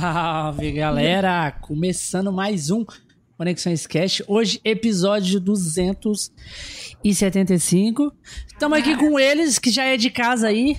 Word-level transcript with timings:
Salve 0.00 0.72
galera! 0.72 1.50
Começando 1.50 2.30
mais 2.30 2.70
um 2.70 2.84
Conexões 3.38 3.86
Cash. 3.86 4.22
Hoje, 4.26 4.60
episódio 4.62 5.40
275. 5.40 8.12
Estamos 8.46 8.78
aqui 8.78 8.94
com 8.94 9.18
eles, 9.18 9.58
que 9.58 9.70
já 9.70 9.84
é 9.84 9.96
de 9.96 10.10
casa 10.10 10.48
aí, 10.48 10.76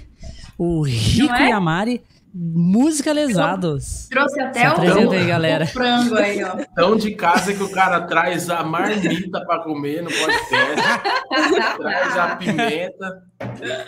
o 0.55 0.83
Rico 0.83 1.33
é? 1.33 1.49
e 1.49 1.51
a 1.51 1.59
Mari, 1.59 2.03
musicalizados. 2.31 4.07
Trouxe 4.07 4.39
até 4.39 4.69
Se 4.69 4.75
o, 4.75 5.09
aí, 5.09 5.25
galera. 5.25 5.65
o 5.65 5.69
frango 5.69 6.15
aí, 6.15 6.43
ó. 6.43 6.57
Tão 6.75 6.95
de 6.95 7.15
casa 7.15 7.55
que 7.55 7.63
o 7.63 7.71
cara 7.71 8.01
traz 8.01 8.51
a 8.51 8.63
marmita 8.63 9.43
para 9.45 9.63
comer 9.63 10.03
no 10.03 10.11
podcast, 10.11 10.75
traz 11.79 12.17
a 12.17 12.35
pimenta, 12.35 13.23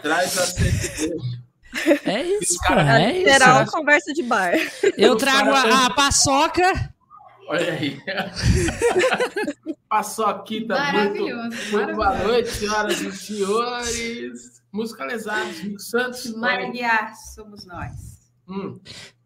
traz 0.01 0.39
a 0.39 0.45
cerveja. 0.47 1.13
É 2.05 2.23
isso, 2.23 2.43
Esse 2.43 2.59
cara 2.59 2.83
cara, 2.83 3.01
é 3.01 3.23
Geral, 3.23 3.63
isso. 3.63 3.71
conversa 3.71 4.13
de 4.13 4.23
bar. 4.23 4.53
Eu 4.97 5.15
trago 5.15 5.51
a, 5.51 5.85
a 5.85 5.89
paçoca. 5.93 6.93
Olha 7.47 7.73
aí. 7.73 7.99
Paçoquita 9.87 10.75
muito. 10.75 10.93
Maravilhoso, 10.93 11.49
Muito 11.71 11.71
boa 11.71 11.95
maravilhoso. 11.95 12.27
noite, 12.33 12.49
senhoras 12.51 13.01
e 13.01 13.11
senhores. 13.11 14.59
Musicalizados, 14.71 15.57
Rico 15.59 15.79
Santos. 15.79 16.35
Maria, 16.35 17.11
somos 17.33 17.65
nós. 17.65 17.91
Hum, 18.47 18.79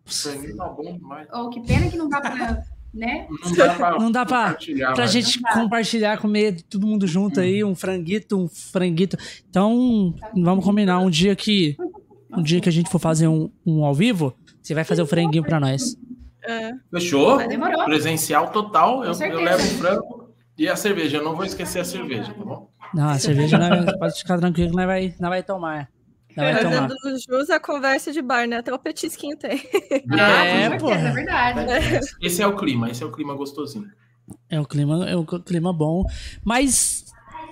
sangue 0.06 0.56
tá 0.56 0.66
bom 0.70 0.98
demais. 0.98 1.28
Oh, 1.34 1.50
que 1.50 1.60
pena 1.66 1.90
que 1.90 1.98
não 1.98 2.08
dá 2.08 2.22
pra, 2.22 2.64
né? 2.94 3.28
Não 3.44 3.52
dá 3.54 3.74
pra, 3.74 3.92
Não 4.00 4.12
dá 4.12 4.26
pra- 4.26 4.44
compartilhar, 4.46 4.94
Pra 4.94 5.04
mas- 5.04 5.12
gente 5.12 5.42
Não 5.42 5.50
dá. 5.50 5.54
compartilhar, 5.62 6.18
comer 6.18 6.62
todo 6.64 6.88
mundo 6.88 7.06
junto 7.06 7.42
aí, 7.42 7.62
um 7.64 7.76
franguito, 7.76 8.38
um 8.40 8.48
franguito. 8.48 9.18
Então, 9.50 10.16
vamos 10.34 10.64
combinar 10.64 11.00
um 11.00 11.10
dia 11.10 11.36
que 11.36 11.76
um 12.38 12.44
dia 12.44 12.60
que 12.62 12.70
a 12.70 12.72
gente 12.72 12.90
for 12.90 13.00
fazer 13.00 13.28
um, 13.28 13.50
um 13.66 13.84
ao 13.84 13.94
vivo, 13.94 14.36
você 14.62 14.74
vai 14.74 14.84
fazer 14.84 15.02
o 15.02 15.06
franguinho 15.08 15.44
pra 15.44 15.60
nós. 15.60 15.96
É. 16.46 16.72
Fechou? 16.92 17.38
Demorou. 17.48 17.86
Presencial 17.86 18.50
total. 18.52 19.04
Eu, 19.04 19.14
eu 19.14 19.42
levo 19.42 19.64
o 19.64 19.68
frango 19.78 20.34
e 20.58 20.68
a 20.68 20.76
cerveja. 20.76 21.18
Eu 21.18 21.24
não 21.24 21.36
vou 21.36 21.46
esquecer 21.46 21.80
a 21.80 21.86
cerveja, 21.86 22.34
tá 22.34 22.44
bom? 22.44 22.70
Não, 22.94 23.10
a 23.10 23.18
cerveja 23.18 23.58
nós- 23.58 23.94
pode 23.98 24.20
ficar 24.20 24.38
tranquilo 24.38 24.70
que 24.72 24.76
nós 24.76 24.86
vai, 24.86 25.16
nós 25.20 25.30
vai 25.30 25.44
tomar. 25.44 25.90
Nós 26.36 26.52
vai 26.54 26.64
tomar. 26.64 26.90
Fazendo 26.90 27.20
jus 27.20 27.50
a 27.50 27.60
conversa 27.60 28.12
de 28.12 28.22
bar, 28.22 28.48
né? 28.48 28.58
Até 28.58 28.74
o 28.74 28.80
petisquinho 28.80 29.38
tem. 29.38 29.62
Ah, 30.12 30.46
É, 30.46 30.70
com 30.72 30.78
pô. 30.80 30.88
certeza, 30.88 31.08
é 31.08 31.12
verdade. 31.12 32.00
Esse 32.22 32.42
é 32.42 32.48
o 32.48 32.56
clima, 32.56 32.90
esse 32.90 33.04
é 33.04 33.06
o 33.06 33.12
clima 33.12 33.36
gostosinho. 33.36 33.88
É 34.50 34.60
o 34.60 34.66
clima, 34.66 35.08
é 35.10 35.16
o 35.16 35.26
clima 35.26 35.72
bom. 35.74 36.04
Mas 36.44 37.03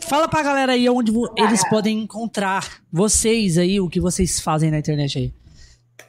fala 0.08 0.28
pra 0.28 0.44
galera 0.44 0.74
aí 0.74 0.90
onde 0.90 1.12
eles 1.38 1.68
podem 1.70 2.00
encontrar 2.00 2.82
vocês 2.92 3.58
aí, 3.58 3.80
o 3.80 3.90
que 3.90 4.00
vocês 4.00 4.40
fazem 4.40 4.72
na 4.72 4.80
internet 4.80 5.18
aí. 5.18 5.34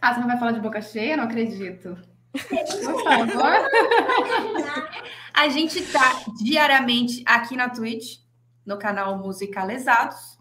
Ah, 0.00 0.14
você 0.14 0.20
não 0.20 0.26
vai 0.26 0.38
falar 0.38 0.52
de 0.52 0.60
boca 0.60 0.80
cheia? 0.82 1.16
Não 1.16 1.24
acredito. 1.24 1.96
Por 2.32 3.04
favor. 3.04 3.52
A 5.34 5.48
gente 5.48 5.80
tá 5.90 6.24
diariamente 6.42 7.22
aqui 7.26 7.56
na 7.56 7.68
Twitch, 7.70 8.18
no 8.66 8.78
canal 8.78 9.18
Musicalizados. 9.18 10.38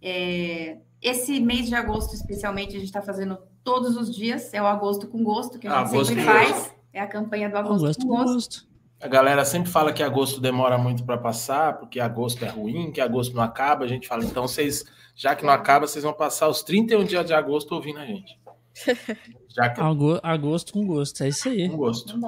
É, 0.00 0.78
esse 1.00 1.38
mês 1.38 1.68
de 1.68 1.74
agosto, 1.74 2.14
especialmente, 2.14 2.76
a 2.76 2.80
gente 2.80 2.90
tá 2.90 3.00
fazendo 3.00 3.38
todos 3.62 3.96
os 3.96 4.14
dias. 4.14 4.52
É 4.52 4.60
o 4.60 4.66
Agosto 4.66 5.06
com 5.06 5.22
Gosto, 5.22 5.58
que 5.58 5.68
a 5.68 5.70
gente 5.70 5.94
Agosto 5.94 6.06
sempre 6.06 6.24
com 6.24 6.32
faz. 6.32 6.74
É 6.92 7.00
a 7.00 7.06
campanha 7.06 7.48
do 7.48 7.56
Agosto 7.56 7.86
Gosto, 7.86 8.06
com 8.06 8.08
Gosto. 8.08 8.34
gosto. 8.34 8.71
A 9.02 9.08
galera 9.08 9.44
sempre 9.44 9.70
fala 9.70 9.92
que 9.92 10.02
agosto 10.02 10.40
demora 10.40 10.78
muito 10.78 11.04
para 11.04 11.18
passar, 11.18 11.78
porque 11.78 11.98
agosto 11.98 12.44
é 12.44 12.48
ruim, 12.48 12.92
que 12.92 13.00
agosto 13.00 13.34
não 13.34 13.42
acaba. 13.42 13.84
A 13.84 13.88
gente 13.88 14.06
fala, 14.06 14.24
então 14.24 14.46
vocês, 14.46 14.84
já 15.16 15.34
que 15.34 15.44
não 15.44 15.52
acaba, 15.52 15.86
vocês 15.88 16.04
vão 16.04 16.12
passar 16.12 16.48
os 16.48 16.62
31 16.62 17.04
dias 17.04 17.26
de 17.26 17.34
agosto 17.34 17.72
ouvindo 17.74 17.98
a 17.98 18.06
gente. 18.06 18.38
Já 19.54 19.68
que 19.68 19.80
é 19.82 19.84
Ago- 19.84 20.18
Agosto 20.22 20.72
com 20.72 20.86
gosto, 20.86 21.22
é 21.24 21.28
isso 21.28 21.46
aí. 21.46 21.68
com 21.68 21.76
gosto. 21.76 22.18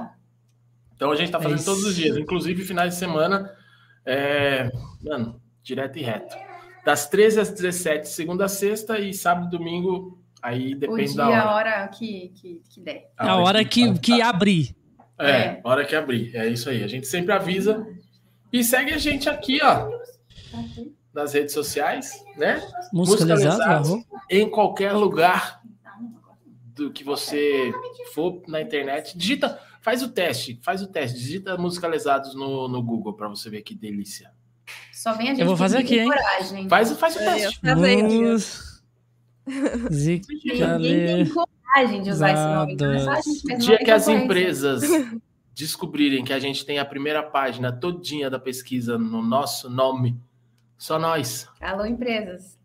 Então 0.95 1.11
a 1.11 1.17
gente 1.17 1.31
tá 1.33 1.39
É 1.39 1.43
fazendo 1.43 1.57
isso. 1.57 1.65
todos 1.65 1.85
os 1.85 1.97
dias, 1.97 2.19
inclusive 2.19 2.63
finais 2.65 2.93
de 2.93 2.99
semana, 2.99 3.51
é, 4.05 4.71
mano, 5.03 5.41
direto 5.63 5.99
e 5.99 6.03
reto. 6.03 6.37
Das 6.85 7.09
13 7.09 7.41
às 7.41 7.49
17, 7.51 8.07
segunda 8.11 8.45
a 8.45 8.49
sexta, 8.49 8.99
e 8.99 9.15
sábado 9.15 9.47
e 9.47 9.51
domingo, 9.57 10.19
aí 10.43 10.75
O 10.75 10.79
depende 10.79 11.15
dia, 11.15 11.17
da 11.17 11.29
hora. 11.29 11.41
a 11.43 11.55
hora 11.55 11.89
que, 11.89 12.29
que, 12.35 12.61
que 12.69 12.81
der. 12.83 13.11
É 13.19 13.27
a 13.27 13.37
hora 13.37 13.65
que, 13.65 13.99
que 13.99 14.21
abrir. 14.21 14.77
É, 15.19 15.31
É. 15.31 15.61
hora 15.65 15.85
que 15.85 15.95
abrir. 15.95 16.35
É 16.37 16.47
isso 16.49 16.69
aí. 16.69 16.83
A 16.83 16.87
gente 16.89 17.07
sempre 17.07 17.33
avisa. 17.33 17.87
E 18.53 18.63
segue 18.63 18.93
a 18.93 18.99
gente 18.99 19.29
aqui, 19.29 19.61
ó, 19.63 19.89
nas 21.13 21.33
redes 21.35 21.53
sociais, 21.55 22.13
né? 22.37 22.63
Musicalizado, 22.93 23.57
Musicalizados. 23.59 24.05
Em 24.31 24.49
qualquer 24.51 24.93
lugar 24.93 25.61
do 26.75 26.91
que 26.93 27.05
você 27.05 27.73
for 28.13 28.43
na 28.49 28.61
internet, 28.61 29.17
digita, 29.17 29.61
faz 29.81 30.03
o 30.03 30.09
teste, 30.09 30.59
faz 30.63 30.83
o 30.83 30.87
teste, 30.89 31.19
digita 31.19 31.57
musicalizados 31.57 32.35
no, 32.35 32.67
no 32.69 32.83
Google 32.83 33.13
para 33.15 33.29
você 33.29 33.49
ver 33.51 33.63
que 33.63 33.75
delícia. 33.75 34.33
Só 34.93 35.13
vem 35.13 35.27
a 35.29 35.31
gente 35.31 35.41
Eu 35.41 35.47
vou 35.47 35.57
fazer 35.57 35.79
aqui, 35.79 35.99
hein? 35.99 36.09
coragem. 36.09 36.69
Faz, 36.69 36.93
faz 36.93 37.17
o 37.17 37.19
teste. 37.19 37.61
tá 37.61 37.75
vendo? 37.75 38.35
Coragem 41.75 42.03
de 42.03 42.11
usar 42.11 42.33
esse 42.33 42.45
nome. 42.47 42.73
Então 42.75 42.93
é 42.93 42.99
só 43.01 43.11
a 43.11 43.21
gente 43.21 43.45
O 43.45 43.49
mesmo, 43.49 43.59
dia 43.65 43.79
que 43.79 43.91
as 43.91 44.07
empresas 44.09 44.83
descobrirem 45.55 46.25
que 46.25 46.33
a 46.33 46.39
gente 46.39 46.65
tem 46.65 46.79
a 46.79 46.85
primeira 46.85 47.23
página 47.23 47.73
todinha 47.73 48.31
da 48.31 48.39
pesquisa 48.39 48.97
no 48.99 49.23
nosso 49.23 49.69
nome, 49.69 50.19
só 50.79 50.99
nós. 50.99 51.49
Alô, 51.61 51.85
empresas. 51.85 52.59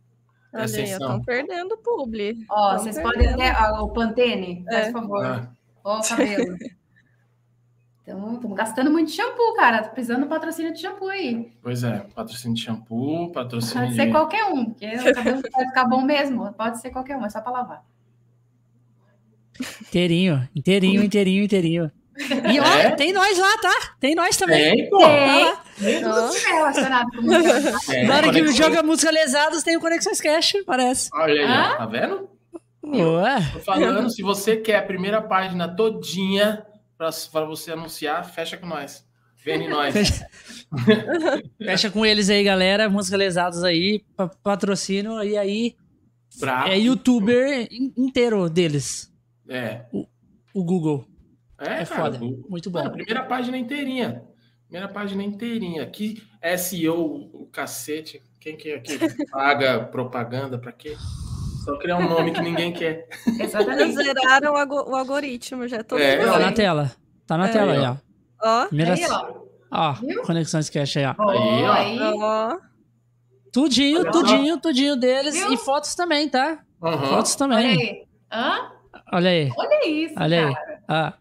Olha 0.53 0.65
estão 0.65 1.21
perdendo 1.21 1.77
publi. 1.77 2.43
Ó, 2.49 2.71
Tão 2.71 2.79
vocês 2.79 2.95
perdendo. 2.95 3.13
podem 3.13 3.47
até. 3.47 3.71
ó, 3.71 3.83
o 3.83 3.89
Pantene, 3.89 4.63
faz 4.65 4.87
É. 4.87 4.91
favor. 4.91 5.23
Ah, 5.25 5.49
Ó, 5.83 5.99
o 5.99 6.01
cabelo. 6.07 6.57
Estamos 8.05 8.55
gastando 8.55 8.89
muito 8.89 9.11
shampoo, 9.11 9.53
cara. 9.55 9.83
Tô 9.83 9.91
precisando 9.91 10.23
de 10.23 10.29
patrocínio 10.29 10.73
de 10.73 10.79
shampoo 10.81 11.09
aí. 11.09 11.51
pois 11.61 11.83
é, 11.83 11.99
patrocínio 12.15 12.55
de 12.55 12.61
shampoo, 12.63 13.31
patrocínio 13.31 13.83
Pode 13.83 13.89
de... 13.91 13.95
ser 14.03 14.11
qualquer 14.11 14.45
um, 14.45 14.65
porque 14.65 14.87
o 14.87 15.13
cabelo 15.13 15.41
vai 15.51 15.65
ficar 15.67 15.85
bom 15.85 16.01
mesmo. 16.01 16.51
Pode 16.53 16.81
ser 16.81 16.89
qualquer 16.89 17.15
um, 17.17 17.23
é 17.25 17.29
só 17.29 17.39
pra 17.39 17.51
lavar. 17.51 17.85
Inteirinho, 19.81 20.47
inteirinho, 20.55 21.03
inteirinho, 21.03 21.43
inteirinho. 21.43 21.91
E 22.51 22.59
ó, 22.59 22.65
É? 22.65 22.91
tem 22.91 23.13
nós 23.13 23.37
lá, 23.37 23.57
tá? 23.59 23.93
Tem 23.99 24.13
nós 24.13 24.35
também. 24.35 24.75
Tem, 24.75 24.89
pô. 24.89 24.97
Tem, 24.99 25.55
Tem, 25.79 25.95
é 25.95 26.53
relacionado 26.53 27.07
com 27.11 27.21
música. 27.23 27.79
tem. 27.87 28.07
Na 28.07 28.15
hora 28.17 28.27
que 28.27 28.39
Conexões- 28.39 28.57
joga 28.57 28.83
musicalizados, 28.83 29.63
tem 29.63 29.77
o 29.77 29.79
Conexões 29.79 30.19
Cash, 30.19 30.53
parece. 30.65 31.09
Olha 31.13 31.33
aí, 31.33 31.73
ó, 31.73 31.77
tá 31.77 31.85
vendo? 31.85 32.29
Ué. 32.83 33.49
Tô 33.53 33.59
falando, 33.59 34.09
se 34.09 34.21
você 34.21 34.57
quer 34.57 34.77
a 34.77 34.81
primeira 34.81 35.21
página 35.21 35.67
todinha 35.73 36.65
para 36.97 37.45
você 37.45 37.71
anunciar, 37.71 38.25
fecha 38.29 38.57
com 38.57 38.65
nós. 38.67 39.05
Vem 39.45 39.63
em 39.63 39.69
nós. 39.69 39.93
Fecha. 39.93 40.27
Fecha 41.63 41.89
com 41.89 42.05
eles 42.05 42.29
aí, 42.29 42.43
galera. 42.43 42.89
Musicalizados 42.89 43.63
aí, 43.63 44.03
pa- 44.17 44.29
patrocínio. 44.43 45.23
E 45.23 45.37
aí, 45.37 45.75
Bravo. 46.39 46.67
é 46.67 46.77
youtuber 46.77 47.67
in- 47.71 47.93
inteiro 47.97 48.49
deles. 48.49 49.08
É. 49.49 49.85
O 50.53 50.63
Google. 50.63 51.05
É, 51.59 51.81
É 51.81 51.85
cara, 51.85 51.85
foda. 51.85 52.23
o- 52.23 52.45
Muito 52.49 52.69
bom. 52.69 52.89
primeira 52.89 53.23
página 53.23 53.57
inteirinha. 53.57 54.23
Primeira 54.67 54.87
página 54.87 55.23
inteirinha. 55.23 55.85
Que 55.87 56.21
SEO, 56.57 57.29
o 57.33 57.47
cacete. 57.51 58.21
Quem 58.39 58.55
que 58.55 58.69
é 58.71 58.79
que 58.79 58.97
paga 59.31 59.79
propaganda 59.85 60.57
pra 60.57 60.71
quê? 60.71 60.95
Só 61.65 61.77
criar 61.77 61.97
um 61.97 62.07
nome 62.07 62.31
que 62.31 62.41
ninguém 62.41 62.71
quer. 62.71 63.07
Exatamente. 63.39 63.93
Zeraram 63.95 64.53
o, 64.53 64.55
algo- 64.57 64.89
o 64.91 64.95
algoritmo, 64.95 65.67
já 65.67 65.83
tô 65.83 65.97
É, 65.97 66.17
Tá 66.25 66.39
na 66.39 66.51
tela. 66.53 66.91
Tá 67.27 67.37
na 67.37 67.49
É. 67.49 67.51
tela 67.51 67.73
aí, 67.73 67.79
ó. 67.79 67.95
Ó, 68.41 68.67
Primeira... 68.67 68.93
Aí, 68.93 69.05
ó. 69.09 69.33
Ó? 69.71 69.95
Conexões 70.25 70.69
Cash 70.69 70.97
aí, 70.97 71.05
ó. 71.05 71.15
Ó, 71.19 71.29
Aí, 71.29 71.63
ó. 71.63 71.71
aí. 71.73 71.99
ó. 72.21 72.57
Tudinho, 73.51 74.01
Olha 74.01 74.11
tudinho, 74.11 74.57
tudinho 74.59 74.95
deles. 74.95 75.33
Viu? 75.35 75.51
E 75.53 75.57
fotos 75.57 75.93
também, 75.95 76.29
tá? 76.29 76.59
Aham. 76.81 77.07
Fotos 77.07 77.31
Olha 77.31 77.37
também. 77.55 77.67
aí. 77.81 78.03
Hã? 78.31 78.71
Olha 79.11 79.29
aí. 79.29 79.51
Olha 79.57 79.87
isso, 79.87 80.15
Olha 80.17 80.47
aí. 80.47 80.53
cara. 80.53 80.83
Ah, 80.87 81.13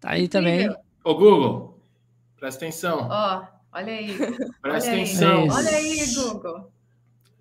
tá 0.00 0.10
aí 0.10 0.28
também. 0.28 0.68
Ô, 1.04 1.14
Google, 1.14 1.80
presta 2.38 2.64
atenção. 2.64 3.08
Ó, 3.10 3.44
olha 3.72 3.92
aí. 3.92 4.16
Presta 4.16 4.60
olha 4.64 4.74
aí. 4.74 4.88
atenção. 4.88 5.46
Isso. 5.46 5.56
Olha 5.56 5.70
aí, 5.70 6.14
Google. 6.14 6.72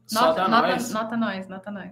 Só 0.07 0.21
Nota, 0.27 0.41
dá 0.41 0.47
nota, 0.47 0.67
nós. 0.67 0.91
nota 0.91 1.17
nós, 1.17 1.47
nota 1.47 1.71
nós. 1.71 1.91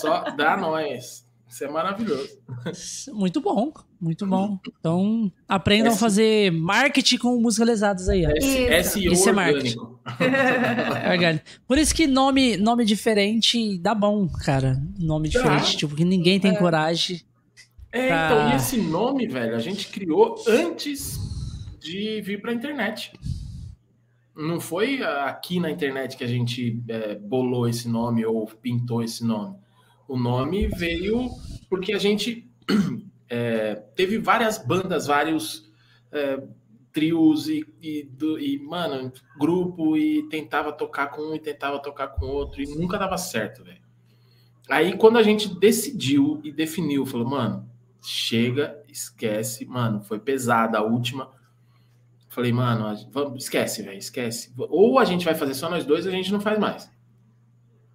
Só 0.00 0.20
dá 0.30 0.56
nós. 0.56 1.21
Isso 1.52 1.64
é 1.64 1.68
maravilhoso. 1.70 2.30
Muito 3.12 3.40
bom, 3.42 3.72
muito 4.00 4.26
bom. 4.26 4.58
Então, 4.80 5.30
aprendam 5.46 5.88
a 5.88 5.90
Esse- 5.92 6.00
fazer 6.00 6.50
marketing 6.50 7.18
com 7.18 7.36
musicalizados 7.40 8.08
aí, 8.08 8.24
ó. 8.26 8.30
S- 8.30 8.90
SEO 8.90 9.12
Isso 9.12 9.28
é 9.28 9.32
orgânico. 9.32 10.00
É. 10.18 11.40
Por 11.68 11.76
isso 11.76 11.94
que 11.94 12.06
nome, 12.06 12.56
nome 12.56 12.84
diferente 12.86 13.76
dá 13.78 13.94
bom, 13.94 14.26
cara. 14.28 14.82
Nome 14.98 15.28
Dá. 15.28 15.40
diferente, 15.40 15.76
tipo, 15.76 15.94
que 15.94 16.04
ninguém 16.06 16.40
tem 16.40 16.54
coragem. 16.54 17.20
É, 17.92 18.08
Pra- 18.08 18.26
então, 18.26 18.50
e 18.52 18.56
esse 18.56 18.78
nome, 18.78 19.26
velho, 19.26 19.54
a 19.54 19.58
gente 19.60 19.88
criou 19.88 20.34
antes 20.48 21.18
de 21.78 22.20
vir 22.22 22.40
pra 22.40 22.52
internet. 22.54 23.12
Não 24.34 24.58
foi 24.58 25.02
aqui 25.02 25.60
na 25.60 25.70
internet 25.70 26.16
que 26.16 26.24
a 26.24 26.28
gente 26.28 26.82
é, 26.88 27.14
bolou 27.16 27.68
esse 27.68 27.86
nome 27.88 28.24
ou 28.24 28.46
pintou 28.46 29.02
esse 29.02 29.22
nome. 29.24 29.54
O 30.08 30.16
nome 30.18 30.68
veio 30.68 31.30
porque 31.68 31.92
a 31.92 31.98
gente 31.98 32.50
é, 33.28 33.76
teve 33.96 34.18
várias 34.18 34.58
bandas, 34.58 35.06
vários 35.06 35.70
é, 36.10 36.42
trios 36.92 37.48
e, 37.48 37.64
e, 37.80 38.02
do- 38.04 38.38
e, 38.38 38.58
mano, 38.58 39.12
grupo 39.38 39.96
e 39.96 40.28
tentava 40.28 40.72
tocar 40.72 41.08
com 41.08 41.22
um 41.22 41.34
e 41.34 41.40
tentava 41.40 41.80
tocar 41.80 42.08
com 42.08 42.26
outro 42.26 42.62
e 42.62 42.66
nunca 42.66 42.98
dava 42.98 43.16
certo, 43.16 43.64
velho. 43.64 43.80
Aí 44.68 44.96
quando 44.96 45.18
a 45.18 45.22
gente 45.22 45.58
decidiu 45.58 46.40
e 46.44 46.52
definiu, 46.52 47.06
falou, 47.06 47.28
mano, 47.28 47.68
chega, 48.02 48.82
esquece, 48.88 49.64
mano, 49.66 50.02
foi 50.02 50.18
pesada 50.20 50.78
a 50.78 50.82
última. 50.82 51.30
Falei, 52.28 52.52
mano, 52.52 52.96
vamos, 53.12 53.44
esquece, 53.44 53.82
velho, 53.82 53.98
esquece. 53.98 54.52
Ou 54.56 54.98
a 54.98 55.04
gente 55.04 55.24
vai 55.24 55.34
fazer 55.34 55.54
só 55.54 55.68
nós 55.68 55.84
dois, 55.84 56.06
a 56.06 56.10
gente 56.10 56.32
não 56.32 56.40
faz 56.40 56.58
mais. 56.58 56.90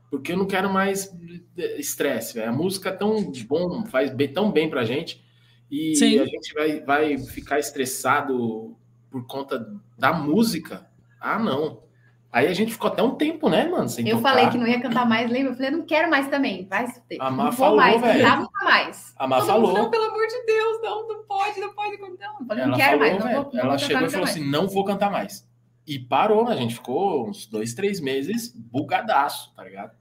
Porque 0.09 0.31
eu 0.31 0.37
não 0.37 0.45
quero 0.45 0.69
mais 0.71 1.13
eh, 1.57 1.79
estresse, 1.79 2.33
velho. 2.35 2.49
A 2.49 2.53
música 2.53 2.89
é 2.89 2.93
tão 2.93 3.31
bom, 3.47 3.85
faz 3.85 4.09
bem- 4.13 4.31
tão 4.31 4.51
bem 4.51 4.69
pra 4.69 4.85
gente. 4.85 5.21
E 5.69 5.95
Sim. 5.97 6.19
a 6.19 6.25
gente 6.25 6.53
vai, 6.53 6.79
vai 6.81 7.17
ficar 7.17 7.59
estressado 7.59 8.77
por 9.11 9.25
conta 9.27 9.67
da 9.97 10.13
música. 10.13 10.87
Ah, 11.19 11.37
não. 11.37 11.83
Aí 12.31 12.47
a 12.47 12.53
gente 12.53 12.71
ficou 12.73 12.89
até 12.89 13.01
um 13.01 13.15
tempo, 13.15 13.49
né, 13.49 13.67
mano? 13.67 13.89
Sem 13.89 14.07
Eu 14.07 14.17
tocar. 14.17 14.29
falei 14.29 14.49
que 14.49 14.57
não 14.57 14.67
ia 14.67 14.81
cantar 14.81 15.05
mais, 15.07 15.29
lembra? 15.31 15.51
Eu 15.51 15.55
falei, 15.55 15.71
eu 15.71 15.77
não 15.77 15.85
quero 15.85 16.09
mais 16.09 16.27
também. 16.29 16.67
Vai 16.69 16.87
se 16.87 17.01
ter. 17.07 17.17
A 17.21 17.29
Má 17.31 17.45
não 17.45 17.51
falou, 17.51 17.77
mais, 17.77 17.99
velho. 18.01 18.37
nunca 18.37 18.63
mais. 18.63 19.13
A 19.17 19.27
Má 19.27 19.39
Todo 19.39 19.45
mundo, 19.47 19.53
falou. 19.67 19.73
Não, 19.83 19.91
pelo 19.91 20.03
amor 20.05 20.27
de 20.27 20.45
Deus, 20.45 20.81
não, 20.83 21.07
não 21.07 21.23
pode, 21.23 21.59
não 21.59 21.73
pode. 21.73 21.97
Não. 21.97 22.07
Eu 22.09 22.45
falei, 22.45 22.65
não 22.65 22.73
Ela 22.73 22.77
quero 22.77 22.99
falou, 22.99 22.99
mais. 22.99 23.13
Não 23.35 23.43
vou, 23.43 23.53
não 23.53 23.59
Ela 23.59 23.69
vou 23.69 23.79
chegou 23.79 24.05
e 24.05 24.09
falou 24.09 24.25
nunca 24.27 24.31
assim: 24.39 24.49
não 24.51 24.67
vou 24.67 24.85
cantar 24.85 25.09
mais. 25.11 25.47
E 25.87 25.97
parou, 25.99 26.43
né? 26.45 26.53
A 26.53 26.57
gente 26.57 26.75
ficou 26.75 27.29
uns 27.29 27.45
dois, 27.47 27.73
três 27.73 27.99
meses 28.01 28.53
bugadaço, 28.53 29.53
tá 29.55 29.63
ligado? 29.63 29.95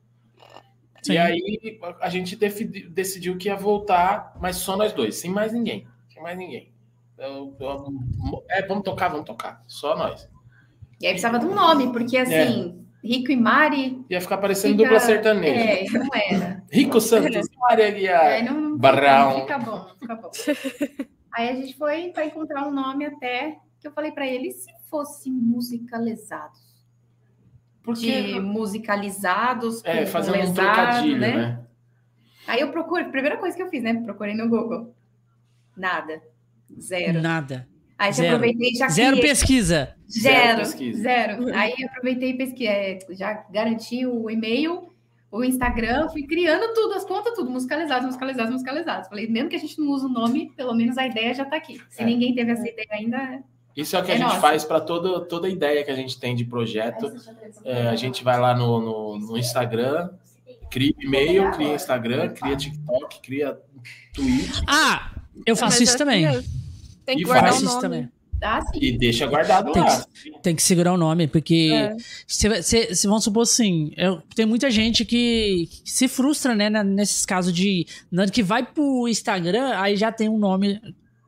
Sim. 1.03 1.13
E 1.13 1.19
aí 1.19 1.79
a 2.01 2.09
gente 2.11 2.35
decidiu 2.35 3.37
que 3.39 3.49
ia 3.49 3.55
voltar, 3.57 4.37
mas 4.41 4.57
só 4.57 4.77
nós 4.77 4.93
dois, 4.93 5.15
sem 5.17 5.31
mais 5.31 5.53
ninguém. 5.53 5.87
Sem 6.09 6.21
mais 6.23 6.37
ninguém. 6.37 6.73
Eu- 7.17 7.57
eu- 7.61 8.45
é, 8.51 8.67
vamos 8.67 8.83
tocar, 8.83 9.09
vamos 9.09 9.25
tocar. 9.25 9.63
Só 9.69 9.97
nós. 9.97 10.29
E 11.01 11.07
aí 11.07 11.13
precisava 11.13 11.39
de 11.39 11.47
um 11.47 11.55
nome, 11.55 11.93
porque 11.93 12.17
assim, 12.19 12.85
Rico 13.05 13.31
e 13.31 13.37
Mari. 13.37 14.05
Ia 14.11 14.21
ficar 14.21 14.39
parecendo 14.39 14.75
fica- 14.77 14.85
dupla 14.89 14.99
sertaneja. 15.01 15.61
É, 15.61 15.85
não 15.99 16.09
era. 16.13 16.65
Rico 16.73 17.01
Santos, 17.01 17.47
Maria 17.57 17.85
É, 17.85 17.89
Aguiar. 17.89 18.45
não, 18.45 18.61
não, 18.61 18.77
Barrão. 18.79 19.31
não 19.35 19.41
fica 19.43 19.59
bom, 19.59 19.77
não 19.79 19.97
fica 19.97 20.15
bom. 20.17 20.31
Aí 21.33 21.49
a 21.51 21.55
gente 21.55 21.77
foi 21.77 22.09
para 22.09 22.25
encontrar 22.27 22.67
um 22.67 22.73
nome 22.73 23.05
até 23.05 23.59
que 23.81 23.87
eu 23.87 23.93
falei 23.93 24.11
para 24.11 24.27
ele, 24.27 24.51
se 24.51 24.71
fosse 24.91 25.31
musicalizados? 25.31 26.61
Porque 27.83 28.23
De 28.35 28.41
musicalizados, 28.41 29.85
é, 29.85 30.07
fazendo 30.07 30.51
um 30.51 30.55
trocadilho, 30.55 31.21
né? 31.21 31.37
né? 31.37 31.61
Aí 32.47 32.61
eu 32.61 32.71
procuro, 32.71 33.11
primeira 33.11 33.37
coisa 33.37 33.57
que 33.57 33.63
eu 33.63 33.69
fiz, 33.69 33.83
né? 33.83 33.95
Procurei 34.03 34.35
no 34.35 34.49
Google. 34.49 34.95
Nada. 35.77 36.21
Zero. 36.81 37.21
Nada. 37.21 37.69
Aí 37.99 38.13
você 38.13 38.23
Zero. 38.23 38.37
aproveitei 38.37 38.71
e 38.73 38.75
já 38.77 38.89
Zero 38.89 39.17
criei- 39.17 39.29
pesquisa. 39.31 39.95
Zero 40.09 40.35
Zero, 40.37 40.59
pesquisa. 40.59 41.03
zero. 41.03 41.55
Aí 41.57 41.75
eu 41.79 41.89
aproveitei 41.89 42.31
e 42.31 42.37
pesquisei, 42.37 42.67
é, 42.69 42.99
já 43.11 43.33
garanti 43.51 44.05
o 44.07 44.29
e-mail, 44.31 44.93
o 45.31 45.43
Instagram, 45.43 46.09
fui 46.11 46.25
criando 46.27 46.73
tudo, 46.75 46.95
as 46.95 47.05
contas, 47.05 47.35
tudo, 47.35 47.51
musicalizados, 47.51 48.07
musicalizados, 48.07 48.53
musicalizados. 48.53 49.09
Falei, 49.09 49.27
mesmo 49.29 49.49
que 49.49 49.57
a 49.57 49.59
gente 49.59 49.79
não 49.81 49.89
use 49.89 50.05
o 50.07 50.09
nome, 50.09 50.53
pelo 50.57 50.75
menos 50.75 50.99
a 50.99 51.07
ideia 51.07 51.33
já 51.35 51.45
tá 51.45 51.57
aqui. 51.57 51.81
Se 51.91 52.03
É. 52.03 52.05
ninguém 52.05 52.35
teve 52.35 52.51
essa 52.53 52.69
ideia 52.69 52.89
ainda, 52.93 53.43
Isso 53.77 53.95
é 53.95 54.01
o 54.01 54.05
que 54.05 54.11
É 54.11 54.15
a 54.15 54.19
gente 54.19 54.27
nossa. 54.29 54.41
faz 54.41 54.65
para 54.65 54.81
toda, 54.81 55.21
toda 55.21 55.49
ideia 55.49 55.85
que 55.85 55.91
a 55.91 55.95
gente 55.95 56.19
tem 56.19 56.35
de 56.35 56.45
projeto. 56.45 57.13
É, 57.65 57.89
a 57.89 57.97
gente 57.97 58.25
vai 58.25 58.41
lá 58.41 58.55
no, 58.57 58.81
no, 58.81 59.19
no 59.19 59.37
Instagram, 59.39 60.09
cria 60.71 60.95
e-mail, 60.99 61.51
cria 61.53 61.75
Instagram, 61.75 62.31
cria 62.31 62.57
TikTok, 62.57 63.21
cria 63.21 63.59
Twitch 64.15 64.61
Ah, 64.67 65.11
eu 65.45 65.55
faço 65.55 65.83
isso 65.83 65.97
também. 65.99 66.27
Tem 67.05 67.17
que 67.17 67.23
E 67.23 67.25
guardar 67.27 67.51
faz 67.53 67.63
o 67.63 67.67
nome. 67.67 67.81
também. 67.83 68.09
sim. 68.73 68.79
e 68.81 68.99
deixa 68.99 69.27
guardado 69.27 69.73
Tem 69.73 69.83
lá. 69.83 70.07
Tem 70.43 70.55
que 70.57 70.63
segurar 70.63 70.93
o 70.93 70.97
nome, 70.97 71.27
porque 71.27 71.71
É. 71.73 71.95
se, 72.27 72.63
se, 72.63 72.95
se 72.95 73.07
vamos 73.07 73.25
supor 73.25 73.43
assim, 73.43 73.93
eu, 73.97 74.21
tem 74.35 74.45
muita 74.47 74.71
gente 74.71 75.05
que, 75.05 75.69
que 75.85 75.91
se 75.91 76.09
frustra, 76.09 76.55
né, 76.55 76.69
na- 76.71 76.83
nesses 76.85 77.25
casos 77.27 77.53
de 77.53 77.87
hora 78.17 78.31
que 78.31 78.43
vai 78.43 78.65
pro 78.65 79.07
Instagram, 79.09 79.73
aí 79.77 79.97
já 79.97 80.11
tem 80.11 80.29
um 80.29 80.39
nome, 80.39 80.81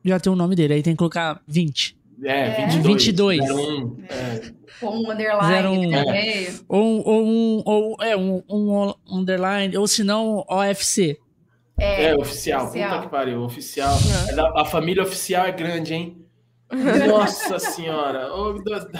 já 0.03 0.19
tem 0.19 0.31
o 0.31 0.35
nome 0.35 0.55
dele, 0.55 0.73
aí 0.75 0.83
tem 0.83 0.93
que 0.93 0.97
colocar 0.97 1.41
20. 1.47 1.97
É, 2.23 2.63
É. 2.63 2.67
22. 2.67 3.03
22. 3.05 3.39
01, 3.49 3.97
é. 4.09 4.59
Com 4.79 4.97
um 4.97 5.11
underline, 5.11 5.87
meio. 6.11 6.59
Ou, 6.69 7.07
ou 7.07 7.25
um, 7.27 7.61
ou, 7.65 7.97
é, 8.01 8.15
um, 8.15 8.41
um 8.49 8.93
underline, 9.11 9.75
ou 9.77 9.87
se 9.87 10.03
não, 10.03 10.45
OFC. 10.49 11.17
É, 11.77 12.15
oficial. 12.15 12.65
oficial. 12.67 12.89
Puta 12.91 13.01
que 13.03 13.09
pariu, 13.09 13.41
oficial. 13.43 13.97
É 14.29 14.33
da- 14.35 14.53
A 14.61 14.65
família 14.65 15.03
oficial 15.03 15.45
é 15.45 15.51
grande, 15.51 15.93
hein? 15.93 16.25
Nossa 17.07 17.57
senhora. 17.57 18.29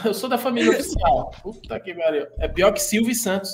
Eu 0.05 0.13
sou 0.13 0.29
da 0.29 0.37
família 0.37 0.71
oficial. 0.71 1.31
Puta 1.43 1.79
que 1.79 1.93
pariu. 1.93 2.25
É 2.39 2.47
pior 2.47 2.71
que 2.73 2.81
Silvio 2.81 3.11
e 3.11 3.15
Santos. 3.15 3.51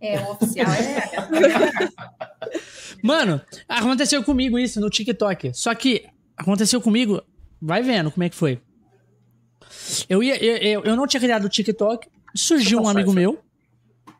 É, 0.00 0.18
o 0.20 0.30
oficial 0.32 0.66
é. 0.70 1.88
Mano, 3.02 3.40
aconteceu 3.68 4.22
comigo 4.22 4.58
isso 4.58 4.80
no 4.80 4.90
TikTok. 4.90 5.52
Só 5.54 5.74
que 5.74 6.04
aconteceu 6.36 6.80
comigo, 6.80 7.22
vai 7.60 7.82
vendo 7.82 8.10
como 8.10 8.24
é 8.24 8.28
que 8.28 8.36
foi. 8.36 8.60
Eu, 10.08 10.22
ia, 10.22 10.36
eu, 10.42 10.56
eu, 10.56 10.84
eu 10.84 10.96
não 10.96 11.06
tinha 11.06 11.20
criado 11.20 11.44
o 11.44 11.48
TikTok, 11.48 12.08
surgiu 12.34 12.78
um 12.78 12.82
Passar 12.82 12.96
amigo 12.98 13.12
meu. 13.12 13.38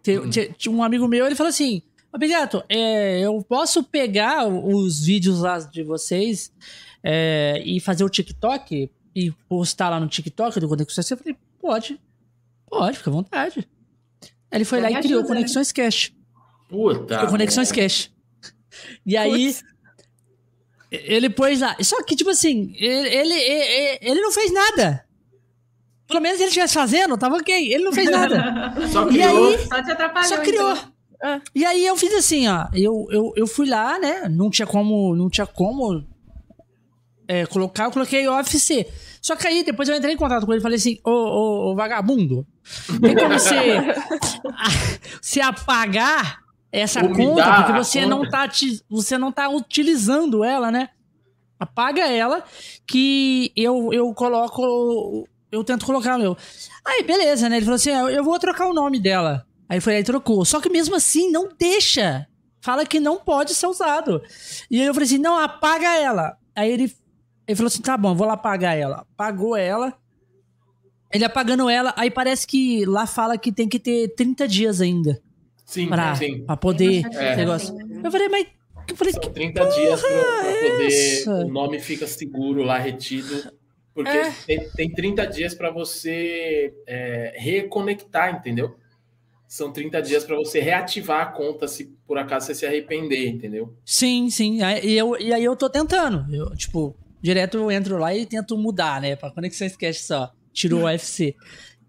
te- 0.03 0.29
te- 0.29 0.55
Tinha 0.57 0.75
um 0.75 0.83
amigo 0.83 1.07
meu, 1.09 1.27
ele 1.27 1.35
falou 1.35 1.49
assim: 1.51 1.83
Obrigado, 2.13 2.63
é, 2.69 3.21
eu 3.21 3.43
posso 3.49 3.83
pegar 3.83 4.47
os 4.47 5.05
vídeos 5.05 5.41
lá 5.41 5.59
de 5.59 5.83
vocês 5.83 6.53
é, 7.03 7.63
e 7.65 7.81
fazer 7.81 8.05
o 8.05 8.09
TikTok 8.09 8.91
e 9.15 9.31
postar 9.49 9.89
lá 9.91 9.99
no 10.01 10.07
TikTok 10.09 10.59
do 10.61 10.69
Conexões? 10.69 11.11
Eu 11.11 11.17
falei: 11.17 11.37
Pode, 11.61 12.01
pode, 12.69 12.99
fica 12.99 13.11
à 13.11 13.13
vontade. 13.13 13.69
Aí 14.51 14.59
ele 14.59 14.65
foi 14.65 14.81
Já 14.81 14.89
lá 14.89 14.99
e 14.99 15.03
criou 15.03 15.21
ajuda, 15.21 15.35
né? 15.35 15.41
Conexões 15.41 15.73
Cash. 15.73 16.13
Puta. 16.69 17.17
Criou 17.17 17.31
Conexões 17.31 17.73
Cash. 17.73 18.11
E 19.05 19.17
aí. 19.17 19.55
Ele 20.91 21.29
pôs 21.29 21.61
lá. 21.61 21.77
Só 21.81 22.03
que, 22.05 22.15
tipo 22.15 22.31
assim, 22.31 22.73
ele, 22.77 23.09
ele, 23.09 23.35
ele, 23.35 23.99
ele 24.03 24.21
não 24.21 24.31
fez 24.31 24.53
nada. 24.53 25.05
Pelo 26.07 26.21
menos 26.21 26.39
ele 26.39 26.49
estivesse 26.49 26.75
fazendo, 26.75 27.17
tava 27.19 27.37
ok. 27.37 27.73
Ele 27.73 27.85
não 27.85 27.93
fez 27.93 28.11
nada. 28.11 28.73
Só 28.93 29.05
E 29.09 29.13
criou. 29.13 29.49
aí, 29.49 29.59
Só 29.67 29.83
te 29.83 29.91
atrapalhou. 29.91 30.29
só 30.29 30.39
criou. 30.39 30.73
então. 30.73 30.93
Ah. 31.23 31.41
E 31.55 31.65
aí 31.65 31.85
eu 31.87 31.97
fiz 31.97 32.13
assim, 32.15 32.47
ó. 32.47 32.67
Eu, 32.75 33.07
eu, 33.11 33.33
eu 33.37 33.47
fui 33.47 33.69
lá, 33.69 33.99
né? 33.99 34.29
Não 34.29 34.51
tinha 34.51 34.67
como. 34.67 35.17
Não 35.17 35.29
tinha 35.31 35.47
como 35.47 36.05
é, 37.29 37.45
colocar, 37.47 37.85
eu 37.87 37.91
coloquei 37.91 38.29
OFC. 38.29 38.87
Só 39.21 39.35
que 39.35 39.47
aí 39.49 39.65
depois 39.65 39.89
eu 39.89 39.97
entrei 39.97 40.15
em 40.15 40.17
contato 40.17 40.47
com 40.47 40.53
ele 40.53 40.61
e 40.61 40.63
falei 40.63 40.77
assim: 40.77 40.99
Ô, 41.05 41.11
ô, 41.11 41.73
ô 41.73 41.75
vagabundo, 41.75 42.47
tem 43.01 43.15
como 43.17 43.33
você, 43.33 43.57
se 45.21 45.41
apagar 45.41 46.39
essa 46.71 47.03
Ou 47.03 47.13
conta, 47.13 47.53
porque 47.65 47.73
você 47.73 48.03
conta. 48.03 48.11
não, 48.15 48.29
tá, 48.29 48.51
você 48.89 49.19
não 49.19 49.33
tá 49.33 49.49
utilizando 49.49 50.45
ela, 50.45 50.71
né? 50.71 50.91
Apaga 51.59 52.07
ela, 52.07 52.45
que 52.87 53.51
eu, 53.57 53.91
eu 53.93 54.13
coloco. 54.15 55.27
Eu 55.51 55.63
tento 55.65 55.87
colocar 55.87 56.17
o 56.17 56.19
meu. 56.19 56.37
Aí, 56.85 57.03
beleza, 57.03 57.49
né? 57.49 57.57
Ele 57.57 57.65
falou 57.65 57.77
assim: 57.77 57.91
"Ah, 57.91 58.11
eu 58.11 58.25
vou 58.25 58.39
trocar 58.39 58.67
o 58.67 58.75
nome 58.75 59.01
dela. 59.01 59.47
Aí 59.69 59.81
foi 59.81 59.95
aí 59.97 60.01
e 60.01 60.05
trocou. 60.05 60.45
Só 60.45 60.61
que 60.61 60.69
mesmo 60.69 60.95
assim, 60.95 61.31
não 61.31 61.49
deixa. 61.59 62.27
Fala 62.61 62.85
que 62.85 62.99
não 63.01 63.17
pode 63.19 63.55
ser 63.55 63.67
usado. 63.67 64.23
E 64.71 64.81
aí 64.81 64.87
eu 64.87 64.95
falei 64.95 65.07
assim: 65.07 65.19
não, 65.19 65.39
apaga 65.39 65.97
ela. 65.97 66.37
Aí 66.55 66.71
ele, 66.71 66.93
ele 67.47 67.57
falou 67.57 67.69
assim: 67.69 67.83
tá 67.83 67.97
bom, 67.97 68.15
vou 68.15 68.27
lá 68.27 68.35
apagar 68.35 68.77
ela. 68.77 69.07
Apagou 69.15 69.57
ela. 69.57 69.95
Ele 71.13 71.25
apagando 71.25 71.71
ela, 71.71 71.95
aí 71.97 72.11
parece 72.11 72.47
que 72.47 72.85
lá 72.85 73.07
fala 73.07 73.39
que 73.39 73.53
tem 73.53 73.69
que 73.69 73.79
ter 73.79 74.13
30 74.17 74.49
dias 74.49 74.81
ainda 74.81 75.23
Sim, 75.65 75.87
pra, 75.89 76.15
sim. 76.17 76.45
pra 76.45 76.57
poder. 76.57 77.07
É. 77.15 77.37
negócio. 77.37 77.75
Eu 78.03 78.11
falei, 78.11 78.29
mas. 78.29 78.47
Eu 78.89 78.97
falei, 78.97 79.13
São 79.13 79.23
que 79.23 79.31
30 79.31 79.65
dias 79.67 80.01
pra, 80.01 80.11
pra 80.11 80.47
é 80.51 80.71
poder. 80.71 80.87
essa? 80.87 81.33
O 81.45 81.49
nome 81.49 81.81
fica 81.81 82.07
seguro 82.07 82.63
lá, 82.63 82.79
retido. 82.79 83.51
Porque 83.97 84.11
É. 84.11 84.31
tem, 84.47 84.69
tem 84.77 84.91
30 84.91 85.25
dias 85.27 85.55
para 85.55 85.71
você 85.71 86.71
é, 86.87 87.33
reconectar, 87.39 88.37
entendeu? 88.37 88.77
São 89.49 89.73
30 89.73 90.03
dias 90.03 90.23
para 90.23 90.37
você 90.37 90.61
reativar 90.61 91.23
a 91.23 91.27
conta 91.27 91.67
se 91.67 91.87
por 92.07 92.19
acaso 92.19 92.45
você 92.47 92.55
se 92.55 92.67
arrepender, 92.67 93.27
entendeu? 93.29 93.75
Sim, 93.87 94.29
sim. 94.29 94.59
E, 94.83 94.93
eu, 94.95 95.17
e 95.19 95.33
aí 95.33 95.43
eu 95.43 95.57
tô 95.57 95.71
tentando. 95.71 96.27
Eu, 96.31 96.55
tipo, 96.55 96.95
direto 97.23 97.57
eu 97.57 97.71
entro 97.71 97.97
lá 97.97 98.15
e 98.15 98.27
tento 98.27 98.59
mudar, 98.59 99.01
né? 99.01 99.17
Pra 99.17 99.31
Conexão 99.31 99.67
Sketch 99.67 100.01
só. 100.01 100.31
Tiro 100.53 100.81
o 100.81 100.85
UFC. 100.85 101.35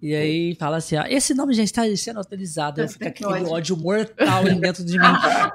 E 0.02 0.14
aí 0.16 0.56
fala 0.56 0.78
assim, 0.78 0.96
ó, 0.96 1.04
esse 1.10 1.34
nome 1.34 1.54
já 1.56 1.64
está 1.64 1.84
sendo 1.98 2.20
atualizado. 2.22 2.80
Aí 2.80 2.86
Nossa, 2.86 2.94
fica 2.94 3.12
que 3.12 3.26
aquele 3.26 3.42
ódio. 3.42 3.54
ódio 3.54 3.78
mortal 3.78 4.44
dentro 4.62 4.86
de 4.86 4.98
mim. 4.98 5.06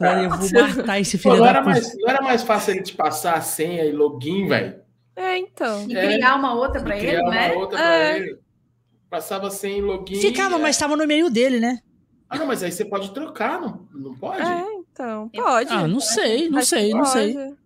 Aí 0.02 0.24
eu 0.24 0.30
vou 0.30 0.50
matar 0.76 1.00
esse 1.00 1.16
Pô, 1.16 1.30
filho 1.30 1.36
não, 1.36 1.44
da 1.44 1.50
era 1.50 1.62
mais, 1.62 1.96
não 1.96 2.08
era 2.10 2.20
mais 2.20 2.42
fácil 2.42 2.74
ele 2.74 2.82
te 2.82 2.94
passar 2.94 3.34
a 3.34 3.40
senha 3.40 3.84
e 3.84 3.92
login, 3.92 4.48
velho? 4.48 4.81
É, 5.14 5.36
então. 5.38 5.86
E 5.88 5.96
É. 5.96 6.06
criar 6.14 6.36
uma 6.36 6.54
outra 6.54 6.80
para 6.82 6.96
ele, 6.96 7.06
Criar 7.08 7.22
né? 7.30 7.52
uma 7.52 7.60
outra 7.60 7.78
pra 7.78 7.94
É. 7.96 8.16
ele. 8.18 8.38
Passava 9.10 9.48
e 9.62 9.80
login. 9.80 10.20
Ficava, 10.20 10.56
é. 10.56 10.58
mas 10.58 10.78
tava 10.78 10.96
no 10.96 11.06
meio 11.06 11.28
dele, 11.28 11.60
né? 11.60 11.80
Ah, 12.30 12.38
não, 12.38 12.46
mas 12.46 12.62
aí 12.62 12.72
você 12.72 12.82
pode 12.84 13.12
trocar, 13.12 13.60
não, 13.60 13.86
não 13.92 14.14
pode? 14.16 14.40
É, 14.40 14.64
então. 14.74 15.28
Pode. 15.28 15.70
Ah, 15.70 15.86
não 15.86 16.00
sei, 16.00 16.48
não 16.48 16.58
Acho 16.60 16.68
sei, 16.68 16.94
não 16.94 17.04
sei. 17.04 17.34
pode. 17.34 17.56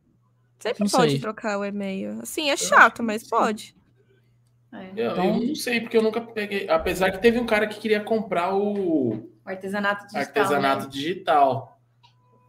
Sempre 0.59 0.85
Não 0.85 0.91
pode 0.91 1.11
sei. 1.12 1.21
trocar 1.21 1.59
o 1.59 1.65
e-mail. 1.65 2.19
Assim, 2.23 2.50
é 2.50 2.57
chato, 2.57 3.00
mas 3.03 3.23
pode. 3.29 3.76
É. 4.73 4.91
Eu, 4.97 5.12
Então- 5.12 5.25
eu 5.41 5.47
não 5.49 5.55
sei, 5.55 5.81
porque 5.81 5.97
eu 5.97 6.03
nunca 6.03 6.21
peguei. 6.21 6.69
Apesar 6.69 7.12
que 7.12 7.19
teve 7.23 7.38
um 7.38 7.47
cara 7.47 7.69
que 7.69 7.79
queria 7.79 8.00
comprar 8.00 8.53
o 8.55 9.11
O 9.12 9.31
artesanato 9.45 10.03
digital. 10.07 10.23
artesanato 10.23 10.85
né? 10.85 10.91
digital. 10.91 11.75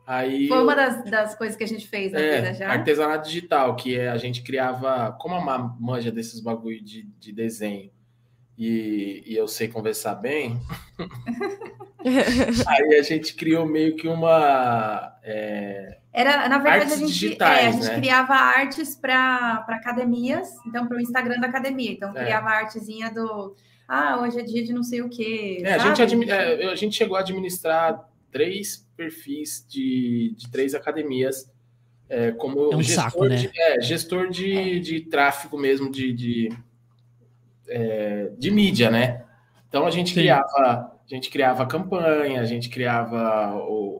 Aí. 0.08 0.48
Foi 0.48 0.64
uma 0.64 0.74
das, 0.74 1.04
das 1.04 1.36
coisas 1.36 1.58
que 1.58 1.66
a 1.66 1.68
gente 1.68 1.86
fez 1.86 2.14
na 2.14 2.20
vida 2.20 2.32
É, 2.48 2.54
já. 2.54 2.70
artesanato 2.72 3.28
digital, 3.28 3.76
que 3.76 4.00
é 4.00 4.08
a 4.08 4.16
gente 4.18 4.42
criava, 4.42 5.12
como 5.20 5.36
a 5.36 5.42
Ma- 5.42 5.76
manja 5.78 6.10
desses 6.10 6.40
bagulho 6.40 6.82
de, 6.82 7.04
de 7.20 7.34
desenho, 7.34 7.92
e, 8.58 9.22
e 9.26 9.36
eu 9.36 9.48
sei 9.50 9.68
conversar 9.68 10.16
bem, 10.16 10.58
aí 12.68 12.96
a 12.98 13.02
gente 13.02 13.34
criou 13.36 13.66
meio 13.66 13.96
que 13.96 14.08
uma. 14.08 15.16
é, 15.24 15.98
Era, 16.14 16.48
na 16.48 16.58
verdade, 16.58 16.82
Artes 16.84 16.94
a 16.94 16.98
gente, 16.98 17.08
digitais, 17.14 17.66
é, 17.66 17.68
a 17.68 17.72
gente 17.72 17.88
né? 17.88 17.96
criava 18.00 18.34
artes 18.34 18.96
para 18.96 19.66
academias, 19.68 20.50
então 20.66 20.88
para 20.88 20.98
o 20.98 21.02
Instagram 21.02 21.40
da 21.40 21.48
academia. 21.48 21.92
Então, 21.92 22.10
É. 22.16 22.24
criava 22.24 22.50
a 22.50 22.58
artezinha 22.60 23.12
do. 23.12 23.56
Ah, 23.88 24.20
hoje 24.22 24.40
é 24.40 24.44
dia 24.44 24.64
de 24.64 24.74
não 24.74 24.84
sei 24.84 25.02
o 25.02 25.10
quê. 25.10 25.62
é, 25.64 25.74
a, 25.76 25.78
gente 25.78 26.02
admi- 26.02 26.30
é, 26.30 26.66
a 26.72 26.76
gente 26.76 26.96
chegou 26.96 27.16
a 27.16 27.22
administrar 27.22 28.08
três 28.38 28.88
perfis 28.96 29.66
de, 29.68 30.34
de 30.38 30.50
três 30.52 30.76
academias. 30.76 31.52
é, 32.10 32.32
como 32.32 32.72
É 32.72 32.76
um 32.76 32.82
gestor, 32.84 33.04
saco, 33.04 33.26
né? 33.26 33.36
de, 33.36 33.52
é, 33.60 33.82
gestor 33.82 34.30
de, 34.30 34.80
de 34.80 35.02
tráfego 35.02 35.58
mesmo, 35.58 35.92
de, 35.92 36.14
de, 36.14 36.50
é, 37.68 38.32
de 38.38 38.52
mídia, 38.52 38.90
né? 38.90 39.26
Então 39.68 39.86
a 39.86 39.92
gente 39.92 40.10
Sim. 40.10 40.16
criava, 40.16 40.46
a 40.56 40.92
gente 41.08 41.30
criava 41.30 41.64
a 41.64 41.66
campanha, 41.66 42.40
a 42.42 42.46
gente 42.46 42.70
criava 42.70 43.56
o, 43.58 44.00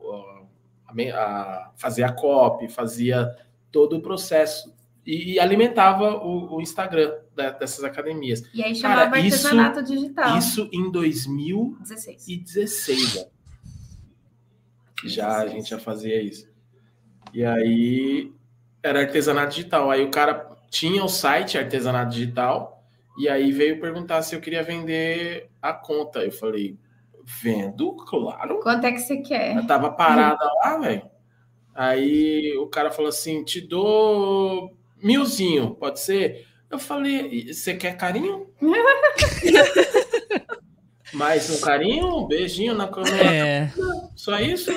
a, 0.86 0.92
a- 1.14 1.72
fazia 1.76 2.06
a 2.06 2.12
copy, 2.12 2.68
fazia 2.68 3.28
todo 3.70 3.96
o 3.96 4.00
processo 4.00 4.72
e, 5.04 5.32
e 5.34 5.40
alimentava 5.40 6.16
o, 6.24 6.56
o 6.56 6.60
Instagram 6.62 7.12
da- 7.34 7.50
dessas 7.50 7.84
academias. 7.84 8.42
E 8.54 8.62
aí 8.62 8.74
chamava 8.74 9.10
Cara, 9.10 9.20
isso- 9.20 9.46
artesanato 9.46 9.82
digital. 9.82 10.38
Isso 10.38 10.68
em 10.72 10.90
2016, 10.90 12.26
16. 12.26 13.26
Já 15.04 15.38
a 15.38 15.46
gente 15.46 15.70
já 15.70 15.78
fazia 15.78 16.20
isso. 16.20 16.48
E 17.32 17.44
aí 17.44 18.32
era 18.82 19.00
artesanato 19.00 19.54
digital. 19.54 19.90
Aí 19.90 20.04
o 20.04 20.10
cara 20.10 20.56
tinha 20.70 21.04
o 21.04 21.08
site 21.08 21.58
artesanato 21.58 22.10
digital 22.10 22.84
e 23.18 23.28
aí 23.28 23.52
veio 23.52 23.80
perguntar 23.80 24.22
se 24.22 24.34
eu 24.34 24.40
queria 24.40 24.62
vender 24.62 25.50
a 25.60 25.72
conta. 25.72 26.20
Eu 26.20 26.32
falei, 26.32 26.78
vendo, 27.24 27.94
claro. 27.96 28.60
Quanto 28.60 28.86
é 28.86 28.92
que 28.92 29.00
você 29.00 29.18
quer? 29.18 29.56
Eu 29.56 29.66
tava 29.66 29.90
parada 29.90 30.44
lá, 30.44 30.78
velho. 30.78 31.02
Aí 31.74 32.56
o 32.56 32.66
cara 32.66 32.90
falou 32.90 33.08
assim: 33.08 33.44
te 33.44 33.60
dou 33.60 34.76
milzinho, 35.02 35.74
pode 35.74 36.00
ser? 36.00 36.46
Eu 36.70 36.78
falei, 36.78 37.52
você 37.52 37.74
quer 37.74 37.96
carinho? 37.96 38.46
Mais 41.12 41.48
um 41.50 41.60
carinho, 41.60 42.06
um 42.18 42.26
beijinho 42.26 42.74
na 42.74 42.86
cama. 42.88 43.08
É. 43.10 43.70
Só 44.14 44.38
isso? 44.40 44.70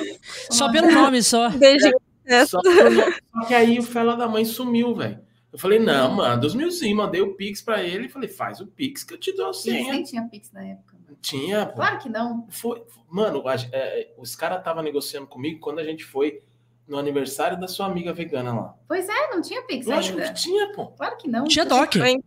Só 0.50 0.70
pelo 0.72 0.90
nome, 0.90 1.22
só. 1.22 1.48
Beijinho. 1.50 1.98
Só, 2.46 2.60
só 2.62 3.46
que 3.48 3.54
aí 3.54 3.78
o 3.78 3.82
fela 3.82 4.16
da 4.16 4.28
mãe 4.28 4.44
sumiu, 4.44 4.94
velho. 4.94 5.20
Eu 5.52 5.58
falei, 5.58 5.78
não, 5.78 6.14
manda 6.14 6.46
os 6.46 6.54
milzinhos. 6.54 6.96
Mandei 6.96 7.20
o 7.20 7.34
Pix 7.34 7.60
pra 7.60 7.82
ele 7.82 8.06
e 8.06 8.08
falei, 8.08 8.28
faz 8.28 8.60
o 8.60 8.66
Pix 8.66 9.04
que 9.04 9.14
eu 9.14 9.18
te 9.18 9.32
dou 9.32 9.50
a 9.50 9.52
senha. 9.52 9.92
nem 9.92 10.02
tinha 10.02 10.22
Pix 10.28 10.50
na 10.52 10.64
época. 10.64 10.96
Tinha, 11.20 11.66
pô. 11.66 11.74
Claro 11.74 11.98
que 11.98 12.08
não. 12.08 12.46
Foi, 12.48 12.82
mano, 13.08 13.46
a- 13.46 13.54
é, 13.72 14.12
os 14.16 14.34
caras 14.34 14.58
estavam 14.58 14.82
negociando 14.82 15.26
comigo 15.26 15.60
quando 15.60 15.78
a 15.78 15.84
gente 15.84 16.04
foi 16.04 16.40
no 16.88 16.96
aniversário 16.98 17.60
da 17.60 17.68
sua 17.68 17.86
amiga 17.86 18.12
vegana 18.12 18.52
lá. 18.54 18.74
Pois 18.88 19.08
é, 19.08 19.30
não 19.30 19.40
tinha 19.42 19.62
Pix 19.62 19.86
Lógico 19.86 20.18
ainda. 20.18 20.32
que 20.32 20.40
tinha, 20.40 20.72
pô. 20.72 20.86
Claro 20.88 21.16
que 21.16 21.28
não. 21.28 21.44
Tinha 21.44 21.64
DOC. 21.66 21.98
Foi 21.98 22.08
em, 22.10 22.24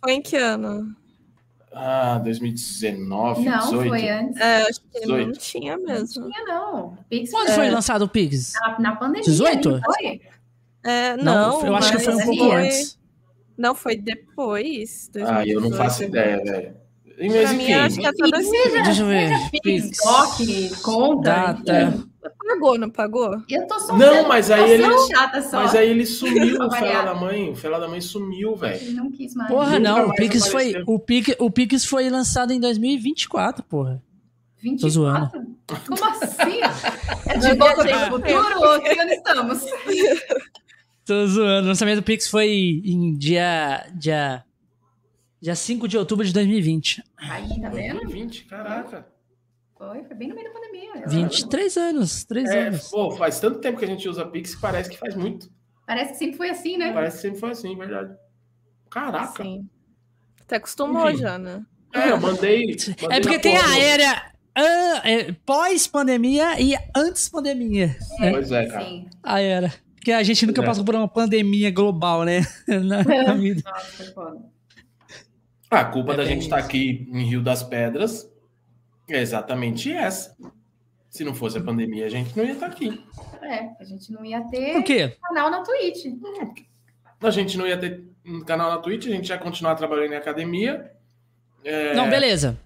foi 0.00 0.12
em 0.12 0.22
que 0.22 0.36
ano? 0.36 0.94
Ah, 1.78 2.18
2019, 2.24 3.44
Não, 3.44 3.58
18. 3.58 3.88
foi 3.90 4.08
antes. 4.08 4.40
É, 4.40 4.62
acho 4.62 4.80
que 4.80 5.06
não 5.06 5.16
18. 5.16 5.38
tinha 5.38 5.76
Não 5.76 5.84
mesmo. 5.84 6.30
tinha, 6.30 6.44
não. 6.46 6.98
Pix 7.10 7.30
Quando 7.30 7.46
foi 7.48 7.54
foi 7.56 7.70
lançado 7.70 8.02
o 8.02 8.08
Pix? 8.08 8.52
na, 8.54 8.78
na 8.80 8.96
pandemia. 8.96 9.22
18? 9.24 9.70
não 9.72 9.80
Foi? 9.82 10.20
É, 10.84 11.16
não, 11.18 11.66
eu 11.66 11.76
acho 11.76 11.92
que 11.92 11.98
foi 11.98 12.14
um 12.14 12.18
pouco 12.24 12.44
foi- 12.48 12.64
antes. 12.66 12.98
Não, 13.58 13.74
foi 13.74 13.96
depois. 13.96 15.10
Ah, 15.16 15.46
eu 15.46 15.60
não 15.60 15.68
2018. 15.70 15.76
faço 15.76 16.04
ideia, 16.04 16.42
velho. 16.42 16.76
E, 17.18 17.30
Pra 17.30 17.52
mim, 17.54 17.72
acho 17.72 17.98
que 17.98 18.06
é 18.06 18.12
toda 18.12 18.38
Deixa 18.38 19.02
eu 19.02 19.06
ver. 19.06 19.30
DOC, 20.04 20.82
conta. 20.82 21.30
Data. 21.54 22.04
Pagou, 22.46 22.78
não 22.78 22.90
pagou? 22.90 23.36
Eu 23.48 23.66
tô 23.66 23.78
só 23.80 23.96
Não, 23.96 24.28
mas 24.28 24.48
tô 24.48 24.54
aí 24.54 24.70
ele- 24.72 24.82
sendo 24.84 25.08
chata 25.08 25.42
só. 25.42 25.62
mas 25.62 25.74
aí 25.74 25.90
ele 25.90 26.04
sumiu, 26.06 26.60
o 26.62 26.70
Fela 26.70 27.02
da 27.04 27.14
Mãe. 27.14 27.50
O 27.50 27.56
Fela 27.56 27.78
da 27.80 27.88
Mãe 27.88 28.00
sumiu, 28.00 28.54
velho. 28.56 28.76
Ele 28.80 28.92
não 28.92 29.10
quis 29.10 29.34
mais. 29.34 29.50
Porra, 29.50 29.78
não. 29.78 30.08
O 30.08 30.14
Pix, 30.14 30.48
foi, 30.48 30.74
o, 30.86 30.98
Pix, 30.98 31.34
o 31.38 31.50
Pix 31.50 31.84
foi 31.84 32.08
lançado 32.10 32.52
em 32.52 32.60
2024, 32.60 33.64
porra. 33.64 34.02
24? 34.60 34.80
Tô 34.80 34.88
zoando. 34.90 35.30
Como 35.86 36.04
assim? 36.22 36.60
É 37.28 37.38
de 37.38 37.54
volta 37.54 37.82
no 37.84 38.12
futuro 38.12 38.60
ou 38.60 38.80
que 38.80 38.98
ano 39.00 39.10
estamos? 39.10 39.64
Tô 41.04 41.26
zoando. 41.26 41.66
O 41.66 41.68
lançamento 41.68 41.96
do 41.96 42.02
Pix 42.02 42.28
foi 42.28 42.48
em 42.84 43.16
dia, 43.16 43.86
dia, 43.94 44.44
dia 45.46 45.54
5 45.54 45.86
de 45.86 45.96
outubro 45.96 46.26
de 46.26 46.32
2020. 46.32 47.04
Aí, 47.16 47.60
tá 47.60 47.68
vendo? 47.68 48.00
2020, 48.00 48.46
caraca. 48.46 49.06
Foi, 49.78 50.02
foi 50.02 50.16
bem 50.16 50.26
no 50.28 50.34
meio 50.34 50.48
da 50.48 50.52
pandemia. 50.58 51.06
23 51.06 51.76
anos. 51.76 52.24
3 52.24 52.50
É, 52.50 52.66
anos. 52.66 52.88
pô, 52.90 53.12
faz 53.12 53.38
tanto 53.38 53.60
tempo 53.60 53.78
que 53.78 53.84
a 53.84 53.88
gente 53.88 54.08
usa 54.08 54.26
Pix 54.26 54.56
que 54.56 54.60
parece 54.60 54.90
que 54.90 54.98
faz 54.98 55.14
muito. 55.14 55.48
Parece 55.86 56.12
que 56.14 56.18
sempre 56.18 56.36
foi 56.36 56.50
assim, 56.50 56.76
né? 56.76 56.92
Parece 56.92 57.16
que 57.16 57.22
sempre 57.22 57.38
foi 57.38 57.50
assim, 57.52 57.76
verdade. 57.76 58.12
Caraca. 58.90 59.44
Sim. 59.44 59.68
Até 60.42 60.56
acostumou 60.56 61.08
Enfim. 61.10 61.20
já, 61.20 61.38
né? 61.38 61.64
É, 61.94 62.10
eu 62.10 62.20
mandei. 62.20 62.64
É 62.64 63.02
mandei 63.02 63.20
porque 63.20 63.36
na 63.36 63.42
tem 63.42 63.56
a 63.56 63.60
porra 63.62 63.74
do- 63.74 63.80
era 63.80 64.32
é, 65.04 65.32
pós-pandemia 65.46 66.60
e 66.60 66.74
antes-pandemia. 66.96 67.96
né? 68.18 68.30
Pois 68.32 68.50
é, 68.50 68.66
cara. 68.66 68.84
Sim. 68.84 69.08
A 69.22 69.40
era. 69.40 69.72
Porque 69.94 70.10
a 70.10 70.22
gente 70.24 70.44
nunca 70.44 70.62
É. 70.62 70.64
passou 70.66 70.84
por 70.84 70.94
uma 70.96 71.06
pandemia 71.06 71.70
global, 71.70 72.24
né? 72.24 72.40
Na, 72.66 73.04
na 73.04 73.34
vida. 73.34 73.62
Nossa, 73.64 73.84
foi 73.92 74.06
foda. 74.06 74.55
A 75.70 75.84
culpa 75.84 76.12
É 76.12 76.16
da 76.16 76.24
gente 76.24 76.42
estar 76.42 76.58
aqui 76.58 77.08
em 77.12 77.24
Rio 77.24 77.42
das 77.42 77.62
Pedras 77.62 78.30
é 79.08 79.20
exatamente 79.20 79.90
essa. 79.92 80.36
Se 81.10 81.24
não 81.24 81.34
fosse 81.34 81.58
a 81.58 81.62
pandemia, 81.62 82.06
a 82.06 82.08
gente 82.08 82.36
não 82.36 82.44
ia 82.44 82.52
estar 82.52 82.66
aqui. 82.66 83.02
É, 83.42 83.70
a 83.80 83.84
gente 83.84 84.12
não 84.12 84.24
ia 84.24 84.40
ter 84.42 84.82
quê? 84.82 85.16
canal 85.22 85.50
na 85.50 85.62
Twitch. 85.62 86.04
A 87.20 87.30
gente 87.30 87.56
não 87.56 87.66
ia 87.66 87.78
ter 87.78 88.04
um 88.24 88.40
canal 88.40 88.70
na 88.70 88.78
Twitch, 88.78 89.06
a 89.06 89.10
gente 89.10 89.28
ia 89.28 89.38
continuar 89.38 89.74
trabalhando 89.76 90.12
em 90.12 90.16
academia. 90.16 90.90
É, 91.64 91.94
Não, 91.94 92.08
beleza. 92.10 92.58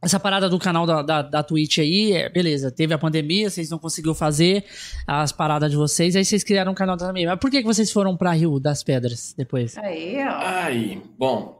Essa 0.00 0.20
parada 0.20 0.50
do 0.50 0.58
canal 0.58 0.84
da, 0.84 1.00
da, 1.00 1.22
da 1.22 1.42
Twitch 1.42 1.78
aí, 1.78 2.12
é, 2.12 2.28
beleza. 2.28 2.70
Teve 2.70 2.92
a 2.92 2.98
pandemia, 2.98 3.48
vocês 3.48 3.70
não 3.70 3.78
conseguiram 3.78 4.14
fazer 4.14 4.62
as 5.06 5.32
paradas 5.32 5.70
de 5.70 5.76
vocês, 5.78 6.14
aí 6.14 6.24
vocês 6.24 6.44
criaram 6.44 6.72
um 6.72 6.74
canal 6.74 6.98
também. 6.98 7.24
Mas 7.24 7.38
por 7.38 7.50
que, 7.50 7.60
que 7.60 7.66
vocês 7.66 7.90
foram 7.90 8.14
pra 8.14 8.32
Rio 8.32 8.60
das 8.60 8.82
Pedras 8.84 9.34
depois? 9.36 9.76
Aí, 9.78 10.16
ó. 10.18 10.28
Ai, 10.30 11.02
bom, 11.18 11.53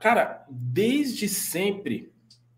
cara, 0.00 0.44
desde 0.50 1.28
sempre 1.28 2.12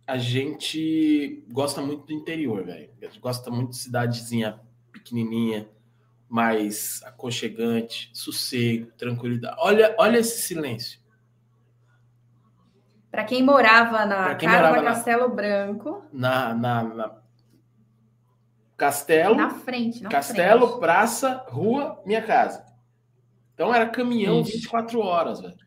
a 0.06 0.16
gente 0.16 1.44
gosta 1.52 1.80
muito 1.82 2.06
do 2.06 2.12
interior, 2.12 2.64
velho. 2.64 2.90
Gosta 3.20 3.50
muito 3.50 3.70
de 3.70 3.76
cidadezinha 3.76 4.58
pequenininha, 4.92 5.68
mais 6.28 7.02
aconchegante, 7.04 8.10
sossego, 8.14 8.90
tranquilidade. 8.92 9.56
Olha, 9.58 9.94
olha 9.98 10.18
esse 10.18 10.40
silêncio. 10.42 11.00
Pra 13.10 13.24
quem 13.24 13.42
morava 13.42 14.06
na 14.06 14.34
quem 14.34 14.48
Carla 14.48 14.68
morava 14.70 14.82
na- 14.88 14.94
Castelo 14.94 15.28
Branco, 15.28 16.02
Na, 16.12 16.54
na, 16.54 16.82
na- 16.82 17.22
Castelo, 18.76 19.34
na 19.36 19.50
frente, 19.50 20.02
na 20.02 20.08
Castelo, 20.08 20.66
frente. 20.66 20.80
praça, 20.80 21.44
rua, 21.48 22.02
minha 22.06 22.22
casa. 22.22 22.64
Então 23.54 23.72
era 23.72 23.88
caminhão 23.88 24.40
Ixi. 24.40 24.52
24 24.52 24.98
horas, 25.00 25.40
velho. 25.40 25.61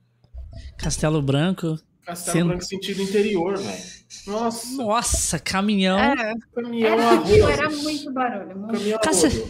Castelo 0.78 1.22
Branco. 1.22 1.78
Castelo 2.06 2.38
Sendo- 2.38 2.48
Branco 2.50 2.64
sentido 2.66 3.02
interior, 3.02 3.58
velho. 3.58 3.84
Nossa, 4.28 4.78
Nossa, 4.78 5.40
caminhão. 5.40 5.98
É, 6.00 6.34
caminhão 6.54 6.94
Era, 6.94 7.10
a 7.10 7.14
aquilo, 7.16 7.42
rodo. 7.48 7.52
era 7.52 7.70
muito 7.70 8.14
barulho. 8.14 8.58
Muito... 8.58 8.74
Caminhão. 9.00 9.50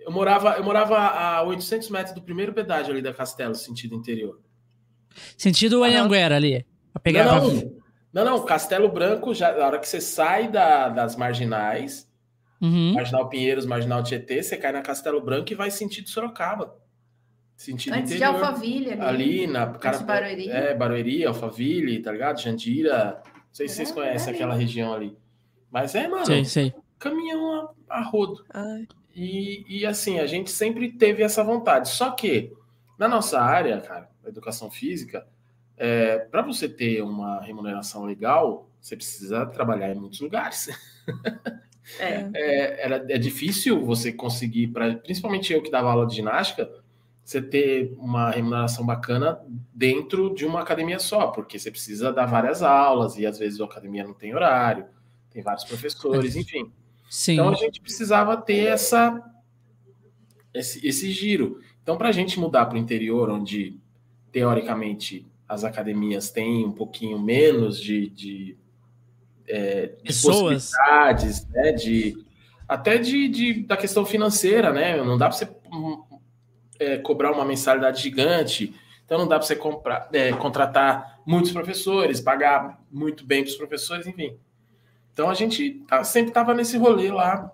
Eu 0.00 0.12
morava, 0.12 0.54
eu 0.56 0.64
morava 0.64 0.96
a 0.98 1.42
800 1.42 1.88
metros 1.90 2.14
do 2.14 2.22
primeiro 2.22 2.52
pedágio 2.52 2.92
ali 2.92 3.02
da 3.02 3.12
Castelo, 3.12 3.54
sentido 3.54 3.94
interior. 3.94 4.40
Sentido 5.36 5.82
Anhanguera 5.82 6.36
ali. 6.36 6.64
Pra 6.92 7.00
pegar 7.00 7.24
não, 7.24 7.50
pra- 7.50 7.68
não, 8.12 8.24
não, 8.24 8.24
não, 8.38 8.44
Castelo 8.44 8.88
Branco, 8.88 9.34
já, 9.34 9.52
na 9.56 9.66
hora 9.66 9.78
que 9.78 9.88
você 9.88 10.00
sai 10.00 10.48
da- 10.48 10.88
das 10.88 11.16
marginais, 11.16 12.06
Uhum. 12.60 12.94
Marginal 12.94 13.28
Pinheiros, 13.28 13.66
Marginal 13.66 14.02
Tietê, 14.02 14.42
você 14.42 14.56
cai 14.56 14.72
na 14.72 14.80
Castelo 14.80 15.20
Branco 15.20 15.52
e 15.52 15.54
vai 15.54 15.70
sentido 15.70 16.08
Sorocaba. 16.08 16.74
Sentido 17.56 17.94
Antes 17.94 18.10
de 18.10 18.16
interior. 18.16 18.34
Alphaville 18.44 18.92
ali. 18.92 19.00
Ali 19.02 19.46
na 19.46 19.66
cara, 19.66 19.98
de 19.98 20.04
Barueri. 20.04 20.50
É, 20.50 20.74
Barueri, 20.74 21.24
Alphaville, 21.24 22.02
tá 22.02 22.12
ligado? 22.12 22.40
Jandira. 22.40 23.22
Não 23.24 23.42
sei 23.52 23.66
se 23.68 23.76
vocês 23.76 23.90
É, 23.90 23.94
conhecem 23.94 24.32
é 24.32 24.36
aquela 24.36 24.54
região 24.54 24.92
ali. 24.92 25.16
Mas 25.70 25.94
é, 25.94 26.06
mano, 26.06 26.26
Sei, 26.26 26.44
sei. 26.44 26.74
caminhão 26.98 27.74
a, 27.88 27.98
a 27.98 28.02
rodo. 28.02 28.44
ai, 28.52 28.86
E, 29.14 29.64
e 29.68 29.86
assim, 29.86 30.18
a 30.20 30.26
gente 30.26 30.50
sempre 30.50 30.92
teve 30.92 31.22
essa 31.22 31.42
vontade. 31.42 31.88
Só 31.88 32.10
que, 32.10 32.52
na 32.98 33.08
nossa 33.08 33.40
área, 33.40 33.80
cara, 33.80 34.10
educação 34.26 34.70
física, 34.70 35.26
é, 35.78 36.18
para 36.18 36.42
você 36.42 36.68
ter 36.68 37.02
uma 37.02 37.40
remuneração 37.40 38.04
legal, 38.04 38.68
você 38.80 38.94
precisa 38.96 39.46
trabalhar 39.46 39.90
em 39.90 39.98
muitos 39.98 40.20
lugares. 40.20 40.68
É. 42.00 42.28
É, 42.34 42.84
era, 42.84 42.96
é 43.08 43.16
difícil 43.16 43.80
você 43.84 44.12
conseguir, 44.12 44.66
pra, 44.66 44.96
principalmente 44.96 45.52
eu 45.52 45.62
que 45.62 45.70
dava 45.70 45.88
aula 45.88 46.04
de 46.04 46.16
ginástica, 46.16 46.68
você 47.26 47.42
ter 47.42 47.92
uma 47.98 48.30
remuneração 48.30 48.86
bacana 48.86 49.40
dentro 49.74 50.32
de 50.32 50.46
uma 50.46 50.60
academia 50.60 51.00
só, 51.00 51.26
porque 51.26 51.58
você 51.58 51.72
precisa 51.72 52.12
dar 52.12 52.26
várias 52.26 52.62
aulas 52.62 53.18
e 53.18 53.26
às 53.26 53.38
vezes 53.38 53.60
a 53.60 53.64
academia 53.64 54.04
não 54.04 54.14
tem 54.14 54.32
horário, 54.32 54.86
tem 55.28 55.42
vários 55.42 55.64
professores, 55.64 56.36
enfim. 56.36 56.70
Sim. 57.10 57.32
Então 57.32 57.48
a 57.48 57.54
gente 57.54 57.80
precisava 57.80 58.36
ter 58.36 58.66
essa 58.66 59.20
esse, 60.54 60.86
esse 60.86 61.10
giro. 61.10 61.60
Então, 61.82 61.98
para 61.98 62.08
a 62.08 62.12
gente 62.12 62.38
mudar 62.38 62.66
para 62.66 62.76
o 62.76 62.78
interior, 62.78 63.28
onde 63.28 63.78
teoricamente 64.30 65.26
as 65.48 65.64
academias 65.64 66.30
têm 66.30 66.64
um 66.64 66.72
pouquinho 66.72 67.18
menos 67.18 67.80
de, 67.80 68.08
de, 68.08 68.56
é, 69.48 69.92
de 70.02 70.14
possibilidades, 70.22 71.46
né, 71.48 71.72
de, 71.72 72.24
até 72.68 72.98
de, 72.98 73.28
de, 73.28 73.62
da 73.62 73.76
questão 73.76 74.04
financeira, 74.04 74.72
né? 74.72 74.96
Não 75.02 75.16
dá 75.18 75.28
para 75.28 75.36
você 75.36 75.48
hum, 75.72 76.02
é, 76.78 76.98
cobrar 76.98 77.32
uma 77.32 77.44
mensalidade 77.44 78.02
gigante, 78.02 78.74
então 79.04 79.18
não 79.18 79.28
dá 79.28 79.38
para 79.38 79.46
você 79.46 79.56
comprar, 79.56 80.08
é, 80.12 80.32
contratar 80.32 81.20
muitos 81.24 81.52
professores, 81.52 82.20
pagar 82.20 82.80
muito 82.90 83.24
bem 83.24 83.42
para 83.42 83.50
os 83.50 83.56
professores, 83.56 84.06
enfim. 84.06 84.36
Então 85.12 85.30
a 85.30 85.34
gente 85.34 85.82
tá, 85.88 86.04
sempre 86.04 86.30
estava 86.30 86.52
nesse 86.54 86.76
rolê 86.76 87.10
lá 87.10 87.52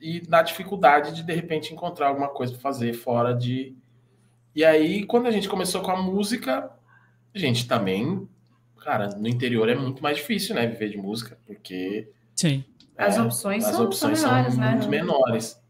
e 0.00 0.22
na 0.28 0.42
dificuldade 0.42 1.14
de 1.14 1.22
de 1.22 1.32
repente 1.32 1.72
encontrar 1.72 2.08
alguma 2.08 2.28
coisa 2.28 2.52
para 2.52 2.62
fazer 2.62 2.92
fora 2.94 3.34
de. 3.34 3.74
E 4.54 4.64
aí, 4.64 5.04
quando 5.04 5.26
a 5.26 5.30
gente 5.30 5.48
começou 5.48 5.82
com 5.82 5.90
a 5.90 6.02
música, 6.02 6.70
a 7.34 7.38
gente 7.38 7.68
também, 7.68 8.26
cara, 8.82 9.08
no 9.08 9.28
interior 9.28 9.68
é 9.68 9.74
muito 9.74 10.02
mais 10.02 10.16
difícil, 10.16 10.54
né, 10.54 10.66
viver 10.66 10.88
de 10.88 10.96
música, 10.96 11.38
porque 11.46 12.08
Sim. 12.34 12.64
As 12.96 13.16
é, 13.16 13.22
opções 13.22 13.64
as 13.64 13.74
são, 13.74 13.84
opções 13.84 14.18
são 14.18 14.30
menores, 14.30 14.56
né? 14.56 14.70
muito 14.72 14.88
menores. 14.88 15.60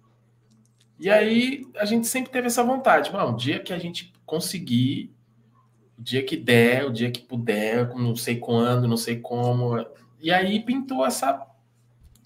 E 0.98 1.10
aí 1.10 1.66
a 1.76 1.84
gente 1.84 2.06
sempre 2.06 2.32
teve 2.32 2.46
essa 2.46 2.62
vontade, 2.62 3.10
bom, 3.10 3.32
o 3.32 3.36
dia 3.36 3.60
que 3.60 3.72
a 3.72 3.78
gente 3.78 4.12
conseguir, 4.24 5.14
o 5.98 6.02
dia 6.02 6.22
que 6.22 6.36
der, 6.36 6.86
o 6.86 6.92
dia 6.92 7.10
que 7.10 7.20
puder, 7.20 7.94
não 7.94 8.16
sei 8.16 8.38
quando, 8.38 8.88
não 8.88 8.96
sei 8.96 9.18
como. 9.18 9.84
E 10.20 10.32
aí 10.32 10.60
pintou 10.60 11.04
essa 11.04 11.46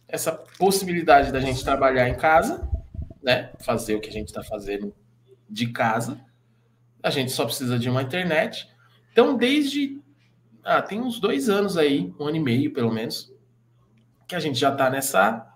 essa 0.09 0.33
possibilidade 0.33 1.31
da 1.31 1.39
gente 1.39 1.63
trabalhar 1.63 2.09
em 2.09 2.17
casa, 2.17 2.69
né? 3.23 3.53
Fazer 3.61 3.95
o 3.95 4.01
que 4.01 4.09
a 4.09 4.13
gente 4.13 4.27
está 4.27 4.43
fazendo 4.43 4.93
de 5.49 5.69
casa. 5.69 6.21
A 7.01 7.11
gente 7.11 7.31
só 7.31 7.45
precisa 7.45 7.79
de 7.79 7.89
uma 7.89 8.03
internet. 8.03 8.69
Então, 9.13 9.37
desde 9.37 10.01
ah, 10.65 10.83
tem 10.83 11.01
uns 11.01 11.21
dois 11.21 11.49
anos 11.49 11.77
aí, 11.77 12.13
um 12.19 12.25
ano 12.25 12.37
e 12.37 12.41
meio 12.41 12.73
pelo 12.73 12.93
menos, 12.93 13.33
que 14.27 14.35
a 14.35 14.41
gente 14.41 14.59
já 14.59 14.73
está 14.73 14.91
nessa 14.91 15.47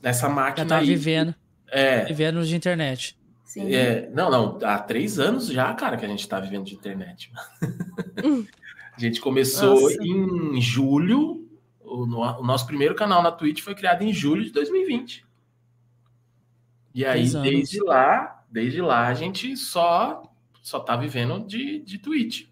nessa 0.00 0.28
máquina. 0.28 0.64
Já 0.64 0.76
tá 0.76 0.78
aí. 0.78 0.86
vivendo. 0.86 1.34
É, 1.68 2.04
Vivendo 2.04 2.44
de 2.44 2.54
internet. 2.54 3.16
Sim. 3.44 3.72
é, 3.72 4.10
não, 4.10 4.30
não, 4.30 4.58
há 4.68 4.78
três 4.80 5.18
anos 5.18 5.46
já, 5.46 5.72
cara, 5.74 5.96
que 5.96 6.04
a 6.04 6.08
gente 6.08 6.20
está 6.20 6.40
vivendo 6.40 6.64
de 6.64 6.74
internet. 6.74 7.30
a 8.96 9.00
gente 9.00 9.20
começou 9.20 9.80
Nossa. 9.80 10.02
em 10.02 10.60
julho. 10.60 11.48
O, 11.80 12.04
no- 12.04 12.40
o 12.40 12.42
nosso 12.44 12.66
primeiro 12.66 12.94
canal 12.96 13.22
na 13.22 13.30
Twitch 13.30 13.60
foi 13.60 13.74
criado 13.74 14.02
em 14.02 14.12
julho 14.12 14.42
de 14.42 14.50
2020. 14.50 15.24
E 16.92 17.04
aí, 17.04 17.12
Três 17.20 17.34
anos. 17.36 17.48
desde 17.48 17.80
lá, 17.80 18.44
desde 18.50 18.80
lá, 18.80 19.06
a 19.06 19.14
gente 19.14 19.56
só 19.56 20.22
só 20.60 20.80
tá 20.80 20.96
vivendo 20.96 21.46
de, 21.46 21.78
de 21.80 21.98
Twitch. 21.98 22.48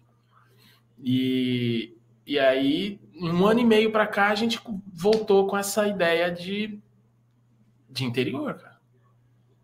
E, 1.03 1.97
e 2.25 2.37
aí, 2.39 2.99
um 3.19 3.45
ano 3.45 3.59
e 3.59 3.65
meio 3.65 3.91
para 3.91 4.05
cá, 4.07 4.27
a 4.29 4.35
gente 4.35 4.59
voltou 4.85 5.47
com 5.47 5.57
essa 5.57 5.87
ideia 5.87 6.31
de, 6.31 6.79
de 7.89 8.05
interior, 8.05 8.53
cara 8.53 8.72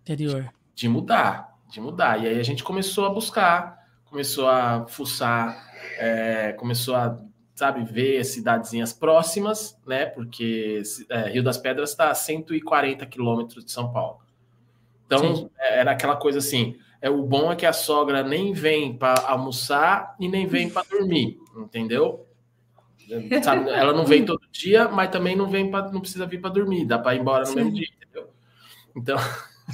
Interior. 0.10 0.52
de 0.74 0.90
mudar, 0.90 1.56
de 1.70 1.80
mudar. 1.80 2.24
E 2.24 2.28
aí 2.28 2.40
a 2.40 2.44
gente 2.44 2.64
começou 2.64 3.06
a 3.06 3.10
buscar, 3.10 3.78
começou 4.06 4.48
a 4.48 4.88
fuçar, 4.88 5.56
é, 6.00 6.52
começou 6.54 6.96
a, 6.96 7.16
sabe, 7.54 7.84
ver 7.84 8.24
cidadezinhas 8.24 8.92
próximas, 8.92 9.80
né? 9.86 10.08
Porque 10.08 10.82
é, 11.10 11.30
Rio 11.30 11.44
das 11.44 11.60
Pedras 11.60 11.92
está 11.92 12.10
a 12.10 12.16
140 12.16 13.06
quilômetros 13.06 13.64
de 13.64 13.72
São 13.72 13.92
Paulo. 13.94 14.20
Então, 15.06 15.36
Sim. 15.36 15.50
é, 15.60 15.80
era 15.80 15.92
aquela 15.92 16.16
coisa 16.16 16.40
assim, 16.40 16.76
é 17.00 17.10
o 17.10 17.22
bom 17.22 17.52
é 17.52 17.56
que 17.56 17.66
a 17.66 17.74
sogra 17.74 18.24
nem 18.24 18.52
vem 18.52 18.98
para 18.98 19.28
almoçar 19.28 20.16
e 20.20 20.28
nem 20.28 20.48
vem 20.48 20.70
para 20.70 20.88
dormir, 20.90 21.38
entendeu? 21.56 22.26
Sabe, 23.44 23.70
ela 23.72 23.94
não 23.94 24.06
vem 24.06 24.24
todo 24.24 24.42
dia, 24.52 24.88
mas 24.88 25.10
também 25.10 25.36
não 25.36 25.50
vem 25.50 25.70
para 25.70 25.92
não 25.92 26.00
precisa 26.00 26.26
vir 26.26 26.40
para 26.40 26.52
dormir, 26.52 26.86
dá 26.86 26.98
para 26.98 27.16
ir 27.16 27.22
embora 27.22 27.42
no 27.42 27.48
Sim. 27.48 27.56
mesmo 27.56 27.74
dia, 27.74 27.88
entendeu? 27.98 28.30
Então, 28.96 29.18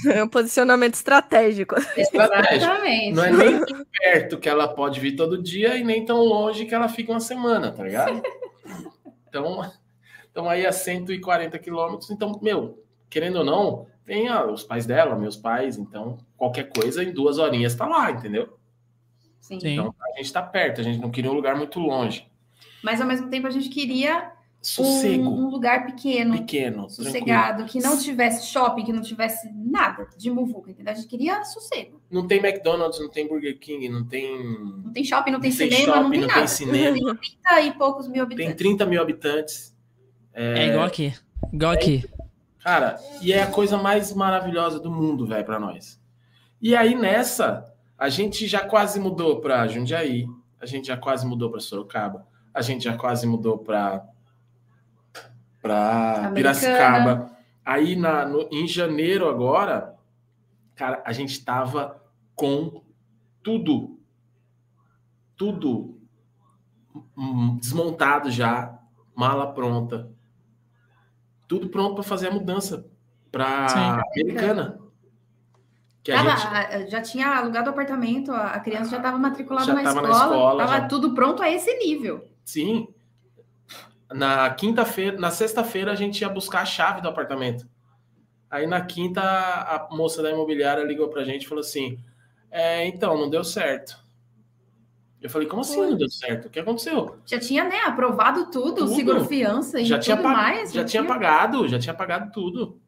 É 0.06 0.24
um 0.24 0.28
posicionamento 0.28 0.96
estratégico. 0.96 1.76
estratégia. 1.98 2.56
Exatamente. 2.56 3.14
Não 3.14 3.24
é 3.24 3.32
nem 3.32 3.66
tão 3.66 3.86
perto 3.86 4.38
que 4.38 4.50
ela 4.50 4.68
pode 4.68 5.00
vir 5.00 5.16
todo 5.16 5.42
dia 5.42 5.76
e 5.78 5.84
nem 5.84 6.06
tão 6.06 6.18
longe 6.18 6.66
que 6.66 6.76
ela 6.76 6.88
fica 6.88 7.12
uma 7.12 7.20
semana, 7.20 7.72
tá 7.72 7.84
ligado? 7.84 8.22
Então, 9.28 9.72
então 10.32 10.50
aí 10.50 10.66
a 10.66 10.72
140 10.72 11.58
quilômetros. 11.60 12.10
Então, 12.10 12.40
meu, 12.42 12.84
querendo 13.10 13.38
ou 13.38 13.46
não, 13.46 13.88
tem 14.06 14.28
ah, 14.28 14.46
os 14.46 14.64
pais 14.64 14.86
dela, 14.86 15.16
meus 15.16 15.36
pais, 15.36 15.78
então 15.78 16.18
qualquer 16.38 16.70
coisa 16.70 17.04
em 17.04 17.12
duas 17.12 17.38
horinhas 17.38 17.76
tá 17.76 17.88
lá, 17.88 18.12
entendeu? 18.12 18.58
Sim. 19.40 19.60
Então 19.62 19.94
a 20.02 20.18
gente 20.18 20.32
tá 20.32 20.42
perto, 20.42 20.82
a 20.82 20.84
gente 20.84 21.00
não 21.00 21.12
queria 21.12 21.32
um 21.32 21.36
lugar 21.36 21.56
muito 21.56 21.80
longe. 21.80 22.28
Mas 22.84 23.02
ao 23.02 23.08
mesmo 23.08 23.30
tempo 23.30 23.48
a 23.48 23.52
gente 23.52 23.70
queria 23.70 24.32
Sossego, 24.68 25.30
um 25.30 25.50
lugar 25.50 25.86
pequeno, 25.86 26.38
pequeno, 26.40 26.88
tranquilo. 26.88 26.90
sossegado, 26.90 27.66
que 27.66 27.80
não 27.80 27.98
tivesse 27.98 28.48
shopping, 28.48 28.84
que 28.86 28.92
não 28.94 29.02
tivesse 29.02 29.50
nada 29.54 30.08
de 30.18 30.32
muvuca, 30.32 30.72
entendeu? 30.72 30.92
A 30.92 30.96
gente 30.96 31.08
queria 31.08 31.44
sossego. 31.44 32.02
Não 32.10 32.26
tem 32.28 32.40
McDonald's, 32.40 33.00
não 33.00 33.10
tem 33.10 33.28
Burger 33.28 33.60
King, 33.60 33.88
não 33.90 34.04
tem. 34.04 34.38
Não 34.84 34.92
tem 34.92 35.04
shopping, 35.04 35.32
não 35.32 35.40
tem 35.40 35.52
Não 35.52 35.58
tem 35.58 35.70
cinema, 35.70 35.96
não 35.96 36.04
shopping, 36.04 36.12
tem 36.12 36.22
não 36.22 36.28
nada. 36.28 36.40
tem 36.40 36.48
cinema. 36.48 37.16
30 37.16 37.62
e 37.62 37.72
poucos 37.74 38.08
mil 38.08 38.26
Tem 38.28 38.36
habitantes. 38.48 38.56
30 38.58 38.86
mil 38.86 39.02
habitantes. 39.02 39.76
É, 40.34 40.68
igual 40.68 40.86
aqui. 40.86 41.14
Igual 41.54 41.72
aqui. 41.72 42.04
Cara, 42.60 43.00
e 43.22 43.32
é 43.32 43.44
a 43.44 43.48
coisa 43.48 43.78
mais 43.78 44.12
maravilhosa 44.14 44.80
do 44.80 44.90
mundo, 44.90 45.28
velho, 45.28 45.46
pra 45.46 45.60
nós. 45.60 46.02
E 46.60 46.76
aí 46.76 46.96
nessa, 46.96 47.72
a 47.98 48.10
gente 48.10 48.48
já 48.48 48.62
quase 48.66 49.00
mudou 49.00 49.40
pra 49.40 49.68
Jundiaí, 49.68 50.26
a 50.60 50.66
gente 50.66 50.88
já 50.88 50.98
quase 50.98 51.26
mudou 51.28 51.52
pra 51.52 51.60
Sorocaba, 51.60 52.26
a 52.52 52.62
gente 52.64 52.84
já 52.86 52.98
quase 52.98 53.28
mudou 53.28 53.60
pra 53.60 54.04
para. 55.66 56.32
Piracicaba. 56.32 57.32
Aí 57.66 57.96
na, 57.96 58.26
no- 58.28 58.48
em 58.52 58.68
janeiro 58.68 59.28
agora, 59.28 59.96
cara, 60.76 61.02
a 61.04 61.12
gente 61.12 61.44
tava 61.44 62.00
com 62.36 62.84
tudo, 63.42 63.98
tudo 65.36 65.98
hum, 67.18 67.58
desmontado 67.60 68.30
já, 68.30 68.78
mala 69.16 69.52
pronta, 69.52 70.12
tudo 71.48 71.70
pronto 71.70 71.96
para 71.96 72.04
fazer 72.04 72.28
a 72.28 72.32
mudança 72.32 72.86
para. 73.32 74.02
Americana. 74.16 74.80
Que 76.04 76.12
a 76.12 76.22
gente 76.78 76.92
já 76.92 77.02
tinha 77.02 77.36
alugado 77.36 77.68
o 77.68 77.74
apartamento, 77.74 78.32
a 78.32 78.60
criança 78.60 78.92
já 78.92 78.98
estava 78.98 79.18
matriculada 79.18 79.66
Já 79.66 79.74
na, 79.74 79.82
tava 79.84 80.02
na 80.04 80.10
escola, 80.12 80.36
escola, 80.36 80.64
tava 80.68 80.78
já. 80.82 80.88
tudo 80.88 81.16
pronto 81.16 81.42
a 81.42 81.50
esse 81.50 81.76
nível. 81.80 82.24
Sim. 82.44 82.88
Na 84.12 84.50
quinta-feira, 84.52 85.18
na 85.18 85.32
sexta-feira 85.32 85.92
a 85.92 85.96
gente 85.96 86.22
ia 86.22 86.30
buscar 86.30 86.62
a 86.62 86.66
chave 86.66 87.02
do 87.02 87.08
apartamento. 87.10 87.68
Aí 88.50 88.68
na 88.68 88.82
quinta 88.82 89.22
a 89.22 89.88
moça 89.92 90.22
da 90.22 90.30
imobiliária 90.32 90.84
ligou 90.84 91.10
pra 91.10 91.24
gente 91.24 91.44
e 91.44 91.48
falou 91.48 91.62
assim: 91.62 91.98
é, 92.52 92.86
então, 92.88 93.18
não 93.18 93.30
deu 93.30 93.44
certo. 93.44 94.04
Eu 95.22 95.30
falei, 95.30 95.48
como 95.48 95.62
assim 95.62 95.82
não 95.82 95.98
deu 95.98 96.10
certo? 96.10 96.46
O 96.46 96.50
que 96.52 96.60
aconteceu? 96.60 97.18
Já 97.26 97.40
tinha, 97.40 97.64
né, 97.64 97.80
aprovado 97.80 98.52
tudo, 98.52 98.76
Tudo. 98.76 98.96
seguro 98.96 99.26
fiança 99.26 99.80
e 99.82 99.86
Já 99.86 99.96
tudo 99.98 100.04
tinha, 100.06 100.16
mais. 100.18 100.72
já 100.72 100.82
não 100.82 100.88
tinha 100.88 101.04
pagado, 101.04 101.68
já 101.68 101.80
tinha 101.80 101.94
pagado 101.96 102.32
tudo. 102.32 102.80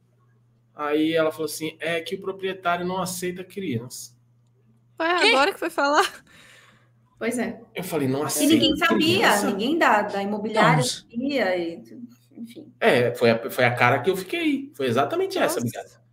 Aí 0.75 1.13
ela 1.13 1.31
falou 1.31 1.45
assim: 1.45 1.75
é 1.79 1.99
que 1.99 2.13
o 2.15 2.21
proprietário 2.21 2.85
não 2.85 3.01
aceita 3.01 3.43
criança. 3.43 4.15
Ué, 4.99 5.31
agora 5.31 5.51
que 5.51 5.59
foi 5.59 5.71
falar. 5.71 6.05
Pois 7.19 7.39
é. 7.39 7.59
Eu 7.75 7.83
falei, 7.83 8.07
não 8.07 8.21
E 8.21 8.25
aceita. 8.25 8.53
ninguém 8.53 8.77
sabia, 8.77 9.17
criança? 9.17 9.47
ninguém 9.49 9.77
da, 9.77 10.01
da 10.03 10.21
imobiliária 10.21 10.77
Não. 10.77 10.83
sabia, 10.83 11.57
e, 11.57 11.81
enfim. 12.35 12.71
É, 12.79 13.13
foi 13.15 13.31
a, 13.31 13.49
foi 13.49 13.65
a 13.65 13.73
cara 13.73 13.99
que 13.99 14.09
eu 14.09 14.15
fiquei. 14.15 14.71
Foi 14.75 14.85
exatamente 14.85 15.37
essa, 15.37 15.59
Nossa. 15.59 15.65
Bigata. 15.65 16.07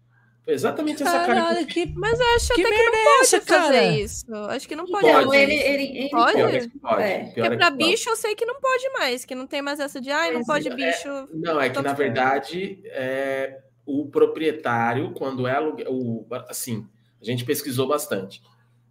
Foi 0.44 0.52
exatamente 0.52 1.02
essa 1.02 1.24
cara 1.24 1.64
que 1.64 1.86
que, 1.86 1.94
Mas 1.94 2.20
acho 2.20 2.54
que 2.54 2.60
até 2.60 2.70
que 2.70 2.70
merda 2.70 2.96
é 2.96 3.20
essa, 3.20 3.38
pode 3.38 3.48
fazer 3.48 3.72
cara? 3.72 3.86
isso. 3.96 4.34
Acho 4.34 4.68
que 4.68 4.76
não 4.76 4.84
pode. 4.84 5.00
Pode. 5.00 5.08
Então, 5.08 5.24
fazer 5.24 5.42
ele, 5.42 5.54
ele, 5.54 5.98
ele 5.98 6.08
Pode? 6.10 6.34
Pior 6.34 6.54
é 6.54 6.60
que 6.60 6.78
pode. 6.78 7.02
É. 7.02 7.18
pior 7.18 7.24
Porque 7.24 7.40
é 7.40 7.56
pra 7.56 7.70
pode. 7.70 7.76
bicho 7.84 8.10
eu 8.10 8.16
sei 8.16 8.34
que 8.34 8.44
não 8.44 8.60
pode 8.60 8.88
mais, 8.90 9.24
que 9.24 9.34
não 9.34 9.46
tem 9.46 9.62
mais 9.62 9.80
essa 9.80 10.00
de 10.02 10.10
ai, 10.10 10.32
não 10.32 10.44
pode 10.44 10.68
é. 10.68 10.74
bicho. 10.74 11.28
Não, 11.32 11.58
é 11.58 11.70
que 11.70 11.80
na 11.80 11.94
verdade 11.94 12.78
é, 12.86 13.58
o 13.86 14.06
proprietário, 14.06 15.12
quando 15.14 15.46
é 15.46 15.52
aluguel, 15.54 15.90
o, 15.90 16.26
assim, 16.48 16.86
a 17.22 17.24
gente 17.24 17.42
pesquisou 17.44 17.88
bastante. 17.88 18.42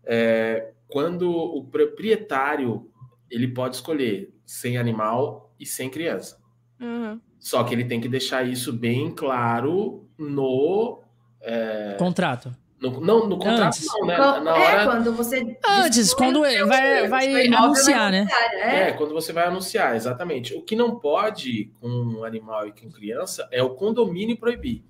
É, 0.03 0.71
quando 0.93 1.27
o 1.31 1.65
proprietário 1.65 2.87
ele 3.31 3.47
pode 3.47 3.77
escolher 3.77 4.31
sem 4.45 4.77
animal 4.77 5.51
e 5.59 5.65
sem 5.65 5.89
criança. 5.89 6.37
Uhum. 6.79 7.19
Só 7.39 7.63
que 7.63 7.73
ele 7.73 7.83
tem 7.85 7.99
que 7.99 8.07
deixar 8.07 8.43
isso 8.47 8.71
bem 8.71 9.09
claro 9.11 10.07
no 10.19 11.01
é, 11.41 11.95
Contrato. 11.97 12.55
no, 12.79 13.01
não 13.01 13.27
no 13.27 13.37
contrato 13.39 13.63
Antes. 13.75 13.87
não, 13.87 14.05
né? 14.05 14.15
Quando- 14.15 14.43
Na 14.43 14.55
É, 14.57 14.61
hora 14.61 14.85
quando 14.91 15.13
você. 15.13 15.57
Antes, 15.67 16.13
quando 16.13 16.45
seu- 16.45 16.67
vai, 16.67 17.07
vai 17.07 17.45
imóvel 17.47 17.65
anunciar, 17.65 18.11
né? 18.11 18.27
é, 18.53 18.89
É. 18.89 18.91
quando 18.93 19.13
você 19.15 19.33
vai 19.33 19.47
anunciar, 19.47 19.95
exatamente. 19.95 20.53
O 20.53 20.61
que 20.61 20.75
não 20.75 20.99
pode 20.99 21.71
com 21.81 21.87
um 21.89 22.23
animal 22.23 22.67
e 22.67 22.71
com 22.71 22.91
criança 22.91 23.47
é 23.51 23.63
o 23.63 23.71
condomínio 23.71 24.37
proibir. 24.37 24.83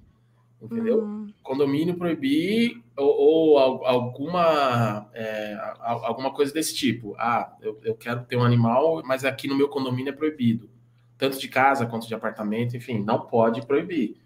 Entendeu? 0.61 1.01
Hum. 1.03 1.27
condomínio 1.41 1.95
proibir 1.95 2.83
ou, 2.97 3.08
ou 3.08 3.58
al- 3.60 3.86
alguma 3.86 5.10
é, 5.13 5.53
al- 5.79 6.06
alguma 6.06 6.32
coisa 6.32 6.53
desse 6.53 6.75
tipo. 6.75 7.15
Ah, 7.17 7.53
eu, 7.62 7.79
eu 7.84 7.95
quero 7.95 8.23
ter 8.25 8.38
um 8.38 8.43
animal, 8.43 9.01
mas 9.06 9.25
aqui 9.25 9.47
no 9.47 9.56
meu 9.58 9.69
condomínio 9.69 10.12
é 10.12 10.15
proibido. 10.15 10.69
Tanto 11.17 11.39
de 11.39 11.47
casa 11.47 11.86
quanto 11.86 12.08
de 12.08 12.13
apartamento, 12.15 12.75
enfim, 12.77 12.99
não 13.03 13.21
pode 13.21 13.65
proibir. 13.65 14.17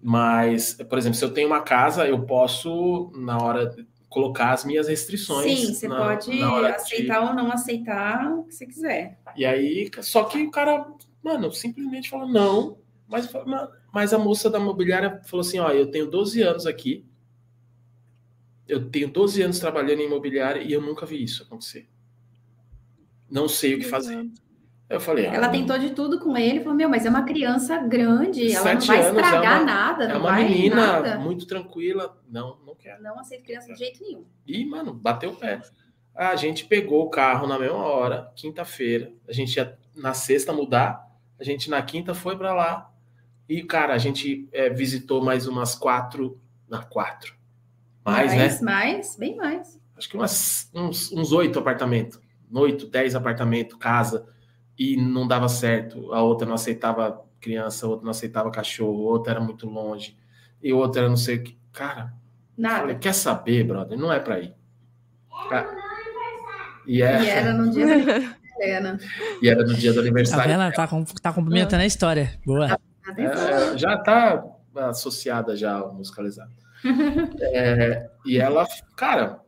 Mas, 0.00 0.74
por 0.74 0.96
exemplo, 0.98 1.18
se 1.18 1.24
eu 1.24 1.32
tenho 1.34 1.48
uma 1.48 1.60
casa, 1.62 2.06
eu 2.06 2.22
posso, 2.24 3.10
na 3.16 3.36
hora, 3.42 3.74
colocar 4.08 4.52
as 4.52 4.64
minhas 4.64 4.88
restrições. 4.88 5.58
Sim, 5.60 5.74
você 5.74 5.88
na- 5.88 5.96
pode 5.98 6.38
na 6.38 6.52
hora 6.52 6.68
de- 6.70 6.74
aceitar 6.76 7.22
ou 7.28 7.34
não 7.34 7.50
aceitar 7.50 8.30
o 8.32 8.44
que 8.44 8.54
você 8.54 8.66
quiser. 8.66 9.18
E 9.36 9.44
aí, 9.44 9.90
só 10.00 10.24
que 10.24 10.42
o 10.44 10.50
cara, 10.50 10.86
mano, 11.22 11.50
simplesmente 11.52 12.08
fala 12.08 12.26
não. 12.26 12.78
"Mas- 13.08 13.28
mas 13.92 14.12
a 14.14 14.18
moça 14.18 14.48
da 14.48 14.60
mobiliária 14.60 15.20
falou 15.24 15.40
assim: 15.44 15.58
ó, 15.58 15.70
eu 15.70 15.90
tenho 15.90 16.06
12 16.08 16.40
anos 16.42 16.66
aqui. 16.66 17.04
Eu 18.68 18.88
tenho 18.90 19.08
12 19.08 19.40
anos 19.42 19.58
trabalhando 19.58 20.00
em 20.00 20.06
imobiliária 20.06 20.60
e 20.60 20.72
eu 20.72 20.80
nunca 20.82 21.06
vi 21.06 21.22
isso 21.22 21.42
acontecer. 21.42 21.88
Não 23.30 23.48
sei 23.48 23.74
o 23.74 23.78
que 23.78 23.84
fazer. 23.84 24.28
Eu 24.88 25.00
falei, 25.00 25.26
ah, 25.26 25.34
Ela 25.34 25.48
tentou 25.50 25.78
de 25.78 25.90
tudo 25.90 26.18
com 26.18 26.34
ele, 26.36 26.60
falou: 26.60 26.74
Meu, 26.74 26.88
mas 26.88 27.04
é 27.04 27.10
uma 27.10 27.22
criança 27.22 27.76
grande, 27.78 28.50
ela 28.50 28.72
não 28.74 28.80
vai 28.80 29.00
anos, 29.02 29.22
estragar 29.22 29.44
é 29.44 29.56
uma- 29.56 29.64
nada, 29.64 30.04
é 30.04 30.08
não 30.14 30.20
uma 30.20 30.32
menina 30.32 30.76
nada. 30.76 31.18
muito 31.18 31.46
tranquila. 31.46 32.18
Não, 32.26 32.58
não 32.64 32.74
quero. 32.74 33.02
Não 33.02 33.18
aceito 33.18 33.44
criança 33.44 33.70
de 33.72 33.78
jeito 33.78 34.02
nenhum. 34.02 34.24
E, 34.46 34.64
mano, 34.64 34.94
bateu 34.94 35.30
o 35.30 35.36
pé. 35.36 35.60
A 36.14 36.34
gente 36.36 36.64
pegou 36.64 37.04
o 37.04 37.10
carro 37.10 37.46
na 37.46 37.58
mesma 37.58 37.76
hora, 37.76 38.32
quinta-feira. 38.34 39.12
A 39.28 39.32
gente 39.32 39.56
ia 39.56 39.78
na 39.94 40.14
sexta 40.14 40.52
mudar. 40.54 41.06
A 41.38 41.44
gente 41.44 41.68
na 41.68 41.82
quinta 41.82 42.14
foi 42.14 42.36
pra 42.36 42.54
lá. 42.54 42.90
E, 43.46 43.62
cara, 43.62 43.92
a 43.92 43.98
gente 43.98 44.48
é, 44.52 44.70
visitou 44.70 45.22
mais 45.22 45.46
umas 45.46 45.74
quatro. 45.74 46.40
Na 46.68 46.82
quatro. 46.82 47.36
Mais, 48.12 48.32
né? 48.32 48.38
mais, 48.38 48.60
mais, 48.62 49.16
bem 49.16 49.36
mais. 49.36 49.80
Acho 49.96 50.08
que 50.08 50.16
umas, 50.16 50.70
uns, 50.74 51.10
uns 51.12 51.32
oito 51.32 51.58
apartamentos. 51.58 52.20
Oito, 52.52 52.86
dez 52.86 53.14
apartamentos, 53.14 53.76
casa. 53.78 54.26
E 54.78 54.96
não 54.96 55.26
dava 55.26 55.48
certo. 55.48 56.12
A 56.14 56.22
outra 56.22 56.46
não 56.46 56.54
aceitava 56.54 57.24
criança, 57.40 57.84
a 57.84 57.88
outra 57.88 58.04
não 58.04 58.10
aceitava 58.12 58.50
cachorro, 58.50 59.08
a 59.08 59.12
outra 59.12 59.32
era 59.34 59.40
muito 59.40 59.68
longe. 59.68 60.16
E 60.62 60.72
outra 60.72 61.02
era 61.02 61.08
não 61.08 61.16
sei 61.16 61.36
o 61.36 61.42
que. 61.42 61.58
Cara, 61.72 62.12
eu 62.56 62.62
Nada. 62.62 62.80
falei, 62.80 62.94
quer 62.96 63.12
saber, 63.12 63.64
brother? 63.64 63.98
Não 63.98 64.12
é 64.12 64.18
pra 64.20 64.38
ir. 64.40 64.54
Ca- 65.48 65.74
E, 66.86 67.02
é, 67.02 67.22
E 67.22 67.28
era 67.28 67.52
no 67.52 67.70
dia 67.70 67.86
da 67.86 67.94
Helena. 68.60 68.98
e 69.42 69.48
era 69.48 69.62
no 69.64 69.74
dia 69.74 69.90
do 69.92 69.96
Tá 69.96 70.00
aniversário. 70.02 70.56
vendo? 70.58 70.72
Tá, 70.72 70.88
com- 70.88 71.04
tá 71.04 71.32
complementando 71.32 71.82
a 71.82 71.86
história. 71.86 72.38
Boa. 72.46 72.78
É, 73.16 73.22
é, 73.22 73.78
já 73.78 73.96
tá 73.98 74.44
associada 74.76 75.56
já 75.56 75.74
ao 75.74 75.92
musicalizado. 75.94 76.50
É, 77.40 78.08
e 78.24 78.38
ela, 78.38 78.66
cara, 78.96 79.40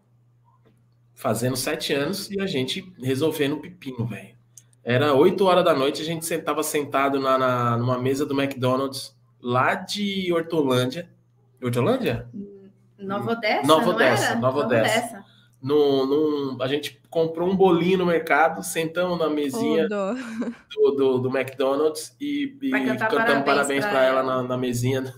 fazendo 1.15 1.57
sete 1.57 1.93
anos 1.93 2.31
e 2.31 2.41
a 2.41 2.47
gente 2.47 2.93
resolvendo 3.03 3.55
o 3.55 3.61
pepino, 3.61 4.07
velho. 4.07 4.35
Era 4.83 5.13
oito 5.15 5.45
horas 5.45 5.65
da 5.65 5.75
noite, 5.75 6.01
a 6.01 6.05
gente 6.05 6.25
sentava 6.25 6.63
sentado 6.63 7.21
na, 7.21 7.37
na- 7.39 7.77
numa 7.77 7.99
mesa 7.99 8.25
do 8.25 8.41
McDonald's 8.41 9.15
lá 9.41 9.75
de 9.75 10.33
Hortolândia. 10.33 11.11
Hortolândia? 11.63 12.27
Nova 12.99 13.33
Odessa? 13.33 13.67
Nova 13.67 13.85
não 13.87 13.95
Odessa, 13.95 14.25
era? 14.27 14.39
Nova 14.41 14.59
Odessa. 14.61 15.25
No, 15.63 16.07
num- 16.07 16.63
a 16.63 16.67
gente 16.67 16.99
comprou 17.11 17.51
um 17.51 17.55
bolinho 17.57 17.99
no 17.99 18.07
mercado, 18.07 18.63
sentamos 18.63 19.19
na 19.19 19.29
mesinha 19.29 19.87
do, 19.89 20.91
do, 20.93 21.19
do 21.19 21.29
McDonald's 21.29 22.17
e, 22.19 22.57
e 22.63 22.71
cantamos 22.71 23.13
parabéns 23.15 23.45
parabéns 23.45 23.85
pra 23.85 23.91
para 23.93 24.05
ela 24.05 24.21
ela. 24.21 24.37
na, 24.43 24.49
na 24.49 24.57
mesinha. 24.57 25.15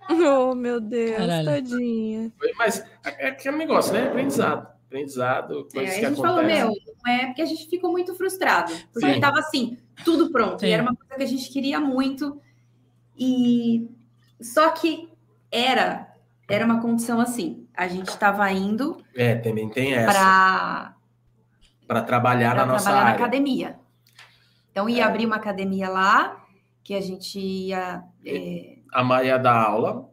Oh, 0.10 0.54
meu 0.54 0.80
Deus, 0.80 1.16
Caralho. 1.18 1.44
tadinha. 1.46 2.32
Mas 2.58 2.84
é 3.04 3.28
aquele 3.28 3.56
negócio, 3.56 3.92
né? 3.92 4.08
Aprendizado. 4.08 4.68
Aprendizado, 4.86 5.68
É, 5.68 5.72
coisas 5.72 5.98
que 5.98 6.04
a 6.04 6.08
gente 6.08 6.20
falou, 6.20 6.38
acontecem. 6.40 6.64
meu, 6.64 6.74
não 7.04 7.12
é 7.12 7.26
porque 7.26 7.42
a 7.42 7.46
gente 7.46 7.68
ficou 7.68 7.92
muito 7.92 8.14
frustrado. 8.16 8.72
Porque 8.92 9.14
Sim. 9.14 9.20
tava 9.20 9.38
assim, 9.38 9.78
tudo 10.04 10.32
pronto. 10.32 10.60
Sim. 10.60 10.66
E 10.66 10.70
era 10.72 10.82
uma 10.82 10.96
coisa 10.96 11.14
que 11.14 11.22
a 11.22 11.26
gente 11.26 11.48
queria 11.50 11.78
muito. 11.78 12.40
E 13.16 13.88
só 14.40 14.70
que 14.70 15.08
era, 15.52 16.12
era 16.48 16.64
uma 16.64 16.80
condição 16.80 17.20
assim. 17.20 17.68
A 17.76 17.86
gente 17.86 18.08
estava 18.08 18.50
indo 18.50 19.00
É, 19.14 19.36
também 19.36 19.68
tem 19.68 19.94
essa. 19.94 20.12
para 20.12 20.96
Para 21.86 22.02
trabalhar 22.02 22.54
na 22.56 22.66
nossa 22.66 22.86
trabalhar 22.90 23.04
na 23.10 23.14
academia. 23.16 23.78
Então 24.72 24.88
ia 24.88 25.02
É. 25.04 25.06
abrir 25.06 25.24
uma 25.26 25.36
academia 25.36 25.88
lá, 25.88 26.44
que 26.82 26.94
a 26.94 27.00
gente 27.00 27.38
ia. 27.38 28.02
é, 28.26 28.78
A 28.92 29.02
Maia 29.04 29.26
ia 29.28 29.38
dar 29.38 29.54
aula 29.60 30.08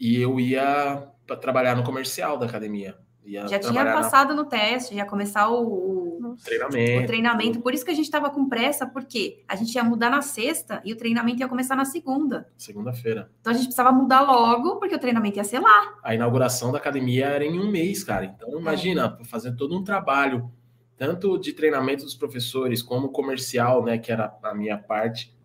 e 0.00 0.20
eu 0.20 0.38
ia 0.40 1.06
para 1.26 1.36
trabalhar 1.36 1.74
no 1.76 1.84
comercial 1.84 2.38
da 2.38 2.46
academia. 2.46 2.96
Ia 3.24 3.46
já 3.46 3.58
tinha 3.58 3.84
passado 3.84 4.34
no 4.34 4.46
teste, 4.46 4.94
ia 4.94 5.04
começar 5.04 5.48
o, 5.50 5.62
o- 5.62 6.18
no 6.18 6.30
o 6.32 6.36
treinamento. 6.36 7.06
treinamento. 7.06 7.60
Por 7.60 7.74
isso 7.74 7.84
que 7.84 7.90
a 7.90 7.94
gente 7.94 8.06
estava 8.06 8.30
com 8.30 8.48
pressa, 8.48 8.86
porque 8.86 9.42
a 9.46 9.54
gente 9.54 9.74
ia 9.74 9.84
mudar 9.84 10.08
na 10.08 10.22
sexta 10.22 10.80
e 10.82 10.92
o 10.94 10.96
treinamento 10.96 11.40
ia 11.40 11.48
começar 11.48 11.76
na 11.76 11.84
segunda. 11.84 12.48
Segunda-feira. 12.56 13.30
Então 13.40 13.50
a 13.52 13.54
gente 13.54 13.66
precisava 13.66 13.92
mudar 13.92 14.22
logo, 14.22 14.76
porque 14.76 14.94
o 14.94 14.98
treinamento 14.98 15.36
ia 15.36 15.44
ser 15.44 15.58
lá. 15.58 15.94
A 16.02 16.14
inauguração 16.14 16.72
da 16.72 16.78
academia 16.78 17.26
era 17.26 17.44
em 17.44 17.60
um 17.60 17.70
mês, 17.70 18.02
cara. 18.02 18.24
Então, 18.24 18.58
imagina, 18.58 19.18
fazer 19.24 19.54
todo 19.56 19.76
um 19.78 19.84
trabalho, 19.84 20.50
tanto 20.96 21.36
de 21.38 21.52
treinamento 21.52 22.04
dos 22.04 22.14
professores, 22.14 22.80
como 22.82 23.10
comercial, 23.10 23.84
né, 23.84 23.98
que 23.98 24.10
era 24.10 24.34
a 24.42 24.54
minha 24.54 24.78
parte. 24.78 25.36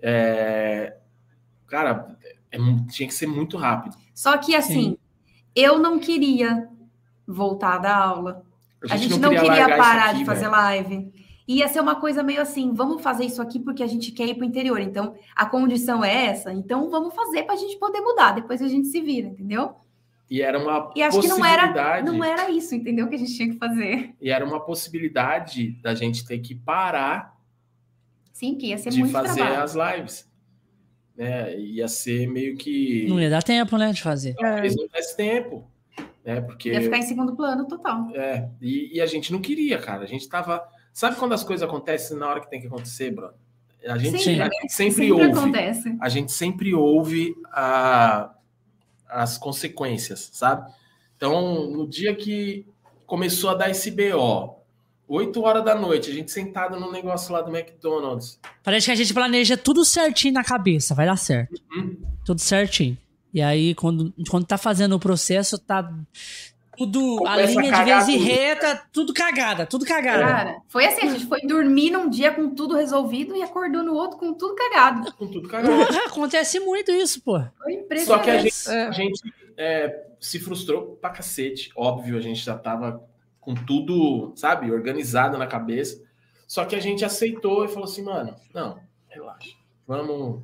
É, 0.00 0.96
Cara, 1.66 2.16
é 2.50 2.58
tinha 2.90 3.08
que 3.08 3.14
ser 3.14 3.26
muito 3.26 3.56
rápido. 3.56 3.96
Só 4.14 4.36
que 4.38 4.54
assim, 4.54 4.96
eu 5.54 5.78
não 5.78 5.98
queria 5.98 6.68
voltar 7.26 7.74
a 7.74 7.78
dar 7.78 7.96
aula. 7.96 8.42
A 8.88 8.96
gente, 8.96 9.18
não, 9.18 9.30
queria, 9.30 9.48
largar 9.48 9.68
isso 9.70 9.78
parar 9.78 10.10
aqui, 10.10 10.18
de 10.18 10.24
fazer 10.24 10.40
velho. 10.42 10.52
live. 10.52 11.12
Ia 11.48 11.68
ser 11.68 11.80
uma 11.80 11.96
coisa 11.96 12.22
meio 12.22 12.40
assim, 12.40 12.72
vamos 12.74 13.02
fazer 13.02 13.24
isso 13.24 13.40
aqui 13.40 13.58
porque 13.58 13.82
a 13.82 13.86
gente 13.86 14.10
quer 14.12 14.26
ir 14.26 14.34
para 14.34 14.44
o 14.44 14.48
interior. 14.48 14.80
Então, 14.80 15.14
a 15.34 15.46
condição 15.46 16.04
é 16.04 16.26
essa, 16.26 16.52
então 16.52 16.90
vamos 16.90 17.14
fazer 17.14 17.44
para 17.44 17.54
a 17.54 17.58
gente 17.58 17.78
poder 17.78 18.00
mudar. 18.00 18.32
Depois 18.32 18.60
a 18.60 18.68
gente 18.68 18.88
se 18.88 19.00
vira, 19.00 19.28
entendeu? 19.28 19.74
E 20.28 20.42
era 20.42 20.58
uma 20.58 20.92
E 20.94 21.02
acho 21.02 21.20
que 21.20 21.28
não 21.28 21.44
era, 21.44 21.68
possibilidade. 21.68 22.06
não 22.06 22.24
era 22.24 22.50
isso, 22.50 22.74
entendeu? 22.74 23.08
Que 23.08 23.14
a 23.14 23.18
gente 23.18 23.34
tinha 23.34 23.48
que 23.48 23.58
fazer. 23.58 24.14
E 24.20 24.28
era 24.30 24.44
uma 24.44 24.60
possibilidade 24.60 25.70
da 25.82 25.94
gente 25.94 26.26
ter 26.26 26.38
que 26.38 26.54
parar 26.54 27.36
Sim, 28.32 28.56
que 28.56 28.66
ia 28.66 28.78
ser 28.78 28.90
de 28.90 28.98
muito 28.98 29.12
fazer 29.12 29.40
trabalho. 29.40 29.62
as 29.62 29.74
lives. 29.74 30.25
Né? 31.16 31.56
Ia 31.58 31.88
ser 31.88 32.26
meio 32.28 32.56
que. 32.56 33.06
Não 33.08 33.20
ia 33.20 33.30
dar 33.30 33.42
tempo, 33.42 33.76
né, 33.78 33.92
de 33.92 34.02
fazer. 34.02 34.34
Talvez 34.34 34.76
não 34.76 34.86
desse 34.88 35.16
tempo. 35.16 35.64
Né? 36.24 36.40
Porque. 36.40 36.70
Ia 36.70 36.82
ficar 36.82 36.98
em 36.98 37.02
segundo 37.02 37.34
plano 37.34 37.66
total. 37.66 38.08
É, 38.14 38.48
e, 38.60 38.96
e 38.96 39.00
a 39.00 39.06
gente 39.06 39.32
não 39.32 39.40
queria, 39.40 39.78
cara. 39.78 40.02
A 40.04 40.06
gente 40.06 40.28
tava. 40.28 40.62
Sabe 40.92 41.16
quando 41.16 41.32
as 41.32 41.42
coisas 41.44 41.66
acontecem 41.66 42.16
na 42.18 42.28
hora 42.28 42.40
que 42.40 42.48
tem 42.50 42.60
que 42.60 42.66
acontecer, 42.66 43.10
bro? 43.10 43.30
A 43.86 43.98
gente, 43.98 44.18
Sim, 44.22 44.40
a 44.40 44.44
gente 44.44 44.72
sempre, 44.72 44.94
Sempre 45.06 45.12
ouve. 45.12 45.38
acontece. 45.38 45.96
A 46.00 46.08
gente 46.08 46.32
sempre 46.32 46.74
ouve 46.74 47.34
a- 47.52 48.34
as 49.08 49.38
consequências, 49.38 50.28
sabe? 50.32 50.68
Então, 51.16 51.70
no 51.70 51.86
dia 51.86 52.14
que 52.14 52.66
começou 53.06 53.50
a 53.50 53.54
dar 53.54 53.70
esse 53.70 53.90
BO, 53.90 54.55
8 55.08 55.40
horas 55.42 55.64
da 55.64 55.74
noite, 55.74 56.10
a 56.10 56.14
gente 56.14 56.30
sentado 56.32 56.78
no 56.80 56.90
negócio 56.90 57.32
lá 57.32 57.40
do 57.40 57.54
McDonald's. 57.56 58.40
Parece 58.62 58.86
que 58.86 58.92
a 58.92 58.96
gente 58.96 59.14
planeja 59.14 59.56
tudo 59.56 59.84
certinho 59.84 60.34
na 60.34 60.42
cabeça, 60.44 60.94
vai 60.94 61.06
dar 61.06 61.16
certo. 61.16 61.60
Uhum. 61.74 61.96
Tudo 62.24 62.40
certinho. 62.40 62.98
E 63.32 63.40
aí, 63.40 63.74
quando, 63.74 64.12
quando 64.28 64.46
tá 64.46 64.56
fazendo 64.58 64.96
o 64.96 64.98
processo, 65.00 65.58
tá 65.58 65.88
tudo, 66.76 67.26
a 67.26 67.32
Começa 67.32 67.42
a 67.58 67.62
linha 67.62 67.62
de 67.62 67.70
cagar 67.70 68.04
vez 68.04 68.20
e 68.20 68.22
reta, 68.22 68.82
tudo 68.92 69.14
cagada, 69.14 69.64
tudo 69.64 69.84
cagada. 69.86 70.22
Cara, 70.24 70.56
foi 70.68 70.84
assim, 70.84 71.06
a 71.06 71.10
gente 71.12 71.26
foi 71.26 71.40
dormir 71.42 71.90
num 71.90 72.08
dia 72.10 72.30
com 72.32 72.54
tudo 72.54 72.74
resolvido 72.74 73.34
e 73.34 73.42
acordou 73.42 73.82
no 73.82 73.94
outro 73.94 74.18
com 74.18 74.34
tudo 74.34 74.54
cagado. 74.54 75.12
Com 75.16 75.26
tudo 75.26 75.48
cagado. 75.48 75.86
Porra, 75.86 76.04
acontece 76.06 76.60
muito 76.60 76.90
isso, 76.90 77.22
pô. 77.22 77.40
Foi 77.62 77.72
impressionante. 77.72 78.06
Só 78.06 78.18
que 78.18 78.30
a 78.30 78.38
gente, 78.38 78.68
É. 78.70 78.86
a 78.86 78.90
gente 78.90 79.34
é, 79.56 80.06
se 80.20 80.38
frustrou 80.38 80.98
pra 81.00 81.10
cacete. 81.10 81.70
Óbvio, 81.74 82.18
a 82.18 82.20
gente 82.20 82.44
já 82.44 82.56
tava 82.56 83.02
com 83.46 83.54
tudo, 83.54 84.32
sabe, 84.34 84.72
organizado 84.72 85.38
na 85.38 85.46
cabeça. 85.46 86.02
Só 86.48 86.64
que 86.64 86.74
a 86.74 86.80
gente 86.80 87.04
aceitou 87.04 87.64
e 87.64 87.68
falou 87.68 87.84
assim, 87.84 88.02
mano, 88.02 88.34
não, 88.52 88.80
relaxa. 89.08 89.50
Vamos, 89.86 90.42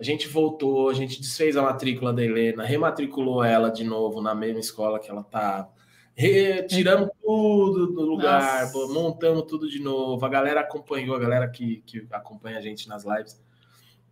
A 0.00 0.02
gente 0.02 0.26
voltou, 0.26 0.88
a 0.88 0.94
gente 0.94 1.20
desfez 1.20 1.58
a 1.58 1.62
matrícula 1.62 2.10
da 2.10 2.24
Helena, 2.24 2.64
rematriculou 2.64 3.44
ela 3.44 3.68
de 3.68 3.84
novo 3.84 4.22
na 4.22 4.34
mesma 4.34 4.60
escola 4.60 4.98
que 4.98 5.10
ela 5.10 5.20
estava. 5.20 5.68
Tiramos 6.68 7.10
tudo 7.22 7.88
do 7.88 8.02
lugar, 8.06 8.62
Nossa. 8.62 8.92
montamos 8.94 9.42
tudo 9.42 9.68
de 9.68 9.78
novo. 9.78 10.24
A 10.24 10.28
galera 10.30 10.62
acompanhou, 10.62 11.14
a 11.14 11.18
galera 11.18 11.48
que, 11.50 11.82
que 11.84 12.06
acompanha 12.10 12.56
a 12.56 12.62
gente 12.62 12.88
nas 12.88 13.04
lives, 13.04 13.38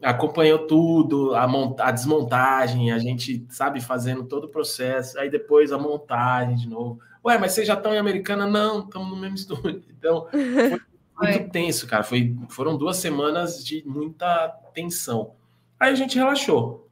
acompanhou 0.02 0.66
tudo, 0.66 1.34
a, 1.34 1.46
a 1.80 1.90
desmontagem, 1.90 2.92
a 2.92 2.98
gente, 2.98 3.46
sabe, 3.48 3.80
fazendo 3.80 4.24
todo 4.24 4.44
o 4.44 4.50
processo. 4.50 5.18
Aí 5.18 5.30
depois 5.30 5.72
a 5.72 5.78
montagem 5.78 6.56
de 6.56 6.68
novo. 6.68 7.00
Ué, 7.26 7.38
mas 7.38 7.52
vocês 7.52 7.66
já 7.66 7.74
estão 7.74 7.92
em 7.92 7.98
Americana? 7.98 8.46
Não, 8.46 8.80
estamos 8.84 9.08
no 9.10 9.16
mesmo 9.16 9.36
estúdio. 9.36 9.82
Então, 9.98 10.28
foi 10.30 10.80
muito 11.32 11.50
tenso, 11.50 11.86
cara. 11.88 12.04
Foi, 12.04 12.36
foram 12.48 12.76
duas 12.76 12.98
semanas 12.98 13.64
de 13.64 13.82
muita 13.84 14.48
tensão. 14.72 15.32
Aí 15.80 15.90
a 15.90 15.94
gente 15.94 16.16
relaxou. 16.16 16.88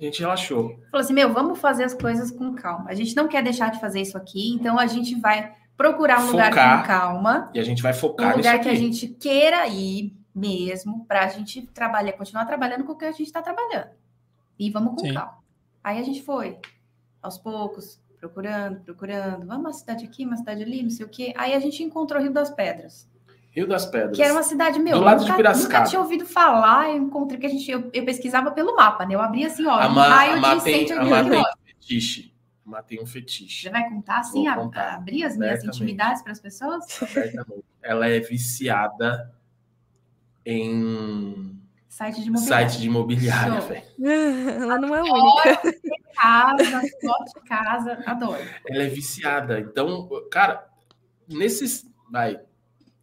A 0.00 0.04
gente 0.04 0.20
relaxou. 0.20 0.78
Falou 0.90 1.04
assim, 1.04 1.12
meu, 1.12 1.32
vamos 1.32 1.58
fazer 1.58 1.84
as 1.84 1.92
coisas 1.92 2.30
com 2.30 2.54
calma. 2.54 2.86
A 2.88 2.94
gente 2.94 3.14
não 3.14 3.28
quer 3.28 3.42
deixar 3.42 3.70
de 3.70 3.78
fazer 3.80 4.00
isso 4.00 4.16
aqui, 4.16 4.54
então 4.54 4.78
a 4.78 4.86
gente 4.86 5.14
vai 5.20 5.52
procurar 5.76 6.20
um 6.20 6.30
lugar 6.30 6.50
Focar. 6.50 6.80
com 6.80 6.86
calma, 6.86 7.50
E 7.52 7.58
a 7.60 7.62
gente 7.62 7.82
vai 7.82 7.92
um 7.92 7.96
focar 7.96 8.28
nisso 8.28 8.38
lugar 8.38 8.54
aqui. 8.54 8.64
que 8.64 8.70
a 8.70 8.74
gente 8.74 9.08
queira 9.08 9.66
ir 9.66 10.16
mesmo, 10.34 11.04
para 11.04 11.24
a 11.24 11.28
gente 11.28 11.62
trabalhar, 11.68 12.12
continuar 12.14 12.44
trabalhando 12.46 12.84
com 12.84 12.92
o 12.92 12.96
que 12.96 13.04
a 13.04 13.12
gente 13.12 13.24
está 13.26 13.42
trabalhando. 13.42 13.90
E 14.58 14.70
vamos 14.70 14.94
com 14.94 15.06
Sim. 15.06 15.14
calma. 15.14 15.38
Aí 15.82 15.98
a 15.98 16.02
gente 16.02 16.22
foi, 16.22 16.58
aos 17.22 17.36
poucos, 17.38 18.00
procurando, 18.28 18.80
procurando. 18.80 19.46
Vamos 19.46 19.64
uma 19.64 19.72
cidade 19.72 20.04
aqui, 20.06 20.24
uma 20.24 20.36
cidade 20.36 20.62
ali, 20.62 20.82
não 20.82 20.90
sei 20.90 21.04
o 21.04 21.08
quê. 21.08 21.34
Aí 21.36 21.52
a 21.52 21.60
gente 21.60 21.82
encontrou 21.82 22.22
Rio 22.22 22.32
das 22.32 22.50
Pedras. 22.50 23.06
Rio 23.50 23.66
das 23.68 23.84
Pedras. 23.86 24.16
Que 24.16 24.22
era 24.22 24.32
uma 24.32 24.42
cidade, 24.42 24.78
meu, 24.78 24.98
Do 24.98 25.04
lado 25.04 25.18
de 25.18 25.24
nunca, 25.26 25.36
Piracicaba. 25.36 25.78
nunca 25.80 25.90
tinha 25.90 26.00
ouvido 26.00 26.24
falar, 26.26 26.88
eu 26.90 26.96
encontrei 26.96 27.38
que 27.38 27.46
a 27.46 27.48
gente, 27.50 27.70
eu, 27.70 27.90
eu 27.92 28.04
pesquisava 28.04 28.50
pelo 28.50 28.74
mapa, 28.74 29.04
né? 29.06 29.14
Eu 29.14 29.20
abria 29.20 29.46
assim, 29.48 29.66
ó, 29.66 29.78
A 29.78 29.86
um 29.88 29.92
Ma, 29.94 30.08
raio 30.08 30.32
a 30.44 30.54
de 30.56 30.64
tem, 30.64 30.84
a 30.84 30.86
180 30.88 30.94
Ma 30.94 31.00
tem 31.00 31.24
quilômetros. 31.24 31.54
um 31.54 31.66
fetiche. 31.66 32.34
A 32.66 32.70
Ma 32.70 32.82
tem 32.82 33.02
um 33.02 33.06
fetiche. 33.06 33.62
Você 33.62 33.70
vai 33.70 33.88
contar 33.88 34.18
assim, 34.20 34.48
a- 34.48 34.54
contar, 34.56 34.94
abrir 34.94 35.22
as 35.24 35.36
minhas 35.36 35.62
intimidades 35.62 36.22
para 36.22 36.32
as 36.32 36.40
pessoas? 36.40 36.84
Ela 37.82 38.08
é 38.08 38.20
viciada 38.20 39.32
em 40.46 41.60
Site 41.94 42.22
de 42.22 42.26
imobiliário. 42.26 42.68
site 42.70 42.80
de 42.80 42.86
imobiliária, 42.88 43.60
velho. 43.60 43.84
Ela 44.64 44.78
não 44.80 44.96
é 44.96 45.00
única. 45.00 45.80
Casa, 46.12 46.80
foto 47.00 47.40
de 47.40 47.48
casa, 47.48 48.02
adoro. 48.04 48.42
Ela 48.68 48.82
é 48.82 48.88
viciada. 48.88 49.60
Então, 49.60 50.08
cara, 50.28 50.66
nesses 51.28 51.88
vai, 52.10 52.40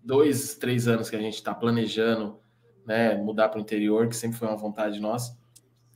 dois, 0.03 0.55
três 0.55 0.89
anos 0.89 1.09
que 1.09 1.15
a 1.15 1.21
gente 1.21 1.35
está 1.35 1.55
planejando 1.55 2.37
né, 2.85 3.15
mudar 3.15 3.47
para 3.47 3.59
o 3.59 3.61
interior, 3.61 4.09
que 4.09 4.15
sempre 4.15 4.37
foi 4.37 4.49
uma 4.49 4.57
vontade 4.57 4.99
nossa. 4.99 5.39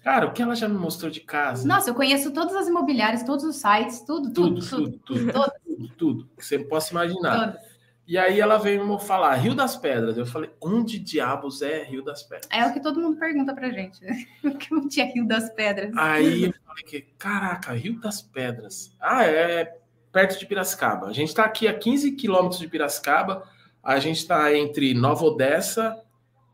Cara, 0.02 0.28
o 0.28 0.32
que 0.32 0.42
ela 0.42 0.56
já 0.56 0.70
me 0.70 0.78
mostrou 0.78 1.12
de 1.12 1.20
casa? 1.20 1.68
Nossa, 1.68 1.90
eu 1.90 1.96
conheço 1.96 2.32
todas 2.32 2.56
as 2.56 2.70
imobiliárias, 2.70 3.24
todos 3.24 3.44
os 3.44 3.58
sites, 3.58 4.06
tudo, 4.08 4.32
tudo, 4.32 4.62
tudo, 4.62 4.70
tudo. 4.70 5.00
tudo, 5.00 5.00
tudo, 5.00 5.34
Todas. 5.34 5.62
tudo, 5.66 5.88
tudo, 5.98 6.30
que 6.38 6.46
você 6.46 6.60
possa 6.60 6.92
imaginar. 6.94 7.52
todas. 7.52 7.65
E 8.08 8.18
aí 8.18 8.40
ela 8.40 8.58
veio 8.58 8.86
me 8.86 9.00
falar 9.00 9.34
Rio 9.36 9.56
das 9.56 9.76
Pedras. 9.76 10.16
Eu 10.18 10.26
falei, 10.28 10.52
onde 10.62 11.00
diabos 11.00 11.62
é 11.64 11.84
Rio 11.84 12.04
das 12.04 12.22
Pedras? 12.24 12.48
É 12.52 12.66
o 12.66 12.72
que 12.74 12.80
todo 12.80 13.02
mundo 13.02 13.18
pergunta 13.18 13.54
pra 13.54 13.70
gente. 13.70 14.04
né? 14.04 14.26
Porque 14.42 14.68
não 14.74 14.88
tinha 14.88 15.06
Rio 15.12 15.28
das 15.28 15.50
Pedras. 15.52 15.92
Aí 15.98 16.44
eu 16.46 16.54
falei 16.66 16.84
que, 16.84 17.02
caraca, 17.18 17.74
Rio 17.74 18.00
das 18.00 18.22
Pedras. 18.22 18.96
Ah, 19.02 19.24
é 19.26 19.78
perto 20.12 20.38
de 20.40 20.46
Piracicaba. 20.46 21.08
A 21.08 21.14
gente 21.14 21.30
está 21.30 21.46
aqui 21.46 21.68
a 21.68 21.74
15 21.74 22.12
quilômetros 22.12 22.60
de 22.60 22.68
Piracicaba. 22.68 23.44
A 23.84 24.00
gente 24.00 24.18
está 24.18 24.56
entre 24.56 24.94
Nova 24.94 25.26
Odessa, 25.26 26.00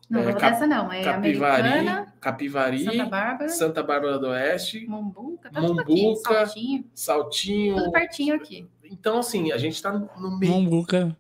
não, 0.10 0.22
é, 0.22 0.26
não 0.26 0.34
Cap- 0.34 0.52
dessa 0.54 0.68
não. 0.68 0.92
É 0.92 1.02
Capivari, 1.04 1.68
Americana, 1.68 2.14
Capivari, 2.20 2.84
Santa 2.84 3.06
Bárbara, 3.06 3.50
Santa 3.50 3.84
Bárbara 3.84 4.20
do 4.20 4.28
Oeste, 4.28 4.86
Mombuca, 4.86 5.50
tá 5.50 5.62
tudo 5.62 5.80
aqui. 5.82 6.02
Mombuca, 6.02 6.34
Saltinho, 6.34 6.86
Saltinho. 6.94 7.76
tudo 7.76 7.92
pertinho 7.92 8.36
aqui. 8.36 8.68
Então, 8.84 9.20
assim, 9.20 9.52
a 9.54 9.58
gente 9.58 9.76
está 9.76 9.92
no 9.94 10.38
meio. 10.38 10.52
Mombuca. 10.52 11.16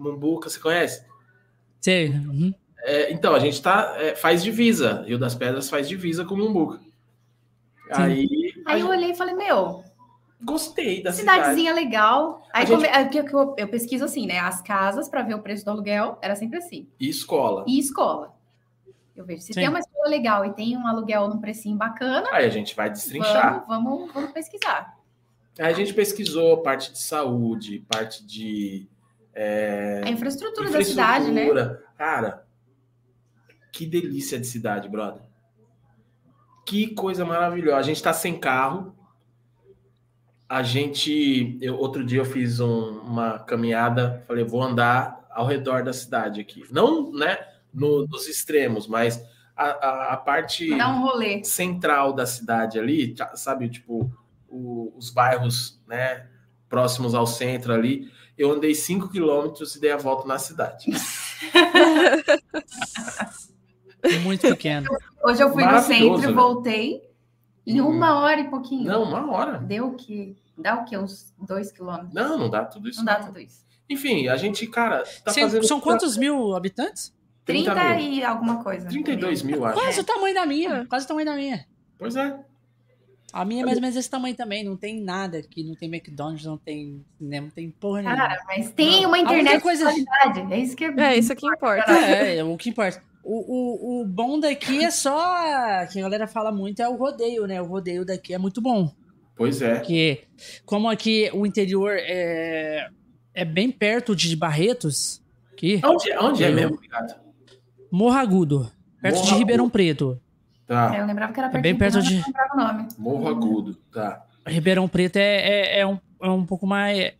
Mombuca, 0.00 0.48
você 0.48 0.58
conhece? 0.58 1.04
Sei. 1.80 2.08
uhum. 2.10 2.52
É, 2.82 3.12
então, 3.12 3.34
a 3.34 3.38
gente 3.38 3.60
tá, 3.60 3.94
é, 3.98 4.14
faz 4.14 4.42
divisa. 4.42 5.02
Rio 5.06 5.18
das 5.18 5.34
Pedras 5.34 5.68
faz 5.68 5.86
divisa 5.88 6.24
com 6.24 6.34
Mombuca. 6.36 6.80
Aí, 7.92 8.26
Aí 8.66 8.80
eu 8.80 8.86
gente- 8.86 8.96
olhei 8.98 9.10
e 9.10 9.14
falei, 9.16 9.34
meu, 9.34 9.82
gostei 10.42 11.02
da 11.02 11.12
cidade. 11.12 11.38
cidadezinha 11.40 11.74
legal. 11.74 12.42
Aí 12.52 12.64
gente- 12.66 12.76
come- 12.76 12.88
é 12.88 13.04
porque 13.04 13.18
eu, 13.34 13.54
eu 13.58 13.68
pesquiso 13.68 14.04
assim, 14.04 14.26
né? 14.26 14.38
As 14.38 14.62
casas 14.62 15.08
para 15.08 15.22
ver 15.22 15.34
o 15.34 15.42
preço 15.42 15.64
do 15.64 15.70
aluguel 15.72 16.18
era 16.22 16.34
sempre 16.36 16.58
assim. 16.58 16.86
E 16.98 17.08
escola. 17.08 17.64
E 17.66 17.78
escola. 17.78 18.34
Eu 19.16 19.24
vejo, 19.26 19.42
se 19.42 19.48
Sim. 19.48 19.60
tem 19.60 19.68
uma 19.68 19.80
escola 19.80 20.08
legal 20.08 20.46
e 20.46 20.52
tem 20.54 20.76
um 20.76 20.86
aluguel 20.86 21.28
num 21.28 21.38
precinho 21.38 21.76
bacana, 21.76 22.28
Aí 22.32 22.46
a 22.46 22.48
gente 22.48 22.74
vai 22.74 22.88
destrinchar. 22.88 23.66
vamos, 23.66 23.84
vamos, 23.98 24.12
vamos 24.14 24.30
pesquisar. 24.32 24.96
Aí 25.58 25.66
a 25.66 25.72
gente 25.74 25.92
pesquisou 25.92 26.58
parte 26.62 26.92
de 26.92 26.98
saúde, 26.98 27.84
parte 27.86 28.24
de 28.24 28.88
é, 29.42 30.02
A 30.04 30.10
infraestrutura, 30.10 30.70
da 30.70 30.84
cidade, 30.84 31.30
né? 31.30 31.44
infraestrutura. 31.46 31.84
Cara, 31.96 32.46
que 33.72 33.86
delícia 33.86 34.38
de 34.38 34.46
cidade, 34.46 34.88
brother. 34.88 35.22
Que 36.66 36.94
coisa 36.94 37.24
maravilhosa. 37.24 37.78
A 37.78 37.82
gente 37.82 38.02
tá 38.02 38.12
sem 38.12 38.38
carro. 38.38 38.94
A 40.48 40.62
gente. 40.62 41.56
Eu, 41.60 41.76
outro 41.76 42.04
dia 42.04 42.18
eu 42.20 42.24
fiz 42.24 42.60
um- 42.60 43.00
uma 43.00 43.38
caminhada. 43.38 44.22
Falei, 44.26 44.44
vou 44.44 44.62
andar 44.62 45.24
ao 45.30 45.46
redor 45.46 45.82
da 45.84 45.92
cidade 45.92 46.40
aqui. 46.40 46.64
Não, 46.70 47.12
né? 47.12 47.38
no- 47.72 48.04
nos 48.08 48.26
extremos, 48.26 48.88
mas 48.88 49.24
a, 49.56 49.64
a, 49.64 50.12
a 50.14 50.16
parte 50.16 50.72
um 50.72 51.44
central 51.44 52.12
da 52.12 52.26
cidade 52.26 52.80
ali, 52.80 53.14
tá- 53.14 53.36
sabe, 53.36 53.68
tipo, 53.68 54.10
o- 54.48 54.92
os 54.96 55.08
bairros, 55.10 55.80
né, 55.86 56.26
próximos 56.70 57.14
ao 57.14 57.26
centro 57.26 57.74
ali, 57.74 58.10
eu 58.38 58.50
andei 58.52 58.74
5 58.74 59.08
quilômetros 59.10 59.74
e 59.76 59.80
dei 59.80 59.90
a 59.92 59.98
volta 59.98 60.26
na 60.26 60.38
cidade. 60.38 60.86
Muito 64.22 64.42
pequeno. 64.48 64.88
Hoje 65.22 65.42
eu 65.42 65.52
fui 65.52 65.64
no 65.64 65.80
centro 65.82 66.22
e 66.22 66.26
né? 66.26 66.32
voltei 66.32 67.02
em 67.66 67.80
Uhum. 67.80 67.90
uma 67.90 68.20
hora 68.20 68.40
e 68.40 68.48
pouquinho. 68.48 68.84
Não, 68.84 69.02
uma 69.02 69.30
hora. 69.30 69.58
Deu 69.58 69.88
o 69.88 69.94
quê? 69.94 70.34
Dá 70.56 70.76
o 70.76 70.84
quê? 70.84 70.96
Uns 70.96 71.34
dois 71.38 71.70
quilômetros? 71.70 72.14
Não, 72.14 72.38
não 72.38 72.48
dá 72.48 72.64
tudo 72.64 72.88
isso. 72.88 72.98
Não 72.98 73.04
dá 73.04 73.16
tudo 73.16 73.38
isso. 73.38 73.62
Enfim, 73.88 74.28
a 74.28 74.36
gente, 74.36 74.66
cara, 74.66 75.02
tá 75.24 75.32
Cê- 75.32 75.42
fazendo... 75.42 75.66
são 75.66 75.80
quantos 75.80 76.16
mil 76.16 76.54
habitantes? 76.54 77.12
30 77.44 77.72
30 77.74 77.94
mil. 77.96 78.12
e 78.14 78.24
alguma 78.24 78.62
coisa. 78.62 78.88
32 78.88 79.42
mil, 79.42 79.64
acho. 79.64 79.78
Quase 79.78 80.00
o 80.00 80.04
tamanho 80.04 80.34
da 80.34 80.42
É. 80.42 80.46
minha. 80.46 80.86
Quase 80.86 81.04
o 81.04 81.08
tamanho 81.08 81.26
da 81.26 81.34
minha. 81.34 81.66
Pois 81.98 82.16
é. 82.16 82.38
A 83.32 83.44
minha 83.44 83.62
é 83.62 83.64
mais 83.64 83.76
ou 83.76 83.82
menos 83.82 83.96
esse 83.96 84.10
tamanho 84.10 84.34
também. 84.34 84.64
Não 84.64 84.76
tem 84.76 85.00
nada 85.00 85.38
aqui. 85.38 85.62
Não 85.62 85.74
tem 85.74 85.88
McDonald's, 85.88 86.44
não 86.44 86.58
tem 86.58 87.04
cinema, 87.18 87.46
não 87.46 87.54
tem 87.54 87.70
porra 87.70 88.02
nenhuma. 88.02 88.16
Cara, 88.16 88.42
mas 88.46 88.70
tem 88.72 89.06
uma 89.06 89.18
internet 89.18 89.60
coisa- 89.62 89.92
de 89.92 90.04
qualidade. 90.04 90.52
É 90.52 90.58
isso 90.58 90.76
que 90.76 90.84
é, 90.84 90.94
É, 90.98 91.16
isso 91.16 91.34
que 91.36 91.46
importa. 91.46 91.92
É, 91.92 92.36
é 92.38 92.44
o 92.44 92.56
que 92.56 92.70
importa. 92.70 93.02
O, 93.22 93.98
o, 93.98 94.02
o 94.02 94.06
bom 94.06 94.40
daqui 94.40 94.82
é 94.82 94.90
só. 94.90 95.86
Que 95.92 95.98
a 95.98 96.02
galera 96.02 96.26
fala 96.26 96.50
muito 96.50 96.80
é 96.82 96.88
o 96.88 96.96
rodeio, 96.96 97.46
né? 97.46 97.60
O 97.60 97.66
rodeio 97.66 98.04
daqui 98.04 98.32
é 98.34 98.38
muito 98.38 98.60
bom. 98.60 98.90
Pois 99.36 99.62
é. 99.62 99.76
Porque, 99.76 100.22
como 100.66 100.88
aqui 100.88 101.30
o 101.32 101.46
interior 101.46 101.92
é, 101.96 102.88
é 103.34 103.44
bem 103.44 103.70
perto 103.70 104.14
de 104.16 104.34
Barretos, 104.36 105.22
aqui, 105.52 105.80
Onde, 105.84 106.12
onde 106.18 106.44
é 106.44 106.48
Eu- 106.50 106.54
mesmo, 106.54 106.74
obrigado? 106.74 107.14
Morro 107.92 108.16
Agudo, 108.16 108.70
perto 109.00 109.16
Morro 109.16 109.28
de 109.28 109.34
Ribeirão 109.34 109.68
Preto. 109.70 110.20
Tá, 110.70 110.96
Eu 110.96 111.04
lembrava 111.04 111.32
que 111.32 111.40
era 111.40 111.48
É 111.48 111.50
perto 111.50 111.62
bem 111.64 111.76
perto 111.76 112.00
de- 112.00 112.14
não 112.14 112.24
lembrava 112.26 112.54
o 112.54 112.56
nome. 112.56 112.88
Morro 112.96 113.28
Agudo, 113.28 113.74
tá. 113.92 114.24
Ribeirão 114.46 114.86
Preto 114.86 115.16
é, 115.16 115.22
é, 115.22 115.80
é 115.80 115.86
um, 115.86 115.98
é 116.22 116.30
um 116.30 116.46
pouco 116.46 116.64
mais. 116.64 117.12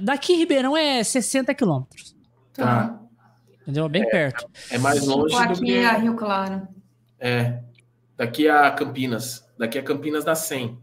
Daqui 0.00 0.34
Ribeirão 0.34 0.74
é 0.74 1.04
60 1.04 1.52
quilômetros. 1.52 2.16
Tá. 2.54 2.98
Entendeu? 3.60 3.90
Bem 3.90 4.08
perto. 4.08 4.48
É 4.70 4.78
mais 4.78 5.06
longe 5.06 5.36
Pô, 5.36 5.44
do 5.44 5.52
aqui 5.52 5.64
que... 5.66 5.74
é 5.76 5.98
Rio 5.98 6.14
Claro. 6.14 6.66
É. 7.20 7.60
Daqui 8.16 8.48
a 8.48 8.70
Campinas. 8.70 9.46
Daqui 9.58 9.78
a 9.78 9.82
Campinas 9.82 10.24
dá 10.24 10.34
100. 10.34 10.78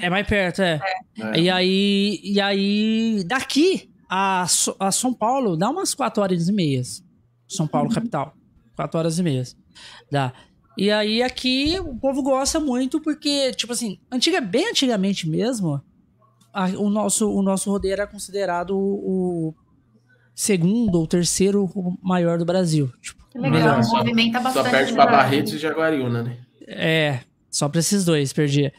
É. 0.00 0.06
É 0.06 0.08
mais 0.10 0.26
perto, 0.26 0.62
é. 0.62 0.80
É. 1.20 1.38
E 1.40 1.50
aí, 1.50 2.20
e 2.24 2.40
aí 2.40 3.22
daqui 3.26 3.92
a, 4.08 4.46
a 4.80 4.90
São 4.90 5.12
Paulo 5.12 5.58
dá 5.58 5.68
umas 5.68 5.94
4 5.94 6.22
horas 6.22 6.48
e 6.48 6.52
meias. 6.52 7.04
São 7.46 7.66
Paulo, 7.66 7.92
capital. 7.92 8.34
4 8.74 8.98
horas 8.98 9.18
e 9.18 9.22
meias. 9.22 9.54
Dá. 10.10 10.32
E 10.76 10.90
aí 10.90 11.22
aqui 11.22 11.78
o 11.80 11.94
povo 11.96 12.22
gosta 12.22 12.58
muito 12.58 13.00
porque, 13.00 13.52
tipo 13.52 13.72
assim, 13.72 13.98
antiga, 14.10 14.40
bem 14.40 14.70
antigamente 14.70 15.28
mesmo, 15.28 15.80
a- 16.52 16.68
o, 16.70 16.90
nosso, 16.90 17.30
o 17.32 17.42
nosso 17.42 17.70
rodeio 17.70 17.92
era 17.92 18.06
considerado 18.06 18.76
o, 18.76 19.48
o 19.50 19.54
segundo 20.34 20.96
ou 20.98 21.06
terceiro 21.06 21.68
maior 22.02 22.38
do 22.38 22.44
Brasil. 22.44 22.90
Tipo, 23.00 23.24
Que 23.30 23.38
legal, 23.38 23.52
melhor. 23.60 23.82
Só- 23.84 23.96
movimenta 23.98 24.38
Só 24.38 24.44
bastante. 24.44 24.70
perde 24.70 24.90
no 24.92 24.96
pra. 24.96 25.06
Barretos 25.06 25.52
e 25.54 25.58
Jaguariúna, 25.58 26.22
né? 26.22 26.38
É, 26.66 27.20
só 27.50 27.68
pra 27.68 27.80
esses 27.80 28.04
dois, 28.04 28.32
perdi. 28.32 28.72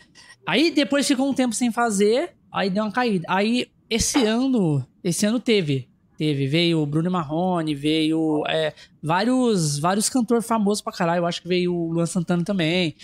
Aí 0.46 0.72
depois 0.72 1.08
ficou 1.08 1.30
um 1.30 1.34
tempo 1.34 1.56
sem 1.56 1.72
fazer, 1.72 2.34
aí 2.52 2.70
deu 2.70 2.84
uma 2.84 2.92
caída. 2.92 3.26
Aí 3.30 3.68
esse 3.90 4.24
ano, 4.26 4.86
esse 5.04 5.26
ano 5.26 5.40
teve. 5.40 5.88
Teve, 6.18 6.48
veio 6.48 6.80
o 6.80 6.86
Bruno 6.86 7.12
Marrone, 7.12 7.76
veio 7.76 8.44
é, 8.48 8.74
vários 9.04 9.78
vários 9.80 10.10
cantores 10.10 10.46
famosos 10.48 10.82
pra 10.82 10.94
caralho. 10.94 11.20
Eu 11.20 11.26
acho 11.26 11.42
que 11.42 11.48
veio 11.48 11.74
o 11.74 11.92
Luan 11.92 12.06
Santana 12.06 12.44
também. 12.44 12.96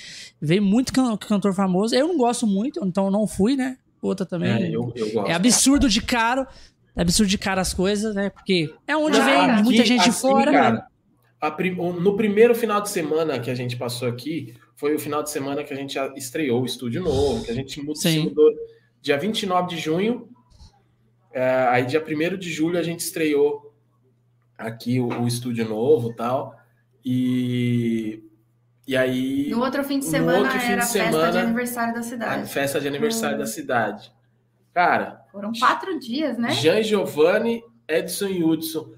Veio 0.42 0.62
muito 0.62 0.94
can 0.94 1.18
cantor 1.18 1.54
famoso. 1.54 1.94
Eu 1.94 2.08
não 2.08 2.18
gosto 2.18 2.48
muito, 2.48 2.80
então 2.86 3.12
não 3.12 3.28
fui, 3.28 3.56
né? 3.56 3.78
Outra 4.02 4.26
também. 4.26 4.50
É, 4.52 4.68
eu, 4.76 4.92
eu 4.96 5.12
gosto. 5.12 5.30
É 5.30 5.34
absurdo 5.34 5.90
de 5.90 6.02
caro. 6.02 6.48
É 6.96 7.02
absurdo 7.02 7.30
de 7.30 7.38
caro 7.38 7.62
as 7.62 7.74
coisas, 7.74 8.14
né? 8.16 8.30
Porque 8.30 8.74
é 8.88 8.96
onde 8.98 9.18
Não, 9.18 9.26
vem 9.26 9.36
aqui, 9.36 9.64
muita 9.64 9.86
gente 9.86 10.10
assim, 10.10 10.20
fora, 10.22 10.52
cara, 10.52 11.52
prim- 11.52 11.76
No 11.76 12.16
primeiro 12.16 12.54
final 12.56 12.82
de 12.82 12.90
semana 12.90 13.40
que 13.40 13.50
a 13.50 13.56
gente 13.56 13.76
passou 13.78 14.08
aqui, 14.08 14.54
foi 14.76 14.96
o 14.96 15.00
final 15.00 15.22
de 15.24 15.30
semana 15.30 15.64
que 15.64 15.74
a 15.74 15.76
gente 15.78 15.98
estreou 16.18 16.62
o 16.62 16.66
estúdio 16.66 17.02
novo, 17.04 17.44
que 17.44 17.52
a 17.52 17.54
gente 17.54 17.82
mu- 17.82 17.96
se 17.96 18.20
mudou 18.20 18.50
dia 19.02 19.18
29 19.18 19.70
de 19.70 19.78
junho. 19.78 20.28
É, 21.34 21.68
aí, 21.70 21.86
dia 21.86 22.04
1 22.04 22.38
de 22.38 22.52
julho, 22.52 22.78
a 22.80 22.84
gente 22.84 23.00
estreou 23.00 23.74
aqui 24.58 25.00
o, 25.00 25.08
o 25.08 25.28
estúdio 25.28 25.68
novo 25.68 26.12
e 26.12 26.16
tal. 26.16 26.56
E, 27.04 28.24
e 28.88 28.96
aí, 28.96 29.50
No 29.50 29.60
outro 29.62 29.84
fim 29.84 30.00
de 30.00 30.06
semana 30.06 30.40
outro 30.40 30.60
fim 30.60 30.72
era 30.72 30.84
a 30.84 30.86
festa 30.86 31.32
de 31.32 31.38
aniversário 31.38 31.94
da 31.94 32.00
a 32.00 32.04
cidade. 32.04 32.50
festa 32.50 32.80
de 32.82 32.88
aniversário 32.88 33.38
da 33.38 33.46
cidade. 33.46 34.12
Cara, 34.74 35.22
Foram 35.32 35.52
quatro 35.52 36.00
dias, 36.00 36.38
né? 36.38 36.52
Jean 36.52 36.82
Giovanni, 36.82 37.64
Edson 37.88 38.28
e 38.28 38.44
Hudson. 38.44 38.94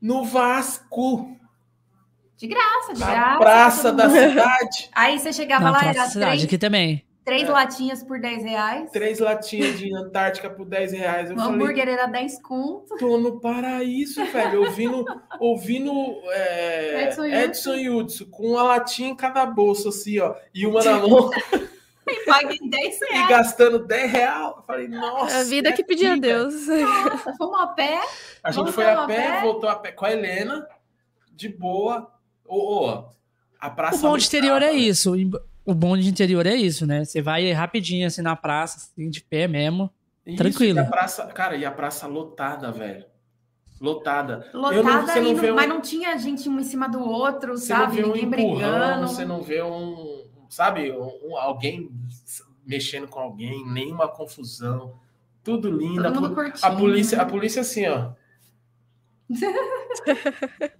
No 0.00 0.24
Vasco, 0.24 1.36
De 2.36 2.46
graça, 2.46 2.92
de 2.94 3.00
na 3.00 3.06
graça. 3.10 3.38
praça 3.38 3.92
da 3.92 4.08
cidade. 4.10 4.90
Aí 4.92 5.18
você 5.18 5.32
chegava 5.32 5.64
Na 5.64 5.70
lá, 5.70 5.78
Praça 5.78 5.98
era 6.00 6.08
Cidade, 6.08 6.30
três, 6.30 6.44
aqui 6.44 6.58
também. 6.58 7.04
Três 7.24 7.48
É. 7.48 7.50
latinhas 7.52 8.02
por 8.02 8.20
10 8.20 8.42
reais. 8.44 8.90
Três 8.90 9.18
latinhas 9.18 9.78
de 9.78 9.94
Antártica 9.94 10.50
por 10.50 10.64
10 10.66 10.92
reais. 10.92 11.30
Eu 11.30 11.36
O 11.36 11.38
falei, 11.38 11.54
hambúrguer 11.54 11.88
era 11.88 12.06
10 12.06 12.40
conto. 12.42 12.96
tô 12.96 13.18
no 13.18 13.40
paraíso, 13.40 14.24
velho. 14.26 14.64
Ouvindo, 14.64 15.04
ouvindo 15.38 15.92
é, 16.30 17.04
Edson 17.04 17.24
e 17.24 17.34
Edson 17.34 17.74
e 17.74 17.90
Hudson 17.90 18.24
com 18.30 18.48
uma 18.52 18.62
latinha 18.62 19.10
em 19.10 19.16
cada 19.16 19.44
bolsa, 19.46 19.88
assim, 19.90 20.18
ó. 20.20 20.34
E 20.54 20.66
uma 20.66 20.82
na 20.82 20.98
mão 20.98 21.30
E 22.04 22.24
paguei 22.26 22.58
10 22.60 23.00
e 23.00 23.04
reais. 23.12 23.28
gastando 23.28 23.78
10 23.86 24.10
reais. 24.10 24.52
Eu 24.56 24.62
falei, 24.66 24.88
nossa. 24.88 25.38
A 25.38 25.44
vida 25.44 25.68
é 25.68 25.72
que 25.72 25.84
pedia 25.84 26.14
a. 26.14 26.16
Deus. 26.16 26.66
Nossa, 26.66 27.32
fomos 27.38 27.60
a 27.60 27.66
pé. 27.68 28.00
A 28.42 28.50
gente 28.50 28.72
foi 28.72 28.84
a 28.84 29.04
a 29.04 29.06
pé, 29.06 29.14
pé. 29.16 29.40
voltou 29.40 29.70
a 29.70 29.76
pé 29.76 29.92
com 29.92 30.04
a 30.04 30.10
Helena, 30.12 30.66
de 31.32 31.48
boa. 31.48 32.12
Ô, 32.44 32.88
ô, 32.88 33.04
a 33.58 33.70
praça. 33.70 33.98
O 33.98 34.10
bom 34.10 34.18
de 34.18 34.26
interior 34.26 34.60
é 34.62 34.72
isso. 34.72 35.14
O 35.64 35.74
bom 35.74 35.96
de 35.96 36.08
interior 36.08 36.46
é 36.46 36.54
isso, 36.56 36.86
né? 36.86 37.04
Você 37.04 37.22
vai 37.22 37.52
rapidinho 37.52 38.06
assim 38.06 38.20
na 38.22 38.34
praça, 38.34 38.78
assim, 38.78 39.08
de 39.08 39.20
pé 39.22 39.46
mesmo. 39.46 39.90
Isso, 40.26 40.36
Tranquilo. 40.38 40.78
E 40.78 40.82
a 40.82 40.84
praça, 40.84 41.26
cara, 41.26 41.56
e 41.56 41.64
a 41.64 41.70
praça 41.70 42.06
lotada, 42.06 42.70
velho. 42.72 43.04
Lotada. 43.80 44.48
Não- 44.54 44.60
Lotada 44.60 45.20
não 45.20 45.34
vê 45.36 45.46
não- 45.48 45.52
um- 45.52 45.56
mas 45.56 45.68
não 45.68 45.80
tinha 45.80 46.16
gente 46.18 46.48
um 46.48 46.58
em 46.60 46.64
cima 46.64 46.88
do 46.88 47.00
outro, 47.00 47.56
Você 47.58 47.72
não 47.72 47.80
sabe? 47.80 47.96
vê 47.96 48.04
um 48.04 48.12
Ninguém 48.12 48.24
empurrão, 48.24 48.70
brigando. 48.70 49.08
você 49.08 49.24
não 49.24 49.42
vê 49.42 49.62
um, 49.62 50.24
sabe, 50.48 50.92
um, 50.92 51.10
um- 51.30 51.36
alguém 51.36 51.90
mexendo 52.64 53.08
com 53.08 53.18
alguém, 53.18 53.66
nenhuma 53.68 54.06
confusão. 54.08 54.94
Tudo 55.42 55.68
lindo. 55.70 55.96
Todo 56.02 56.06
A, 56.06 56.20
mundo 56.20 56.28
po- 56.28 56.34
curtindo. 56.36 56.64
a 56.66 56.70
polícia, 56.76 57.20
a 57.20 57.24
polícia 57.26 57.62
assim, 57.62 57.86
ó. 57.88 58.10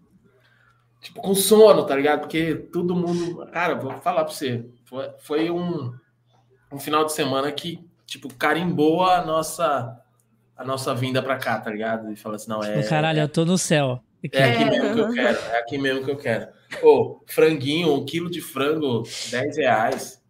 tipo, 1.02 1.20
com 1.20 1.34
sono, 1.34 1.84
tá 1.84 1.94
ligado? 1.94 2.20
Porque 2.20 2.54
todo 2.54 2.94
mundo. 2.94 3.44
Cara, 3.52 3.74
vou 3.74 3.92
falar 3.98 4.24
pra 4.24 4.32
você. 4.32 4.64
Foi, 4.84 5.10
foi 5.18 5.50
um, 5.50 5.92
um 6.72 6.78
final 6.78 7.04
de 7.04 7.12
semana 7.12 7.50
que, 7.52 7.84
tipo, 8.06 8.32
carimbou 8.32 9.04
a 9.04 9.22
nossa, 9.24 10.00
a 10.56 10.64
nossa 10.64 10.94
vinda 10.94 11.20
pra 11.20 11.36
cá, 11.36 11.58
tá 11.58 11.70
ligado? 11.70 12.10
E 12.10 12.16
fala 12.16 12.36
assim, 12.36 12.48
não, 12.48 12.62
é. 12.62 12.76
Tipo, 12.78 12.88
caralho, 12.88 13.20
eu 13.20 13.28
tô 13.28 13.44
no 13.44 13.58
céu. 13.58 14.00
É 14.32 14.52
aqui 14.52 14.64
mesmo 14.64 14.94
que 14.94 15.00
eu 15.00 15.12
quero, 15.12 15.38
é 15.38 15.58
aqui 15.58 15.78
mesmo 15.78 16.04
que 16.04 16.10
eu 16.12 16.16
quero. 16.16 16.48
Ô, 16.80 17.20
franguinho, 17.26 17.92
um 17.92 18.04
quilo 18.04 18.30
de 18.30 18.40
frango, 18.40 19.02
10 19.30 19.56
reais. 19.56 20.21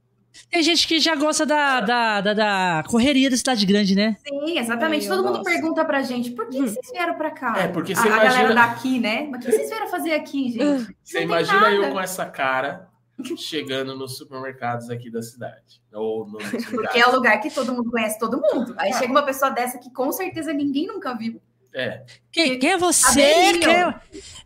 Tem 0.50 0.62
gente 0.62 0.86
que 0.86 0.98
já 1.00 1.14
gosta 1.14 1.44
da, 1.44 1.80
da, 1.80 2.20
da, 2.20 2.34
da 2.34 2.84
correria 2.88 3.28
da 3.30 3.36
cidade 3.36 3.64
grande, 3.66 3.94
né? 3.94 4.16
Sim, 4.26 4.58
exatamente. 4.58 5.08
Ai, 5.08 5.16
Todo 5.16 5.24
mundo 5.26 5.42
pergunta 5.42 5.84
pra 5.84 6.02
gente, 6.02 6.30
por 6.30 6.48
que, 6.48 6.58
que 6.58 6.70
vocês 6.70 6.90
vieram 6.90 7.14
pra 7.14 7.30
cá? 7.30 7.54
É, 7.58 7.68
porque 7.68 7.92
a, 7.92 7.96
você 7.96 8.08
a 8.08 8.10
galera 8.10 8.34
imagina- 8.52 8.54
daqui, 8.54 8.98
né? 8.98 9.28
Mas 9.30 9.42
o 9.42 9.46
que 9.46 9.52
vocês 9.52 9.68
vieram 9.68 9.88
fazer 9.88 10.12
aqui, 10.12 10.52
gente? 10.52 10.96
Você 11.02 11.18
tem 11.18 11.22
imagina 11.26 11.60
nada. 11.60 11.74
eu 11.74 11.90
com 11.92 12.00
essa 12.00 12.24
cara 12.26 12.88
chegando 13.36 13.96
nos 13.96 14.16
supermercados 14.16 14.88
aqui 14.90 15.10
da 15.10 15.22
cidade. 15.22 15.82
Ou 15.92 16.26
no, 16.26 16.38
Porque 16.38 16.98
é 16.98 17.06
o 17.06 17.12
lugar 17.12 17.40
que 17.40 17.50
todo 17.50 17.72
mundo 17.72 17.90
conhece 17.90 18.18
todo 18.18 18.40
mundo. 18.40 18.74
Aí 18.78 18.92
chega 18.94 19.10
uma 19.12 19.22
pessoa 19.24 19.50
dessa 19.50 19.78
que 19.78 19.90
com 19.92 20.10
certeza 20.12 20.52
ninguém 20.52 20.86
nunca 20.86 21.14
viu. 21.14 21.40
É. 21.74 22.04
Quem, 22.30 22.58
quem 22.58 22.70
é 22.72 22.76
você? 22.76 23.52
Quem 23.58 23.74
é... 23.74 23.94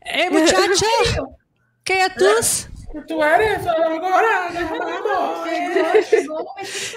Ei, 0.04 0.30
muchacho! 0.30 1.26
Quem 1.84 2.02
é 2.02 2.08
tu? 2.08 2.24
Tu 3.04 3.22
eres 3.22 3.66
agora. 3.66 4.48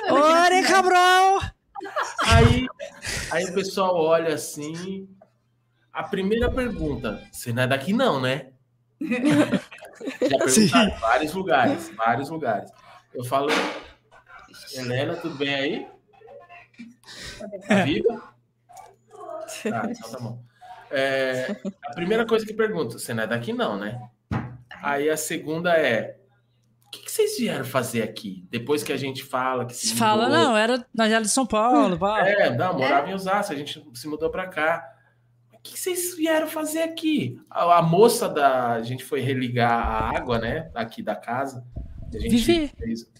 Ore, 0.09 0.63
cabrão! 0.63 1.39
Aí, 2.25 2.67
aí 3.31 3.45
o 3.45 3.53
pessoal 3.53 3.95
olha 3.95 4.33
assim. 4.33 5.09
A 5.91 6.03
primeira 6.03 6.49
pergunta: 6.51 7.21
você 7.31 7.51
não 7.51 7.63
é 7.63 7.67
daqui, 7.67 7.91
não, 7.93 8.21
né? 8.21 8.51
Já 9.01 10.47
Sim. 10.47 10.69
perguntaram 10.69 10.89
em 10.89 10.99
vários 10.99 11.33
lugares, 11.33 11.89
vários 11.95 12.29
lugares. 12.29 12.71
Eu 13.13 13.25
falo, 13.25 13.49
Helena, 14.73 15.15
tudo 15.15 15.35
bem 15.35 15.55
aí? 15.55 15.87
Tá 17.67 17.83
viva? 17.83 18.33
Tá, 19.63 19.87
então 19.89 20.11
tá 20.11 20.19
bom. 20.19 20.43
É, 20.91 21.55
a 21.85 21.93
primeira 21.93 22.25
coisa 22.25 22.45
que 22.45 22.53
pergunta, 22.53 22.97
você 22.97 23.13
não 23.13 23.23
é 23.23 23.27
daqui, 23.27 23.53
não, 23.53 23.77
né? 23.77 23.99
Aí 24.81 25.09
a 25.09 25.17
segunda 25.17 25.73
é: 25.77 26.17
o 26.85 26.89
que, 26.89 27.03
que 27.03 27.11
vocês 27.11 27.37
vieram 27.37 27.65
fazer 27.65 28.01
aqui? 28.01 28.45
Depois 28.49 28.83
que 28.83 28.91
a 28.93 28.97
gente 28.97 29.23
fala 29.23 29.65
que 29.65 29.73
se 29.75 29.87
Se 29.87 29.95
fala, 29.95 30.25
mudou- 30.29 30.37
não, 30.43 30.57
era 30.57 30.85
nós 30.93 31.11
era 31.11 31.21
de 31.21 31.29
São 31.29 31.45
Paulo. 31.45 31.97
pá. 31.97 32.27
é, 32.27 32.49
não, 32.55 32.77
morava 32.77 33.09
em 33.09 33.13
Osasco, 33.13 33.53
a 33.53 33.55
gente 33.55 33.83
se 33.93 34.07
mudou 34.07 34.29
pra 34.29 34.47
cá. 34.47 34.95
O 35.53 35.57
que 35.61 35.77
vocês 35.77 36.15
vieram 36.15 36.47
fazer 36.47 36.81
aqui? 36.83 37.37
A, 37.49 37.79
a 37.79 37.81
moça 37.81 38.29
da. 38.29 38.73
A 38.73 38.81
gente 38.81 39.03
foi 39.03 39.19
religar 39.19 39.71
a 39.71 40.17
água, 40.17 40.39
né? 40.39 40.71
Aqui 40.73 41.03
da 41.03 41.15
casa. 41.15 41.65
A 42.13 42.17
gente 42.17 42.29
Vivi. 42.37 42.67
fez. 42.69 43.01
O 43.03 43.11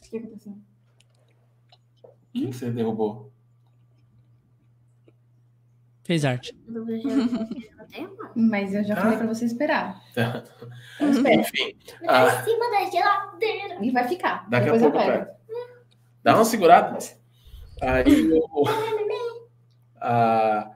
que, 2.32 2.48
que 2.48 2.54
você 2.54 2.72
derrubou? 2.72 3.32
Fez 6.04 6.24
arte. 6.26 6.56
Mas 8.36 8.73
eu 8.73 8.84
já 8.84 8.93
Ah. 8.93 9.02
falei 9.02 9.17
pra 9.17 9.28
você 9.28 9.45
esperar. 9.45 9.99
Tá. 10.13 10.43
Então 10.95 11.10
espera. 11.12 11.36
Enfim, 11.41 11.78
ah, 12.08 12.25
em 12.25 12.43
cima 12.43 12.69
da 12.71 12.89
geladeira. 12.91 13.78
E 13.86 13.91
vai 13.91 14.08
ficar. 14.08 14.47
daqui 14.49 14.69
a 14.69 14.73
Depois 14.73 14.82
eu 14.82 14.91
pouco 14.91 15.06
eu 15.08 15.12
pego. 15.13 15.25
pego. 15.25 15.38
Dá 16.23 16.36
uma 16.36 16.45
segurada. 16.45 16.97
Aí 17.82 18.32
o. 18.32 18.63
a- 20.02 20.71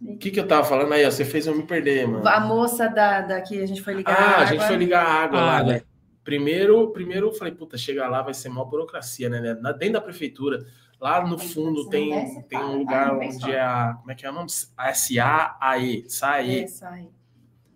O 0.00 0.18
que, 0.18 0.30
que 0.30 0.38
eu 0.38 0.46
tava 0.46 0.62
falando 0.64 0.92
aí? 0.92 1.04
ó, 1.06 1.10
Você 1.10 1.24
fez 1.24 1.46
eu 1.46 1.54
me 1.56 1.62
perder, 1.62 2.06
mano. 2.06 2.26
A 2.28 2.38
moça 2.40 2.86
da, 2.88 3.22
da 3.22 3.40
que 3.40 3.60
a 3.62 3.66
gente 3.66 3.80
foi 3.82 3.94
ligar. 3.94 4.12
Ah, 4.14 4.22
a 4.24 4.34
água. 4.34 4.46
gente 4.46 4.66
foi 4.66 4.76
ligar 4.76 5.06
a 5.06 5.10
água 5.24 5.40
lá, 5.40 5.56
Água. 5.58 5.72
né? 5.72 5.82
Primeiro, 6.22 6.90
primeiro 6.92 7.28
eu 7.28 7.32
falei, 7.32 7.54
puta, 7.54 7.78
chegar 7.78 8.08
lá 8.08 8.20
vai 8.20 8.34
ser 8.34 8.48
mó 8.48 8.64
burocracia, 8.64 9.28
né? 9.28 9.54
Dentro 9.78 9.92
da 9.94 10.00
prefeitura, 10.00 10.58
lá 11.00 11.24
no 11.26 11.38
fundo 11.38 11.88
tem, 11.88 12.40
tem 12.42 12.58
um 12.58 12.78
lugar 12.78 13.14
onde 13.16 13.50
é 13.52 13.60
a. 13.60 13.94
Como 13.98 14.10
é 14.10 14.14
que 14.14 14.24
é 14.26 14.30
o 14.30 14.32
nome? 14.32 14.48
A 14.76 14.92
SAAE, 14.94 16.04
SAE. 16.08 16.60
É, 16.62 16.66
sai. 16.66 17.08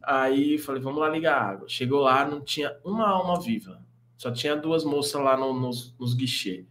Aí 0.03 0.59
falei, 0.59 0.81
vamos 0.83 0.99
lá 1.01 1.09
ligar 1.09 1.37
a 1.37 1.45
água. 1.51 1.68
Chegou 1.68 2.01
lá, 2.01 2.25
não 2.25 2.41
tinha 2.41 2.75
uma 2.85 3.09
alma 3.09 3.39
viva. 3.41 3.81
Só 4.16 4.31
tinha 4.31 4.57
duas 4.57 4.85
moças 4.85 5.21
lá 5.23 5.37
no- 5.37 5.53
nos, 5.53 5.95
nos 5.99 6.14
guichês. 6.14 6.64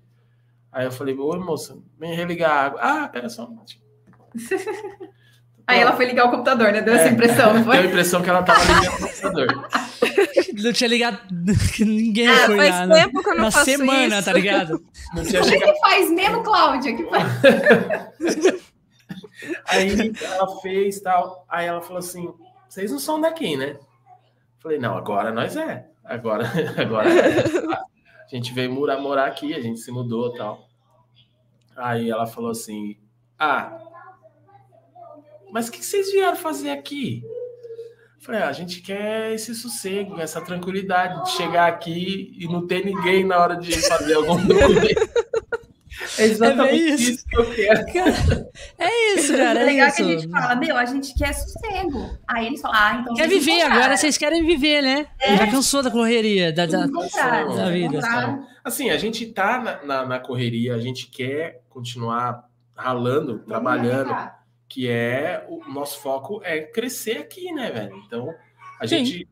Aí 0.72 0.86
eu 0.86 0.92
falei, 0.92 1.16
oi 1.18 1.40
moça, 1.40 1.78
vem 1.98 2.14
religar 2.14 2.52
a 2.52 2.62
água. 2.66 2.80
Ah, 2.82 3.08
pera 3.08 3.30
só 3.30 3.46
um 3.46 3.50
minutinho. 3.50 3.84
Aí 5.68 5.80
ela 5.80 5.96
foi 5.96 6.06
ligar 6.06 6.26
o 6.28 6.32
computador, 6.32 6.72
né? 6.72 6.82
Deu 6.82 6.96
essa 6.96 7.10
É. 7.10 7.12
impressão, 7.12 7.54
não 7.54 7.62
Deu 7.64 7.72
a 7.72 7.76
foi? 7.76 7.86
impressão 7.86 8.22
que 8.24 8.30
ela 8.30 8.42
tava 8.42 8.60
ligando 8.64 8.94
o 8.94 9.00
computador. 9.02 9.70
Não 10.64 10.74
tinha 10.74 10.88
ligado 10.88 11.20
que 11.76 11.86
ninguém 11.86 12.28
Ah, 12.28 12.46
foi 12.46 12.58
faz 12.58 12.70
lá 12.72 12.88
na, 12.88 12.96
tempo 12.96 13.24
que 13.24 13.30
eu 13.30 13.36
não 13.36 13.44
na 13.44 13.52
faço 13.52 13.66
semana, 13.66 14.16
isso. 14.18 14.26
tá 14.26 14.34
ligado? 14.34 14.84
Não 15.16 15.24
tinha 15.24 15.42
O 15.42 15.44
que 15.46 15.50
chegado. 15.52 15.74
que 15.74 15.80
faz 15.80 16.12
mesmo, 16.12 16.44
Cláudia? 16.44 16.96
Que 16.96 17.04
faz? 17.06 17.24
Aí 19.68 20.12
ela 20.22 20.60
fez 20.62 21.00
tal. 21.02 21.46
Aí 21.50 21.66
ela 21.66 21.82
falou 21.82 22.00
assim: 22.00 22.32
vocês 22.68 22.92
não 22.92 23.00
são 23.00 23.20
daqui, 23.22 23.56
né? 23.56 23.78
Falei, 24.60 24.78
não, 24.78 24.98
agora 24.98 25.32
nós 25.32 25.56
é. 25.56 25.88
Agora, 26.04 26.44
agora 26.78 27.10
é. 27.10 27.40
A 27.40 28.36
gente 28.36 28.54
veio 28.54 28.72
morar, 28.72 29.00
morar 29.00 29.26
aqui, 29.28 29.54
a 29.56 29.62
gente 29.62 29.80
se 29.80 29.92
mudou 29.92 30.34
tal. 30.34 30.68
Aí 31.76 32.10
ela 32.10 32.28
falou 32.28 32.52
assim: 32.52 32.98
Ah, 33.40 33.80
mas 35.52 35.70
o 35.70 35.72
que 35.72 35.84
vocês 35.84 36.12
vieram 36.12 36.36
fazer 36.38 36.70
aqui? 36.72 37.24
Falei, 38.22 38.42
ah, 38.42 38.50
a 38.50 38.54
gente 38.54 38.82
quer 38.82 39.34
esse 39.34 39.56
sossego, 39.56 40.20
essa 40.20 40.42
tranquilidade 40.42 41.24
de 41.24 41.32
chegar 41.32 41.68
aqui 41.68 42.36
e 42.38 42.48
não 42.48 42.68
ter 42.68 42.84
ninguém 42.86 43.24
na 43.24 43.38
hora 43.40 43.56
de 43.56 43.72
fazer 43.88 44.14
algum 44.16 44.36
documento. 44.46 45.10
É 46.18 46.24
exatamente 46.26 46.74
É 46.74 46.76
isso. 46.96 47.12
isso. 47.12 47.26
que 47.28 47.38
eu 47.38 47.46
quero. 47.52 48.46
É 48.78 49.14
isso, 49.16 49.36
cara. 49.36 49.60
É 49.60 49.64
É 49.64 49.66
legal 49.66 49.88
isso. 49.88 49.96
que 49.98 50.02
a 50.04 50.06
gente 50.06 50.30
fala, 50.30 50.56
meu, 50.56 50.78
a 50.78 50.86
gente 50.86 51.14
quer 51.14 51.34
sossego. 51.34 52.18
Aí 52.28 52.48
eles 52.48 52.62
falam, 52.62 52.78
ah, 52.80 53.00
então 53.02 53.14
Quer 53.16 53.28
vocês 53.30 53.46
viver, 53.46 53.62
agora 53.62 53.98
vocês 53.98 54.18
querem 54.18 54.46
viver, 54.46 54.82
né? 54.82 55.08
Já 55.38 55.48
cansou 55.48 55.82
da 55.84 55.92
correria, 55.92 56.52
da, 56.54 56.66
da- 56.66 56.86
da 56.88 57.70
vida. 57.70 58.00
Assim, 58.64 58.90
a 58.90 58.98
gente 58.98 59.26
tá 59.28 59.60
na, 59.62 59.84
na, 59.84 60.06
na 60.06 60.20
correria, 60.20 60.76
a 60.76 60.80
gente 60.80 61.08
quer 61.08 61.62
continuar 61.70 62.44
ralando, 62.76 63.40
trabalhando, 63.40 64.16
que 64.70 64.88
é 64.88 65.46
o 65.50 65.68
nosso 65.70 66.00
foco 66.00 66.40
é 66.44 66.62
crescer 66.62 67.18
aqui, 67.18 67.52
né, 67.52 67.72
velho? 67.72 67.96
Então, 68.06 68.34
a 68.80 68.88
Sim. 68.88 69.04
gente 69.04 69.28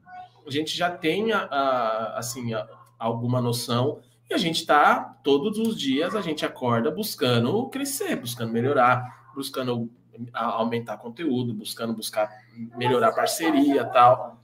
a 0.45 0.49
gente 0.49 0.75
já 0.77 0.89
tem 0.89 1.31
a, 1.31 1.39
a- 1.43 2.17
assim 2.17 2.53
a- 2.53 2.67
alguma 2.97 3.39
noção 3.41 3.99
e 4.29 4.33
a 4.33 4.37
gente 4.37 4.65
tá 4.65 5.17
todos 5.23 5.57
os 5.59 5.79
dias 5.79 6.15
a 6.15 6.21
gente 6.21 6.45
acorda 6.45 6.89
buscando 6.89 7.69
crescer, 7.69 8.15
buscando 8.15 8.51
melhorar, 8.51 9.29
buscando 9.35 9.89
aumentar 10.33 10.97
conteúdo, 10.97 11.53
buscando 11.53 11.93
buscar 11.93 12.29
melhorar 12.75 13.11
parceria, 13.11 13.85
tal. 13.85 14.41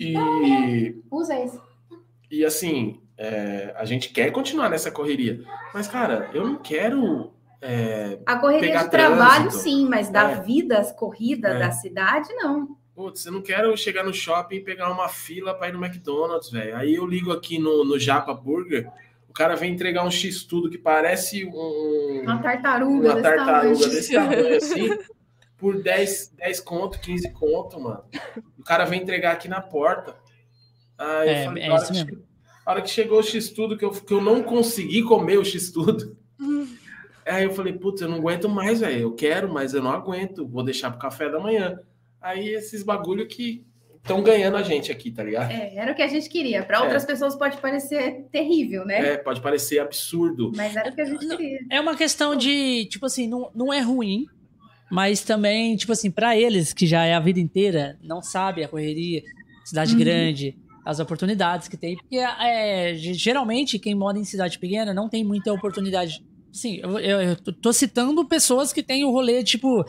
E 0.00 1.00
Usa 1.10 1.38
esse. 1.38 1.60
e 2.30 2.44
assim, 2.44 3.00
é, 3.16 3.72
a 3.76 3.84
gente 3.84 4.08
quer 4.08 4.30
continuar 4.32 4.68
nessa 4.68 4.90
correria. 4.90 5.44
Mas, 5.74 5.86
cara, 5.86 6.30
eu 6.32 6.44
não 6.46 6.56
quero. 6.56 7.32
É, 7.62 8.18
A 8.26 8.36
correria 8.38 8.68
Pegar 8.68 8.82
de 8.84 8.90
trabalho, 8.90 9.42
trânsito. 9.48 9.62
sim, 9.62 9.88
mas 9.88 10.10
da 10.10 10.32
É. 10.32 10.40
vida, 10.40 10.78
as 10.78 10.92
corridas 10.92 11.52
É. 11.54 11.58
da 11.60 11.70
cidade, 11.70 12.28
não. 12.34 12.76
putz, 12.94 13.24
eu 13.24 13.32
não 13.32 13.40
quero 13.40 13.74
chegar 13.76 14.04
no 14.04 14.12
shopping 14.12 14.56
e 14.56 14.60
pegar 14.60 14.90
uma 14.92 15.08
fila 15.08 15.54
para 15.54 15.68
ir 15.68 15.72
no 15.72 15.82
McDonald's, 15.82 16.50
velho. 16.50 16.76
Aí 16.76 16.94
eu 16.94 17.06
ligo 17.06 17.32
aqui 17.32 17.58
no, 17.58 17.84
no 17.84 17.98
Japa 17.98 18.34
Burger, 18.34 18.90
o 19.28 19.32
cara 19.32 19.56
vem 19.56 19.72
entregar 19.72 20.04
um 20.04 20.10
X-tudo 20.10 20.68
que 20.68 20.76
parece 20.76 21.42
um, 21.46 22.20
Uma 22.22 22.42
tartaruga 22.42 23.08
uma 23.08 23.14
desse 23.14 23.22
tartaruga 23.22 23.62
tamanho. 23.62 23.78
desse 23.78 24.12
tamanho 24.12 24.56
assim, 24.56 24.98
por 25.56 25.80
10, 25.82 26.34
10 26.36 26.60
conto, 26.60 27.00
15 27.00 27.30
conto, 27.32 27.80
mano. 27.80 28.04
O 28.58 28.62
cara 28.62 28.84
vem 28.84 29.00
entregar 29.00 29.32
aqui 29.32 29.48
na 29.48 29.60
porta. 29.62 30.14
Aí 30.98 31.28
É, 31.30 31.40
eu 31.40 31.44
falei, 31.46 31.62
é 31.62 31.66
a 31.68 31.72
hora 31.72 31.82
isso 31.82 31.92
que 31.92 31.98
mesmo. 32.04 32.10
che- 32.18 32.22
a 32.66 32.70
hora 32.70 32.82
que 32.82 32.90
chegou 32.90 33.18
o 33.20 33.22
X-tudo, 33.22 33.76
que 33.78 33.84
eu, 33.84 33.90
que 33.90 34.12
eu 34.12 34.20
não 34.20 34.42
consegui 34.42 35.02
comer 35.02 35.38
o 35.38 35.44
X-tudo. 35.44 36.14
Aí 37.26 37.44
eu 37.44 37.52
falei, 37.52 37.72
putz, 37.72 38.00
eu 38.02 38.08
não 38.08 38.18
aguento 38.18 38.48
mais, 38.48 38.80
velho. 38.80 39.00
Eu 39.00 39.12
quero, 39.14 39.52
mas 39.52 39.74
eu 39.74 39.82
não 39.82 39.90
aguento. 39.92 40.46
Vou 40.46 40.62
deixar 40.64 40.90
pro 40.90 40.98
café 41.00 41.28
da 41.30 41.38
manhã. 41.38 41.78
Aí 42.20 42.48
esses 42.48 42.82
bagulho 42.82 43.26
que 43.26 43.64
estão 43.96 44.22
ganhando 44.22 44.56
a 44.56 44.62
gente 44.62 44.90
aqui, 44.90 45.10
tá 45.12 45.22
ligado? 45.22 45.50
É, 45.52 45.76
era 45.76 45.92
o 45.92 45.94
que 45.94 46.02
a 46.02 46.08
gente 46.08 46.28
queria. 46.28 46.64
Para 46.64 46.82
outras 46.82 47.04
pessoas 47.04 47.36
pode 47.36 47.56
parecer 47.58 48.26
terrível, 48.32 48.84
né? 48.84 49.12
É, 49.12 49.16
pode 49.16 49.40
parecer 49.40 49.78
absurdo. 49.78 50.50
Mas 50.56 50.74
era 50.74 50.90
o 50.90 50.94
que 50.94 51.00
a 51.00 51.04
gente 51.04 51.24
Não. 51.26 51.36
queria. 51.36 51.58
É 51.70 51.80
uma 51.80 51.96
questão 51.96 52.34
de, 52.34 52.86
tipo 52.86 53.06
assim, 53.06 53.28
não, 53.28 53.50
não 53.54 53.72
é 53.72 53.80
ruim, 53.80 54.26
mas 54.90 55.22
também, 55.22 55.76
tipo 55.76 55.92
assim, 55.92 56.10
pra 56.10 56.36
eles 56.36 56.72
que 56.72 56.86
já 56.86 57.04
é 57.04 57.14
a 57.14 57.20
vida 57.20 57.38
inteira, 57.38 57.96
não 58.02 58.20
sabe 58.20 58.64
a 58.64 58.68
correria, 58.68 59.22
cidade 59.64 59.92
Uhum. 59.92 59.98
grande, 60.00 60.58
as 60.84 60.98
oportunidades 60.98 61.68
que 61.68 61.76
tem. 61.76 61.96
Porque 61.96 62.18
é, 62.18 62.94
geralmente 62.96 63.78
quem 63.78 63.94
mora 63.94 64.18
em 64.18 64.24
cidade 64.24 64.58
pequena 64.58 64.92
não 64.92 65.08
tem 65.08 65.24
muita 65.24 65.52
oportunidade. 65.52 66.24
Sim, 66.52 66.76
eu, 66.82 66.98
eu, 66.98 67.20
eu 67.22 67.36
tô 67.36 67.72
citando 67.72 68.24
pessoas 68.26 68.72
que 68.72 68.82
têm 68.82 69.04
o 69.04 69.10
rolê, 69.10 69.42
tipo, 69.42 69.84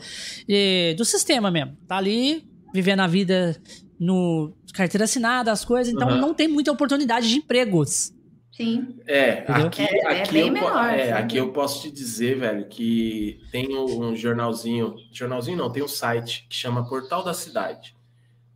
eh, 0.48 0.94
do 0.96 1.04
sistema 1.04 1.50
mesmo. 1.50 1.76
Tá 1.86 1.96
ali, 1.98 2.42
vivendo 2.72 3.00
a 3.00 3.06
vida 3.06 3.60
no 4.00 4.52
carteira 4.72 5.04
assinada, 5.04 5.52
as 5.52 5.64
coisas, 5.64 5.92
então 5.94 6.08
Uhum. 6.08 6.18
não 6.20 6.34
tem 6.34 6.48
muita 6.48 6.72
oportunidade 6.72 7.28
de 7.28 7.36
empregos. 7.36 8.12
Sim. 8.50 8.96
É, 9.06 9.40
Entendeu? 9.42 9.66
aqui, 9.66 9.82
É- 9.82 9.98
é 10.04 10.22
aqui, 10.22 10.32
bem 10.32 10.46
eu, 10.46 10.52
menor, 10.52 10.88
é, 10.90 11.12
aqui 11.12 11.36
eu 11.36 11.52
posso 11.52 11.82
te 11.82 11.90
dizer, 11.90 12.38
velho, 12.38 12.66
que 12.68 13.40
tem 13.52 13.76
um 13.76 14.14
jornalzinho, 14.16 14.94
jornalzinho 15.12 15.56
não, 15.58 15.70
tem 15.70 15.82
um 15.82 15.88
site 15.88 16.46
que 16.48 16.54
chama 16.56 16.88
Portal 16.88 17.22
da 17.24 17.34
Cidade. 17.34 17.94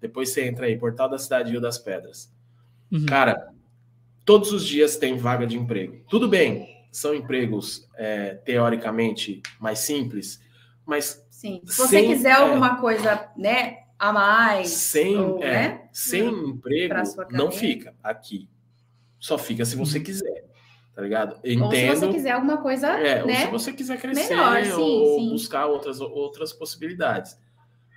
Depois 0.00 0.30
você 0.30 0.46
entra 0.46 0.66
aí, 0.66 0.76
Portal 0.78 1.08
da 1.08 1.18
Cidade 1.18 1.50
Rio 1.50 1.60
das 1.60 1.78
Pedras. 1.78 2.32
Uhum. 2.90 3.06
Cara, 3.06 3.48
todos 4.24 4.52
os 4.52 4.64
dias 4.64 4.96
tem 4.96 5.16
vaga 5.16 5.46
de 5.46 5.56
emprego. 5.56 6.04
Tudo 6.08 6.28
bem, 6.28 6.68
são 6.90 7.14
empregos 7.14 7.88
é, 7.96 8.34
teoricamente 8.34 9.42
mais 9.60 9.78
simples, 9.80 10.40
mas 10.84 11.24
Sim. 11.30 11.60
Se 11.66 11.78
você 11.78 12.00
Sem- 12.00 12.08
quiser 12.08 12.30
é. 12.30 12.32
alguma 12.32 12.80
coisa, 12.80 13.30
né, 13.36 13.84
a 13.96 14.12
mais, 14.12 14.70
sem, 14.70 15.16
ou, 15.16 15.40
é, 15.40 15.50
né? 15.68 15.88
sem 15.92 16.26
emprego 16.26 16.88
pra 16.88 17.04
sua 17.04 17.28
não 17.30 17.52
fica 17.52 17.94
aqui. 18.02 18.48
Só 19.20 19.38
fica 19.38 19.64
se 19.64 19.76
Uhum. 19.76 19.84
você 19.84 20.00
quiser, 20.00 20.44
tá 20.96 21.00
ligado? 21.02 21.38
Eu 21.44 21.62
ou 21.62 21.70
se 21.70 21.76
entendo. 21.76 21.96
você 22.00 22.08
quiser 22.08 22.30
alguma 22.32 22.56
coisa, 22.56 22.88
É, 22.88 23.22
ou 23.22 23.28
se 23.30 23.44
né? 23.44 23.46
você 23.52 23.72
quiser 23.72 24.00
crescer 24.00 24.34
Melhor, 24.34 24.64
sim, 24.64 24.72
ou 24.72 25.18
sim. 25.20 25.30
buscar 25.30 25.66
outras, 25.66 26.00
outras 26.00 26.52
possibilidades. 26.52 27.38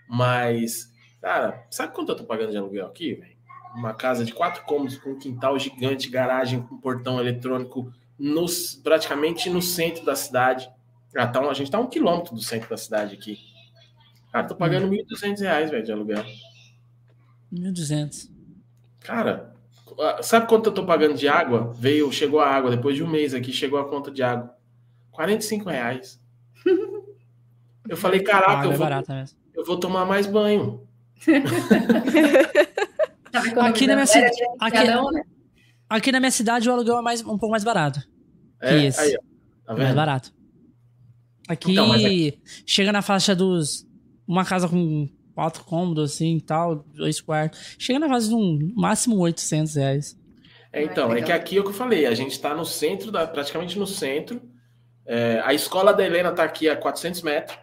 Mas, 0.08 0.92
cara, 1.22 1.66
sabe 1.72 1.94
quanto 1.94 2.12
eu 2.12 2.16
tô 2.16 2.24
pagando 2.24 2.52
de 2.52 2.58
aluguel 2.58 2.86
aqui, 2.88 3.14
velho? 3.16 3.38
Uma 3.74 3.94
casa 3.94 4.26
de 4.26 4.34
quatro 4.34 4.64
cômodos 4.66 4.98
com 4.98 5.12
um 5.12 5.18
quintal 5.18 5.58
gigante, 5.58 6.10
garagem 6.10 6.62
com 6.62 6.78
portão 6.78 7.20
eletrônico, 7.20 7.92
nos, 8.24 8.76
praticamente 8.76 9.50
no 9.50 9.62
centro 9.62 10.06
da 10.06 10.16
cidade. 10.16 10.70
Ah, 11.16 11.28
tá 11.28 11.42
um- 11.42 11.50
a 11.50 11.54
gente 11.54 11.72
tá 11.72 11.78
a 11.80 11.82
um 11.82 11.88
quilômetro 11.88 12.36
do 12.36 12.42
centro 12.42 12.70
da 12.70 12.78
cidade 12.78 13.16
aqui. 13.16 13.40
Cara, 14.32 14.48
tô 14.48 14.56
pagando 14.56 14.86
Hum. 14.86 14.92
1.200 14.92 15.42
reais, 15.42 15.72
velho, 15.72 15.84
de 15.84 15.92
aluguel. 15.92 16.24
1.200. 17.52 18.30
Cara, 19.00 19.54
ah, 20.00 20.22
sabe 20.22 20.48
quanto 20.48 20.68
eu 20.68 20.74
tô 20.74 20.86
pagando 20.86 21.16
de 21.16 21.28
água? 21.28 21.74
Veio, 21.74 22.12
chegou 22.12 22.40
a 22.40 22.48
água, 22.48 22.70
depois 22.70 22.96
de 22.96 23.04
um 23.04 23.10
mês 23.10 23.34
aqui, 23.34 23.52
chegou 23.52 23.80
a 23.80 23.90
conta 23.90 24.12
de 24.12 24.22
água. 24.22 24.56
45 25.12 25.70
reais. 25.70 26.20
Eu 27.90 27.98
falei, 27.98 28.22
caraca, 28.22 28.62
Ah, 28.62 28.66
eu 28.66 28.72
é 28.72 28.78
vou, 28.78 28.88
eu 29.56 29.66
vou 29.66 29.78
tomar 29.80 30.06
mais 30.06 30.28
banho. 30.28 30.88
Tava 33.32 33.68
Aqui 33.68 33.88
na 33.88 33.96
minha 33.96 34.06
cidade- 34.06 34.42
era 34.42 34.54
aqui- 34.60 35.14
né? 35.14 35.24
Aqui 35.90 36.12
na 36.12 36.20
minha 36.20 36.32
cidade 36.32 36.70
o 36.70 36.72
aluguel 36.74 36.98
é 37.00 37.02
mais, 37.02 37.22
um 37.22 37.38
pouco 37.38 37.50
mais 37.50 37.64
barato. 37.64 38.00
É, 38.62 38.86
esse. 38.86 39.00
aí. 39.00 39.18
Tá 39.66 39.74
mais 39.74 39.88
vendo? 39.88 39.96
barato. 39.96 40.34
Aqui 41.48 41.72
Então, 41.72 41.88
mas 41.88 42.34
chega 42.66 42.92
na 42.92 43.02
faixa 43.02 43.36
dos. 43.36 43.86
Uma 44.28 44.46
casa 44.46 44.68
com 44.70 45.10
quatro 45.34 45.64
cômodos, 45.64 46.14
assim 46.14 46.38
e 46.38 46.42
tal, 46.42 46.86
dois 46.94 47.20
quartos. 47.20 47.76
Chega 47.78 48.00
na 48.00 48.08
faixa 48.08 48.28
de 48.28 48.36
um 48.36 48.72
máximo 48.76 49.18
800 49.18 49.76
reais. 49.76 50.18
É, 50.72 50.84
então, 50.84 51.14
é 51.14 51.22
que 51.22 51.32
aqui 51.32 51.58
é 51.58 51.60
o 51.60 51.64
que 51.64 51.70
eu 51.70 51.74
falei, 51.74 52.06
a 52.06 52.14
gente 52.14 52.40
tá 52.40 52.56
no 52.56 52.64
centro, 52.64 53.12
da, 53.12 53.28
praticamente 53.28 53.78
no 53.78 53.86
centro. 53.86 54.42
É, 55.06 55.42
a 55.44 55.54
escola 55.54 55.94
da 55.94 56.06
Helena 56.06 56.32
tá 56.32 56.44
aqui 56.44 56.70
a 56.70 56.78
400 56.78 57.22
metros. 57.24 57.58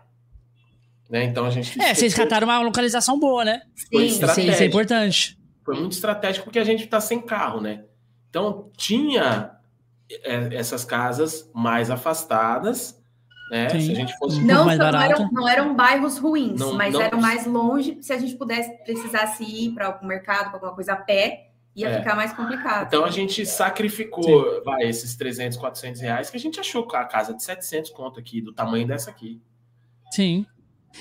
Né? 1.09 1.25
Então 1.25 1.47
a 1.47 1.51
gente. 1.51 1.81
É, 1.81 1.95
vocês 1.95 2.13
cataram 2.13 2.47
uma 2.47 2.61
localização 2.61 3.19
boa, 3.19 3.45
né? 3.45 3.63
Foi 3.91 4.09
Sim, 4.09 4.15
Isso, 4.15 4.25
é- 4.27 4.45
isso 4.45 4.63
é 4.63 4.67
importante. 4.67 5.39
Foi 5.65 5.75
muito 5.75 5.93
estratégico 5.93 6.45
porque 6.45 6.59
a 6.59 6.65
gente 6.65 6.87
tá 6.87 7.01
sem 7.01 7.21
carro, 7.21 7.61
né? 7.61 7.85
Então 8.29 8.71
tinha 8.77 9.23
é, 9.23 9.58
essas 10.27 10.85
casas 10.85 11.51
mais 11.55 11.91
afastadas, 11.91 12.99
né? 13.51 13.69
Sim. 13.71 13.81
Se 13.81 13.93
a 13.93 13.95
gente 13.95 14.17
fosse 14.19 14.41
Não, 14.41 14.65
mais 14.65 14.79
não, 14.79 14.87
barato. 14.87 15.13
eram, 15.23 15.31
não 15.33 15.49
eram 15.49 15.75
bairros 15.75 16.19
ruins, 16.19 16.59
Não- 16.61 16.75
mas 16.75 16.95
não- 16.95 17.01
eram 17.01 17.21
mais 17.21 17.47
longe. 17.47 17.99
Se 18.01 18.13
a 18.13 18.19
gente 18.19 18.37
pudesse, 18.37 18.71
precisasse 18.85 19.43
ir 19.45 19.73
para 19.75 19.87
algum 19.87 20.07
mercado, 20.07 20.47
para 20.47 20.55
alguma 20.57 20.75
coisa 20.75 20.93
a 20.93 20.97
pé, 20.97 21.51
ia 21.75 21.89
É. 21.89 21.99
ficar 21.99 22.15
mais 22.17 22.33
complicado. 22.33 22.87
Então 22.89 23.05
a 23.05 23.11
gente 23.11 23.45
sacrificou 23.47 24.63
vai, 24.65 24.83
esses 24.85 25.15
300, 25.17 25.57
400 25.59 26.01
reais 26.01 26.29
que 26.31 26.37
a 26.37 26.41
gente 26.41 26.59
achou 26.59 26.87
com 26.87 26.97
a 26.97 27.05
casa 27.05 27.35
de 27.35 27.43
700 27.43 27.91
conto 27.91 28.19
aqui, 28.19 28.41
do 28.41 28.53
tamanho 28.53 28.87
dessa 28.87 29.11
aqui. 29.11 29.41
Sim. 30.11 30.45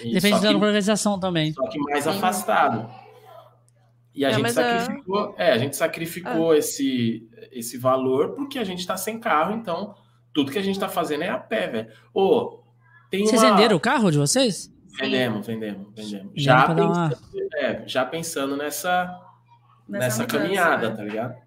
E 0.04 0.14
Depende 0.14 0.42
da 0.42 0.48
que- 0.50 0.54
localização 0.54 1.20
também. 1.20 1.52
só 1.54 1.66
que 1.68 1.80
mais 1.80 2.04
Sim. 2.04 2.10
afastado. 2.12 2.90
E 4.14 4.26
a 4.26 4.30
É, 4.30 4.34
gente 4.34 4.46
é- 4.48 4.50
sacrificou, 4.50 5.36
é, 5.38 5.52
a 5.52 5.58
gente 5.58 5.76
sacrificou 5.76 6.56
esse, 6.56 7.28
esse 7.52 7.78
valor 7.78 8.36
porque 8.36 8.60
a 8.60 8.64
gente 8.64 8.86
tá 8.86 8.98
sem 8.98 9.20
carro, 9.20 9.54
então 9.54 9.96
tudo 10.34 10.52
que 10.52 10.60
a 10.60 10.64
gente 10.64 10.80
tá 10.80 10.88
fazendo 10.88 11.24
é 11.24 11.30
a 11.30 11.38
pé, 11.38 11.68
velho. 11.68 11.90
Ô, 12.14 12.64
tem 13.10 13.26
Vocês 13.26 13.42
uma... 13.42 13.52
venderam 13.52 13.78
o 13.78 13.80
carro 13.80 14.12
de 14.12 14.18
vocês? 14.18 14.72
Vendemos, 15.00 15.46
vendemos, 15.46 15.88
vendemos. 15.96 16.32
Já, 16.36 16.64
pra 16.66 16.74
dar 16.74 16.86
uma- 16.86 17.10
pensando, 17.10 17.56
é, 17.56 17.84
já 17.88 18.06
pensando 18.06 18.58
nessa, 18.58 19.20
nessa, 19.88 20.24
mudança, 20.24 20.26
caminhada, 20.26 20.90
né? 20.90 20.96
tá 20.96 21.04
ligado? 21.04 21.47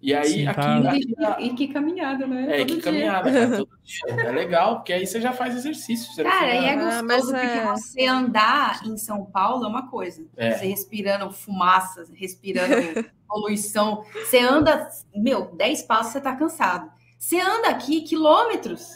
E 0.00 0.14
aí, 0.14 0.26
Sim, 0.28 0.46
aqui, 0.46 0.86
aqui 0.88 1.14
E, 1.40 1.46
e 1.46 1.54
que 1.54 1.68
caminhada, 1.68 2.26
né? 2.26 2.44
é, 2.54 2.58
Todo 2.58 2.66
que 2.66 2.74
dia. 2.74 2.82
caminhada, 2.82 3.32
cara, 3.32 3.56
todo 3.56 3.68
dia. 3.82 4.26
É 4.26 4.30
legal, 4.30 4.76
porque 4.76 4.92
aí 4.92 5.06
você 5.06 5.20
já 5.20 5.32
faz 5.32 5.56
exercício. 5.56 6.12
Você 6.12 6.22
Cara, 6.22 6.54
e 6.54 6.64
é 6.66 6.72
Ah, 6.72 6.76
gostoso 6.76 7.04
mas 7.06 7.24
porque 7.24 7.36
é- 7.46 7.72
você 7.72 8.06
andar 8.06 8.86
em 8.86 8.96
São 8.98 9.24
Paulo 9.24 9.64
é 9.64 9.68
uma 9.68 9.88
coisa. 9.88 10.24
É. 10.36 10.52
Você 10.52 10.66
respirando 10.66 11.30
fumaça, 11.32 12.04
respirando 12.14 12.66
poluição. 13.26 14.04
Você 14.12 14.38
anda, 14.38 14.88
meu, 15.14 15.54
10 15.56 15.82
passos 15.82 16.12
você 16.12 16.20
tá 16.20 16.36
cansado. 16.36 16.90
Você 17.18 17.40
anda 17.40 17.68
aqui 17.70 18.02
quilômetros. 18.02 18.92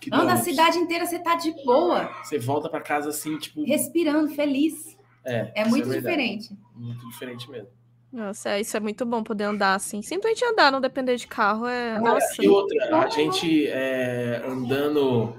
que 0.00 0.10
Anda 0.12 0.32
a 0.32 0.36
cidade 0.36 0.78
inteira, 0.78 1.06
você 1.06 1.20
tá 1.20 1.36
de 1.36 1.52
boa, 1.64 2.10
Você 2.24 2.36
volta 2.38 2.68
pra 2.68 2.80
casa 2.80 3.10
assim, 3.10 3.38
tipo. 3.38 3.64
respirando, 3.64 4.28
feliz. 4.34 4.98
É, 5.24 5.52
É 5.54 5.60
isso 5.62 5.70
muito 5.70 5.88
verdade. 5.88 6.16
diferente. 6.16 6.58
Muito 6.74 7.08
diferente 7.08 7.48
mesmo. 7.48 7.68
Nossa, 8.12 8.50
é, 8.50 8.60
isso 8.60 8.76
é 8.76 8.80
muito 8.80 9.06
bom 9.06 9.22
poder 9.22 9.44
andar 9.44 9.74
assim. 9.74 10.02
Simplesmente 10.02 10.44
andar, 10.44 10.70
não 10.70 10.80
depender 10.80 11.16
de 11.16 11.26
carro. 11.26 11.66
É... 11.66 11.98
Nossa. 11.98 12.44
E 12.44 12.46
outra, 12.46 12.98
a 12.98 13.08
gente 13.08 13.66
é, 13.68 14.42
andando 14.46 15.34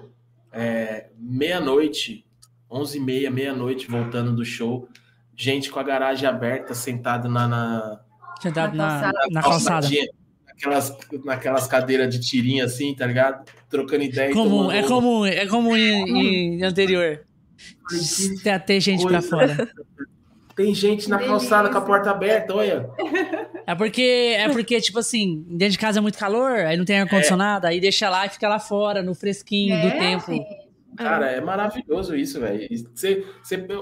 é, 0.51 1.07
meia-noite, 1.17 2.25
onze 2.69 2.97
e 2.97 3.01
meia, 3.01 3.29
meia-noite, 3.29 3.87
voltando 3.87 4.35
do 4.35 4.43
show, 4.43 4.89
gente 5.35 5.69
com 5.69 5.79
a 5.79 5.83
garagem 5.83 6.27
aberta, 6.27 6.73
sentado 6.73 7.29
na, 7.29 7.47
na, 7.47 7.99
Sentado 8.41 8.75
na, 8.75 9.11
na 9.31 9.41
calçada. 9.41 9.87
Naquelas, 10.47 10.97
naquelas 11.23 11.67
cadeiras 11.67 12.13
de 12.13 12.19
tirinha 12.19 12.65
assim, 12.65 12.95
tá 12.95 13.05
ligado? 13.05 13.45
Trocando 13.69 14.03
ideia. 14.03 14.33
Comum, 14.33 14.71
é 14.71 14.83
comum, 14.83 15.25
é 15.25 15.45
comum 15.45 15.75
em, 15.75 16.57
em 16.57 16.63
anterior. 16.63 17.25
Tem 18.43 18.53
até 18.53 18.79
gente 18.79 19.05
pra 19.05 19.21
fora. 19.21 19.69
Tem 20.55 20.73
gente 20.73 21.09
na 21.09 21.17
calçada 21.17 21.69
com 21.69 21.77
a 21.77 21.81
porta 21.81 22.11
aberta, 22.11 22.53
olha. 22.53 22.89
É 23.65 23.73
porque, 23.73 24.35
é 24.37 24.49
porque, 24.49 24.81
tipo 24.81 24.99
assim, 24.99 25.45
dentro 25.47 25.71
de 25.71 25.77
casa 25.77 25.99
é 25.99 26.01
muito 26.01 26.17
calor, 26.17 26.59
aí 26.59 26.75
não 26.75 26.83
tem 26.83 26.99
ar-condicionado, 26.99 27.65
é. 27.65 27.69
aí 27.69 27.79
deixa 27.79 28.09
lá 28.09 28.25
e 28.25 28.29
fica 28.29 28.49
lá 28.49 28.59
fora, 28.59 29.01
no 29.01 29.15
fresquinho 29.15 29.73
é, 29.73 29.81
do 29.81 29.91
tempo. 29.97 30.25
Sim. 30.25 30.45
Cara, 30.95 31.27
é 31.31 31.41
maravilhoso 31.41 32.15
isso, 32.15 32.39
velho. 32.39 32.67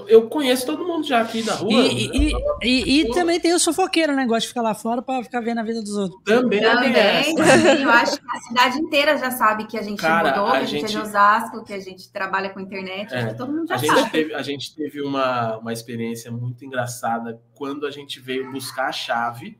Eu 0.08 0.28
conheço 0.28 0.64
todo 0.64 0.86
mundo 0.86 1.06
já 1.06 1.20
aqui 1.20 1.42
da 1.42 1.54
rua. 1.54 1.72
E, 1.72 2.10
e, 2.12 2.32
e, 2.62 3.00
e 3.00 3.10
também 3.10 3.38
tem 3.38 3.52
o 3.52 3.58
sofoqueiro, 3.58 4.14
né? 4.14 4.24
Gosta 4.24 4.40
de 4.40 4.48
ficar 4.48 4.62
lá 4.62 4.74
fora 4.74 5.02
pra 5.02 5.22
ficar 5.22 5.40
vendo 5.40 5.58
a 5.58 5.62
vida 5.62 5.80
dos 5.80 5.96
outros. 5.96 6.20
Também, 6.24 6.60
também. 6.60 7.34
também. 7.34 7.82
Eu 7.82 7.90
acho 7.90 8.18
que 8.18 8.36
a 8.36 8.40
cidade 8.40 8.78
inteira 8.78 9.18
já 9.18 9.30
sabe 9.30 9.66
que 9.66 9.76
a 9.76 9.82
gente 9.82 10.00
Cara, 10.00 10.30
mudou, 10.30 10.50
que 10.52 10.56
a 10.56 10.60
gente, 10.64 10.80
gente 10.80 10.96
é 10.96 11.00
de 11.00 11.06
Osasco, 11.06 11.64
que 11.64 11.72
a 11.72 11.80
gente 11.80 12.12
trabalha 12.12 12.50
com 12.50 12.60
internet. 12.60 13.12
É, 13.12 13.34
todo 13.34 13.52
mundo 13.52 13.68
já 13.68 13.74
a 13.74 13.78
sabe. 13.78 14.00
Gente 14.00 14.10
teve, 14.10 14.34
a 14.34 14.42
gente 14.42 14.74
teve 14.74 15.02
uma, 15.02 15.58
uma 15.58 15.72
experiência 15.72 16.30
muito 16.30 16.64
engraçada 16.64 17.40
quando 17.54 17.86
a 17.86 17.90
gente 17.90 18.20
veio 18.20 18.50
buscar 18.50 18.88
a 18.88 18.92
chave 18.92 19.58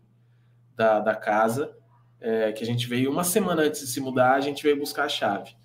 da, 0.77 1.01
da 1.01 1.15
casa. 1.15 1.77
É, 2.25 2.53
que 2.53 2.63
a 2.63 2.67
gente 2.67 2.87
veio 2.87 3.11
uma 3.11 3.25
semana 3.25 3.63
antes 3.63 3.81
de 3.81 3.89
se 3.89 4.01
mudar, 4.01 4.35
a 4.35 4.41
gente 4.41 4.63
veio 4.63 4.79
buscar 4.79 5.07
a 5.07 5.09
chave. 5.09 5.57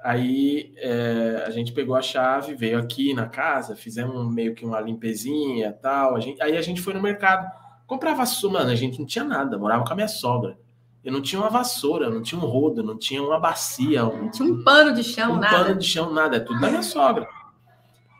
Aí 0.00 0.72
é, 0.76 1.44
a 1.46 1.50
gente 1.50 1.72
pegou 1.72 1.96
a 1.96 2.02
chave, 2.02 2.54
veio 2.54 2.78
aqui 2.78 3.12
na 3.12 3.26
casa, 3.26 3.74
fizemos 3.74 4.32
meio 4.32 4.54
que 4.54 4.64
uma 4.64 4.80
limpezinha 4.80 5.72
tal. 5.72 6.14
A 6.14 6.20
gente, 6.20 6.40
aí 6.40 6.56
a 6.56 6.62
gente 6.62 6.80
foi 6.80 6.94
no 6.94 7.02
mercado, 7.02 7.50
comprava 7.86 8.18
vassoura, 8.18 8.60
mano, 8.60 8.70
a 8.70 8.76
gente 8.76 8.98
não 8.98 9.06
tinha 9.06 9.24
nada, 9.24 9.58
morava 9.58 9.84
com 9.84 9.92
a 9.92 9.96
minha 9.96 10.08
sogra. 10.08 10.56
Eu 11.02 11.12
não 11.12 11.22
tinha 11.22 11.40
uma 11.40 11.50
vassoura, 11.50 12.10
não 12.10 12.22
tinha 12.22 12.40
um 12.40 12.44
rodo, 12.44 12.82
não 12.82 12.98
tinha 12.98 13.22
uma 13.22 13.38
bacia. 13.38 14.04
Um, 14.04 14.24
não 14.24 14.30
tinha 14.30 14.48
um 14.48 14.62
pano 14.62 14.94
de 14.94 15.02
chão, 15.02 15.32
um 15.32 15.36
nada. 15.36 15.56
Um 15.56 15.64
pano 15.64 15.78
de 15.78 15.86
chão, 15.86 16.12
nada, 16.12 16.36
é 16.36 16.40
tudo 16.40 16.60
da 16.60 16.68
minha 16.68 16.82
sogra. 16.82 17.26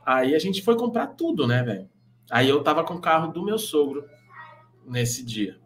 Aí 0.07 0.35
a 0.35 0.39
gente 0.39 0.63
foi 0.63 0.77
comprar 0.77 1.09
tudo, 1.09 1.47
né, 1.47 1.63
velho? 1.63 1.89
Aí 2.31 2.49
eu 2.49 2.63
tava 2.63 2.85
com 2.85 2.95
o 2.95 3.01
carro 3.01 3.33
do 3.33 3.45
meu 3.45 3.59
sogro 3.59 4.05
nesse 4.87 5.25
dia 5.25 5.59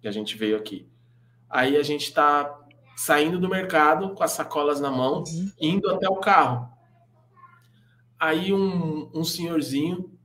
que 0.00 0.08
a 0.08 0.10
gente 0.10 0.36
veio 0.36 0.56
aqui. 0.56 0.88
Aí 1.50 1.76
a 1.76 1.82
gente 1.82 2.12
tá 2.12 2.57
saindo 2.98 3.38
do 3.38 3.48
mercado 3.48 4.12
com 4.12 4.24
as 4.24 4.32
sacolas 4.32 4.80
na 4.80 4.90
mão, 4.90 5.22
uhum. 5.22 5.52
indo 5.60 5.88
até 5.88 6.08
o 6.08 6.16
carro. 6.16 6.68
Aí 8.18 8.52
um, 8.52 9.08
um 9.14 9.22
senhorzinho 9.22 10.18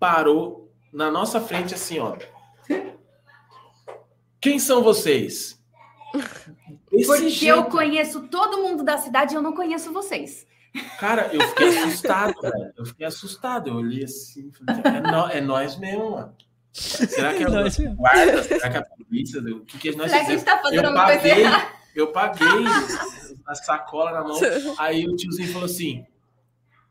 parou 0.00 0.74
na 0.92 1.08
nossa 1.08 1.40
frente 1.40 1.72
assim, 1.72 2.00
ó. 2.00 2.16
Quem 4.42 4.58
são 4.58 4.82
vocês? 4.82 5.62
Esse 6.90 7.06
Porque 7.06 7.30
jeito... 7.30 7.56
eu 7.56 7.64
conheço 7.66 8.26
todo 8.26 8.60
mundo 8.60 8.82
da 8.82 8.98
cidade 8.98 9.32
e 9.32 9.36
eu 9.36 9.42
não 9.42 9.54
conheço 9.54 9.92
vocês. 9.92 10.48
Cara, 10.98 11.32
eu 11.32 11.40
fiquei 11.50 11.68
assustado, 11.78 12.34
velho. 12.42 12.72
Eu 12.76 12.86
fiquei 12.86 13.06
assustado. 13.06 13.68
Eu 13.68 13.76
olhei 13.76 14.02
assim, 14.02 14.50
falei, 14.50 14.82
é, 14.84 15.00
no, 15.00 15.28
é 15.28 15.40
nós 15.40 15.78
mesmo, 15.78 16.10
mano. 16.10 16.34
Será 16.72 17.34
que 17.34 17.44
é 17.44 17.46
o 17.88 17.94
guarda? 17.94 18.42
Será 18.42 18.68
que 18.68 18.76
é 18.76 18.80
a 18.80 18.84
polícia? 18.84 19.40
O 19.40 19.64
que, 19.64 19.78
que 19.78 19.94
nós 19.94 20.10
Será 20.10 20.24
que 20.24 20.32
a 20.32 20.34
gente 20.34 20.44
tá 20.44 20.58
fazendo 20.58 20.88
eu 20.88 20.92
errada? 20.92 21.76
Eu 21.96 22.12
paguei 22.12 22.46
a 23.46 23.54
sacola 23.54 24.12
na 24.12 24.22
mão. 24.22 24.38
Aí 24.76 25.06
o 25.06 25.16
tiozinho 25.16 25.50
falou 25.50 25.64
assim: 25.64 26.04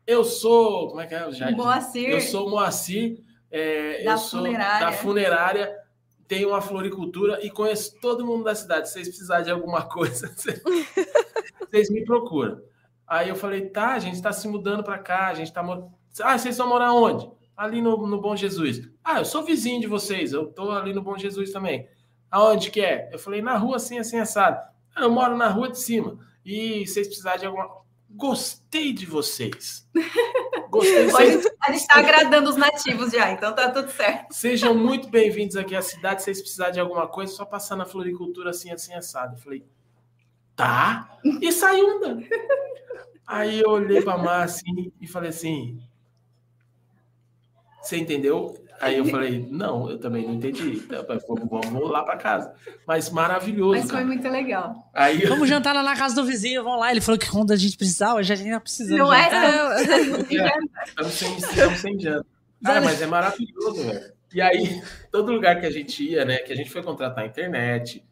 Eu 0.04 0.24
sou. 0.24 0.88
Como 0.88 1.00
é 1.00 1.06
que 1.06 1.14
é? 1.14 1.30
Já, 1.30 1.48
Moacir. 1.52 2.10
Eu 2.10 2.20
sou 2.20 2.50
Moacir. 2.50 3.20
É, 3.48 4.02
da 4.02 4.12
eu 4.12 4.18
sou 4.18 4.40
funerária. 4.40 4.86
da 4.86 4.92
funerária. 4.92 5.78
Tenho 6.26 6.48
uma 6.48 6.60
floricultura 6.60 7.38
e 7.46 7.48
conheço 7.48 8.00
todo 8.00 8.26
mundo 8.26 8.42
da 8.42 8.54
cidade. 8.56 8.88
Se 8.88 8.94
vocês 8.94 9.08
precisarem 9.08 9.44
de 9.44 9.52
alguma 9.52 9.82
coisa, 9.86 10.34
vocês 10.34 11.88
me 11.88 12.04
procuram. 12.04 12.60
Aí 13.06 13.28
eu 13.28 13.36
falei: 13.36 13.68
Tá, 13.68 13.92
a 13.92 14.00
gente 14.00 14.14
está 14.14 14.32
se 14.32 14.48
mudando 14.48 14.82
para 14.82 14.98
cá. 14.98 15.28
A 15.28 15.34
gente 15.34 15.46
está. 15.48 15.62
Ah, 16.20 16.36
vocês 16.36 16.58
vão 16.58 16.68
morar 16.68 16.92
onde? 16.92 17.30
Ali 17.56 17.80
no, 17.80 17.96
no 18.08 18.20
Bom 18.20 18.34
Jesus. 18.34 18.82
Ah, 19.04 19.20
eu 19.20 19.24
sou 19.24 19.44
vizinho 19.44 19.80
de 19.80 19.86
vocês. 19.86 20.32
Eu 20.32 20.46
tô 20.46 20.72
ali 20.72 20.92
no 20.92 21.00
Bom 21.00 21.16
Jesus 21.16 21.52
também. 21.52 21.88
Aonde 22.28 22.72
que 22.72 22.80
é? 22.80 23.08
Eu 23.12 23.20
falei: 23.20 23.40
Na 23.40 23.56
rua 23.56 23.76
assim, 23.76 24.00
assim, 24.00 24.18
assado. 24.18 24.74
Eu 24.96 25.10
moro 25.10 25.36
na 25.36 25.48
rua 25.48 25.70
de 25.70 25.78
cima. 25.78 26.18
E 26.44 26.86
vocês 26.86 27.06
precisarem 27.06 27.40
de 27.40 27.46
alguma. 27.46 27.84
Gostei 28.08 28.92
de 28.92 29.04
vocês. 29.04 29.86
Gostei. 30.70 31.06
Vocês... 31.10 31.46
A 31.60 31.72
gente 31.72 31.82
está 31.82 31.98
agradando 31.98 32.48
os 32.48 32.56
nativos 32.56 33.12
já, 33.12 33.30
então 33.30 33.54
tá 33.54 33.70
tudo 33.70 33.90
certo. 33.90 34.32
Sejam 34.32 34.74
muito 34.74 35.08
bem-vindos 35.08 35.56
aqui 35.56 35.74
à 35.74 35.82
cidade. 35.82 36.22
Se 36.22 36.26
vocês 36.26 36.40
precisarem 36.40 36.74
de 36.74 36.80
alguma 36.80 37.06
coisa, 37.06 37.32
só 37.32 37.44
passar 37.44 37.76
na 37.76 37.84
floricultura 37.84 38.50
assim, 38.50 38.70
assim, 38.70 38.94
assado. 38.94 39.34
Eu 39.34 39.38
falei, 39.38 39.66
tá. 40.54 41.18
E 41.42 41.52
saiu 41.52 41.96
andando. 41.96 42.24
Aí 43.26 43.60
eu 43.60 43.70
olhei 43.70 44.00
para 44.00 44.14
a 44.14 44.18
Mar 44.18 44.44
assim 44.44 44.92
e 45.00 45.06
falei 45.06 45.30
assim: 45.30 45.82
Você 47.82 47.96
entendeu? 47.96 48.54
Aí 48.80 48.98
eu 48.98 49.04
falei, 49.06 49.46
não, 49.50 49.90
eu 49.90 49.98
também 49.98 50.26
não 50.26 50.34
entendi. 50.34 50.82
Então, 50.84 51.04
vamos 51.48 51.90
lá 51.90 52.02
para 52.02 52.16
casa. 52.16 52.52
Mas 52.86 53.10
maravilhoso. 53.10 53.78
Mas 53.78 53.90
foi 53.90 53.92
cara. 53.92 54.06
muito 54.06 54.28
legal. 54.28 54.90
Aí 54.94 55.22
eu... 55.22 55.28
Vamos 55.28 55.48
jantar 55.48 55.74
lá 55.74 55.82
na 55.82 55.96
casa 55.96 56.14
do 56.14 56.24
vizinho, 56.24 56.62
vamos 56.62 56.80
lá. 56.80 56.90
Ele 56.90 57.00
falou 57.00 57.18
que 57.18 57.30
quando 57.30 57.52
a 57.52 57.56
gente 57.56 57.76
precisava, 57.76 58.22
já 58.22 58.36
tinha 58.36 58.60
precisando. 58.60 58.98
Não 58.98 59.06
jantar. 59.06 59.80
é? 59.80 60.58
Estamos 60.86 61.12
sem, 61.12 61.36
estamos 61.36 61.78
sem 61.78 61.98
janta. 61.98 62.26
Cara, 62.64 62.80
mas 62.80 63.00
é 63.00 63.06
maravilhoso, 63.06 63.82
velho. 63.82 64.12
E 64.32 64.40
aí, 64.40 64.82
todo 65.10 65.32
lugar 65.32 65.60
que 65.60 65.66
a 65.66 65.70
gente 65.70 66.02
ia, 66.02 66.24
né? 66.24 66.38
Que 66.38 66.52
a 66.52 66.56
gente 66.56 66.70
foi 66.70 66.82
contratar 66.82 67.24
a 67.24 67.26
internet, 67.26 68.04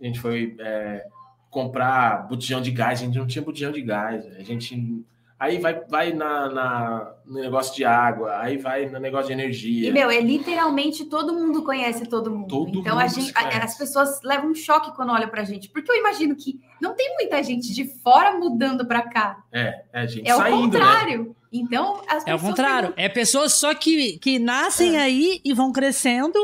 a 0.00 0.04
gente 0.04 0.18
foi 0.18 0.56
é, 0.58 1.06
comprar 1.50 2.26
botijão 2.28 2.60
de 2.60 2.70
gás, 2.70 3.00
a 3.00 3.04
gente 3.04 3.18
não 3.18 3.26
tinha 3.26 3.42
botijão 3.42 3.72
de 3.72 3.82
gás. 3.82 4.26
A 4.36 4.42
gente 4.42 5.04
aí 5.38 5.58
vai, 5.58 5.80
vai 5.88 6.12
na, 6.12 6.48
na, 6.48 7.14
no 7.24 7.40
negócio 7.40 7.74
de 7.74 7.84
água, 7.84 8.40
aí 8.40 8.56
vai 8.56 8.86
no 8.86 8.98
negócio 8.98 9.28
de 9.28 9.32
energia. 9.34 9.88
E, 9.88 9.92
meu, 9.92 10.10
é 10.10 10.20
literalmente 10.20 11.04
todo 11.04 11.32
mundo 11.32 11.62
conhece 11.62 12.06
todo 12.06 12.30
mundo. 12.30 12.48
Todo 12.48 12.80
então 12.80 12.96
mundo 12.96 13.04
a 13.04 13.06
gente, 13.06 13.32
a, 13.34 13.64
as 13.64 13.78
pessoas 13.78 14.20
levam 14.22 14.50
um 14.50 14.54
choque 14.54 14.94
quando 14.96 15.12
olham 15.12 15.28
pra 15.28 15.44
gente, 15.44 15.68
porque 15.68 15.90
eu 15.90 15.96
imagino 15.96 16.34
que 16.34 16.60
não 16.80 16.94
tem 16.94 17.14
muita 17.14 17.42
gente 17.42 17.72
de 17.72 17.84
fora 18.02 18.36
mudando 18.36 18.86
pra 18.86 19.02
cá. 19.02 19.44
É, 19.52 19.84
é 19.92 20.06
gente 20.08 20.28
é 20.28 20.34
saindo, 20.34 20.56
o 20.56 20.56
né? 20.56 20.64
contrário. 20.64 21.24
Né? 21.24 21.34
Então, 21.52 22.02
as 22.08 22.26
é 22.26 22.34
o 22.34 22.38
contrário. 22.38 22.92
É 22.96 23.08
pessoas 23.08 23.54
só 23.54 23.74
que, 23.74 24.18
que 24.18 24.38
nascem 24.38 24.96
é. 24.96 25.02
aí 25.02 25.40
e 25.44 25.54
vão 25.54 25.72
crescendo 25.72 26.38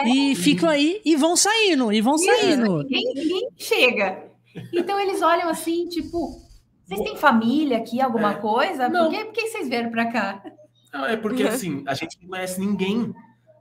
é. 0.00 0.08
e 0.08 0.34
ficam 0.34 0.68
aí 0.68 1.00
e 1.04 1.14
vão 1.14 1.36
saindo, 1.36 1.92
e 1.92 2.00
vão 2.00 2.16
Isso, 2.16 2.24
saindo. 2.24 2.78
Ninguém, 2.78 3.14
ninguém 3.14 3.48
chega. 3.56 4.30
Então 4.72 4.98
eles 4.98 5.22
olham 5.22 5.48
assim, 5.48 5.86
tipo, 5.88 6.42
vocês 6.90 7.08
têm 7.08 7.16
família 7.16 7.78
aqui, 7.78 8.00
alguma 8.00 8.32
é. 8.32 8.36
coisa? 8.36 8.88
Não. 8.88 9.04
Por, 9.04 9.16
que, 9.16 9.24
por 9.26 9.32
que 9.32 9.46
vocês 9.46 9.68
vieram 9.68 9.90
para 9.90 10.06
cá? 10.06 10.42
Não, 10.92 11.06
é 11.06 11.16
porque 11.16 11.44
assim, 11.44 11.84
a 11.86 11.94
gente 11.94 12.18
não 12.20 12.30
conhece 12.30 12.60
ninguém. 12.60 13.14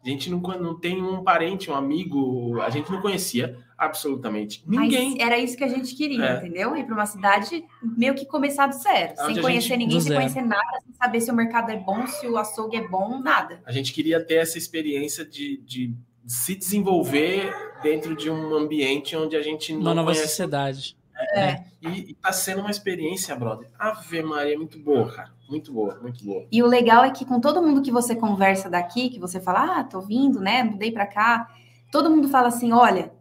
A 0.04 0.10
gente 0.10 0.32
não, 0.32 0.40
não 0.40 0.80
tem 0.80 1.04
um 1.04 1.24
parente, 1.24 1.70
um 1.70 1.76
amigo, 1.76 2.60
a 2.62 2.70
gente 2.70 2.92
não 2.92 3.02
conhecia 3.02 3.58
absolutamente 3.78 4.64
ninguém. 4.66 5.12
Mas 5.12 5.20
era 5.20 5.38
isso 5.38 5.56
que 5.56 5.64
a 5.64 5.68
gente 5.68 5.94
queria, 5.94 6.26
é. 6.26 6.38
entendeu? 6.38 6.76
Ir 6.76 6.86
para 6.86 6.96
uma 6.96 7.06
cidade 7.06 7.64
meio 7.98 8.16
que 8.16 8.26
começar 8.26 8.68
do 8.68 8.76
zero, 8.76 9.14
Onde 9.20 9.34
sem 9.36 9.44
conhecer 9.44 9.68
gente... 9.68 9.80
ninguém, 9.80 10.02
sem 10.02 10.16
conhecer 10.16 10.42
nada, 10.42 10.80
sem 10.84 10.94
saber 10.94 11.22
se 11.22 11.30
o 11.30 11.36
mercado 11.36 11.70
é 11.70 11.78
bom, 11.78 12.08
se 12.08 12.28
o 12.28 12.38
açougue 12.38 12.78
é 12.78 12.88
bom, 12.88 13.20
nada. 13.20 13.62
A 13.66 13.72
gente 13.72 13.94
queria 13.94 14.26
ter 14.26 14.36
essa 14.36 14.58
experiência 14.58 15.24
de, 15.26 15.58
de 15.58 15.94
se 16.26 16.56
desenvolver 16.56 17.54
dentro 17.84 18.16
de 18.16 18.30
um 18.30 18.56
ambiente 18.56 19.16
onde 19.16 19.36
a 19.36 19.42
gente 19.42 19.74
não 19.74 19.82
uma 19.82 19.94
nova 19.94 20.12
conhece... 20.12 20.28
sociedade. 20.28 20.99
É. 21.34 21.64
E, 21.82 22.12
e 22.12 22.14
tá 22.16 22.32
sendo 22.32 22.62
uma 22.62 22.72
experiência, 22.72 23.36
brother. 23.36 23.70
Ave 23.78 24.22
Maria, 24.22 24.58
muito 24.58 24.80
boa, 24.80 25.12
cara. 25.12 25.32
Muito 25.50 25.72
boa, 25.74 25.98
muito 26.02 26.24
boa. 26.24 26.46
E 26.52 26.62
o 26.62 26.68
legal 26.68 27.04
é 27.04 27.12
que 27.12 27.26
com 27.26 27.40
todo 27.40 27.62
mundo 27.62 27.82
que 27.82 27.92
você 27.92 28.16
conversa 28.16 28.70
daqui, 28.70 29.10
que 29.10 29.20
você 29.20 29.40
fala, 29.40 29.80
ah, 29.80 29.84
tô 29.84 30.02
vindo, 30.02 30.40
né? 30.40 30.64
Mudei 30.64 30.92
pra 30.92 31.08
cá. 31.08 31.50
Todo 31.92 32.10
mundo 32.10 32.30
fala 32.30 32.50
assim: 32.50 32.72
olha, 32.72 33.12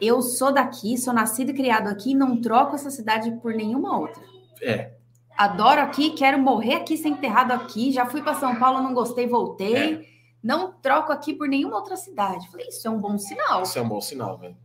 eu 0.00 0.22
sou 0.22 0.52
daqui, 0.52 0.96
sou 0.96 1.12
nascido 1.12 1.50
e 1.50 1.54
criado 1.54 1.88
aqui, 1.88 2.14
não 2.14 2.40
troco 2.40 2.74
essa 2.74 2.90
cidade 2.90 3.30
por 3.42 3.52
nenhuma 3.52 3.98
outra. 3.98 4.22
É. 4.62 4.92
Adoro 5.36 5.80
aqui, 5.80 6.10
quero 6.10 6.38
morrer 6.38 6.74
aqui, 6.74 6.96
ser 6.96 7.08
enterrado 7.08 7.52
aqui. 7.52 7.90
Já 7.92 8.06
fui 8.06 8.22
para 8.22 8.34
São 8.34 8.56
Paulo, 8.56 8.82
não 8.82 8.94
gostei, 8.94 9.26
voltei. 9.26 9.94
É. 9.94 10.10
Não 10.42 10.72
troco 10.72 11.12
aqui 11.12 11.34
por 11.34 11.48
nenhuma 11.48 11.76
outra 11.76 11.96
cidade. 11.96 12.48
Falei, 12.50 12.68
isso 12.68 12.86
é 12.86 12.90
um 12.90 12.98
bom 12.98 13.18
sinal. 13.18 13.62
Isso 13.62 13.78
é 13.78 13.82
um 13.82 13.88
bom 13.88 14.00
sinal, 14.00 14.38
velho. 14.38 14.56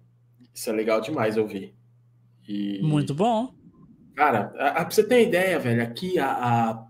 Isso 0.54 0.70
é 0.70 0.74
legal 0.74 1.02
demais 1.02 1.38
ouvir. 1.38 1.76
E, 2.48 2.82
Muito 2.82 3.14
bom. 3.14 3.54
Cara, 4.16 4.54
a, 4.58 4.68
a, 4.70 4.86
pra 4.86 4.92
você 4.92 5.04
ter 5.04 5.28
ideia, 5.28 5.60
velho, 5.60 5.84
aqui 5.84 6.18
a, 6.20 6.32
a 6.32 6.88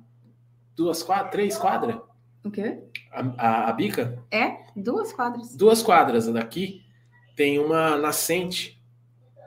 duas 0.76 1.02
quadras, 1.02 1.32
três 1.32 1.58
quadras, 1.58 1.98
O 2.44 2.52
quê? 2.52 2.80
A, 3.12 3.22
a, 3.38 3.70
a 3.70 3.74
bica, 3.74 4.22
É? 4.32 4.58
Duas 4.76 5.12
quadras. 5.14 5.56
duas 5.56 5.82
quadras 5.82 6.28
daqui, 6.28 6.82
tem 7.36 7.58
uma 7.60 7.98
nascente. 7.98 8.76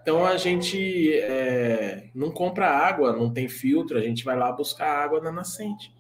Então 0.03 0.25
a 0.25 0.37
gente 0.39 1.13
é, 1.21 2.11
não 2.15 2.31
compra 2.31 2.67
água, 2.71 3.13
não 3.13 3.31
tem 3.31 3.47
filtro, 3.49 3.99
a 3.99 4.01
gente 4.01 4.25
vai 4.25 4.37
lá 4.37 4.51
buscar 4.51 5.05
água 5.05 5.21
na 5.21 5.31
nascente. 5.31 5.95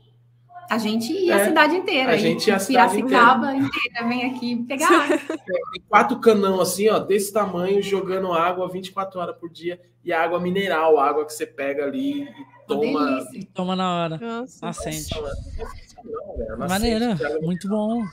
A 0.70 0.76
gente 0.76 1.12
e 1.12 1.30
É, 1.30 1.34
a 1.34 1.44
cidade 1.46 1.76
inteira. 1.76 2.12
a 2.12 2.16
gente 2.16 2.48
e 2.48 2.50
a 2.52 2.58
cidade 2.58 2.96
Piracicaba 2.96 3.54
inteira. 3.54 4.06
vem 4.08 4.24
aqui 4.30 4.56
pegar 4.64 4.86
água. 5.04 5.18
Tem 5.72 5.82
quatro 5.88 6.18
canão 6.20 6.60
assim, 6.60 6.88
ó, 6.90 6.98
desse 6.98 7.32
tamanho, 7.32 7.82
jogando 7.82 8.32
água 8.32 8.68
24 8.68 9.18
horas 9.20 9.36
por 9.38 9.48
dia. 9.50 9.80
E 10.04 10.12
água 10.12 10.38
mineral, 10.40 10.98
água 10.98 11.24
que 11.26 11.32
você 11.32 11.46
pega 11.46 11.84
ali 11.84 12.22
e 12.22 12.28
toma. 12.66 13.22
delícia. 13.24 13.48
Toma 13.54 13.74
na 13.76 13.94
hora. 13.94 14.18
Nossa. 14.18 14.66
Nascente. 14.66 15.14
Não, 15.14 16.36
velho, 16.36 16.56
nascente 16.56 16.68
Maneira. 16.68 17.16
Muito 17.42 17.68
bom. 17.68 18.04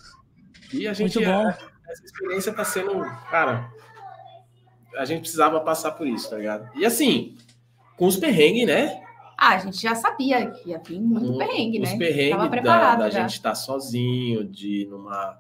E 0.74 0.88
a 0.88 0.94
gente, 0.94 1.18
Muito 1.20 1.30
bom. 1.32 1.48
essa 1.90 2.04
experiência 2.04 2.52
tá 2.54 2.66
sendo, 2.66 3.00
cara, 3.30 3.70
a 4.98 5.06
gente 5.06 5.22
precisava 5.22 5.60
passar 5.62 5.92
por 5.92 6.08
isso, 6.08 6.30
tá 6.30 6.38
ligado? 6.38 6.70
E 6.76 6.86
assim, 6.86 7.38
com 7.98 8.08
os 8.08 8.18
perrengues, 8.18 8.66
né? 8.66 9.02
Ah, 9.38 9.56
a 9.56 9.58
gente 9.60 9.82
já 9.82 9.94
sabia 9.96 10.50
que 10.52 10.70
ia 10.70 10.80
vir 10.80 11.00
muito 11.02 11.34
Com 11.34 11.38
perrengue, 11.38 11.82
os 11.82 11.92
né? 11.92 11.98
perrengues 11.98 12.30
Tava 12.32 12.44
da, 12.44 12.50
preparado 12.50 13.00
da 13.00 13.10
gente 13.10 13.32
estar 13.34 13.56
sozinho, 13.56 14.44
de 14.44 14.88
numa, 14.90 15.38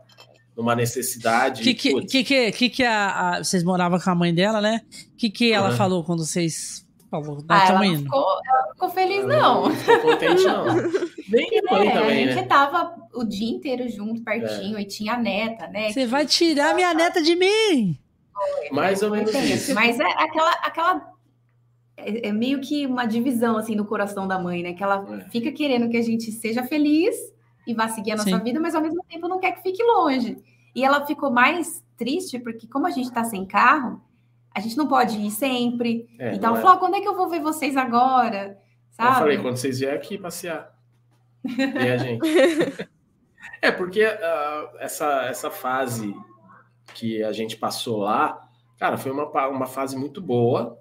numa 0.55 0.75
necessidade. 0.75 1.61
Que 1.63 1.73
que, 1.73 1.91
putz, 1.91 2.11
que, 2.11 2.23
que, 2.23 2.51
que, 2.51 2.69
que 2.69 2.83
a, 2.83 3.29
a- 3.37 3.43
vocês 3.43 3.63
moravam 3.63 3.99
com 3.99 4.09
a 4.09 4.15
mãe 4.15 4.33
dela, 4.33 4.59
né? 4.61 4.81
Que 5.17 5.29
que 5.29 5.51
ela 5.51 5.67
Aham. 5.69 5.77
falou 5.77 6.03
quando 6.03 6.25
vocês 6.25 6.85
falou? 7.09 7.37
Ah, 7.47 7.63
Ah, 7.63 7.67
ela 7.69 7.85
não, 7.85 7.97
ficou, 7.97 8.25
ela 8.45 8.61
não 8.65 8.73
ficou 8.73 8.89
feliz, 8.89 9.23
ela 9.23 9.37
não. 9.41 9.69
Não 9.69 9.75
ficou 9.75 9.99
contente, 9.99 10.43
não. 10.43 10.65
Nem 11.29 11.49
minha 11.49 11.61
mãe 11.71 11.87
É, 11.87 11.91
também, 11.91 12.23
a 12.23 12.27
gente 12.27 12.35
né? 12.35 12.43
tava 12.43 12.95
o 13.13 13.23
dia 13.23 13.49
inteiro 13.49 13.87
junto, 13.89 14.21
pertinho, 14.23 14.77
e 14.77 14.85
tinha 14.85 15.13
a 15.13 15.17
neta, 15.17 15.67
né? 15.67 15.91
Você 15.91 16.05
vai 16.05 16.25
tirar 16.25 16.75
minha 16.75 16.93
neta 16.93 17.21
de 17.21 17.35
mim! 17.35 17.97
Mais 18.71 19.01
ou 19.01 19.09
menos 19.11 19.33
isso. 19.33 19.73
Mas 19.73 19.97
é 19.99 20.03
aquela, 20.05 20.51
aquela 20.51 21.14
é, 21.97 22.29
é 22.29 22.31
meio 22.31 22.59
que 22.61 22.85
uma 22.85 23.05
divisão 23.05 23.57
assim 23.57 23.75
no 23.75 23.85
coração 23.85 24.27
da 24.27 24.37
mãe, 24.39 24.61
né? 24.63 24.73
Que 24.73 24.83
ela 24.83 25.05
É. 25.25 25.29
fica 25.29 25.51
querendo 25.51 25.89
que 25.89 25.97
a 25.97 26.01
gente 26.01 26.31
seja 26.31 26.63
feliz 26.63 27.15
e 27.67 27.73
vá 27.73 27.87
seguir 27.87 28.11
a 28.11 28.15
nossa 28.17 28.29
Sim. 28.37 28.43
vida, 28.43 28.59
mas 28.59 28.75
ao 28.75 28.81
mesmo 28.81 29.03
tempo 29.09 29.27
não 29.27 29.39
quer 29.39 29.51
que 29.53 29.61
fique 29.61 29.83
longe. 29.83 30.37
E 30.75 30.83
ela 30.83 31.05
ficou 31.05 31.31
mais 31.31 31.83
triste 31.97 32.37
porque 32.39 32.67
como 32.67 32.85
a 32.85 32.91
gente 32.91 33.11
tá 33.11 33.23
sem 33.23 33.45
carro, 33.45 34.01
a 34.53 34.59
gente 34.59 34.77
não 34.77 34.87
pode 34.87 35.17
ir 35.17 35.31
sempre. 35.31 36.07
É, 36.19 36.33
então 36.35 36.55
é. 36.55 36.61
falou, 36.61 36.75
"Ah, 36.75 36.77
quando 36.77 36.95
é 36.95 37.01
que 37.01 37.07
eu 37.07 37.15
vou 37.15 37.29
ver 37.29 37.41
vocês 37.41 37.75
agora? 37.77 38.57
Sabe? 38.91 39.09
Eu 39.09 39.15
falei, 39.15 39.37
quando 39.39 39.57
vocês 39.57 39.79
vierem 39.79 39.97
aqui 39.97 40.17
passear. 40.17 40.73
E 41.45 41.89
a 41.89 41.97
gente. 41.97 42.21
É, 43.61 43.71
porque 43.71 44.03
ah, 44.03 44.69
essa, 44.79 45.23
essa 45.25 45.49
fase 45.49 46.15
que 46.93 47.23
a 47.23 47.31
gente 47.31 47.57
passou 47.57 47.97
lá, 47.97 48.47
cara, 48.77 48.95
foi 48.97 49.11
uma, 49.11 49.25
uma 49.47 49.65
fase 49.65 49.97
muito 49.97 50.21
boa. 50.21 50.77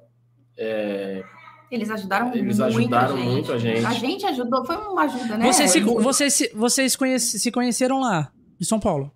É, 0.56 1.22
Eles 1.70 1.90
ajudaram 1.90 2.32
Eles 2.34 2.58
muito 2.58 2.62
ajudaram 2.64 3.14
a 3.14 3.18
gente. 3.18 3.28
muito 3.30 3.52
a 3.52 3.58
gente. 3.58 3.84
A 3.86 3.92
gente 3.92 4.26
ajudou, 4.26 4.64
foi 4.64 4.76
uma 4.76 5.02
ajuda, 5.02 5.36
né? 5.36 5.46
Vocês, 5.52 5.70
se, 5.70 5.80
vocês, 5.80 6.34
se- 6.34 6.52
vocês 6.54 6.96
conhece- 6.96 7.38
se 7.38 7.50
conheceram 7.50 8.00
lá, 8.00 8.30
em 8.60 8.64
São 8.64 8.78
Paulo. 8.78 9.10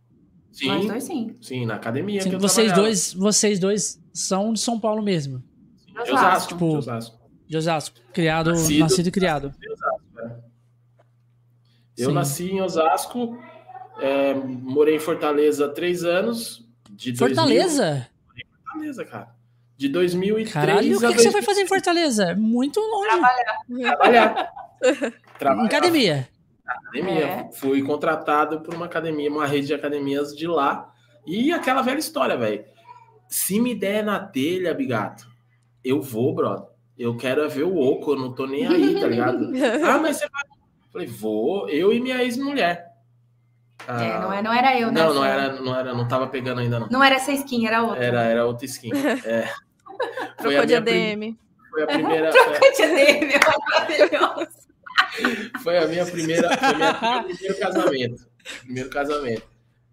Nós 0.63 0.81
sim, 0.83 0.89
dois 0.89 1.05
sim. 1.05 1.37
sim, 1.41 1.67
na 1.67 1.75
academia. 1.77 2.21
Sim, 2.21 2.31
que 2.31 2.35
eu 2.37 2.41
vocês, 2.41 2.67
trabalhava. 2.67 2.83
dois, 2.83 3.15
vocês 3.15 3.59
dois 3.61 4.01
são 4.13 4.53
de 4.53 4.59
São 4.59 4.81
Paulo 4.81 5.01
mesmo. 5.03 5.41
De 6.05 6.11
Osasco. 6.13 6.49
Tipo, 6.55 6.69
de 6.71 6.77
Osasco. 6.77 7.19
De 7.47 7.57
Osasco. 7.57 7.97
Criado, 8.13 8.51
Nascido- 8.51 8.81
nascido 8.81 9.07
e 9.07 9.11
criado. 9.13 9.55
De 9.59 9.71
Osasco, 9.71 10.03
é. 10.21 10.39
Eu 11.97 12.09
Sim. 12.09 12.15
nasci 12.15 12.51
em 12.51 12.61
Osasco, 12.61 13.39
é, 14.01 14.35
morei 14.35 14.97
em 14.97 15.01
Fortaleza 15.01 15.67
há 15.67 15.69
três 15.69 16.03
anos. 16.03 16.67
De 16.91 17.13
2000 17.13 17.19
Fortaleza? 17.37 18.09
Fortaleza, 18.65 19.05
cara. 19.05 19.38
De 19.79 19.89
2003 19.89 20.53
Caralho, 20.53 20.97
o 20.97 21.01
que, 21.01 21.07
que 21.07 21.23
você 21.23 21.31
2000 21.31 21.33
foi 21.33 21.43
fazer 21.43 21.63
em 21.63 21.67
Fortaleza? 21.69 22.35
Muito 22.35 22.81
longe. 22.81 23.09
trabalhar. 23.81 24.51
Em 24.81 25.39
Trabalhar 25.39 25.67
academia. 25.67 26.29
na 26.65 26.73
academia. 26.73 27.25
É. 27.25 27.51
Fui 27.53 27.83
contratado 27.83 28.61
por 28.61 28.75
uma 28.75 28.87
academia, 28.87 29.31
uma 29.31 29.47
rede 29.47 29.69
de 29.69 29.75
academias 29.75 30.37
de 30.37 30.47
lá. 30.49 30.93
E 31.25 31.53
aquela 31.53 31.83
velha 31.83 31.99
história, 31.99 32.37
velho. 32.37 32.65
Se 33.29 33.61
me 33.61 33.75
der 33.75 34.05
na 34.05 34.19
telha, 34.19 34.75
bigato, 34.75 35.29
eu 35.85 36.01
vou, 36.01 36.35
brother. 36.35 36.67
Eu 36.99 37.17
quero 37.17 37.43
é 37.43 37.49
ver 37.49 37.63
o 37.65 37.77
oco, 37.77 38.13
eu 38.13 38.17
não 38.17 38.33
tô 38.33 38.47
nem 38.47 38.67
aí, 38.67 39.01
tá 39.01 39.07
ligado? 39.07 39.53
ah, 39.85 39.99
mas 39.99 40.17
você 40.17 40.29
vai. 40.29 40.43
Falei, 40.93 41.07
vou, 41.07 41.69
eu 41.69 41.93
e 41.93 42.01
minha 42.01 42.23
ex-mulher. 42.23 42.89
Ah, 43.87 44.05
É, 44.05 44.21
não, 44.21 44.33
é, 44.33 44.43
não 44.43 44.53
era 44.53 44.79
eu, 44.79 44.91
né? 44.91 45.03
não, 45.03 45.15
não 45.15 45.25
era, 45.25 45.53
não 45.61 45.77
era, 45.77 45.95
não 45.95 46.09
tava 46.09 46.27
pegando 46.27 46.61
ainda, 46.61 46.81
não. 46.81 46.89
Não 46.89 47.05
era 47.05 47.15
essa 47.15 47.31
skin, 47.33 47.67
era 47.67 47.83
outra. 47.83 48.05
Era, 48.05 48.23
era 48.23 48.47
outra 48.47 48.65
skin. 48.67 48.91
É. 49.25 49.49
Foi 50.41 50.55
Trocou 50.55 50.61
a 50.61 50.65
de 50.65 50.75
ADM. 50.75 51.37
Foi 51.71 51.83
a 51.83 51.87
primeira. 51.87 52.31
Trocante 52.33 52.87
dele, 52.87 53.33
maravilhoso. 53.71 54.59
Foi 55.63 55.79
a 55.79 55.87
minha 55.87 56.07
primeira, 56.07 56.49
foi 56.57 56.75
minha- 56.75 57.01
meu 57.01 57.25
primeiro 57.37 57.59
casamento. 57.59 58.29
Primeiro 58.63 58.91
casamento. 58.91 59.43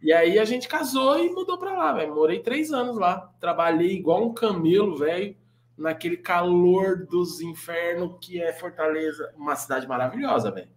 E 0.02 0.14
aí 0.14 0.38
a 0.38 0.46
gente 0.46 0.68
casou 0.68 1.18
e 1.18 1.30
mudou 1.32 1.58
pra 1.58 1.74
lá, 1.74 1.94
velho. 1.94 2.14
Morei 2.14 2.40
três 2.40 2.72
anos 2.72 2.98
lá. 2.98 3.32
Trabalhei 3.40 3.92
igual 3.96 4.24
um 4.24 4.34
camelo, 4.34 4.98
velho, 4.98 5.36
naquele 5.78 6.18
calor 6.18 7.06
dos 7.06 7.42
infernos 7.42 8.18
que 8.22 8.40
é 8.42 8.54
Fortaleza. 8.54 9.34
Uma 9.36 9.56
cidade 9.56 9.88
maravilhosa, 9.88 10.52
velho. 10.52 10.70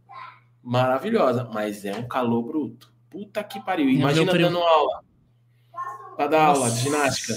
Maravilhosa, 0.63 1.49
mas 1.53 1.85
é 1.85 1.93
um 1.95 2.09
calor 2.09 2.43
bruto. 2.43 2.91
Puta 3.11 3.43
que 3.45 3.61
pariu. 3.61 3.87
Meu 3.87 3.95
Imagina 3.97 4.33
dando 4.33 4.59
aula. 4.59 5.03
Pra 6.17 6.27
dar 6.27 6.47
aula 6.47 6.61
Nossa. 6.61 6.77
de 6.77 6.81
ginástica. 6.83 7.35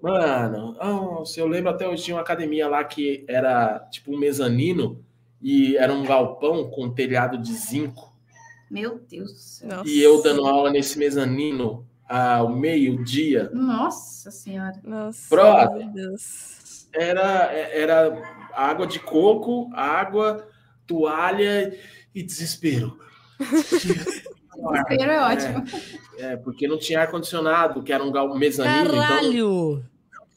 Mano, 0.00 0.74
nossa, 0.74 1.40
eu 1.40 1.46
lembro 1.46 1.70
até 1.70 1.88
hoje 1.88 2.04
tinha 2.04 2.16
uma 2.16 2.22
academia 2.22 2.68
lá 2.68 2.84
que 2.84 3.24
era 3.28 3.80
tipo 3.90 4.12
um 4.12 4.18
mezanino 4.18 5.04
e 5.40 5.76
era 5.76 5.92
um 5.92 6.04
galpão 6.04 6.70
com 6.70 6.90
telhado 6.90 7.38
de 7.38 7.52
zinco. 7.52 8.12
Meu 8.70 8.98
Deus 8.98 9.32
do 9.32 9.38
céu. 9.38 9.68
Nossa. 9.68 9.88
E 9.88 10.00
eu 10.00 10.22
dando 10.22 10.46
aula 10.46 10.70
nesse 10.70 10.98
mezanino 10.98 11.86
ao 12.08 12.48
meio-dia. 12.48 13.50
Nossa 13.52 14.30
senhora. 14.30 14.80
Nossa, 14.84 15.34
Brother. 15.34 15.86
meu 15.86 15.92
Deus. 15.92 16.88
Era, 16.92 17.52
era 17.52 18.48
água 18.54 18.86
de 18.86 18.98
coco, 18.98 19.70
água, 19.74 20.46
toalha 20.86 21.76
e 22.14 22.22
desespero. 22.22 22.98
Desespero 24.58 25.10
é 25.10 25.20
ótimo. 25.20 25.64
É, 26.18 26.36
porque 26.36 26.66
não 26.66 26.78
tinha 26.78 27.00
ar-condicionado, 27.00 27.82
que 27.82 27.92
era 27.92 28.02
um 28.02 28.10
gal- 28.10 28.36
mezanino, 28.36 28.80
então 28.88 28.96
não 28.96 29.02
Caralho! 29.02 29.84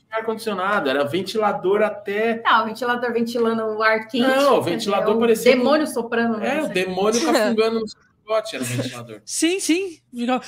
tinha 0.08 0.20
ar-condicionado, 0.20 0.90
era 0.90 1.04
ventilador 1.06 1.82
até. 1.82 2.42
Não, 2.44 2.64
o 2.64 2.66
ventilador 2.68 3.14
ventilando 3.14 3.64
o 3.64 3.82
ar 3.82 4.08
quente. 4.08 4.28
Não, 4.28 4.58
o 4.58 4.62
ventilador 4.62 5.16
é, 5.16 5.20
parecia- 5.20 5.56
Demônio 5.56 5.88
soprando. 5.88 6.38
né? 6.38 6.58
É, 6.60 6.64
o 6.64 6.68
demônio 6.70 7.20
cafungando 7.26 7.80
no 7.80 7.88
seu 7.88 8.00
cangote, 8.26 8.56
era 8.56 8.64
o 8.64 8.68
ventilador. 8.68 9.22
Sim, 9.26 9.60
sim. 9.60 10.00
Fica- 10.14 10.42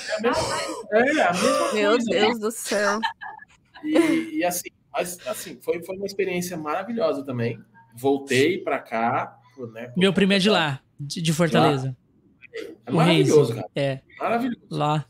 É, 0.92 1.22
a 1.22 1.32
mesma 1.32 1.72
Meu 1.72 1.90
coisa. 1.92 2.10
Deus 2.10 2.38
do 2.38 2.50
céu. 2.50 3.00
E, 3.82 4.38
e 4.38 4.44
assim, 4.44 4.68
mas 4.92 5.18
assim, 5.26 5.58
foi, 5.60 5.82
foi 5.82 5.96
uma 5.96 6.06
experiência 6.06 6.56
maravilhosa 6.56 7.24
também. 7.24 7.58
Voltei 7.96 8.58
pra 8.58 8.78
cá, 8.78 9.36
né? 9.72 9.92
Meu 9.96 10.12
primo 10.12 10.32
é 10.32 10.38
de 10.38 10.48
lá, 10.50 10.80
de, 10.98 11.20
de 11.20 11.32
Fortaleza. 11.32 11.96
É 12.86 12.90
maravilhoso, 12.90 13.52
Reis. 13.52 13.54
cara. 13.54 13.70
É, 13.74 14.00
Maravilhoso. 14.18 14.60
lá. 14.70 15.06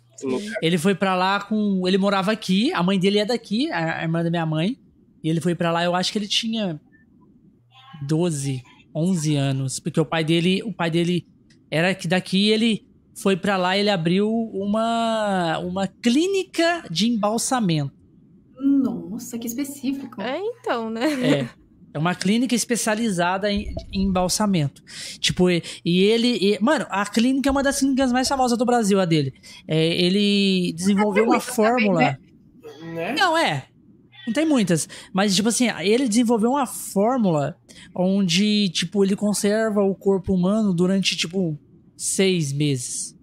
Ele 0.62 0.78
foi 0.78 0.94
pra 0.94 1.14
lá 1.14 1.40
com. 1.40 1.86
Ele 1.86 1.98
morava 1.98 2.32
aqui, 2.32 2.72
a 2.72 2.82
mãe 2.82 2.98
dele 2.98 3.18
é 3.18 3.24
daqui, 3.24 3.70
a 3.72 4.02
irmã 4.02 4.22
da 4.22 4.30
minha 4.30 4.46
mãe. 4.46 4.78
E 5.22 5.28
ele 5.28 5.40
foi 5.40 5.54
pra 5.54 5.72
lá, 5.72 5.84
eu 5.84 5.94
acho 5.94 6.12
que 6.12 6.18
ele 6.18 6.28
tinha 6.28 6.80
12, 8.06 8.62
11 8.94 9.36
anos, 9.36 9.80
porque 9.80 10.00
o 10.00 10.04
pai 10.04 10.22
dele, 10.24 10.62
o 10.62 10.72
pai 10.72 10.90
dele 10.90 11.26
era 11.70 11.94
que 11.94 12.06
daqui, 12.06 12.48
ele 12.50 12.86
foi 13.20 13.36
pra 13.36 13.56
lá, 13.56 13.76
ele 13.76 13.90
abriu 13.90 14.30
uma 14.52 15.58
uma 15.58 15.86
clínica 15.88 16.84
de 16.90 17.08
embalsamento. 17.08 17.92
Nossa, 18.58 19.38
que 19.38 19.46
específico. 19.46 20.20
É, 20.22 20.38
então, 20.38 20.88
né? 20.90 21.40
É. 21.40 21.48
É 21.94 21.98
uma 21.98 22.12
clínica 22.12 22.56
especializada 22.56 23.52
em, 23.52 23.72
em 23.92 24.02
embalsamento. 24.02 24.82
Tipo, 25.20 25.48
e, 25.48 25.62
e 25.84 26.02
ele. 26.02 26.36
e- 26.40 26.58
mano, 26.60 26.84
a 26.90 27.06
clínica 27.06 27.48
é 27.48 27.52
uma 27.52 27.62
das 27.62 27.78
clínicas 27.78 28.12
mais 28.12 28.26
famosas 28.26 28.58
do 28.58 28.66
Brasil, 28.66 29.00
a 29.00 29.04
dele. 29.04 29.32
É, 29.68 29.86
ele 30.02 30.72
desenvolveu 30.74 31.22
uma 31.22 31.34
muitas 31.36 31.54
também, 31.54 31.70
fórmula. 31.70 32.00
né? 32.00 32.18
Né? 32.92 33.14
Não, 33.16 33.38
é. 33.38 33.68
Não 34.26 34.32
tem 34.34 34.44
muitas. 34.44 34.88
Mas, 35.12 35.36
tipo 35.36 35.48
assim, 35.48 35.68
ele 35.82 36.08
desenvolveu 36.08 36.50
uma 36.50 36.66
fórmula 36.66 37.56
onde, 37.94 38.68
tipo, 38.70 39.04
ele 39.04 39.14
conserva 39.14 39.80
o 39.82 39.94
corpo 39.94 40.34
humano 40.34 40.74
durante, 40.74 41.16
tipo, 41.16 41.56
seis 41.96 42.52
meses. 42.52 43.14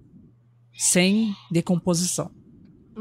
Sem 0.77 1.35
decomposição. 1.51 2.31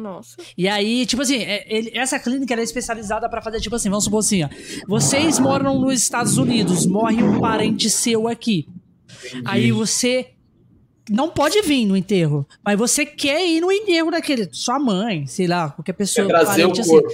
Nossa. 0.01 0.37
E 0.57 0.67
aí, 0.69 1.05
tipo 1.07 1.23
assim, 1.23 1.37
é- 1.37 1.65
ele- 1.69 1.91
essa 1.95 2.19
clínica 2.19 2.55
era 2.55 2.63
especializada 2.63 3.29
pra 3.29 3.43
fazer, 3.43 3.61
tipo 3.61 3.77
assim, 3.77 3.89
vamos 3.91 4.05
supor 4.05 4.21
assim, 4.21 4.43
ó. 4.45 4.49
Vocês 4.89 5.39
moram 5.39 5.79
nos 5.79 6.01
Estados 6.01 6.39
Unidos, 6.39 6.87
morre 6.87 7.23
um 7.23 7.39
parente 7.41 7.91
seu 7.91 8.27
aqui. 8.27 8.67
Entendi. 9.27 9.43
Aí 9.45 9.73
você 9.73 10.31
não 11.09 11.29
pode 11.29 11.61
vir 11.63 11.85
no 11.87 11.97
enterro, 11.97 12.47
mas 12.65 12.79
você 12.79 13.05
quer 13.05 13.47
ir 13.47 13.61
no 13.61 13.71
enterro 13.71 14.11
daquele, 14.11 14.49
sua 14.53 14.79
mãe, 14.79 15.27
sei 15.27 15.47
lá, 15.47 15.71
qualquer 15.71 15.93
pessoa. 15.93 16.27
Quer 16.27 16.33
trazer 16.33 16.65
o 16.65 16.69
parente, 16.69 16.81
assim. 16.81 16.91
corpo. 16.91 17.09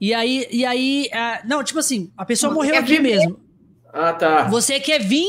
E 0.00 0.12
aí, 0.12 0.46
e 0.50 0.64
aí, 0.66 1.08
ah, 1.12 1.40
não, 1.46 1.62
tipo 1.64 1.78
assim, 1.78 2.10
a 2.16 2.24
pessoa 2.24 2.50
Você 2.50 2.54
morreu 2.56 2.76
aqui 2.76 2.96
viver? 2.96 3.02
mesmo. 3.16 3.40
Ah, 3.92 4.12
tá. 4.12 4.48
Você 4.48 4.78
quer 4.80 5.00
vir 5.00 5.28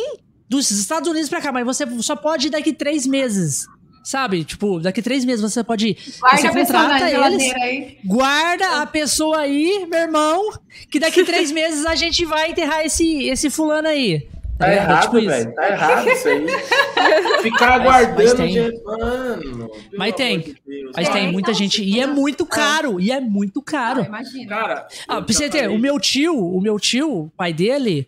dos 0.49 0.69
Estados 0.71 1.07
Unidos 1.09 1.29
pra 1.29 1.39
cá, 1.39 1.51
mas 1.51 1.65
você 1.65 1.85
só 2.01 2.15
pode 2.15 2.47
ir 2.47 2.49
daqui 2.49 2.73
três 2.73 3.05
meses. 3.05 3.67
Sabe? 4.05 4.43
Tipo, 4.45 4.79
daqui 4.79 5.01
três 5.01 5.25
meses 5.25 5.41
você 5.41 5.63
pode 5.63 5.87
ir. 5.89 5.97
Guarda 6.19 6.37
você 6.41 6.47
a 6.47 6.53
pessoa 6.53 6.87
na 6.87 7.09
geladeira 7.09 7.59
aí. 7.59 7.97
guarda 8.05 8.81
a 8.81 8.85
pessoa 8.85 9.39
aí, 9.39 9.85
meu 9.89 9.99
irmão, 9.99 10.51
que 10.91 10.99
daqui 10.99 11.23
três 11.25 11.51
meses 11.51 11.85
a 11.87 11.95
gente 11.95 12.23
vai 12.23 12.51
enterrar 12.51 12.85
esse, 12.85 13.23
esse 13.27 13.49
fulano 13.49 13.87
aí. 13.87 14.27
Tá 14.59 14.67
ligado? 14.69 14.85
errado, 14.89 15.01
Tipo 15.03 15.17
isso. 15.17 15.27
velho. 15.27 15.55
Tá 15.55 15.69
errado 15.69 16.09
isso 16.09 16.27
aí. 16.29 16.45
Ficar 17.43 17.79
mas 17.79 17.81
aguardando, 17.81 18.35
tem. 18.37 18.51
gente. 18.53 18.83
Mano. 18.83 19.71
Mas 19.97 20.15
tem. 20.15 20.39
de. 20.39 20.55
Mas 20.95 21.09
tem 21.09 21.27
É, 21.27 21.31
muita 21.31 21.53
gente. 21.53 21.81
tipo, 21.83 21.87
E 21.97 21.99
é 21.99 22.07
muito 22.07 22.45
caro. 22.45 23.01
E 23.01 23.11
é 23.11 23.19
muito 23.19 23.59
Ah, 23.59 23.63
caro. 23.65 24.05
imagina. 24.05 24.47
Cara, 24.47 24.87
Ah, 25.09 25.21
pra 25.21 25.33
você 25.33 25.49
ter, 25.49 25.67
o 25.69 25.77
meu 25.77 25.99
tio, 25.99 26.37
o 26.37 26.61
meu 26.61 26.79
tio, 26.79 27.23
o 27.23 27.29
pai 27.35 27.51
dele, 27.51 28.07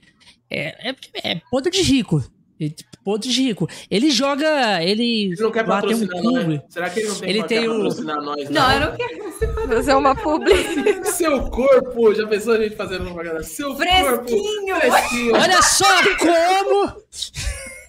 é, 0.49 0.89
é, 0.91 0.95
é 1.31 1.41
podre 1.51 1.69
de 1.71 1.81
rico. 1.81 2.23
É 2.59 2.69
podre 3.03 3.29
de 3.29 3.41
rico. 3.43 3.69
Ele 3.89 4.09
joga. 4.09 4.83
Ele. 4.83 5.25
Ele 5.31 5.35
não 5.41 5.51
quer 5.51 5.63
um 5.63 5.67
patrocinar 5.67 6.21
clube. 6.21 6.55
nós? 6.55 6.61
Será 6.69 6.89
que 6.89 6.99
ele 7.01 7.07
não 7.09 7.15
tem 7.15 7.29
Ele 7.29 7.39
quer 7.43 7.47
tem 7.47 7.67
o- 7.69 7.73
patrocinar 7.73 8.21
nós? 8.21 8.49
Não, 8.49 8.71
eu 8.73 8.79
não 8.79 8.95
quero. 8.97 9.67
Fazer 9.67 9.93
uma 9.93 10.15
publi. 10.15 10.55
Seu 11.05 11.49
corpo, 11.49 12.13
já 12.15 12.25
pensou 12.27 12.53
a 12.53 12.57
gente 12.57 12.75
fazendo 12.75 13.05
propaganda? 13.05 13.43
Seu 13.43 13.75
Fresquinho. 13.75 14.05
corpo. 14.17 14.79
Fresquinho. 14.79 15.35
Olha 15.35 15.61
só 15.61 15.85
como. 16.17 16.93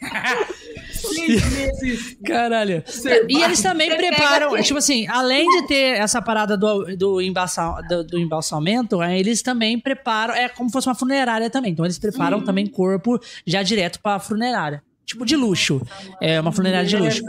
Seis 1.00 1.50
meses. 1.52 2.16
Caralho. 2.24 2.82
E 3.28 3.42
eles 3.42 3.62
também 3.62 3.96
preparam, 3.96 4.60
tipo 4.62 4.78
assim, 4.78 5.06
além 5.08 5.48
de 5.48 5.66
ter 5.66 5.98
essa 5.98 6.20
parada 6.20 6.56
do, 6.56 6.96
do, 6.96 7.20
embalsam, 7.20 7.76
do, 7.88 8.04
do 8.04 8.18
embalsamento, 8.18 9.02
é, 9.02 9.18
eles 9.18 9.42
também 9.42 9.78
preparam, 9.78 10.34
é 10.34 10.48
como 10.48 10.68
se 10.68 10.72
fosse 10.72 10.88
uma 10.88 10.94
funerária 10.94 11.48
também. 11.50 11.72
Então 11.72 11.84
eles 11.84 11.98
preparam 11.98 12.40
também 12.40 12.66
corpo 12.66 13.18
já 13.46 13.62
direto 13.62 14.00
pra 14.00 14.18
funerária. 14.18 14.82
Tipo 15.04 15.24
de 15.24 15.36
luxo. 15.36 15.80
É 16.20 16.38
uma 16.40 16.52
funerária 16.52 16.86
de 16.86 16.96
luxo. 16.96 17.22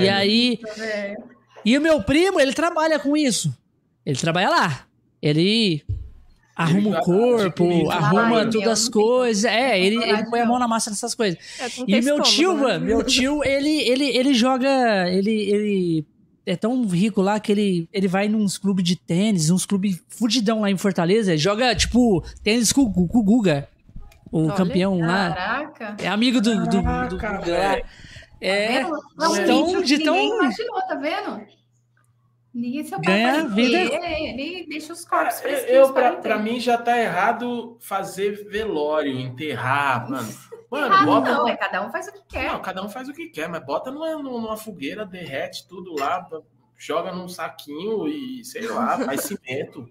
E 0.00 0.08
aí. 0.08 0.60
E 1.64 1.76
o 1.76 1.80
meu 1.80 2.02
primo, 2.02 2.38
ele 2.38 2.52
trabalha 2.52 2.98
com 2.98 3.16
isso. 3.16 3.52
Ele 4.06 4.16
trabalha 4.18 4.50
lá. 4.50 4.86
Ele 5.20 5.82
arruma 6.56 6.88
Ele 6.90 6.96
o 6.96 7.00
corpo, 7.00 7.90
arruma 7.90 8.46
todas 8.50 8.68
as 8.68 8.88
coisas. 8.88 9.44
É, 9.44 9.78
ele, 9.80 9.96
ele 10.02 10.24
põe 10.26 10.40
a 10.40 10.46
mão 10.46 10.58
na 10.58 10.68
massa 10.68 10.90
nessas 10.90 11.14
coisas. 11.14 11.38
É, 11.60 11.66
E 11.86 12.00
meu 12.02 12.20
tio, 12.22 12.54
né? 12.54 12.62
mano, 12.62 12.84
meu 12.86 13.02
tio, 13.02 13.42
ele, 13.44 13.70
ele, 13.82 14.04
ele 14.04 14.34
joga. 14.34 15.08
Ele, 15.10 15.30
ele 15.30 16.06
é 16.46 16.54
tão 16.56 16.86
rico 16.86 17.22
lá 17.22 17.40
que 17.40 17.50
ele, 17.52 17.88
ele 17.92 18.06
vai 18.06 18.28
nos 18.28 18.58
clubes 18.58 18.84
de 18.84 18.96
tênis, 18.96 19.50
uns 19.50 19.64
clubes 19.66 20.00
fudidão 20.08 20.60
lá 20.60 20.70
em 20.70 20.76
Fortaleza. 20.76 21.36
Joga, 21.36 21.74
tipo, 21.74 22.22
tênis 22.42 22.72
com, 22.72 22.92
com 22.92 23.18
o 23.18 23.22
Guga. 23.22 23.68
O 24.30 24.44
Olha. 24.46 24.52
campeão 24.54 24.98
lá. 25.00 25.32
Caraca. 25.32 25.96
É 26.02 26.08
amigo 26.08 26.40
do, 26.40 26.54
do, 26.66 26.82
do 27.08 27.16
Caraca, 27.18 27.38
Guga 27.38 27.58
lá. 27.58 27.78
É. 28.40 28.82
Tá 28.84 28.88
vendo? 29.30 29.32
de 29.32 29.46
tão- 29.46 29.82
de 29.82 29.98
tão- 30.00 30.16
imaginou, 30.16 30.82
tá 30.86 30.94
vendo? 30.96 31.40
Ninguém 32.54 32.84
se 32.84 32.96
Ganha 33.00 33.48
vida. 33.48 33.76
Ele 33.78 34.64
deixa 34.68 34.92
os 34.92 35.04
corpos 35.04 35.40
fresquinhos 35.40 35.88
eu, 35.88 35.92
pra, 35.92 36.12
para 36.12 36.20
pra 36.20 36.38
mim 36.38 36.60
já 36.60 36.78
tá 36.78 36.96
errado 36.96 37.76
fazer 37.80 38.48
velório, 38.48 39.10
enterrar, 39.18 40.06
mano. 40.08 40.28
Mano, 40.70 40.94
Ah, 40.94 41.04
bota. 41.04 41.32
não, 41.32 41.48
é 41.48 41.56
cada 41.56 41.84
um 41.86 41.90
faz 41.90 42.06
o 42.08 42.12
que 42.12 42.22
quer. 42.28 42.52
Não, 42.52 42.60
cada 42.62 42.84
um 42.84 42.88
faz 42.88 43.08
o 43.08 43.12
que 43.12 43.28
quer, 43.28 43.48
mas 43.48 43.64
bota 43.66 43.90
numa, 43.90 44.14
numa 44.22 44.56
fogueira, 44.56 45.04
derrete 45.04 45.66
tudo 45.68 45.94
lá, 45.98 46.24
joga 46.76 47.12
num 47.12 47.28
saquinho 47.28 48.06
e 48.06 48.44
sei 48.44 48.68
lá, 48.68 48.98
faz 49.04 49.22
cimento. 49.22 49.88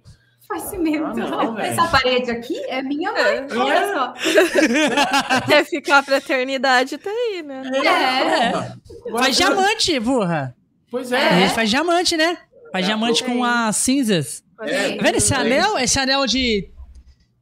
Faz 0.47 0.63
cimento. 0.63 1.05
Ah, 1.05 1.13
não, 1.13 1.55
velho. 1.55 1.67
Essa 1.67 1.87
parede 1.87 2.31
aqui 2.31 2.57
é 2.65 2.81
minha 2.81 3.11
mãe. 3.11 3.47
É. 3.49 3.57
Olha 3.57 3.93
só. 3.93 4.13
Quer 5.47 5.65
ficar 5.65 6.03
pra 6.03 6.17
eternidade, 6.17 6.97
tá 6.97 7.09
aí, 7.09 7.41
né? 7.41 7.61
É. 7.85 8.47
Agora- 8.49 9.23
Faz 9.23 9.35
diamante, 9.37 9.99
porra. 10.01 10.55
Pois 10.91 11.11
A 11.11 11.17
é. 11.19 11.39
gente 11.41 11.53
faz 11.55 11.69
diamante, 11.69 12.15
né? 12.17 12.37
Faz 12.73 12.83
É, 12.83 12.87
diamante 12.87 13.23
com 13.23 13.43
as 13.43 13.75
cinzas. 13.77 14.43
É. 14.61 14.95
Tá 14.97 15.03
vendo 15.03 15.15
esse 15.15 15.33
É 15.33 15.37
anel? 15.37 15.77
Esse 15.77 15.99
anel 15.99 16.25
de 16.25 16.61
10 16.61 16.71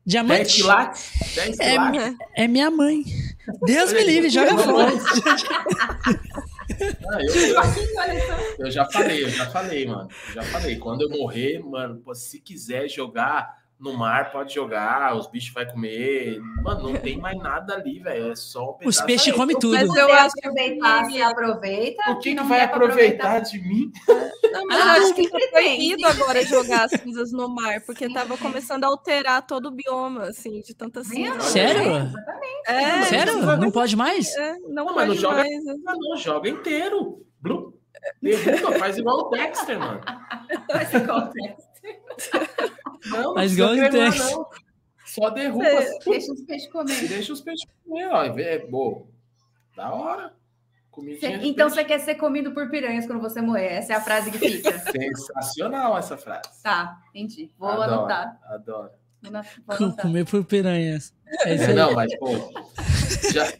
diamante? 0.05 0.55
quilates. 0.57 1.09
10 1.35 1.59
É, 1.59 1.71
quilates. 1.71 2.17
É 2.35 2.47
minha 2.47 2.69
mãe. 2.69 3.03
Deus 3.65 3.91
me 3.93 4.03
livre, 4.03 4.29
joga 4.29 4.57
fora. 4.57 4.91
Ah, 7.09 7.19
eu, 7.21 7.33
eu, 7.35 8.65
eu 8.65 8.71
já 8.71 8.85
falei, 8.85 9.23
eu 9.23 9.29
já 9.29 9.49
falei, 9.49 9.85
mano. 9.85 10.07
Eu 10.29 10.33
já 10.35 10.43
falei. 10.43 10.75
Quando 10.77 11.01
eu 11.03 11.09
morrer, 11.09 11.59
mano, 11.59 12.01
se 12.13 12.39
quiser 12.39 12.87
jogar 12.89 13.60
no 13.81 13.97
mar, 13.97 14.31
pode 14.31 14.53
jogar. 14.53 15.15
Os 15.17 15.27
bichos 15.27 15.53
vai 15.53 15.65
comer. 15.69 16.39
Mano, 16.63 16.83
não 16.91 16.99
tem 16.99 17.17
mais 17.17 17.37
nada 17.37 17.73
ali, 17.73 17.99
velho. 17.99 18.31
É 18.31 18.35
só 18.35 18.77
um 18.81 18.87
Os 18.87 19.01
peixes 19.01 19.33
comem 19.33 19.57
tudo. 19.57 19.73
Mas 19.73 19.95
eu 19.95 20.13
acho 20.13 20.33
que- 20.35 20.47
aproveitar, 20.47 21.05
se 21.05 21.21
aproveita. 21.21 22.11
O 22.11 22.19
que, 22.19 22.29
que 22.29 22.35
não 22.35 22.47
vai 22.47 22.61
aproveitar 22.61 23.39
de 23.39 23.59
mim? 23.59 23.91
Não, 24.51 24.65
mas 24.67 24.79
Ah, 24.81 24.97
eu 24.97 25.03
acho 25.03 25.13
que 25.15 25.27
foi 25.27 25.47
proibido 25.47 26.05
agora 26.05 26.45
jogar 26.45 26.85
as 26.85 26.91
cinzas 26.91 27.31
no 27.31 27.49
mar, 27.49 27.81
porque 27.85 28.07
tava 28.13 28.37
começando 28.37 28.83
a 28.83 28.87
alterar 28.87 29.45
todo 29.45 29.65
o 29.67 29.71
bioma, 29.71 30.25
assim, 30.25 30.61
de 30.61 30.75
tanta 30.75 31.03
cinza. 31.03 31.31
Vendo? 31.31 31.41
Sério? 31.43 32.11
É, 32.67 33.01
Sério? 33.03 33.57
Não 33.57 33.71
pode 33.71 33.95
mais? 33.95 34.33
é, 34.35 34.53
não, 34.69 34.85
Não, 34.85 34.95
mas 34.95 34.95
não 34.95 35.15
pode 35.15 35.19
joga- 35.21 35.35
mais. 35.37 35.65
né? 35.65 35.75
Ah, 35.87 35.93
não, 35.97 36.17
joga 36.17 36.49
inteiro. 36.49 37.25
Blum. 37.41 37.73
Derruba, 38.21 38.77
faz 38.79 38.97
igual 38.97 39.17
o 39.27 39.29
Dexter, 39.29 39.77
mano. 39.79 40.01
Mas 40.73 40.95
acontece. 40.95 41.67
Não, 43.05 43.23
não 43.23 43.33
Faz 43.35 43.53
precisa 43.55 43.89
cremar, 43.89 44.17
não. 44.17 44.49
Só 45.05 45.29
derruba. 45.29 45.67
Assim, 45.67 45.99
Deixa 46.09 46.31
os 46.33 46.41
peixes 46.41 46.71
comer. 46.71 47.07
deixa 47.07 47.33
os 47.33 47.41
peixes 47.41 47.65
comer, 47.85 48.07
ó. 48.07 48.23
e 48.25 48.41
É 48.41 48.59
bom. 48.59 49.07
Da 49.75 49.93
hora. 49.93 50.33
Comidinha 50.89 51.39
de 51.39 51.47
Então 51.47 51.67
peixe. 51.67 51.81
você 51.81 51.85
quer 51.85 51.99
ser 51.99 52.15
comido 52.15 52.51
por 52.53 52.69
piranhas 52.69 53.05
quando 53.05 53.21
você 53.21 53.41
morrer. 53.41 53.67
Essa 53.73 53.93
é 53.93 53.95
a 53.95 54.01
frase 54.01 54.29
que 54.31 54.37
fica. 54.39 54.77
Sensacional 54.91 55.97
essa 55.97 56.17
frase. 56.17 56.49
Tá, 56.61 56.97
entendi. 57.13 57.49
Vou 57.57 57.69
Adoro, 57.69 57.93
anotar. 57.93 58.39
Adoro. 58.49 58.89
Vou 59.21 59.75
anotar. 59.75 60.05
Comer 60.05 60.25
por 60.25 60.43
piranhas. 60.45 61.13
É 61.45 61.55
isso 61.55 61.63
É, 61.63 61.67
aí. 61.67 61.73
não, 61.75 61.93
mas, 61.93 62.13
pô, 62.17 62.27
já, 63.31 63.53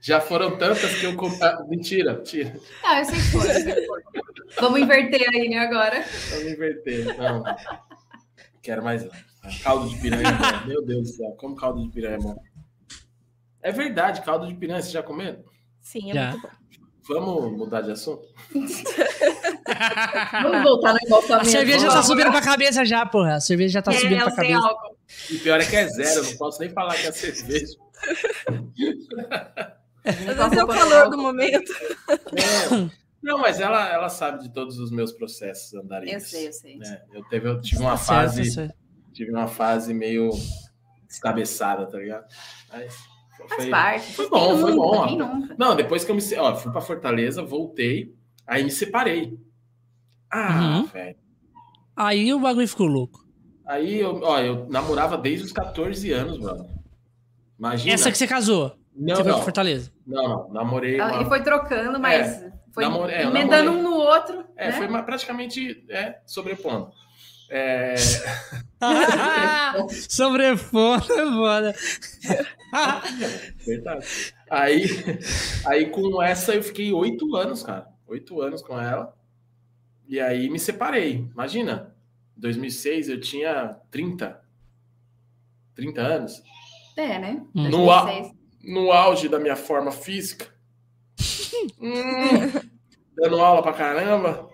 já 0.00 0.20
foram 0.20 0.56
tantas 0.56 0.94
que 0.94 1.06
eu. 1.06 1.14
ah, 1.42 1.64
mentira, 1.68 2.20
tira. 2.22 2.54
Ah, 2.84 3.00
eu 3.00 3.04
sei 3.04 3.14
que 3.16 3.22
foi. 3.30 3.40
eu 3.50 3.60
sei 3.60 3.74
que 3.74 3.86
foi. 3.86 4.02
Vamos 4.60 4.80
inverter 4.80 5.28
aí, 5.34 5.48
né, 5.48 5.58
agora. 5.58 6.04
Vamos 6.30 6.46
inverter. 6.52 7.18
Não. 7.18 7.42
Quero 8.64 8.82
mais 8.82 9.04
não. 9.04 9.10
Caldo 9.62 9.88
de 9.90 9.96
piranha 10.00 10.26
é 10.28 10.32
bom. 10.32 10.66
Meu 10.66 10.84
Deus 10.84 11.02
do 11.10 11.16
céu, 11.16 11.30
como 11.38 11.54
caldo 11.54 11.82
de 11.82 11.90
piranha 11.90 12.16
é 12.16 12.18
bom. 12.18 12.34
É 13.62 13.70
verdade, 13.70 14.22
caldo 14.22 14.46
de 14.48 14.54
piranha, 14.54 14.82
você 14.82 14.90
já 14.90 15.02
comeu? 15.02 15.44
Sim, 15.80 16.10
é 16.10 16.14
Já. 16.14 16.30
muito 16.32 16.42
bom. 16.42 16.54
Vamos 17.06 17.52
mudar 17.58 17.82
de 17.82 17.90
assunto? 17.92 18.26
Vamos 20.42 20.62
voltar 20.62 20.92
no 20.94 20.98
A 20.98 21.06
embalsamento. 21.06 21.50
cerveja 21.50 21.88
tá 21.88 22.02
subindo 22.02 22.30
pra 22.30 22.40
cabeça 22.40 22.82
já, 22.84 23.04
porra. 23.04 23.34
A 23.34 23.40
cerveja 23.40 23.74
já 23.74 23.82
tá 23.82 23.92
É, 23.92 23.98
subindo 23.98 24.22
pra 24.24 24.34
cabeça. 24.34 24.66
álcool. 24.66 24.96
E 25.30 25.38
pior 25.38 25.60
é 25.60 25.64
que 25.66 25.76
é 25.76 25.86
zero, 25.88 26.20
eu 26.20 26.24
não 26.30 26.36
posso 26.38 26.60
nem 26.60 26.70
falar 26.70 26.94
que 26.94 27.06
é 27.06 27.12
cerveja. 27.12 27.74
Às 30.04 30.14
vezes 30.16 30.38
é 30.58 30.64
o 30.64 30.66
calor 30.68 31.10
do 31.10 31.18
momento. 31.18 31.72
É. 32.08 33.03
Não, 33.24 33.38
mas 33.38 33.58
ela, 33.58 33.88
ela 33.88 34.08
sabe 34.08 34.42
de 34.42 34.52
todos 34.52 34.78
os 34.78 34.90
meus 34.90 35.10
processos 35.12 35.72
Eu 35.72 35.82
andarilhos. 35.82 36.24
sei, 36.24 36.48
eu 36.48 36.52
sei. 36.52 36.76
né? 36.76 37.02
Eu, 37.12 37.24
teve, 37.24 37.48
eu 37.48 37.60
tive 37.60 37.80
uma 37.80 37.92
Tá 37.92 37.96
certo, 37.96 38.20
fase. 38.34 38.74
tive 39.12 39.30
uma 39.30 39.48
fase 39.48 39.94
meio 39.94 40.30
descabeçada, 41.08 41.86
tá 41.86 41.98
ligado? 41.98 42.26
Faz 42.68 42.94
foi- 43.56 43.70
parte. 43.70 44.12
Foi 44.12 44.28
bom, 44.28 44.58
foi 44.58 44.70
nunca, 44.72 44.76
bom. 44.76 45.16
Nunca? 45.16 45.54
Não, 45.58 45.74
depois 45.74 46.04
que 46.04 46.10
eu 46.10 46.14
me. 46.14 46.22
Ó, 46.38 46.54
fui 46.56 46.70
pra 46.70 46.80
Fortaleza, 46.80 47.42
voltei, 47.42 48.14
aí 48.46 48.62
me 48.62 48.70
separei. 48.70 49.38
Ah, 50.30 50.78
Uhum. 50.80 50.86
velho. 50.86 51.16
Aí 51.96 52.32
o 52.34 52.40
bagulho 52.40 52.68
ficou 52.68 52.86
louco. 52.86 53.24
Aí 53.66 54.00
eu, 54.00 54.20
ó, 54.22 54.38
eu 54.40 54.68
namorava 54.68 55.16
desde 55.16 55.46
os 55.46 55.52
14 55.52 56.12
anos, 56.12 56.38
mano. 56.38 56.68
Imagina. 57.58 57.94
Essa 57.94 58.10
que 58.10 58.18
você 58.18 58.26
casou. 58.26 58.76
Não, 58.94 59.16
você 59.16 59.22
foi 59.22 59.30
não, 59.32 59.38
pra 59.38 59.44
Fortaleza. 59.44 59.92
não, 60.06 60.28
não, 60.28 60.52
namorei. 60.52 60.96
Ela- 61.00 61.12
uma- 61.12 61.20
Ele 61.20 61.28
foi 61.28 61.42
trocando, 61.42 61.98
mas 61.98 62.44
foi 62.74 62.82
namore- 62.84 63.12
é, 63.12 63.22
emendando 63.22 63.64
namorei. 63.64 63.68
um 63.68 63.82
no 63.82 63.96
outro. 63.96 64.44
É, 64.56 64.66
né? 64.66 64.72
foi 64.72 65.02
praticamente 65.02 65.84
é, 65.88 66.18
sobrepondo. 66.26 66.92
É, 67.48 67.94
Sobrefoda, 70.08 71.04
é 71.14 71.26
foda. 71.26 71.74
verdade. 73.64 74.34
Aí, 74.50 74.84
aí 75.66 75.90
com 75.90 76.22
essa 76.22 76.54
eu 76.54 76.62
fiquei 76.62 76.92
oito 76.92 77.34
anos, 77.36 77.62
cara. 77.62 77.88
Oito 78.06 78.40
anos 78.40 78.62
com 78.62 78.80
ela. 78.80 79.16
E 80.06 80.20
aí 80.20 80.50
me 80.50 80.58
separei. 80.58 81.28
Imagina, 81.32 81.94
em 82.36 82.40
2006 82.40 83.08
eu 83.08 83.20
tinha 83.20 83.76
30. 83.90 84.40
30 85.74 86.00
anos. 86.00 86.42
É, 86.96 87.18
né? 87.18 87.42
Hum. 87.54 87.68
No 87.68 87.86
2006. 87.86 88.32
No 88.64 88.92
auge 88.92 89.28
da 89.28 89.38
minha 89.38 89.56
forma 89.56 89.90
física. 89.92 90.53
Hum, 91.80 92.60
dando 93.16 93.40
aula 93.40 93.62
pra 93.62 93.72
caramba. 93.72 94.48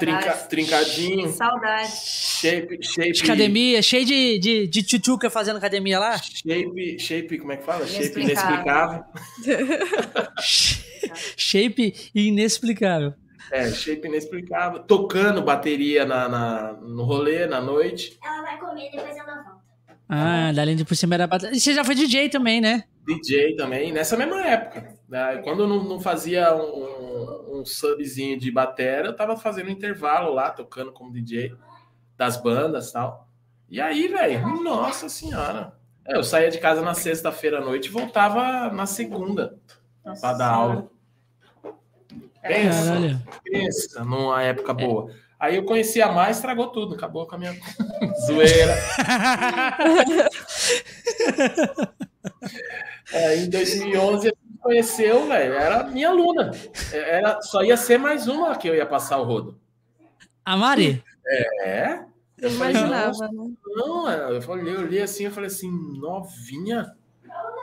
Trinca, 0.00 0.32
trincadinho. 0.48 1.28
Saudade. 1.28 1.88
Shape, 1.88 2.78
shape. 2.82 3.22
Academia, 3.22 3.80
cheio 3.80 4.04
de, 4.04 4.38
de, 4.40 4.66
de 4.66 4.82
tchutchuca 4.82 5.30
fazendo 5.30 5.58
academia 5.58 5.98
lá. 6.00 6.18
Shape, 6.18 6.98
shape, 6.98 7.38
como 7.38 7.52
é 7.52 7.56
que 7.56 7.64
fala? 7.64 7.86
Shape 7.86 8.20
Inexplicável. 8.20 9.04
Shape 11.36 11.94
inexplicável. 12.14 13.14
É, 13.52 13.70
shape 13.70 14.08
inexplicável. 14.08 14.80
Tocando 14.82 15.40
bateria 15.42 16.04
na, 16.04 16.28
na- 16.28 16.72
no 16.72 17.04
rolê, 17.04 17.46
na 17.46 17.60
noite. 17.60 18.18
Ela 18.24 18.42
vai 18.42 18.58
comer, 18.58 18.90
depois 18.90 19.16
ela 19.16 19.34
volta. 19.34 19.56
Ah, 20.08 20.52
da 20.52 20.64
linha 20.64 20.76
de 20.76 20.84
por 20.84 20.96
cima 20.96 21.14
era 21.14 21.26
batalha. 21.26 21.54
E 21.54 21.60
você 21.60 21.72
já 21.74 21.84
foi 21.84 21.94
DJ 21.94 22.28
também, 22.28 22.60
né? 22.60 22.84
DJ 23.06 23.54
também, 23.56 23.92
nessa 23.92 24.16
mesma 24.16 24.44
época. 24.44 24.95
Né? 25.08 25.38
Quando 25.44 25.62
eu 25.62 25.68
não, 25.68 25.84
não 25.84 26.00
fazia 26.00 26.54
um, 26.54 27.60
um 27.60 27.64
subzinho 27.64 28.38
de 28.38 28.50
batera, 28.50 29.08
eu 29.08 29.16
tava 29.16 29.36
fazendo 29.36 29.70
intervalo 29.70 30.32
lá, 30.32 30.50
tocando 30.50 30.92
como 30.92 31.12
DJ 31.12 31.54
das 32.16 32.36
bandas 32.36 32.90
e 32.90 32.92
tal. 32.92 33.28
E 33.68 33.80
aí, 33.80 34.08
velho, 34.08 34.62
nossa 34.62 35.08
senhora. 35.08 35.72
É, 36.06 36.16
eu 36.16 36.22
saía 36.22 36.50
de 36.50 36.58
casa 36.58 36.82
na 36.82 36.94
sexta-feira 36.94 37.58
à 37.58 37.60
noite 37.60 37.86
e 37.86 37.90
voltava 37.90 38.70
na 38.72 38.86
segunda 38.86 39.58
pra 40.20 40.32
dar 40.32 40.50
aula. 40.50 40.88
Pensa, 42.40 42.84
Caralho. 42.86 43.22
pensa 43.42 44.04
numa 44.04 44.40
época 44.42 44.72
boa. 44.72 45.10
Aí 45.38 45.56
eu 45.56 45.64
conheci 45.64 46.00
a 46.00 46.10
mais, 46.10 46.36
estragou 46.36 46.68
tudo, 46.68 46.94
acabou 46.94 47.26
com 47.26 47.34
a 47.34 47.38
minha 47.38 47.54
zoeira. 48.26 48.76
É, 53.12 53.36
em 53.36 53.48
2011 53.48 54.28
a 54.28 54.30
gente 54.30 54.45
conheceu, 54.66 55.26
velho, 55.28 55.54
era 55.54 55.84
minha 55.84 56.08
aluna. 56.10 56.50
É, 56.92 57.18
Era, 57.18 57.40
só 57.42 57.62
ia 57.62 57.76
ser 57.76 57.98
mais 57.98 58.26
uma 58.26 58.56
que 58.56 58.68
eu 58.68 58.74
ia 58.74 58.84
passar 58.86 59.18
o 59.18 59.24
rodo. 59.24 59.58
A 60.44 60.56
Mari? 60.56 61.02
É? 61.64 62.04
Eu 62.38 62.50
imaginava, 62.50 63.28
né? 63.32 63.50
Não, 63.64 64.10
é, 64.10 64.36
eu 64.36 64.42
falei, 64.42 64.74
eu 64.74 64.86
li 64.86 65.00
assim, 65.00 65.24
eu 65.24 65.30
falei 65.30 65.46
assim, 65.48 65.70
novinha, 65.98 66.94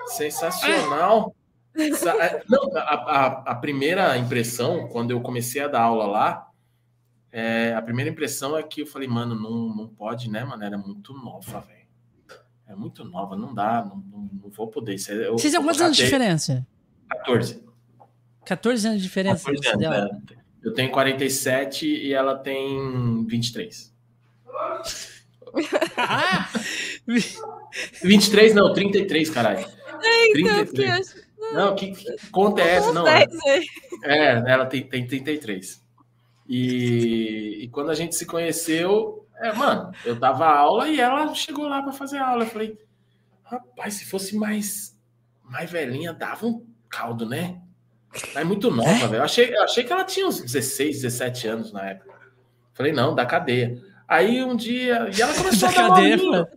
sensacional. 0.08 1.36
Sa- 1.96 2.16
é, 2.24 2.44
Não, 2.50 2.76
a, 2.78 2.82
a, 2.82 3.26
a 3.52 3.56
primeira 3.56 4.18
impressão, 4.18 4.88
quando 4.88 5.12
eu 5.12 5.22
comecei 5.22 5.62
a 5.62 5.68
dar 5.68 5.82
aula 5.82 6.06
lá, 6.06 6.50
é, 7.32 7.74
a 7.74 7.82
primeira 7.82 8.10
impressão 8.12 8.56
é 8.58 8.62
que 8.64 8.82
eu 8.82 8.88
falei, 8.88 9.08
mano, 9.08 9.34
não, 9.36 9.76
não 9.76 9.88
pode, 9.88 10.30
né, 10.30 10.44
mano? 10.44 10.64
Era 10.64 10.78
muito 10.78 11.14
nova, 11.14 11.62
velho. 11.62 11.84
É 12.68 12.76
muito 12.76 13.04
nova, 13.04 13.36
não 13.36 13.54
dá, 13.54 13.84
não, 13.84 13.98
não, 13.98 14.30
não 14.44 14.50
vou 14.50 14.68
poder. 14.68 14.96
É- 15.10 15.28
eu- 15.28 15.34
Vocês 15.38 15.54
têm 15.54 15.62
quantos 15.64 15.82
anos 15.82 15.98
de 15.98 16.04
diferença? 16.04 16.66
14. 17.10 17.64
14 18.46 18.88
anos 18.88 19.02
de 19.02 19.08
diferença 19.08 19.46
14 19.46 19.58
você 19.62 19.70
anos, 19.70 19.80
dela. 19.80 20.22
é. 20.30 20.44
Eu 20.64 20.74
tenho 20.74 20.92
47 20.92 21.86
e 21.86 22.14
ela 22.14 22.38
tem 22.38 23.26
23. 23.26 23.94
Ah! 25.98 26.50
23 28.04 28.56
não, 28.56 28.74
33, 28.74 29.30
caralho. 29.30 29.60
Então, 29.60 30.66
porque 30.66 30.72
33. 30.72 31.16
eu 31.16 31.54
Não, 31.54 31.76
que, 31.76 31.92
que 31.92 32.30
conta 32.30 32.62
é 32.62 32.76
essa? 32.76 32.94
Não, 32.94 33.08
é, 33.08 33.26
é, 34.04 34.44
ela 34.48 34.66
tem, 34.66 34.88
tem 34.88 35.06
33. 35.06 35.84
E, 36.48 37.64
e 37.64 37.68
quando 37.70 37.92
a 37.92 37.96
gente 37.96 38.16
se 38.16 38.26
conheceu, 38.26 39.28
é, 39.38 39.54
mano, 39.54 39.92
eu 40.06 40.16
dava 40.16 40.46
aula 40.48 40.90
e 40.90 41.00
ela 41.00 41.34
chegou 41.36 41.68
lá 41.68 41.82
para 41.82 41.92
fazer 41.94 42.18
aula. 42.18 42.46
Eu 42.46 42.50
falei, 42.50 42.78
rapaz, 43.44 43.96
se 43.96 44.06
fosse 44.06 44.36
mais, 44.36 44.98
mais 45.44 45.70
velhinha, 45.70 46.14
dava 46.14 46.48
um 46.48 46.66
caldo, 46.96 47.26
né? 47.28 47.60
Mas 48.36 48.46
muito 48.46 48.70
nova, 48.70 48.90
É? 48.92 48.96
velho. 49.08 49.16
Eu 49.16 49.24
achei, 49.24 49.56
eu 49.56 49.64
achei 49.64 49.84
que 49.84 49.92
ela 49.92 50.04
tinha 50.04 50.28
uns 50.28 50.40
16, 50.40 51.02
17 51.02 51.48
anos 51.48 51.74
na 51.74 51.90
época. 51.90 52.14
Falei, 52.74 52.92
não, 52.92 53.16
da 53.16 53.26
cadeia. 53.26 53.82
Aí 54.08 54.44
um 54.44 54.56
dia. 54.56 55.10
E 55.16 55.22
ela 55.22 55.34
começou 55.36 55.70
Da 55.72 55.76
a 55.80 55.82
dar 55.82 55.90
cadeia, 55.96 56.18
mano. 56.18 56.48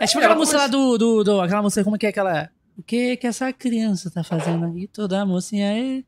É 0.00 0.06
tipo 0.06 0.18
Ela 0.18 0.26
aquela 0.26 0.34
música 0.36 0.58
lá 0.58 0.66
do, 0.66 0.96
do, 0.98 1.24
do- 1.24 1.40
Aquela 1.40 1.62
música, 1.62 1.84
como 1.84 1.98
que 1.98 2.06
é 2.06 2.08
aquela. 2.08 2.48
O 2.78 2.82
que 2.82 3.16
que 3.18 3.26
essa 3.26 3.52
criança 3.52 4.10
tá 4.10 4.24
fazendo 4.24 4.64
aqui? 4.66 4.86
Toda 4.86 5.20
a 5.20 5.26
mocinha 5.26 5.70
aí. 5.70 6.04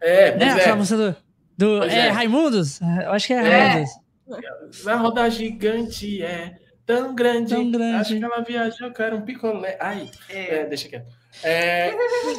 É, 0.00 0.36
Né? 0.36 0.44
é. 0.46 0.50
Aquela 0.52 0.76
música 0.76 0.96
do. 0.98 1.16
do 1.56 1.78
Pois 1.80 1.92
é, 1.92 2.06
é. 2.06 2.10
Raimundos? 2.10 2.80
Eu 2.80 3.12
acho 3.12 3.26
que 3.26 3.32
é, 3.32 3.36
É. 3.38 3.66
Raimundos. 3.68 4.86
A 4.86 4.96
roda 4.96 5.30
gigante 5.30 6.22
é 6.22 6.56
tão 6.84 7.14
grande. 7.14 7.54
Tão 7.54 7.70
grande. 7.70 7.96
Acho 7.96 8.18
que 8.18 8.24
ela 8.24 8.40
viajou, 8.42 8.90
que 8.92 9.02
era 9.02 9.16
um 9.16 9.22
picolé. 9.22 9.78
Ai, 9.80 10.10
É. 10.28 10.56
é, 10.60 10.66
deixa 10.66 10.88
quieto. 10.88 11.06
É, 11.42 11.92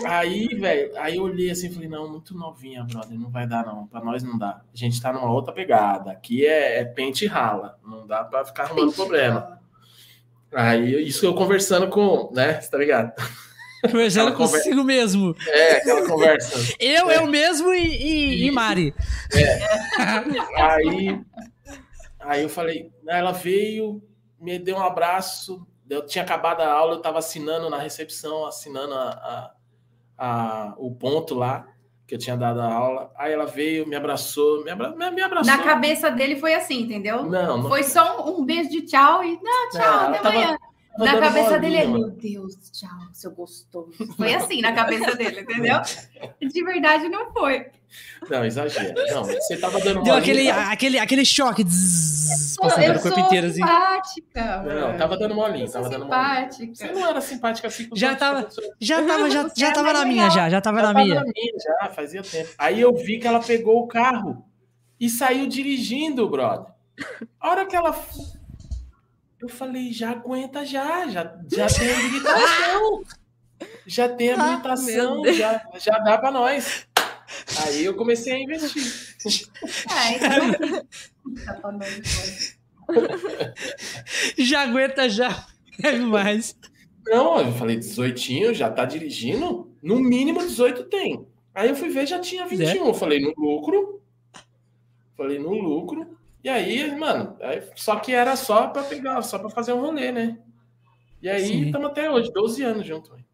aí, 0.05 0.47
velho, 0.47 0.91
aí 0.97 1.17
eu 1.17 1.23
olhei 1.23 1.51
assim 1.51 1.67
e 1.67 1.73
falei, 1.73 1.87
não, 1.87 2.09
muito 2.09 2.35
novinha, 2.35 2.83
brother, 2.83 3.19
não 3.19 3.29
vai 3.29 3.45
dar 3.45 3.65
não, 3.65 3.85
pra 3.87 3.99
nós 4.03 4.23
não 4.23 4.37
dá. 4.37 4.61
A 4.73 4.77
gente 4.77 4.99
tá 5.01 5.13
numa 5.13 5.31
outra 5.31 5.53
pegada, 5.53 6.11
aqui 6.11 6.45
é, 6.45 6.79
é 6.79 6.85
pente 6.85 7.25
e 7.25 7.27
rala, 7.27 7.77
não 7.85 8.07
dá 8.07 8.23
pra 8.23 8.45
ficar 8.45 8.63
arrumando 8.63 8.93
problema. 8.93 9.59
Aí, 10.51 11.07
isso 11.07 11.25
eu 11.25 11.33
conversando 11.35 11.89
com, 11.89 12.31
né, 12.33 12.61
você 12.61 12.71
tá 12.71 12.77
ligado? 12.77 13.13
Conversando 13.81 14.29
Aquela 14.29 14.49
consigo 14.49 14.83
mesmo. 14.83 15.35
É, 15.47 15.77
aquela 15.77 16.07
conversa. 16.07 16.73
Eu, 16.79 17.09
É. 17.11 17.17
eu 17.17 17.27
mesmo 17.27 17.71
e, 17.73 17.83
e, 17.85 18.47
e 18.47 18.51
Mari. 18.51 18.95
Aí, 20.57 21.21
aí 22.19 22.41
eu 22.41 22.49
falei, 22.49 22.89
ela 23.07 23.31
veio, 23.31 24.01
me 24.39 24.57
deu 24.57 24.77
um 24.77 24.83
abraço. 24.83 25.67
Eu 25.89 26.05
tinha 26.05 26.23
acabado 26.23 26.61
a 26.61 26.71
aula, 26.71 26.93
eu 26.93 26.97
estava 26.97 27.19
assinando 27.19 27.69
na 27.69 27.77
recepção, 27.77 28.45
assinando 28.45 28.93
a, 28.93 29.03
a- 29.09 29.51
a- 30.17 30.73
o 30.77 30.93
ponto 30.95 31.35
lá 31.35 31.67
que 32.07 32.15
eu 32.15 32.19
tinha 32.19 32.35
dado 32.37 32.59
a 32.61 32.71
aula. 32.71 33.11
Aí 33.17 33.33
ela 33.33 33.45
veio, 33.45 33.87
me 33.87 33.95
abraçou, 33.95 34.63
me, 34.63 34.71
abra, 34.71 34.91
me, 34.95 35.21
abraçou. 35.21 35.51
Na 35.55 35.63
cabeça 35.63 36.09
dele 36.11 36.35
foi 36.35 36.53
assim, 36.53 36.81
entendeu? 36.81 37.23
Não, 37.23 37.57
não. 37.63 37.69
Foi 37.69 37.83
só 37.83 38.23
um, 38.27 38.39
um 38.41 38.45
beijo 38.45 38.69
de 38.69 38.81
tchau 38.83 39.23
e 39.23 39.39
não, 39.41 39.69
tchau, 39.69 39.81
ela 39.81 40.09
até 40.09 40.27
amanhã. 40.27 40.45
tava 40.47 40.59
Na 40.97 41.19
cabeça 41.19 41.59
dele 41.59 41.77
é, 41.77 41.85
meu 41.85 42.09
Deus, 42.09 42.55
tchau, 42.71 42.89
seu 43.11 43.31
gostoso. 43.31 43.91
Foi 44.15 44.33
assim 44.33 44.61
na 44.61 44.71
cabeça 44.71 45.15
dele, 45.15 45.41
entendeu? 45.41 45.79
De 46.41 46.63
verdade 46.63 47.09
não 47.09 47.31
foi. 47.33 47.67
Não, 48.29 48.43
exagero. 48.45 48.93
Não, 49.13 49.23
você 49.23 49.57
tava 49.57 49.79
dando 49.79 50.03
Deu 50.03 50.13
aquele, 50.15 50.49
aquele, 50.49 50.99
aquele 50.99 51.25
choque. 51.25 51.63
Zzz, 51.63 52.57
eu 52.57 52.93
corpo 52.99 53.09
sou 53.09 53.19
inteiro 53.19 53.47
assim. 53.47 53.55
simpática. 53.57 54.63
Não, 54.63 54.81
mano. 54.87 54.97
tava 54.97 55.17
dando 55.17 55.35
molinho, 55.35 55.65
Eu 55.65 55.71
tava 55.71 55.89
dando 55.89 56.05
molinho. 56.05 56.47
Você 56.51 56.65
simpática. 56.65 56.93
não 56.93 57.07
era 57.07 57.21
simpática 57.21 57.67
assim 57.67 57.89
com 57.89 57.95
Já 57.95 58.15
tava-. 58.15 58.47
Já 58.79 59.05
tava, 59.05 59.29
já, 59.29 59.51
já 59.55 59.71
tava 59.71 59.89
é 59.89 59.93
na 59.93 60.05
minha, 60.05 60.29
já. 60.29 60.49
Já 60.49 60.61
tava 60.61 60.77
Já 60.79 60.87
na 60.87 60.93
tava 60.93 61.05
minha. 61.05 61.15
na 61.15 61.23
minha, 61.23 61.53
já, 61.59 61.89
fazia 61.89 62.23
tempo. 62.23 62.49
Aí 62.57 62.81
eu 62.81 62.93
vi 62.95 63.19
que 63.19 63.27
ela 63.27 63.39
pegou 63.39 63.79
o 63.83 63.87
carro 63.87 64.45
e 64.99 65.09
saiu 65.09 65.47
dirigindo, 65.47 66.27
brother. 66.29 66.73
A 67.39 67.49
hora 67.49 67.65
que 67.65 67.75
ela. 67.75 67.95
Eu 69.45 69.49
falei, 69.49 69.93
já 69.93 70.09
aguenta 70.09 70.65
já, 70.65 71.07
já, 71.07 71.37
já 71.51 71.67
tem 71.77 71.91
habilitação. 71.93 73.03
Já 73.85 74.09
tem 74.09 74.31
Ah, 74.31 74.41
habilitação, 74.43 75.21
Deus. 75.21 75.37
já, 75.37 75.61
já 75.77 75.99
dá 75.99 76.17
pra 76.17 76.31
nós. 76.31 76.87
Aí 77.63 77.85
eu 77.85 77.95
comecei 77.95 78.33
a 78.33 78.39
investir. 78.39 78.83
É, 79.89 80.15
então. 80.15 80.85
Tá 81.45 81.55
falando 81.61 81.83
agora. 82.87 83.53
Já 84.37 84.61
aguenta, 84.61 85.09
já. 85.09 85.45
É 85.83 85.91
mais. 85.93 86.55
Não, 87.05 87.39
eu 87.39 87.51
falei, 87.53 87.75
18 87.77 88.53
já 88.53 88.69
tá 88.71 88.85
dirigindo? 88.85 89.71
No 89.81 89.99
mínimo 89.99 90.39
18 90.39 90.85
tem. 90.85 91.25
Aí 91.53 91.69
eu 91.69 91.75
fui 91.75 91.89
ver, 91.89 92.05
já 92.07 92.19
tinha 92.19 92.45
21. 92.47 92.87
Eu 92.87 92.93
falei, 92.93 93.19
no 93.19 93.33
lucro. 93.37 94.01
Falei, 95.15 95.37
no 95.39 95.53
lucro. 95.53 96.17
E 96.45 96.49
aí, 96.49 96.95
mano, 96.95 97.35
só 97.75 97.95
que 97.95 98.13
era 98.13 98.35
só 98.35 98.67
pra 98.67 98.83
pegar, 98.83 99.19
só 99.23 99.39
pra 99.39 99.49
fazer 99.49 99.73
um 99.73 99.81
rolê, 99.81 100.11
né? 100.11 100.37
E 101.19 101.27
aí, 101.27 101.65
estamos 101.65 101.87
até 101.89 102.07
hoje, 102.07 102.31
12 102.31 102.61
anos 102.61 102.85
junto. 102.85 103.09
velho. 103.11 103.25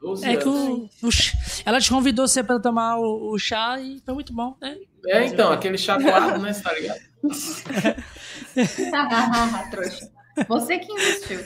12 0.00 0.26
É 0.26 0.36
que 0.36 0.48
anos. 0.48 0.90
o, 1.00 1.06
o 1.06 1.10
ch- 1.12 1.62
ela 1.64 1.80
te 1.80 1.88
convidou 1.88 2.26
você 2.26 2.42
pra 2.42 2.58
tomar 2.58 2.98
o, 2.98 3.30
o 3.32 3.38
chá 3.38 3.78
e 3.80 4.00
foi 4.04 4.12
muito 4.12 4.32
bom, 4.32 4.56
né? 4.60 4.76
É, 5.06 5.24
então, 5.24 5.52
aquele 5.52 5.78
chacoalho, 5.78 6.42
né? 6.42 6.52
Você 6.52 6.62
tá 6.64 6.72
ligado? 6.72 6.98
Trouxa. 9.70 10.10
Você 10.48 10.78
que 10.80 10.92
investiu. 10.92 11.44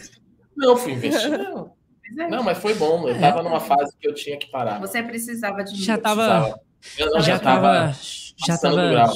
Não, 0.56 0.78
fui 0.78 0.92
investir, 0.92 1.36
não. 1.38 1.74
É. 2.18 2.28
Não, 2.30 2.42
mas 2.42 2.56
foi 2.56 2.72
bom. 2.74 3.06
Eu 3.06 3.20
tava 3.20 3.42
numa 3.42 3.60
fase 3.60 3.94
que 4.00 4.08
eu 4.08 4.14
tinha 4.14 4.38
que 4.38 4.50
parar. 4.50 4.80
Você 4.80 5.02
precisava 5.02 5.62
de 5.62 5.84
Já 5.84 5.98
tava. 5.98 6.58
Eu 6.96 7.10
não, 7.10 7.20
Já 7.20 7.38
tava. 7.38 7.92
Já 8.46 8.56
tava. 8.56 9.12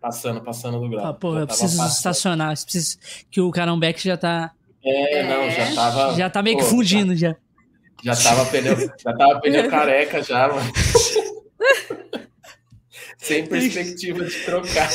Passando, 0.00 0.40
passando 0.40 0.80
do 0.80 0.88
grau. 0.88 1.04
Ah, 1.04 1.10
eu 1.10 1.46
preciso 1.46 1.76
passando. 1.76 1.96
estacionar. 1.96 2.52
eu 2.52 2.62
Preciso, 2.62 2.98
que 3.30 3.40
o 3.40 3.50
Carombeck 3.50 4.02
já 4.02 4.16
tá. 4.16 4.52
É, 4.82 5.22
não, 5.24 5.50
já 5.50 5.74
tava. 5.74 6.14
Já 6.14 6.30
tá 6.30 6.42
meio 6.42 6.56
que 6.56 6.64
pô, 6.64 6.70
fundindo 6.70 7.14
já. 7.14 7.36
Já, 8.02 8.14
já 8.14 8.30
tava 8.30 8.46
pneu, 8.46 8.76
já 8.98 9.14
tava 9.14 9.40
pneu 9.40 9.68
careca 9.70 10.22
já, 10.22 10.48
mano. 10.48 10.72
Sem 13.18 13.46
perspectiva 13.46 14.24
de 14.24 14.44
trocar. 14.44 14.88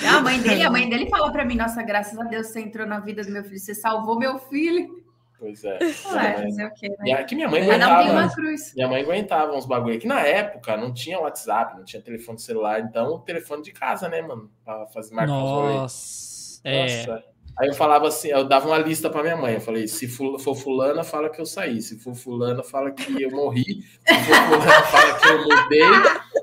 Não, 0.00 0.18
a 0.18 0.22
mãe 0.22 0.40
dele, 0.40 0.62
a 0.62 0.70
mãe 0.70 0.88
dele 0.88 1.10
fala 1.10 1.32
pra 1.32 1.44
mim, 1.44 1.56
nossa, 1.56 1.82
graças 1.82 2.16
a 2.16 2.22
Deus 2.22 2.46
você 2.46 2.60
entrou 2.60 2.86
na 2.86 3.00
vida 3.00 3.22
do 3.22 3.32
meu 3.32 3.42
filho, 3.42 3.58
você 3.58 3.74
salvou 3.74 4.16
meu 4.16 4.38
filho. 4.38 5.01
Pois 5.42 5.64
é. 5.64 5.76
Ué, 5.76 6.42
fazer 6.44 6.66
o 6.66 6.70
quê, 6.72 6.88
né? 6.88 6.96
E 7.04 7.12
aqui 7.12 7.34
minha 7.34 7.48
mãe 7.48 7.66
Cada 7.66 7.74
um 7.74 7.78
tem 7.78 7.88
aguentava. 7.88 8.12
uma 8.12 8.32
cruz. 8.32 8.72
Minha 8.76 8.86
mãe 8.86 9.02
aguentava 9.02 9.56
uns 9.56 9.66
bagulho. 9.66 9.98
Que 9.98 10.06
na 10.06 10.20
época 10.20 10.76
não 10.76 10.94
tinha 10.94 11.18
WhatsApp, 11.18 11.76
não 11.76 11.84
tinha 11.84 12.00
telefone 12.00 12.38
celular, 12.38 12.78
então 12.78 13.18
telefone 13.22 13.60
de 13.60 13.72
casa, 13.72 14.08
né, 14.08 14.22
mano? 14.22 14.48
Pra 14.64 14.86
fazer 14.86 15.12
marcar. 15.12 15.32
Nossa. 15.32 16.60
É. 16.62 17.06
Nossa. 17.06 17.24
Aí 17.58 17.66
eu 17.68 17.74
falava 17.74 18.06
assim, 18.06 18.28
eu 18.28 18.44
dava 18.44 18.68
uma 18.68 18.78
lista 18.78 19.10
pra 19.10 19.20
minha 19.20 19.36
mãe. 19.36 19.54
Eu 19.54 19.60
falei: 19.60 19.88
se 19.88 20.06
for 20.06 20.38
fulana, 20.54 21.02
fala 21.02 21.28
que 21.28 21.40
eu 21.40 21.44
saí. 21.44 21.82
Se 21.82 21.98
for 21.98 22.14
fulana, 22.14 22.62
fala 22.62 22.92
que 22.92 23.20
eu 23.20 23.32
morri. 23.32 23.82
Se 24.06 24.14
for 24.14 24.36
fulana, 24.46 24.82
fala 24.86 25.18
que 25.18 25.28
eu 25.28 25.42
mudei. 25.42 25.82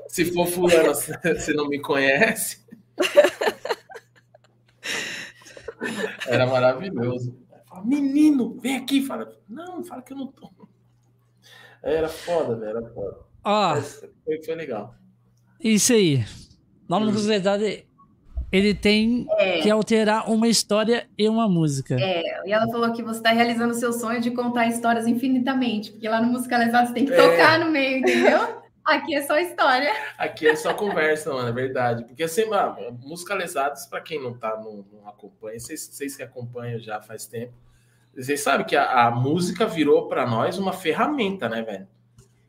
Se 0.08 0.24
for 0.26 0.46
fulana, 0.46 0.92
você 0.94 1.54
não 1.54 1.70
me 1.70 1.80
conhece. 1.80 2.66
Era 6.28 6.46
maravilhoso. 6.46 7.34
Falava, 7.80 7.86
Menino, 7.86 8.58
vem 8.60 8.76
aqui. 8.76 9.02
Fala, 9.02 9.32
não, 9.48 9.82
fala 9.84 10.02
que 10.02 10.12
eu 10.12 10.16
não 10.16 10.26
tô. 10.26 10.50
Era 11.82 12.08
foda, 12.08 12.56
velho, 12.56 12.78
era 12.78 12.88
foda. 12.90 13.16
Ó, 13.42 13.70
Mas 13.74 14.04
Foi, 14.24 14.42
foi 14.44 14.54
legal. 14.54 14.94
isso 15.58 15.94
aí. 15.94 16.22
Lá 16.88 17.00
no 17.00 17.06
Música 17.06 17.30
Lesada, 17.30 17.64
ele 18.52 18.74
tem 18.74 19.26
É. 19.38 19.60
que 19.62 19.70
alterar 19.70 20.30
uma 20.30 20.46
história 20.46 21.08
e 21.16 21.26
uma 21.26 21.48
música. 21.48 21.96
É, 21.98 22.46
e 22.46 22.52
ela 22.52 22.66
falou 22.70 22.92
que 22.92 23.02
você 23.02 23.18
está 23.18 23.30
realizando 23.30 23.70
o 23.72 23.76
seu 23.76 23.94
sonho 23.94 24.20
de 24.20 24.30
contar 24.32 24.66
histórias 24.66 25.06
infinitamente, 25.06 25.90
porque 25.92 26.06
lá 26.06 26.20
no 26.20 26.30
Musicalizado 26.30 26.88
você 26.88 26.92
tem 26.94 27.06
que 27.06 27.12
É. 27.14 27.16
tocar 27.16 27.58
no 27.60 27.70
meio, 27.70 27.98
entendeu? 28.00 28.60
Aqui 28.84 29.14
é 29.14 29.22
só 29.22 29.38
história. 29.38 29.90
Aqui 30.18 30.48
é 30.48 30.56
só 30.56 30.74
conversa, 30.74 31.32
mano, 31.32 31.48
é 31.48 31.52
verdade. 31.52 32.04
Porque 32.04 32.24
assim, 32.24 32.42
ah, 32.52 32.76
musicalizados, 33.02 33.86
para 33.86 34.00
quem 34.02 34.20
não 34.22 34.36
tá, 34.36 34.54
não, 34.56 34.84
não 34.92 35.08
acompanha, 35.08 35.58
vocês, 35.58 35.80
vocês 35.86 36.14
que 36.16 36.22
acompanham 36.22 36.78
já 36.80 37.00
faz 37.00 37.24
tempo, 37.26 37.52
vocês 38.14 38.40
sabem 38.42 38.66
que 38.66 38.76
a, 38.76 39.06
a 39.06 39.10
música 39.10 39.66
virou 39.66 40.08
para 40.08 40.26
nós 40.26 40.58
uma 40.58 40.72
ferramenta, 40.72 41.48
né, 41.48 41.62
velho? 41.62 41.88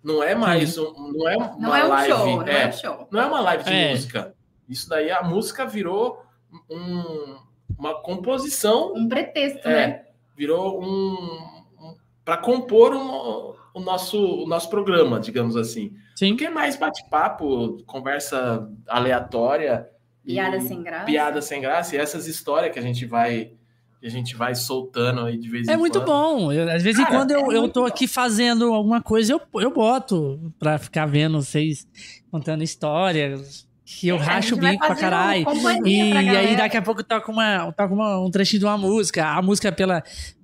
Não 0.04 0.22
é 0.24 0.34
mais 0.34 0.78
um, 0.78 0.92
não 1.14 1.30
é 1.30 1.38
uma 1.38 1.56
Não 1.58 1.76
é 1.76 1.86
um 1.86 1.88
live, 1.90 2.10
show, 2.14 2.26
não 2.26 2.42
é, 2.48 2.64
é, 2.64 2.68
um 2.68 2.72
show. 2.72 3.08
não 3.12 3.22
é 3.22 3.26
uma 3.26 3.40
live 3.42 3.64
de 3.64 3.72
É. 3.72 3.92
música. 3.92 4.36
Isso 4.68 4.90
daí 4.90 5.12
a 5.12 5.22
música 5.24 5.66
virou 5.66 6.24
um- 6.70 7.38
uma 7.78 8.02
composição, 8.02 8.94
Um 8.96 9.08
pretexto, 9.08 9.68
É. 9.68 9.88
né? 9.88 10.06
virou 10.36 10.82
um, 10.84 11.96
para 12.26 12.38
compor 12.38 12.94
um- 12.96 13.54
o 13.74 13.80
nosso 13.80 14.18
o 14.44 14.48
nosso 14.48 14.70
programa, 14.70 15.20
digamos 15.20 15.56
assim. 15.56 15.94
Sim. 16.16 16.30
Porque 16.30 16.46
é 16.46 16.50
mais 16.50 16.76
bate-papo, 16.76 17.78
conversa 17.86 18.68
aleatória. 18.88 19.88
e 20.26 20.34
Piada 20.34 20.60
sem 20.62 20.84
graça. 20.84 21.06
Piada 21.06 21.42
sem 21.42 21.62
graça. 21.62 21.96
E 21.96 22.00
essas 22.00 22.28
histórias 22.28 22.72
que 22.74 22.78
a 22.80 22.82
gente 22.82 23.06
vai 23.06 23.54
que 24.02 24.08
a 24.08 24.10
gente 24.10 24.36
vai 24.36 24.56
soltando 24.56 25.22
aí 25.22 25.38
de 25.38 25.48
vez 25.48 25.68
em 25.68 25.72
É 25.72 25.74
quando. 25.76 25.80
muito 25.80 26.02
bom. 26.02 26.52
Eu, 26.52 26.70
às 26.70 26.82
vezes 26.82 27.00
em 27.00 27.04
Cara, 27.04 27.16
quando 27.18 27.32
eu, 27.32 27.52
é 27.52 27.56
eu 27.56 27.70
tô 27.70 27.82
bom. 27.82 27.86
aqui 27.88 28.08
fazendo 28.08 28.74
alguma 28.74 29.00
coisa, 29.02 29.34
eu, 29.34 29.42
eu 29.62 29.72
boto 29.72 30.52
pra 30.58 30.80
ficar 30.80 31.06
vendo 31.06 31.40
vocês 31.42 31.88
contando 32.32 32.64
histórias. 32.64 33.70
Que 33.86 34.08
eu 34.08 34.16
É, 34.16 34.20
racho 34.20 34.56
o 34.56 34.58
bico 34.58 34.86
pra 34.86 34.96
caralho. 34.96 35.42
E 35.86 36.10
pra 36.12 36.20
aí 36.20 36.26
galera. 36.26 36.56
daqui 36.58 36.78
a 36.78 36.82
pouco 36.82 37.04
toca, 37.04 37.32
uma, 37.32 37.72
toca 37.72 37.94
uma, 37.94 38.20
um 38.20 38.30
trechinho 38.32 38.60
de 38.60 38.66
uma 38.66 38.78
música. 38.78 39.26
A 39.26 39.42
música 39.42 39.68
é 39.68 39.72
pela. 39.72 40.04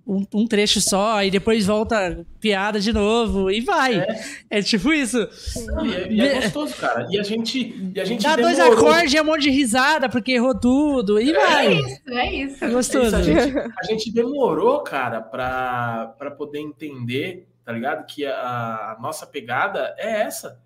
Um, 0.09 0.25
um 0.33 0.47
trecho 0.47 0.79
só, 0.79 1.21
e 1.21 1.29
depois 1.29 1.65
volta 1.65 2.25
piada 2.39 2.79
de 2.79 2.93
novo, 2.93 3.51
e 3.51 3.59
vai. 3.59 4.01
É, 4.49 4.61
tipo 4.61 4.93
isso. 4.93 5.17
Não, 5.65 5.85
e, 5.85 5.93
é, 5.95 6.07
e 6.09 6.21
é 6.21 6.35
gostoso, 6.41 6.75
cara. 6.77 7.05
E 7.11 7.19
a 7.19 7.23
gente. 7.23 7.91
E 7.93 7.99
a 7.99 8.05
gente 8.05 8.23
Dá 8.23 8.37
dois 8.37 8.55
demorou- 8.57 8.87
acordes 8.87 9.13
e 9.13 9.19
um 9.19 9.25
monte 9.25 9.41
de 9.41 9.49
risada, 9.49 10.07
porque 10.07 10.31
errou 10.31 10.57
tudo, 10.57 11.19
e 11.19 11.31
É 11.31 11.33
vai. 11.33 11.73
isso, 11.73 12.01
é 12.07 12.33
isso. 12.33 12.63
É 12.63 12.67
É 12.67 12.71
gostoso. 12.71 13.05
isso, 13.07 13.15
a, 13.17 13.21
gente, 13.21 13.57
a 13.57 13.83
gente 13.83 14.11
demorou, 14.13 14.79
cara, 14.79 15.19
pra, 15.21 16.15
pra 16.17 16.31
poder 16.31 16.59
entender, 16.59 17.45
tá 17.65 17.73
ligado? 17.73 18.05
Que 18.05 18.25
a, 18.25 18.95
a 18.95 18.97
nossa 19.01 19.27
pegada 19.27 19.93
é 19.97 20.21
essa. 20.21 20.57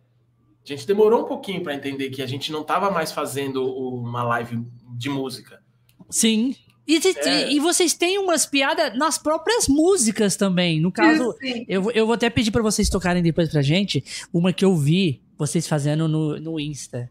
A 0.74 0.76
gente 0.78 0.88
demorou 0.88 1.24
um 1.24 1.26
pouquinho 1.26 1.62
pra 1.62 1.74
entender 1.76 2.10
que 2.10 2.22
a 2.22 2.26
gente 2.26 2.52
não 2.52 2.64
tava 2.64 2.90
mais 2.90 3.12
fazendo 3.12 3.66
uma 3.66 4.24
live 4.24 4.66
de 4.98 5.10
música. 5.10 5.62
Sim. 6.10 6.56
E, 6.88 6.98
É. 7.26 7.52
e 7.52 7.60
vocês 7.60 7.94
têm 7.94 8.18
umas 8.18 8.46
piadas 8.46 8.98
nas 8.98 9.18
próprias 9.18 9.68
músicas 9.68 10.36
também. 10.36 10.80
No 10.82 10.92
caso, 10.92 11.36
Sim. 11.42 11.66
eu, 11.68 11.82
vou- 11.82 11.92
eu 11.92 12.06
vou 12.06 12.16
até 12.16 12.30
pedir 12.30 12.52
pra 12.52 12.62
vocês 12.62 12.90
tocarem 12.90 13.22
depois 13.22 13.50
pra 13.50 13.62
gente 13.62 14.04
uma 14.34 14.52
que 14.54 14.64
eu 14.66 14.76
vi 14.76 15.22
vocês 15.38 15.68
fazendo 15.68 16.08
no, 16.08 16.40
no 16.40 16.60
Insta. 16.60 17.10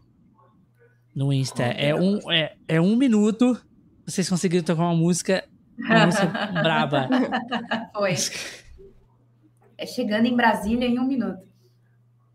No 1.15 1.31
Insta. 1.31 1.63
É 1.63 1.89
é? 1.89 1.95
um, 1.95 2.31
é, 2.31 2.55
é 2.67 2.81
um 2.81 2.95
minuto. 2.95 3.59
Vocês 4.05 4.27
conseguiram 4.29 4.63
tocar 4.63 4.83
uma 4.83 4.95
música, 4.95 5.43
uma 5.77 6.05
música 6.07 6.27
braba. 6.61 7.09
Foi. 7.93 8.13
É 9.77 9.85
chegando 9.85 10.25
em 10.25 10.35
Brasília 10.35 10.85
em 10.87 10.99
um 10.99 11.05
minuto. 11.07 11.50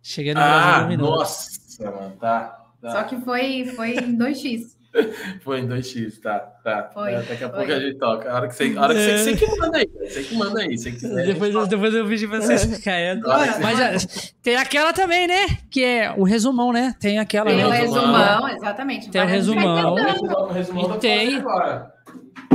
Chegando 0.08 0.36
no 0.36 0.42
Brasil 0.44 0.60
em 0.60 0.84
Ah, 0.84 0.86
minuto. 0.86 1.10
nossa, 1.10 1.50
mano, 1.90 2.16
tá. 2.20 2.58
tá. 2.80 2.90
Só 2.92 3.02
que 3.02 3.16
foi, 3.22 3.66
foi 3.74 3.90
em 3.96 4.16
2x. 4.16 4.76
Foi 5.44 5.60
em 5.60 5.68
2x, 5.68 6.22
tá, 6.22 6.38
tá. 6.64 6.90
Foi, 6.94 7.12
É, 7.12 7.20
daqui 7.20 7.44
a 7.44 7.50
foi. 7.50 7.58
pouco 7.58 7.72
a 7.72 7.80
gente 7.80 7.98
toca. 7.98 8.30
A 8.32 8.34
hora 8.36 8.48
que 8.48 8.54
você, 8.54 8.74
a 8.78 8.80
hora 8.80 8.94
que 8.94 9.00
você, 9.00 9.10
É. 9.10 9.18
você 9.18 9.36
que 9.36 9.56
manda 9.58 9.76
aí, 9.76 9.90
você 10.00 10.22
que 10.22 10.34
manda 10.36 10.60
aí. 10.62 10.78
Você 10.78 10.92
quiser, 10.92 11.12
a 11.12 11.24
gente 11.26 11.32
Depois, 11.34 11.52
toca. 11.52 11.66
depois 11.66 11.94
eu 11.94 12.06
pedi 12.06 12.26
pra 12.26 12.40
vocês 12.40 12.64
ficarem. 12.64 13.10
Agora 13.10 13.52
que 13.52 13.60
Mas 13.60 13.78
ah, 13.78 14.32
tem 14.42 14.56
aquela 14.56 14.94
também, 14.94 15.26
né? 15.26 15.46
Que 15.70 15.84
é 15.84 16.14
o 16.16 16.22
resumão, 16.22 16.72
né? 16.72 16.94
Tem 16.98 17.18
aquela, 17.18 17.50
Tem 17.50 17.58
né? 17.58 17.66
o 17.66 17.70
resumão. 17.70 18.14
resumão, 18.16 18.48
exatamente. 18.48 19.10
Tem 19.10 19.20
o 19.22 19.26
resumão. 19.26 19.92
O 19.92 19.96
resumão, 19.96 20.42
o 20.44 20.52
resumão 20.52 20.88
tá 20.88 20.96
Tem. 20.98 21.36
agora. 21.36 21.92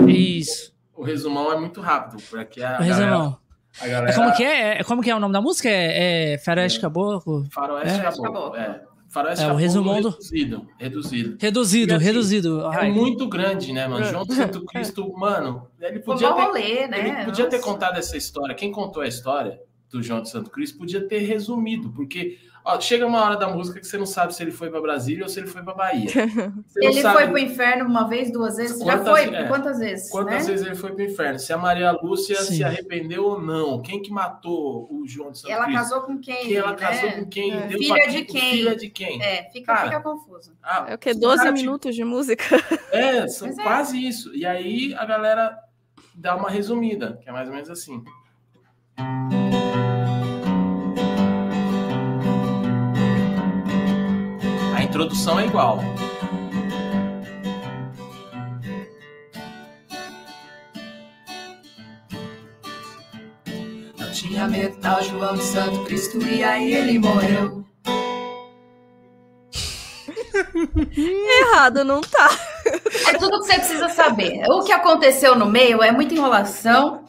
Isso, 0.07 0.73
O 0.95 1.03
resumão 1.03 1.51
é 1.53 1.59
muito 1.59 1.79
rápido, 1.79 2.21
porque 2.27 2.63
a 2.63 2.79
o 2.79 2.81
resumão. 2.83 3.09
galera, 3.09 3.37
a 3.37 3.40
galera 3.79 4.09
É 4.11 4.13
como 4.15 4.33
que 4.35 4.43
é? 4.43 4.79
É- 4.79 4.83
Como 4.83 5.01
que 5.01 5.09
é 5.09 5.15
o 5.15 5.19
nome 5.19 5.33
da 5.33 5.41
música? 5.41 5.69
É, 5.69 6.33
é 6.33 6.37
Faroeste 6.37 6.79
Caboclo? 6.79 7.45
Faroeste 7.51 7.99
É. 7.99 8.03
Caboclo. 8.03 8.55
É. 8.55 8.81
Faroeste 9.09 9.43
É, 9.43 9.51
o 9.51 9.55
resumão 9.55 10.01
do- 10.01 10.09
reduzido. 10.09 10.67
Reduzido. 10.79 11.37
Reduzido, 11.39 11.95
assim, 11.95 12.05
reduzido. 12.05 12.71
É 12.71 12.89
muito 12.89 13.27
grande, 13.27 13.73
né, 13.73 13.85
mano? 13.87 14.05
João 14.05 14.25
do 14.25 14.33
Santo 14.33 14.63
Cristo, 14.65 15.11
mano, 15.17 15.67
ele 15.81 15.99
podia 15.99 16.31
ter, 16.33 16.41
rolê, 16.41 16.87
né? 16.87 16.99
ele 17.17 17.25
podia 17.25 17.45
ter 17.47 17.57
Nossa. 17.57 17.67
contado 17.69 17.97
essa 17.97 18.15
história. 18.15 18.55
Quem 18.55 18.71
contou 18.71 19.01
a 19.03 19.07
história 19.07 19.59
do 19.89 20.01
João 20.01 20.21
de 20.21 20.29
Santo 20.29 20.49
Cristo 20.49 20.77
podia 20.77 21.05
ter 21.05 21.19
resumido, 21.19 21.89
porque 21.91 22.37
ó, 22.63 22.79
chega 22.79 23.05
uma 23.05 23.21
hora 23.23 23.35
da 23.37 23.47
música 23.47 23.79
que 23.79 23.87
você 23.87 23.97
não 23.97 24.05
sabe 24.05 24.33
se 24.35 24.41
ele 24.43 24.51
foi 24.51 24.69
para 24.69 24.81
Brasília 24.81 25.23
ou 25.23 25.29
se 25.29 25.39
ele 25.39 25.47
foi 25.47 25.63
para 25.63 25.73
Bahia. 25.73 26.09
Ele 26.75 27.01
sabe 27.01 27.17
foi 27.17 27.27
pro 27.27 27.37
inferno 27.37 27.85
uma 27.85 28.07
vez, 28.07 28.31
duas 28.31 28.55
vezes? 28.57 28.79
Já 28.79 28.97
Quantas- 28.97 29.09
foi? 29.09 29.35
é. 29.35 29.47
Quantas 29.47 29.79
vezes? 29.79 30.09
quantas 30.09 30.45
né? 30.47 30.51
vezes 30.51 30.65
ele 30.65 30.75
foi 30.75 30.91
para 30.93 31.03
o 31.03 31.07
inferno, 31.07 31.39
se 31.39 31.51
a 31.53 31.57
Maria 31.57 31.91
Lúcia 31.91 32.41
Sim. 32.41 32.55
se 32.55 32.63
arrependeu 32.63 33.23
ou 33.25 33.41
não, 33.41 33.81
quem 33.81 34.01
que 34.01 34.11
matou 34.11 34.87
o 34.91 35.05
João 35.07 35.31
de 35.31 35.39
Santo 35.39 35.51
Ela 35.51 35.65
Cristo. 35.65 35.79
casou 35.81 36.01
com 36.01 36.17
quem? 36.19 36.47
Quem 36.47 36.55
ela 36.55 36.69
né? 36.71 36.75
casou 36.75 37.11
com 37.11 37.25
quem? 37.25 37.53
É. 37.53 37.67
Filha 37.69 38.07
de 38.09 38.23
quem? 38.25 38.51
Filha 38.51 38.75
de 38.75 38.89
quem? 38.89 39.21
É, 39.23 39.49
fica, 39.51 39.73
Cara, 39.73 39.89
fica 39.89 40.01
confuso. 40.01 40.53
Ah, 40.63 40.85
É 40.89 40.95
o 40.95 40.97
quê? 40.97 41.11
os 41.11 41.17
12 41.17 41.37
caras, 41.37 41.53
tipo, 41.53 41.65
minutos 41.65 41.95
de 41.95 42.03
música? 42.03 42.43
É, 42.91 43.25
são 43.27 43.47
é. 43.47 43.53
quase 43.55 43.97
isso. 44.05 44.33
E 44.35 44.45
aí 44.45 44.93
a 44.95 45.05
galera 45.05 45.57
dá 46.13 46.35
uma 46.35 46.49
resumida, 46.49 47.17
que 47.23 47.29
é 47.29 47.31
mais 47.31 47.47
ou 47.47 47.53
menos 47.53 47.69
assim. 47.69 48.03
Introdução 55.01 55.39
é 55.39 55.45
igual. 55.47 55.79
Não 63.97 64.11
tinha 64.11 64.47
medo, 64.47 64.77
tal 64.79 65.01
João 65.03 65.33
do 65.33 65.41
Santo 65.41 65.83
Cristo, 65.85 66.21
e 66.23 66.43
aí 66.43 66.73
ele 66.73 66.99
morreu. 66.99 67.65
Errado, 71.41 71.83
não 71.83 72.01
tá. 72.01 72.29
É 73.07 73.17
tudo 73.17 73.39
que 73.39 73.47
você 73.47 73.55
precisa 73.55 73.89
saber. 73.89 74.43
O 74.49 74.63
que 74.63 74.71
aconteceu 74.71 75.35
no 75.35 75.47
meio 75.47 75.81
é 75.81 75.91
muita 75.91 76.13
enrolação. 76.13 77.05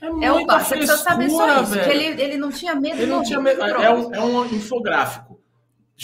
É, 0.00 0.06
É 0.06 0.32
um 0.32 0.36
muita 0.36 0.60
Você 0.60 0.76
precisa 0.76 0.98
saber 0.98 1.28
só 1.30 1.62
isso. 1.62 1.78
ele, 1.78 2.22
ele 2.22 2.36
não 2.36 2.50
tinha 2.50 2.74
medo 2.74 2.96
Ele 3.00 3.06
não 3.10 3.22
tinha 3.22 3.40
medo. 3.40 3.62
É 3.62 3.92
um, 3.92 4.14
é 4.14 4.20
um 4.20 4.44
infográfico. 4.46 5.31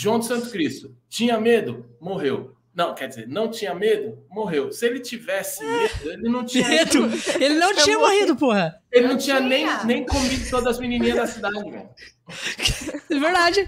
João 0.01 0.17
de 0.19 0.27
Santo 0.27 0.49
Cristo 0.49 0.95
tinha 1.09 1.37
medo, 1.39 1.85
morreu. 1.99 2.55
Não, 2.73 2.95
quer 2.95 3.07
dizer, 3.09 3.27
não 3.27 3.49
tinha 3.51 3.75
medo, 3.75 4.23
morreu. 4.29 4.71
Se 4.71 4.85
ele 4.85 5.01
tivesse 5.01 5.61
medo, 5.65 6.11
ele 6.11 6.29
não 6.29 6.45
tinha, 6.45 6.65
Medo. 6.69 7.09
Ele 7.37 7.55
não 7.55 7.75
tinha 7.75 7.99
morrido, 7.99 8.35
porra. 8.37 8.81
ele 8.89 9.07
não 9.07 9.13
Não 9.13 9.19
tinha, 9.19 9.39
nem, 9.41 9.65
tinha. 9.65 9.83
nem 9.83 10.05
comido 10.05 10.49
todas 10.49 10.67
as 10.67 10.79
menininhas 10.79 11.17
da 11.17 11.27
cidade, 11.27 11.69
velho. 11.69 11.89
É 13.09 13.19
verdade. 13.19 13.67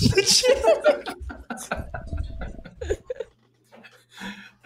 Não 0.00 0.22
tinha. 0.24 0.56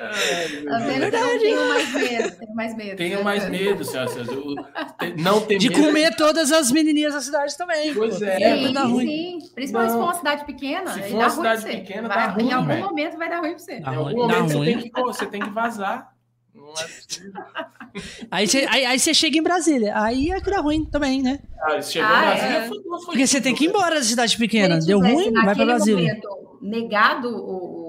Tenho 0.00 1.68
mais 1.68 1.92
medo. 1.94 2.36
Tenho 2.36 2.54
mais 2.54 2.76
medo. 2.76 2.96
Tenho 2.96 3.24
mais 3.24 3.48
medo, 3.50 3.84
senhoras 3.84 4.12
senhores. 4.12 4.32
Eu- 4.32 4.54
te- 4.98 5.20
Não 5.22 5.40
tem 5.42 5.58
De 5.58 5.68
medo. 5.68 5.82
comer 5.82 6.16
todas 6.16 6.50
as 6.52 6.70
menininhas 6.70 7.12
da 7.14 7.20
cidade 7.20 7.56
também. 7.56 7.94
Pois 7.94 8.18
pô. 8.18 8.24
é, 8.24 8.56
Sim, 8.66 8.72
dar 8.72 8.84
ruim. 8.84 9.06
sim. 9.06 9.38
Principalmente 9.54 9.90
se 9.90 9.96
Não. 9.96 10.02
for 10.04 10.08
uma 10.12 10.18
cidade 10.18 10.44
pequena. 10.46 10.92
Se 10.92 11.02
for 11.02 11.14
uma 11.16 11.30
cidade 11.30 11.64
pequena, 11.64 12.08
Vai- 12.08 12.16
dá 12.16 12.26
ruim, 12.32 12.44
Em 12.48 12.52
algum 12.52 12.66
velho. 12.68 12.84
momento 12.84 13.18
vai 13.18 13.28
dar 13.28 13.40
ruim 13.40 13.50
pra 13.50 13.58
você. 13.58 13.80
Dá 13.80 13.92
Em 13.92 13.96
algum 13.96 14.16
momento 14.16 14.48
você 14.52 14.64
tem, 14.64 14.78
que, 14.78 14.90
pô, 14.90 15.02
você 15.04 15.26
tem 15.26 15.40
que 15.40 15.50
vazar. 15.50 16.10
Não 16.54 16.68
é 16.70 16.82
possível. 16.82 17.32
Aí 18.30 18.46
você 18.46 18.68
aí, 18.70 18.84
aí 18.86 18.98
você 19.00 19.12
chega 19.12 19.36
em 19.36 19.42
Brasília. 19.42 19.92
Aí 19.96 20.30
é 20.30 20.40
que 20.40 20.48
dá 20.48 20.60
ruim 20.60 20.84
também, 20.84 21.20
né? 21.20 21.40
Ah, 21.60 21.82
chegou 21.82 22.08
Ah, 22.08 22.20
em 22.22 22.26
Brasília, 22.26 22.56
é. 22.58 22.62
fudeu, 22.68 22.82
foi 22.98 23.04
Porque 23.06 23.26
você 23.26 23.40
tem 23.40 23.52
que 23.52 23.64
ir 23.64 23.68
embora 23.68 23.96
da 23.96 24.02
cidade 24.04 24.30
Se 24.32 24.38
pequena. 24.38 24.78
Deu 24.78 25.00
ruim, 25.00 25.32
vai 25.32 25.54
pra 25.56 25.64
Brasília. 25.64 25.96
momento, 26.14 26.28
negado 26.62 27.28
o, 27.28 27.79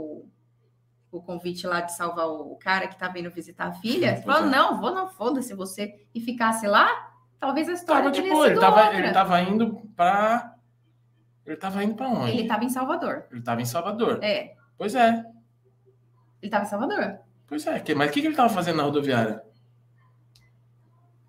o, 1.12 1.22
convite 1.22 1.68
lá 1.68 1.82
de 1.82 1.93
salvar 1.95 2.28
o 2.28 2.55
cara 2.55 2.88
que 2.88 2.97
tá 2.97 3.07
vindo 3.07 3.30
visitar 3.32 3.68
a 3.68 3.74
filha, 3.74 4.22
falou, 4.24 4.47
é. 4.47 4.49
não, 4.49 4.80
vou 4.80 4.93
não, 4.93 5.09
foda-se 5.09 5.53
você, 5.53 6.05
e 6.16 6.22
ficasse 6.22 6.66
lá, 6.68 7.12
talvez 7.39 7.68
a 7.70 7.74
história 7.74 8.03
Tava, 8.03 8.16
teria 8.16 8.30
tipo, 8.30 8.41
sido 8.43 8.51
ele 8.53 8.59
tava, 8.59 8.84
outra. 8.84 8.97
ele 8.99 9.12
tava 9.12 9.41
indo 9.41 9.74
pra. 9.95 10.55
Ele 11.45 11.57
tava 11.57 11.84
indo 11.84 11.95
pra 11.95 12.07
onde? 12.07 12.32
Ele 12.32 12.47
tava 12.47 12.64
em 12.64 12.70
Salvador. 12.70 13.26
Ele 13.32 13.41
tava 13.41 13.62
em 13.62 13.66
Salvador. 13.66 14.20
É, 14.24 14.53
Pois 14.78 14.95
é, 14.95 15.24
ele 16.41 16.49
tava 16.49 16.64
em 16.66 16.68
Salvador. 16.68 17.20
pois 17.47 17.66
é. 17.68 17.80
Que- 17.80 17.93
Mas 17.93 18.09
o 18.09 18.14
que, 18.14 18.22
que 18.22 18.28
ele 18.28 18.36
tava 18.36 18.49
fazendo 18.49 18.78
na 18.78 18.84
rodoviária? 18.84 19.43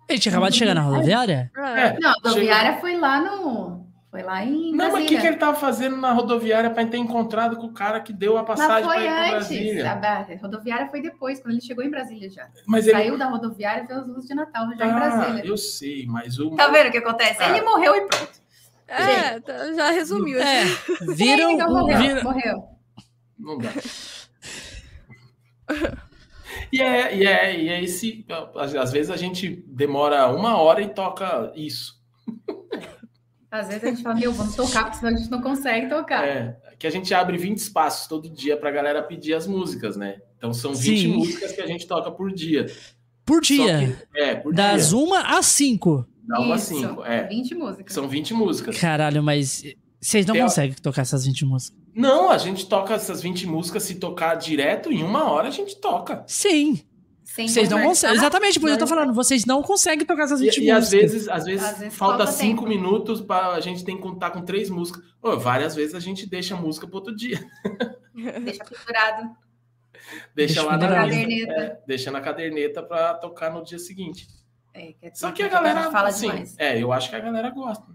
Ele 0.07 0.19
tinha 0.19 0.31
acabado 0.31 0.51
de 0.51 0.57
chegar 0.59 0.73
na 0.75 0.81
rodoviária? 0.81 1.51
É. 1.55 1.99
Não, 1.99 2.11
a 2.11 2.13
chega- 2.13 2.29
rodoviária 2.29 2.79
foi 2.79 2.97
lá 2.97 3.21
no... 3.21 3.82
Foi 4.13 4.21
lá 4.21 4.45
em 4.45 4.69
Não, 4.69 4.77
mas 4.77 4.87
o 4.89 4.91
Brasília. 4.91 5.07
que, 5.07 5.21
que 5.21 5.25
ele 5.27 5.37
tava 5.37 5.57
fazendo 5.57 5.97
na 5.97 6.11
rodoviária 6.13 6.69
pra 6.69 6.85
ter 6.85 6.97
encontrado 6.97 7.57
com 7.57 7.65
o 7.65 7.73
cara 7.73 7.99
que 7.99 8.13
deu 8.13 8.37
a 8.37 8.43
passagem 8.43 8.83
foi 8.87 9.03
ir 9.03 9.07
antes. 9.07 9.29
Brasília? 9.31 9.91
A 9.91 10.37
rodoviária 10.39 10.87
foi 10.91 11.01
depois, 11.01 11.39
quando 11.39 11.53
ele 11.53 11.61
chegou 11.61 11.83
em 11.83 11.89
Brasília 11.89 12.29
já. 12.29 12.47
Mas 12.67 12.85
ele. 12.85 12.95
Saiu 12.95 13.17
da 13.17 13.25
rodoviária 13.25 13.81
e 13.83 13.87
veio 13.87 14.01
as 14.01 14.07
luzes 14.07 14.27
de 14.27 14.35
Natal 14.35 14.67
já 14.77 14.85
em 14.85 14.91
Ah, 14.91 14.93
Brasília. 14.93 15.45
eu 15.47 15.57
sei, 15.57 16.05
mas 16.05 16.37
o. 16.37 16.51
Tá 16.51 16.67
vendo 16.67 16.89
o 16.89 16.91
que 16.91 16.99
acontece? 16.99 17.41
Ah. 17.41 17.49
Ele 17.49 17.65
morreu 17.65 17.95
e 17.95 18.01
pronto. 18.07 18.31
É, 18.87 19.39
tá- 19.39 19.73
já 19.73 19.89
resumiu. 19.89 20.39
É. 20.39 20.63
Viram. 21.15 21.49
Então 21.53 21.71
morreu, 21.71 21.97
viram- 21.97 22.23
morreu. 22.23 22.63
Não 23.39 23.57
dá. 23.57 23.71
E 26.71 26.79
é, 26.81 27.15
e 27.15 27.25
é, 27.25 27.59
e 27.59 27.69
é 27.69 27.83
esse. 27.83 28.23
Às 28.55 28.91
vezes 28.91 29.09
a 29.09 29.17
gente 29.17 29.49
demora 29.67 30.27
uma 30.27 30.57
hora 30.61 30.81
e 30.81 30.89
toca 30.89 31.51
isso. 31.55 31.99
Às 33.53 33.67
vezes 33.67 33.83
a 33.83 33.87
gente 33.87 34.01
fala, 34.01 34.15
meu, 34.15 34.33
vamos 34.33 34.55
tocar, 34.55 34.85
porque 34.85 34.97
senão 34.97 35.13
a 35.13 35.15
gente 35.15 35.29
não 35.29 35.39
consegue 35.41 35.87
tocar. 35.87 36.27
É, 36.27 36.57
que 36.79 36.87
a 36.87 36.89
gente 36.89 37.13
abre 37.13 37.37
20 37.37 37.57
espaços 37.59 38.07
todo 38.07 38.27
dia 38.27 38.57
pra 38.57 38.71
galera 38.71 39.03
pedir 39.03 39.35
as 39.35 39.45
músicas, 39.45 39.95
né? 39.95 40.17
Então 40.37 40.51
são 40.51 40.73
20 40.73 40.99
Sim. 41.01 41.07
músicas 41.17 41.51
que 41.51 41.61
a 41.61 41.67
gente 41.67 41.85
toca 41.85 42.09
por 42.09 42.31
dia. 42.33 42.65
Por 43.23 43.41
dia. 43.41 43.95
que- 44.11 44.19
é, 44.19 44.33
por 44.35 44.53
Das 44.55 44.89
dia. 44.89 44.97
uma 44.97 45.37
às 45.37 45.45
cinco. 45.45 46.03
Dá 46.27 46.39
uma 46.39 46.55
Isso, 46.55 46.75
5. 46.79 47.03
É. 47.05 47.27
20 47.27 47.53
músicas. 47.53 47.93
São 47.93 48.07
20 48.07 48.33
músicas. 48.33 48.77
Caralho, 48.79 49.21
mas 49.21 49.61
vocês 50.01 50.25
não 50.25 50.33
Tem 50.33 50.41
a- 50.41 50.45
conseguem 50.45 50.75
tocar 50.81 51.03
essas 51.03 51.25
20 51.25 51.45
músicas. 51.45 51.77
Não, 51.93 52.31
a 52.31 52.37
gente 52.39 52.65
toca 52.65 52.95
essas 52.95 53.21
20 53.21 53.45
músicas, 53.45 53.83
se 53.83 53.95
tocar 53.95 54.33
direto, 54.35 54.91
em 54.91 55.03
uma 55.03 55.29
hora 55.29 55.49
a 55.49 55.51
gente 55.51 55.75
toca. 55.75 56.23
Sim. 56.25 56.81
Sem 57.23 57.47
Vocês 57.47 57.69
não 57.69 57.81
conseguem. 57.81 58.17
Exatamente, 58.17 58.59
por 58.59 58.67
isso 58.67 58.75
eu 58.75 58.79
tô 58.79 58.87
falando. 58.87 59.13
Vocês 59.13 59.45
não 59.45 59.61
conseguem 59.61 60.05
tocar 60.05 60.23
essas 60.23 60.39
20 60.39 60.57
E, 60.57 60.65
e 60.65 60.71
às 60.71 60.89
vezes, 60.89 61.29
às 61.29 61.45
vezes, 61.45 61.65
Às 61.65 61.79
vezes 61.79 61.95
falta 61.95 62.25
falta 62.25 62.31
5 62.31 62.55
tempo. 62.55 62.67
minutos 62.67 63.21
para 63.21 63.49
a 63.49 63.59
gente 63.59 63.83
tem 63.83 63.95
que 63.95 64.01
contar 64.01 64.31
com 64.31 64.41
três 64.41 64.69
músicas. 64.69 65.03
Várias 65.39 65.75
vezes 65.75 65.95
a 65.95 65.99
gente 65.99 66.29
deixa 66.29 66.55
a 66.55 66.57
música 66.57 66.87
para 66.87 66.97
outro 66.97 67.15
dia. 67.15 67.39
Deixa 68.13 68.63
pendurado 68.63 69.35
Deixa, 70.35 70.53
Deixa 70.53 70.63
lá 70.63 70.77
na 70.77 70.87
caderneta. 70.87 71.53
É, 71.53 71.79
deixa 71.87 72.11
na 72.11 72.21
caderneta 72.21 72.83
para 72.83 73.15
tocar 73.15 73.51
no 73.51 73.63
dia 73.63 73.79
seguinte. 73.79 74.27
É, 74.73 74.93
que 74.93 74.97
é 75.01 75.11
Só 75.13 75.31
que 75.31 75.41
a 75.41 75.45
gente 75.45 75.53
galera 75.53 75.91
fala 75.91 76.09
assim, 76.09 76.29
demais. 76.29 76.55
É, 76.57 76.81
eu 76.81 76.91
acho 76.91 77.09
que 77.09 77.15
a 77.15 77.19
galera 77.19 77.49
gosta. 77.49 77.85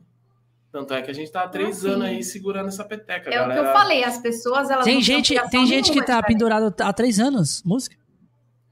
Tanto 0.71 0.93
é 0.95 1.03
que 1.03 1.11
a 1.11 1.15
gente 1.15 1.31
tá 1.31 1.43
há 1.43 1.49
três 1.49 1.79
sim. 1.79 1.89
anos 1.89 2.07
aí 2.07 2.23
segurando 2.23 2.69
essa 2.69 2.85
peteca. 2.85 3.31
É 3.31 3.41
o 3.41 3.45
que 3.45 3.49
galera... 3.49 3.69
eu 3.69 3.73
falei, 3.73 4.05
as 4.05 4.19
pessoas 4.19 4.71
elas 4.71 4.85
Tem 4.85 5.01
gente, 5.01 5.35
tem 5.51 5.67
gente 5.67 5.91
que 5.91 6.05
tá 6.05 6.23
pendurado 6.23 6.75
há 6.81 6.93
três 6.93 7.19
anos, 7.19 7.63
música. 7.65 7.97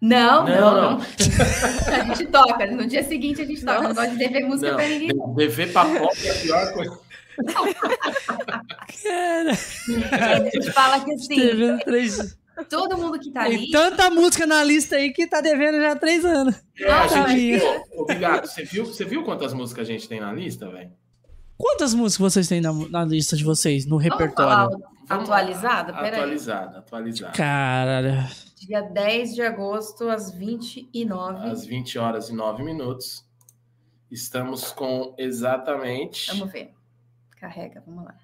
Não, 0.01 0.45
Não, 0.45 0.55
não, 0.75 0.91
não. 0.99 1.01
a 1.95 2.05
gente 2.15 2.27
toca. 2.27 2.67
No 2.67 2.87
dia 2.87 3.03
seguinte 3.03 3.41
a 3.41 3.45
gente 3.47 3.65
toca. 3.65 3.81
Não 3.83 3.95
gosta 3.95 4.11
de 4.11 4.19
dever 4.19 4.45
música 4.47 4.69
Não, 4.71 4.77
pra 4.77 4.89
ninguém. 4.89 5.09
de- 5.09 5.35
dever 5.35 5.73
pra 5.73 5.85
pop 5.85 6.27
é 6.27 6.31
a 6.31 6.35
pior 6.35 6.73
coisa. 6.75 6.99
Cara, 9.03 9.51
A 10.37 10.45
gente 10.51 10.73
fala 10.73 11.01
que 11.05 11.13
assim, 11.13 11.37
devendo 11.37 11.79
três. 11.81 12.37
todo 12.69 12.97
mundo 12.97 13.19
que 13.19 13.31
tá 13.31 13.45
Tem 13.45 13.57
ali. 13.57 13.71
tanta 13.71 14.11
música 14.11 14.47
na 14.47 14.63
lista 14.65 14.97
aí 14.97 15.13
que 15.13 15.27
tá 15.27 15.41
devendo 15.41 15.79
já 15.81 15.93
há 15.93 15.97
três 15.97 16.25
anos. 16.25 16.55
É, 16.79 16.91
a 16.91 17.03
Nossa, 17.03 17.29
gente, 17.29 17.63
Obrigado. 17.95 18.47
Você 18.47 18.65
viu, 18.65 18.85
você 18.87 19.05
viu 19.05 19.23
quantas 19.25 19.53
músicas 19.53 19.89
a 19.89 19.93
gente 19.93 20.09
tem 20.09 20.21
na 20.21 20.33
lista, 20.33 20.69
velho? 20.71 20.91
Quantas 21.59 21.95
músicas 21.95 22.33
vocês 22.33 22.49
têm 22.49 22.61
na, 22.61 22.73
na 22.73 23.05
lista 23.05 23.35
de 23.37 23.45
vocês, 23.45 23.87
no 23.87 23.99
Vamos 23.99 24.09
falar 24.35 24.67
repertório? 24.67 24.85
Atualizada? 25.09 25.93
Peraí. 25.95 26.15
Atualizada, 26.21 26.79
atualizada. 26.79 27.33
Caralho. 27.33 28.27
Dia 28.67 28.83
10 28.83 29.35
de 29.37 29.43
agosto, 29.43 30.09
às 30.09 30.33
29. 30.33 31.47
Às 31.49 31.65
20 31.65 31.99
horas 31.99 32.29
e 32.29 32.35
9 32.35 32.65
minutos. 32.65 33.25
Estamos 34.11 34.73
com 34.73 35.15
exatamente. 35.17 36.29
Vamos 36.33 36.51
ver. 36.53 36.75
Carrega, 37.39 37.81
vamos 37.87 38.05
lá. 38.05 38.15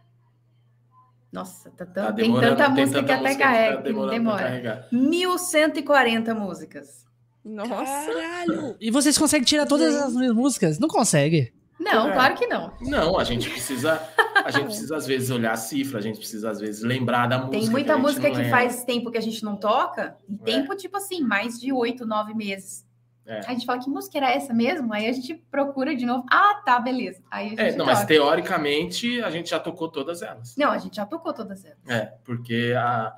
Nossa, 1.32 1.70
tá 1.70 1.86
tão- 1.86 2.07
Tá 2.07 2.12
tem 2.12 2.32
tanta 2.34 2.64
tem 2.74 2.84
música 2.84 2.99
tanta 3.01 3.07
que 3.07 3.12
até 3.12 3.22
música 3.22 3.45
carrega. 3.45 3.76
tá 3.76 3.82
que 3.82 3.95
pra 3.95 4.07
demora. 4.11 4.38
carregar. 4.43 4.88
1140 4.93 6.34
músicas. 6.34 7.07
Nossa. 7.45 7.72
Caralho. 8.12 8.76
E 8.80 8.90
vocês 8.90 9.16
conseguem 9.16 9.45
tirar 9.45 9.66
todas 9.66 9.95
as 9.95 10.14
minhas 10.14 10.34
músicas? 10.34 10.78
Não 10.78 10.88
consegue. 10.88 11.53
Não, 11.83 12.09
É. 12.09 12.12
claro 12.12 12.35
que 12.37 12.47
não. 12.47 12.72
Não, 12.80 13.18
a 13.18 13.24
gente 13.24 13.49
precisa, 13.51 14.01
a 14.45 14.51
gente 14.51 14.66
precisa 14.66 14.97
às 14.97 15.07
vezes 15.07 15.30
olhar 15.30 15.53
a 15.53 15.57
cifra, 15.57 15.99
a 15.99 16.03
gente 16.03 16.18
precisa 16.18 16.51
às 16.51 16.61
vezes 16.61 16.83
lembrar 16.83 17.26
da 17.26 17.39
música. 17.39 17.53
Tem 17.53 17.64
que 17.64 17.70
muita 17.70 17.95
gente 17.95 18.03
música 18.03 18.30
que 18.30 18.37
lembra. 18.37 18.51
faz 18.51 18.85
tempo 18.85 19.11
que 19.11 19.18
a 19.18 19.22
gente 19.22 19.43
não 19.45 19.57
toca. 19.57 20.16
E 20.28 20.35
É. 20.35 20.39
tempo, 20.45 20.74
tipo 20.76 20.97
assim, 20.97 21.20
mais 21.22 21.59
de 21.61 21.72
oito, 21.72 22.07
nove 22.07 22.35
meses. 22.35 22.87
É. 23.24 23.39
A 23.47 23.53
gente 23.53 23.64
fala, 23.66 23.78
que 23.80 23.89
música 23.89 24.18
era 24.18 24.30
essa 24.33 24.53
mesmo? 24.53 24.93
Aí 24.93 25.07
a 25.09 25.12
gente 25.12 25.35
procura 25.51 25.95
de 25.95 26.05
novo. 26.05 26.24
Ah, 26.30 26.61
tá, 26.64 26.80
beleza. 26.80 27.22
Aí 27.30 27.47
a 27.47 27.51
gente 27.51 27.61
É, 27.61 27.76
não, 27.76 27.87
mas 27.87 28.01
toca. 28.01 28.09
teoricamente 28.09 29.22
a 29.22 29.30
gente 29.30 29.51
já 29.51 29.61
tocou 29.61 29.89
todas 29.89 30.22
elas. 30.22 30.57
Não, 30.57 30.70
a 30.72 30.78
gente 30.78 30.97
já 30.97 31.07
tocou 31.07 31.33
todas 31.33 31.64
elas. 31.64 31.78
É, 31.89 32.14
porque 32.24 32.74
a, 32.76 33.14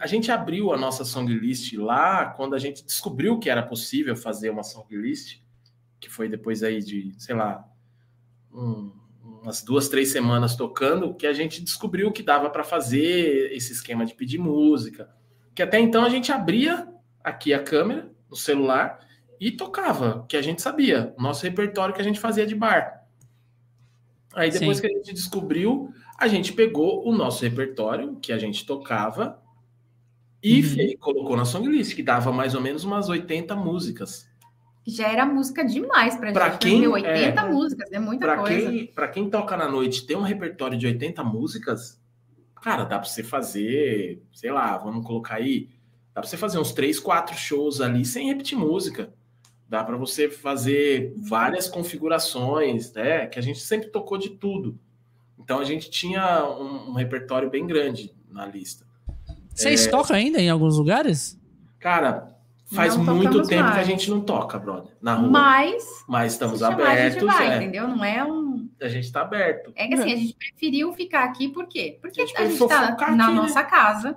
a 0.00 0.06
gente 0.06 0.30
abriu 0.30 0.72
a 0.74 0.76
nossa 0.76 1.04
song 1.06 1.32
list 1.32 1.72
lá 1.74 2.26
quando 2.26 2.54
a 2.54 2.58
gente 2.58 2.84
descobriu 2.84 3.38
que 3.38 3.48
era 3.48 3.62
possível 3.62 4.14
fazer 4.14 4.50
uma 4.50 4.62
song 4.62 4.86
list, 4.94 5.38
que 5.98 6.10
foi 6.10 6.28
depois 6.28 6.62
aí 6.62 6.80
de, 6.82 7.12
sei 7.18 7.34
lá, 7.34 7.64
um- 8.52 8.90
umas 9.42 9.62
duas, 9.62 9.88
três 9.88 10.08
semanas 10.10 10.54
tocando, 10.56 11.14
que 11.14 11.26
a 11.26 11.32
gente 11.32 11.62
descobriu 11.62 12.12
que 12.12 12.22
dava 12.22 12.50
para 12.50 12.62
fazer 12.64 13.52
esse 13.52 13.72
esquema 13.72 14.04
de 14.04 14.14
pedir 14.14 14.38
música. 14.38 15.08
Que 15.54 15.62
até 15.62 15.78
então 15.80 16.04
a 16.04 16.08
gente 16.08 16.30
abria 16.30 16.88
aqui 17.24 17.52
a 17.54 17.62
câmera 17.62 18.10
no 18.28 18.36
celular 18.36 18.98
e 19.40 19.50
tocava, 19.50 20.24
que 20.28 20.36
a 20.36 20.42
gente 20.42 20.60
sabia, 20.60 21.14
nosso 21.18 21.42
repertório 21.44 21.94
que 21.94 22.00
a 22.00 22.04
gente 22.04 22.20
fazia 22.20 22.46
de 22.46 22.54
bar. 22.54 23.06
Aí 24.34 24.50
depois 24.50 24.76
Sim. 24.78 24.82
que 24.86 24.92
a 24.92 24.96
gente 24.96 25.12
descobriu, 25.14 25.92
a 26.18 26.28
gente 26.28 26.52
pegou 26.52 27.06
o 27.08 27.12
nosso 27.12 27.42
repertório 27.42 28.16
que 28.16 28.32
a 28.32 28.38
gente 28.38 28.64
tocava 28.66 29.42
e 30.42 30.56
Uhum. 30.60 30.68
fe- 30.68 30.96
colocou 30.98 31.36
na 31.36 31.44
song 31.44 31.66
list, 31.68 31.96
que 31.96 32.02
dava 32.02 32.30
mais 32.30 32.54
ou 32.54 32.60
menos 32.60 32.84
umas 32.84 33.08
80 33.08 33.56
músicas. 33.56 34.29
Já 34.90 35.08
era 35.08 35.24
música 35.26 35.64
demais 35.64 36.16
pra, 36.16 36.32
Pra 36.32 36.50
gente. 36.50 36.58
quem- 36.58 36.80
Meu, 36.80 36.92
80 36.92 37.40
é. 37.42 37.48
músicas, 37.50 37.92
é 37.92 37.98
muita 37.98 38.26
Para 38.26 38.38
coisa. 38.38 38.70
quem, 38.70 38.86
pra 38.86 39.08
quem 39.08 39.30
toca 39.30 39.56
na 39.56 39.68
noite 39.68 40.06
ter 40.06 40.16
um 40.16 40.22
repertório 40.22 40.76
de 40.78 40.86
80 40.86 41.22
músicas, 41.24 42.00
cara, 42.62 42.84
dá 42.84 42.98
para 42.98 43.08
você 43.08 43.22
fazer, 43.22 44.22
sei 44.32 44.50
lá, 44.50 44.76
vamos 44.78 45.06
colocar 45.06 45.36
aí, 45.36 45.68
dá 46.14 46.20
para 46.20 46.28
você 46.28 46.36
fazer 46.36 46.58
uns 46.58 46.72
3, 46.72 46.98
4 47.00 47.36
shows 47.36 47.80
ali 47.80 48.04
sem 48.04 48.26
repetir 48.28 48.56
música. 48.58 49.12
Dá 49.68 49.84
para 49.84 49.96
você 49.96 50.28
fazer 50.28 51.14
várias 51.16 51.68
configurações, 51.68 52.92
né? 52.92 53.26
Que 53.26 53.38
a 53.38 53.42
gente 53.42 53.60
sempre 53.60 53.88
tocou 53.88 54.18
de 54.18 54.30
tudo. 54.30 54.76
Então 55.38 55.58
a 55.60 55.64
gente 55.64 55.88
tinha 55.88 56.44
um, 56.44 56.90
um 56.90 56.92
repertório 56.94 57.48
bem 57.48 57.66
grande 57.66 58.12
na 58.28 58.44
lista. 58.46 58.84
Vocês 59.54 59.86
É. 59.86 59.90
tocam 59.90 60.16
ainda 60.16 60.40
em 60.40 60.50
alguns 60.50 60.76
lugares? 60.76 61.38
Cara, 61.78 62.36
faz 62.72 62.96
Não 62.96 63.14
muito 63.14 63.42
tempo 63.42 63.46
que 63.48 63.54
a 63.54 63.62
mais. 63.62 63.86
gente 63.86 64.10
não 64.10 64.20
toca, 64.20 64.58
brother, 64.58 64.92
na 65.00 65.14
rua. 65.14 65.30
Mas, 65.30 65.84
Mas 66.08 66.32
estamos 66.32 66.58
chamar, 66.58 66.76
a 66.76 66.96
gente 66.96 67.18
abertos, 67.18 67.22
vai, 67.24 67.52
é. 67.52 67.56
entendeu? 67.56 67.88
Não 67.88 68.04
é 68.04 68.24
um... 68.24 68.68
A 68.80 68.88
gente 68.88 69.10
tá 69.10 69.22
aberto. 69.22 69.72
É 69.76 69.88
que 69.88 69.94
assim, 69.94 70.12
a 70.12 70.16
gente 70.16 70.34
preferiu 70.34 70.92
ficar 70.92 71.24
aqui, 71.24 71.48
por 71.48 71.66
quê? 71.66 71.98
Porque 72.00 72.20
A 72.20 72.24
a 72.24 72.26
gente 72.26 72.58
tá 72.58 72.88
focar 72.90 73.16
na 73.16 73.24
aqui, 73.24 73.34
né? 73.34 73.40
nossa 73.40 73.62
casa, 73.64 74.16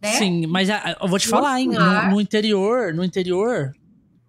né? 0.00 0.08
Sim, 0.12 0.46
mas 0.46 0.70
ah, 0.70 0.96
eu 1.00 1.08
vou 1.08 1.18
te 1.18 1.28
falar, 1.28 1.60
hein? 1.60 1.68
No, 1.68 2.10
no 2.10 2.20
interior, 2.20 2.94
no 2.94 3.04
interior, 3.04 3.72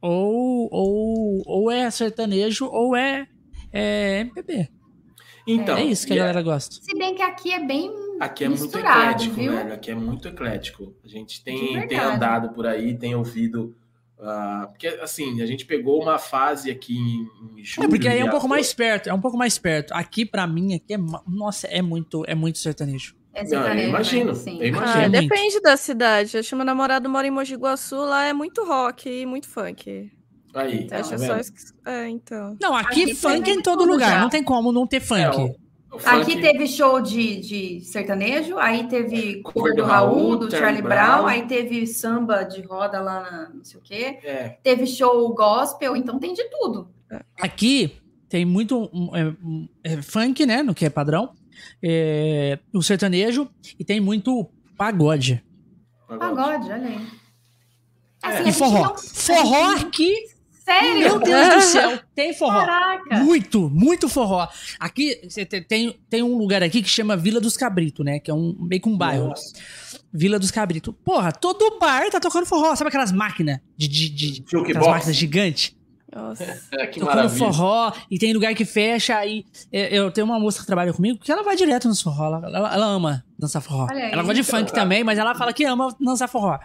ou, 0.01 0.67
ou, 0.71 1.43
ou 1.45 1.71
é 1.71 1.89
sertanejo 1.89 2.65
ou 2.65 2.95
é, 2.95 3.27
é 3.71 4.19
MPB. 4.21 4.69
Então, 5.47 5.77
é 5.77 5.83
isso 5.83 6.05
que 6.05 6.13
a 6.13 6.15
e 6.15 6.19
galera 6.19 6.41
gosta. 6.41 6.75
Se 6.75 6.97
bem 6.97 7.15
que 7.15 7.21
aqui 7.21 7.51
é 7.51 7.65
bem 7.65 7.91
Aqui 8.19 8.43
é 8.45 8.49
muito 8.49 8.77
eclético, 8.77 9.35
viu? 9.35 9.51
velho. 9.51 9.73
Aqui 9.73 9.91
é 9.91 9.95
muito 9.95 10.27
eclético. 10.27 10.93
A 11.03 11.07
gente 11.07 11.43
tem, 11.43 11.87
tem 11.87 11.99
andado 11.99 12.49
por 12.53 12.65
aí, 12.65 12.95
tem 12.97 13.15
ouvido. 13.15 13.75
ah, 14.19 14.67
porque, 14.69 14.87
assim, 14.87 15.41
a 15.41 15.45
gente 15.45 15.65
pegou 15.65 16.01
uma 16.01 16.17
fase 16.17 16.71
aqui 16.71 16.95
em, 16.97 17.59
em 17.59 17.63
julho. 17.63 17.87
É 17.87 17.89
porque 17.89 18.07
aí 18.07 18.19
é 18.19 18.25
um 18.25 18.29
pouco 18.29 18.47
mais 18.47 18.73
perto, 18.73 19.09
é 19.09 19.13
um 19.13 19.19
pouco 19.21 19.37
mais 19.37 19.57
perto. 19.57 19.91
Aqui, 19.93 20.25
pra 20.25 20.47
mim, 20.47 20.75
aqui 20.75 20.93
é. 20.93 20.97
Nossa, 21.27 21.67
é 21.67 21.81
muito, 21.81 22.23
é 22.27 22.33
muito 22.35 22.57
sertanejo. 22.59 23.15
É 23.33 23.39
Não, 23.43 23.43
eu 23.43 23.49
sertanejo, 23.49 23.89
imagino. 23.89 24.25
né? 24.33 24.35
Sim. 24.35 24.59
Eu 24.61 24.67
imagino. 24.67 25.03
Ah, 25.05 25.07
depende 25.07 25.59
da 25.61 25.75
cidade. 25.75 26.37
Acho 26.37 26.49
que 26.49 26.55
meu 26.55 26.63
namorado 26.65 27.09
mora 27.09 27.27
em 27.27 27.31
Mogi 27.31 27.55
Guaçu, 27.55 27.95
lá 27.97 28.23
é 28.25 28.31
muito 28.33 28.63
rock 28.63 29.09
e 29.09 29.25
muito 29.25 29.47
funk. 29.49 30.11
Aí, 30.53 30.83
Então, 30.83 31.01
tá 31.01 31.15
vendo? 31.15 31.43
só. 31.43 31.89
É, 31.91 32.07
então. 32.07 32.55
Não, 32.61 32.75
aqui, 32.75 33.03
Aqui 33.05 33.15
funk 33.15 33.49
é 33.49 33.53
em 33.55 33.61
todo 33.63 33.83
lugar. 33.85 34.11
já. 34.11 34.21
Não 34.21 34.29
tem 34.29 34.43
como 34.43 34.71
não 34.71 34.85
ter 34.85 34.99
funk. 34.99 35.19
É, 35.19 35.55
Aqui 36.05 36.31
funk- 36.33 36.41
teve 36.41 36.67
show 36.67 36.99
de, 37.01 37.39
de 37.41 37.81
sertanejo, 37.81 38.57
aí 38.57 38.87
teve 38.87 39.41
cover 39.41 39.75
do 39.75 39.81
do 39.83 39.87
Raul, 39.87 40.37
do 40.37 40.49
Charlie 40.51 40.81
Brown, 40.81 41.17
Brown. 41.23 41.27
aí 41.27 41.45
teve 41.47 41.85
samba 41.87 42.43
de 42.43 42.61
roda 42.61 42.99
lá 43.01 43.21
na 43.21 43.49
não 43.53 43.63
sei 43.63 43.79
o 43.79 43.83
quê, 43.83 44.19
É, 44.23 44.57
teve 44.63 44.85
show 44.87 45.33
gospel, 45.33 45.95
então 45.95 46.17
tem 46.19 46.33
de 46.33 46.43
tudo. 46.49 46.89
Aqui 47.39 47.95
tem 48.27 48.43
muito 48.45 48.89
é, 49.83 49.93
é, 49.93 50.01
funk, 50.01 50.45
né? 50.45 50.63
No 50.63 50.73
que 50.73 50.85
é 50.85 50.89
padrão. 50.89 51.33
É, 51.81 52.57
o 52.73 52.81
sertanejo. 52.81 53.47
E 53.77 53.85
tem 53.85 53.99
muito 53.99 54.49
pagode. 54.75 55.43
Pagode, 56.07 56.71
olha 56.71 56.87
aí. 56.87 57.07
É. 58.23 58.27
Assim, 58.27 58.49
E 58.49 58.53
forró. 58.53 58.83
não- 58.85 58.97
Forró 58.97 59.75
aqui, 59.75 60.15
Sério? 60.63 60.99
meu 60.99 61.19
Deus 61.19 61.55
do 61.55 61.61
céu, 61.61 61.99
tem 62.15 62.33
forró. 62.33 62.65
Caraca! 62.65 63.17
Muito, 63.19 63.69
muito 63.69 64.07
forró. 64.07 64.47
Aqui 64.79 65.15
tem, 65.67 65.99
tem 66.09 66.23
um 66.23 66.37
lugar 66.37 66.63
aqui 66.63 66.81
que 66.81 66.89
chama 66.89 67.17
Vila 67.17 67.39
dos 67.41 67.57
Cabritos, 67.57 68.05
né? 68.05 68.19
Que 68.19 68.31
é 68.31 68.33
um 68.33 68.55
meio 68.59 68.81
que 68.81 68.87
um 68.89 68.97
bairro. 68.97 69.27
Nossa. 69.29 69.53
Vila 70.13 70.39
dos 70.39 70.51
Cabritos. 70.51 70.93
Porra, 71.03 71.31
todo 71.31 71.77
bar 71.79 72.09
tá 72.09 72.19
tocando 72.19 72.45
forró. 72.45 72.75
Sabe 72.75 72.87
aquelas 72.87 73.11
máquinas 73.11 73.59
de, 73.77 73.87
de, 73.87 74.09
de 74.09 74.43
aquelas 74.57 74.87
máquinas 74.87 75.15
gigantes? 75.15 75.75
Nossa. 76.15 76.43
É, 76.71 76.85
que 76.87 76.99
tocando 76.99 77.15
maravilha. 77.15 77.37
forró 77.51 77.91
e 78.09 78.19
tem 78.19 78.31
lugar 78.33 78.53
que 78.53 78.63
fecha 78.65 79.17
aí 79.17 79.43
é, 79.71 79.97
eu 79.97 80.11
tenho 80.11 80.25
uma 80.25 80.39
moça 80.39 80.59
que 80.59 80.65
trabalha 80.67 80.93
comigo 80.93 81.17
que 81.19 81.31
ela 81.31 81.41
vai 81.41 81.55
direto 81.55 81.87
nos 81.87 82.03
forró 82.03 82.27
ela, 82.27 82.47
ela- 82.55 82.73
ela 82.75 82.85
ama 82.85 83.25
dançar 83.39 83.63
forró 83.63 83.87
Olha 83.89 84.05
aí. 84.05 84.11
ela 84.11 84.21
gosta 84.21 84.35
de 84.35 84.43
funk 84.43 84.71
também 84.71 85.03
mas 85.03 85.17
ela 85.17 85.33
fala 85.33 85.51
que 85.51 85.65
ama 85.65 85.87
dançar 85.99 86.29
forró 86.29 86.59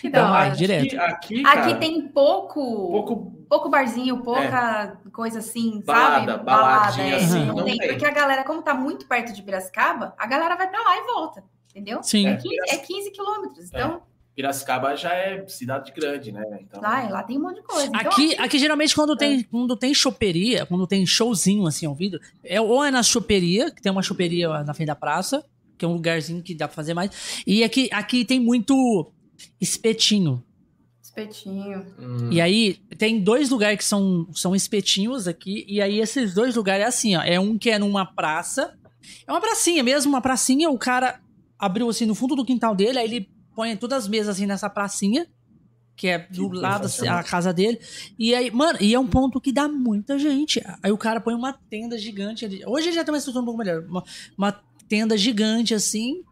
Que 0.00 0.08
então 0.08 0.30
hora. 0.30 0.50
direto 0.50 0.94
Aqui, 0.94 0.96
aqui, 0.96 1.46
Aqui 1.46 1.70
cara, 1.70 1.74
tem 1.76 2.08
pouco, 2.08 2.60
pouco 2.90 3.42
pouco 3.48 3.68
barzinho, 3.68 4.22
pouca 4.22 4.98
coisa 5.12 5.40
assim, 5.40 5.82
Balada, 5.84 6.32
sabe? 6.32 6.44
baladinha 6.44 7.14
é, 7.14 7.16
assim, 7.16 7.44
não, 7.44 7.56
não 7.56 7.64
tem. 7.64 7.76
tem. 7.76 7.88
Porque 7.88 8.06
a 8.06 8.10
galera, 8.10 8.44
como 8.44 8.62
tá 8.62 8.72
muito 8.72 9.06
perto 9.06 9.32
de 9.34 9.42
Piracicaba, 9.42 10.14
a 10.16 10.26
galera 10.26 10.56
vai 10.56 10.70
pra 10.70 10.80
lá 10.80 10.96
e 10.96 11.02
volta, 11.02 11.44
entendeu? 11.68 12.02
sim 12.02 12.26
É 12.26 12.36
15, 12.36 12.56
é 12.68 12.76
15 12.78 13.10
quilômetros, 13.10 13.66
então 13.66 14.00
Piracicaba 14.34 14.96
já 14.96 15.12
é 15.12 15.46
cidade 15.46 15.92
grande, 15.92 16.32
né? 16.32 16.42
Então, 16.62 16.80
lá, 16.80 17.06
lá 17.10 17.22
tem 17.22 17.36
um 17.36 17.42
monte 17.42 17.56
de 17.56 17.62
coisa. 17.62 17.88
Então, 17.88 18.00
Aqui, 18.00 18.34
aqui 18.36 18.58
geralmente 18.58 18.94
quando 18.94 19.14
tem, 19.14 19.42
quando 19.42 19.76
tem 19.76 19.92
choperia, 19.92 20.64
quando 20.64 20.86
tem 20.86 21.04
showzinho 21.04 21.66
assim 21.66 21.84
ao 21.84 21.94
vivo, 21.94 22.18
é, 22.42 22.58
ou 22.58 22.82
é 22.82 22.90
na 22.90 23.02
choperia, 23.02 23.70
que 23.70 23.82
tem 23.82 23.92
uma 23.92 24.02
choperia 24.02 24.64
na 24.64 24.72
frente 24.72 24.86
da 24.86 24.94
praça, 24.94 25.44
que 25.76 25.84
é 25.84 25.88
um 25.88 25.92
lugarzinho 25.92 26.42
que 26.42 26.54
dá 26.54 26.66
pra 26.66 26.74
fazer 26.74 26.94
mais. 26.94 27.42
E 27.46 27.62
aqui, 27.62 27.90
aqui 27.92 28.24
tem 28.24 28.40
muito 28.40 29.12
espetinho. 29.60 30.42
espetinho. 31.02 31.84
hum, 31.98 32.30
E 32.32 32.40
aí 32.40 32.74
tem 32.98 33.20
dois 33.20 33.50
lugares 33.50 33.78
que 33.78 33.84
são, 33.84 34.26
são 34.34 34.54
espetinhos 34.54 35.28
aqui, 35.28 35.64
e 35.68 35.80
aí 35.80 36.00
esses 36.00 36.34
dois 36.34 36.54
lugares 36.56 36.84
é 36.84 36.88
assim, 36.88 37.16
ó. 37.16 37.22
É 37.22 37.38
um 37.38 37.58
que 37.58 37.70
é 37.70 37.78
numa 37.78 38.04
praça. 38.06 38.74
É 39.26 39.30
uma 39.32 39.40
pracinha 39.40 39.82
mesmo, 39.82 40.10
uma 40.12 40.20
pracinha, 40.20 40.70
o 40.70 40.78
cara 40.78 41.20
abriu 41.58 41.88
assim 41.88 42.06
no 42.06 42.14
fundo 42.14 42.34
do 42.36 42.44
quintal 42.44 42.74
dele, 42.74 42.98
aí 42.98 43.04
ele 43.04 43.28
põe 43.54 43.76
todas 43.76 44.04
as 44.04 44.08
mesas 44.08 44.36
assim 44.36 44.46
nessa 44.46 44.70
pracinha, 44.70 45.26
que 45.94 46.08
é 46.08 46.18
do 46.18 46.50
Que 46.50 46.56
lado 46.56 46.86
assim, 46.86 46.94
sensacional. 47.00 47.18
a 47.18 47.22
casa 47.24 47.52
dele. 47.52 47.78
E 48.18 48.34
aí, 48.34 48.50
mano, 48.50 48.78
e 48.80 48.94
é 48.94 48.98
um 48.98 49.06
ponto 49.06 49.40
que 49.40 49.52
dá 49.52 49.68
muita 49.68 50.18
gente. 50.18 50.62
Aí 50.82 50.90
o 50.90 50.96
cara 50.96 51.20
põe 51.20 51.34
uma 51.34 51.52
tenda 51.52 51.98
gigante 51.98 52.44
ali. 52.44 52.62
Hoje 52.66 52.88
ele 52.88 52.94
já 52.96 53.04
tem 53.04 53.12
uma 53.12 53.18
estrutura 53.18 53.42
um 53.42 53.44
pouco 53.44 53.58
melhor. 53.58 53.84
Uma, 53.84 54.02
uma 54.36 54.52
tenda 54.88 55.16
gigante 55.16 55.74
assim. 55.74 56.22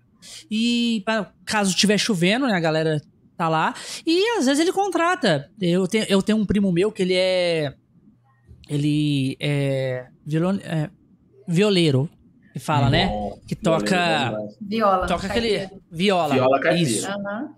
E 0.51 1.03
pra, 1.05 1.33
caso 1.45 1.71
estiver 1.71 1.99
chovendo, 1.99 2.47
né, 2.47 2.55
a 2.55 2.61
galera 2.61 3.01
tá 3.37 3.49
lá. 3.49 3.75
E 4.07 4.39
às 4.39 4.47
vezes 4.47 4.61
ele 4.61 4.73
contrata. 4.73 5.51
Eu 5.61 5.87
tenho, 5.89 6.05
eu 6.09 6.23
tenho 6.23 6.39
um 6.39 6.45
primo 6.45 6.71
meu 6.71 6.93
que 6.93 7.03
ele 7.03 7.15
é. 7.15 7.75
Ele 8.69 9.37
é. 9.41 10.07
Violon, 10.27 10.57
é 10.63 10.91
violeiro. 11.49 12.09
Que 12.53 12.59
fala, 12.59 12.91
né? 12.91 13.07
bom, 13.07 13.39
Que 13.47 13.55
toca. 13.55 14.33
Viola. 14.61 15.07
Toca 15.07 15.27
aquele. 15.27 15.59
caipira. 15.59 15.81
Viola. 15.91 16.35
Viola 16.35 16.61
caipira. 16.61 16.91
Isso. 16.91 17.07
Aham. 17.07 17.55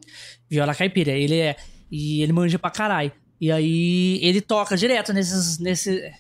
Viola 0.51 0.74
caipira. 0.74 1.12
Ele 1.12 1.39
é. 1.39 1.56
E 1.90 2.22
ele 2.22 2.32
manja 2.32 2.59
pra 2.59 2.70
caralho. 2.70 3.12
E 3.40 3.51
aí 3.51 4.18
ele 4.22 4.40
toca 4.40 4.76
direto 4.76 5.12
nesses. 5.12 5.59
Nesse, 5.59 6.10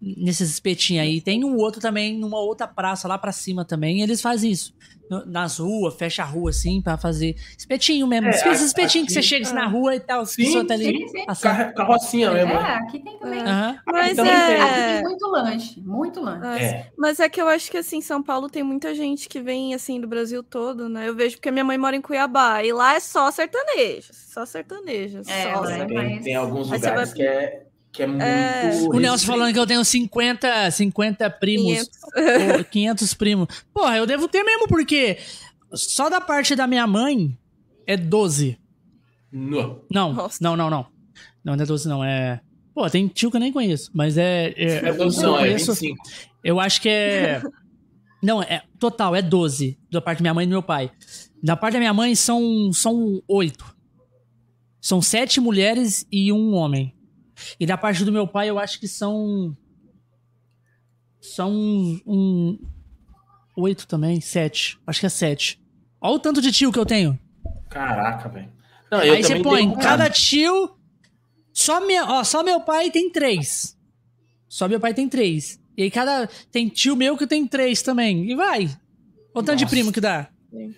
nesses 0.00 0.50
espetinhos 0.50 1.02
aí. 1.04 1.20
Tem 1.20 1.44
um 1.44 1.56
outro 1.56 1.80
também, 1.80 2.16
numa 2.18 2.38
outra 2.40 2.66
praça 2.68 3.08
lá 3.08 3.18
pra 3.18 3.32
cima 3.32 3.64
também. 3.64 4.00
Eles 4.00 4.20
fazem 4.22 4.50
isso. 4.50 4.72
No- 5.10 5.24
Nas 5.24 5.56
ruas, 5.58 5.94
fecha 5.94 6.22
a 6.22 6.26
rua 6.26 6.50
assim 6.50 6.82
pra 6.82 6.98
fazer 6.98 7.34
espetinho 7.56 8.06
mesmo. 8.06 8.26
É, 8.26 8.30
Esses 8.30 8.60
espetinhos 8.60 9.06
que 9.08 9.14
você 9.14 9.20
aqui- 9.20 9.28
chega 9.28 9.46
assim, 9.46 9.54
na 9.54 9.66
rua 9.66 9.96
e 9.96 10.00
tal. 10.00 10.26
Sim, 10.26 10.44
pessoa 10.44 10.66
tá 10.66 10.74
ali. 10.74 10.98
Sim, 10.98 11.08
sim. 11.08 11.24
Carro- 11.40 11.72
Carrocinha 11.74 12.30
mesmo. 12.30 12.52
É, 12.52 12.74
aqui 12.74 12.98
tem 13.02 13.18
também. 13.18 13.40
Aham. 13.40 13.78
Mas 13.86 14.18
Aqui 14.18 14.28
é. 14.28 14.94
tem 14.96 15.02
muito 15.04 15.26
lanche, 15.28 15.80
muito 15.80 16.20
lanche. 16.20 16.62
É. 16.62 16.90
Mas 16.96 17.18
é 17.20 17.28
que 17.28 17.40
eu 17.40 17.48
acho 17.48 17.70
que 17.70 17.78
assim, 17.78 18.02
São 18.02 18.22
Paulo 18.22 18.50
tem 18.50 18.62
muita 18.62 18.94
gente 18.94 19.30
que 19.30 19.40
vem 19.40 19.72
assim 19.72 19.98
do 19.98 20.06
Brasil 20.06 20.42
todo, 20.42 20.90
né? 20.90 21.08
Eu 21.08 21.14
vejo 21.14 21.36
porque 21.36 21.50
minha 21.50 21.64
mãe 21.64 21.78
mora 21.78 21.96
em 21.96 22.02
Cuiabá 22.02 22.62
e 22.62 22.70
lá 22.70 22.94
é 22.94 23.00
só 23.00 23.30
sertanejo, 23.30 24.10
só 24.12 24.44
sertanejo, 24.44 25.22
É, 25.26 25.54
só. 25.54 25.62
né? 25.62 25.86
Tem, 25.86 26.20
tem 26.20 26.34
alguns 26.34 26.70
lugares 26.70 27.08
vai- 27.12 27.16
que 27.16 27.22
é, 27.22 27.62
que 27.98 28.02
é 28.04 28.06
muito. 28.06 28.22
É. 28.22 28.70
O 28.92 29.00
Nelson 29.00 29.26
falando 29.26 29.52
que 29.52 29.58
eu 29.58 29.66
tenho 29.66 29.84
50, 29.84 30.70
50 30.70 31.30
primos. 31.30 31.90
500. 32.14 32.58
ou 32.58 32.64
500 32.64 33.14
primos. 33.14 33.48
Porra, 33.74 33.96
eu 33.96 34.06
devo 34.06 34.28
ter 34.28 34.44
mesmo, 34.44 34.68
porque 34.68 35.18
só 35.74 36.08
da 36.08 36.20
parte 36.20 36.54
da 36.54 36.66
minha 36.68 36.86
mãe 36.86 37.36
é 37.84 37.96
12. 37.96 38.56
No. 39.32 39.84
Não, 39.90 40.12
Nossa. 40.12 40.38
não, 40.40 40.56
não, 40.56 40.70
não. 40.70 40.86
Não, 41.44 41.56
não 41.56 41.62
é 41.64 41.66
12, 41.66 41.88
não. 41.88 42.04
É. 42.04 42.40
Pô, 42.72 42.88
tem 42.88 43.08
tio 43.08 43.30
que 43.30 43.36
eu 43.36 43.40
nem 43.40 43.52
conheço, 43.52 43.90
mas 43.92 44.16
é. 44.16 44.54
é 44.56 44.88
É 44.88 44.92
doze, 44.92 45.20
não, 45.20 45.30
eu 45.30 45.36
é 45.36 45.38
conheço. 45.48 45.72
25. 45.72 45.98
Eu 46.44 46.60
acho 46.60 46.80
que 46.80 46.88
é. 46.88 47.42
Não, 48.20 48.42
é 48.42 48.64
total, 48.80 49.14
é 49.14 49.22
12. 49.22 49.78
Da 49.92 50.00
parte 50.00 50.18
da 50.18 50.22
minha 50.22 50.34
mãe 50.34 50.42
e 50.42 50.46
do 50.48 50.50
meu 50.50 50.62
pai. 50.62 50.90
Da 51.40 51.56
parte 51.56 51.74
da 51.74 51.78
minha 51.78 51.94
mãe 51.94 52.16
são, 52.16 52.72
são 52.72 53.22
8. 53.28 53.76
São 54.80 55.00
sete 55.00 55.40
mulheres 55.40 56.04
e 56.10 56.32
um 56.32 56.52
homem. 56.52 56.97
E 57.58 57.66
da 57.66 57.76
parte 57.78 58.04
do 58.04 58.12
meu 58.12 58.26
pai, 58.26 58.48
eu 58.50 58.58
acho 58.58 58.78
que 58.80 58.88
são. 58.88 59.56
São 61.20 61.52
um. 62.06 62.58
Oito 63.56 63.86
também, 63.86 64.20
sete. 64.20 64.78
Acho 64.86 65.00
que 65.00 65.06
é 65.06 65.08
sete. 65.08 65.60
Olha 66.00 66.14
o 66.14 66.18
tanto 66.20 66.40
de 66.40 66.52
tio 66.52 66.70
que 66.72 66.78
eu 66.78 66.86
tenho. 66.86 67.18
Caraca, 67.68 68.28
velho. 68.28 68.52
Aí 68.90 69.22
você 69.22 69.40
põe, 69.42 69.60
tenho 69.62 69.72
um 69.72 69.78
cada 69.78 70.08
tio. 70.08 70.76
Só, 71.52 71.84
minha, 71.84 72.04
ó, 72.06 72.22
só 72.22 72.42
meu 72.44 72.60
pai 72.60 72.90
tem 72.90 73.10
três. 73.10 73.76
Só 74.48 74.68
meu 74.68 74.78
pai 74.78 74.94
tem 74.94 75.08
três. 75.08 75.60
E 75.76 75.82
aí 75.82 75.90
cada. 75.90 76.28
Tem 76.52 76.68
tio 76.68 76.94
meu 76.94 77.16
que 77.16 77.26
tem 77.26 77.46
três 77.46 77.82
também. 77.82 78.30
E 78.30 78.34
vai. 78.36 78.60
Olha 78.64 78.78
o 79.34 79.42
tanto 79.42 79.56
de 79.58 79.64
Nossa. 79.64 79.74
primo 79.74 79.92
que 79.92 80.00
dá. 80.00 80.28
Aí 80.54 80.74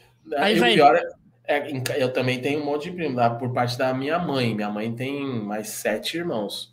Aí 0.55 0.59
vai- 0.59 0.73
o 0.73 0.75
pior 0.75 0.97
é, 0.97 1.03
é, 1.51 1.83
eu 1.99 2.13
também 2.13 2.41
tenho 2.41 2.61
um 2.61 2.65
monte 2.65 2.85
de 2.85 2.93
primo, 2.93 3.17
por 3.37 3.53
parte 3.53 3.77
da 3.77 3.93
minha 3.93 4.21
mãe. 4.21 4.55
Minha 4.55 4.71
mãe 4.71 4.95
tem 4.95 5.25
mais 5.43 5.69
sete 5.69 6.17
irmãos. 6.17 6.73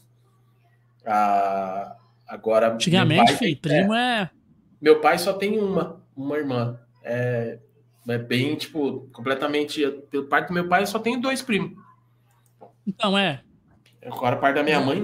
Ah, 1.03 1.97
agora. 2.27 2.73
Antigamente, 2.73 3.33
filho, 3.33 3.57
tem- 3.59 3.71
é, 3.71 3.79
primo 3.79 3.93
é. 3.95 4.29
meu 4.79 5.01
pai 5.01 5.17
só 5.17 5.33
tem 5.33 5.57
uma, 5.57 5.99
uma 6.15 6.37
irmã. 6.37 6.79
É, 7.03 7.57
é 8.07 8.17
bem, 8.19 8.55
tipo, 8.55 9.09
completamente. 9.11 9.81
Pelo 10.11 10.27
parte 10.27 10.49
do 10.49 10.53
meu 10.53 10.67
pai, 10.69 10.83
eu 10.83 10.87
só 10.87 10.99
tenho 10.99 11.19
dois 11.19 11.41
primos. 11.41 11.75
Então, 12.85 13.17
é. 13.17 13.41
Agora, 14.05 14.35
a 14.35 14.39
parte 14.39 14.55
da 14.57 14.63
minha 14.63 14.79
mãe, 14.79 15.03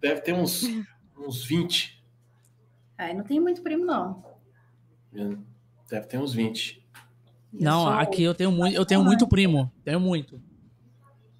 deve 0.00 0.20
ter 0.20 0.34
uns, 0.34 0.64
uns 1.16 1.44
20. 1.46 2.04
Aí 2.98 3.14
não 3.14 3.24
tem 3.24 3.40
muito 3.40 3.62
primo, 3.62 3.86
não. 3.86 4.22
Deve 5.90 6.06
ter 6.06 6.18
uns 6.18 6.34
20. 6.34 6.83
Eu 7.54 7.60
Não, 7.60 7.82
sou- 7.84 7.92
aqui 7.92 8.22
eu 8.22 8.34
tenho 8.34 8.50
muito, 8.52 8.74
eu 8.76 8.84
tenho 8.84 9.04
muito 9.04 9.26
primo. 9.28 9.70
Tenho 9.84 10.00
muito. 10.00 10.40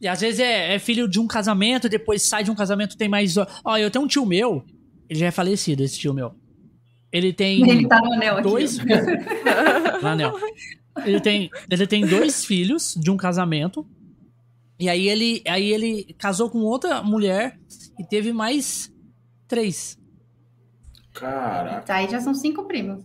E 0.00 0.06
às 0.08 0.20
vezes 0.20 0.40
é, 0.40 0.74
é 0.74 0.78
filho 0.78 1.08
de 1.08 1.18
um 1.18 1.26
casamento, 1.26 1.88
depois 1.88 2.22
sai 2.22 2.44
de 2.44 2.50
um 2.50 2.54
casamento, 2.54 2.96
tem 2.96 3.08
mais. 3.08 3.36
Ó, 3.64 3.76
eu 3.78 3.90
tenho 3.90 4.04
um 4.04 4.08
tio 4.08 4.26
meu, 4.26 4.64
ele 5.08 5.18
já 5.18 5.26
é 5.26 5.30
falecido, 5.30 5.82
esse 5.82 5.98
tio 5.98 6.12
meu. 6.14 6.34
Ele 7.12 7.32
tem. 7.32 7.62
Ele 7.68 7.86
tá 7.86 8.00
no 8.00 8.12
anel 8.12 8.34
aqui. 8.34 8.42
dois. 8.42 8.78
Anel. 10.02 10.34
Ele 11.04 11.20
tem, 11.20 11.50
ele 11.70 11.86
tem 11.86 12.06
dois 12.06 12.44
filhos 12.44 12.94
de 12.96 13.10
um 13.10 13.16
casamento. 13.16 13.86
E 14.78 14.88
aí 14.88 15.08
ele, 15.08 15.42
aí 15.46 15.72
ele 15.72 16.14
casou 16.18 16.50
com 16.50 16.58
outra 16.58 17.02
mulher 17.02 17.58
e 17.98 18.04
teve 18.04 18.32
mais 18.32 18.92
três. 19.46 19.96
Caraca. 21.12 21.80
Tá, 21.82 21.94
aí 21.96 22.10
já 22.10 22.20
são 22.20 22.34
cinco 22.34 22.64
primos. 22.64 23.04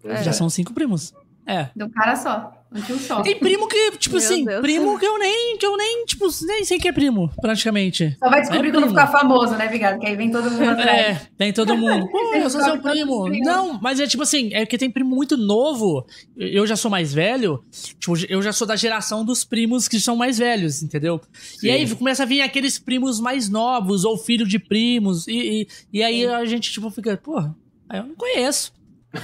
Pois 0.00 0.24
Já 0.24 0.30
é. 0.30 0.34
são 0.34 0.50
cinco 0.50 0.74
primos. 0.74 1.14
É. 1.46 1.68
De 1.76 1.84
um 1.84 1.90
cara 1.90 2.16
só. 2.16 2.52
Um 2.74 2.80
tio 2.82 2.98
só. 2.98 3.22
Tem 3.22 3.38
primo 3.38 3.68
que, 3.68 3.92
tipo 3.98 4.16
Meu 4.16 4.24
assim, 4.24 4.44
Deus. 4.44 4.60
primo 4.60 4.98
que 4.98 5.06
eu 5.06 5.16
nem, 5.16 5.56
que 5.56 5.64
eu 5.64 5.76
nem, 5.76 6.04
tipo, 6.06 6.26
nem 6.44 6.64
sei 6.64 6.76
que 6.76 6.88
é 6.88 6.92
primo, 6.92 7.30
praticamente. 7.40 8.16
Só 8.18 8.28
vai 8.28 8.40
descobrir 8.40 8.68
É 8.68 8.72
quando 8.72 8.84
primo. 8.86 8.98
ficar 8.98 9.06
famoso, 9.06 9.54
né, 9.54 9.68
Vigado? 9.68 10.00
Que 10.00 10.06
aí 10.06 10.16
vem 10.16 10.28
todo 10.28 10.50
mundo 10.50 10.70
atrás. 10.70 10.88
É, 10.90 11.20
tem 11.38 11.52
todo 11.52 11.76
mundo. 11.76 12.08
Pô, 12.10 12.34
eu 12.34 12.50
sou 12.50 12.60
seu 12.60 12.80
primo. 12.82 13.28
Não, 13.44 13.78
mas 13.80 14.00
é 14.00 14.08
tipo 14.08 14.24
assim, 14.24 14.52
é 14.52 14.66
que 14.66 14.76
tem 14.76 14.90
primo 14.90 15.14
muito 15.14 15.36
novo. 15.36 16.04
Eu 16.36 16.66
já 16.66 16.74
sou 16.74 16.90
mais 16.90 17.14
velho. 17.14 17.62
Tipo, 18.00 18.14
eu 18.28 18.42
já 18.42 18.52
sou 18.52 18.66
da 18.66 18.74
geração 18.74 19.24
dos 19.24 19.44
primos 19.44 19.86
que 19.86 20.00
são 20.00 20.16
mais 20.16 20.38
velhos, 20.38 20.82
entendeu? 20.82 21.20
E 21.62 21.70
aí 21.70 21.88
começa 21.94 22.24
a 22.24 22.26
vir 22.26 22.40
aqueles 22.40 22.76
primos 22.76 23.20
mais 23.20 23.48
novos, 23.48 24.04
ou 24.04 24.18
filho 24.18 24.44
de 24.48 24.58
primos. 24.58 25.28
E, 25.28 25.62
e, 25.92 25.98
e 25.98 26.02
aí 26.02 26.26
a 26.26 26.44
gente, 26.44 26.72
tipo, 26.72 26.90
fica, 26.90 27.16
porra, 27.16 27.54
eu 27.92 28.02
não 28.02 28.16
conheço. 28.16 28.72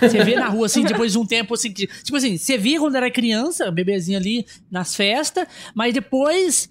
Você 0.01 0.23
vê 0.25 0.37
na 0.37 0.49
rua, 0.49 0.67
assim, 0.67 0.85
depois 0.85 1.13
de 1.13 1.19
um 1.19 1.27
tempo, 1.27 1.55
assim, 1.55 1.73
que, 1.73 1.87
tipo 1.87 2.17
assim, 2.17 2.37
você 2.37 2.57
via 2.59 2.79
quando 2.79 2.97
era 2.97 3.11
criança, 3.11 3.71
bebezinho 3.71 4.19
ali 4.19 4.47
nas 4.71 4.95
festas, 4.95 5.47
mas 5.75 5.93
depois 5.95 6.71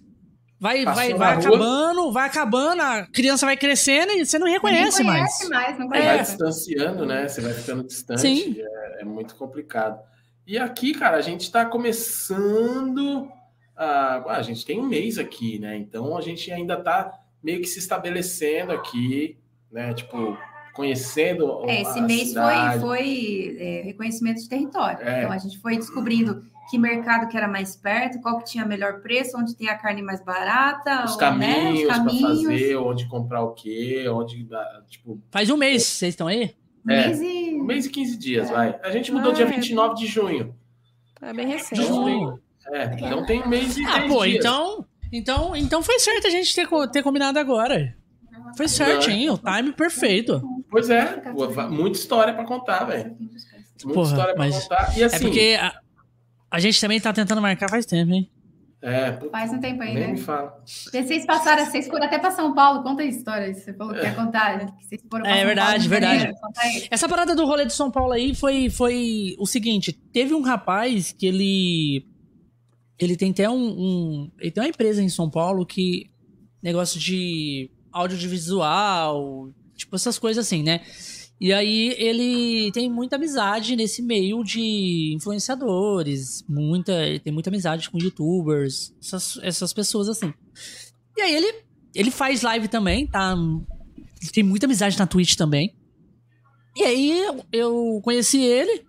vai, 0.60 0.84
Passou 0.84 0.96
vai, 1.02 1.14
vai 1.14 1.36
rua. 1.36 1.40
acabando, 1.48 2.12
vai 2.12 2.28
acabando, 2.28 2.82
a 2.82 3.08
criança 3.08 3.46
vai 3.46 3.56
crescendo 3.58 4.12
e 4.14 4.26
você 4.26 4.38
não 4.38 4.48
reconhece 4.48 5.04
Ninguém 5.04 5.20
mais. 5.22 5.34
conhece 5.38 5.50
mais, 5.50 5.80
não 5.80 5.88
Você 5.88 5.90
vai 5.90 6.02
conhece. 6.02 6.32
distanciando, 6.32 7.06
né? 7.06 7.28
Você 7.28 7.42
vai 7.42 7.54
ficando 7.54 7.84
distante. 7.84 8.22
Sim. 8.22 8.56
É, 8.60 9.02
é 9.02 9.06
muito 9.06 9.36
complicado. 9.36 10.00
E 10.46 10.58
aqui, 10.58 10.94
cara, 10.94 11.18
a 11.18 11.22
gente 11.22 11.42
está 11.42 11.66
começando. 11.66 13.30
A... 13.76 13.86
ah, 14.28 14.38
a 14.38 14.42
gente 14.42 14.66
tem 14.66 14.80
um 14.80 14.88
mês 14.88 15.18
aqui, 15.18 15.60
né? 15.60 15.78
Então 15.78 16.18
a 16.18 16.22
gente 16.22 16.52
ainda 16.52 16.74
está 16.74 17.12
meio 17.42 17.62
que 17.62 17.68
se 17.68 17.80
estabelecendo 17.80 18.72
aqui, 18.72 19.38
né? 19.72 19.94
Tipo, 19.94 20.38
conhecendo. 20.80 21.64
É, 21.68 21.82
esse 21.82 22.02
mês 22.02 22.30
cidade. 22.30 22.80
foi, 22.80 22.88
foi 22.88 23.58
é, 23.60 23.82
reconhecimento 23.84 24.42
de 24.42 24.48
território. 24.48 25.06
É. 25.06 25.20
Então 25.20 25.32
a 25.32 25.38
gente 25.38 25.60
foi 25.60 25.76
descobrindo 25.76 26.42
que 26.70 26.78
mercado 26.78 27.28
que 27.28 27.36
era 27.36 27.48
mais 27.48 27.76
perto, 27.76 28.22
qual 28.22 28.38
que 28.38 28.46
tinha 28.46 28.66
melhor 28.66 29.02
preço, 29.02 29.38
onde 29.38 29.56
tem 29.56 29.68
a 29.68 29.76
carne 29.76 30.02
mais 30.02 30.24
barata, 30.24 31.04
Os 31.04 31.14
ou, 31.16 31.18
né, 31.18 31.54
caminhos 31.54 31.80
os 31.80 31.86
para 31.86 31.96
caminhos. 31.96 32.44
fazer, 32.44 32.76
onde 32.78 33.08
comprar 33.08 33.42
o 33.42 33.54
quê, 33.54 34.06
onde. 34.08 34.48
Tipo, 34.88 35.20
Faz 35.30 35.50
um 35.50 35.58
mês, 35.58 35.84
vocês 35.84 36.14
estão 36.14 36.28
aí? 36.28 36.56
É. 36.88 37.08
Mês 37.08 37.22
e... 37.22 37.56
um 37.60 37.64
mês 37.66 37.86
e 37.86 37.90
15 37.90 38.18
dias, 38.18 38.50
vai. 38.50 38.80
A 38.82 38.92
gente 38.92 39.12
mudou 39.12 39.32
Ah, 39.32 39.36
dia 39.36 39.46
é. 39.46 39.50
29 39.50 39.96
de 39.96 40.08
junho. 40.08 40.56
É 41.22 41.34
bem 41.34 41.48
recente. 41.48 41.82
Então, 41.82 41.96
Junho. 41.96 42.40
É, 42.72 42.86
então 42.96 43.26
tem 43.26 43.42
um 43.42 43.48
mês 43.50 43.76
e 43.78 43.84
Ah, 43.86 44.00
10 44.00 44.14
pô, 44.14 44.24
dias. 44.24 44.38
então, 44.38 44.86
então, 45.12 45.56
então 45.56 45.84
foi 45.84 46.00
certo 46.00 46.28
a 46.28 46.30
gente 46.30 46.56
ter, 46.56 46.68
ter 46.94 47.04
combinado 47.04 47.38
agora. 47.38 47.94
Foi 48.56 48.68
certinho, 48.68 49.34
o 49.34 49.38
time 49.38 49.72
perfeito. 49.74 50.42
Pois 50.70 50.90
é, 50.90 51.22
muita 51.70 51.98
história 51.98 52.34
para 52.34 52.46
contar, 52.46 52.84
velho. 52.86 53.16
Muita 53.20 53.94
Porra, 53.94 54.10
história 54.10 54.34
para 54.36 54.46
mas 54.46 54.64
contar. 54.64 54.98
E 54.98 55.04
assim, 55.04 55.16
É 55.16 55.20
porque 55.20 55.58
a, 55.60 55.74
a 56.52 56.60
gente 56.60 56.80
também 56.80 57.00
tá 57.00 57.12
tentando 57.14 57.42
marcar 57.42 57.70
faz 57.70 57.86
tempo, 57.86 58.12
hein? 58.14 58.30
é, 58.82 59.12
Faz 59.32 59.52
um 59.52 59.60
tempo 59.60 59.82
aí, 59.82 59.94
nem 59.94 60.08
né? 60.08 60.12
me 60.14 60.18
fala. 60.18 60.62
Vocês 60.66 61.26
passaram, 61.26 61.66
vocês 61.66 61.88
foram 61.88 62.06
até 62.06 62.18
para 62.20 62.32
São 62.32 62.54
Paulo, 62.54 62.84
conta 62.84 63.02
a 63.02 63.06
história. 63.06 63.54
Você 63.54 63.74
falou 63.74 63.94
que 63.94 64.02
quer 64.02 64.16
contar. 64.16 64.60
Que 64.78 64.86
vocês 64.86 65.02
foram 65.10 65.24
pra 65.24 65.32
É 65.34 65.38
São 65.40 65.46
verdade, 65.48 65.90
Paulo, 65.90 65.90
verdade. 65.90 66.88
Essa 66.92 67.10
parada 67.10 67.36
do 67.36 67.46
rolê 67.46 67.66
de 67.66 67.74
São 67.74 67.90
Paulo 67.92 68.14
aí 68.14 68.34
foi, 68.36 68.70
foi 68.70 69.36
o 69.40 69.46
seguinte: 69.46 69.92
teve 69.92 70.34
um 70.34 70.42
rapaz 70.42 71.12
que 71.12 71.26
ele. 71.26 72.06
Ele 73.00 73.16
tem 73.18 73.32
até 73.32 73.50
um, 73.50 73.56
um- 73.56 74.32
Ele 74.40 74.52
tem 74.52 74.62
uma 74.64 74.70
empresa 74.70 75.02
em 75.02 75.10
São 75.10 75.30
Paulo 75.30 75.66
que. 75.66 76.10
Negócio 76.62 77.00
de 77.00 77.72
audiovisual, 77.92 79.50
tipo 79.80 79.96
essas 79.96 80.20
coisas 80.20 80.46
assim, 80.46 80.62
né? 80.62 80.82
E 81.42 81.54
aí 81.54 81.96
ele 81.98 82.70
tem 82.74 82.90
muita 82.92 83.16
amizade 83.16 83.76
nesse 83.76 84.02
meio 84.02 84.44
de 84.44 85.14
influenciadores, 85.16 86.44
muita, 86.50 86.92
ele 87.06 87.20
tem 87.20 87.32
muita 87.32 87.50
amizade 87.50 87.90
com 87.90 87.98
youtubers, 87.98 88.94
essas, 89.02 89.40
essas 89.42 89.72
pessoas 89.72 90.10
assim. 90.10 90.34
E 91.18 91.22
aí 91.22 91.34
ele, 91.34 91.64
ele 91.96 92.12
faz 92.12 92.42
live 92.42 92.68
também, 92.68 93.08
tá? 93.08 93.36
Ele 94.22 94.32
tem 94.32 94.44
muita 94.44 94.66
amizade 94.66 95.00
na 95.00 95.08
Twitch 95.08 95.36
também. 95.36 95.74
E 96.76 96.84
aí 96.84 97.26
eu- 97.54 98.02
conheci 98.04 98.42
ele 98.42 98.84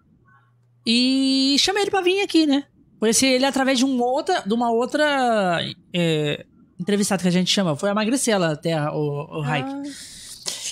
e 0.85 1.57
chamei 1.59 1.85
ele 1.85 1.91
pra 1.91 2.01
vir 2.03 2.21
aqui, 2.23 2.47
né? 2.47 2.65
Conheci 2.99 3.27
ele 3.27 3.45
através 3.45 3.79
de, 3.79 3.85
um 3.85 4.01
outra, 4.03 4.41
de 4.41 4.53
uma 4.53 4.71
outra 4.73 5.61
é, 5.95 6.45
entrevistada 6.79 7.23
que 7.23 7.29
a 7.29 7.33
gente 7.33 7.51
chama. 7.51 7.77
Foi 7.77 7.89
a 7.91 7.95
Magricela 7.95 8.53
até, 8.53 8.77
o, 8.91 9.39
o 9.39 9.41
Raik. 9.41 9.69
Ah, 9.71 9.83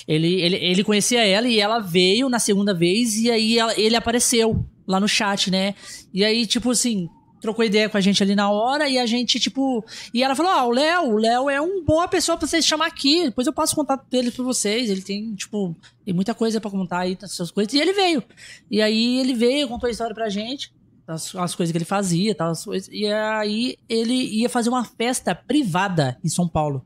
Ele, 0.09 0.41
ele, 0.41 0.55
ele 0.55 0.83
conhecia 0.83 1.23
ela 1.23 1.47
e 1.47 1.59
ela 1.59 1.77
veio 1.79 2.27
na 2.29 2.39
segunda 2.39 2.73
vez 2.73 3.15
e 3.15 3.29
aí 3.29 3.59
ela- 3.59 3.79
ele 3.79 3.95
apareceu 3.95 4.65
lá 4.87 4.99
no 4.99 5.07
chat, 5.07 5.51
né? 5.51 5.75
E 6.11 6.25
aí, 6.25 6.47
tipo 6.47 6.71
assim, 6.71 7.07
trocou 7.39 7.63
ideia 7.63 7.87
com 7.87 7.95
a 7.95 8.01
gente 8.01 8.23
ali 8.23 8.33
na 8.35 8.49
hora 8.49 8.89
e 8.89 8.97
a 8.97 9.05
gente, 9.05 9.39
tipo. 9.39 9.85
E 10.11 10.23
ela 10.23 10.35
falou: 10.35 10.51
Ah, 10.51 10.65
o 10.65 10.71
Léo, 10.71 11.13
o 11.13 11.17
Léo 11.17 11.47
é 11.47 11.61
uma 11.61 11.83
boa 11.85 12.07
pessoa 12.07 12.35
pra 12.35 12.47
vocês 12.47 12.65
chamar 12.65 12.87
aqui. 12.87 13.25
Depois 13.25 13.45
eu 13.45 13.53
passo 13.53 13.73
o 13.73 13.75
contato 13.75 14.03
dele 14.09 14.31
pra 14.31 14.43
vocês. 14.43 14.89
Ele 14.89 15.01
tem, 15.03 15.35
tipo, 15.35 15.75
tem 16.03 16.11
muita 16.13 16.33
coisa 16.33 16.59
pra 16.59 16.71
contar 16.71 17.01
aí, 17.01 17.15
essas 17.21 17.51
coisas. 17.51 17.71
E 17.75 17.77
ele 17.79 17.93
veio. 17.93 18.23
E 18.71 18.81
aí 18.81 19.19
ele 19.19 19.35
veio, 19.35 19.67
contou 19.67 19.87
a 19.87 19.91
história 19.91 20.15
pra 20.15 20.27
gente. 20.27 20.71
As, 21.07 21.35
as 21.35 21.53
coisas 21.55 21.71
que 21.71 21.77
ele 21.77 21.85
fazia, 21.85 22.33
tal, 22.33 22.49
as 22.49 22.65
coisas. 22.65 22.89
E 22.91 23.05
aí 23.07 23.75
ele 23.87 24.13
ia 24.13 24.49
fazer 24.49 24.69
uma 24.69 24.83
festa 24.83 25.33
privada 25.35 26.17
em 26.23 26.29
São 26.29 26.47
Paulo. 26.47 26.83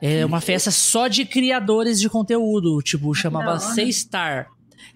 É 0.00 0.24
uma 0.24 0.40
festa 0.40 0.70
só 0.70 1.08
de 1.08 1.24
criadores 1.24 2.00
de 2.00 2.08
conteúdo, 2.08 2.80
tipo, 2.82 3.14
chamava. 3.14 3.58
C-Star. 3.58 4.48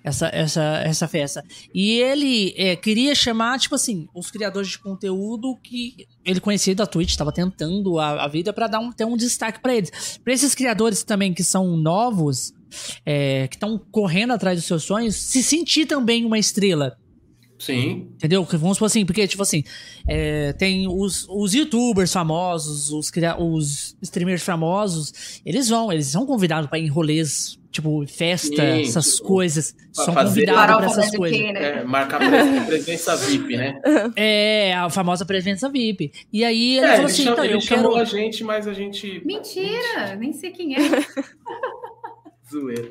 Essa, 0.02 0.28
essa, 0.28 0.62
essa 0.84 1.08
festa. 1.08 1.42
E 1.74 1.98
ele 1.98 2.54
é, 2.58 2.76
queria 2.76 3.14
chamar, 3.14 3.58
tipo 3.58 3.74
assim, 3.74 4.06
os 4.14 4.30
criadores 4.30 4.68
de 4.68 4.78
conteúdo 4.78 5.56
que 5.62 6.06
ele 6.22 6.40
conhecia 6.40 6.74
da 6.74 6.86
Twitch, 6.86 7.10
estava 7.10 7.32
tentando 7.32 7.98
a, 7.98 8.24
a 8.24 8.28
vida 8.28 8.52
para 8.52 8.66
dar 8.66 8.80
um, 8.80 8.92
ter 8.92 9.06
um 9.06 9.16
destaque 9.16 9.60
para 9.60 9.74
eles. 9.74 10.18
Para 10.22 10.32
esses 10.32 10.54
criadores 10.54 11.02
também 11.02 11.32
que 11.32 11.42
são 11.42 11.74
novos, 11.76 12.52
é, 13.04 13.48
que 13.48 13.56
estão 13.56 13.78
correndo 13.78 14.32
atrás 14.32 14.58
dos 14.58 14.66
seus 14.66 14.84
sonhos, 14.84 15.16
se 15.16 15.42
sentir 15.42 15.86
também 15.86 16.24
uma 16.24 16.38
estrela. 16.38 16.98
Sim. 17.58 18.08
Entendeu? 18.16 18.44
Que 18.44 18.56
Vamos 18.56 18.76
supor 18.76 18.86
assim, 18.86 19.06
porque, 19.06 19.26
tipo 19.28 19.42
assim, 19.42 19.62
é, 20.08 20.52
tem 20.54 20.86
os, 20.88 21.26
os 21.28 21.54
youtubers 21.54 22.12
famosos, 22.12 22.90
os, 22.90 23.10
os 23.38 23.96
streamers 24.02 24.42
famosos, 24.42 25.40
eles 25.46 25.68
vão, 25.68 25.90
eles 25.92 26.06
são 26.08 26.26
convidados 26.26 26.68
pra 26.68 26.78
ir 26.78 26.84
em 26.84 26.88
rolês, 26.88 27.58
tipo, 27.70 28.04
festa, 28.06 28.56
Sim, 28.56 28.82
essas 28.82 29.14
tipo, 29.16 29.28
coisas. 29.28 29.72
pra 29.94 30.04
São 30.04 30.12
fazer- 30.14 30.28
convidados 30.46 30.74
Farofa 30.84 31.00
essas 31.00 31.16
coisas. 31.16 31.38
Né? 31.40 31.52
É, 31.80 31.84
marca 31.84 32.18
pres- 32.18 32.66
presença 32.66 33.16
VIP, 33.16 33.56
né? 33.56 33.80
É, 34.16 34.74
a 34.74 34.90
famosa 34.90 35.24
presença 35.24 35.68
VIP. 35.70 36.12
E 36.32 36.44
aí 36.44 36.76
ele 36.78 36.86
É, 36.86 36.88
falou 36.96 36.96
ele, 37.02 37.06
assim: 37.06 37.22
chama- 37.22 37.32
então, 37.34 37.44
ele 37.44 37.54
eu 37.54 37.60
chamou 37.60 37.90
quero. 37.92 38.02
a 38.02 38.04
gente, 38.04 38.44
mas 38.44 38.66
a 38.68 38.72
gente. 38.72 39.22
Mentira, 39.24 40.16
nem 40.18 40.32
sei 40.32 40.50
quem 40.50 40.74
é. 40.74 40.78
Zoeira. 42.50 42.90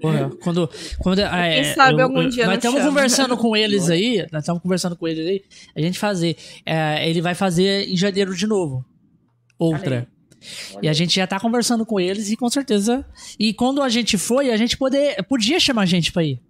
Porra, 0.00 0.30
quando. 0.42 0.70
quando 0.98 1.20
é, 1.20 1.62
Quem 1.62 1.74
sabe 1.74 2.02
algum 2.02 2.28
dia 2.28 2.44
Nós 2.46 2.52
não 2.62 2.70
estamos 2.70 2.82
conversando 2.82 3.36
com 3.36 3.56
eles 3.56 3.88
aí. 3.90 4.26
Nós 4.32 4.42
estamos 4.42 4.62
conversando 4.62 4.96
com 4.96 5.06
eles 5.08 5.26
aí. 5.26 5.42
A 5.76 5.80
gente 5.80 5.98
fazer. 5.98 6.36
é, 6.64 7.08
ele 7.08 7.20
vai 7.20 7.34
fazer 7.34 7.88
em 7.88 7.96
janeiro 7.96 8.34
de 8.34 8.46
novo. 8.46 8.84
Outra. 9.58 10.06
E 10.82 10.88
a 10.88 10.92
gente 10.92 11.16
já 11.16 11.26
tá 11.26 11.40
conversando 11.40 11.84
com 11.86 11.98
eles 11.98 12.30
e 12.30 12.36
com 12.36 12.48
certeza. 12.48 13.04
E 13.38 13.52
quando 13.54 13.82
a 13.82 13.88
gente 13.88 14.16
foi, 14.18 14.50
a 14.50 14.56
gente 14.56 14.76
poder, 14.76 15.22
podia 15.24 15.58
chamar 15.58 15.82
a 15.82 15.86
gente 15.86 16.12
pra 16.12 16.22
ir. 16.24 16.40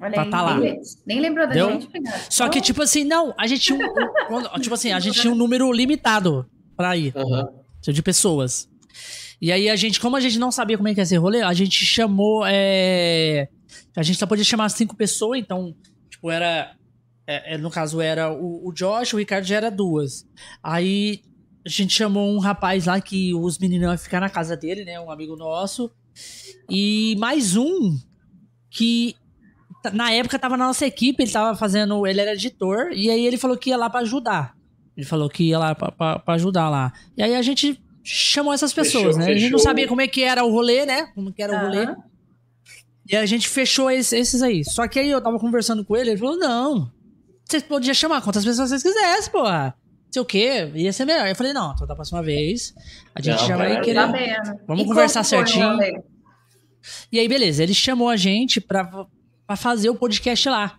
Olha 0.00 0.12
Pra 0.12 0.22
aí, 0.24 0.30
tá 0.30 0.42
lá. 0.42 0.58
nem, 0.58 0.78
nem 1.06 1.20
lembrou 1.20 1.46
da 1.46 1.52
Deu? 1.54 1.70
gente. 1.70 1.86
Obrigada. 1.86 2.20
Só 2.28 2.48
que, 2.48 2.60
tipo 2.60 2.82
assim, 2.82 3.04
não, 3.04 3.32
a 3.38 3.46
gente 3.46 3.60
tinha 3.62 3.78
um. 3.78 3.94
quando- 4.28 4.48
tipo 4.60 4.74
assim, 4.74 4.92
a 4.92 5.00
gente 5.00 5.20
tinha 5.20 5.32
um 5.32 5.36
número 5.36 5.70
limitado 5.72 6.46
pra 6.76 6.96
ir. 6.96 7.12
Aham. 7.16 7.48
de 7.88 8.02
pessoas. 8.02 8.68
E 9.40 9.52
aí 9.52 9.68
a 9.68 9.76
gente, 9.76 10.00
como 10.00 10.16
a 10.16 10.20
gente 10.20 10.38
não 10.38 10.50
sabia 10.50 10.76
como 10.76 10.88
é 10.88 10.94
que 10.94 11.00
ia 11.00 11.06
ser 11.06 11.16
rolê, 11.18 11.42
a 11.42 11.52
gente 11.52 11.84
chamou. 11.84 12.44
é, 12.46 13.48
A 13.96 14.02
gente 14.02 14.18
só 14.18 14.26
podia 14.26 14.44
chamar 14.44 14.68
cinco 14.70 14.96
pessoas, 14.96 15.38
então, 15.38 15.74
tipo, 16.08 16.30
era. 16.30 16.74
é, 17.26 17.54
é, 17.54 17.58
no 17.58 17.70
caso, 17.70 18.00
era 18.00 18.32
o, 18.32 18.66
o 18.68 18.72
Josh, 18.72 19.12
o 19.12 19.18
Ricardo 19.18 19.44
já 19.44 19.56
era 19.56 19.70
duas. 19.70 20.26
Aí 20.62 21.20
a 21.64 21.68
gente 21.68 21.92
chamou 21.92 22.32
um 22.32 22.38
rapaz 22.38 22.86
lá 22.86 23.00
que 23.00 23.34
os 23.34 23.58
meninos 23.58 23.88
iam 23.88 23.98
ficar 23.98 24.20
na 24.20 24.30
casa 24.30 24.56
dele, 24.56 24.84
né? 24.84 24.98
Um 25.00 25.10
amigo 25.10 25.36
nosso. 25.36 25.90
E 26.70 27.14
mais 27.18 27.56
um 27.56 27.98
que 28.70 29.14
na 29.92 30.10
época 30.12 30.38
tava 30.38 30.56
na 30.56 30.66
nossa 30.66 30.86
equipe, 30.86 31.22
ele 31.22 31.30
tava 31.30 31.56
fazendo. 31.56 32.06
Ele 32.06 32.20
era 32.20 32.32
editor, 32.32 32.90
e 32.92 33.10
aí 33.10 33.26
ele 33.26 33.36
falou 33.36 33.56
que 33.56 33.70
ia 33.70 33.76
lá 33.76 33.90
pra 33.90 34.00
ajudar. 34.00 34.54
Ele 34.96 35.04
falou 35.04 35.28
que 35.28 35.44
ia 35.44 35.58
lá 35.58 35.74
pra 35.74 36.22
ajudar 36.28 36.70
lá. 36.70 36.92
E 37.16 37.22
aí 37.22 37.34
a 37.34 37.42
gente 37.42 37.78
chamou 38.06 38.52
essas 38.52 38.72
pessoas, 38.72 39.16
Fechou, 39.16 39.18
né? 39.18 39.26
A 39.26 39.32
gente 39.34 39.50
não 39.50 39.58
fechou. 39.58 39.70
sabia 39.70 39.88
como 39.88 40.00
é 40.00 40.06
que 40.08 40.22
era 40.22 40.44
o 40.44 40.50
rolê, 40.50 40.86
né? 40.86 41.06
Como 41.14 41.32
que 41.32 41.42
era 41.42 41.52
o 41.56 41.60
rolê. 41.60 41.86
E 43.08 43.16
a 43.16 43.24
gente 43.26 43.48
fechou 43.48 43.90
esse- 43.90 44.16
esses 44.16 44.42
aí. 44.42 44.64
Só 44.64 44.86
que 44.88 44.98
aí 44.98 45.10
eu 45.10 45.20
tava 45.20 45.38
conversando 45.38 45.84
com 45.84 45.96
ele, 45.96 46.10
ele 46.10 46.18
falou: 46.18 46.36
não, 46.38 46.90
vocês 47.44 47.62
podiam 47.62 47.94
chamar 47.94 48.20
quantas 48.22 48.44
pessoas 48.44 48.70
vocês 48.70 48.82
quisessem, 48.82 49.30
porra. 49.32 49.74
Não 50.06 50.12
sei 50.12 50.22
o 50.22 50.24
quê, 50.24 50.70
ia 50.74 50.92
ser 50.92 51.04
melhor. 51.04 51.26
Eu 51.28 51.36
falei, 51.36 51.52
não, 51.52 51.72
então 51.74 51.86
da 51.86 51.94
próxima 51.94 52.22
vez 52.22 52.72
a 53.14 53.20
gente 53.20 53.40
Não, 53.40 53.48
já 53.48 53.56
vai 53.56 53.80
querer. 53.80 53.94
Tá? 53.96 54.56
Vamos 54.66 54.84
E 54.84 54.86
conversar 54.86 55.22
certinho. 55.24 55.78
E 57.12 57.18
aí, 57.18 57.28
beleza, 57.28 57.62
ele 57.62 57.74
chamou 57.74 58.08
a 58.08 58.16
gente 58.16 58.60
pra. 58.60 58.84
para 59.46 59.56
fazer 59.56 59.90
o 59.90 59.94
podcast 59.96 60.48
lá. 60.48 60.78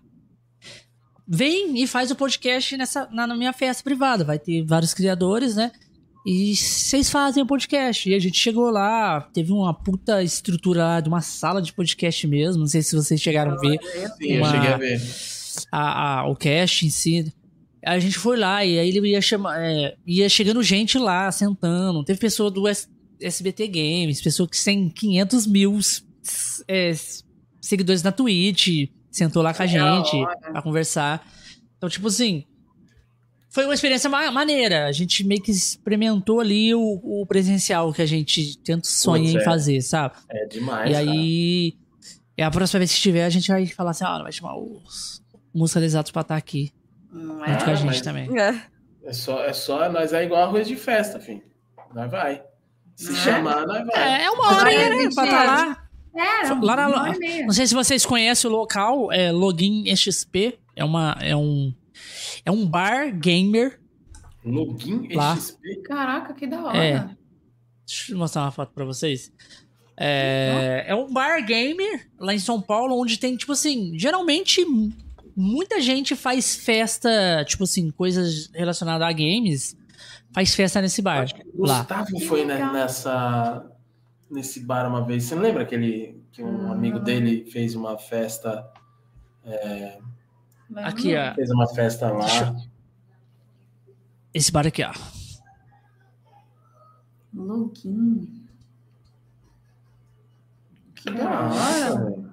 Vem 1.27 1.81
e 1.83 1.85
faz 1.85 2.09
o 2.09 2.15
podcast 2.15 2.77
nessa, 2.77 3.07
na, 3.11 3.27
na 3.27 3.35
minha 3.35 3.51
festa 3.51 3.83
privada. 3.83 4.23
Vai 4.23 4.39
ter 4.39 4.63
vários 4.65 4.93
criadores, 4.93 5.55
né? 5.55 5.71
E 6.27 6.55
vocês 6.55 7.09
fazem 7.09 7.41
o 7.41 7.45
podcast. 7.45 8.09
E 8.09 8.13
a 8.13 8.19
gente 8.19 8.37
chegou 8.37 8.69
lá, 8.69 9.21
teve 9.33 9.51
uma 9.53 9.73
puta 9.73 10.21
estrutura 10.21 10.83
lá 10.83 10.99
de 10.99 11.07
uma 11.07 11.21
sala 11.21 11.61
de 11.61 11.71
podcast 11.71 12.27
mesmo. 12.27 12.59
Não 12.59 12.67
sei 12.67 12.81
se 12.81 12.95
vocês 12.95 13.21
chegaram 13.21 13.53
a 13.53 13.55
ver. 13.55 13.79
Sim, 14.17 14.37
Uma- 14.37 14.47
eu 14.47 14.51
cheguei 14.51 14.73
a 14.73 14.77
ver. 14.77 15.01
a, 15.71 16.19
a- 16.19 16.29
o 16.29 16.35
cast 16.35 16.85
em 16.85 16.89
si. 16.89 17.33
A 17.85 17.97
gente 17.97 18.17
foi 18.17 18.35
lá 18.37 18.65
e 18.65 18.77
aí 18.77 18.89
ele 18.89 19.07
ia 19.11 19.21
chamar. 19.21 19.57
é, 19.61 19.95
ia 20.05 20.27
chegando 20.27 20.61
gente 20.61 20.97
lá, 20.99 21.31
sentando. 21.31 22.03
Teve 22.03 22.19
pessoa 22.19 22.51
do 22.51 22.67
S- 22.67 22.87
SBT 23.21 23.67
Games, 23.69 24.19
pessoa 24.21 24.49
que 24.49 24.61
tem 24.61 24.89
500 24.89 25.47
mil 25.47 25.79
é, 26.67 26.93
seguidores 27.61 28.03
na 28.03 28.11
Twitch, 28.11 28.89
sentou 29.09 29.41
lá 29.41 29.53
com 29.53 29.63
a 29.63 29.65
gente 29.67 30.15
hora. 30.17 30.37
pra 30.51 30.61
conversar. 30.61 31.25
Então, 31.77 31.87
tipo 31.89 32.07
assim. 32.09 32.43
Foi 33.57 33.65
uma 33.65 33.73
experiência 33.73 34.07
ma- 34.07 34.29
maneira. 34.29 34.85
A 34.85 34.91
gente 34.91 35.23
meio 35.23 35.41
que 35.41 35.49
experimentou 35.49 36.39
ali 36.39 36.75
o, 36.75 37.01
o 37.03 37.25
presencial 37.25 37.91
que 37.91 38.03
a 38.03 38.05
gente 38.05 38.55
tenta 38.59 38.87
sonha 38.87 39.31
em 39.31 39.37
é. 39.37 39.43
fazer, 39.43 39.81
sabe? 39.81 40.13
É 40.29 40.45
demais. 40.45 40.91
E 40.91 40.93
cara. 40.93 41.09
aí, 41.11 41.73
é 42.37 42.43
a 42.43 42.51
próxima 42.51 42.77
vez 42.77 42.93
que 42.93 43.01
tiver, 43.01 43.25
a 43.25 43.29
gente 43.31 43.47
vai 43.47 43.65
falar 43.65 43.89
assim, 43.91 44.03
ah, 44.05 44.21
vai 44.21 44.31
chamar 44.31 44.55
os 44.59 45.23
musicalizados 45.51 46.11
pra 46.11 46.21
estar 46.21 46.35
aqui. 46.35 46.71
Não 47.11 47.37
Junto 47.47 47.63
com 47.65 47.69
a 47.71 47.73
Ah, 47.73 47.75
gente 47.75 48.03
também. 48.03 48.39
É. 48.39 48.61
É 49.05 49.11
só, 49.13 49.43
é 49.43 49.53
só, 49.53 49.91
nós 49.91 50.13
é 50.13 50.23
igual 50.23 50.43
arroz 50.43 50.67
de 50.67 50.75
festa, 50.75 51.19
filho. 51.19 51.41
Nós 51.95 52.11
vai. 52.11 52.43
Se 52.95 53.11
Não 53.11 53.17
é? 53.19 53.23
chamar, 53.23 53.65
nós 53.65 53.87
vai. 53.87 54.21
É, 54.21 54.25
é 54.25 54.29
uma 54.29 54.47
hora, 54.55 54.65
né? 54.65 54.73
existir, 54.97 55.15
Pra 55.15 55.23
estar 55.25 55.43
é. 55.43 55.47
lá. 55.47 55.83
É, 56.15 56.53
Lá 56.61 56.75
na- 56.75 56.87
uma 56.89 57.01
hora 57.09 57.17
meia. 57.17 57.43
Não 57.47 57.53
sei 57.53 57.65
se 57.65 57.73
vocês 57.73 58.05
conhecem 58.05 58.47
o 58.51 58.53
local, 58.53 59.11
é 59.11 59.31
Login 59.31 59.83
XP. 59.95 60.59
É, 60.75 60.83
uma, 60.85 61.17
é, 61.21 61.35
um, 61.35 61.73
é 62.45 62.51
um 62.51 62.65
bar 62.65 63.11
gamer. 63.17 63.79
Login 64.43 65.13
Lá. 65.13 65.35
XP. 65.35 65.81
Caraca, 65.83 66.33
que 66.33 66.47
da 66.47 66.63
hora. 66.63 66.77
É. 66.77 67.09
Deixa 67.85 68.13
eu 68.13 68.17
mostrar 68.17 68.43
uma 68.43 68.51
foto 68.51 68.73
pra 68.73 68.85
vocês. 68.85 69.31
É, 69.99 70.85
é 70.87 70.95
um 70.95 71.11
bar 71.11 71.43
gamer 71.45 72.09
lá 72.19 72.33
em 72.33 72.39
São 72.39 72.61
Paulo, 72.61 72.99
onde 72.99 73.17
tem, 73.17 73.35
tipo 73.35 73.53
assim, 73.53 73.97
geralmente 73.97 74.63
muita 75.35 75.81
gente 75.81 76.15
faz 76.15 76.55
festa, 76.55 77.43
tipo 77.45 77.63
assim, 77.63 77.89
coisas 77.91 78.49
relacionadas 78.53 79.07
a 79.07 79.11
games, 79.11 79.75
faz 80.31 80.53
festa 80.53 80.81
nesse 80.81 81.01
bar. 81.01 81.23
Acho 81.23 81.35
que 81.35 81.41
o 81.53 81.65
Lá. 81.65 81.79
Gustavo 81.79 82.19
foi 82.21 82.45
né, 82.45 82.57
nessa 82.71 83.65
nesse 84.29 84.59
bar 84.59 84.87
uma 84.87 85.05
vez. 85.05 85.23
Você 85.23 85.35
não 85.35 85.41
lembra 85.41 85.65
que, 85.65 85.73
ele, 85.73 86.21
que 86.31 86.43
um 86.43 86.71
amigo 86.71 86.99
dele 86.99 87.45
fez 87.49 87.75
uma 87.75 87.97
festa 87.97 88.67
Lembra? 90.69 90.87
Aqui, 90.89 91.15
ó. 91.15 91.33
fez 91.35 91.49
uma 91.49 91.67
festa 91.67 92.09
lá? 92.11 92.19
Deixa 92.25 92.55
Esse 94.33 94.51
bar 94.51 94.67
aqui, 94.67 94.83
ó. 94.83 94.91
Login. 97.33 98.27
Que 100.95 101.11
da 101.11 101.23
hora. 101.49 102.03
velho. 102.03 102.27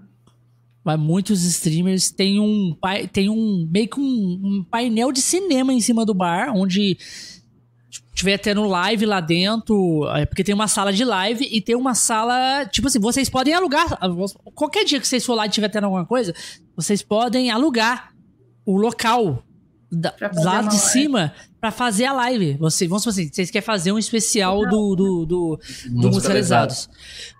Vai 0.85 0.97
muitos 0.97 1.43
streamers. 1.45 2.11
Tem 2.11 2.39
um, 2.41 2.77
pai- 2.79 3.07
tem 3.09 3.29
um 3.31 3.67
meio 3.71 3.89
que 3.89 3.99
um, 4.01 4.41
um 4.43 4.65
painel 4.65 5.13
de 5.13 5.23
cinema 5.23 5.73
em 5.73 5.81
cima 5.81 6.05
do 6.05 6.13
bar, 6.15 6.53
onde 6.55 6.99
tiver 8.15 8.39
tendo 8.39 8.63
live 8.65 9.07
lá 9.07 9.21
dentro, 9.21 10.09
é, 10.15 10.25
porque 10.25 10.45
tem 10.45 10.55
uma 10.55 10.69
sala 10.69 10.93
de 10.93 11.05
live 11.05 11.49
e 11.51 11.61
tem 11.61 11.75
uma 11.75 11.95
sala, 11.95 12.65
tipo 12.67 12.87
assim, 12.87 13.01
vocês 13.01 13.29
podem 13.29 13.53
alugar, 13.53 13.99
qualquer 14.55 14.85
dia 14.85 15.01
que 15.01 15.07
vocês 15.07 15.27
for 15.27 15.35
lá 15.35 15.47
e 15.47 15.51
tiver 15.51 15.69
tendo 15.69 15.85
alguma 15.85 16.07
coisa, 16.07 16.33
vocês 16.77 17.03
podem 17.03 17.51
alugar 17.51 18.14
o 18.67 18.77
local 18.77 19.43
da, 19.91 20.15
lá 20.21 20.61
de 20.61 20.67
live. 20.69 20.79
cima 20.79 21.35
pra 21.61 21.71
fazer 21.71 22.05
a 22.07 22.13
live. 22.13 22.55
Vocês, 22.55 22.89
vamos 22.89 23.03
supor 23.03 23.13
assim, 23.13 23.31
vocês 23.33 23.51
querem 23.51 23.65
fazer 23.65 23.93
um 23.93 23.99
especial 23.99 24.61
do, 24.69 24.95
do, 24.97 25.27
do, 25.27 25.61
do 25.91 26.09
Musicalizados. 26.09 26.89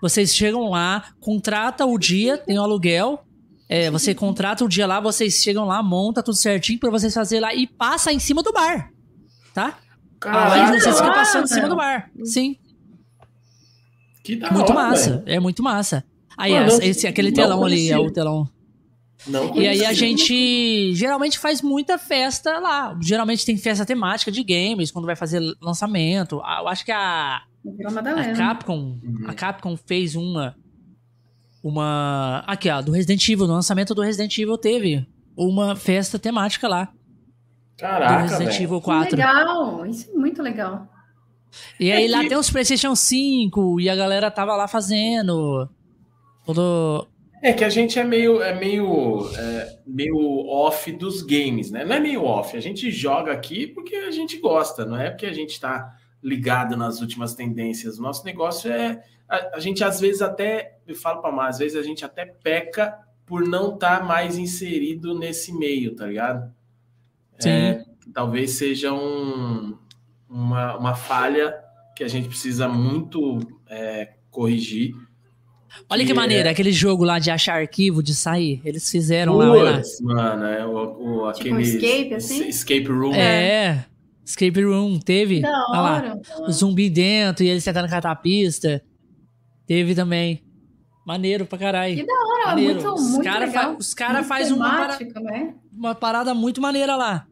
Vocês 0.01 0.33
chegam 0.33 0.69
lá, 0.69 1.11
contrata 1.19 1.85
o 1.85 1.97
dia, 1.97 2.37
tem 2.37 2.57
o 2.57 2.61
aluguel. 2.63 3.23
é, 3.67 3.89
você 3.91 4.13
contrata 4.15 4.63
o 4.63 4.69
dia 4.69 4.85
lá, 4.87 4.99
vocês 4.99 5.35
chegam 5.35 5.65
lá, 5.65 5.81
monta 5.83 6.21
tudo 6.23 6.37
certinho 6.37 6.79
pra 6.79 6.89
vocês 6.89 7.13
fazer 7.13 7.39
lá 7.39 7.53
e 7.53 7.67
passa 7.67 8.11
em 8.11 8.19
cima 8.19 8.41
do 8.41 8.53
bar. 8.53 8.91
Tá? 9.53 9.77
A 10.21 10.47
live 10.49 10.79
vocês 10.79 10.95
ficam 10.95 11.13
passando 11.13 11.43
em 11.43 11.47
cima 11.47 11.67
do 11.69 11.75
bar. 11.75 12.09
Sim. 12.23 12.55
que 14.23 14.35
da 14.35 14.51
muito 14.51 14.71
hora, 14.71 14.89
massa. 14.89 15.09
velho. 15.17 15.23
É 15.25 15.39
muito 15.39 15.61
massa. 15.61 16.03
Aí, 16.37 16.51
Mano, 16.53 16.81
esse, 16.81 17.07
aquele 17.07 17.31
telão 17.31 17.63
ali 17.63 17.89
é 17.89 17.93
conhecia. 17.95 18.01
o 18.01 18.11
telão. 18.11 18.49
Não 19.27 19.55
E 19.55 19.67
aí 19.67 19.83
a 19.85 19.93
gente 19.93 20.93
geralmente 20.93 21.39
faz 21.39 21.61
muita 21.61 21.97
festa 21.97 22.59
lá. 22.59 22.97
Geralmente 23.01 23.45
tem 23.45 23.57
festa 23.57 23.85
temática 23.85 24.31
de 24.31 24.43
games, 24.43 24.91
quando 24.91 25.05
vai 25.05 25.15
fazer 25.15 25.41
lançamento. 25.61 26.39
Ah, 26.43 26.59
Eu 26.61 26.67
acho 26.67 26.85
que 26.85 26.91
a, 26.91 27.37
a. 27.37 28.35
Capcom, 28.35 28.99
Uhum. 29.03 29.23
a 29.27 29.33
Capcom 29.33 29.75
fez 29.77 30.15
uma 30.15 30.55
uma 31.63 32.43
aqui, 32.45 32.69
ó, 32.69 32.81
do 32.81 32.91
Resident 32.91 33.27
Evil, 33.27 33.47
no 33.47 33.53
lançamento 33.53 33.95
do 33.95 34.01
Resident 34.03 34.37
Evil 34.37 34.57
teve 34.57 35.07
uma 35.35 35.75
festa 35.75 36.19
temática 36.19 36.67
lá, 36.67 36.85
do 36.85 36.91
Caraca, 37.79 38.21
Resident 38.21 38.51
velho. 38.51 38.63
Evil 38.63 38.79
Que 38.79 38.85
4. 38.85 39.17
legal. 39.17 39.85
Isso 39.87 40.09
é 40.09 40.13
muito 40.13 40.41
legal. 40.43 40.87
E 41.79 41.91
aí 41.91 42.05
É 42.05 42.11
lá 42.11 42.21
que- 42.21 42.29
tem 42.29 42.37
os 42.37 42.49
PlayStation 42.51 42.95
5 42.95 43.79
e 43.79 43.89
a 43.89 43.95
galera 43.95 44.29
tava 44.29 44.55
lá 44.55 44.67
fazendo 44.67 45.67
todo 46.45 47.07
É 47.45 47.53
que 47.53 47.63
a 47.63 47.69
gente 47.69 47.99
é 47.99 48.03
meio, 48.03 48.41
é 48.41 48.55
meio, 48.55 49.29
é, 49.37 49.79
meio 49.85 50.17
off 50.47 50.91
dos 50.91 51.21
games, 51.21 51.69
né? 51.69 51.85
Não 51.85 51.95
é 51.95 51.99
meio 51.99 52.23
off, 52.23 52.57
a 52.57 52.59
gente 52.59 52.89
joga 52.89 53.31
aqui 53.31 53.67
porque 53.67 53.95
a 53.95 54.09
gente 54.09 54.39
gosta, 54.39 54.83
não 54.83 54.99
é 54.99 55.11
porque 55.11 55.27
a 55.27 55.31
gente 55.31 55.59
tá 55.59 55.95
ligado 56.23 56.75
nas 56.75 57.01
últimas 57.01 57.35
tendências. 57.35 57.99
O 57.99 58.01
nosso 58.01 58.25
negócio 58.25 58.71
é. 58.71 58.99
A, 59.29 59.57
a 59.57 59.59
gente 59.59 59.83
às 59.83 59.99
vezes 59.99 60.23
até, 60.23 60.79
eu 60.87 60.95
falo 60.95 61.21
pra 61.21 61.31
mais, 61.31 61.57
às 61.57 61.59
vezes 61.59 61.77
a 61.77 61.83
gente 61.83 62.03
até 62.03 62.25
peca 62.25 62.97
por 63.27 63.47
não 63.47 63.75
estar 63.75 64.03
mais 64.03 64.39
inserido 64.39 65.13
nesse 65.13 65.53
meio, 65.53 65.95
tá 65.95 66.07
ligado? 66.07 66.51
Sim. 67.37 67.49
É, 67.49 67.85
talvez 68.11 68.53
seja 68.53 68.91
um, 68.91 69.77
uma, 70.27 70.75
uma 70.77 70.95
falha 70.95 71.55
que 71.95 72.03
a 72.03 72.07
gente 72.07 72.27
precisa 72.27 72.67
muito 72.67 73.37
é, 73.69 74.15
corrigir. 74.31 74.95
Olha 75.89 76.01
que 76.01 76.07
Que 76.07 76.13
maneira, 76.13 76.49
aquele 76.49 76.71
jogo 76.71 77.03
lá 77.03 77.19
de 77.19 77.29
achar 77.31 77.55
arquivo, 77.59 78.01
de 78.01 78.15
sair. 78.15 78.61
Eles 78.65 78.89
fizeram 78.89 79.35
lá, 79.35 79.51
olha 79.51 79.71
lá. 79.71 79.81
Mano, 80.01 80.45
é 80.45 80.65
o, 80.65 80.71
o, 80.71 81.31
Tipo 81.33 81.39
aquele 81.49 81.53
um 81.55 81.59
escape, 81.59 82.13
assim? 82.15 82.47
escape 82.47 82.85
room. 82.87 83.13
É. 83.13 83.85
Escape 84.23 84.63
Room, 84.63 84.97
teve. 84.99 85.41
Da 85.41 85.49
lá. 85.51 85.81
hora. 85.95 86.21
O 86.47 86.51
zumbi 86.51 86.89
dentro 86.89 87.43
e 87.45 87.47
eles 87.49 87.63
tentando 87.63 87.87
catar 87.87 88.09
a 88.09 88.15
pista. 88.15 88.81
Teve 89.67 89.93
também. 89.93 90.43
Maneiro 91.05 91.45
pra 91.45 91.59
caralho. 91.59 91.95
Que 91.95 92.03
da 92.03 92.13
hora, 92.13 92.45
Maneiro. 92.47 92.73
muito, 92.73 92.93
os 92.95 93.09
muito 93.11 93.23
caras 93.23 93.49
legal. 93.49 93.75
os 93.77 93.93
cara 93.93 94.13
Muito 94.15 94.27
fazem 94.27 94.53
uma, 94.53 94.67
para- 94.69 94.97
temático, 94.97 95.19
né? 95.19 95.53
uma 95.71 95.93
parada 95.93 96.33
muito 96.33 96.59
maneira 96.59 96.95
lá. 96.95 97.27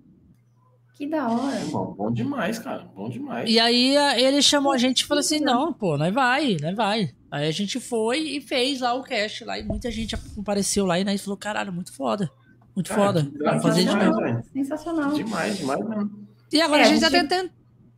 Que 0.96 1.08
da 1.10 1.28
hora. 1.28 1.56
É 1.56 1.66
bom, 1.66 1.96
bom 1.98 2.12
demais, 2.12 2.60
cara. 2.60 2.86
Bom 2.96 3.10
demais. 3.10 3.50
E 3.50 3.60
aí 3.60 3.96
ele 4.22 4.44
chamou 4.44 4.72
a 4.72 4.78
gente 4.78 5.02
e 5.02 5.06
falou 5.08 5.22
assim: 5.22 5.40
não, 5.40 5.74
pô, 5.74 5.98
nós 5.98 6.14
vai, 6.14 6.58
nós 6.62 6.76
vai. 6.76 7.10
Aí 7.34 7.48
a 7.48 7.52
gente 7.52 7.80
foi 7.80 8.20
e 8.20 8.40
fez 8.42 8.80
lá 8.80 8.94
o 8.94 9.02
cast 9.02 9.44
lá. 9.44 9.58
E 9.58 9.64
muita 9.64 9.90
gente 9.90 10.14
apareceu 10.38 10.86
lá 10.86 11.00
e 11.00 11.04
nós 11.04 11.20
falou: 11.24 11.36
caralho, 11.36 11.74
muito 11.74 11.92
foda. 11.92 12.30
Muito 12.76 12.90
Cara, 12.90 13.02
foda. 13.02 13.32
Vamos 13.44 13.64
fazer 13.64 13.84
de 13.86 13.90
demais, 13.90 14.10
novo. 14.12 14.44
Sensacional. 14.54 15.14
Demais, 15.14 15.58
demais 15.58 15.88
mesmo. 15.90 16.28
E 16.52 16.62
agora 16.62 16.84
É, 16.84 16.86
a 16.86 16.88
gente, 16.90 17.04
a 17.04 17.10
tá 17.10 17.20
tentando. 17.20 17.50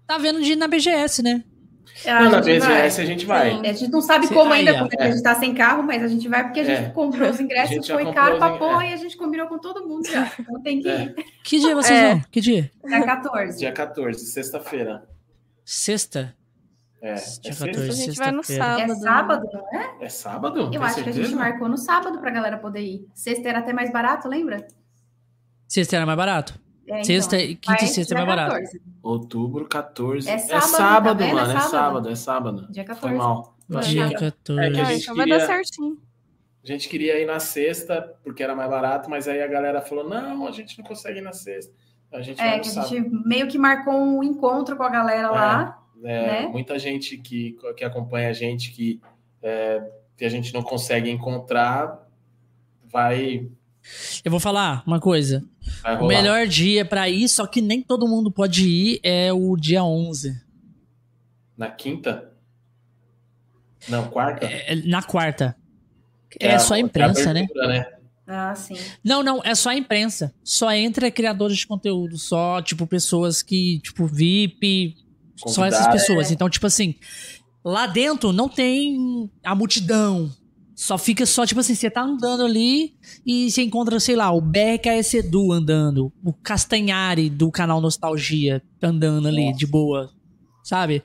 Tá 0.08 0.18
vendo 0.18 0.42
de 0.42 0.54
ir 0.54 0.56
na 0.56 0.70
BGS, 0.70 1.22
né? 1.22 1.44
A 2.06 2.24
Não, 2.24 2.32
na. 2.32 2.40
BGS 2.42 3.02
a 3.02 3.06
gente 3.06 3.26
vai. 3.26 3.52
Sim, 3.52 3.68
a 3.68 3.74
gente 3.74 3.92
não 3.92 4.00
sabe 4.02 4.28
Cê- 4.28 4.34
como 4.34 4.54
ainda, 4.54 4.78
porque 4.80 4.96
É. 4.98 5.04
a 5.04 5.12
gente 5.12 5.22
tá 5.22 5.36
sem 5.36 5.54
carro, 5.54 5.84
mas 5.84 6.02
a 6.02 6.08
gente 6.08 6.28
vai 6.30 6.44
porque 6.46 6.62
a 6.62 6.64
gente 6.64 6.86
É. 6.86 6.90
comprou 6.92 7.30
os 7.30 7.38
ingressos, 7.42 7.88
foi 7.88 8.14
caro 8.14 8.38
pra 8.38 8.58
porra 8.58 8.86
é. 8.86 8.92
e 8.92 8.94
a 8.94 8.98
gente 8.98 9.18
combinou 9.18 9.48
com 9.48 9.58
todo 9.60 9.86
mundo 9.86 10.08
já. 10.08 10.32
Então 10.40 10.62
tem 10.62 10.82
que 10.82 10.88
É. 10.88 11.04
ir. 11.06 11.16
Que 11.44 11.60
dia 11.60 11.76
vocês 11.76 11.98
É. 12.00 12.14
vão? 12.14 12.24
Que 12.32 12.40
dia? 12.40 12.72
Dia 12.86 13.04
14. 13.06 13.58
Dia 13.60 13.72
14, 13.74 14.26
sexta-feira. 14.28 15.04
Sexta? 15.66 16.34
É, 17.06 17.10
é, 17.12 17.14
Dia 17.14 17.18
sexta? 17.54 17.66
14. 17.68 17.90
A 17.90 17.94
gente 17.94 18.18
vai 18.18 18.32
no 18.32 18.44
sábado. 18.44 18.82
É 18.92 18.96
sábado, 18.96 19.50
não 19.54 19.80
é? 19.80 19.96
É 20.02 20.10
sábado? 20.10 20.70
Eu 20.74 20.84
acho 20.84 20.96
que 20.96 21.02
a 21.02 21.04
gente 21.14 21.16
certeza? 21.16 21.36
marcou 21.36 21.70
no 21.70 21.78
sábado 21.78 22.20
pra 22.20 22.32
galera 22.32 22.58
poder 22.58 22.82
ir. 22.82 23.08
Sexta 23.14 23.48
era 23.50 23.60
até 23.60 23.74
mais 23.74 23.92
barato, 23.92 24.28
lembra? 24.28 24.66
Sexta 25.68 25.96
era 25.98 26.06
mais 26.06 26.18
barato? 26.18 26.60
É, 26.88 26.94
então. 26.94 27.04
Sexta, 27.04 27.38
e 27.38 27.56
quinta 27.56 27.84
e 27.84 27.88
sexta 27.88 28.14
é 28.14 28.18
mais 28.18 28.28
barato. 28.28 28.52
14. 28.54 28.82
Outubro 29.02 29.68
14. 29.68 30.30
É 30.30 30.34
É 30.34 30.38
sábado, 30.40 30.68
sábado, 30.70 31.20
tá 31.20 31.26
vendo? 31.26 31.40
É 31.40 31.42
mano. 31.42 31.52
É 31.52 31.54
sábado. 31.56 31.70
sábado, 31.72 32.10
é 32.10 32.16
sábado. 32.16 32.68
Dia 32.72 32.86
Foi 32.86 32.96
14. 32.96 33.18
mal. 33.18 33.56
Eu 33.70 33.80
achei 33.80 33.94
Dia 33.94 34.08
que- 34.10 34.16
14. 34.16 34.62
É 34.68 34.72
que 34.72 34.80
a 34.80 34.84
Ah, 34.84 34.86
gente 34.86 35.04
então 35.04 35.16
vai 35.16 35.28
dar 35.28 35.40
queria- 35.40 35.48
certinho. 35.48 35.98
A 36.64 36.68
gente 36.68 36.90
queria 36.90 37.20
ir 37.22 37.26
na 37.28 37.40
sexta, 37.40 38.16
porque 38.24 38.42
era 38.44 38.56
mais 38.56 38.70
barato, 38.70 39.10
mas 39.10 39.28
aí 39.28 39.42
a 39.42 39.48
galera 39.48 39.82
falou: 39.82 40.08
não, 40.08 40.48
a 40.48 40.52
gente 40.52 40.78
não 40.80 40.86
consegue 40.86 41.20
ir 41.20 41.22
na 41.22 41.32
sexta. 41.34 41.72
A 42.12 42.22
gente 42.22 42.38
vai 42.38 42.48
É, 42.54 42.58
no 42.58 42.64
que 42.64 42.80
a 42.80 42.82
gente 42.84 43.10
meio 43.28 43.48
que 43.48 43.58
marcou 43.58 43.94
um 43.94 44.24
encontro 44.24 44.76
com 44.76 44.84
a 44.84 44.90
galera 44.90 45.30
lá. 45.30 45.80
É, 46.06 46.44
né? 46.44 46.48
Muita 46.48 46.78
gente 46.78 47.18
que, 47.18 47.58
que 47.76 47.84
acompanha 47.84 48.30
a 48.30 48.34
gente 48.34 48.72
que, 48.72 49.02
é, 49.42 49.82
que 50.16 50.24
a 50.24 50.30
gente 50.30 50.54
não 50.54 50.62
consegue 50.62 51.10
encontrar 51.10 52.08
vai. 52.92 53.50
Eu 54.24 54.32
vou 54.32 54.40
falar 54.40 54.84
uma 54.88 55.00
coisa. 55.00 55.44
O 56.00 56.08
melhor 56.08 56.48
dia 56.48 56.86
pra 56.86 57.10
ir, 57.10 57.28
só 57.28 57.46
que 57.46 57.62
nem 57.62 57.82
todo 57.82 58.08
mundo 58.08 58.32
pode 58.32 58.68
ir, 58.68 59.00
é 59.04 59.34
o 59.34 59.56
dia 59.58 59.84
11. 59.84 60.40
Na 61.58 61.70
quinta? 61.70 62.32
Não, 63.90 64.08
quarta? 64.10 64.46
É, 64.46 64.74
é 64.74 64.76
na 64.76 65.04
quarta. 65.04 65.56
É, 66.40 66.56
a- 66.56 66.60
só 66.60 66.74
a 66.74 66.78
que 66.78 66.84
imprensa, 66.84 67.34
né? 67.34 67.42
abertura, 67.42 67.68
né? 67.68 67.92
Ah, 68.28 68.56
sim. 68.56 68.76
Não, 69.04 69.22
não, 69.22 69.40
é 69.44 69.54
só 69.54 69.70
a 69.70 69.76
imprensa. 69.76 70.34
Só 70.44 70.72
entra 70.72 71.12
criadores 71.12 71.58
de 71.58 71.68
conteúdo, 71.68 72.18
só, 72.18 72.62
tipo, 72.62 72.88
pessoas 72.88 73.44
que, 73.44 73.80
tipo, 73.82 74.08
VIP, 74.08 74.96
só 75.36 75.66
essas 75.66 75.88
pessoas. 75.88 76.32
Então, 76.32 76.50
tipo 76.50 76.68
assim, 76.68 76.96
lá 77.64 77.88
dentro 77.88 78.32
não 78.32 78.48
tem 78.48 79.30
a 79.44 79.56
multidão. 79.56 80.32
Só 80.76 80.98
fica 80.98 81.26
só, 81.26 81.46
tipo 81.46 81.62
assim, 81.62 81.74
você 81.74 81.90
tá 81.90 82.02
andando 82.02 82.44
ali 82.44 82.96
e 83.26 83.50
você 83.50 83.62
encontra, 83.62 83.98
sei 83.98 84.16
lá, 84.16 84.30
o 84.32 84.42
BRKS 84.42 85.14
Edu 85.14 85.54
andando, 85.54 86.12
o 86.22 86.34
Castanhari 86.34 87.30
do 87.30 87.50
canal 87.50 87.80
Nostalgia 87.80 88.62
andando 88.84 89.30
ali, 89.30 89.54
de 89.54 89.66
boa, 89.66 90.12
sabe? 90.66 91.02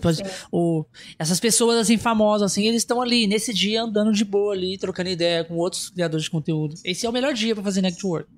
Pode, 0.00 0.18
Sim. 0.18 0.24
o, 0.52 0.84
essas 1.18 1.38
pessoas, 1.38 1.78
assim, 1.78 1.98
famosas, 1.98 2.52
assim, 2.52 2.66
eles 2.66 2.82
estão 2.82 3.00
ali, 3.00 3.26
nesse 3.26 3.52
dia, 3.52 3.82
andando 3.82 4.12
de 4.12 4.24
boa 4.24 4.54
ali, 4.54 4.76
trocando 4.78 5.08
ideia 5.10 5.44
com 5.44 5.56
outros 5.56 5.90
criadores 5.90 6.24
de 6.24 6.30
conteúdo. 6.30 6.74
Esse 6.84 7.04
é 7.04 7.08
o 7.08 7.12
melhor 7.12 7.32
dia 7.32 7.54
pra 7.54 7.64
fazer 7.64 7.80
network. 7.80 8.28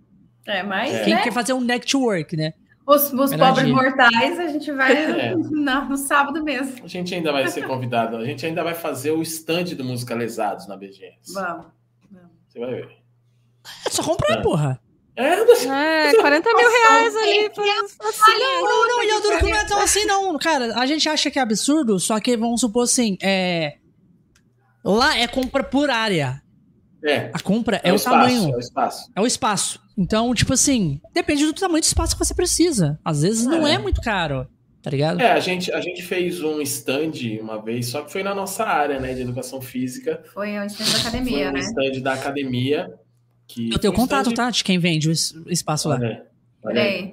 É, 0.47 0.63
mas, 0.63 0.93
É. 0.93 1.05
Quem 1.05 1.15
né? 1.15 1.23
quer 1.23 1.33
fazer 1.33 1.53
um 1.53 1.61
network, 1.61 2.37
né? 2.37 2.55
Os, 2.87 3.13
os 3.13 3.35
pobres 3.37 3.65
dia. 3.67 3.75
mortais, 3.75 4.39
a 4.41 4.47
gente 4.49 4.73
vai 4.73 4.93
É. 5.31 5.35
na- 5.51 5.85
no 5.85 5.97
sábado 5.97 6.43
mesmo. 6.43 6.85
A 6.85 6.89
gente 6.89 7.15
ainda 7.15 7.31
vai 7.33 7.47
ser 7.49 7.67
convidado. 7.67 8.17
A 8.17 8.25
gente 8.25 8.45
ainda 8.45 8.63
vai 8.65 8.75
fazer 8.75 9.13
o 9.13 9.23
stand 9.23 9.65
do 9.77 9.85
Musicalizados 9.85 10.67
na 10.67 10.77
BGS. 10.77 11.33
Vamos. 11.33 11.67
Você 12.49 12.59
vai 12.59 12.71
ver. 12.75 12.89
É 13.87 13.91
só 13.91 14.03
comprar, 14.03 14.39
É. 14.39 14.43
porra. 14.43 14.81
É, 15.15 16.09
É, 16.09 16.15
40 16.15 16.55
mil 16.55 16.71
reais 16.71 17.15
ali. 17.17 17.51
pra- 17.51 17.65
Não, 17.65 18.65
não, 18.65 18.89
não, 18.89 19.05
e 19.05 19.09
eu 19.11 19.21
duro 19.23 19.39
que 19.39 19.45
não 19.51 19.57
é 19.57 19.65
tão 19.67 19.81
assim, 19.81 20.05
não. 20.07 20.37
Cara, 20.39 20.75
a 20.79 20.87
gente 20.87 21.09
acha 21.09 21.31
que 21.31 21.39
é 21.39 21.43
absurdo, 21.43 22.01
só 22.01 22.19
que 22.19 22.37
vamos 22.37 22.61
supor 22.63 22.85
assim, 22.85 23.17
é. 23.23 23.77
Lá 24.85 25.17
é 25.17 25.29
compra 25.29 25.63
por 25.63 25.89
área. 25.91 26.42
É. 27.05 27.31
A 27.33 27.41
compra 27.41 27.81
é, 27.83 27.91
o 27.91 27.95
o 27.95 27.97
espaço, 27.97 28.17
tamanho, 28.19 28.53
É 28.53 28.57
o 28.57 28.59
espaço. 28.61 29.13
é 29.17 29.21
o 29.21 29.27
espaço. 29.27 29.81
Então, 29.97 30.35
tipo 30.35 30.53
assim, 30.53 31.01
depende 31.13 31.45
do 31.45 31.53
tamanho 31.53 31.81
do 31.81 31.85
espaço 31.85 32.17
que 32.17 32.25
você 32.25 32.35
precisa. 32.35 32.99
Às 33.05 33.23
vezes 33.23 33.47
não 33.47 33.67
É. 33.67 33.75
é 33.75 33.79
muito 33.79 34.01
caro, 34.01 34.47
tá 34.83 34.91
ligado? 34.91 35.21
É, 35.21 35.33
a 35.33 35.41
gente, 35.41 35.71
a 35.73 35.81
gente 35.81 36.03
fez 36.03 36.43
um 36.43 36.61
stand 36.63 37.13
uma 37.41 37.61
vez, 37.63 37.87
só 37.89 38.03
que 38.03 38.11
foi 38.13 38.23
na 38.23 38.35
nossa 38.35 38.65
área, 38.65 38.99
né, 39.01 39.13
de 39.15 39.21
educação 39.23 39.61
física. 39.61 40.23
Foi 40.33 40.59
o 40.59 40.65
ensino 40.65 40.89
da 40.89 40.95
Foi 40.99 41.01
academia, 41.01 41.49
um 41.51 41.53
né? 41.53 41.61
stand 41.61 42.01
da 42.01 42.13
academia. 42.15 42.93
Que 43.49 43.67
Eu 43.71 43.79
tenho 43.79 43.93
foi 43.93 44.03
um 44.03 44.07
contato, 44.07 44.27
stand- 44.31 44.37
tá? 44.47 44.51
De 44.51 44.65
quem 44.65 44.79
vende 44.79 45.09
o 45.09 45.13
es- 45.13 45.33
o 45.33 45.51
espaço 45.51 45.89
lá. 45.89 45.99
Aí. 46.65 47.13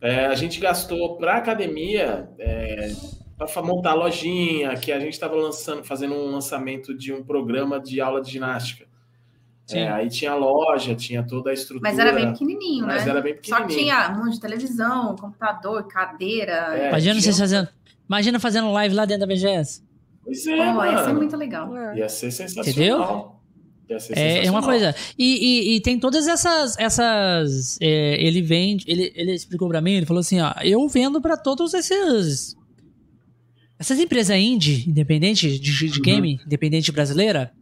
É, 0.00 0.26
a 0.26 0.34
gente 0.34 0.60
gastou 0.60 1.16
para 1.16 1.36
academia 1.36 2.28
é, 2.38 2.92
para 3.36 3.62
montar 3.62 3.92
a 3.92 3.94
lojinha, 3.94 4.74
que 4.76 4.92
a 4.92 5.00
gente 5.00 5.12
estava 5.14 5.34
lançando, 5.36 5.82
fazendo 5.84 6.14
um 6.14 6.30
lançamento 6.30 6.96
de 6.96 7.12
um 7.12 7.22
programa 7.24 7.80
de 7.80 8.00
aula 8.00 8.20
de 8.20 8.30
ginástica. 8.30 8.86
Sim. 9.68 9.80
É, 9.80 9.88
aí 9.90 10.08
tinha 10.08 10.30
a 10.30 10.34
loja, 10.34 10.94
tinha 10.94 11.22
toda 11.22 11.50
a 11.50 11.52
estrutura. 11.52 11.90
Mas 11.90 11.98
era 11.98 12.10
bem 12.12 12.32
pequenininho, 12.32 12.86
mas 12.86 13.04
né? 13.04 13.10
era 13.10 13.20
bem 13.20 13.34
Só 13.44 13.56
que 13.56 13.62
pequenininho. 13.66 13.94
tinha 13.94 14.10
um 14.16 14.24
monte 14.24 14.34
de 14.34 14.40
televisão, 14.40 15.14
computador, 15.14 15.86
cadeira. 15.86 16.74
É, 16.74 16.88
Imagina 16.88 17.12
tinha- 17.14 17.22
vocês 17.22 17.38
fazendo. 17.38 17.68
Imagina 18.08 18.40
fazendo 18.40 18.72
live 18.72 18.94
lá 18.94 19.04
dentro 19.04 19.20
da 19.20 19.26
BGS. 19.26 19.82
Pois 20.24 20.46
é, 20.46 20.56
Pô, 20.72 20.84
ia 20.84 20.96
ser 20.98 21.04
mano. 21.04 21.14
muito 21.18 21.36
legal. 21.36 21.76
É. 21.76 21.98
Ia 21.98 22.08
ser 22.08 22.30
sensacional. 22.30 23.42
Ia 23.90 24.00
ser 24.00 24.18
É, 24.18 24.46
é 24.46 24.50
uma 24.50 24.62
coisa. 24.62 24.94
E, 25.18 25.72
e- 25.72 25.76
e 25.76 25.80
tem 25.82 25.98
todas 25.98 26.26
essas. 26.26 26.78
essas 26.78 27.78
é, 27.80 28.22
ele 28.22 28.40
vende. 28.40 28.84
Ele, 28.88 29.12
ele 29.14 29.34
explicou 29.34 29.68
pra 29.68 29.80
mim, 29.82 29.92
ele 29.92 30.06
falou 30.06 30.20
assim: 30.20 30.40
ó, 30.40 30.52
eu 30.62 30.86
vendo 30.88 31.20
pra 31.20 31.36
todos 31.36 31.74
esses. 31.74 32.56
Essas 33.78 33.98
empresas 34.00 34.36
indie, 34.36 34.84
independente 34.88 35.58
de, 35.58 35.88
de 35.88 35.98
Uhum. 35.98 36.02
game, 36.02 36.40
independente 36.44 36.90
brasileira, 36.90 37.52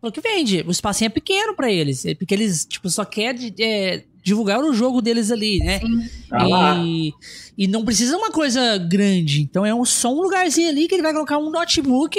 falou 0.00 0.12
que 0.12 0.20
vende. 0.20 0.62
O 0.66 0.70
espacinho 0.70 1.06
é 1.06 1.10
pequeno 1.10 1.54
pra 1.54 1.70
eles. 1.70 2.04
é 2.06 2.14
Porque 2.14 2.34
eles, 2.34 2.64
tipo, 2.64 2.88
só 2.90 3.04
querem 3.04 3.52
é, 3.60 4.04
divulgar 4.22 4.60
o 4.60 4.72
jogo 4.72 5.00
deles 5.02 5.30
ali, 5.30 5.58
né? 5.58 5.80
Sim. 5.80 6.08
Tá. 6.28 6.76
E, 6.84 7.12
e 7.56 7.66
não 7.66 7.84
precisa 7.84 8.16
uma 8.16 8.30
coisa 8.30 8.78
grande. 8.78 9.42
Então 9.42 9.64
é 9.64 9.74
um, 9.74 9.84
só 9.84 10.12
um 10.12 10.20
lugarzinho 10.22 10.68
ali 10.68 10.86
que 10.88 10.94
ele 10.94 11.02
vai 11.02 11.12
colocar 11.12 11.38
um 11.38 11.50
notebook. 11.50 12.18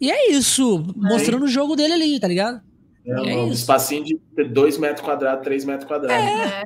E 0.00 0.10
é 0.10 0.30
isso. 0.32 0.84
Mostrando 0.96 1.44
o 1.44 1.48
jogo 1.48 1.76
dele 1.76 1.92
ali, 1.92 2.18
tá 2.20 2.26
ligado? 2.28 2.60
É, 3.06 3.10
é 3.32 3.36
um 3.36 3.46
isso. 3.46 3.60
espacinho 3.60 4.04
de 4.04 4.18
2 4.48 4.78
metros 4.78 5.04
quadrados, 5.04 5.42
3 5.44 5.64
metros 5.64 5.86
quadrados. 5.88 6.24
É. 6.24 6.62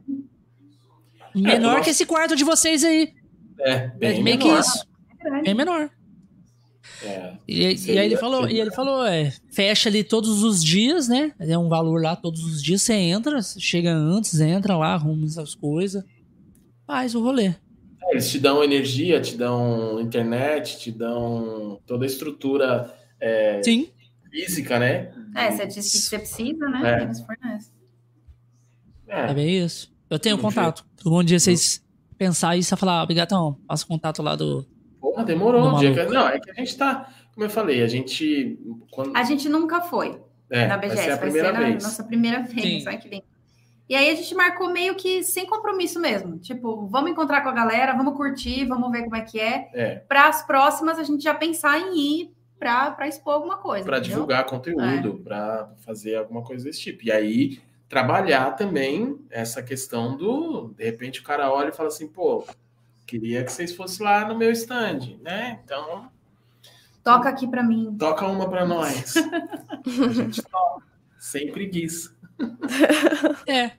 Menor 1.35 1.60
nossa- 1.72 1.81
que 1.85 1.90
esse 1.90 2.06
quarto 2.06 2.36
de 2.36 2.44
vocês 2.44 2.85
aí. 2.85 3.12
É, 3.60 3.70
É 3.72 3.86
bem 3.89 4.22
meio 4.22 4.39
menor. 4.39 4.55
que 4.55 4.60
isso. 4.60 4.86
Bem 5.43 5.55
menor. 5.55 5.90
É. 7.02 7.35
E, 7.47 7.93
e 7.93 7.98
aí 7.98 8.06
ele 8.06 8.16
falou, 8.16 8.48
e 8.48 8.61
ele 8.61 8.70
falou, 8.70 9.05
é, 9.06 9.32
fecha 9.51 9.89
ali 9.89 10.05
todos 10.05 10.43
os 10.43 10.62
dias, 10.62 11.09
né? 11.09 11.32
É 11.39 11.56
um 11.59 11.69
valor 11.69 12.02
lá 12.02 12.16
todos 12.16 12.44
os 12.44 12.62
dias. 12.62 12.82
Você 12.82 12.94
entra, 12.94 13.40
chega 13.43 13.93
antes, 13.93 14.40
entra 14.40 14.77
lá, 14.77 14.94
arruma 14.94 15.27
as 15.27 15.55
coisas. 15.55 16.05
Faz 16.86 17.15
o 17.15 17.23
rolê. 17.23 17.55
É, 18.02 18.12
Eles 18.12 18.31
te 18.31 18.39
dão 18.39 18.62
energia, 18.62 19.20
te 19.20 19.36
dão 19.36 20.01
internet, 20.01 20.78
te 20.78 20.93
dão 20.93 21.81
toda 21.86 22.05
a 22.05 22.06
estrutura 22.06 22.94
é, 23.20 23.62
Sim. 23.62 23.89
física, 24.31 24.78
né? 24.78 25.12
É, 25.35 25.51
você 25.51 25.66
disse 25.66 25.90
que 25.93 26.05
você 26.05 26.19
precisa, 26.19 26.69
né? 26.69 27.01
É. 27.01 27.02
Eles 27.05 27.20
fornecem. 27.20 27.73
É, 29.09 29.31
É 29.31 29.35
bem 29.35 29.65
isso. 29.65 29.93
Eu 30.09 30.19
tenho 30.19 30.36
Do 30.36 30.43
contato. 30.43 30.85
Um 31.05 31.24
dia 31.24 31.39
vocês 31.39 31.82
pensar 32.16 32.56
isso 32.56 32.74
e 32.74 32.77
falar, 32.77 33.02
ah, 33.02 33.06
Bigatão, 33.06 33.59
passa 33.66 33.85
o 33.85 33.89
contato 33.89 34.23
lá 34.23 34.36
do. 34.36 34.66
Porra, 35.05 35.22
demorou. 35.22 35.74
Um 35.74 35.78
dia 35.78 35.93
que-. 35.93 36.05
Não, 36.14 36.26
é 36.26 36.40
que 36.40 36.51
a 36.51 36.55
gente 36.55 36.78
tá. 36.78 37.10
Como 37.35 37.44
eu 37.44 37.51
falei, 37.51 37.82
a 37.82 37.86
gente. 37.86 38.59
Quando, 38.90 39.14
A 39.14 39.22
gente 39.22 39.51
nunca 39.51 39.82
foi 39.82 40.18
é, 40.48 40.66
na 40.66 40.78
vai 40.78 40.89
BGS, 40.89 41.05
ser 41.05 41.10
a 41.10 41.18
primeira 41.18 41.52
na 41.52 41.59
vez. 41.59 41.85
nossa 41.85 42.05
primeira 42.05 42.43
vez, 42.43 42.62
Sim. 42.62 42.81
só 42.81 42.97
que 42.97 43.09
vem. 43.10 43.22
E 43.86 43.94
aí 43.94 44.09
a 44.09 44.14
gente 44.14 44.35
marcou 44.35 44.70
meio 44.70 44.94
que 44.94 45.22
sem 45.22 45.44
compromisso 45.44 46.01
mesmo. 46.01 46.39
Tipo, 46.39 46.86
vamos 46.86 47.10
encontrar 47.10 47.43
com 47.43 47.51
a 47.51 47.52
galera, 47.52 47.93
vamos 47.93 48.16
curtir, 48.16 48.64
vamos 48.64 48.90
ver 48.90 49.02
como 49.02 49.16
é 49.16 49.20
que 49.20 49.39
é. 49.39 49.68
É, 49.74 49.94
Para 49.97 50.26
as 50.26 50.43
próximas, 50.47 50.98
a 50.98 51.02
gente 51.02 51.22
já 51.22 51.35
pensar 51.35 51.78
em 51.78 51.98
ir 51.98 52.35
para 52.59 53.06
expor 53.06 53.35
alguma 53.35 53.59
coisa. 53.59 53.85
para 53.85 53.98
divulgar 53.98 54.47
conteúdo, 54.47 55.20
para 55.22 55.70
fazer 55.85 56.16
alguma 56.16 56.43
coisa 56.43 56.64
desse 56.64 56.81
tipo. 56.81 57.05
E 57.05 57.12
aí, 57.12 57.59
trabalhar 57.90 58.52
também 58.52 59.18
essa 59.28 59.62
questão 59.62 60.16
do. 60.16 60.68
De 60.68 60.82
repente, 60.82 61.20
o 61.20 61.24
cara 61.24 61.52
olha 61.52 61.68
e 61.68 61.76
fala 61.76 61.89
assim, 61.89 62.09
pô, 62.09 62.43
queria 63.06 63.44
que 63.44 63.52
vocês 63.52 63.74
fossem 63.74 64.05
lá 64.05 64.26
no 64.26 64.36
meu 64.36 64.51
stand, 64.52 65.16
né? 65.22 65.60
Então, 65.64 66.09
Toca 67.02 67.28
aqui 67.28 67.47
para 67.47 67.62
mim. 67.62 67.94
toca 67.98 68.26
uma 68.26 68.48
para 68.48 68.64
nós. 68.64 69.14
a 70.09 70.12
gente 70.12 70.43
toca, 70.43 70.85
sem 71.18 71.51
preguiça. 71.52 72.14
É. 73.47 73.72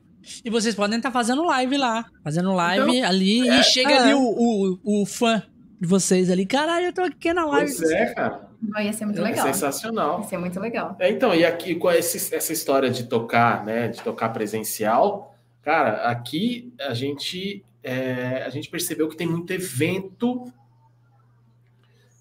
E 0.43 0.49
vocês 0.49 0.73
podem 0.73 0.97
estar 0.97 1.11
fazendo 1.11 1.43
live 1.45 1.77
lá. 1.77 2.05
Fazendo 2.23 2.51
live 2.53 2.97
Então, 2.97 3.09
ali 3.09 3.47
é. 3.47 3.59
e 3.59 3.63
chega 3.63 3.91
É. 3.91 3.97
ali 3.99 4.13
o, 4.13 4.79
o, 4.83 5.01
o 5.01 5.05
fã 5.05 5.43
de 5.79 5.87
vocês 5.87 6.29
ali. 6.31 6.45
Caralho, 6.45 6.87
eu 6.87 6.93
tô 6.93 7.01
aqui 7.01 7.31
na 7.33 7.45
live. 7.45 7.75
Pois 7.75 7.91
é, 7.91 8.13
cara. 8.13 8.47
Não, 8.61 8.81
ia 8.81 8.93
ser 8.93 9.05
muito 9.05 9.19
É 9.21 9.23
legal. 9.23 9.45
sensacional. 9.47 10.21
Ia 10.21 10.27
ser 10.27 10.37
muito 10.37 10.59
legal. 10.59 10.95
É, 10.99 11.09
então, 11.11 11.33
e 11.35 11.45
aqui 11.45 11.75
com 11.75 11.91
esse- 11.91 12.33
essa 12.33 12.53
história 12.53 12.89
de 12.89 13.03
tocar, 13.03 13.63
né, 13.65 13.87
de 13.89 14.01
tocar 14.01 14.29
presencial, 14.29 15.35
cara, 15.61 16.09
aqui 16.09 16.73
a 16.79 16.93
gente 16.93 17.63
é, 17.85 18.43
a 18.45 18.49
gente 18.49 18.69
percebeu 18.69 19.07
que 19.07 19.15
tem 19.15 19.27
muito 19.27 19.51
evento, 19.53 20.51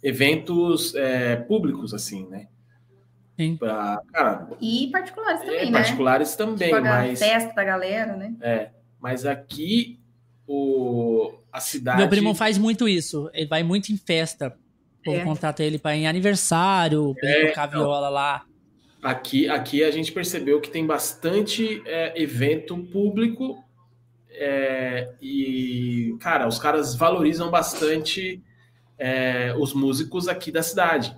eventos 0.02 0.94
é, 0.94 1.36
públicos 1.36 1.94
assim, 1.94 2.26
né? 2.26 2.48
Sim. 3.36 3.56
Pra, 3.56 4.00
cara, 4.12 4.48
E 4.60 4.88
particulares 4.92 5.40
também, 5.40 5.58
é, 5.58 5.64
né? 5.66 5.72
particulares 5.72 6.36
também, 6.36 6.68
Tipo, 6.68 6.76
a 6.76 6.80
mas 6.82 7.18
festa 7.18 7.52
da 7.54 7.64
galera, 7.64 8.16
né? 8.16 8.34
é, 8.40 8.70
mas 9.00 9.26
aqui 9.26 9.98
o 10.46 11.32
a 11.50 11.58
cidade 11.60 11.98
Meu 11.98 12.08
primo 12.08 12.34
faz 12.34 12.58
muito 12.58 12.86
isso. 12.88 13.30
Ele 13.32 13.46
vai 13.46 13.62
muito 13.62 13.90
em 13.90 13.96
festa. 13.96 14.54
O 15.00 15.04
povo 15.04 15.16
É. 15.18 15.24
contrata 15.24 15.62
ele 15.62 15.80
ir 15.82 15.88
em 15.94 16.06
aniversário, 16.06 17.14
pra 17.14 17.28
ele 17.30 17.46
É, 17.46 17.48
tocar 17.48 17.68
então. 17.68 17.80
viola 17.80 18.08
lá. 18.08 18.44
Aqui, 19.02 19.48
aqui 19.48 19.82
a 19.84 19.90
gente 19.90 20.12
percebeu 20.12 20.60
que 20.60 20.70
tem 20.70 20.84
bastante 20.86 21.82
é, 21.86 22.20
evento 22.20 22.76
público 22.76 23.63
é, 24.36 25.12
e, 25.22 26.16
cara, 26.20 26.46
os 26.48 26.58
caras 26.58 26.94
valorizam 26.94 27.50
bastante 27.50 28.42
é, 28.98 29.54
os 29.58 29.72
músicos 29.72 30.28
aqui 30.28 30.50
da 30.50 30.62
cidade, 30.62 31.16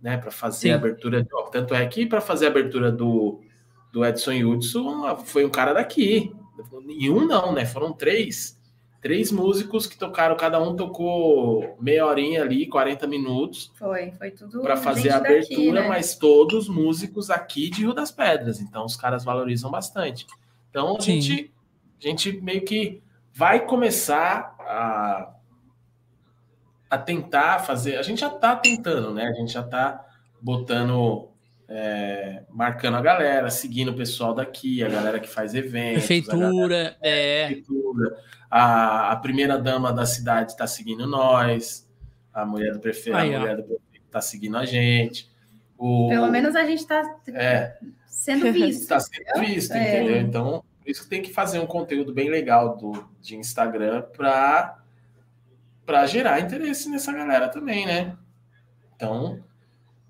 né? 0.00 0.16
Para 0.16 0.30
fazer 0.30 0.68
Sim. 0.68 0.70
a 0.70 0.76
abertura. 0.76 1.26
ó, 1.32 1.42
Tanto 1.44 1.74
é 1.74 1.84
que 1.86 2.06
para 2.06 2.20
fazer 2.20 2.46
a 2.46 2.50
abertura 2.50 2.90
do, 2.90 3.40
do 3.92 4.04
Edson 4.04 4.32
Hudson 4.44 5.16
foi 5.24 5.44
um 5.44 5.50
cara 5.50 5.72
daqui. 5.72 6.32
E 6.88 7.10
um 7.10 7.26
não, 7.26 7.52
né? 7.52 7.66
Foram 7.66 7.92
três. 7.92 8.58
três 9.00 9.32
músicos 9.32 9.86
que 9.86 9.98
tocaram, 9.98 10.36
cada 10.36 10.62
um 10.62 10.76
tocou 10.76 11.76
meia 11.80 12.06
horinha 12.06 12.42
ali, 12.42 12.68
40 12.68 13.06
minutos. 13.08 13.72
Foi, 13.74 14.12
foi 14.12 14.30
tudo. 14.30 14.60
Para 14.60 14.76
fazer 14.76 15.10
a 15.10 15.16
abertura, 15.16 15.40
daqui, 15.40 15.72
né? 15.72 15.88
mas 15.88 16.16
todos 16.16 16.68
músicos 16.68 17.28
aqui 17.28 17.68
de 17.68 17.80
Rio 17.80 17.92
das 17.92 18.12
Pedras. 18.12 18.60
Então 18.60 18.84
os 18.84 18.96
caras 18.96 19.24
valorizam 19.24 19.70
bastante. 19.70 20.26
Então 20.70 20.96
a 20.96 21.00
gente, 21.00 21.52
a 22.02 22.08
gente 22.08 22.40
meio 22.40 22.62
que 22.64 23.00
vai 23.32 23.64
começar 23.64 24.54
a, 24.58 25.34
a 26.90 26.98
tentar 26.98 27.60
fazer. 27.60 27.96
A 27.96 28.02
gente 28.02 28.20
já 28.20 28.26
está 28.28 28.56
tentando, 28.56 29.14
né? 29.14 29.26
A 29.26 29.32
gente 29.32 29.52
já 29.52 29.60
está 29.60 30.04
botando 30.40 31.28
é, 31.68 32.42
marcando 32.50 32.96
a 32.96 33.00
galera, 33.00 33.48
seguindo 33.48 33.92
o 33.92 33.96
pessoal 33.96 34.34
daqui, 34.34 34.82
a 34.82 34.88
galera 34.88 35.20
que 35.20 35.28
faz 35.28 35.54
eventos. 35.54 36.06
Prefeitura, 36.06 36.96
a 37.02 37.06
é. 37.06 37.46
Prefeitura. 37.46 38.18
A, 38.50 39.12
a 39.12 39.16
primeira 39.16 39.56
dama 39.56 39.92
da 39.92 40.04
cidade 40.04 40.52
está 40.52 40.66
seguindo 40.66 41.06
nós, 41.06 41.88
a 42.34 42.44
mulher 42.44 42.74
do 42.74 42.80
prefeito, 42.80 43.16
Aí, 43.16 43.34
a 43.34 43.40
mulher 43.40 43.56
do 43.56 43.62
prefeito 43.62 44.04
está 44.04 44.20
seguindo 44.20 44.58
a 44.58 44.66
gente. 44.66 45.30
O, 45.78 46.08
Pelo 46.10 46.28
menos 46.30 46.54
a 46.54 46.64
gente 46.64 46.80
está 46.80 47.02
é, 47.28 47.78
sendo 48.06 48.52
visto. 48.52 48.82
Está 48.82 49.00
sendo 49.00 49.40
visto, 49.40 49.72
é. 49.72 50.02
entendeu? 50.02 50.20
Então, 50.20 50.64
por 50.82 50.90
isso 50.90 51.04
que 51.04 51.08
tem 51.08 51.22
que 51.22 51.32
fazer 51.32 51.58
um 51.60 51.66
conteúdo 51.66 52.12
bem 52.12 52.28
legal 52.28 52.76
do, 52.76 53.08
de 53.20 53.36
Instagram 53.36 54.02
para 54.16 54.78
para 55.84 56.06
gerar 56.06 56.40
interesse 56.40 56.88
nessa 56.88 57.12
galera 57.12 57.48
também, 57.48 57.86
né? 57.86 58.16
Então. 58.94 59.42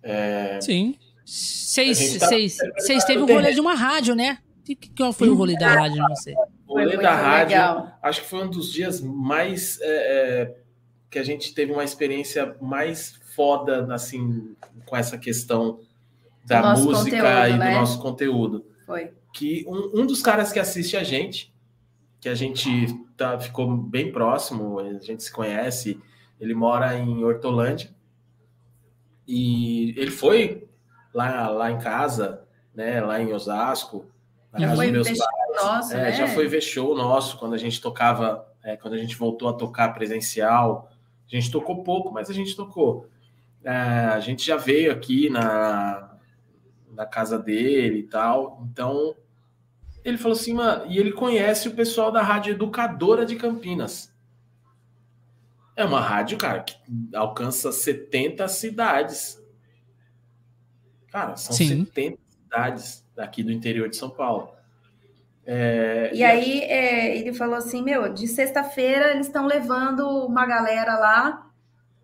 É... 0.03 0.61
Sim. 0.61 0.97
Vocês 1.25 2.19
tá... 2.19 2.29
teve 3.07 3.23
o 3.23 3.27
rolê 3.27 3.53
de 3.53 3.61
uma 3.61 3.75
rádio, 3.75 4.15
né? 4.15 4.39
Qual 4.97 5.13
foi 5.13 5.29
o 5.29 5.35
rolê 5.35 5.57
da 5.57 5.69
rádio, 5.69 6.03
não 6.03 6.17
sei? 6.17 6.35
O 6.67 6.79
rolê 6.79 6.97
da 6.97 7.15
rádio, 7.15 7.57
legal. 7.57 7.99
acho 8.03 8.23
que 8.23 8.29
foi 8.29 8.45
um 8.45 8.51
dos 8.51 8.73
dias 8.73 9.01
mais. 9.01 9.81
É, 9.81 9.87
é, 9.87 10.57
que 11.11 11.19
a 11.19 11.25
gente 11.25 11.53
teve 11.53 11.73
uma 11.73 11.85
experiência 11.85 12.57
mais 12.61 13.21
foda, 13.37 13.93
assim, 13.93 14.57
com 14.87 14.97
essa 14.97 15.19
questão 15.19 15.81
da 16.45 16.75
música 16.75 17.17
conteúdo, 17.19 17.49
e 17.49 17.59
né? 17.59 17.71
do 17.71 17.81
nosso 17.81 18.01
conteúdo. 18.01 18.67
Foi. 18.87 19.13
Que 19.33 19.65
um, 19.67 20.03
um 20.03 20.07
dos 20.07 20.23
caras 20.23 20.53
que 20.53 20.59
assiste 20.59 20.97
a 20.97 21.03
gente, 21.03 21.53
que 22.21 22.29
a 22.29 22.35
gente 22.35 22.69
tá, 23.17 23.39
ficou 23.39 23.77
bem 23.77 24.13
próximo, 24.13 24.79
a 24.79 24.99
gente 24.99 25.23
se 25.23 25.33
conhece, 25.33 26.01
ele 26.39 26.55
mora 26.55 26.97
em 26.97 27.25
Hortolândia. 27.25 27.91
E 29.27 29.91
ele 29.97 30.11
foi 30.11 30.69
lá, 31.15 31.49
lá 31.49 31.71
em 31.71 31.79
casa, 31.79 32.45
né, 32.75 33.01
lá 33.01 33.21
em 33.21 33.33
Osasco, 33.33 34.07
na 34.53 34.61
já 34.61 34.69
casa 34.69 34.83
dos 34.83 34.93
meus 34.93 35.19
pais. 35.19 35.43
Nosso, 35.63 35.93
é, 35.95 35.97
né? 35.97 36.13
Já 36.13 36.29
foi 36.29 36.49
ver 36.49 36.61
show 36.61 36.97
nosso 36.97 37.39
quando 37.39 37.55
a 37.55 37.59
gente 37.59 37.81
tocava, 37.81 38.47
é, 38.63 38.77
quando 38.77 38.95
a 38.95 38.99
gente 38.99 39.17
voltou 39.17 39.49
a 39.49 39.53
tocar 39.53 39.93
presencial. 39.93 40.91
A 41.27 41.35
gente 41.35 41.51
tocou 41.51 41.83
pouco, 41.83 42.11
mas 42.11 42.31
a 42.31 42.33
gente 42.33 42.57
tocou. 42.57 43.07
É, 43.65 43.71
a 43.71 44.21
gente 44.21 44.45
já 44.45 44.57
veio 44.57 44.91
aqui 44.91 45.29
na, 45.29 46.17
na 46.91 47.07
casa 47.07 47.39
dele 47.39 47.99
e 47.99 48.03
tal. 48.05 48.67
Então, 48.71 49.15
ele 50.05 50.19
falou 50.19 50.37
assim, 50.37 50.55
mano, 50.55 50.85
e 50.91 50.99
ele 50.99 51.13
conhece 51.13 51.69
o 51.69 51.75
pessoal 51.75 52.11
da 52.11 52.23
Rádio 52.23 52.53
Educadora 52.53 53.25
de 53.25 53.37
Campinas. 53.37 54.13
É 55.75 55.85
uma 55.85 56.01
rádio, 56.01 56.37
cara, 56.37 56.61
que 56.61 56.77
alcança 57.15 57.73
70 57.73 58.47
cidades. 58.49 59.43
Cara, 61.11 61.37
são 61.37 61.55
Sim. 61.55 61.87
70 61.87 62.19
cidades 62.31 63.07
daqui 63.15 63.43
do 63.43 63.53
interior 63.53 63.89
de 63.89 63.97
São 63.97 64.11
Paulo. 64.11 64.53
É, 65.45 66.11
e, 66.13 66.19
e, 66.19 66.25
aí 66.25 66.61
é, 66.61 67.17
ele 67.17 67.33
falou 67.33 67.57
assim, 67.57 67.83
meu, 67.83 68.13
de 68.13 68.29
sexta-feira 68.29 69.11
eles 69.11 69.27
estão 69.27 69.47
levando 69.47 70.07
uma 70.25 70.47
galera 70.47 70.97
lá 70.99 71.51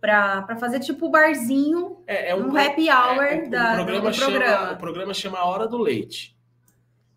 para 0.00 0.56
fazer 0.58 0.80
tipo 0.80 1.08
barzinho, 1.08 1.98
é, 2.06 2.30
é 2.30 2.34
um, 2.34 2.52
um 2.52 2.56
happy 2.56 2.88
hour 2.88 3.22
é, 3.22 3.42
um, 3.42 3.50
da, 3.50 3.74
programa 3.74 4.10
do 4.10 4.16
programa. 4.16 4.72
o 4.72 4.76
programa 4.76 5.14
chama 5.14 5.38
A 5.38 5.44
Hora 5.44 5.66
do 5.66 5.76
Leite, 5.76 6.36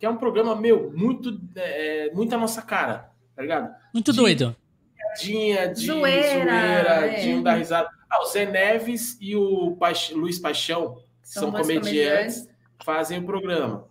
que 0.01 0.05
é 0.07 0.09
um 0.09 0.17
programa, 0.17 0.55
meu, 0.55 0.91
muito, 0.95 1.39
é, 1.55 2.07
é 2.07 2.11
muito 2.11 2.33
a 2.33 2.37
nossa 2.39 2.59
cara, 2.63 3.11
tá 3.35 3.43
ligado? 3.43 3.71
Muito 3.93 4.11
de, 4.11 4.17
doido. 4.17 4.55
Piadinha, 4.95 5.67
de 5.67 5.85
zoeira, 5.85 7.01
zoeira 7.03 7.21
de 7.21 7.33
um 7.35 7.43
dar 7.43 7.53
risada. 7.53 7.87
Ah, 8.09 8.23
o 8.23 8.25
Zé 8.25 8.47
Neves 8.47 9.15
e 9.21 9.35
o 9.35 9.75
Paix, 9.79 10.09
Luiz 10.09 10.39
Paixão, 10.39 10.97
são, 11.21 11.43
são 11.43 11.51
comediantes, 11.51 11.91
comediantes, 11.91 12.49
fazem 12.83 13.19
o 13.19 13.25
programa. 13.27 13.87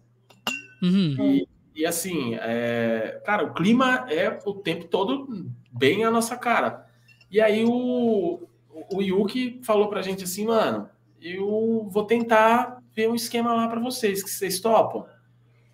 Uhum. 0.82 1.14
E, 1.20 1.48
e, 1.76 1.86
assim, 1.86 2.34
é, 2.40 3.22
cara, 3.24 3.44
o 3.44 3.54
clima 3.54 4.04
é 4.10 4.36
o 4.44 4.54
tempo 4.54 4.86
todo 4.88 5.28
bem 5.70 6.04
a 6.04 6.10
nossa 6.10 6.36
cara. 6.36 6.88
E 7.30 7.40
aí 7.40 7.64
o, 7.64 8.48
o 8.92 9.00
Yuki 9.00 9.60
falou 9.62 9.88
pra 9.88 10.02
gente 10.02 10.24
assim, 10.24 10.46
mano, 10.46 10.88
eu 11.22 11.86
vou 11.88 12.04
tentar 12.04 12.82
ver 12.96 13.08
um 13.08 13.14
esquema 13.14 13.54
lá 13.54 13.68
para 13.68 13.78
vocês, 13.78 14.24
que 14.24 14.30
vocês 14.30 14.58
topam. 14.58 15.06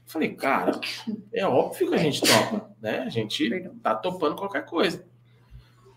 Falei, 0.07 0.35
cara, 0.35 0.81
é 1.33 1.45
óbvio 1.47 1.89
que 1.89 1.95
a 1.95 1.99
gente 1.99 2.23
topa, 2.23 2.71
né? 2.81 3.01
A 3.01 3.09
gente 3.09 3.69
tá 3.83 3.95
topando 3.95 4.37
qualquer 4.37 4.65
coisa. 4.65 5.05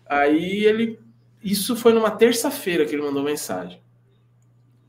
Aí 0.04 0.64
ele. 0.64 0.98
Isso 1.42 1.76
foi 1.76 1.94
numa 1.94 2.10
terça-feira 2.10 2.84
que 2.84 2.94
ele 2.94 3.02
mandou 3.02 3.22
mensagem. 3.22 3.80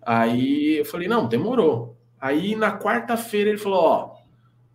Aí 0.01 0.79
eu 0.79 0.85
falei, 0.85 1.07
não, 1.07 1.29
demorou. 1.29 1.95
Aí 2.19 2.55
na 2.55 2.77
quarta-feira 2.77 3.51
ele 3.51 3.59
falou, 3.59 3.79
ó, 3.79 4.15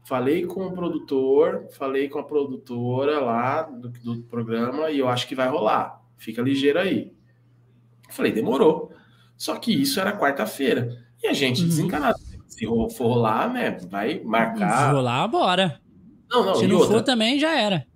falei 0.04 0.46
com 0.46 0.64
o 0.64 0.72
produtor, 0.72 1.66
falei 1.72 2.08
com 2.08 2.20
a 2.20 2.24
produtora 2.24 3.20
lá 3.20 3.62
do, 3.62 3.88
do 3.88 4.22
programa 4.22 4.90
e 4.90 5.00
eu 5.00 5.08
acho 5.08 5.26
que 5.26 5.34
vai 5.34 5.48
rolar. 5.48 6.00
Fica 6.16 6.40
ligeiro 6.40 6.78
aí. 6.78 7.12
Eu 8.08 8.14
falei, 8.14 8.32
demorou. 8.32 8.92
Só 9.36 9.56
que 9.56 9.72
isso 9.72 10.00
era 10.00 10.16
quarta-feira. 10.16 11.04
E 11.22 11.26
a 11.26 11.32
gente 11.32 11.62
uhum. 11.62 11.68
Se 12.56 12.64
for 12.64 13.08
rolar, 13.08 13.52
né, 13.52 13.76
vai 13.90 14.18
marcar. 14.24 14.86
Se 14.88 14.92
rolar, 14.92 15.28
bora. 15.28 15.78
Não, 16.30 16.42
não, 16.42 16.54
Se 16.54 16.66
não 16.66 16.78
outra, 16.78 16.94
for 16.94 17.02
também, 17.02 17.38
já 17.38 17.54
era. 17.54 17.86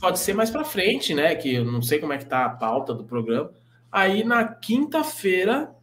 Pode 0.00 0.20
ser 0.20 0.34
mais 0.34 0.50
para 0.50 0.64
frente, 0.64 1.12
né? 1.12 1.34
Que 1.34 1.56
eu 1.56 1.64
não 1.64 1.82
sei 1.82 1.98
como 1.98 2.12
é 2.12 2.18
que 2.18 2.24
tá 2.24 2.44
a 2.44 2.50
pauta 2.50 2.94
do 2.94 3.02
programa. 3.02 3.50
Aí 3.90 4.22
na 4.22 4.44
quinta-feira 4.44 5.74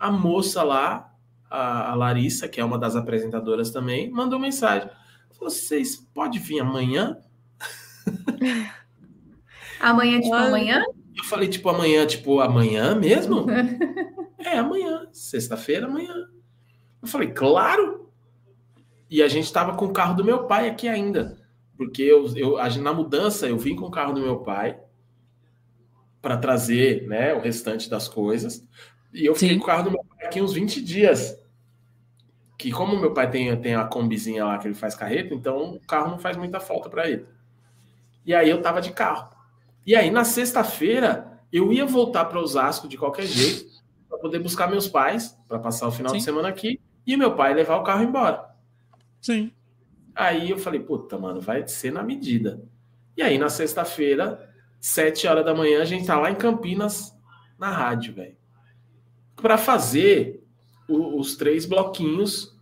a 0.00 0.10
moça 0.10 0.64
lá, 0.64 1.14
a, 1.48 1.92
a, 1.92 1.94
Larissa, 1.94 2.48
que 2.48 2.60
é 2.60 2.64
uma 2.64 2.76
das 2.76 2.96
apresentadoras 2.96 3.70
também, 3.70 4.10
mandou 4.10 4.40
mensagem. 4.40 4.90
Vocês 5.38 5.94
podem 6.12 6.40
vir 6.40 6.58
amanhã? 6.58 7.18
amanhã, 9.80 10.20
tipo 10.20 10.34
amanhã? 10.34 10.84
Eu 11.16 11.24
falei, 11.24 11.48
tipo, 11.48 11.68
amanhã, 11.68 12.04
tipo, 12.04 12.40
amanhã 12.40 12.96
mesmo? 12.96 13.46
é, 14.38 14.58
amanhã. 14.58 15.06
Sexta-feira, 15.12 15.86
amanhã. 15.86 16.12
Eu 17.02 17.08
falei, 17.08 17.30
claro! 17.30 18.10
E 19.08 19.22
a 19.22 19.28
gente 19.28 19.52
tava 19.52 19.76
com 19.76 19.86
o 19.86 19.92
carro 19.92 20.16
do 20.16 20.24
meu 20.24 20.44
pai 20.44 20.68
aqui 20.68 20.88
ainda. 20.88 21.38
Porque 21.76 22.02
eu, 22.02 22.26
eu 22.36 22.56
na 22.80 22.92
mudança 22.92 23.46
eu 23.46 23.58
vim 23.58 23.76
com 23.76 23.86
o 23.86 23.90
carro 23.90 24.14
do 24.14 24.20
meu 24.20 24.40
pai 24.40 24.80
para 26.20 26.36
trazer 26.36 27.06
né, 27.06 27.34
o 27.34 27.40
restante 27.40 27.88
das 27.88 28.08
coisas. 28.08 28.66
E 29.12 29.24
eu 29.24 29.34
fiquei 29.34 29.50
Sim. 29.50 29.58
com 29.58 29.64
o 29.64 29.66
carro 29.66 29.84
do 29.84 29.90
meu 29.90 30.04
pai 30.04 30.26
aqui 30.26 30.40
uns 30.40 30.52
20 30.52 30.82
dias. 30.82 31.38
Que 32.58 32.72
como 32.72 32.98
meu 32.98 33.12
pai 33.12 33.30
tem, 33.30 33.54
tem 33.60 33.74
a 33.74 33.84
combizinha 33.84 34.44
lá 34.44 34.58
que 34.58 34.66
ele 34.66 34.74
faz 34.74 34.94
carreta, 34.94 35.34
então 35.34 35.74
o 35.74 35.80
carro 35.80 36.10
não 36.10 36.18
faz 36.18 36.36
muita 36.36 36.58
falta 36.58 36.88
para 36.88 37.08
ele. 37.08 37.26
E 38.24 38.34
aí 38.34 38.48
eu 38.48 38.62
tava 38.62 38.80
de 38.80 38.90
carro. 38.92 39.30
E 39.86 39.94
aí 39.94 40.10
na 40.10 40.24
sexta-feira 40.24 41.40
eu 41.52 41.72
ia 41.72 41.86
voltar 41.86 42.24
para 42.24 42.40
Osasco 42.40 42.88
de 42.88 42.96
qualquer 42.96 43.26
jeito 43.26 43.70
para 44.08 44.18
poder 44.18 44.38
buscar 44.38 44.68
meus 44.68 44.88
pais 44.88 45.38
para 45.46 45.58
passar 45.58 45.86
o 45.86 45.92
final 45.92 46.10
Sim. 46.12 46.18
de 46.18 46.24
semana 46.24 46.48
aqui 46.48 46.80
e 47.06 47.16
meu 47.16 47.34
pai 47.34 47.54
levar 47.54 47.76
o 47.76 47.84
carro 47.84 48.02
embora. 48.02 48.44
Sim. 49.20 49.52
Aí 50.14 50.50
eu 50.50 50.58
falei, 50.58 50.80
puta, 50.80 51.18
mano, 51.18 51.40
vai 51.40 51.66
ser 51.68 51.92
na 51.92 52.02
medida. 52.02 52.62
E 53.16 53.22
aí 53.22 53.38
na 53.38 53.48
sexta-feira, 53.48 54.50
sete 54.80 55.26
horas 55.26 55.44
da 55.44 55.54
manhã, 55.54 55.82
a 55.82 55.84
gente 55.84 56.06
tá 56.06 56.18
lá 56.18 56.30
em 56.30 56.34
Campinas 56.34 57.14
na 57.58 57.70
rádio, 57.70 58.14
velho 58.14 58.36
para 59.36 59.58
fazer 59.58 60.42
o, 60.88 61.18
os 61.20 61.36
três 61.36 61.66
bloquinhos 61.66 62.58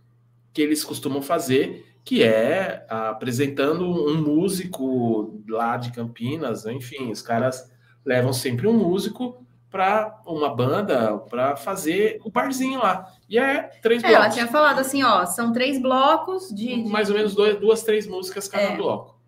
que 0.53 0.61
eles 0.61 0.83
costumam 0.83 1.21
fazer, 1.21 1.97
que 2.03 2.21
é 2.21 2.85
apresentando 2.89 3.85
um 3.85 4.21
músico 4.21 5.41
lá 5.47 5.77
de 5.77 5.91
Campinas, 5.91 6.65
enfim, 6.65 7.11
os 7.11 7.21
caras 7.21 7.71
levam 8.05 8.31
sempre 8.31 8.67
um 8.67 8.73
músico 8.73 9.44
para 9.75 10.21
uma 10.25 10.55
banda 10.55 11.17
para 11.29 11.57
fazer 11.57 12.21
o 12.23 12.31
barzinho 12.31 12.79
lá. 12.79 13.11
E 13.27 13.37
é 13.37 13.63
três 13.81 14.01
é, 14.01 14.07
blocos. 14.07 14.25
Ela 14.25 14.33
tinha 14.33 14.47
falado 14.47 14.79
assim, 14.79 15.03
ó, 15.03 15.25
são 15.25 15.51
três 15.51 15.81
blocos 15.81 16.47
de, 16.47 16.81
de... 16.81 16.89
mais 16.89 17.09
ou 17.09 17.15
menos 17.17 17.35
dois, 17.35 17.59
duas, 17.59 17.83
três 17.83 18.07
músicas 18.07 18.47
cada 18.47 18.63
é. 18.63 18.77
bloco. 18.77 19.19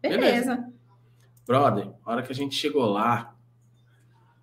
Beleza. 0.00 0.20
Beleza. 0.20 0.72
Brother, 1.44 1.88
a 2.04 2.12
hora 2.12 2.22
que 2.22 2.30
a 2.30 2.34
gente 2.36 2.54
chegou 2.54 2.84
lá, 2.84 3.34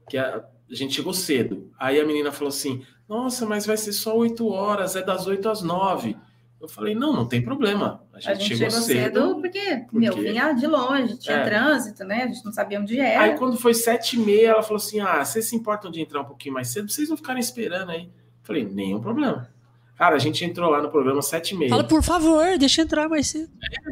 que 0.10 0.18
a, 0.18 0.44
a 0.70 0.76
gente 0.76 0.96
chegou 0.96 1.14
cedo. 1.14 1.72
Aí 1.80 1.98
a 1.98 2.06
menina 2.06 2.30
falou 2.30 2.50
assim: 2.50 2.86
Nossa, 3.08 3.46
mas 3.46 3.66
vai 3.66 3.78
ser 3.78 3.94
só 3.94 4.18
oito 4.18 4.50
horas, 4.50 4.98
é 4.98 5.02
das 5.02 5.28
oito 5.28 5.48
às 5.48 5.62
nove. 5.62 6.18
Eu 6.64 6.70
falei, 6.70 6.96
não, 6.96 7.12
não 7.12 7.26
tem 7.28 7.42
problema. 7.42 8.02
A 8.14 8.20
gente, 8.22 8.30
A 8.30 8.34
gente 8.36 8.56
chegou, 8.56 8.70
chegou 8.72 8.86
cedo. 8.88 8.98
cedo 9.20 9.36
porque, 9.42 9.86
meu, 9.92 10.14
porque- 10.14 10.32
vinha 10.32 10.54
de 10.54 10.66
longe, 10.66 11.18
tinha 11.20 11.36
É. 11.40 11.44
trânsito, 11.44 12.06
né? 12.06 12.24
A 12.24 12.28
gente 12.28 12.46
não 12.46 12.54
sabia 12.54 12.80
onde 12.80 12.98
era. 12.98 13.22
Aí 13.22 13.38
quando 13.38 13.58
foi 13.58 13.74
sete 13.74 14.16
e 14.16 14.20
meia, 14.20 14.52
ela 14.52 14.64
falou 14.64 14.78
assim: 14.78 15.02
Ah, 15.02 15.26
vocês 15.26 15.44
se 15.50 15.58
importam 15.58 15.92
de 15.92 16.00
entrar 16.00 16.22
um 16.22 16.26
pouquinho 16.26 16.54
mais 16.54 16.70
cedo? 16.70 16.90
Vocês 16.90 17.10
não 17.10 17.18
ficarem 17.18 17.42
esperando 17.42 17.90
aí. 17.92 18.04
Eu 18.06 18.12
falei, 18.44 18.64
nenhum 18.64 19.02
problema. 19.02 19.50
Cara, 19.98 20.16
a 20.16 20.20
gente 20.20 20.44
entrou 20.46 20.70
lá 20.72 20.82
no 20.82 20.90
programa 20.90 21.22
sete 21.22 21.54
e 21.54 21.58
meia. 21.58 21.70
Fala, 21.70 21.84
por 21.84 22.02
favor, 22.02 22.58
deixa 22.58 22.80
eu 22.82 22.86
entrar 22.86 23.10
mais 23.10 23.28
cedo. 23.28 23.52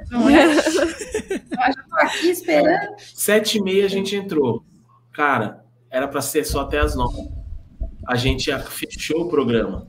Não 0.10 0.30
é? 0.30 0.45
Eu 0.45 0.53
já 0.53 1.84
tô 1.89 1.95
aqui 1.98 2.30
esperando. 2.30 2.95
Sete 3.14 3.57
e 3.57 3.61
meia 3.61 3.85
a 3.85 3.89
gente 3.89 4.15
entrou. 4.15 4.64
Cara, 5.11 5.64
era 5.89 6.07
pra 6.07 6.22
ser 6.22 6.45
só 6.45 6.61
até 6.61 6.80
as 6.80 6.95
nove. 6.95 7.22
A 8.07 8.15
gente 8.15 8.49
fechou 8.69 9.23
o 9.26 9.30
programa. 9.30 9.88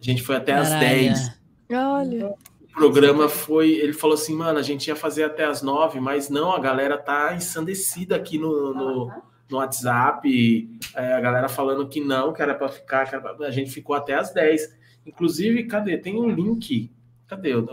A 0.00 0.04
gente 0.04 0.22
foi 0.22 0.36
até 0.36 0.52
as 0.54 0.70
Caralho. 0.70 0.88
dez. 0.88 1.43
Olha. 1.72 2.28
O 2.62 2.66
programa 2.74 3.28
foi. 3.28 3.70
Ele 3.72 3.92
falou 3.92 4.14
assim, 4.14 4.34
mano, 4.34 4.58
a 4.58 4.62
gente 4.62 4.88
ia 4.88 4.96
fazer 4.96 5.24
até 5.24 5.44
as 5.44 5.62
nove, 5.62 6.00
mas 6.00 6.28
não, 6.28 6.52
a 6.52 6.58
galera 6.58 6.98
tá 6.98 7.34
ensandecida 7.34 8.16
aqui 8.16 8.36
no, 8.38 8.74
no, 8.74 9.12
no 9.48 9.56
WhatsApp. 9.58 10.68
é, 10.94 11.12
a 11.14 11.20
galera 11.20 11.48
falando 11.48 11.88
que 11.88 12.00
não, 12.00 12.32
que 12.32 12.42
era 12.42 12.54
pra 12.54 12.68
ficar. 12.68 13.08
que 13.08 13.14
era 13.14 13.34
pra- 13.34 13.46
A 13.46 13.50
gente 13.50 13.70
ficou 13.70 13.94
até 13.94 14.14
as 14.14 14.32
dez. 14.34 14.68
Inclusive, 15.06 15.64
cadê? 15.64 15.96
Tem 15.98 16.18
um 16.18 16.28
link. 16.28 16.90
Cadê? 17.28 17.54
O, 17.54 17.64
o- 17.64 17.70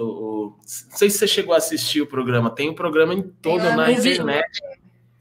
o- 0.47 0.49
Não 0.49 0.97
sei 0.97 1.09
se 1.09 1.17
você 1.17 1.27
chegou 1.27 1.53
a 1.53 1.57
assistir 1.57 2.01
o 2.01 2.07
programa. 2.07 2.49
Tem 2.49 2.69
o 2.69 2.75
programa 2.75 3.13
em 3.13 3.21
todo 3.23 3.63
na 3.63 3.91
internet. 3.91 4.61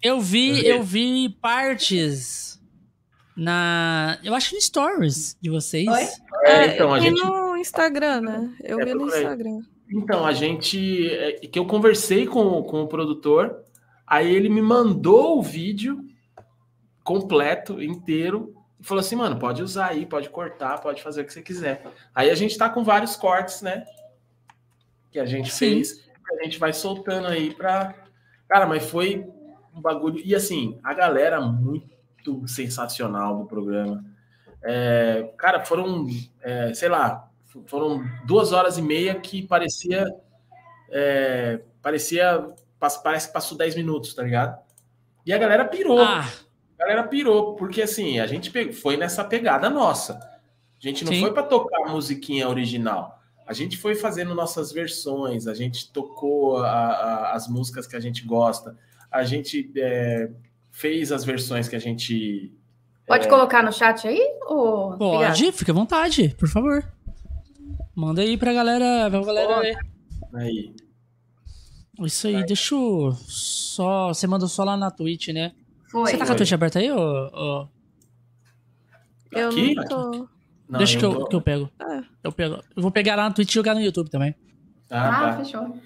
Eu 0.03 0.21
vi, 0.21 0.49
Eu 0.51 0.55
vi. 0.57 0.67
eu 0.69 0.83
vi 0.83 1.29
partes 1.41 2.61
na. 3.37 4.19
Eu 4.23 4.35
acho 4.35 4.55
no 4.55 4.61
stories 4.61 5.37
de 5.41 5.49
vocês. 5.51 5.89
Oi? 5.89 6.07
É, 6.45 6.75
então, 6.75 6.93
a 6.93 6.99
e 6.99 7.03
gente. 7.03 7.23
no 7.23 7.50
Instagram, 7.61 8.21
né? 8.21 8.55
Eu 8.63 8.81
É, 8.81 8.85
vi 8.85 8.95
no. 8.95 9.07
Instagram. 9.07 9.61
Então, 9.93 10.25
a 10.25 10.33
gente. 10.33 11.09
é, 11.13 11.33
que 11.33 11.59
eu 11.59 11.67
conversei 11.67 12.27
com, 12.27 12.63
com 12.63 12.83
o 12.83 12.89
produtor, 12.89 13.65
aí 14.07 14.33
ele 14.35 14.49
me 14.49 14.63
mandou 14.63 15.39
o 15.39 15.43
vídeo 15.43 16.05
completo, 17.03 17.83
inteiro, 17.83 18.55
e 18.79 18.85
falou 18.85 19.01
assim, 19.01 19.17
mano, 19.17 19.39
pode 19.39 19.63
usar 19.63 19.89
aí, 19.89 20.07
pode 20.07 20.31
cortar, 20.31 20.81
pode 20.81 21.03
fazer 21.03 21.23
o 21.23 21.25
que 21.25 21.33
você 21.33 21.43
quiser. 21.43 21.85
Aí 22.15 22.31
a 22.31 22.35
gente 22.35 22.57
tá 22.57 22.69
com 22.69 22.85
vários 22.85 23.17
cortes, 23.17 23.63
né? 23.63 23.85
Que 25.11 25.19
a 25.19 25.27
gente 25.27 25.51
Sim. 25.51 25.59
fez, 25.59 26.09
a 26.31 26.45
gente 26.45 26.59
vai 26.59 26.73
soltando 26.73 27.27
aí 27.27 27.53
pra. 27.55 27.95
Cara, 28.49 28.67
mas 28.67 28.89
foi 28.89 29.27
um 29.75 29.81
bagulho. 29.81 30.21
E 30.25 30.35
assim, 30.35 30.79
a 30.83 30.95
galera 30.95 31.41
muito 31.41 32.47
sensacional 32.47 33.39
do 33.39 33.45
programa. 33.45 34.05
É, 34.63 35.33
cara, 35.37 35.65
foram, 35.65 36.07
é, 36.43 36.73
sei 36.75 36.89
lá, 36.89 37.30
foram 37.67 38.03
duas 38.27 38.53
horas 38.53 38.79
e 38.79 38.83
meia 38.83 39.15
que 39.15 39.47
parecia. 39.47 40.07
é, 40.91 41.61
parecia. 41.83 42.47
Parece 43.03 43.29
que 43.29 43.35
passou 43.35 43.59
10 43.59 43.75
minutos, 43.77 44.15
tá 44.15 44.23
ligado? 44.23 44.59
E 45.27 45.33
a 45.33 45.39
galera 45.39 45.65
pirou. 45.67 46.01
Ah, 46.01 46.27
A 46.79 46.83
galera 46.83 47.03
pirou, 47.07 47.55
porque 47.57 47.83
assim, 47.83 48.19
a 48.19 48.27
gente 48.27 48.51
foi 48.73 48.97
nessa 48.97 49.23
pegada 49.23 49.69
nossa. 49.69 50.15
A 50.15 50.19
gente 50.79 51.05
não 51.05 51.13
Sim. 51.13 51.21
foi 51.21 51.33
para 51.35 51.43
tocar 51.43 51.83
a 51.87 51.93
musiquinha 51.93 52.49
original. 52.49 53.21
A 53.47 53.53
gente 53.53 53.77
foi 53.77 53.95
fazendo 53.95 54.35
nossas 54.35 54.73
versões, 54.73 55.47
a 55.47 55.53
gente 55.53 55.93
tocou 55.93 56.57
a- 56.59 56.71
a- 56.71 57.33
as 57.35 57.49
músicas 57.49 57.87
que 57.87 57.97
a 57.97 58.01
gente 58.01 58.25
gosta, 58.25 58.79
a 59.11 59.23
gente 59.25 59.71
é, 59.77 60.31
fez 60.71 61.13
as 61.13 61.23
versões 61.23 61.69
que 61.69 61.77
a 61.77 61.81
gente. 61.81 62.51
Pode 63.07 63.29
colocar 63.29 63.63
no 63.63 63.73
chat 63.73 64.09
aí? 64.09 64.21
Ou... 64.47 64.97
pode, 64.97 65.53
fica 65.53 65.73
à 65.73 65.75
vontade, 65.75 66.35
por 66.39 66.49
favor. 66.49 66.83
Manda 68.01 68.23
aí 68.23 68.39
pra 68.39 68.53
galera, 68.55 69.11
pra 69.11 69.21
galera 69.23 69.61
ver. 69.61 69.77
Aí. 70.35 70.75
Isso 72.03 72.27
aí, 72.29 72.45
deixa 72.47 72.75
eu 72.75 73.13
só. 73.29 74.09
Você 74.09 74.27
mandou 74.27 74.49
só 74.49 74.65
lá 74.65 74.75
na 74.75 74.91
Twitch, 74.91 75.29
né? 75.29 75.53
Foi. 75.91 76.11
Você 76.11 76.17
tá 76.17 76.25
com 76.25 76.33
a 76.33 76.35
Twitch 76.35 76.53
aberta 76.53 76.79
aí, 76.79 76.91
ô? 76.91 76.97
ô? 76.99 77.69
Eu 79.33 79.49
Aqui? 79.51 79.75
não 79.75 79.85
tô. 79.85 80.29
Não, 80.67 80.79
Deixa 80.79 80.99
que, 80.99 81.05
eu, 81.05 81.15
tô- 81.15 81.27
que 81.27 81.37
eu 81.37 81.41
pego. 81.43 81.71
É. 81.79 82.03
Eu 82.25 82.33
pego. 82.33 82.55
Eu 82.75 82.83
vou 82.83 82.91
pegar 82.91 83.17
lá 83.17 83.25
na 83.29 83.35
Twitch 83.35 83.51
e 83.51 83.55
jogar 83.55 83.75
no 83.75 83.81
YouTube 83.83 84.09
também. 84.09 84.35
Ah, 84.89 85.09
Ah, 85.09 85.33
tá. 85.37 85.45
fechou. 85.45 85.77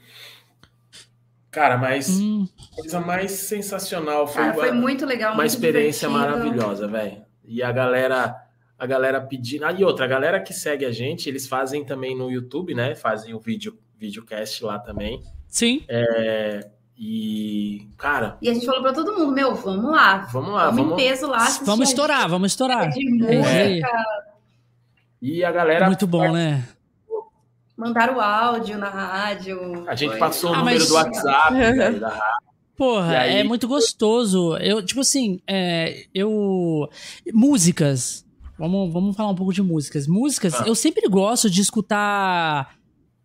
Cara, 1.50 1.76
mas 1.78 2.08
Hum, 2.20 2.46
a 2.72 2.76
coisa 2.76 3.00
mais 3.00 3.30
sensacional 3.32 4.26
foi, 4.26 4.42
Cara, 4.42 4.54
foi 4.54 4.72
muito 4.72 5.04
legal, 5.06 5.30
uma 5.32 5.36
muito 5.42 5.50
experiência 5.50 6.08
divertido. 6.08 6.36
maravilhosa, 6.38 6.86
velho. 6.88 7.22
E 7.44 7.62
a 7.62 7.70
galera, 7.72 8.36
a 8.78 8.86
galera 8.86 9.20
pedindo. 9.20 9.64
Ah, 9.64 9.72
e 9.72 9.84
outra, 9.84 10.05
a 10.05 10.09
galera 10.09 10.40
que 10.40 10.52
segue 10.52 10.84
a 10.84 10.90
gente, 10.92 11.28
eles 11.28 11.46
fazem 11.46 11.84
também 11.84 12.16
no 12.16 12.30
YouTube, 12.30 12.74
né? 12.74 12.94
Fazem 12.94 13.32
o 13.34 13.38
vídeo, 13.38 13.78
videocast 13.98 14.62
lá 14.64 14.78
também. 14.78 15.20
sim. 15.48 15.84
É, 15.88 16.68
e, 16.96 17.88
cara, 17.98 18.36
E 18.40 18.48
a 18.48 18.55
gente 18.55 18.66
falou 18.66 18.80
pra 18.82 18.92
todo 18.92 19.12
mundo, 19.18 19.32
meu, 19.32 19.55
vamos 19.55 19.90
lá. 19.90 20.28
vamos 20.32 20.52
lá, 20.52 20.66
vamos, 20.66 20.80
em 20.80 20.84
vamos. 20.90 21.02
peso 21.02 21.26
lá. 21.28 21.48
Vamos 21.64 21.88
estourar, 21.88 22.28
vamos 22.28 22.52
estourar. 22.52 22.88
De 22.90 23.26
É, 23.26 23.80
E 25.22 25.44
a 25.44 25.51
galera. 25.52 25.86
Muito 25.86 26.06
bom, 26.06 26.30
né? 26.32 26.68
mandaram 27.76 28.16
o 28.16 28.20
áudio 28.20 28.78
na 28.78 28.88
rádio. 28.88 29.84
A 29.88 29.96
gente 29.96 30.10
Foi- 30.10 30.18
passou 30.20 30.51
o 30.51 30.55
Ah, 30.55 30.59
número 30.59 30.78
mas- 30.78 30.88
do 30.88 30.94
WhatsApp, 30.94 31.55
velho, 31.55 31.98
da 32.01 32.09
rádio. 32.09 32.44
Porra, 32.76 33.18
aí- 33.18 33.36
é 33.38 33.44
muito 33.44 33.66
gostoso. 33.66 34.56
Eu, 34.59 34.84
tipo 34.84 35.01
assim, 35.01 35.40
é, 35.46 36.05
eu. 36.14 36.88
Músicas. 37.32 38.23
Vamos, 38.59 38.93
vamos 38.93 39.16
falar 39.16 39.31
um 39.31 39.35
pouco 39.35 39.52
de 39.52 39.62
músicas. 39.62 40.06
Músicas, 40.06 40.55
Ah. 40.55 40.64
eu 40.66 40.74
sempre 40.74 41.09
gosto 41.09 41.51
de 41.51 41.60
escutar. 41.60 42.76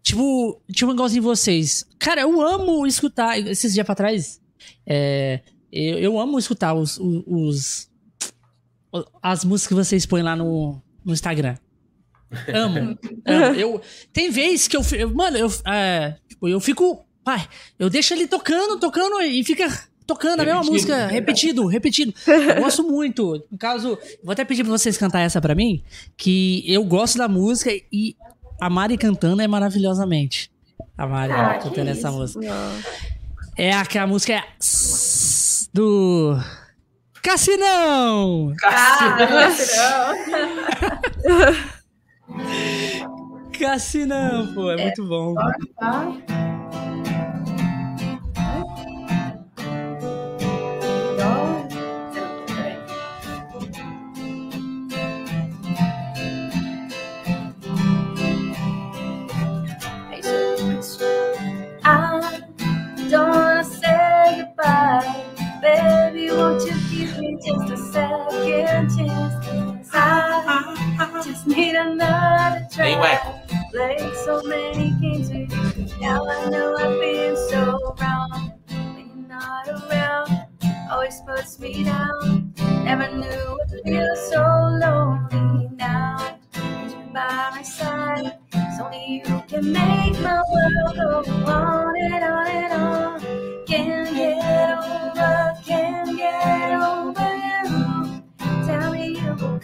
Tipo, 0.02 0.60
tipo 0.74 0.92
igualzinho 0.92 1.22
vocês. 1.22 1.86
Cara, 2.00 2.22
eu 2.22 2.42
amo 2.42 2.88
escutar. 2.88 3.38
Esses 3.40 3.74
dias 3.74 3.86
pra 3.86 3.94
trás, 3.96 4.42
é, 4.88 5.42
eu, 5.72 6.00
eu 6.00 6.20
amo 6.20 6.40
escutar 6.40 6.74
os, 6.74 6.98
os, 6.98 7.24
os- 8.92 9.12
as 9.22 9.46
músicas 9.46 9.68
que 9.68 9.76
vocês 9.76 10.06
põem 10.06 10.24
lá 10.24 10.36
no, 10.36 10.82
no 11.06 11.14
Instagram. 11.14 11.58
Amo. 12.54 12.98
amo. 13.26 13.56
Eu, 13.56 13.82
tem 14.12 14.32
vez 14.32 14.68
que 14.68 14.76
eu. 14.78 14.82
eu- 14.98 15.14
Mano, 15.14 15.38
eu, 15.38 15.48
é, 15.68 16.18
tipo, 16.28 16.48
eu 16.48 16.60
fico. 16.60 17.06
Pai, 17.24 17.48
eu 17.78 17.90
deixo 17.90 18.14
ele 18.14 18.26
tocando, 18.28 18.80
tocando 18.80 19.22
e 19.22 19.44
fica 19.44 19.68
tocando 20.14 20.42
a 20.42 20.44
mesma 20.46 20.62
Repetido. 20.62 20.74
música, 20.74 21.08
repetido, 21.08 21.66
repetido. 21.68 22.14
Eu 22.28 22.62
gosto 22.64 22.84
muito. 22.84 23.44
No 23.52 23.58
caso, 23.58 23.98
vou 24.24 24.32
até 24.34 24.44
pedir 24.44 24.64
pra 24.64 24.72
vocês 24.72 24.98
cantar 24.98 25.20
essa 25.22 25.40
pra 25.40 25.54
mim, 25.56 25.84
que 26.18 26.64
eu 26.68 26.84
gosto 26.84 27.18
da 27.18 27.28
música 27.28 27.72
e 27.92 28.16
a 28.60 28.70
Mari 28.70 28.98
cantando 28.98 29.42
é 29.42 29.48
maravilhosamente. 29.48 30.52
A 30.98 31.06
Mari 31.08 31.32
Ah, 31.34 31.60
cantando 31.62 31.90
essa 31.92 32.10
isso. 32.10 32.18
música. 32.18 32.42
Não. 32.46 32.72
É 33.56 33.72
aquela 33.74 34.08
música 34.08 34.34
é 34.34 34.44
do 35.74 36.38
Cassinão! 37.22 38.54
Ah, 38.64 39.18
Cassinão, 43.60 44.54
pô, 44.54 44.72
é, 44.72 44.82
muito 44.82 45.06
bom. 45.06 45.34
tá. 45.36 45.52
Dó. 45.82 46.59
Just 67.44 67.70
a 67.72 67.78
second 67.78 68.90
chance? 68.98 69.90
I 69.94 71.22
just 71.24 71.48
need 71.48 71.76
another 71.76 72.68
try. 72.72 73.20
Played 73.72 74.16
so 74.26 74.42
many 74.44 74.92
games 75.02 75.30
with 75.30 75.52
you. 75.78 76.00
Now 76.02 76.28
I 76.28 76.50
know 76.50 76.76
I've 76.76 77.00
been 77.00 77.36
so 77.50 77.96
wrong. 78.02 78.54
When 78.68 79.12
you're 79.16 79.28
not 79.28 79.68
around, 79.68 80.48
always 80.92 81.22
puts 81.26 81.60
me 81.60 81.84
down. 81.84 82.54
Never 82.84 83.10
knew 83.16 83.60
it 83.62 83.84
feels 83.86 84.30
so 84.30 84.42
lonely 84.82 85.70
now. 85.76 86.40
With 86.56 86.92
you 86.94 87.14
by 87.14 87.52
my 87.56 87.62
side, 87.62 88.38
it's 88.54 88.82
only 88.82 89.22
you 89.26 89.44
can 89.48 89.72
make 89.72 90.20
my 90.22 90.42
world 90.52 90.96
go 91.26 91.34
on 91.46 91.96
and 92.02 92.24
on 92.24 92.48
and 92.48 92.74
on. 92.74 93.66
Can't 93.68 94.09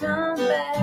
come 0.06 0.36
back, 0.36 0.75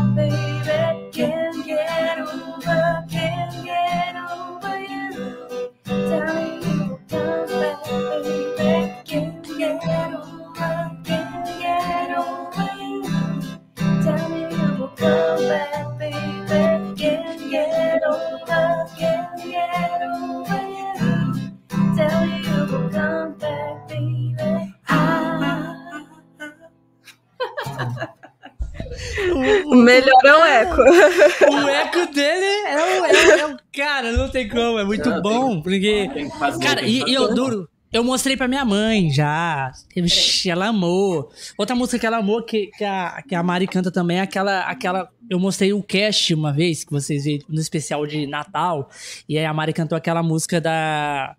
O 29.67 29.75
melhor 29.77 30.21
é 30.25 30.35
o 30.35 30.45
eco. 30.45 30.81
O 30.83 31.69
eco 31.69 32.13
dele 32.13 32.45
é 32.67 32.77
o, 32.77 33.05
é, 33.05 33.41
é 33.41 33.47
o 33.47 33.57
cara, 33.75 34.13
não 34.13 34.29
tem 34.29 34.49
como, 34.49 34.79
é 34.79 34.85
muito 34.85 35.09
Não, 35.09 35.23
bom. 35.23 35.61
Porque. 35.63 36.11
Tem 36.13 36.29
que 36.31 36.39
fazer, 36.39 36.63
Cara, 36.63 36.83
e, 36.83 37.03
e 37.05 37.15
eu 37.15 37.35
duro. 37.35 37.69
Eu 37.93 38.03
mostrei 38.03 38.39
pra 38.39 38.49
minha 38.49 38.65
mãe 38.65 39.11
já. 39.11 39.71
Ixi, 39.95 40.49
Ela 40.51 40.69
amou. 40.69 41.31
Outra 41.59 41.77
música 41.77 41.99
que 41.99 42.07
ela 42.07 42.17
amou, 42.19 42.43
que, 42.43 42.69
que, 42.69 42.85
a, 42.85 43.23
que 43.29 43.35
a 43.35 43.43
Mari 43.43 43.67
canta 43.67 43.91
também, 43.91 44.17
é 44.19 44.23
aquela, 44.23 44.61
aquela. 44.61 45.11
Eu 45.29 45.39
mostrei 45.39 45.75
o 45.75 45.83
cast 45.83 46.33
uma 46.33 46.55
vez, 46.55 46.85
que 46.85 46.91
vocês 46.91 47.25
viram 47.25 47.45
no 47.51 47.61
especial 47.61 48.07
de 48.07 48.27
Natal. 48.27 48.89
E 49.29 49.37
aí 49.37 49.45
a 49.45 49.53
Mari 49.53 49.75
cantou 49.75 49.97
aquela 49.97 50.23
música 50.23 50.59
da. 50.59 51.37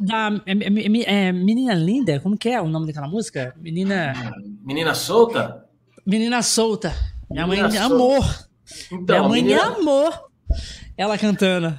Da. 0.00 0.30
É, 0.46 0.52
é- 0.52 1.26
é 1.28 1.32
Menina 1.32 1.74
Linda? 1.74 2.18
Como 2.20 2.36
que 2.36 2.48
é 2.48 2.58
o 2.60 2.66
nome 2.66 2.86
daquela 2.86 3.08
música? 3.08 3.54
Menina. 3.58 4.14
Menina 4.64 4.94
solta? 4.94 5.65
Menina 6.06 6.42
Solta. 6.42 6.94
Minha 7.30 7.46
mãe 7.46 7.62
Menina 7.62 7.84
amou. 7.86 8.24
Então, 8.92 9.16
minha 9.18 9.28
mãe 9.28 9.42
menina, 9.42 9.62
amou. 9.76 10.12
Ela 10.96 11.18
cantando. 11.18 11.78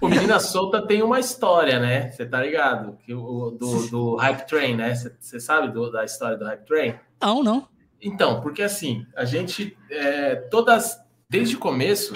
o 0.00 0.08
Menina 0.08 0.38
Solta 0.38 0.86
tem 0.86 1.02
uma 1.02 1.18
história, 1.18 1.78
né? 1.80 2.10
Você 2.10 2.26
tá 2.26 2.42
ligado? 2.42 2.98
Que 3.04 3.14
o, 3.14 3.50
do, 3.50 3.86
do 3.88 4.16
Hype 4.16 4.46
Train, 4.46 4.76
né? 4.76 4.94
Você- 4.94 5.14
Você 5.18 5.40
sabe 5.40 5.68
do- 5.72 5.90
da 5.90 6.04
história 6.04 6.36
do 6.36 6.44
Hype 6.44 6.64
Train? 6.66 6.94
Não, 7.20 7.42
não. 7.42 7.68
Então, 8.00 8.40
porque 8.40 8.62
assim, 8.62 9.06
a 9.16 9.24
gente, 9.24 9.76
é, 9.90 10.34
todas, 10.50 10.98
desde 11.30 11.56
o 11.56 11.58
começo, 11.58 12.12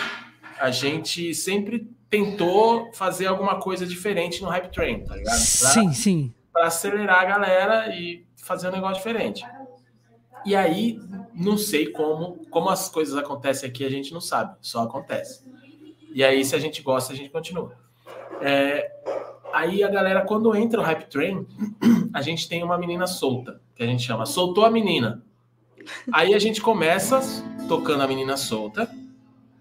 a 0.60 0.70
gente 0.70 1.34
sempre 1.34 1.88
tentou 2.10 2.92
fazer 2.92 3.26
alguma 3.26 3.58
coisa 3.60 3.86
diferente 3.86 4.42
no 4.42 4.48
Hype 4.48 4.70
Train, 4.72 5.04
tá 5.04 5.14
ligado? 5.16 5.36
Pra, 5.36 5.70
Sim, 5.70 5.92
sim. 5.92 6.34
pra 6.52 6.66
acelerar 6.66 7.20
a 7.20 7.24
galera 7.24 7.94
e 7.94 8.26
fazer 8.36 8.68
um 8.68 8.72
negócio 8.72 8.96
diferente. 8.96 9.44
E 10.44 10.54
aí, 10.54 10.98
não 11.36 11.58
sei 11.58 11.88
como, 11.88 12.46
como 12.50 12.70
as 12.70 12.88
coisas 12.88 13.14
acontecem 13.14 13.68
aqui, 13.68 13.84
a 13.84 13.90
gente 13.90 14.12
não 14.12 14.20
sabe, 14.20 14.56
só 14.62 14.82
acontece. 14.82 15.44
E 16.12 16.24
aí, 16.24 16.42
se 16.44 16.56
a 16.56 16.58
gente 16.58 16.80
gosta, 16.82 17.12
a 17.12 17.16
gente 17.16 17.28
continua. 17.28 17.76
É, 18.40 18.90
aí 19.52 19.84
a 19.84 19.88
galera, 19.88 20.22
quando 20.22 20.54
entra 20.56 20.80
no 20.80 20.86
Hype 20.86 21.10
Train, 21.10 21.46
a 22.14 22.22
gente 22.22 22.48
tem 22.48 22.64
uma 22.64 22.78
menina 22.78 23.06
solta, 23.06 23.60
que 23.74 23.82
a 23.82 23.86
gente 23.86 24.02
chama 24.02 24.24
Soltou 24.24 24.64
a 24.64 24.70
Menina. 24.70 25.22
Aí 26.10 26.34
a 26.34 26.38
gente 26.38 26.60
começa 26.60 27.20
tocando 27.68 28.02
a 28.02 28.08
menina 28.08 28.36
solta, 28.36 28.90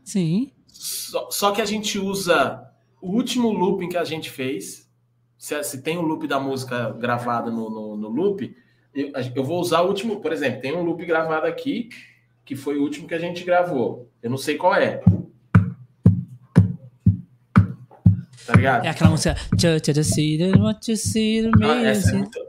Sim. 0.04 0.52
só, 0.68 1.30
só 1.30 1.52
que 1.52 1.62
a 1.62 1.66
gente 1.66 2.00
usa 2.00 2.66
o 3.02 3.12
último 3.12 3.52
looping 3.52 3.90
que 3.90 3.98
a 3.98 4.04
gente 4.04 4.30
fez. 4.30 4.90
Se, 5.38 5.62
se 5.64 5.82
tem 5.84 5.98
o 5.98 6.02
loop 6.02 6.26
da 6.26 6.40
música 6.40 6.92
gravada 6.94 7.52
no, 7.52 7.70
no, 7.70 7.98
no 7.98 8.10
loop, 8.10 8.56
eu, 8.96 9.12
eu 9.36 9.44
vou 9.44 9.60
usar 9.60 9.82
o 9.82 9.88
último. 9.88 10.22
Por 10.22 10.32
exemplo, 10.32 10.62
tem 10.62 10.74
um 10.76 10.84
loop 10.84 11.06
gravado 11.06 11.46
aqui, 11.46 11.90
que 12.46 12.56
foi 12.56 12.78
o 12.78 12.82
último 12.82 13.08
que 13.08 13.14
a 13.14 13.20
gente 13.20 13.44
gravou. 13.44 14.10
Eu 14.24 14.30
não 14.30 14.38
sei 14.38 14.56
qual 14.56 14.74
é. 14.76 15.02
Tá 18.46 18.54
ligado? 18.54 18.86
É 18.86 18.90
aquela 18.90 19.10
música. 19.10 19.36
Ah, 21.64 21.82
essa 21.82 22.12
é 22.12 22.14
muito. 22.14 22.40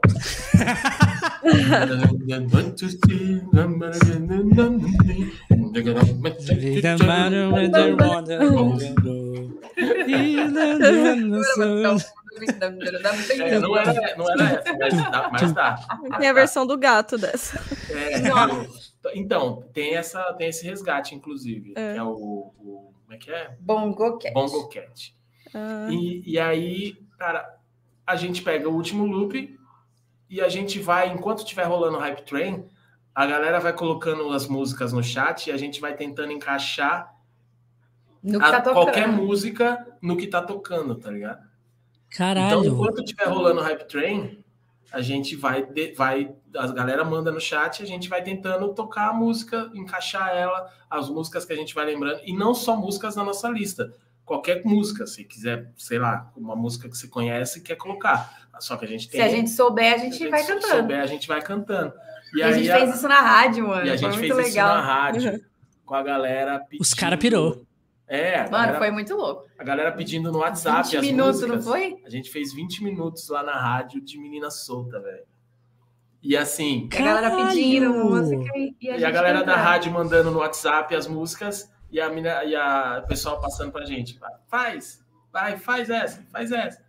É, 13.39 13.59
não, 13.59 13.75
era, 13.77 14.15
não 14.15 14.29
era 14.31 14.43
essa, 14.61 14.77
mas, 14.77 14.93
tá- 15.11 15.29
mas 15.31 15.53
tá. 15.53 15.75
Tem 16.19 16.29
a 16.29 16.33
versão 16.33 16.65
do 16.67 16.77
gato 16.77 17.17
dessa. 17.17 17.59
É, 17.89 18.21
então, 19.15 19.63
tem, 19.73 19.95
essa, 19.95 20.21
tem 20.33 20.49
esse 20.49 20.65
resgate, 20.65 21.15
inclusive, 21.15 21.73
É. 21.75 21.93
que 21.93 21.99
é 21.99 22.03
o, 22.03 22.09
o- 22.11 22.93
Como 23.05 23.13
é 23.13 23.17
que 23.17 23.31
é? 23.31 23.55
Bongo 23.59 24.17
Cat. 24.17 24.33
Bongo 24.33 24.67
Cat. 24.69 25.15
Ah, 25.53 25.87
E, 25.89 26.21
e 26.25 26.37
aí, 26.39 26.97
cara, 27.17 27.55
a 28.05 28.15
gente 28.15 28.41
pega 28.41 28.67
o 28.69 28.73
último 28.75 29.05
loop 29.05 29.56
e 30.29 30.41
a 30.41 30.49
gente 30.49 30.79
vai, 30.79 31.09
enquanto 31.11 31.39
estiver 31.39 31.63
rolando 31.63 31.97
o 31.97 31.99
Hype 31.99 32.21
Train, 32.23 32.65
a 33.13 33.25
galera 33.25 33.59
vai 33.59 33.73
colocando 33.73 34.31
as 34.31 34.47
músicas 34.47 34.93
no 34.93 35.03
chat 35.03 35.47
e 35.47 35.51
a 35.51 35.57
gente 35.57 35.79
vai 35.81 35.95
tentando 35.95 36.31
encaixar 36.31 37.13
No 38.21 38.39
que 38.39 38.45
a- 38.45 38.61
tá 38.61 38.73
qualquer 38.73 39.07
música 39.07 39.87
no 40.01 40.17
que 40.17 40.27
tá 40.27 40.41
tocando, 40.41 40.95
tá 40.95 41.09
ligado? 41.11 41.39
Então, 41.39 42.17
Caralho. 42.17 42.65
enquanto 42.65 42.99
estiver 43.03 43.25
rolando 43.27 43.59
o 43.59 43.63
Hype 43.63 43.85
Train, 43.87 44.43
a 44.91 45.01
gente 45.01 45.35
vai, 45.35 45.65
de- 45.65 45.93
vai, 45.93 46.33
a 46.55 46.67
galera 46.67 47.03
manda 47.03 47.31
no 47.31 47.41
chat, 47.41 47.81
a 47.83 47.85
gente 47.85 48.07
vai 48.07 48.23
tentando 48.23 48.73
tocar 48.73 49.09
a 49.09 49.13
música, 49.13 49.69
encaixar 49.73 50.29
ela, 50.29 50.71
as 50.89 51.09
músicas 51.09 51.43
que 51.43 51.53
a 51.53 51.55
gente 51.55 51.73
vai 51.75 51.85
lembrando, 51.85 52.21
e 52.23 52.33
não 52.33 52.53
só 52.53 52.75
músicas 52.75 53.15
na 53.15 53.23
nossa 53.23 53.49
lista. 53.49 53.93
Qualquer 54.23 54.63
música, 54.65 55.05
se 55.07 55.23
quiser, 55.23 55.71
sei 55.77 55.99
lá, 55.99 56.31
uma 56.35 56.55
música 56.55 56.87
que 56.89 56.97
você 56.97 57.07
conhece 57.07 57.59
e 57.59 57.61
quer 57.61 57.75
colocar. 57.75 58.46
Só 58.59 58.77
que 58.77 58.85
a 58.85 58.87
gente 58.87 59.09
tem. 59.09 59.19
Se 59.21 59.25
a 59.27 59.29
gente 59.29 59.49
souber, 59.49 59.93
a 59.93 59.97
gente, 59.97 60.15
se 60.17 60.27
a 60.27 60.29
vai 60.29 60.39
gente 60.43 60.53
cantando. 60.53 60.75
souber, 60.81 60.99
a 61.01 61.05
gente 61.05 61.27
vai 61.27 61.41
cantando. 61.41 61.93
E, 62.33 62.39
E 62.39 62.43
a 62.43 62.47
aí 62.47 62.53
gente 62.55 62.71
a- 62.71 62.77
fez 62.79 62.95
isso 62.95 63.07
na 63.07 63.21
rádio, 63.21 63.67
mano. 63.67 63.85
e 63.85 63.89
a 63.89 63.97
foi 63.97 63.97
gente 63.97 64.19
muito 64.19 64.35
fez 64.35 64.47
legal. 64.49 64.67
isso 64.69 64.75
na 64.77 64.81
rádio, 64.81 65.45
com 65.85 65.95
a 65.95 66.03
galera 66.03 66.59
pedindo. 66.59 66.81
Os 66.81 66.93
cara 66.93 67.17
pirou. 67.17 67.65
É, 68.09 68.37
Mano, 68.43 68.51
galera, 68.51 68.77
foi 68.77 68.91
muito 68.91 69.15
louco. 69.15 69.45
a 69.59 69.63
galera 69.65 69.91
pedindo 69.91 70.31
no 70.31 70.39
WhatsApp 70.39 70.83
20 70.87 70.97
as 70.97 71.05
minutos, 71.05 71.41
músicas. 71.41 71.65
não 71.65 71.71
foi? 71.73 71.97
A 72.05 72.09
gente 72.09 72.29
fez 72.31 72.53
20 72.53 72.81
minutos 72.83 73.27
lá 73.27 73.43
na 73.43 73.59
rádio 73.59 73.99
de 74.01 74.17
menina 74.17 74.49
solta, 74.49 74.99
velho. 75.01 75.25
E 76.23 76.35
assim, 76.35 76.89
A 76.91 76.97
galera 76.97 77.29
Caralho! 77.31 77.47
pedindo 77.49 77.89
música 77.93 78.57
e, 78.57 78.75
e 78.81 78.89
a, 78.89 78.91
e 78.91 78.95
a 78.95 78.99
gente 78.99 79.11
galera 79.11 79.43
da 79.43 79.55
rádio 79.57 79.91
mandando 79.91 80.31
no 80.31 80.39
WhatsApp 80.39 80.95
as 80.95 81.05
músicas 81.05 81.69
e 81.91 81.99
a, 82.01 82.09
mina, 82.09 82.43
e 82.45 82.55
a 82.55 83.01
o 83.03 83.07
pessoal 83.07 83.39
passando 83.41 83.71
pra 83.73 83.85
gente. 83.85 84.17
Faz, 84.47 85.05
vai, 85.31 85.57
faz 85.57 85.89
essa, 85.89 86.23
faz 86.31 86.51
essa. 86.51 86.81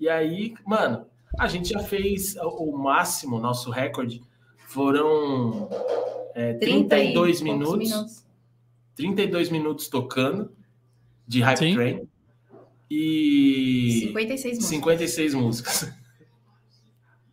E 0.00 0.08
aí, 0.08 0.54
mano, 0.66 1.06
a 1.38 1.48
gente 1.48 1.70
já 1.70 1.80
fez 1.80 2.36
o, 2.36 2.70
o 2.70 2.78
máximo, 2.78 3.38
nosso 3.40 3.70
recorde, 3.70 4.22
foram 4.66 5.68
é, 6.34 6.54
30 6.54 6.98
e 6.98 7.12
32 7.12 7.40
poucos 7.42 7.42
minutos, 7.42 8.26
32 8.94 9.50
minutos 9.50 9.88
tocando 9.88 10.52
de 11.26 11.40
Hype 11.40 11.58
Sim. 11.58 11.74
Train 11.74 12.08
e 12.90 14.00
56 14.08 14.54
músicas. 14.58 14.68
56 14.70 15.34
músicas. 15.34 15.92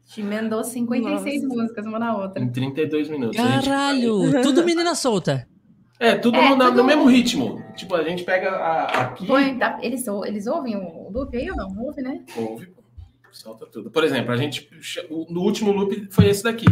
Te 0.08 0.22
emendou 0.22 0.64
56 0.64 1.44
músicas 1.44 1.86
uma 1.86 2.00
na 2.00 2.18
outra. 2.18 2.42
Em 2.44 2.50
32 2.50 3.10
minutos. 3.10 3.40
A 3.40 3.44
gente- 3.48 3.66
Caralho. 3.66 4.32
Tudo 4.42 4.64
menina 4.66 4.96
solta. 4.96 5.48
É, 6.00 6.16
tudo, 6.16 6.38
É, 6.38 6.50
no, 6.56 6.58
tudo- 6.58 6.78
no 6.78 6.84
mesmo 6.86 7.06
ritmo. 7.08 7.62
Tipo, 7.76 7.94
a 7.96 8.04
gente 8.04 8.24
pega 8.24 8.52
a- 8.52 9.02
aqui. 9.02 9.28
Põe, 9.28 9.58
tá- 9.60 9.80
eles, 9.82 10.06
eles 10.26 10.48
ouvem 10.48 10.78
o 10.78 11.10
loop 11.12 11.36
aí 11.36 11.52
ou 11.52 11.58
não? 11.58 11.68
Ouve, 11.78 12.02
né? 12.02 12.24
Ouve, 12.38 12.68
pô. 12.68 12.79
Solta 13.32 13.66
tudo. 13.66 13.90
Por 13.90 14.04
exemplo, 14.04 14.32
a 14.32 14.38
gente. 14.38 14.70
No 15.30 15.42
último 15.42 15.72
loop 15.72 16.08
foi 16.12 16.28
esse 16.28 16.44
daqui. 16.44 16.66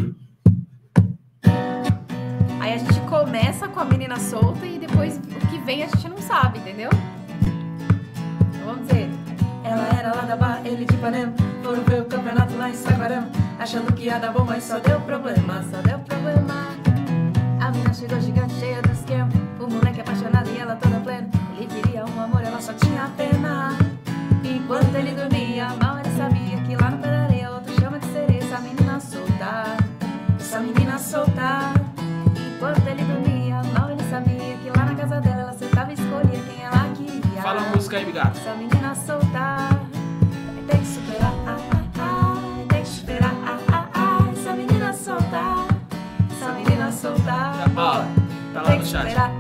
Aí 2.60 2.74
a 2.74 2.78
gente 2.78 3.00
começa 3.02 3.68
com 3.68 3.80
a 3.80 3.86
menina 3.86 4.20
solta 4.20 4.66
e 4.66 4.78
depois 4.78 5.18
o 5.18 5.48
que 5.48 5.60
vem 5.60 5.84
a 5.84 5.88
gente 5.88 6.10
não 6.10 6.18
sabe, 6.18 6.60
entendeu? 6.60 6.90
Então, 8.50 8.66
vamos 8.66 8.88
dizer. 8.88 9.10
Ela 9.64 9.88
era 10.00 10.16
lá 10.16 10.22
da 10.22 10.36
Barra, 10.38 10.62
ele 10.66 10.86
de 10.86 10.94
Ipanema 10.94 11.34
Foram 11.62 11.84
ver 11.84 12.02
o 12.02 12.06
campeonato 12.06 12.56
lá 12.56 12.70
em 12.70 12.74
Saquarema 12.74 13.30
Achando 13.60 13.92
que 13.92 14.06
ia 14.06 14.18
dar 14.18 14.32
bom, 14.32 14.46
mas 14.46 14.64
só 14.64 14.80
deu 14.80 15.02
problema 15.02 15.62
Só 15.64 15.82
deu 15.82 16.00
problema. 16.00 16.68
A 17.60 17.72
mina 17.72 17.94
chegou 17.94 18.18
gigante, 18.22 18.54
cheia 18.54 18.82
do 18.82 18.92
esquema. 18.94 19.30
O 19.60 19.70
moleque 19.70 20.00
apaixonado 20.00 20.50
e 20.50 20.58
ela 20.58 20.78
toda 20.78 21.02
plena. 21.02 21.28
Ele 21.58 21.68
queria 21.68 22.06
um 22.06 22.22
amor, 22.22 22.42
ela 22.42 22.62
só 22.62 22.72
tinha 22.74 23.12
pena. 23.18 23.77
Essa 31.08 31.20
menina 31.20 31.38
solta. 31.38 31.74
Enquanto 32.56 32.88
ele 32.88 33.04
dormia, 33.04 33.62
mal 33.74 33.90
ele 33.90 34.04
sabia 34.10 34.58
que 34.58 34.70
lá 34.70 34.86
na 34.86 34.96
casa 34.96 35.22
dela 35.22 35.42
ela 35.42 35.54
sentava 35.54 35.92
e 35.92 35.94
escolhia 35.94 36.44
quem 36.44 36.64
ela 36.64 36.90
queria. 36.96 37.42
Fala 37.42 37.62
a 37.62 37.76
música 37.76 37.98
aí, 37.98 38.06
Bigato. 38.06 38.38
Essa 38.38 38.54
menina 38.56 38.96
solta 38.96 39.70
tem 40.68 40.80
que 40.80 40.86
superar, 40.86 41.34
ah, 41.48 41.58
ah, 41.72 42.02
ah, 42.02 42.66
tem 42.68 42.82
que 42.82 42.90
superar, 42.90 43.34
ah, 43.46 43.60
ah, 43.72 43.90
ah, 43.94 44.32
essa 44.34 44.54
menina 44.54 44.94
solta, 44.94 45.68
essa 46.32 46.52
menina 46.52 46.92
solta. 46.92 47.54
Ó, 47.76 48.04
tá 48.54 48.62
lá 48.62 48.68
tem 48.68 48.80
no 48.80 48.86
chat. 48.86 49.08
esperar, 49.08 49.32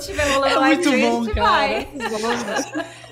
quando 0.00 0.16
estiver 0.16 0.32
rolando 0.34 0.54
É 0.54 0.58
live 0.58 0.76
muito 0.76 0.88
trade, 0.90 1.06
a 1.06 1.10
bom, 1.10 1.24
gente 1.24 1.34
cara. 1.34 1.48
vai. 1.50 1.88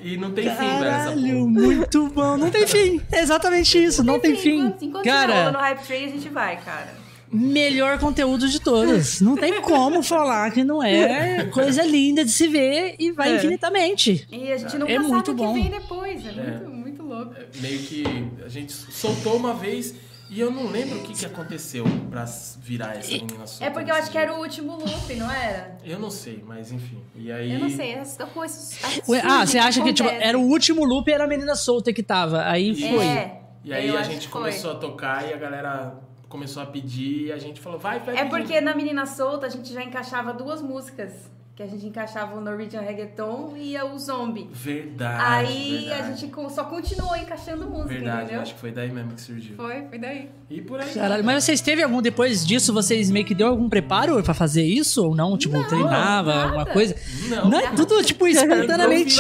E 0.02 0.16
não 0.16 0.31
tem 0.31 0.44
fim, 0.44 0.56
velho. 0.56 0.85
Essa 0.85 1.05
Caralho, 1.10 1.39
porra. 1.39 1.47
muito 1.47 2.09
bom. 2.09 2.36
Não 2.36 2.51
tem 2.51 2.66
fim. 2.66 3.01
É 3.10 3.20
exatamente 3.20 3.82
isso, 3.82 4.02
não 4.05 4.19
tem 4.20 4.36
fim. 4.36 4.59
Enquanto, 4.60 4.85
enquanto 4.85 5.05
Cara, 5.05 5.51
hype 5.51 5.78
trade, 5.86 6.05
a 6.05 6.09
gente 6.09 6.28
vai, 6.28 6.56
cara. 6.56 6.89
melhor 7.31 7.98
conteúdo 7.98 8.48
de 8.48 8.60
todos. 8.60 9.20
Não 9.20 9.36
tem 9.36 9.60
como 9.60 10.02
falar 10.02 10.51
que 10.51 10.65
não 10.65 10.82
é 10.82 11.44
coisa 11.52 11.82
linda 11.82 12.24
de 12.24 12.31
se 12.31 12.47
ver 12.48 12.94
e 12.98 13.10
vai 13.12 13.32
É. 13.32 13.36
infinitamente. 13.36 14.27
E 14.32 14.51
a 14.52 14.56
gente 14.56 14.78
nunca 14.78 14.93
É 14.93 14.97
sabe 14.97 15.09
muito 15.09 15.32
o 15.32 15.35
que 15.35 15.43
bom. 15.43 15.52
vem 15.55 15.70
depois. 15.70 16.24
É, 16.27 16.28
É. 16.31 16.32
muito, 16.32 16.70
muito 16.70 17.02
louco. 17.02 17.35
meio 17.60 17.78
que 17.81 18.05
a 18.44 18.48
gente 18.48 18.73
soltou 18.73 19.36
uma 19.36 19.52
vez 19.55 19.94
e 20.30 20.40
eu 20.40 20.50
não 20.50 20.66
lembro 20.66 20.98
o 20.98 21.02
que, 21.02 21.14
que 21.14 21.24
aconteceu 21.24 21.84
pra 22.10 22.24
virar 22.59 22.96
essa 22.96 23.10
menina 23.10 23.46
solta. 23.46 23.64
É 23.64 23.70
porque 23.70 23.90
eu 23.90 23.94
acho 23.94 24.10
que 24.10 24.18
era 24.18 24.34
o 24.34 24.38
último 24.38 24.76
loop, 24.76 25.14
não 25.14 25.30
era? 25.30 25.78
Eu 25.82 25.98
não 25.98 26.10
sei, 26.10 26.44
mas 26.46 26.70
enfim. 26.70 27.02
E 27.14 27.32
aí. 27.32 27.52
Eu 27.52 27.60
não 27.60 27.70
sei, 27.70 27.92
essas 27.94 28.28
coisas. 28.30 28.78
Ué, 29.09 29.22
ah, 29.24 29.46
você 29.46 29.59
acha 29.59 29.82
que 29.82 29.92
tipo, 29.92 30.09
acontecem. 30.09 30.28
era 30.28 30.38
o 30.38 30.42
último 30.42 30.84
loop 30.84 31.09
e 31.09 31.14
era 31.14 31.24
a 31.24 31.26
menina 31.26 31.55
solta 31.55 31.92
que 31.92 32.02
tava. 32.02 32.44
Aí 32.44 32.74
foi. 32.74 33.06
É. 33.06 33.40
E 33.64 33.72
aí 33.72 33.88
eu 33.88 33.98
a 33.98 34.02
gente 34.02 34.26
que 34.26 34.32
começou 34.32 34.72
a 34.72 34.74
tocar 34.74 35.28
e 35.28 35.32
a 35.32 35.36
galera 35.36 35.94
começou 36.28 36.62
a 36.62 36.66
pedir 36.66 37.26
e 37.26 37.32
a 37.32 37.38
gente 37.38 37.60
falou, 37.60 37.78
vai, 37.78 37.98
vai. 37.98 38.14
É 38.14 38.18
pedindo. 38.18 38.30
porque 38.30 38.60
na 38.60 38.74
Menina 38.74 39.06
Solta 39.06 39.46
a 39.46 39.48
gente 39.48 39.72
já 39.72 39.82
encaixava 39.82 40.32
duas 40.32 40.60
músicas. 40.60 41.12
Que 41.59 41.64
a 41.64 41.66
gente 41.66 41.86
encaixava 41.86 42.36
o 42.36 42.40
Norwegian 42.40 42.82
Reggaeton 42.82 43.55
e 43.56 43.76
o 43.76 43.98
Zombie. 43.98 44.48
Verdade. 44.52 45.24
Aí 45.26 45.86
verdade. 45.89 46.02
a 46.12 46.14
gente 46.14 46.32
só 46.55 46.62
continuou 46.62 47.16
encaixando 47.16 47.66
música, 47.68 47.89
Verdade, 47.94 48.22
entendeu? 48.26 48.43
acho 48.43 48.55
que 48.55 48.60
foi 48.60 48.70
daí 48.70 48.93
mesmo 48.93 49.10
que 49.10 49.20
surgiu. 49.20 49.56
Foi, 49.56 49.82
foi 49.89 49.98
daí. 49.98 50.30
E 50.48 50.60
por 50.60 50.80
aí. 50.80 50.94
Caralho, 50.94 51.24
mas 51.24 51.43
vocês 51.43 51.60
teve 51.60 51.82
algum 51.82 52.01
depois 52.01 52.47
disso? 52.47 52.72
Vocês 52.72 53.10
meio 53.10 53.26
que 53.26 53.35
deu 53.35 53.48
algum 53.48 53.68
preparo 53.68 54.22
pra 54.22 54.35
fazer 54.35 54.62
isso 54.62 55.05
ou 55.05 55.16
não? 55.16 55.36
Tipo, 55.36 55.66
treinava, 55.66 56.32
nada. 56.32 56.44
alguma 56.44 56.66
coisa? 56.66 56.94
Não, 57.28 57.51
Não, 57.51 57.59
é 57.59 57.72
tudo 57.72 58.05
tipo 58.05 58.28
espontaneamente. 58.28 59.16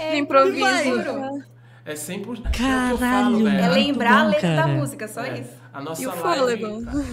É, 0.00 0.18
improviso. 0.18 0.66
É 1.84 1.94
100%. 1.94 2.10
é 2.18 2.48
o 2.48 2.50
que 2.50 2.62
eu 2.62 2.98
Caralho, 2.98 2.98
falo. 2.98 3.46
É 3.46 3.62
muito 3.62 3.74
lembrar 3.74 4.22
a 4.22 4.24
bom, 4.24 4.30
letra 4.30 4.56
da 4.56 4.66
música, 4.66 5.06
só 5.06 5.22
É, 5.24 5.38
isso. 5.38 5.50
A 5.72 5.80
nossa 5.80 6.02
E 6.02 6.06
o 6.08 6.44
live, 6.44 6.62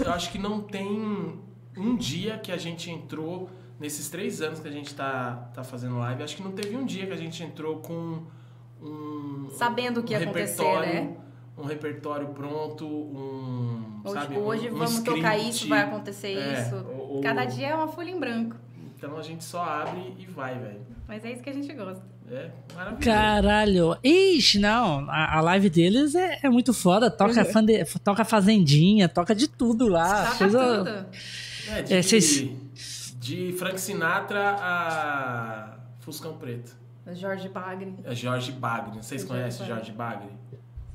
eu 0.04 0.12
acho 0.12 0.32
que 0.32 0.40
não 0.40 0.62
tem 0.62 1.40
um 1.78 1.96
dia 1.96 2.40
que 2.40 2.52
a 2.52 2.58
gente 2.58 2.90
entrou, 2.90 3.52
nesses 3.80 4.10
três 4.10 4.42
anos 4.42 4.60
que 4.60 4.68
a 4.68 4.72
gente 4.72 4.94
tá, 4.96 5.50
tá 5.54 5.64
fazendo 5.64 5.98
live, 6.00 6.24
acho 6.24 6.36
que 6.36 6.44
não 6.44 6.52
teve 6.52 6.76
um 6.76 6.86
dia 6.86 7.06
que 7.08 7.14
a 7.14 7.18
gente 7.18 7.44
entrou 7.44 7.78
com 7.78 8.24
um. 8.82 9.50
Sabendo 9.58 10.00
o 10.00 10.04
que 10.04 10.16
um 10.16 10.20
ia 10.20 10.24
acontecer, 10.24 10.62
repertório, 10.64 10.94
né? 10.94 11.18
Um 11.58 11.64
repertório 11.66 12.28
pronto, 12.30 12.86
um. 12.88 14.02
Hoje, 14.04 14.14
sabe, 14.14 14.38
hoje 14.38 14.70
um, 14.70 14.74
um 14.74 14.78
vamos 14.78 15.00
tocar 15.02 15.38
script. 15.38 15.50
isso, 15.50 15.68
vai 15.70 15.80
acontecer 15.82 16.36
É, 16.38 16.62
isso. 16.62 16.76
o- 16.76 17.20
o- 17.20 17.22
Cada 17.22 17.46
dia 17.46 17.68
é 17.70 17.76
uma 17.76 17.88
folha 17.88 18.10
em 18.10 18.20
branco. 18.20 18.56
Então 18.98 19.18
a 19.18 19.22
gente 19.22 19.44
só 19.44 19.64
abre 19.64 20.14
e 20.18 20.26
vai, 20.26 20.58
velho. 20.58 20.82
Mas 21.08 21.24
é 21.26 21.32
isso 21.32 21.44
que 21.44 21.50
a 21.50 21.54
gente 21.54 21.72
gosta. 21.74 22.04
É 22.32 22.50
maravilhoso. 22.74 23.04
Caralho. 23.06 23.98
Ixi, 24.04 24.58
não. 24.60 25.06
A, 25.10 25.38
a 25.38 25.42
live 25.42 25.70
deles 25.70 26.16
é, 26.16 26.40
é 26.42 26.50
muito 26.50 26.74
foda. 26.74 27.12
Toca, 27.12 27.44
fande- 27.46 27.84
toca 28.04 28.24
fazendinha, 28.24 29.10
toca 29.10 29.36
de 29.36 29.48
tudo 29.48 29.88
lá. 29.90 30.26
Toca 30.26 30.38
coisa- 30.38 30.78
tudo. 30.78 31.06
É, 31.70 31.82
de, 31.82 31.94
É, 31.94 32.02
vocês- 32.02 32.50
de 33.24 33.54
Frank 33.54 33.80
Sinatra 33.80 34.56
a 34.60 35.76
Fuscão 36.00 36.34
Preto. 36.38 36.76
Jorge 37.14 37.48
Bagre. 37.50 37.96
É 38.04 38.14
Jorge 38.16 38.52
Bagre. 38.52 38.98
Vocês 39.02 39.22
Jorge 39.22 39.34
conhecem. 39.34 39.66
Jorge 39.66 39.92
Bagre? 39.92 40.30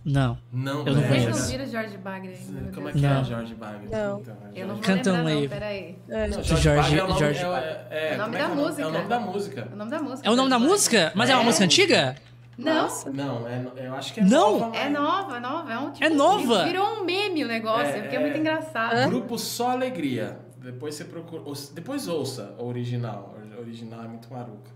Não. 0.05 0.39
Não, 0.53 0.87
Eu 0.87 0.95
não 0.95 1.01
né? 1.03 1.09
Vocês 1.09 1.23
conheço. 1.25 1.41
não 1.41 1.49
viram 1.49 1.67
Jorge 1.67 1.97
Bagre 1.99 2.29
ainda? 2.35 2.73
Como 2.73 2.89
é 2.89 2.93
que 2.93 2.99
é 3.05 3.09
Não. 3.09 3.25
Jorge 3.25 3.55
Bagre? 3.55 3.89
Não. 3.91 4.21
Então, 4.21 4.37
é 4.55 4.63
Eu 4.63 4.67
não 4.67 4.75
vou 4.77 4.85
Jorge- 4.85 5.03
Canta 5.03 5.13
lembrar, 5.13 5.13
um 5.13 5.35
não, 5.35 5.41
aí. 5.43 5.49
peraí. 5.49 5.99
É, 6.09 6.29
Não, 6.29 6.43
Jorge- 6.43 6.69
Bagre 6.77 6.99
é 6.99 7.05
o 7.05 7.09
nome, 7.09 7.21
Jorge- 7.21 7.45
é, 7.45 7.47
é, 7.47 7.87
é, 7.91 8.13
É 8.13 8.15
o 8.15 8.19
nome 8.19 8.37
é 8.37 8.39
da 8.39 8.49
música. 8.49 8.83
É 8.83 8.87
o 8.87 8.91
nome 8.93 9.09
da 9.09 9.21
música. 9.21 9.61
É 9.61 9.73
o 9.73 9.77
nome 9.77 9.91
da 9.91 9.99
música. 9.99 10.29
É 10.29 10.31
o 10.31 10.37
nome 10.37 10.51
da 10.51 10.57
Jorge 10.59 10.71
música? 10.73 11.13
Mas 11.15 11.31
é, 11.31 11.35
uma 11.35 11.43
É. 11.43 11.45
música 11.45 11.65
antiga? 11.65 12.17
Não, 12.57 12.89
Não, 13.13 13.47
é, 13.49 13.65
eu 13.87 13.95
acho 13.95 14.13
que 14.15 14.21
é 14.21 14.25
Não? 14.25 14.59
nova. 14.59 14.77
é 14.77 14.89
nova, 14.89 15.37
é 15.37 15.41
nova. 15.41 15.73
É, 15.73 15.79
um, 15.79 15.91
tipo, 15.93 16.05
É 16.05 16.09
nova? 16.09 16.65
Virou 16.65 16.87
um 17.01 17.05
meme 17.05 17.45
o 17.45 17.49
negócio, 17.49 17.87
É, 17.95 18.01
porque 18.01 18.17
é 18.17 18.19
é. 18.19 18.23
muito 18.23 18.39
engraçado. 18.39 19.09
Grupo 19.11 19.39
Só 19.39 19.71
Alegria. 19.73 20.39
Depois 20.73 20.95
você 20.95 21.05
procura. 21.05 21.43
Depois 21.75 22.07
ouça 22.09 22.55
o 22.59 22.67
original. 22.67 23.35
O 23.57 23.61
original 23.61 24.05
é 24.05 24.09
muito 24.09 24.33
maruca. 24.33 24.71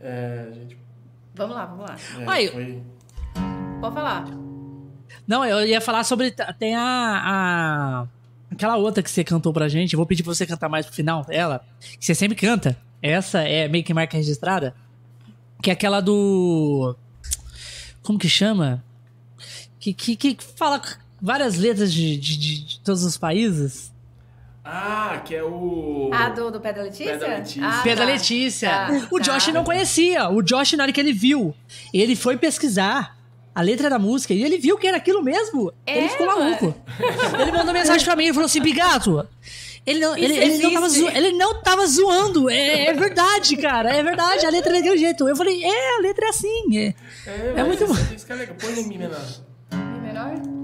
É, 0.00 0.48
gente. 0.52 0.76
Vamos 1.34 1.54
lá, 1.54 1.66
vamos 1.66 1.84
lá. 1.86 1.96
é, 2.20 2.24
Aí. 2.30 2.48
foi- 2.48 2.82
Pode 3.80 3.94
falar. 3.94 4.24
Não, 5.26 5.44
eu 5.44 5.64
ia 5.66 5.80
falar 5.80 6.02
sobre. 6.04 6.32
Tem 6.58 6.74
a, 6.74 6.82
a- 6.82 8.06
Aquela 8.50 8.76
outra 8.76 9.02
que 9.02 9.10
você 9.10 9.22
cantou 9.24 9.52
pra 9.52 9.68
gente. 9.68 9.92
Eu 9.94 9.98
vou 9.98 10.06
pedir 10.06 10.22
pra 10.22 10.34
você 10.34 10.46
cantar 10.46 10.68
mais 10.68 10.86
pro 10.86 10.94
final. 10.94 11.24
Ela. 11.28 11.64
Que 11.98 12.04
você 12.04 12.14
sempre 12.14 12.36
canta. 12.36 12.76
Essa 13.02 13.40
é 13.42 13.68
meio 13.68 13.84
que 13.84 13.92
marca 13.94 14.16
registrada. 14.16 14.74
Que 15.62 15.70
é 15.70 15.72
aquela 15.72 16.00
do. 16.00 16.96
Como 18.02 18.18
que 18.18 18.28
chama? 18.28 18.82
Que, 19.78 19.92
que, 19.92 20.16
que 20.16 20.36
fala 20.56 20.80
várias 21.20 21.56
letras 21.56 21.92
de, 21.92 22.16
de, 22.16 22.36
de- 22.36 22.64
de 22.64 22.80
todos 22.80 23.04
os 23.04 23.16
países. 23.16 23.92
Ah, 24.68 25.22
que 25.24 25.32
é 25.34 25.44
o. 25.44 26.10
Ah, 26.12 26.28
do, 26.30 26.50
do 26.50 26.60
Pé 26.60 26.72
da 26.72 26.82
Letícia? 26.82 27.12
Pé 27.12 27.18
da 27.18 27.26
Letícia. 27.36 27.62
Ah, 27.64 27.82
tá. 27.96 28.04
Letícia. 28.04 28.68
Tá, 28.68 29.08
o 29.12 29.18
tá. 29.18 29.22
Josh 29.24 29.48
não 29.52 29.62
conhecia. 29.62 30.28
O 30.28 30.42
Josh, 30.42 30.72
na 30.72 30.82
hora 30.82 30.92
que 30.92 30.98
ele 31.00 31.12
viu, 31.12 31.54
ele 31.94 32.16
foi 32.16 32.36
pesquisar 32.36 33.16
a 33.54 33.62
letra 33.62 33.88
da 33.88 33.98
música 33.98 34.34
e 34.34 34.42
ele 34.42 34.58
viu 34.58 34.76
que 34.76 34.88
era 34.88 34.96
aquilo 34.96 35.22
mesmo. 35.22 35.72
É, 35.86 35.98
ele 35.98 36.08
ficou 36.08 36.26
maluco. 36.26 36.74
ele 37.40 37.52
mandou 37.52 37.72
mensagem 37.72 38.04
pra 38.04 38.16
mim 38.16 38.24
e 38.26 38.32
falou 38.32 38.46
assim: 38.46 38.60
Bigato. 38.60 39.26
Ele 39.86 40.00
não, 40.00 40.16
ele, 40.16 40.36
ele 40.36 40.58
não 40.58 40.72
tava 40.72 40.88
zo- 40.88 41.08
ele 41.10 41.30
não 41.32 41.62
tava 41.62 41.86
zoando. 41.86 42.50
É, 42.50 42.86
é 42.86 42.92
verdade, 42.92 43.56
cara. 43.56 43.94
É 43.94 44.02
verdade. 44.02 44.44
A 44.44 44.50
letra 44.50 44.72
é 44.76 44.80
daquele 44.80 44.98
jeito. 44.98 45.28
Eu 45.28 45.36
falei, 45.36 45.62
é, 45.62 45.96
a 45.96 46.00
letra 46.00 46.26
é 46.26 46.28
assim. 46.30 46.76
É, 46.76 46.94
É, 47.24 47.52
É 47.58 47.62
muito 47.62 47.86
bom. 47.86 47.94
Isso 48.16 48.26
que 48.26 48.32
é 48.32 48.34
legal. 48.34 48.56
Põe 48.60 48.72
no 48.74 48.82
Mi 48.88 48.98
menor. 48.98 49.24
Mi 49.72 50.00
menor? 50.08 50.55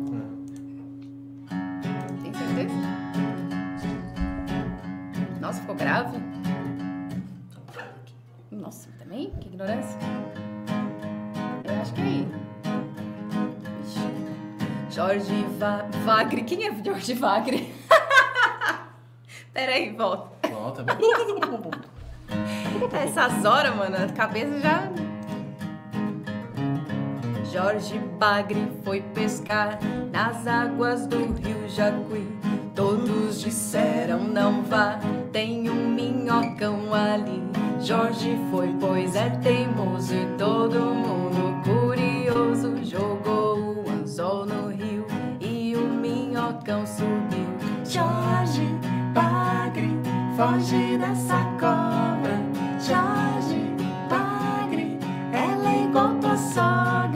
Nossa, 5.53 5.61
ficou 5.61 5.74
grave? 5.74 6.19
Nossa, 8.51 8.89
também? 8.99 9.31
Que 9.39 9.49
ignorância. 9.49 9.99
Eu 11.62 11.83
acho 11.83 11.93
que 11.93 12.01
é 12.01 12.05
aí. 12.05 12.27
Jorge 14.89 15.45
Va 15.59 15.85
Vagre. 16.07 16.43
Quem 16.45 16.66
é 16.66 16.83
Jorge 16.83 17.12
Vagre? 17.12 17.74
Pera 19.53 19.73
aí, 19.73 19.95
volta. 19.95 20.49
Volta. 20.49 20.87
Essas 23.05 23.45
horas, 23.45 23.77
mano, 23.77 23.97
a 23.97 24.09
cabeça 24.09 24.59
já. 24.59 24.91
Jorge 27.53 27.99
Bagre 28.19 28.66
foi 28.83 29.03
pescar 29.12 29.79
nas 30.11 30.47
águas 30.47 31.07
do 31.07 31.19
rio 31.35 31.69
Jacuí. 31.69 32.27
Todos 32.74 33.43
disseram 33.43 34.20
não 34.20 34.62
vá, 34.62 34.99
tem 35.33 35.69
um 35.69 35.91
minhocão 35.91 36.95
ali. 36.95 37.43
Jorge 37.79 38.39
foi, 38.51 38.74
pois 38.81 39.15
é 39.15 39.29
teimoso 39.43 40.15
e 40.15 40.24
todo 40.39 40.95
mundo 40.95 41.62
curioso. 41.62 42.83
Jogou 42.83 43.85
o 43.85 43.91
anzol 44.01 44.47
no 44.47 44.70
rio 44.70 45.05
e 45.39 45.77
o 45.77 45.87
minhocão 45.87 46.87
subiu. 46.87 47.53
Jorge 47.85 48.66
Bagre, 49.12 49.91
foge 50.39 50.97
dessa 50.97 51.45
cobra. 51.61 52.41
Jorge 52.81 53.61
Bagre, 54.09 54.99
ela 55.35 55.70
é 55.70 55.85
igual 55.85 56.15
tua 56.19 56.35
sogra. 56.39 57.11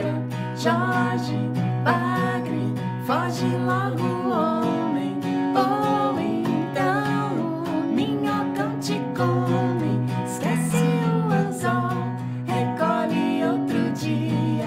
Jorge 0.67 1.39
Bagre, 1.85 2.75
foge 3.07 3.47
logo, 3.65 4.03
homem. 4.35 5.15
Ou 5.55 6.19
então 6.19 7.63
o 7.63 7.95
minhocão 7.95 8.77
te 8.81 8.95
come. 9.17 10.05
Esquece 10.27 10.83
o 11.15 11.33
anzol, 11.33 12.03
recolhe 12.49 13.45
outro 13.45 13.93
dia. 13.93 14.67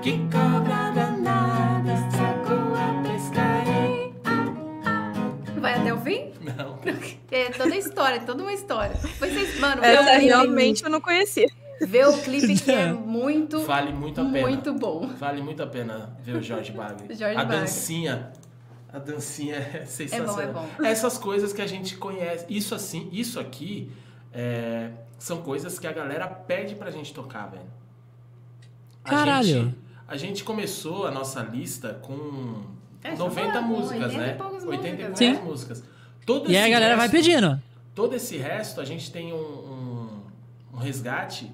Que 0.00 0.18
cobra 0.30 0.92
danada, 0.92 1.96
sacou 2.12 2.76
a 2.76 3.02
pescaria. 3.02 4.12
Vai 5.60 5.74
até 5.80 5.92
o 5.92 5.98
fim? 5.98 6.30
Não. 6.40 6.78
É 7.32 7.48
toda 7.50 7.74
a 7.74 7.78
história, 7.78 8.20
toda 8.20 8.42
uma 8.42 8.52
história. 8.52 8.96
Vocês, 9.18 9.58
mano, 9.60 9.84
Essa 9.84 10.10
clipe, 10.10 10.26
realmente 10.26 10.82
eu 10.82 10.90
não 10.90 11.00
conhecia. 11.00 11.48
Vê 11.80 12.04
o 12.04 12.12
clipe 12.18 12.54
que 12.60 12.70
é 12.70 12.92
muito, 12.92 13.60
Vale 13.60 13.92
muito 13.92 14.20
a 14.20 14.24
pena. 14.24 14.46
muito 14.48 14.74
bom. 14.74 15.06
Vale 15.18 15.42
muito 15.42 15.62
a 15.62 15.66
pena 15.66 16.16
ver 16.22 16.36
o 16.36 16.42
Jorge 16.42 16.72
Bagre. 16.72 17.06
Jorge 17.14 17.36
a 17.36 17.44
dancinha. 17.44 18.32
A 18.92 18.98
dancinha 18.98 19.56
é 19.56 19.84
sensacional. 19.84 20.40
é 20.40 20.46
bom. 20.48 20.68
Essas 20.84 21.16
coisas 21.16 21.52
que 21.52 21.62
a 21.62 21.66
gente 21.66 21.96
conhece. 21.96 22.44
Isso 22.48 22.74
assim, 22.74 23.08
isso 23.12 23.38
aqui 23.38 23.90
é, 24.32 24.90
são 25.18 25.42
coisas 25.42 25.78
que 25.78 25.86
a 25.86 25.92
galera 25.92 26.26
pede 26.26 26.74
pra 26.74 26.90
gente 26.90 27.14
tocar, 27.14 27.46
velho. 27.50 27.62
A 29.04 29.10
Caralho. 29.10 29.46
gente- 29.46 29.74
a 30.08 30.16
gente 30.16 30.42
começou 30.44 31.06
a 31.06 31.10
nossa 31.10 31.40
lista 31.42 31.94
com 32.02 32.62
É, 33.02 33.14
90 33.14 33.52
só 33.52 33.62
músicas, 33.62 34.02
80 34.12 34.14
e 34.14 34.18
né? 34.26 34.34
poucas 34.34 34.64
80 34.64 34.88
e 34.88 34.90
músicas, 34.90 35.18
poucas 35.18 35.38
né? 35.38 35.42
músicas. 35.50 35.84
Todo 36.26 36.50
E 36.50 36.56
aí 36.56 36.64
a 36.64 36.68
galera 36.74 36.96
vai 36.96 37.08
resto- 37.08 37.16
pedindo. 37.28 37.62
Todo 37.94 38.14
esse 38.14 38.36
resto 38.36 38.80
a 38.80 38.84
gente 38.84 39.10
tem 39.12 39.32
um, 39.32 39.36
um, 39.36 40.08
um 40.74 40.76
resgate 40.78 41.50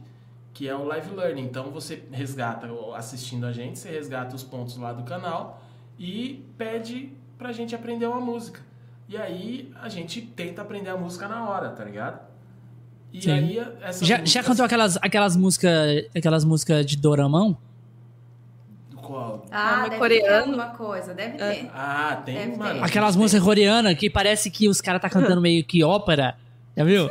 que 0.56 0.66
é 0.66 0.74
o 0.74 0.84
live 0.84 1.14
learning. 1.14 1.42
Então 1.42 1.70
você 1.70 2.02
resgata 2.10 2.66
assistindo 2.94 3.44
a 3.44 3.52
gente, 3.52 3.78
você 3.78 3.90
resgata 3.90 4.34
os 4.34 4.42
pontos 4.42 4.78
lá 4.78 4.90
do 4.90 5.02
canal 5.02 5.62
e 5.98 6.42
pede 6.56 7.12
pra 7.36 7.52
gente 7.52 7.74
aprender 7.74 8.06
uma 8.06 8.20
música. 8.20 8.60
E 9.06 9.18
aí 9.18 9.70
a 9.82 9.90
gente 9.90 10.22
tenta 10.22 10.62
aprender 10.62 10.88
a 10.88 10.96
música 10.96 11.28
na 11.28 11.46
hora, 11.46 11.68
tá 11.68 11.84
ligado? 11.84 12.20
E 13.12 13.20
Sim. 13.20 13.30
aí 13.32 13.58
essas 13.82 14.00
Já, 14.08 14.16
já 14.16 14.20
músicas- 14.22 14.46
cantou 14.46 14.64
aquelas, 14.64 14.96
aquelas 15.02 15.36
músicas 15.36 16.06
aquelas 16.16 16.42
músicas 16.42 16.86
de 16.86 16.96
Doramão? 16.96 17.58
Qual? 18.96 19.44
Ah, 19.52 19.84
deve 19.84 19.98
coreano. 19.98 20.26
ter 20.26 20.38
alguma 20.60 20.66
coisa, 20.70 21.12
deve 21.14 21.36
É. 21.40 21.52
ter. 21.54 21.70
Ah, 21.74 22.22
tem, 22.24 22.34
Deve 22.34 22.56
mano. 22.56 22.80
ter. 22.80 22.84
Aquelas 22.86 23.14
músicas 23.14 23.44
coreanas 23.44 23.94
que 23.96 24.08
parece 24.10 24.50
que 24.50 24.68
os 24.70 24.80
caras 24.80 25.00
tá 25.02 25.10
cantando 25.10 25.38
meio 25.42 25.62
que 25.64 25.84
ópera. 25.84 26.34
Já 26.76 26.82
viu? 26.82 27.08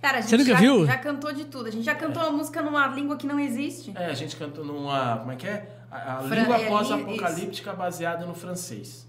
Cara, 0.00 0.18
a 0.18 0.20
gente 0.20 0.30
Você 0.30 0.36
nunca 0.36 0.52
já, 0.52 0.58
viu? 0.60 0.86
já 0.86 0.96
cantou 0.98 1.32
de 1.32 1.44
tudo. 1.46 1.66
A 1.66 1.70
gente 1.72 1.84
já 1.84 1.94
cantou 1.94 2.22
uma 2.22 2.30
música 2.32 2.62
numa 2.62 2.86
língua 2.86 3.16
que 3.16 3.26
não 3.26 3.38
existe. 3.40 3.92
É, 3.96 4.06
a 4.06 4.14
gente 4.14 4.36
cantou 4.36 4.64
numa. 4.64 5.18
Como 5.18 5.32
é 5.32 5.36
que 5.36 5.46
é? 5.46 5.68
A, 5.90 6.18
a 6.18 6.22
Fran- 6.22 6.36
língua 6.42 6.56
é, 6.56 6.68
pós-apocalíptica 6.68 7.72
baseada 7.72 8.24
no 8.24 8.34
francês. 8.34 9.06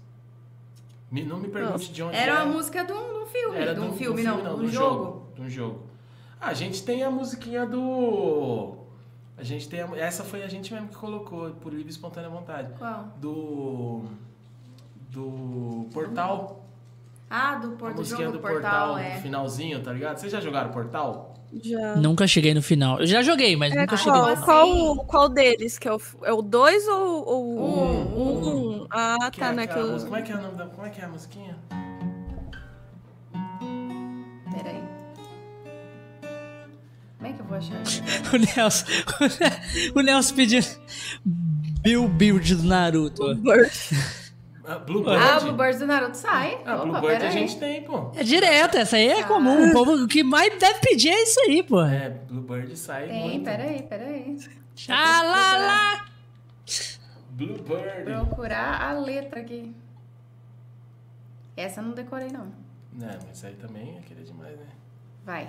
Me- 1.10 1.24
não 1.24 1.38
me 1.38 1.48
pergunte 1.48 1.92
de 1.92 2.02
onde 2.02 2.16
Era 2.16 2.32
é. 2.40 2.42
uma 2.42 2.52
música 2.54 2.84
de 2.84 2.92
um, 2.92 3.12
de 3.12 3.18
um 3.20 3.26
filme. 3.26 3.56
Era 3.56 3.74
de 3.74 3.80
um 3.80 3.90
do- 3.90 3.96
filme, 3.96 4.22
não, 4.22 4.40
de 4.42 4.48
um 4.48 4.56
do 4.58 4.68
jogo. 4.68 5.26
De 5.34 5.42
um 5.42 5.48
jogo. 5.48 5.86
Ah, 6.40 6.48
a 6.48 6.54
gente 6.54 6.82
tem 6.82 7.02
a 7.04 7.10
musiquinha 7.10 7.64
do. 7.66 8.74
A 9.38 9.42
gente 9.44 9.68
tem. 9.68 9.80
a- 9.82 9.96
essa 9.96 10.24
foi 10.24 10.42
a 10.42 10.48
gente 10.48 10.72
mesmo 10.72 10.88
que 10.88 10.96
colocou, 10.96 11.50
por 11.52 11.70
livre 11.72 11.88
e 11.88 11.90
espontânea 11.90 12.28
vontade. 12.30 12.72
Qual? 12.78 13.04
Do. 13.20 14.02
Do 15.10 15.88
Portal. 15.92 16.59
Ah, 17.32 17.54
do, 17.54 17.70
por, 17.76 17.94
do 17.94 18.04
jogo 18.04 18.24
do 18.24 18.32
do 18.32 18.38
Portal, 18.40 18.94
no 18.94 18.98
é. 18.98 19.20
finalzinho, 19.20 19.80
tá 19.80 19.92
ligado? 19.92 20.18
Vocês 20.18 20.32
já 20.32 20.40
jogaram 20.40 20.70
Portal? 20.72 21.32
Já. 21.62 21.94
Nunca 21.96 22.26
cheguei 22.26 22.52
no 22.54 22.60
final. 22.62 22.98
Eu 23.00 23.06
já 23.06 23.22
joguei, 23.22 23.54
mas 23.56 23.72
É, 23.72 23.80
nunca 23.80 23.96
cheguei 23.96 24.20
no 24.20 24.36
qual, 24.36 24.36
final. 24.36 24.94
qual, 24.96 25.06
qual 25.06 25.28
deles? 25.28 25.78
Que 25.78 25.86
é 25.88 25.92
o, 25.92 26.00
é 26.24 26.32
o 26.32 26.42
2 26.42 26.88
ou, 26.88 27.40
Um, 27.44 28.20
um? 28.20 28.48
um? 28.82 28.86
Ah, 28.90 29.30
Que 29.32 29.38
tá, 29.40 29.46
é 29.48 29.52
né? 29.52 29.62
aquela 29.64 29.86
Que 29.86 29.94
eu- 29.94 30.04
Como 30.04 30.16
é 30.16 30.22
que 30.22 30.32
é 30.32 30.34
o 30.36 30.42
nome 30.42 30.56
da. 30.56 30.66
Como 30.66 30.86
é 30.86 30.90
que 30.90 31.00
é 31.00 31.04
a 31.04 31.08
musiquinha? 31.08 31.56
Peraí. 34.52 34.82
Como 37.18 37.30
é 37.30 37.32
que 37.32 37.40
eu 37.40 37.44
vou 37.46 37.56
achar? 37.58 37.82
O 38.32 38.36
Nelson, 38.38 38.86
o 39.94 40.00
Nelson 40.00 40.34
pedindo 40.34 40.66
Bill 41.82 42.08
Build 42.08 42.54
do 42.56 42.62
Naruto. 42.64 43.22
Bird. 44.78 44.82
Ah, 44.82 44.84
Bluebird? 44.84 45.16
Ah, 45.22 45.38
o 45.38 45.40
Bluebird 45.52 45.78
do 45.78 45.86
Naruto 45.86 46.16
sai. 46.16 46.60
Ah, 46.64 46.76
Opa, 46.76 46.84
Bluebird 46.86 47.14
a 47.16 47.18
peraí. 47.18 47.32
gente 47.32 47.58
tem, 47.58 47.82
pô. 47.82 48.10
É 48.16 48.22
direto, 48.22 48.76
essa 48.76 48.96
aí 48.96 49.08
é 49.08 49.22
comum. 49.24 49.68
O 49.70 49.72
povo 49.72 49.92
o 49.94 50.08
que 50.08 50.22
mais 50.22 50.56
deve 50.58 50.80
pedir 50.80 51.08
é 51.10 51.22
isso 51.22 51.40
aí, 51.40 51.62
pô. 51.62 51.80
É, 51.82 52.10
Bluebird 52.10 52.76
sai 52.76 53.06
Tem, 53.08 53.30
muito. 53.30 53.44
peraí, 53.44 53.82
peraí. 53.82 54.36
Xalala. 54.76 56.04
Bluebird. 57.30 58.04
Procurar 58.04 58.82
a 58.82 58.92
letra 58.92 59.40
aqui. 59.40 59.74
Essa 61.56 61.80
eu 61.80 61.84
não 61.84 61.92
decorei, 61.92 62.28
não. 62.28 62.46
Não, 62.92 63.18
mas 63.26 63.44
aí 63.44 63.54
também 63.54 63.96
é 63.98 64.00
querer 64.02 64.24
demais, 64.24 64.56
né? 64.56 64.66
Vai. 65.24 65.48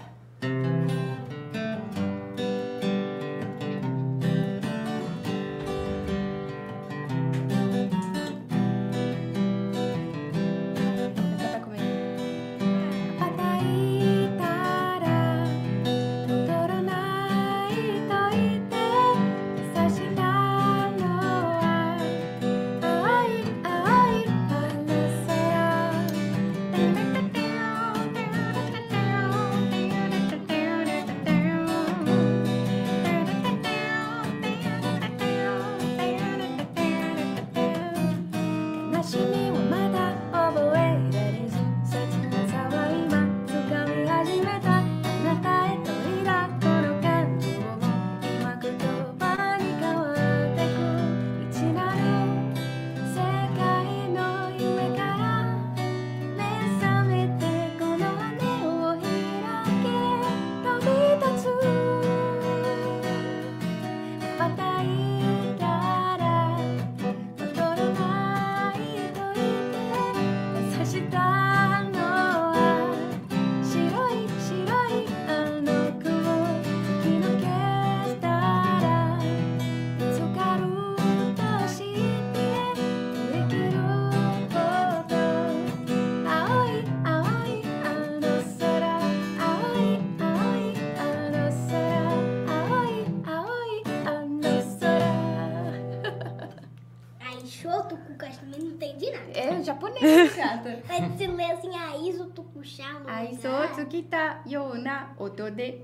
Yona 105.02 105.08
Otode. 105.18 105.82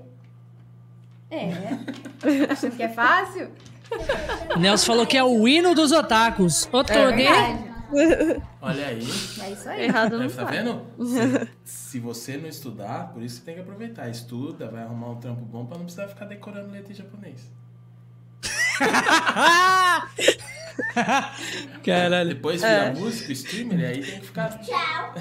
É. 1.30 1.50
Achando 2.50 2.76
que 2.76 2.82
é 2.82 2.88
fácil? 2.88 3.50
Nelson 4.58 4.86
falou 4.86 5.06
que 5.06 5.16
é 5.16 5.22
o 5.24 5.46
hino 5.48 5.74
dos 5.74 5.92
otakus. 5.92 6.66
É 6.72 6.76
Otode. 6.76 7.16
verdade. 7.16 7.68
Olha 8.60 8.86
aí. 8.88 8.98
É 9.40 9.50
isso 9.50 9.68
aí. 9.68 9.84
Errado 9.84 10.18
não 10.18 10.28
Tá 10.28 10.44
tá. 10.44 10.50
vendo? 10.50 10.84
Se, 11.64 11.74
se 11.88 12.00
você 12.00 12.36
não 12.36 12.48
estudar, 12.48 13.08
por 13.12 13.22
isso 13.22 13.36
você 13.36 13.42
tem 13.42 13.54
que 13.54 13.60
aproveitar. 13.60 14.08
Estuda, 14.10 14.68
vai 14.68 14.82
arrumar 14.82 15.10
um 15.10 15.16
trampo 15.16 15.42
bom 15.44 15.64
pra 15.66 15.76
não 15.78 15.84
precisar 15.84 16.08
ficar 16.08 16.24
decorando 16.26 16.70
letra 16.70 16.92
em 16.92 16.96
japonês. 16.96 17.50
Caralho. 21.84 22.28
Depois 22.28 22.60
vira 22.62 22.92
músico, 22.92 23.32
streamer, 23.32 23.80
e 23.80 23.86
aí 23.86 24.02
tem 24.04 24.20
que 24.20 24.26
ficar. 24.26 24.58
Tchau. 24.60 25.14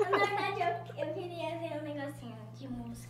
Na 0.00 0.08
verdade, 0.18 0.60
eu, 0.60 1.06
eu 1.06 1.14
queria 1.14 1.58
ver 1.58 1.80
um 1.80 1.84
negocinho 1.84 2.36
de 2.58 2.66
música. 2.68 3.08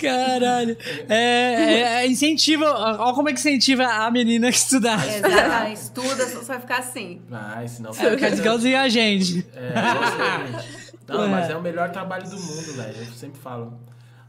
Caralho. 0.00 0.76
É, 1.08 1.14
é, 1.14 1.80
é 2.04 2.06
incentivo. 2.06 2.64
Olha 2.64 3.14
como 3.14 3.28
é 3.28 3.32
que 3.32 3.38
incentiva 3.38 3.84
a 3.86 4.10
menina 4.10 4.46
a 4.46 4.50
estudar. 4.50 5.00
Exato. 5.06 5.72
Estuda, 5.72 6.28
só 6.28 6.40
vai 6.42 6.60
ficar 6.60 6.78
assim. 6.78 7.20
Vai, 7.28 7.66
senão 7.68 7.90
É, 7.90 7.94
fica. 7.94 8.28
igualzinho 8.28 8.78
a 8.78 8.88
gente. 8.88 9.46
É, 9.54 9.68
exatamente. 9.68 10.84
Não, 11.06 11.28
mas 11.28 11.50
é 11.50 11.56
o 11.56 11.62
melhor 11.62 11.90
trabalho 11.90 12.24
do 12.28 12.36
mundo, 12.38 12.74
velho. 12.76 12.96
Eu 12.98 13.12
sempre 13.14 13.40
falo. 13.40 13.78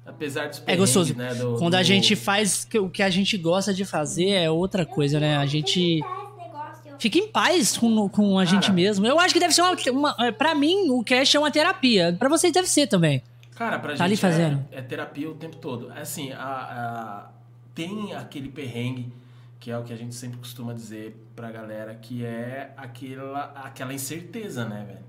Apesar 0.06 0.50
dos 0.50 0.62
É 0.68 0.76
gostoso. 0.76 1.16
Né, 1.16 1.34
do- 1.34 1.56
Quando 1.58 1.74
a 1.76 1.80
do- 1.80 1.84
gente 1.84 2.16
faz 2.16 2.68
o 2.76 2.90
que 2.90 3.02
a 3.02 3.10
gente 3.10 3.38
gosta 3.38 3.74
de 3.74 3.84
fazer 3.84 4.30
é 4.30 4.52
outra 4.52 4.86
coisa, 4.86 5.20
né? 5.20 5.36
A 5.38 5.48
gente 5.48 5.80
esse 5.80 6.02
negócio. 6.38 6.96
fica 7.00 7.18
em 7.18 7.28
paz 7.28 7.76
com, 7.76 8.08
com 8.10 8.38
a 8.38 8.46
gente 8.46 8.64
Cara. 8.64 8.74
mesmo. 8.74 9.08
Eu 9.08 9.20
acho 9.20 9.34
que 9.34 9.40
deve 9.40 9.52
ser 9.54 9.64
uma, 9.64 9.76
uma. 9.92 10.32
Pra 10.34 10.54
mim, 10.54 10.90
o 10.92 11.04
cast 11.04 11.36
é 11.36 11.40
uma 11.40 11.50
terapia. 11.50 12.16
Pra 12.20 12.30
vocês 12.30 12.54
deve 12.54 12.68
ser 12.70 12.86
também. 12.86 13.24
Cara, 13.56 13.80
pra 13.80 13.90
Tá 13.92 13.96
gente 13.96 14.02
ali 14.04 14.18
fazendo. 14.18 14.66
É, 14.72 14.80
é 14.80 14.82
terapia 14.82 15.30
o 15.30 15.36
tempo 15.36 15.56
todo. 15.58 15.92
Assim, 15.92 16.32
a, 16.32 16.44
a- 16.44 17.30
tem 17.74 18.14
aquele 18.14 18.50
perrengue, 18.50 19.12
que 19.60 19.72
é 19.72 19.78
o 19.78 19.84
que 19.84 19.92
a 19.94 19.96
gente 19.96 20.14
sempre 20.16 20.38
costuma 20.38 20.74
dizer 20.74 21.16
pra 21.36 21.52
galera, 21.52 21.96
que 21.96 22.24
é 22.26 22.74
aquela, 22.78 23.46
aquela 23.56 23.94
incerteza, 23.94 24.66
né, 24.66 24.86
velho? 24.88 25.06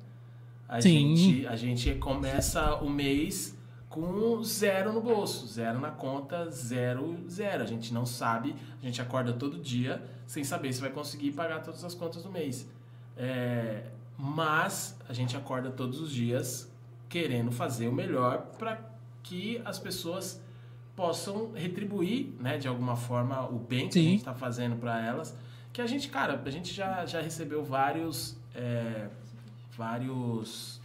A 0.68 0.80
Sim. 0.80 1.14
gente, 1.16 1.46
a 1.46 1.54
gente 1.56 1.94
começa 1.96 2.74
o 2.76 2.90
mês 2.90 3.56
com 3.88 4.42
zero 4.42 4.92
no 4.92 5.00
bolso, 5.00 5.46
zero 5.46 5.78
na 5.78 5.90
conta, 5.90 6.50
zero, 6.50 7.16
zero. 7.28 7.62
A 7.62 7.66
gente 7.66 7.94
não 7.94 8.04
sabe, 8.04 8.54
a 8.82 8.84
gente 8.84 9.00
acorda 9.00 9.32
todo 9.32 9.58
dia 9.58 10.02
sem 10.26 10.42
saber 10.42 10.72
se 10.72 10.80
vai 10.80 10.90
conseguir 10.90 11.32
pagar 11.32 11.62
todas 11.62 11.84
as 11.84 11.94
contas 11.94 12.22
do 12.24 12.30
mês. 12.30 12.68
É, 13.16 13.84
mas 14.18 14.98
a 15.08 15.12
gente 15.12 15.36
acorda 15.36 15.70
todos 15.70 16.00
os 16.00 16.10
dias 16.10 16.70
querendo 17.16 17.50
fazer 17.50 17.88
o 17.88 17.92
melhor 17.92 18.42
para 18.58 18.78
que 19.22 19.58
as 19.64 19.78
pessoas 19.78 20.38
possam 20.94 21.52
retribuir, 21.52 22.34
né, 22.38 22.58
de 22.58 22.68
alguma 22.68 22.94
forma, 22.94 23.48
o 23.48 23.58
bem 23.58 23.88
que 23.88 23.94
Sim. 23.94 24.00
a 24.00 24.02
gente 24.02 24.18
está 24.18 24.34
fazendo 24.34 24.76
para 24.76 25.02
elas. 25.02 25.34
Que 25.72 25.80
a 25.80 25.86
gente, 25.86 26.10
cara, 26.10 26.42
a 26.44 26.50
gente 26.50 26.74
já, 26.74 27.06
já 27.06 27.22
recebeu 27.22 27.64
vários, 27.64 28.36
é, 28.54 29.08
vários 29.74 30.78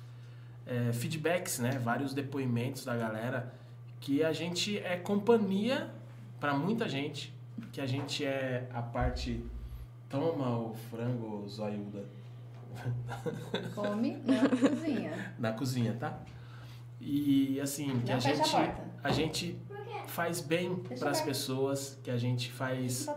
é, 0.65 0.93
feedbacks, 0.93 1.59
né, 1.59 1.71
vários 1.71 2.13
depoimentos 2.13 2.85
da 2.85 2.95
galera 2.95 3.53
que 3.99 4.23
a 4.23 4.31
gente 4.31 4.77
é 4.77 4.95
companhia 4.95 5.91
para 6.39 6.53
muita 6.53 6.87
gente, 6.87 7.33
que 7.73 7.81
a 7.81 7.85
gente 7.85 8.23
é 8.23 8.69
a 8.73 8.81
parte 8.81 9.43
toma 10.07 10.57
o 10.57 10.73
frango 10.89 11.45
zoiuda 11.49 12.05
Come 13.75 14.17
na 14.25 14.49
cozinha. 14.49 15.35
na 15.37 15.51
cozinha, 15.53 15.93
tá? 15.99 16.19
E 16.99 17.59
assim, 17.59 17.99
que 17.99 18.07
Não 18.07 18.13
a 18.13 18.17
a 18.17 18.19
gente 18.19 18.51
porta. 18.51 18.83
a 19.03 19.11
gente 19.11 19.59
faz 20.07 20.41
bem 20.41 20.75
para 20.75 21.09
as 21.09 21.21
pessoas, 21.21 21.99
que 22.03 22.11
a 22.11 22.17
gente 22.17 22.51
faz 22.51 23.05
tá 23.05 23.15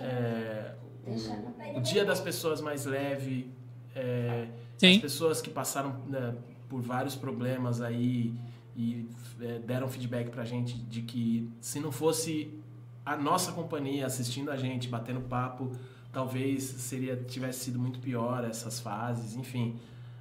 é, 0.00 0.74
o, 1.06 1.78
o 1.78 1.80
dia 1.80 2.04
das 2.04 2.20
pessoas 2.20 2.60
mais 2.60 2.84
leve, 2.84 3.52
é, 3.94 4.48
as 4.82 4.98
pessoas 4.98 5.40
que 5.40 5.50
passaram 5.50 6.00
né, 6.08 6.34
por 6.68 6.80
vários 6.80 7.14
problemas 7.14 7.80
aí 7.80 8.34
e 8.74 9.08
é, 9.40 9.58
deram 9.58 9.88
feedback 9.88 10.30
pra 10.30 10.44
gente 10.44 10.76
de 10.78 11.02
que 11.02 11.50
se 11.60 11.78
não 11.78 11.92
fosse 11.92 12.58
a 13.04 13.16
nossa 13.16 13.52
companhia 13.52 14.06
assistindo 14.06 14.50
a 14.50 14.56
gente, 14.56 14.88
batendo 14.88 15.20
papo, 15.20 15.72
talvez 16.12 16.62
seria 16.62 17.16
tivesse 17.16 17.64
sido 17.64 17.78
muito 17.78 17.98
pior 17.98 18.44
essas 18.44 18.78
fases, 18.78 19.34
enfim, 19.34 19.76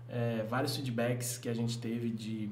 é, 0.07 0.45
vários 0.49 0.75
feedbacks 0.75 1.37
que 1.37 1.49
a 1.49 1.53
gente 1.53 1.77
teve 1.77 2.09
de, 2.09 2.49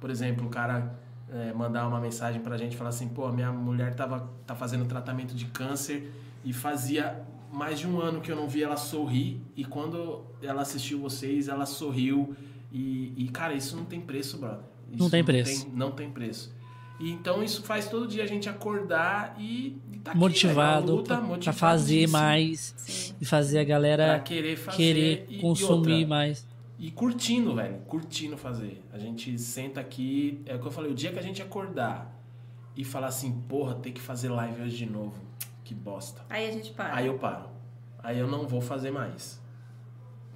por 0.00 0.10
exemplo, 0.10 0.46
o 0.46 0.50
cara 0.50 0.98
é, 1.30 1.52
mandar 1.52 1.86
uma 1.86 2.00
mensagem 2.00 2.40
pra 2.40 2.56
gente 2.56 2.76
falar 2.76 2.90
assim, 2.90 3.08
pô, 3.08 3.30
minha 3.30 3.52
mulher 3.52 3.94
tava 3.94 4.30
tá 4.46 4.54
fazendo 4.54 4.86
tratamento 4.86 5.34
de 5.34 5.46
câncer 5.46 6.10
e 6.44 6.52
fazia 6.52 7.22
mais 7.52 7.78
de 7.78 7.86
um 7.86 8.00
ano 8.00 8.20
que 8.20 8.30
eu 8.30 8.36
não 8.36 8.48
vi 8.48 8.62
ela 8.62 8.76
sorrir 8.76 9.40
e 9.56 9.64
quando 9.64 10.24
ela 10.42 10.62
assistiu 10.62 10.98
vocês, 10.98 11.48
ela 11.48 11.66
sorriu 11.66 12.34
e, 12.70 13.14
e, 13.16 13.28
cara, 13.28 13.54
isso 13.54 13.76
não 13.76 13.84
tem 13.84 14.00
preço, 14.00 14.38
brother. 14.38 14.64
Isso 14.90 15.02
Não 15.02 15.10
tem 15.10 15.24
preço. 15.24 15.52
Não 15.52 15.64
tem, 15.64 15.78
não 15.78 15.90
tem 15.92 16.10
preço. 16.10 16.54
E 17.00 17.10
então 17.12 17.42
isso 17.44 17.62
faz 17.62 17.88
todo 17.88 18.08
dia 18.08 18.24
a 18.24 18.26
gente 18.26 18.48
acordar 18.48 19.36
e, 19.38 19.76
e 19.92 19.98
tá 20.00 20.10
aqui, 20.10 20.18
Motivado 20.20 20.56
velho, 20.56 20.86
na 20.86 20.92
luta, 20.96 21.08
pra, 21.08 21.16
pra 21.18 21.26
motivadíssimo 21.26 21.58
fazer 21.60 22.08
mais 22.08 22.74
Sim. 22.76 23.14
e 23.20 23.24
fazer 23.24 23.58
a 23.58 23.62
pra 23.64 23.68
galera 23.68 24.20
querer 24.20 24.56
fazer 24.56 24.76
querer 24.76 25.26
e- 25.28 25.36
e 25.36 25.40
consumir 25.40 25.92
outra, 25.92 26.08
mais. 26.08 26.46
e 26.78 26.90
curtindo, 26.90 27.54
velho. 27.54 27.78
Curtindo 27.86 28.36
fazer. 28.36 28.82
A 28.92 28.98
gente 28.98 29.38
senta 29.38 29.80
aqui. 29.80 30.40
É 30.44 30.56
o 30.56 30.58
que 30.58 30.66
eu 30.66 30.70
falei, 30.72 30.90
o 30.90 30.94
dia 30.94 31.12
que 31.12 31.18
a 31.18 31.22
gente 31.22 31.40
acordar 31.40 32.12
e 32.76 32.84
falar 32.84 33.06
assim, 33.08 33.30
porra, 33.48 33.74
tem 33.76 33.92
que 33.92 34.00
fazer 34.00 34.28
live 34.28 34.62
hoje 34.62 34.76
de 34.78 34.86
novo. 34.86 35.14
Que 35.64 35.74
bosta. 35.74 36.24
Aí 36.28 36.48
a 36.48 36.50
gente 36.50 36.70
para. 36.72 36.96
Aí 36.96 37.06
eu 37.06 37.18
paro. 37.18 37.48
Aí 38.02 38.18
eu 38.18 38.26
não 38.26 38.46
vou 38.48 38.60
fazer 38.60 38.90
mais. 38.90 39.40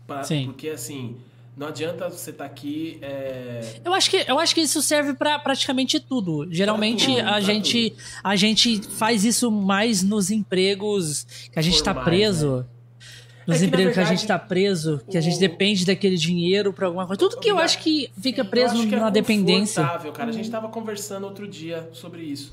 Pra- 0.06 0.22
Sim. 0.24 0.44
Porque 0.46 0.68
assim, 0.68 1.16
não 1.56 1.66
adianta 1.68 2.08
você 2.08 2.30
estar 2.30 2.44
aqui. 2.44 2.98
é, 3.02 3.80
Eu 3.84 3.92
acho 3.94 4.08
que, 4.10 4.24
eu 4.26 4.38
acho 4.38 4.54
que 4.54 4.60
isso 4.62 4.80
serve 4.82 5.14
pra 5.14 5.38
praticamente 5.38 6.00
tudo. 6.00 6.46
Geralmente 6.50 7.06
Pra 7.06 7.24
tudo, 7.24 7.28
a 7.34 7.40
gente 7.40 7.94
a 8.24 8.36
gente 8.36 8.80
faz 8.88 9.24
isso 9.24 9.50
mais 9.50 10.02
nos 10.02 10.30
empregos 10.30 11.26
que 11.52 11.58
a 11.58 11.62
gente 11.62 11.82
tá 11.82 11.92
Formais, 11.94 12.04
preso. 12.16 12.66
Nos 13.44 13.56
É 13.56 13.58
que, 13.58 13.62
na 13.62 13.68
empregos 13.68 13.92
que 13.94 13.98
a 13.98 14.02
verdade, 14.04 14.20
gente 14.20 14.28
tá 14.28 14.38
preso, 14.38 15.00
que 15.10 15.18
a 15.18 15.20
gente 15.20 15.36
o- 15.36 15.40
depende 15.40 15.84
daquele 15.84 16.16
dinheiro 16.16 16.72
pra 16.72 16.86
alguma 16.86 17.06
coisa. 17.06 17.18
Tudo 17.18 17.38
que 17.40 17.48
eu 17.50 17.58
acho 17.58 17.78
que 17.80 18.08
fica 18.20 18.42
eu 18.42 18.44
preso 18.44 18.74
acho 18.76 18.86
que 18.88 18.94
é 18.94 19.00
na 19.00 19.10
dependência. 19.10 19.82
confortável, 19.82 20.12
cara. 20.12 20.30
A 20.30 20.32
gente 20.32 20.48
tava 20.48 20.68
conversando 20.68 21.24
outro 21.24 21.48
dia 21.48 21.88
sobre 21.92 22.22
isso. 22.22 22.52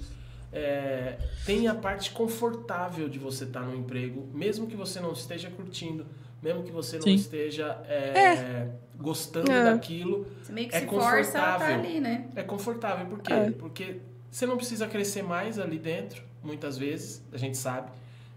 É, 0.51 1.19
tem 1.45 1.67
a 1.67 1.75
parte 1.75 2.09
confortável 2.09 3.07
de 3.07 3.19
você 3.19 3.43
estar 3.43 3.61
no 3.61 3.75
emprego, 3.75 4.27
mesmo 4.33 4.65
que 4.65 4.75
você 4.75 4.99
não 4.99 5.13
esteja 5.13 5.47
curtindo, 5.51 6.07
mesmo 6.41 6.63
que 6.63 6.71
você 6.71 6.97
não 6.97 7.03
Sim. 7.03 7.15
esteja 7.15 7.81
é, 7.87 8.69
gostando 8.95 9.51
É. 9.51 9.65
daquilo. 9.65 10.25
Você 10.43 10.51
meio 10.51 10.69
que 10.69 10.75
É 10.75 10.79
se 10.81 10.87
força 10.87 11.37
a 11.37 11.41
tá 11.41 11.51
confortável. 11.53 11.75
ali, 11.79 11.99
né? 11.99 12.29
É 12.35 12.43
confortável, 12.43 13.05
por 13.07 13.19
quê? 13.19 13.33
É. 13.33 13.51
Porque 13.51 13.99
você 14.29 14.45
não 14.45 14.57
precisa 14.57 14.87
crescer 14.87 15.23
mais 15.23 15.57
ali 15.59 15.79
dentro, 15.79 16.23
muitas 16.43 16.77
vezes, 16.77 17.23
a 17.31 17.37
gente 17.37 17.57
sabe 17.57 17.91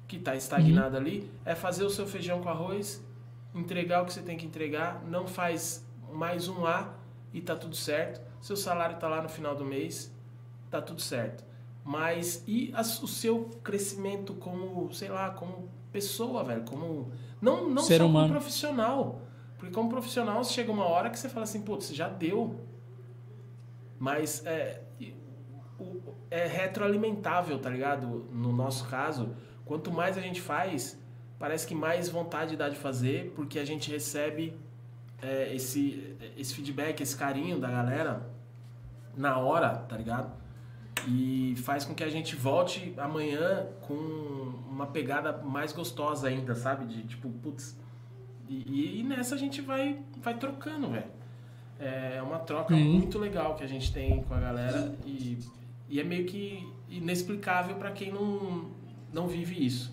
que 0.08 0.16
está 0.16 0.34
estagnado 0.36 0.96
ali. 0.96 1.30
É 1.44 1.54
fazer 1.54 1.84
o 1.84 1.90
seu 1.90 2.06
feijão 2.06 2.40
com 2.42 2.48
arroz, 2.48 3.02
entregar 3.54 4.02
o 4.02 4.06
que 4.06 4.12
você 4.12 4.22
tem 4.22 4.36
que 4.36 4.46
entregar, 4.46 5.02
não 5.08 5.26
faz 5.26 5.84
mais 6.12 6.48
um 6.48 6.66
A 6.66 6.92
e 7.32 7.40
tá 7.40 7.54
tudo 7.56 7.74
certo. 7.76 8.20
Seu 8.40 8.56
salário 8.56 8.96
tá 8.96 9.08
lá 9.08 9.22
no 9.22 9.28
final 9.28 9.54
do 9.54 9.64
mês, 9.64 10.12
tá 10.70 10.82
tudo 10.82 11.00
certo. 11.00 11.44
Mas 11.84 12.42
e 12.46 12.70
as- 12.74 13.02
o 13.02 13.08
seu 13.08 13.50
crescimento 13.62 14.34
como, 14.34 14.92
sei 14.92 15.08
lá, 15.08 15.30
como 15.30 15.68
pessoa, 15.92 16.42
velho, 16.42 16.62
como 16.64 17.12
não 17.40 17.68
não 17.68 17.82
Ser 17.82 17.98
só 17.98 18.06
humano. 18.06 18.28
como 18.28 18.40
profissional. 18.40 19.22
Porque 19.58 19.72
como 19.72 19.88
profissional 19.88 20.42
chega 20.42 20.72
uma 20.72 20.86
hora 20.86 21.10
que 21.10 21.18
você 21.18 21.28
fala 21.28 21.44
assim, 21.44 21.62
putz, 21.62 21.94
já 21.94 22.08
deu. 22.08 22.58
Mas 23.98 24.44
é, 24.44 24.82
é 26.30 26.46
retroalimentável, 26.46 27.58
tá 27.58 27.70
ligado? 27.70 28.26
No 28.32 28.52
nosso 28.52 28.88
caso, 28.88 29.36
quanto 29.64 29.92
mais 29.92 30.18
a 30.18 30.20
gente 30.20 30.40
faz, 30.40 31.00
parece 31.38 31.66
que 31.66 31.74
mais 31.74 32.08
vontade 32.08 32.56
dá 32.56 32.68
de 32.68 32.76
fazer, 32.76 33.32
porque 33.36 33.58
a 33.58 33.64
gente 33.64 33.90
recebe 33.90 34.58
é, 35.20 35.54
esse, 35.54 36.16
esse 36.36 36.54
feedback, 36.54 37.00
esse 37.00 37.16
carinho 37.16 37.60
da 37.60 37.70
galera 37.70 38.28
na 39.16 39.38
hora, 39.38 39.70
tá 39.70 39.96
ligado? 39.96 40.32
E 41.08 41.54
faz 41.56 41.84
com 41.84 41.94
que 41.94 42.04
a 42.04 42.08
gente 42.08 42.36
volte 42.36 42.94
amanhã 42.96 43.66
com 43.82 43.94
uma 44.70 44.86
pegada 44.86 45.32
mais 45.42 45.72
gostosa 45.72 46.28
ainda, 46.28 46.54
sabe? 46.54 46.86
De 46.86 47.02
tipo, 47.04 47.28
putz. 47.28 47.76
E, 48.48 49.00
e 49.00 49.02
nessa 49.02 49.34
a 49.34 49.38
gente 49.38 49.60
vai, 49.60 49.98
vai 50.20 50.36
trocando, 50.36 50.90
velho. 50.90 51.06
É 51.80 52.22
uma 52.22 52.38
troca 52.38 52.74
muito 52.84 53.18
legal 53.18 53.54
que 53.56 53.64
a 53.64 53.66
gente 53.66 53.92
tem 53.92 54.22
com 54.22 54.34
a 54.34 54.38
galera 54.38 54.94
e, 55.04 55.38
e 55.88 55.98
é 55.98 56.04
meio 56.04 56.26
que 56.26 56.64
inexplicável 56.88 57.74
para 57.76 57.90
quem 57.90 58.12
não, 58.12 58.70
não 59.12 59.26
vive 59.26 59.64
isso. 59.66 59.92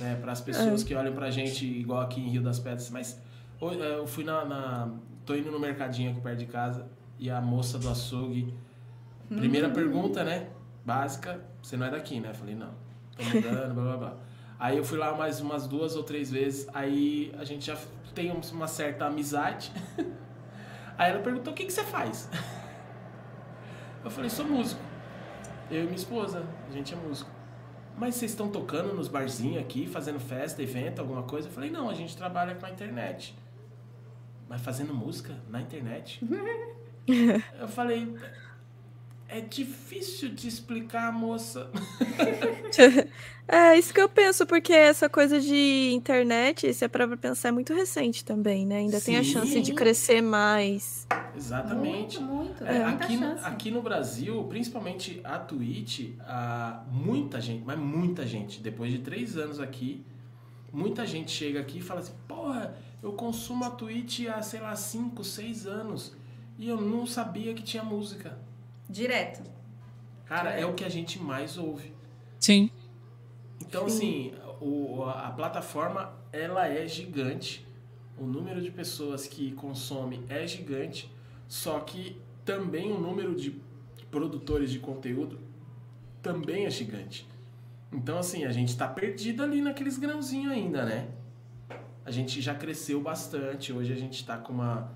Né? 0.00 0.16
Para 0.20 0.32
as 0.32 0.40
pessoas 0.40 0.82
que 0.82 0.94
olham 0.94 1.12
pra 1.14 1.30
gente 1.30 1.64
igual 1.64 2.00
aqui 2.00 2.20
em 2.20 2.28
Rio 2.30 2.42
das 2.42 2.58
Pedras, 2.58 2.90
mas 2.90 3.20
é, 3.60 3.94
Eu 3.98 4.06
fui 4.06 4.24
na, 4.24 4.44
na- 4.44 4.90
Tô 5.24 5.34
indo 5.34 5.50
no 5.50 5.58
mercadinho 5.60 6.10
aqui 6.10 6.20
perto 6.20 6.38
de 6.38 6.46
casa 6.46 6.86
e 7.18 7.30
a 7.30 7.40
moça 7.40 7.78
do 7.78 7.88
açougue. 7.88 8.52
Primeira 9.36 9.68
pergunta, 9.70 10.22
né? 10.24 10.48
Básica. 10.84 11.40
Você 11.62 11.76
não 11.76 11.86
é 11.86 11.90
daqui, 11.90 12.20
né? 12.20 12.32
Falei, 12.34 12.54
não. 12.54 12.70
Tô 13.16 13.24
mudando, 13.24 13.74
blá 13.74 13.84
blá 13.84 13.96
blá. 13.96 14.16
Aí 14.58 14.76
eu 14.76 14.84
fui 14.84 14.98
lá 14.98 15.14
mais 15.16 15.40
umas 15.40 15.66
duas 15.66 15.96
ou 15.96 16.02
três 16.02 16.30
vezes. 16.30 16.68
Aí 16.74 17.34
a 17.38 17.44
gente 17.44 17.66
já 17.66 17.76
tem 18.14 18.30
um- 18.30 18.40
uma 18.52 18.66
certa 18.66 19.06
amizade. 19.06 19.72
Aí 20.96 21.10
ela 21.10 21.20
perguntou: 21.20 21.52
o 21.52 21.56
que, 21.56 21.64
que 21.64 21.72
você 21.72 21.84
faz? 21.84 22.28
Eu 24.04 24.10
falei: 24.10 24.28
sou 24.30 24.44
músico. 24.44 24.80
Eu 25.70 25.80
e 25.80 25.84
minha 25.84 25.96
esposa, 25.96 26.44
a 26.68 26.72
gente 26.72 26.92
é 26.92 26.96
músico. 26.96 27.30
Mas 27.96 28.16
vocês 28.16 28.32
estão 28.32 28.48
tocando 28.48 28.92
nos 28.92 29.08
barzinhos 29.08 29.62
aqui, 29.62 29.86
fazendo 29.86 30.20
festa, 30.20 30.62
evento, 30.62 30.98
alguma 31.00 31.22
coisa? 31.22 31.48
Eu 31.48 31.52
falei: 31.52 31.70
não, 31.70 31.88
a 31.88 31.94
gente 31.94 32.16
trabalha 32.16 32.54
com 32.54 32.66
a 32.66 32.70
internet. 32.70 33.36
Mas 34.48 34.60
fazendo 34.60 34.94
música 34.94 35.34
na 35.48 35.60
internet? 35.60 36.20
Eu 37.58 37.68
falei: 37.68 38.14
é 39.34 39.40
difícil 39.40 40.28
de 40.28 40.46
explicar, 40.46 41.12
moça. 41.12 41.70
É 43.46 43.78
isso 43.78 43.92
que 43.92 44.00
eu 44.00 44.08
penso, 44.08 44.46
porque 44.46 44.72
essa 44.72 45.06
coisa 45.06 45.38
de 45.38 45.92
internet, 45.92 46.72
se 46.72 46.82
é 46.82 46.88
pra 46.88 47.06
pensar, 47.14 47.48
é 47.48 47.52
muito 47.52 47.74
recente 47.74 48.24
também, 48.24 48.64
né? 48.64 48.78
Ainda 48.78 48.98
tem 49.02 49.18
a 49.18 49.22
Sim. 49.22 49.32
chance 49.32 49.60
de 49.60 49.74
crescer 49.74 50.22
mais. 50.22 51.06
Exatamente. 51.36 52.18
Muito, 52.20 52.22
muito. 52.22 52.64
É, 52.64 52.78
É, 52.78 52.86
muita 52.86 53.04
aqui, 53.04 53.18
aqui 53.44 53.70
no 53.70 53.82
Brasil, 53.82 54.42
principalmente 54.44 55.20
a 55.22 55.38
Twitch, 55.38 56.14
a, 56.20 56.84
muita 56.90 57.38
gente, 57.38 57.62
mas 57.66 57.78
muita 57.78 58.26
gente, 58.26 58.62
depois 58.62 58.90
de 58.90 59.00
três 59.00 59.36
anos 59.36 59.60
aqui, 59.60 60.02
muita 60.72 61.04
gente 61.04 61.30
chega 61.30 61.60
aqui 61.60 61.78
e 61.78 61.82
fala 61.82 62.00
assim, 62.00 62.14
porra, 62.26 62.74
eu 63.02 63.12
consumo 63.12 63.66
a 63.66 63.70
Twitch 63.70 64.20
há, 64.26 64.40
sei 64.40 64.60
lá, 64.60 64.74
cinco, 64.74 65.22
seis 65.22 65.66
anos 65.66 66.16
e 66.58 66.66
eu 66.66 66.80
não 66.80 67.06
sabia 67.06 67.52
que 67.52 67.62
tinha 67.62 67.84
música. 67.84 68.38
Direto. 68.94 69.42
Cara, 70.24 70.50
é 70.50 70.64
o 70.64 70.72
que 70.72 70.84
a 70.84 70.88
gente 70.88 71.20
mais 71.20 71.58
ouve. 71.58 71.92
Sim. 72.38 72.70
Então, 73.60 73.86
assim, 73.86 74.32
o, 74.60 75.02
a 75.02 75.32
plataforma, 75.32 76.14
ela 76.32 76.68
é 76.68 76.86
gigante. 76.86 77.66
O 78.16 78.24
número 78.24 78.62
de 78.62 78.70
pessoas 78.70 79.26
que 79.26 79.50
consome 79.54 80.24
é 80.28 80.46
gigante. 80.46 81.12
Só 81.48 81.80
que 81.80 82.22
também 82.44 82.92
o 82.92 83.00
número 83.00 83.34
de 83.34 83.60
produtores 84.12 84.70
de 84.70 84.78
conteúdo 84.78 85.40
também 86.22 86.64
é 86.64 86.70
gigante. 86.70 87.26
Então, 87.92 88.16
assim, 88.16 88.44
a 88.44 88.52
gente 88.52 88.76
tá 88.76 88.86
perdido 88.86 89.42
ali 89.42 89.60
naqueles 89.60 89.98
grãozinhos 89.98 90.52
ainda, 90.52 90.84
né? 90.84 91.08
A 92.04 92.12
gente 92.12 92.40
já 92.40 92.54
cresceu 92.54 93.00
bastante. 93.00 93.72
Hoje 93.72 93.92
a 93.92 93.96
gente 93.96 94.24
tá 94.24 94.38
com 94.38 94.52
uma, 94.52 94.92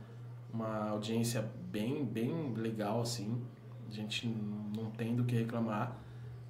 uma 0.54 0.90
audiência 0.90 1.44
bem, 1.72 2.04
bem 2.04 2.54
legal, 2.54 3.00
assim. 3.00 3.42
A 3.88 3.92
gente 3.92 4.26
não 4.76 4.90
tem 4.90 5.14
do 5.16 5.24
que 5.24 5.34
reclamar. 5.36 5.96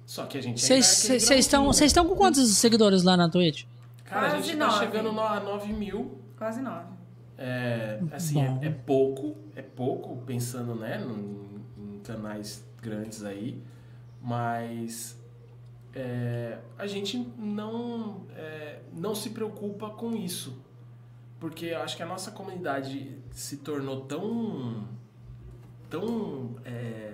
Só 0.05 0.25
que 0.25 0.37
a 0.37 0.41
gente 0.41 0.57
é 0.63 0.81
Vocês 0.81 1.29
estão 1.45 1.69
estão 1.71 2.07
com 2.07 2.15
quantos 2.15 2.49
seguidores 2.57 3.03
lá 3.03 3.15
na 3.15 3.29
Twitch? 3.29 3.65
Cara, 4.05 4.27
a 4.27 4.29
Quase 4.31 4.47
gente 4.47 4.57
tá 4.57 4.65
nove. 4.67 4.79
chegando 4.79 5.11
no- 5.11 5.21
a 5.21 5.39
9 5.39 5.71
mil. 5.71 6.17
Quase 6.37 6.61
nove. 6.61 6.87
É, 7.37 7.99
assim, 8.11 8.41
é, 8.41 8.59
é 8.63 8.69
pouco, 8.69 9.35
é 9.55 9.61
pouco, 9.61 10.17
pensando, 10.25 10.75
né, 10.75 10.97
num- 10.97 11.59
em 11.77 11.99
canais 11.99 12.65
grandes 12.81 13.23
aí, 13.23 13.61
mas 14.21 15.17
é, 15.95 16.57
a 16.77 16.85
gente 16.87 17.17
não, 17.37 18.23
é, 18.35 18.79
não 18.93 19.15
se 19.15 19.29
preocupa 19.29 19.89
com 19.91 20.13
isso, 20.15 20.57
porque 21.39 21.67
eu 21.67 21.81
acho 21.81 21.95
que 21.95 22.03
a 22.03 22.05
nossa 22.05 22.31
comunidade 22.31 23.15
se 23.31 23.57
tornou 23.57 24.01
tão, 24.01 24.83
tão 25.89 26.55
é, 26.65 27.08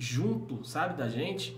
junto, 0.00 0.64
sabe, 0.64 0.94
da 0.96 1.08
gente, 1.08 1.54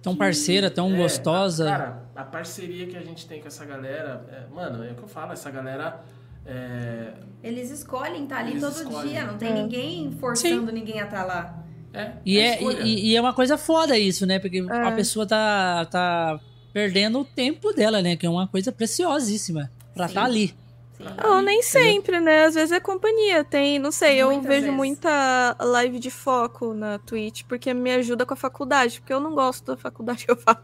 Tão 0.00 0.12
que- 0.12 0.18
parceira, 0.20 0.70
tão 0.70 0.94
é, 0.94 0.96
gostosa. 0.96 1.66
a- 1.68 1.70
cara, 1.78 2.02
a 2.14 2.22
parceria 2.24 2.86
que 2.86 2.96
a 2.96 3.00
gente 3.02 3.26
tem 3.26 3.40
com 3.40 3.48
essa 3.48 3.64
galera, 3.64 4.24
é, 4.30 4.54
mano, 4.54 4.84
é 4.84 4.92
o 4.92 4.94
que 4.94 5.02
eu 5.02 5.08
falo, 5.08 5.32
essa 5.32 5.50
galera 5.50 6.00
é, 6.46 7.14
Eles 7.42 7.70
escolhem 7.70 8.24
estar 8.24 8.38
ali 8.38 8.50
Eles 8.52 8.62
todo 8.62 8.72
escolhem. 8.82 9.08
dia. 9.12 9.24
Não 9.24 9.38
tem 9.38 9.48
É. 9.48 9.54
ninguém 9.62 10.12
forçando 10.20 10.70
ninguém 10.70 11.00
a 11.00 11.04
estar 11.04 11.24
lá. 11.24 11.64
é 11.92 12.12
E 12.24 12.38
é 12.38 12.62
é, 12.62 12.82
e, 12.84 13.06
e 13.12 13.16
é 13.16 13.20
uma 13.20 13.32
coisa 13.32 13.56
foda 13.56 13.96
isso, 13.98 14.26
né? 14.26 14.38
Porque 14.38 14.58
a 14.68 14.92
pessoa 14.92 15.26
tá, 15.26 15.86
tá 15.86 16.38
perdendo 16.72 17.20
o 17.20 17.24
tempo 17.24 17.72
dela, 17.72 18.02
né? 18.02 18.14
Que 18.16 18.26
é 18.26 18.28
uma 18.30 18.46
coisa 18.48 18.70
preciosíssima 18.72 19.70
pra 19.94 20.06
Sim. 20.06 20.10
estar 20.12 20.24
ali. 20.24 20.54
Sim. 20.96 21.04
Ou 21.26 21.42
nem 21.42 21.60
sempre, 21.62 22.20
né? 22.20 22.44
Às 22.44 22.54
vezes 22.54 22.70
é 22.72 22.80
companhia. 22.80 23.42
Tem, 23.44 23.78
não 23.78 23.90
sei, 23.90 24.16
eu 24.22 24.28
Muitas 24.28 24.46
vejo 24.46 24.60
vezes. 24.62 24.76
muita 24.76 25.56
live 25.60 25.98
de 25.98 26.10
foco 26.10 26.72
na 26.72 26.98
Twitch, 27.00 27.42
porque 27.48 27.74
me 27.74 27.92
ajuda 27.92 28.24
com 28.24 28.34
a 28.34 28.36
faculdade, 28.36 29.00
porque 29.00 29.12
eu 29.12 29.20
não 29.20 29.34
gosto 29.34 29.64
da 29.66 29.76
faculdade 29.76 30.24
que 30.24 30.30
eu 30.32 30.36
faço. 30.36 30.60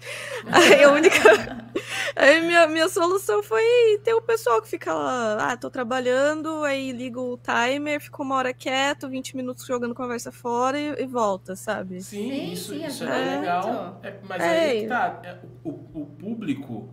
Aí 0.46 0.84
a 0.84 0.92
única. 0.92 1.18
Aí 2.16 2.40
minha, 2.42 2.66
minha 2.66 2.88
solução 2.88 3.42
foi 3.42 3.62
ter 4.04 4.14
o 4.14 4.20
pessoal 4.22 4.60
que 4.60 4.68
fica 4.68 4.92
lá, 4.92 5.52
ah, 5.52 5.56
tô 5.56 5.70
trabalhando, 5.70 6.64
aí 6.64 6.92
ligo 6.92 7.20
o 7.20 7.38
timer, 7.38 8.00
fico 8.00 8.22
uma 8.22 8.36
hora 8.36 8.52
quieto, 8.52 9.08
20 9.08 9.36
minutos 9.36 9.64
jogando 9.64 9.94
conversa 9.94 10.30
fora 10.32 10.78
e, 10.78 11.02
e 11.02 11.06
volta, 11.06 11.56
sabe? 11.56 12.02
Sim, 12.02 12.30
Sim, 12.30 12.52
isso, 12.52 12.72
sim, 12.74 12.84
isso 12.84 13.04
é 13.04 13.06
muito. 13.08 13.40
legal. 13.40 14.00
É, 14.02 14.14
mas 14.22 14.42
É. 14.42 14.48
aí 14.70 14.80
que 14.82 14.86
tá. 14.88 15.20
é, 15.24 15.36
o, 15.64 15.70
o 15.70 16.06
público 16.18 16.88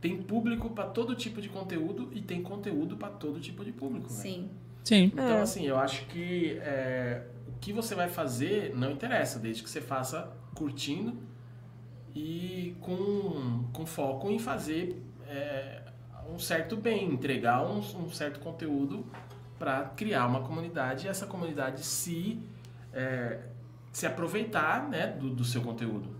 tem 0.00 0.22
público 0.22 0.70
pra 0.70 0.84
todo 0.84 1.14
tipo 1.14 1.40
de 1.40 1.48
conteúdo 1.48 2.08
e 2.12 2.20
tem 2.20 2.42
conteúdo 2.42 2.96
pra 2.96 3.08
todo 3.08 3.40
tipo 3.40 3.64
de 3.64 3.72
público. 3.72 4.08
né? 4.12 4.18
Sim. 4.20 4.50
Sim. 4.84 5.04
Então, 5.12 5.24
É. 5.38 5.40
assim, 5.40 5.66
eu 5.66 5.76
acho 5.78 6.06
que 6.06 6.58
é, 6.62 7.22
o 7.48 7.58
que 7.60 7.72
você 7.72 7.94
vai 7.94 8.08
fazer 8.08 8.74
não 8.76 8.90
interessa, 8.90 9.38
desde 9.38 9.62
que 9.62 9.68
você 9.68 9.80
faça 9.80 10.32
curtindo 10.54 11.16
e 12.14 12.74
com, 12.80 13.64
com 13.72 13.84
foco 13.86 14.30
em 14.30 14.38
fazer 14.38 15.02
é, 15.26 15.82
um 16.32 16.38
certo 16.38 16.76
bem, 16.76 17.12
entregar 17.12 17.62
um, 17.66 17.78
um 17.78 18.10
certo 18.10 18.40
conteúdo 18.40 19.04
para 19.58 19.84
criar 19.96 20.26
uma 20.26 20.40
comunidade 20.42 21.06
e 21.06 21.08
essa 21.08 21.26
comunidade 21.26 21.84
se, 21.84 22.40
é, 22.92 23.40
se 23.92 24.06
aproveitar 24.06 24.88
né, 24.88 25.08
do, 25.08 25.30
do 25.30 25.44
seu 25.44 25.60
conteúdo. 25.60 26.16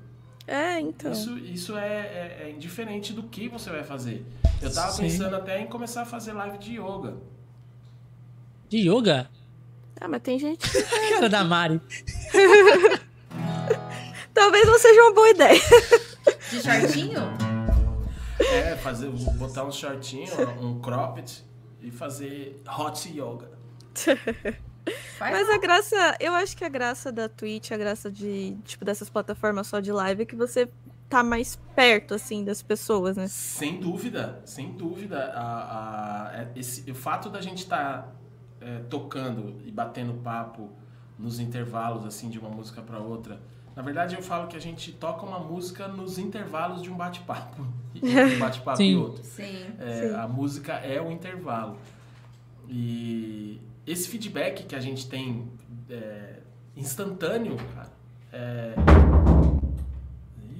É, 0.48 0.80
então. 0.80 1.12
Isso, 1.12 1.38
isso 1.38 1.76
é, 1.76 1.86
é, 1.86 2.42
é 2.44 2.50
indiferente 2.50 3.12
do 3.12 3.24
que 3.24 3.50
você 3.50 3.68
vai 3.68 3.84
fazer. 3.84 4.24
Eu 4.62 4.72
tava 4.72 4.90
Sim. 4.92 5.02
pensando 5.02 5.36
até 5.36 5.60
em 5.60 5.66
começar 5.66 6.00
a 6.02 6.06
fazer 6.06 6.32
live 6.32 6.56
de 6.56 6.80
yoga. 6.80 7.18
De 8.66 8.78
yoga? 8.78 9.28
Ah, 10.00 10.08
mas 10.08 10.22
tem 10.22 10.38
gente. 10.38 10.66
Cara 11.10 11.28
da 11.28 11.44
Mari. 11.44 11.78
Talvez 14.32 14.66
não 14.66 14.78
seja 14.78 15.02
uma 15.02 15.12
boa 15.12 15.28
ideia. 15.28 15.60
De 16.50 16.62
shortinho? 16.62 17.20
É, 18.40 18.76
fazer, 18.76 19.10
botar 19.10 19.64
um 19.64 19.72
shortinho, 19.72 20.30
um 20.62 20.80
cropped 20.80 21.44
e 21.82 21.90
fazer 21.90 22.62
hot 22.68 23.08
yoga. 23.08 23.50
Faz 25.18 25.32
Mas 25.32 25.48
a 25.48 25.58
graça, 25.58 26.16
eu 26.20 26.32
acho 26.34 26.56
que 26.56 26.64
a 26.64 26.68
graça 26.68 27.10
da 27.12 27.28
Twitch, 27.28 27.70
a 27.72 27.76
graça 27.76 28.10
de, 28.10 28.56
tipo, 28.64 28.84
dessas 28.84 29.08
plataformas 29.10 29.66
só 29.66 29.80
de 29.80 29.92
live 29.92 30.22
é 30.22 30.26
que 30.26 30.36
você 30.36 30.68
tá 31.08 31.22
mais 31.22 31.56
perto, 31.74 32.14
assim, 32.14 32.44
das 32.44 32.60
pessoas, 32.62 33.16
né? 33.16 33.26
Sem 33.28 33.80
dúvida, 33.80 34.42
sem 34.44 34.72
dúvida. 34.72 35.32
A, 35.34 36.28
a- 36.28 36.36
é- 36.36 36.48
esse, 36.56 36.90
o 36.90 36.94
fato 36.94 37.28
da 37.30 37.40
gente 37.40 37.58
estar 37.58 38.14
tocando 38.90 39.60
e 39.64 39.70
batendo 39.70 40.14
papo 40.14 40.70
nos 41.18 41.38
intervalos 41.40 42.04
assim 42.04 42.28
de 42.28 42.38
uma 42.38 42.48
música 42.48 42.82
para 42.82 42.98
outra. 42.98 43.40
Na 43.74 43.82
verdade, 43.82 44.16
eu 44.16 44.22
falo 44.22 44.48
que 44.48 44.56
a 44.56 44.60
gente 44.60 44.92
toca 44.92 45.24
uma 45.24 45.38
música 45.38 45.86
nos 45.86 46.18
intervalos 46.18 46.82
de 46.82 46.90
um 46.90 46.96
bate-papo. 46.96 47.64
Um 47.98 48.38
bate-papo 48.38 48.82
e 48.82 48.94
outro. 48.96 49.24
Sim. 49.24 49.72
É, 49.78 50.08
Sim. 50.08 50.14
a 50.14 50.28
música 50.28 50.74
é 50.74 51.00
o 51.00 51.10
intervalo. 51.10 51.76
E 52.68 53.60
esse 53.90 54.08
feedback 54.08 54.64
que 54.64 54.74
a 54.74 54.80
gente 54.80 55.08
tem 55.08 55.48
é, 55.88 56.40
instantâneo, 56.76 57.56
cara, 57.74 57.90
é. 58.32 58.74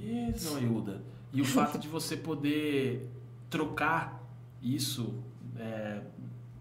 Ih, 0.01 0.33
zoiuda. 0.37 1.01
E 1.31 1.41
o 1.41 1.45
fato 1.45 1.77
de 1.77 1.87
você 1.87 2.17
poder 2.17 3.07
trocar 3.49 4.19
isso 4.61 5.13
é, 5.57 5.99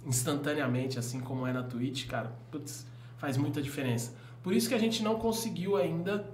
instantaneamente, 0.06 0.98
assim 0.98 1.20
como 1.20 1.46
é 1.46 1.52
na 1.52 1.62
Twitch, 1.62 2.06
cara, 2.06 2.32
putz, 2.50 2.86
faz 3.16 3.36
muita 3.36 3.62
diferença. 3.62 4.14
Por 4.42 4.52
isso 4.52 4.68
que 4.68 4.74
a 4.74 4.78
gente 4.78 5.02
não 5.02 5.16
conseguiu 5.16 5.76
ainda 5.76 6.28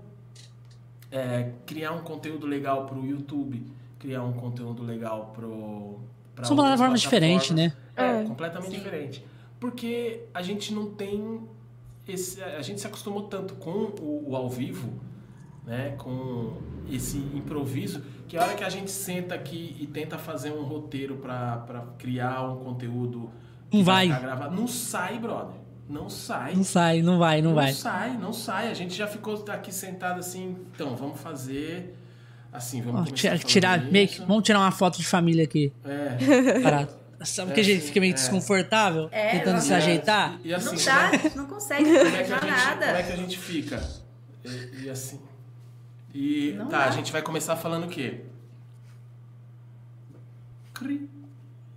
é, 1.11 1.53
criar 1.65 1.93
um 1.93 2.03
conteúdo 2.03 2.47
legal 2.47 2.87
pro 2.87 3.05
YouTube, 3.07 3.65
criar 4.01 4.25
um 4.25 4.33
conteúdo 4.33 4.83
legal 4.83 5.33
pro. 5.35 6.01
São 6.43 6.57
plataformas 6.57 7.01
diferentes, 7.01 7.53
né? 7.53 7.73
é, 7.97 8.23
É, 8.23 8.25
completamente 8.25 8.71
sim. 8.71 8.79
diferente. 8.79 9.25
Porque 9.65 10.21
a 10.35 10.43
gente 10.43 10.75
não 10.75 10.91
tem 10.91 11.41
esse. 12.07 12.43
A 12.43 12.61
gente 12.61 12.81
se 12.81 12.87
acostumou 12.87 13.23
tanto 13.25 13.55
com 13.55 13.71
o, 13.71 14.31
o 14.31 14.37
ao 14.37 14.49
vivo 14.49 14.93
né? 15.67 15.95
Com 15.99 16.59
esse 16.91 17.17
improviso, 17.17 18.03
que 18.29 18.37
a 18.37 18.43
hora 18.43 18.55
que 18.55 18.63
a 18.63 18.69
gente 18.69 18.91
senta 18.91 19.35
aqui 19.35 19.77
e 19.81 19.87
tenta 19.87 20.19
fazer 20.19 20.53
um 20.53 20.63
roteiro 20.63 21.17
para 21.17 21.85
criar 21.99 22.43
um 22.43 22.57
conteúdo 22.63 23.31
Não 23.73 23.83
vai. 23.83 24.09
gravado, 24.09 24.55
não 24.55 24.69
sai, 24.69 25.19
brother. 25.19 25.57
Não 25.89 26.09
sai. 26.09 26.55
Não 26.55 26.65
sai, 26.65 27.03
não 27.03 27.19
vai, 27.19 27.43
não, 27.43 27.55
vai. 27.55 27.67
Não 27.69 27.75
sai, 27.75 28.19
não 28.19 28.33
sai. 28.33 28.71
A 28.71 28.75
gente 28.75 28.95
já 28.95 29.07
ficou 29.07 29.43
aqui 29.49 29.73
sentado 29.73 30.19
assim, 30.21 30.57
então, 30.75 30.95
vamos 30.97 31.21
fazer 31.21 31.95
assim, 32.53 32.81
vamos 32.81 33.11
Ó, 33.11 33.37
tirar, 33.45 33.83
meio 33.91 34.05
isso. 34.05 34.25
vamos 34.27 34.45
tirar 34.45 34.61
uma 34.61 34.71
foto 34.71 34.99
de 34.99 35.07
família 35.07 35.45
aqui. 35.45 35.73
É, 35.85 36.61
Parado. 36.61 37.04
Sabe 37.23 37.53
que 37.53 37.61
É, 37.61 37.63
a 37.63 37.67
gente 37.67 37.83
fica 37.87 38.01
meio 38.01 38.11
é. 38.11 38.15
desconfortável? 38.15 39.09
É, 39.13 39.39
tentando 39.39 39.61
se 39.61 39.73
ajeitar? 39.73 40.39
E 40.45 40.53
assim, 40.55 40.77
não 40.77 40.85
dá, 40.85 41.09
é- 41.09 41.19
gente 41.19 41.37
não 41.37 41.47
consegue 41.47 41.85
Como 41.85 41.97
é, 41.97 42.01
que 42.03 42.33
a 42.33 42.39
planejar 42.39 42.41
gente, 42.41 42.51
nada. 42.51 42.87
como 42.87 42.97
é 42.99 43.03
que 43.03 43.13
a 43.13 43.17
gente 43.17 43.39
fica? 43.39 43.91
E, 44.45 44.85
e 44.85 44.91
assim. 44.91 45.21
E 46.13 46.55
Não 46.57 46.67
tá, 46.69 46.79
dá. 46.79 46.85
a 46.87 46.91
gente 46.91 47.11
vai 47.11 47.23
começar 47.23 47.57
falando 47.57 47.85
o 47.85 47.89
quê? 47.89 48.21
Cri, 50.73 51.09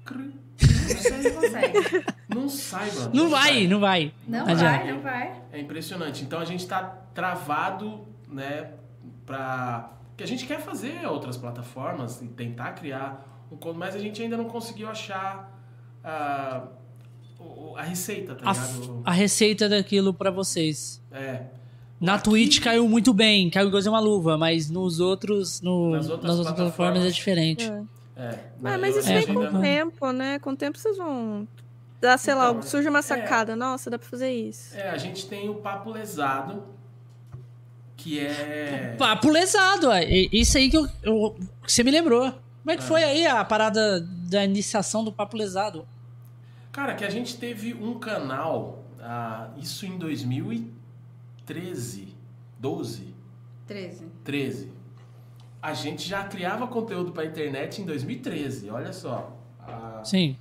cri. 0.06 0.36
Não 1.24 1.32
consegue. 1.42 2.06
Não 2.30 2.50
sai, 2.50 2.92
mano. 2.92 3.12
Não 3.14 3.30
vai, 3.30 3.68
não 3.68 3.80
vai. 3.80 4.14
Não 4.28 4.46
vai, 4.46 4.92
não 4.92 5.02
vai. 5.02 5.42
É 5.52 5.60
impressionante. 5.60 6.24
Então 6.24 6.40
a 6.40 6.46
gente 6.46 6.66
tá 6.68 6.82
travado, 7.14 8.06
né, 8.28 8.72
pra. 9.26 9.92
Que 10.16 10.24
a 10.24 10.28
gente 10.28 10.46
quer 10.48 10.60
fazer 10.62 11.06
outras 11.08 11.38
plataformas 11.38 12.22
e 12.22 12.28
tentar 12.28 12.72
criar 12.74 13.37
mas 13.76 13.96
a 13.96 14.00
gente 14.00 14.22
ainda 14.22 14.38
não 14.38 14.46
conseguiu 14.46 14.90
achar 14.90 15.52
a, 16.04 16.64
o- 17.40 17.76
a 17.76 17.82
receita, 17.84 18.36
tá 18.36 18.50
A, 18.50 18.54
ligado? 18.54 19.02
a 19.06 19.12
receita 19.12 19.70
daquilo 19.70 20.14
pra 20.14 20.30
vocês. 20.32 21.02
É. 21.12 21.42
Na 22.00 22.16
Aqui- 22.16 22.24
Twitch 22.26 22.60
caiu 22.62 22.88
muito 22.88 23.14
bem, 23.14 23.50
caiu 23.50 23.68
igual 23.70 23.82
uma 23.88 24.00
luva, 24.00 24.38
mas 24.38 24.70
nos 24.70 25.00
outros, 25.00 25.62
no, 25.62 25.92
Nas 25.92 26.04
nas 26.04 26.10
outras 26.12 26.38
outras, 26.38 26.56
plataformas 26.56 26.68
é 26.68 26.76
plataformas. 26.76 27.16
diferente. 27.16 27.64
É. 27.72 27.84
É. 28.20 28.40
Mas, 28.60 28.82
mas 28.82 28.96
isso 28.98 29.08
vem 29.08 29.26
com 29.28 29.34
o 29.58 29.62
tempo, 29.62 30.12
né? 30.12 30.40
Com 30.40 30.50
o 30.52 30.56
tempo 30.56 30.78
vocês 30.78 30.98
vão. 30.98 31.48
Dar, 32.02 32.18
sei 32.20 32.36
lá, 32.36 32.50
Então, 32.52 32.62
surge 32.62 32.88
uma 32.90 33.00
é. 33.00 33.02
sacada. 33.04 33.56
Nossa, 33.56 33.90
dá 33.90 33.98
pra 33.98 34.08
fazer 34.08 34.32
isso. 34.32 34.76
É, 34.76 34.90
a 34.90 34.98
gente 34.98 35.26
tem 35.28 35.50
o 35.50 35.56
Papo 35.56 35.90
Lesado, 35.92 36.64
que 37.96 38.20
é. 38.20 38.96
Papo 38.98 39.30
lesado, 39.32 39.88
isso 40.32 40.58
aí 40.58 40.70
que 40.70 40.78
eu, 40.78 40.88
eu- 41.04 41.36
que 41.64 41.72
você 41.72 41.84
me 41.84 41.90
lembrou. 41.92 42.32
Como 42.68 42.74
é 42.74 42.78
que 42.80 42.84
Ah. 42.84 42.88
foi 42.88 43.02
aí 43.02 43.26
a 43.26 43.46
parada 43.46 44.02
da 44.02 44.44
iniciação 44.44 45.02
do 45.02 45.10
papo 45.14 45.38
lesado? 45.38 45.88
Cara, 46.70 46.96
que 46.96 47.06
a 47.06 47.10
gente 47.10 47.38
teve 47.38 47.74
um 47.74 47.98
canal, 47.98 48.84
ah, 49.00 49.52
isso 49.56 49.86
em 49.86 49.98
2013, 49.98 52.14
12, 52.60 53.16
13. 53.66 54.08
13. 54.22 54.70
A 55.62 55.74
gente 55.74 56.06
já 56.06 56.26
criava 56.26 56.68
conteúdo 56.68 57.14
pra 57.14 57.24
internet 57.24 57.82
em 57.82 57.86
2013, 57.86 58.70
olha 58.70 58.92
só. 58.92 59.32
Ah, 59.62 60.02
Sim. 60.04 60.36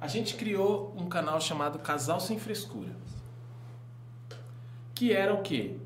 a 0.00 0.06
gente 0.06 0.36
criou 0.36 0.94
um 0.96 1.08
canal 1.08 1.40
chamado 1.40 1.80
Casal 1.80 2.20
Sem 2.20 2.38
Frescura. 2.38 2.94
Que 4.94 5.12
era 5.12 5.34
o 5.34 5.42
quê? 5.42 5.76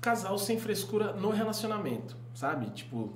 Casal 0.00 0.38
sem 0.38 0.58
frescura 0.58 1.12
no 1.12 1.28
relacionamento, 1.28 2.16
sabe? 2.40 2.70
Tipo, 2.70 3.12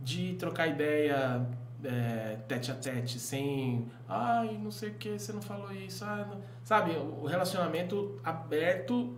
de 0.00 0.34
trocar 0.34 0.66
ideia 0.66 1.46
é, 1.84 2.38
tete 2.48 2.72
a 2.72 2.74
tete, 2.74 3.20
sem. 3.20 3.86
Ai, 4.08 4.58
não 4.60 4.70
sei 4.70 4.90
o 4.90 4.94
que, 4.94 5.16
você 5.16 5.32
não 5.32 5.40
falou 5.40 5.72
isso. 5.72 6.04
ai, 6.04 6.24
não-" 6.28 6.40
Sabe? 6.64 6.90
O 6.92 7.24
relacionamento 7.24 8.18
aberto. 8.24 9.16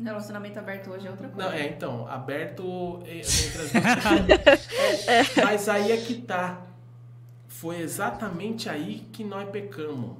Relacionamento 0.00 0.58
aberto 0.58 0.90
hoje 0.90 1.06
é 1.06 1.10
outra 1.10 1.28
coisa. 1.28 1.48
Não, 1.50 1.56
é, 1.56 1.68
então, 1.68 2.06
aberto 2.08 3.00
entre 3.06 3.62
as 3.62 3.72
duas. 3.72 4.68
É, 5.08 5.44
mas 5.44 5.68
aí 5.68 5.92
é 5.92 5.96
que 5.96 6.22
tá. 6.22 6.62
Foi 7.48 7.78
exatamente 7.80 8.68
aí 8.68 9.06
que 9.12 9.24
nós 9.24 9.48
pecamos. 9.50 10.16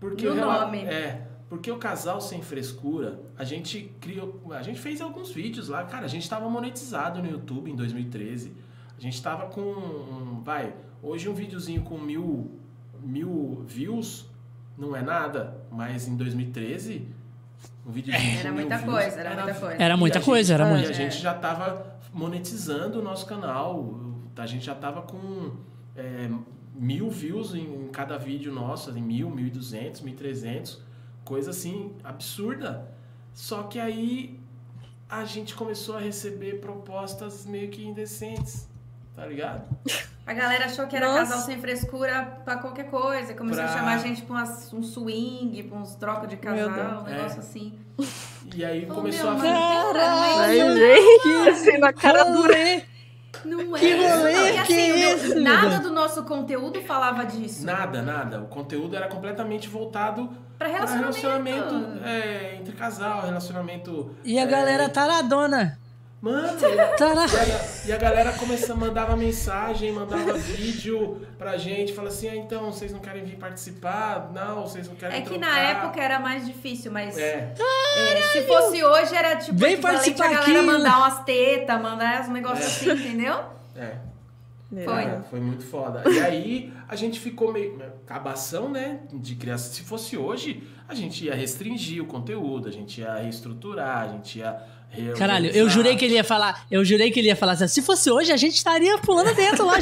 Porque 0.00 0.26
No 0.28 0.34
nome. 0.34 0.84
É, 0.84 1.26
porque 1.54 1.70
o 1.70 1.76
casal 1.78 2.20
sem 2.20 2.42
frescura, 2.42 3.20
a 3.38 3.44
gente 3.44 3.90
criou, 4.00 4.40
a 4.52 4.62
gente 4.62 4.80
fez 4.80 5.00
alguns 5.00 5.30
vídeos 5.30 5.68
lá, 5.68 5.84
cara, 5.84 6.04
a 6.04 6.08
gente 6.08 6.28
tava 6.28 6.48
monetizado 6.48 7.22
no 7.22 7.28
YouTube 7.30 7.70
em 7.70 7.76
2013. 7.76 8.52
A 8.98 9.00
gente 9.00 9.22
tava 9.22 9.46
com, 9.46 9.60
um, 9.60 10.40
vai, 10.42 10.74
hoje 11.02 11.28
um 11.28 11.34
videozinho 11.34 11.82
com 11.82 11.96
mil, 11.98 12.50
mil 13.02 13.64
views 13.66 14.26
não 14.76 14.94
é 14.96 15.02
nada, 15.02 15.56
mas 15.70 16.08
em 16.08 16.16
2013 16.16 17.08
um 17.86 17.90
videozinho 17.92 18.30
Era 18.40 18.48
com 18.48 18.54
mil 18.56 18.60
muita 18.68 18.78
views 18.78 18.92
coisa, 18.92 19.20
era 19.20 19.34
muita 19.44 19.60
coisa. 19.60 19.82
Era 19.82 19.96
muita 19.96 20.18
a 20.18 20.22
coisa, 20.22 20.52
gente- 20.52 20.60
era 20.60 20.70
E 20.70 20.74
muito. 20.76 20.90
a 20.90 20.92
gente 20.92 21.16
já 21.18 21.34
tava 21.34 21.96
monetizando 22.12 22.98
o 23.00 23.02
nosso 23.02 23.26
canal. 23.26 24.00
A 24.36 24.46
gente 24.46 24.64
já 24.66 24.74
tava 24.74 25.02
com 25.02 25.52
é, 25.96 26.28
mil 26.74 27.08
views 27.10 27.54
em 27.54 27.88
cada 27.92 28.16
vídeo 28.18 28.52
nosso, 28.52 28.90
em 28.96 29.02
mil, 29.02 29.30
mil 29.30 29.46
e 29.46 29.50
duzentos, 29.50 30.00
mil 30.00 30.12
e 30.14 30.16
trezentos, 30.16 30.82
coisa 31.24 31.50
assim 31.50 31.94
absurda. 32.04 32.86
Só 33.32 33.64
que 33.64 33.80
aí 33.80 34.38
a 35.08 35.24
gente 35.24 35.54
começou 35.54 35.96
a 35.96 36.00
receber 36.00 36.60
propostas 36.60 37.44
meio 37.46 37.68
que 37.70 37.84
indecentes, 37.84 38.68
tá 39.14 39.26
ligado? 39.26 39.64
A 40.26 40.32
galera 40.32 40.64
achou 40.64 40.86
que 40.86 40.96
era 40.96 41.06
Nossa. 41.06 41.18
casal 41.32 41.40
sem 41.40 41.60
frescura 41.60 42.40
pra 42.46 42.56
qualquer 42.56 42.84
coisa. 42.90 43.34
Começou 43.34 43.62
Pra- 43.62 43.74
a 43.74 43.76
chamar 43.76 43.94
a 43.96 43.98
gente 43.98 44.22
pra 44.22 44.36
umas- 44.36 44.72
um 44.72 44.82
swing, 44.82 45.64
pra 45.64 45.76
uns 45.78 45.94
trocos 45.96 46.30
de 46.30 46.38
casal, 46.38 46.70
um 46.70 46.72
Deus. 46.72 47.04
negócio 47.04 47.36
É. 47.36 47.40
assim. 47.40 47.78
E 48.54 48.64
aí 48.64 48.86
Falou, 48.86 49.02
começou 49.02 49.28
a 49.28 49.34
é 50.46 50.56
isso. 50.56 50.78
gente, 50.78 51.48
assim, 51.50 51.76
na 51.76 51.92
cara 51.92 52.24
dura. 52.24 52.54
Não 53.44 53.76
é 53.76 53.78
Que 53.78 53.86
isso, 53.86 54.16
rolê 54.16 54.32
não. 54.32 54.46
E 54.46 54.52
que 54.52 54.58
assim, 54.58 54.90
é 54.90 54.92
o- 54.94 55.16
esse, 55.16 55.34
nada 55.36 55.68
Duda? 55.76 55.78
do 55.80 55.90
nosso 55.92 56.22
conteúdo 56.24 56.80
falava 56.82 57.24
disso. 57.24 57.64
Nada, 57.64 58.02
nada. 58.02 58.40
O 58.40 58.46
conteúdo 58.46 58.96
era 58.96 59.06
completamente 59.08 59.68
voltado 59.68 60.28
Pra 60.58 60.68
para 60.68 60.78
relacionamento. 60.78 61.18
relacionamento 61.20 62.04
é, 62.04 62.56
entre 62.60 62.74
casal, 62.74 63.22
relacionamento. 63.22 64.10
E 64.24 64.38
a 64.38 64.42
é, 64.42 64.46
galera 64.46 64.88
taradona. 64.88 65.78
Mano. 66.24 66.54
E 66.64 66.80
a, 66.80 67.88
e 67.88 67.92
a 67.92 67.96
galera 67.98 68.32
começou, 68.32 68.74
mandava 68.74 69.14
mensagem, 69.14 69.92
mandava 69.92 70.32
vídeo 70.32 71.20
pra 71.36 71.58
gente, 71.58 71.92
fala 71.92 72.08
assim, 72.08 72.28
ah, 72.28 72.36
então, 72.36 72.72
vocês 72.72 72.90
não 72.90 72.98
querem 72.98 73.24
vir 73.24 73.36
participar? 73.36 74.30
Não, 74.32 74.62
vocês 74.62 74.88
não 74.88 74.94
querem 74.96 75.18
É 75.18 75.20
que 75.20 75.38
trocar. 75.38 75.46
na 75.46 75.58
época 75.58 76.00
era 76.00 76.18
mais 76.18 76.46
difícil, 76.46 76.90
mas 76.90 77.18
É, 77.18 77.52
é, 77.58 78.22
se 78.32 78.42
fosse 78.46 78.82
hoje 78.82 79.14
era 79.14 79.36
tipo 79.36 79.58
Vem 79.58 79.78
participar 79.78 80.26
a 80.26 80.32
galera 80.32 80.60
aqui, 80.60 80.66
mandar 80.66 80.98
umas 80.98 81.24
tetas, 81.24 81.82
mandar 81.82 82.22
uns 82.22 82.28
negócios 82.28 82.66
assim, 82.66 82.90
entendeu? 82.90 83.44
é. 83.76 84.14
Foi. 84.72 84.84
Cara, 84.84 85.22
foi 85.30 85.40
muito 85.40 85.64
foda. 85.64 86.02
E 86.10 86.18
aí, 86.18 86.72
a 86.88 86.96
gente 86.96 87.20
ficou 87.20 87.52
meio... 87.52 87.80
Acabação, 88.04 88.68
né, 88.68 89.00
de 89.12 89.36
criação. 89.36 89.72
Se 89.72 89.82
fosse 89.82 90.16
hoje, 90.16 90.66
a 90.88 90.94
gente 90.94 91.26
ia 91.26 91.34
restringir 91.34 92.02
o 92.02 92.06
conteúdo, 92.06 92.68
a 92.68 92.72
gente 92.72 93.00
ia 93.00 93.14
reestruturar, 93.14 94.02
a 94.02 94.08
gente 94.08 94.40
ia 94.40 94.60
reorganizar. 94.94 95.18
Caralho, 95.18 95.50
eu 95.50 95.68
jurei 95.68 95.96
que 95.96 96.04
ele 96.04 96.14
ia 96.14 96.24
falar. 96.24 96.64
Eu 96.70 96.84
jurei 96.84 97.10
que 97.10 97.20
ele 97.20 97.28
ia 97.28 97.36
falar 97.36 97.52
assim. 97.52 97.68
Se 97.68 97.82
fosse 97.82 98.10
hoje, 98.10 98.32
a 98.32 98.36
gente 98.36 98.54
estaria 98.56 98.96
pulando 98.98 99.34
dentro 99.34 99.66
lá. 99.66 99.74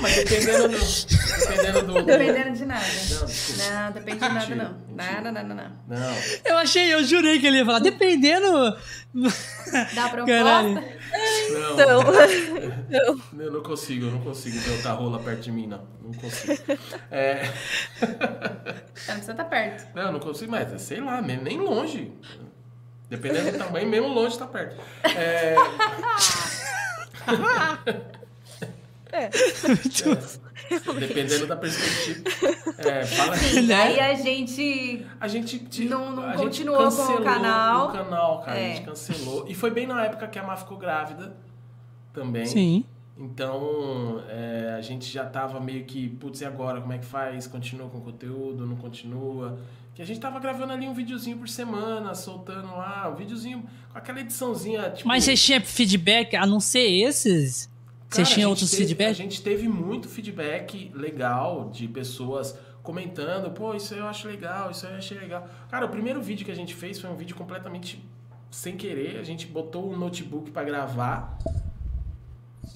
Mas 0.00 0.16
dependendo 0.16 0.68
do... 0.68 0.76
Dependendo 0.76 1.82
do... 1.82 1.92
do- 1.94 2.02
Dependendo 2.04 2.56
de 2.56 2.64
nada. 2.64 2.84
Não, 2.84 3.26
desculpa. 3.26 3.70
Não, 3.70 3.92
depende 3.92 4.18
de 4.18 4.20
nada, 4.20 4.34
não. 4.34 4.40
mentira. 4.40 4.76
Nada, 4.94 5.32
nada, 5.32 5.54
não. 5.54 5.98
Não. 5.98 6.14
Eu 6.44 6.56
achei, 6.58 6.92
eu 6.92 7.04
jurei 7.04 7.38
que 7.38 7.46
ele 7.46 7.58
ia 7.58 7.64
falar. 7.66 7.78
Dependendo. 7.78 8.76
Dá 9.94 10.08
proposta? 10.08 10.24
Caralho. 10.26 10.74
Não. 10.74 11.76
Não. 11.76 13.14
Eu 13.44 13.52
não 13.52 13.62
consigo, 13.62 14.06
eu 14.06 14.10
não 14.12 14.20
consigo 14.20 14.58
ver 14.58 14.70
outra 14.72 14.92
rola 14.92 15.18
perto 15.20 15.42
de 15.42 15.52
mim, 15.52 15.66
não. 15.66 15.86
Não 16.02 16.12
consigo. 16.14 16.54
É... 17.10 17.44
Não 18.00 19.14
precisa 19.14 19.32
estar 19.32 19.44
perto. 19.44 19.94
Não, 19.94 20.12
não 20.12 20.18
consigo 20.20 20.50
mais. 20.50 20.72
é, 20.72 20.78
Sei 20.78 21.00
lá, 21.00 21.20
nem 21.22 21.36
nem 21.36 21.58
longe. 21.58 22.10
Dependendo 23.08 23.52
do 23.52 23.58
tamanho, 23.58 23.88
mesmo 23.88 24.08
longe 24.08 24.38
tá 24.38 24.46
perto. 24.46 24.76
É... 25.04 25.54
É. 29.12 29.30
Dependendo 30.98 31.46
da 31.46 31.56
perspectiva. 31.56 32.24
É, 32.78 33.04
fala 33.04 33.36
Sim, 33.36 33.62
Né? 33.62 33.74
aí 33.74 34.00
a 34.00 34.14
gente. 34.14 35.06
A 35.20 35.28
gente 35.28 35.58
te- 35.60 35.84
Não- 35.84 36.10
não 36.10 36.24
a 36.24 36.36
gente 36.36 36.44
continuou 36.46 36.90
com 36.90 37.02
o 37.12 37.22
canal. 37.22 37.88
O 37.88 37.92
canal, 37.92 38.40
cara. 38.40 38.58
A 38.58 38.60
É. 38.60 38.74
gente 38.74 38.84
cancelou. 38.86 39.44
E 39.48 39.54
foi 39.54 39.70
bem 39.70 39.86
na 39.86 40.04
época 40.04 40.26
que 40.26 40.38
a 40.38 40.42
Má 40.42 40.56
ficou 40.56 40.76
grávida 40.76 41.36
também. 42.12 42.46
Sim. 42.46 42.84
Então, 43.16 44.20
é, 44.28 44.74
a 44.76 44.80
gente 44.80 45.08
já 45.12 45.24
tava 45.24 45.60
meio 45.60 45.84
que, 45.84 46.08
putz, 46.08 46.40
e 46.40 46.44
agora? 46.44 46.80
Como 46.80 46.92
é 46.92 46.98
que 46.98 47.06
faz? 47.06 47.46
Continua 47.46 47.88
com 47.88 47.98
o 47.98 48.00
conteúdo? 48.00 48.66
Não 48.66 48.74
continua? 48.74 49.56
Que 49.94 50.02
a 50.02 50.04
gente 50.04 50.18
tava 50.18 50.40
gravando 50.40 50.72
ali 50.72 50.88
um 50.88 50.94
videozinho 50.94 51.38
por 51.38 51.48
semana, 51.48 52.14
soltando 52.14 52.66
lá, 52.68 53.08
um 53.08 53.14
videozinho 53.14 53.64
com 53.92 53.98
aquela 53.98 54.20
ediçãozinha, 54.20 54.90
tipo... 54.90 55.06
Mas 55.06 55.24
vocês 55.24 55.40
tinham 55.42 55.60
feedback, 55.60 56.34
a 56.34 56.44
não 56.46 56.58
ser 56.58 56.80
esses? 56.90 57.70
Vocês 58.10 58.28
a 58.28 58.34
tinham 58.34 58.50
outros 58.50 58.70
teve- 58.70 58.82
A 58.82 58.86
feedback? 58.86 59.14
gente 59.14 59.40
teve 59.42 59.68
muito 59.68 60.08
feedback 60.08 60.90
legal 60.94 61.70
de 61.72 61.86
pessoas 61.86 62.58
comentando, 62.82 63.50
pô, 63.52 63.72
isso 63.74 63.94
aí 63.94 64.00
eu 64.00 64.06
acho 64.08 64.26
legal, 64.28 64.70
isso 64.70 64.84
aí 64.86 64.92
eu 64.92 64.98
achei 64.98 65.16
legal. 65.18 65.48
Cara, 65.70 65.86
o 65.86 65.88
primeiro 65.88 66.20
vídeo 66.20 66.44
que 66.44 66.50
a 66.50 66.56
gente 66.56 66.74
fez 66.74 66.98
foi 67.00 67.08
um 67.08 67.16
vídeo 67.16 67.34
completamente 67.36 68.04
sem 68.50 68.76
querer. 68.76 69.18
A 69.18 69.22
gente 69.22 69.46
botou 69.46 69.90
um 69.92 69.96
notebook 69.96 70.50
pra 70.50 70.62
gravar 70.64 71.38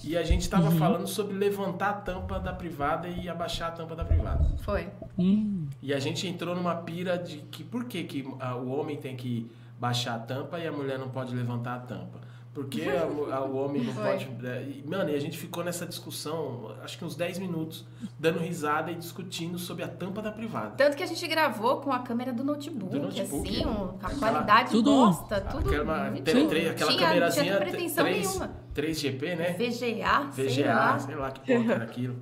e 0.03 0.17
a 0.17 0.23
gente 0.23 0.49
tava 0.49 0.69
Uhum. 0.69 0.77
falando 0.77 1.07
sobre 1.07 1.35
levantar 1.35 1.89
a 1.89 1.93
tampa 1.93 2.39
da 2.39 2.53
privada 2.53 3.07
e 3.07 3.27
abaixar 3.29 3.69
a 3.69 3.71
tampa 3.71 3.95
da 3.95 4.05
privada. 4.05 4.45
Foi. 4.59 4.89
Hum, 5.17 5.67
E 5.81 5.93
a 5.93 5.99
gente 5.99 6.27
entrou 6.27 6.55
numa 6.55 6.75
pira 6.75 7.17
de 7.17 7.37
que 7.51 7.63
por 7.63 7.85
que, 7.85 8.03
que 8.03 8.27
ah, 8.39 8.55
o 8.55 8.69
homem 8.69 8.97
tem 8.97 9.15
que 9.15 9.49
baixar 9.79 10.15
a 10.15 10.19
tampa 10.19 10.59
e 10.59 10.67
a 10.67 10.71
mulher 10.71 10.97
não 10.99 11.09
pode 11.09 11.35
levantar 11.35 11.75
a 11.75 11.79
tampa? 11.79 12.19
Por 12.59 12.67
que 12.69 12.81
a 12.89 13.03
a- 13.03 13.43
o 13.45 13.55
homem 13.55 13.83
não 13.83 13.93
Foi. 13.93 14.03
pode. 14.03 14.29
é, 14.45 14.65
Mano, 14.85 15.09
e 15.09 15.15
a 15.15 15.19
gente 15.19 15.37
ficou 15.37 15.63
nessa 15.63 15.85
discussão, 15.85 16.75
acho 16.83 16.97
que 16.97 17.05
uns 17.05 17.15
10 17.15 17.39
minutos, 17.39 17.85
dando 18.19 18.39
risada 18.39 18.91
e 18.91 18.95
discutindo 18.95 19.57
sobre 19.57 19.83
a 19.83 19.87
tampa 19.87 20.21
da 20.21 20.31
privada. 20.31 20.71
Tanto 20.75 20.97
que 20.97 21.03
a 21.03 21.05
gente 21.05 21.25
gravou 21.27 21.77
com 21.77 21.91
a 21.91 21.99
câmera 21.99 22.33
do 22.33 22.43
notebook, 22.43 22.91
Do 22.91 22.99
notebook. 23.03 23.49
assim, 23.49 23.65
um- 23.65 23.97
com 23.97 23.99
a 24.05 24.09
qualidade 24.09 24.71
Tudo- 24.71 24.91
bosta, 24.91 25.39
tudo. 25.41 25.69
Aquela, 25.69 26.11
tre- 26.49 26.69
aquela 26.69 26.91
tinha, 26.91 27.07
câmerazinha 27.07 27.43
Não 27.53 27.59
tinha 27.61 27.71
pretensão 27.71 28.03
3, 28.03 28.27
nenhuma. 28.27 28.51
3GP, 28.73 29.35
né? 29.35 29.53
VGA, 29.53 30.31
sei 30.33 30.47
VGA, 30.47 30.73
lá. 30.75 30.99
sei 30.99 31.15
lá 31.15 31.31
que 31.31 31.39
porra 31.53 31.73
era 31.73 31.83
aquilo. 31.85 32.15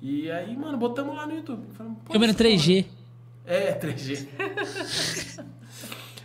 E 0.00 0.30
aí, 0.30 0.56
mano, 0.56 0.76
botamos 0.76 1.14
lá 1.16 1.26
no 1.26 1.34
YouTube. 1.34 1.64
Falamos, 1.72 1.98
câmera 2.10 2.32
isso 2.32 2.38
3G. 2.38 2.86
É, 3.46 3.72
3G. 3.72 4.28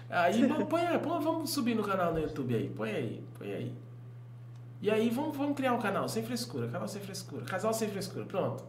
aí, 0.10 0.48
põe 0.70 1.00
pô, 1.00 1.20
vamos 1.20 1.50
subir 1.50 1.76
no 1.76 1.84
canal 1.84 2.14
no 2.14 2.20
YouTube 2.20 2.56
aí. 2.56 2.70
Põe 2.70 2.92
aí, 2.92 3.24
põe 3.38 3.54
aí. 3.54 3.76
E 4.82 4.92
aí, 4.92 5.10
vamos, 5.10 5.36
vamos 5.36 5.56
criar 5.56 5.74
um 5.74 5.80
canal 5.80 6.08
sem 6.08 6.24
frescura, 6.24 6.68
canal 6.68 6.88
sem 6.88 7.02
frescura, 7.02 7.44
casal 7.46 7.74
sem 7.74 7.90
frescura, 7.90 8.26
pronto. 8.26 8.64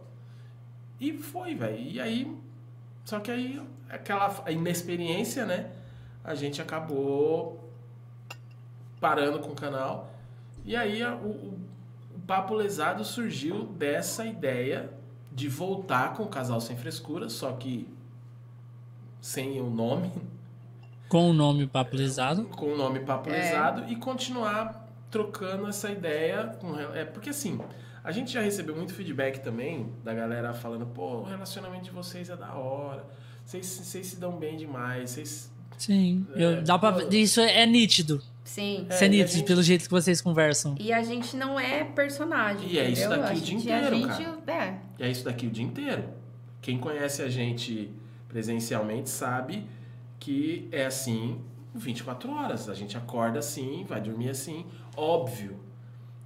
E 0.99 1.17
foi, 1.17 1.55
velho. 1.55 1.79
E 1.79 2.01
aí, 2.01 2.37
só 3.05 3.21
que 3.21 3.31
aí, 3.31 3.63
aquela 3.89 4.51
inexperiência, 4.51 5.45
né? 5.45 5.71
A 6.25 6.35
gente 6.35 6.61
acabou 6.61 7.71
parando 9.01 9.39
com 9.39 9.51
o 9.51 9.55
canal. 9.55 10.11
E 10.65 10.75
aí, 10.75 11.05
o, 11.05 11.27
o, 11.27 11.59
o 12.17 12.21
Papo 12.27 12.55
Lesado 12.55 13.05
surgiu 13.05 13.65
dessa 13.67 14.27
ideia 14.27 14.91
de 15.31 15.49
voltar 15.49 16.15
com 16.15 16.25
o 16.25 16.29
Casal 16.29 16.61
Sem 16.61 16.77
Frescura, 16.77 17.29
só 17.29 17.53
que 17.53 17.89
sem 19.21 19.61
o 19.61 19.69
nome, 19.69 20.11
Com 21.09 21.31
o 21.31 21.33
nome 21.33 21.67
papelizado. 21.67 22.45
com 22.45 22.67
o 22.73 22.77
nome 22.77 23.01
Papo 23.01 23.31
É. 23.31 23.33
Lesado, 23.39 23.85
e 23.91 23.97
continuar 23.97 24.87
trocando 25.11 25.67
essa 25.67 25.91
ideia. 25.91 26.57
Com, 26.61 26.79
é, 26.79 27.05
porque 27.05 27.31
assim, 27.31 27.59
a 28.05 28.13
gente 28.13 28.33
já 28.33 28.41
recebeu 28.43 28.77
muito 28.77 28.93
feedback 28.93 29.39
também 29.41 29.89
da 30.05 30.13
galera 30.13 30.53
falando, 30.53 30.87
pô, 30.87 31.21
o 31.21 31.25
relacionamento 31.25 31.85
de 31.85 31.91
vocês 31.91 32.29
é 32.29 32.37
da 32.37 32.53
hora, 32.55 33.05
vocês, 33.45 33.65
vocês 33.67 34.07
se 34.07 34.17
dão 34.17 34.33
bem 34.39 34.57
demais, 34.57 35.11
vocês... 35.11 35.51
Sim. 35.79 36.27
É, 36.35 36.43
Eu, 36.45 36.63
dá 36.63 36.79
pra, 36.79 36.93
pô. 36.93 37.09
isso 37.11 37.41
é 37.41 37.65
nítido. 37.65 38.21
Sim. 38.45 38.87
Isso 38.91 39.03
é 39.05 39.07
a 39.07 39.11
nítido 39.11 39.31
gente- 39.39 39.47
pelo 39.47 39.63
jeito 39.63 39.85
que 39.85 39.91
vocês 39.91 40.21
conversam. 40.21 40.75
E 40.81 40.93
a 40.93 41.03
gente 41.03 41.37
não 41.37 41.59
é 41.61 41.85
personagem. 41.85 42.69
E 42.69 42.79
é 42.79 42.91
isso 42.91 43.09
daqui 43.09 43.33
a 43.33 43.33
o 43.37 43.41
dia 43.41 43.55
inteiro, 43.57 43.87
a 43.87 43.95
gente, 43.95 44.51
é. 44.51 44.79
E 44.99 45.03
é 45.05 45.11
isso 45.11 45.25
daqui 45.25 45.47
o 45.47 45.51
dia 45.51 45.65
inteiro. 45.65 46.05
Quem 46.61 46.79
conhece 46.79 47.23
a 47.23 47.29
gente 47.29 47.91
presencialmente 48.29 49.09
sabe 49.09 49.65
que 50.19 50.69
é 50.73 50.87
assim 50.87 51.41
24 51.75 52.31
horas. 52.31 52.69
A 52.69 52.75
gente 52.75 52.97
acorda 52.97 53.39
assim, 53.39 53.85
vai 53.89 54.01
dormir 54.01 54.31
assim. 54.31 54.67
Óbvio 54.97 55.59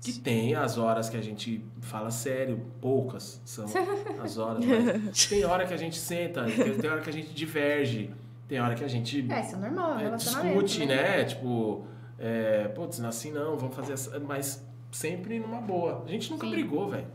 que 0.01 0.19
tem 0.19 0.55
as 0.55 0.78
horas 0.78 1.09
que 1.09 1.16
a 1.16 1.23
gente 1.23 1.64
fala 1.81 2.10
sério, 2.10 2.60
poucas 2.81 3.40
são 3.44 3.66
as 4.20 4.36
horas. 4.36 4.64
Mas 4.64 5.27
tem 5.27 5.44
hora 5.44 5.64
que 5.66 5.73
a 5.73 5.77
gente 5.77 5.97
senta, 5.97 6.44
tem 6.81 6.90
hora 6.90 7.01
que 7.01 7.10
a 7.10 7.12
gente 7.12 7.32
diverge, 7.32 8.10
tem 8.48 8.60
hora 8.60 8.74
que 8.74 8.85
a 8.85 8.89
gente 8.89 9.24
É, 9.31 9.40
isso 9.40 9.55
é 9.55 9.59
normal, 9.59 9.98
é, 9.98 10.10
discute, 10.16 10.86
né? 10.86 11.24
Tipo, 11.24 11.86
é, 12.19 12.66
putz, 12.69 13.01
assim 13.01 13.31
não, 13.31 13.56
vamos 13.56 13.77
fazer 13.77 13.93
essa. 13.93 14.19
Mas 14.19 14.66
sempre 14.90 15.39
numa 15.39 15.60
boa. 15.60 16.02
A 16.05 16.10
gente 16.10 16.31
nunca 16.31 16.47
Sim. 16.47 16.52
brigou, 16.52 16.89
velho. 16.89 17.06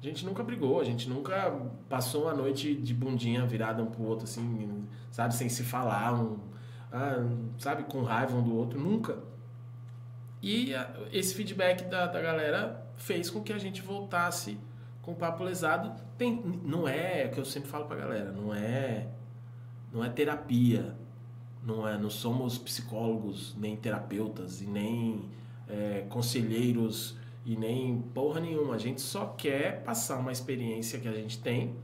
A 0.00 0.04
gente 0.04 0.24
nunca 0.24 0.42
brigou, 0.42 0.80
a 0.80 0.84
gente 0.84 1.08
nunca 1.08 1.60
passou 1.88 2.22
uma 2.22 2.32
noite 2.32 2.74
de 2.74 2.94
bundinha 2.94 3.44
virada 3.44 3.82
um 3.82 3.86
pro 3.86 4.02
outro, 4.04 4.24
assim, 4.24 4.86
sabe, 5.10 5.34
sem 5.34 5.48
se 5.50 5.62
falar, 5.62 6.14
um, 6.14 6.38
ah, 6.90 7.22
sabe, 7.58 7.82
com 7.84 8.02
raiva 8.02 8.34
um 8.34 8.42
do 8.42 8.56
outro, 8.56 8.80
nunca. 8.80 9.18
E 10.42 10.74
ah, 10.74 10.90
esse 11.12 11.34
feedback 11.34 11.84
da, 11.84 12.06
da 12.06 12.20
galera 12.20 12.86
fez 12.96 13.28
com 13.28 13.42
que 13.42 13.52
a 13.52 13.58
gente 13.58 13.82
voltasse 13.82 14.58
com 15.02 15.12
o 15.12 15.14
papo 15.14 15.44
lesado. 15.44 15.92
Tem, 16.16 16.34
não 16.64 16.88
é, 16.88 17.24
é 17.24 17.26
o 17.26 17.30
que 17.30 17.38
eu 17.38 17.44
sempre 17.44 17.68
falo 17.68 17.84
pra 17.84 17.96
galera, 17.96 18.32
não 18.32 18.54
é, 18.54 19.06
não 19.92 20.02
é 20.02 20.08
terapia, 20.08 20.96
não 21.62 21.86
é, 21.86 21.98
não 21.98 22.08
somos 22.08 22.56
psicólogos, 22.56 23.54
nem 23.58 23.76
terapeutas 23.76 24.62
e 24.62 24.66
nem 24.66 25.28
é, 25.68 26.06
conselheiros 26.08 27.19
e 27.44 27.56
nem 27.56 28.00
porra 28.14 28.40
nenhuma. 28.40 28.74
A 28.74 28.78
gente 28.78 29.00
só 29.00 29.26
quer 29.26 29.82
passar 29.82 30.18
uma 30.18 30.32
experiência 30.32 30.98
que 30.98 31.08
a 31.08 31.12
gente 31.12 31.38
tem 31.40 31.76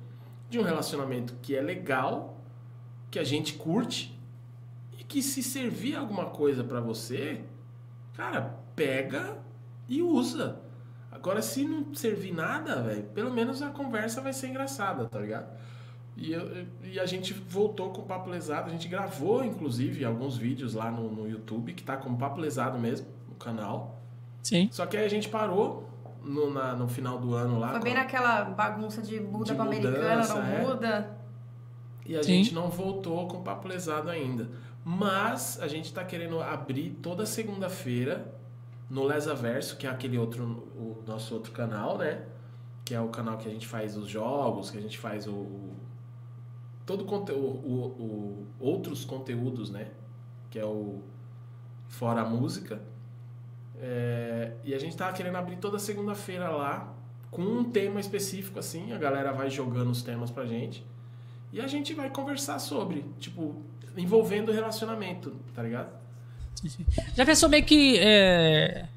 de 0.49 0.59
um 0.59 0.63
relacionamento 0.63 1.35
que 1.43 1.57
é 1.57 1.61
legal, 1.61 2.39
que 3.11 3.19
a 3.19 3.25
gente 3.25 3.55
curte 3.55 4.19
e 4.99 5.03
que 5.05 5.23
se 5.23 5.43
servir 5.43 5.97
alguma 5.97 6.27
coisa 6.27 6.63
pra 6.63 6.81
você, 6.81 7.43
cara, 8.15 8.57
pega 8.75 9.39
e 9.89 10.03
usa. 10.03 10.61
Agora, 11.11 11.41
se 11.41 11.65
não 11.65 11.95
servir 11.95 12.33
nada, 12.35 12.83
velho, 12.83 13.05
pelo 13.15 13.33
menos 13.33 13.63
a 13.63 13.71
conversa 13.71 14.21
vai 14.21 14.33
ser 14.33 14.49
engraçada, 14.49 15.07
tá 15.07 15.19
ligado? 15.19 15.49
E, 16.17 16.33
eu- 16.33 16.67
e 16.83 17.01
a 17.01 17.07
gente 17.07 17.33
voltou 17.33 17.91
com 17.91 18.03
o 18.03 18.05
Papo 18.05 18.29
Lesado, 18.31 18.69
a 18.69 18.73
gente 18.73 18.89
gravou, 18.89 19.45
inclusive, 19.45 20.05
alguns 20.05 20.37
vídeos 20.37 20.75
lá 20.75 20.91
no, 20.91 21.11
no 21.11 21.29
YouTube, 21.29 21.73
que 21.73 21.83
tá 21.83 21.97
como 21.97 22.17
Papo 22.19 22.41
Lesado 22.41 22.79
mesmo, 22.79 23.07
no 23.29 23.35
canal. 23.35 23.96
Sim. 24.49 24.69
Só 24.71 24.87
que 24.87 24.97
aí 24.97 25.05
a 25.05 25.09
gente 25.09 25.29
parou 25.29 25.89
no, 26.23 26.53
na- 26.53 26.75
no 26.77 26.89
final 26.89 27.19
do 27.19 27.35
ano 27.35 27.59
lá. 27.59 27.71
Foi 27.73 27.81
bem 27.81 27.95
naquela 27.95 28.45
bagunça 28.45 29.03
de 29.03 29.19
muda 29.19 29.47
De 29.47 29.55
pra 29.55 29.65
americana, 29.65 30.27
não 30.29 30.43
é. 30.43 30.61
muda. 30.63 31.17
E 32.05 32.17
a 32.17 32.23
Sim. 32.23 32.35
gente 32.45 32.55
não 32.55 32.69
voltou 32.69 33.27
com 33.27 33.39
o 33.39 33.43
Papo 33.43 33.67
Lesado 33.67 34.09
ainda. 34.09 34.49
Mas 34.85 35.59
a 35.61 35.67
gente 35.67 35.93
tá 35.93 36.05
querendo 36.05 36.41
abrir 36.41 36.91
toda 37.03 37.27
segunda-feira 37.27 38.33
no 38.89 39.03
Lesaverso, 39.05 39.77
que 39.77 39.85
é 39.85 39.91
aquele 39.91 40.17
outro, 40.17 40.45
o 40.77 41.03
nosso 41.05 41.35
outro 41.35 41.51
canal, 41.51 41.99
né? 41.99 42.23
Que 42.85 42.95
é 42.95 43.01
o 43.01 43.09
canal 43.09 43.37
que 43.37 43.49
a 43.49 43.51
gente 43.51 43.67
faz 43.67 43.97
os 43.97 44.07
jogos, 44.07 44.71
que 44.71 44.79
a 44.79 44.81
gente 44.81 44.97
faz 44.97 45.27
o. 45.27 45.33
o- 45.33 45.75
todo 46.87 47.01
o 47.03 47.05
conteúdo, 47.05 47.43
o, 47.67 47.85
o- 47.85 48.47
outros 48.61 49.05
conteúdos, 49.05 49.71
né? 49.71 49.89
Que 50.51 50.61
é 50.61 50.65
o 50.65 51.01
Fora 51.89 52.21
a 52.21 52.25
Música. 52.25 52.81
É, 53.81 54.53
e 54.65 54.75
a 54.75 54.79
gente 54.79 54.97
tava 54.97 55.13
querendo 55.13 55.37
abrir 55.37 55.57
toda 55.57 55.79
segunda-feira 55.79 56.49
lá, 56.49 56.95
com 57.31 57.43
um 57.43 57.65
tema 57.65 58.01
específico, 58.01 58.59
assim. 58.59 58.93
A 58.93 58.99
galera 58.99 59.33
vai 59.33 59.51
jogando 59.51 59.91
os 59.91 60.03
temas 60.03 60.31
pra 60.31 60.47
gente. 60.47 60.85
E 61.53 61.61
a 61.61 61.67
gente 61.67 61.95
vai 61.95 62.11
conversar 62.11 62.59
sobre, 62.59 63.05
tipo, 63.19 63.55
envolvendo 63.97 64.51
o 64.51 64.53
relacionamento, 64.53 65.37
tá 65.55 65.63
ligado? 65.63 65.91
Já 67.15 67.25
pensou 67.25 67.49
meio 67.49 67.65
que 67.65 67.99
é, 67.99 68.89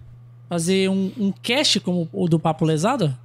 fazer 0.47 0.89
um, 0.89 1.11
um 1.17 1.31
cast 1.31 1.79
como 1.79 2.07
o 2.11 2.27
do 2.27 2.39
Papo 2.39 2.65
Lesado? 2.65 3.15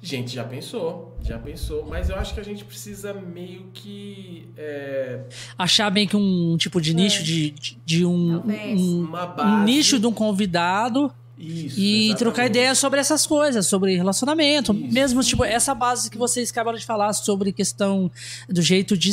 Gente, 0.00 0.34
já 0.34 0.44
pensou, 0.44 1.15
já 1.26 1.38
pensou, 1.38 1.84
mas 1.86 2.08
eu 2.08 2.16
acho 2.16 2.32
que 2.32 2.40
a 2.40 2.44
gente 2.44 2.64
precisa 2.64 3.12
meio 3.12 3.66
que 3.72 4.48
é, 4.56 5.20
Achar 5.58 5.90
bem 5.90 6.06
que 6.06 6.16
um 6.16 6.56
tipo 6.56 6.80
de 6.80 6.94
nicho 6.94 7.22
de, 7.22 7.50
de, 7.50 7.78
de 7.84 8.06
um, 8.06 8.42
um, 8.46 9.04
uma 9.04 9.60
um 9.60 9.64
nicho 9.64 9.98
de 9.98 10.06
um 10.06 10.12
convidado 10.12 11.12
Isso, 11.36 11.78
e 11.78 12.06
exatamente. 12.06 12.18
trocar 12.18 12.46
ideia 12.46 12.74
sobre 12.74 13.00
essas 13.00 13.26
coisas, 13.26 13.66
sobre 13.66 13.96
relacionamento. 13.96 14.72
Isso. 14.72 14.92
Mesmo, 14.94 15.22
tipo, 15.22 15.44
essa 15.44 15.74
base 15.74 16.08
que 16.08 16.16
vocês 16.16 16.50
acabaram 16.50 16.78
de 16.78 16.86
falar 16.86 17.12
sobre 17.12 17.52
questão 17.52 18.10
do 18.48 18.62
jeito 18.62 18.96
de 18.96 19.10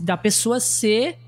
da 0.00 0.16
pessoa 0.16 0.58
ser 0.58 1.18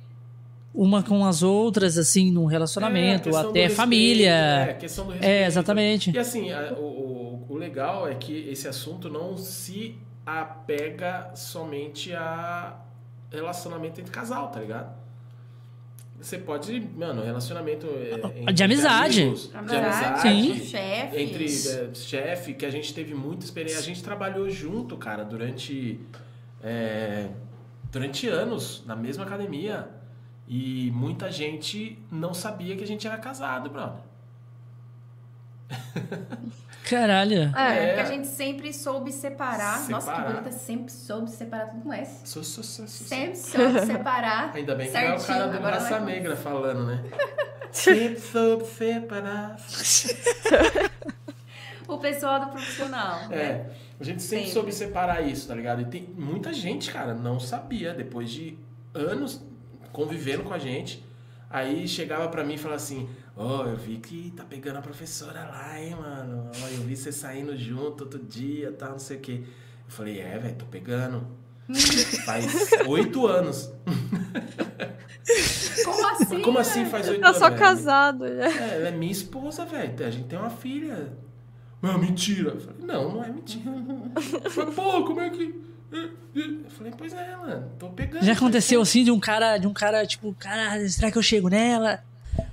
uma 0.74 1.02
com 1.02 1.24
as 1.24 1.42
outras, 1.42 1.98
assim, 1.98 2.30
num 2.30 2.48
É, 2.48 2.52
relacionamento, 2.52 3.30
do 3.30 3.36
até 3.36 3.46
respeito, 3.62 3.74
família. 3.74 4.30
É, 4.70 4.74
questão 4.74 5.04
do 5.06 5.12
respeito. 5.12 5.30
É, 5.32 5.46
exatamente. 5.46 6.10
E 6.14 6.18
assim, 6.18 6.50
a- 6.52 6.72
o, 6.74 7.44
o, 7.48 7.56
legal 7.56 8.08
é 8.08 8.14
que 8.14 8.48
esse 8.48 8.68
assunto 8.68 9.08
não 9.10 9.36
se 9.36 9.98
apega 10.24 11.30
somente 11.34 12.12
a 12.14 12.78
relacionamento 13.30 14.00
entre 14.00 14.12
casal, 14.12 14.48
tá 14.48 14.60
ligado? 14.60 14.98
Você 16.20 16.36
pode, 16.36 16.78
mano, 16.96 17.22
relacionamento 17.24 17.86
é, 17.86 18.14
entre 18.40 18.52
De 18.52 18.62
amizade. 18.62 19.22
amigos, 19.22 19.48
de 19.48 19.56
Amizade, 19.56 19.84
amizade, 19.86 20.20
Sim. 20.22 20.64
chefes. 20.66 21.18
entre 21.18 21.44
é, 21.46 21.94
chefe, 21.94 22.54
que 22.54 22.66
a 22.66 22.70
gente 22.70 22.92
teve 22.92 23.14
muita 23.14 23.44
experiência. 23.44 23.80
A 23.80 23.82
gente 23.82 24.02
trabalhou 24.04 24.48
junto, 24.50 24.96
cara, 24.98 25.24
durante, 25.24 25.98
é, 26.62 27.28
durante 27.90 28.28
anos, 28.28 28.84
na 28.86 28.94
mesma 28.94 29.24
academia. 29.24 29.88
E 30.52 30.90
muita 30.90 31.30
gente 31.30 31.96
não 32.10 32.34
sabia 32.34 32.76
que 32.76 32.82
a 32.82 32.86
gente 32.86 33.06
era 33.06 33.16
casado, 33.16 33.70
brother. 33.70 34.00
Caralho. 36.88 37.42
É. 37.56 37.86
Porque 37.94 38.00
a 38.00 38.04
gente 38.04 38.26
sempre 38.26 38.72
soube 38.72 39.12
separar. 39.12 39.88
Nossa, 39.88 40.10
que 40.10 40.16
Separar. 40.16 40.32
bonita, 40.32 40.50
sempre 40.50 40.92
soube 40.92 41.30
separar 41.30 41.68
tudo 41.70 41.82
com 41.82 41.92
S. 41.92 42.20
Su, 42.28 42.42
su, 42.42 42.62
su, 42.64 42.82
su, 42.82 42.88
su. 42.88 43.04
Sempre 43.04 43.36
soube 43.36 43.86
separar. 43.86 44.50
Ainda 44.56 44.74
bem 44.74 44.88
que 44.88 44.92
não 44.94 45.00
é 45.00 45.14
o 45.14 45.18
certinho. 45.20 45.38
cara 45.38 45.46
do 45.58 45.62
Raça 45.62 45.90
vai 45.90 45.98
com- 46.00 46.04
Negra 46.06 46.36
falando, 46.36 46.86
né? 46.86 47.04
Sempre 47.70 48.18
soube 48.18 48.64
separar. 48.64 49.56
O 51.86 51.98
pessoal 51.98 52.40
do 52.40 52.46
profissional. 52.48 53.28
né? 53.28 53.36
É, 53.36 53.70
a 54.00 54.02
gente 54.02 54.20
sempre, 54.22 54.38
Sempre. 54.46 54.52
soube 54.52 54.72
separar 54.72 55.20
isso, 55.22 55.46
tá 55.46 55.54
ligado? 55.54 55.82
E 55.82 55.84
tem 55.84 56.02
muita 56.16 56.52
gente, 56.52 56.90
cara, 56.90 57.14
não 57.14 57.38
sabia, 57.38 57.94
depois 57.94 58.28
de 58.28 58.58
anos 58.92 59.40
convivendo 59.92 60.42
com 60.44 60.52
a 60.54 60.58
gente. 60.58 61.04
Aí 61.48 61.86
chegava 61.88 62.28
pra 62.28 62.44
mim 62.44 62.54
e 62.54 62.58
falava 62.58 62.76
assim: 62.80 63.08
Ó, 63.36 63.64
eu 63.66 63.76
vi 63.76 63.98
que 63.98 64.32
tá 64.36 64.44
pegando 64.44 64.78
a 64.78 64.82
professora 64.82 65.44
lá, 65.44 65.80
hein, 65.80 65.96
mano? 65.96 66.50
Ó, 66.62 66.66
eu 66.68 66.82
vi 66.82 66.96
você 66.96 67.10
saindo 67.10 67.56
junto 67.56 68.04
outro 68.04 68.20
dia, 68.22 68.72
tal, 68.72 68.92
não 68.92 68.98
sei 68.98 69.16
o 69.16 69.20
quê. 69.20 69.42
Eu 69.42 69.90
falei: 69.90 70.20
É, 70.20 70.38
velho, 70.38 70.54
tô 70.54 70.66
pegando. 70.66 71.26
Faz 72.24 72.46
oito 72.86 73.26
anos. 73.26 73.72
Como 75.84 76.06
assim? 76.08 76.42
Como 76.42 76.58
assim 76.58 76.84
faz 76.86 77.08
oito 77.08 77.20
Eu 77.20 77.26
anos? 77.28 77.38
sou 77.38 77.48
velho? 77.48 77.60
casado. 77.60 78.26
já. 78.26 78.44
É, 78.44 78.76
ela 78.76 78.88
é 78.88 78.90
minha 78.90 79.12
esposa, 79.12 79.64
velho. 79.64 79.94
A 80.06 80.10
gente 80.10 80.26
tem 80.28 80.38
uma 80.38 80.50
filha. 80.50 81.12
Não, 81.80 81.98
mentira. 81.98 82.50
Eu 82.50 82.60
falei, 82.60 82.84
não, 82.84 83.14
não 83.14 83.24
é 83.24 83.28
mentira. 83.30 83.70
Eu 84.44 84.50
falei, 84.50 84.74
pô, 84.74 85.04
como 85.04 85.20
é 85.20 85.30
que. 85.30 85.60
Eu 85.92 86.70
falei, 86.70 86.92
pois 86.96 87.12
é, 87.12 87.36
mano, 87.36 87.70
tô 87.78 87.88
pegando. 87.90 88.24
Já 88.24 88.32
aconteceu 88.32 88.80
assim 88.80 89.02
de 89.04 89.10
um 89.10 89.18
cara, 89.18 89.58
de 89.58 89.66
um 89.66 89.72
cara, 89.72 90.06
tipo, 90.06 90.34
cara, 90.38 90.88
será 90.88 91.10
que 91.10 91.18
eu 91.18 91.22
chego 91.22 91.48
nela? 91.48 92.00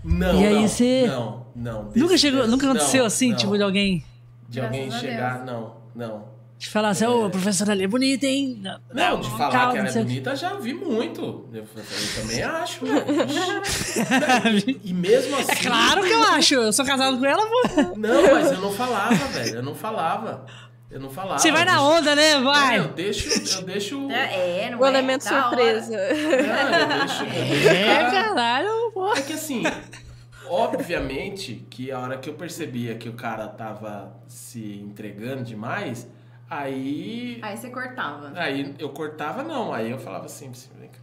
Não, 0.03 0.41
E 0.41 0.45
aí 0.45 0.55
não, 0.55 0.67
você- 0.67 1.05
Não, 1.07 1.45
não. 1.55 1.83
nunca 1.83 2.07
desse- 2.13 2.17
chegou, 2.17 2.47
nunca 2.47 2.65
não, 2.65 2.73
aconteceu 2.73 3.05
assim, 3.05 3.29
não. 3.29 3.37
tipo, 3.37 3.55
de 3.57 3.63
alguém 3.63 4.03
De 4.49 4.59
alguém 4.59 4.85
Graças 4.87 5.01
chegar, 5.01 5.45
não, 5.45 5.75
não. 5.95 6.25
te 6.57 6.67
falar 6.69 6.89
assim, 6.89 7.05
ô, 7.05 7.25
a 7.25 7.29
professora 7.29 7.73
ali 7.73 7.83
é 7.83 7.87
bonita, 7.87 8.25
hein? 8.25 8.59
Não, 8.91 9.19
de 9.21 9.29
falar 9.29 9.51
calma, 9.51 9.71
que 9.73 9.77
ela 9.79 9.91
não 9.91 10.01
é 10.01 10.03
bonita, 10.03 10.35
já 10.35 10.53
vi 10.55 10.73
muito. 10.73 11.47
Eu, 11.53 11.61
eu 11.63 12.21
também 12.21 12.41
acho, 12.41 12.83
velho. 12.85 13.05
E, 14.65 14.79
e 14.89 14.93
mesmo 14.93 15.35
assim. 15.37 15.51
É 15.51 15.55
claro 15.55 16.01
que 16.01 16.09
eu 16.11 16.23
acho, 16.23 16.53
eu 16.55 16.73
sou 16.73 16.83
casado 16.85 17.19
com 17.19 17.25
ela, 17.25 17.43
pô. 17.45 17.81
Não, 17.97 18.33
mas 18.33 18.51
eu 18.51 18.61
não 18.61 18.71
falava, 18.71 19.13
velho. 19.15 19.55
Eu 19.57 19.63
não 19.63 19.75
falava. 19.75 20.45
Eu 20.89 20.99
não 21.01 21.09
falava. 21.09 21.37
Você 21.37 21.51
vai 21.51 21.65
na 21.65 21.81
onda, 21.81 22.15
né? 22.15 22.39
Vai. 22.41 22.75
É, 22.77 22.79
eu 22.79 22.87
deixo. 22.89 23.57
Eu 23.57 23.63
deixo. 23.63 24.07
É, 24.11 24.65
é, 24.65 24.69
não 24.71 24.79
O 24.79 24.85
é? 24.85 24.89
elemento 24.89 25.23
surpresa. 25.23 25.91
Não, 25.91 25.99
eu 25.99 26.87
deixo, 26.87 27.23
eu 27.23 27.29
deixo 27.29 27.67
o 27.67 27.69
É, 27.69 27.85
cara- 28.03 28.11
caralho, 28.11 28.91
pô. 28.93 29.13
É 29.13 29.21
que 29.21 29.33
assim, 29.33 29.63
obviamente 30.49 31.65
que 31.69 31.91
a 31.91 31.99
hora 31.99 32.17
que 32.17 32.29
eu 32.29 32.33
percebia 32.33 32.95
que 32.95 33.09
o 33.09 33.13
cara 33.13 33.47
tava 33.47 34.15
se 34.27 34.79
entregando 34.79 35.43
demais, 35.43 36.07
aí. 36.49 37.39
Aí 37.41 37.57
você 37.57 37.69
cortava. 37.69 38.31
Aí 38.35 38.73
eu 38.79 38.89
cortava, 38.89 39.43
não. 39.43 39.73
Aí 39.73 39.91
eu 39.91 39.99
falava 39.99 40.25
assim, 40.25 40.49
assim, 40.49 40.69
vem 40.79 40.89
cá. 40.89 40.99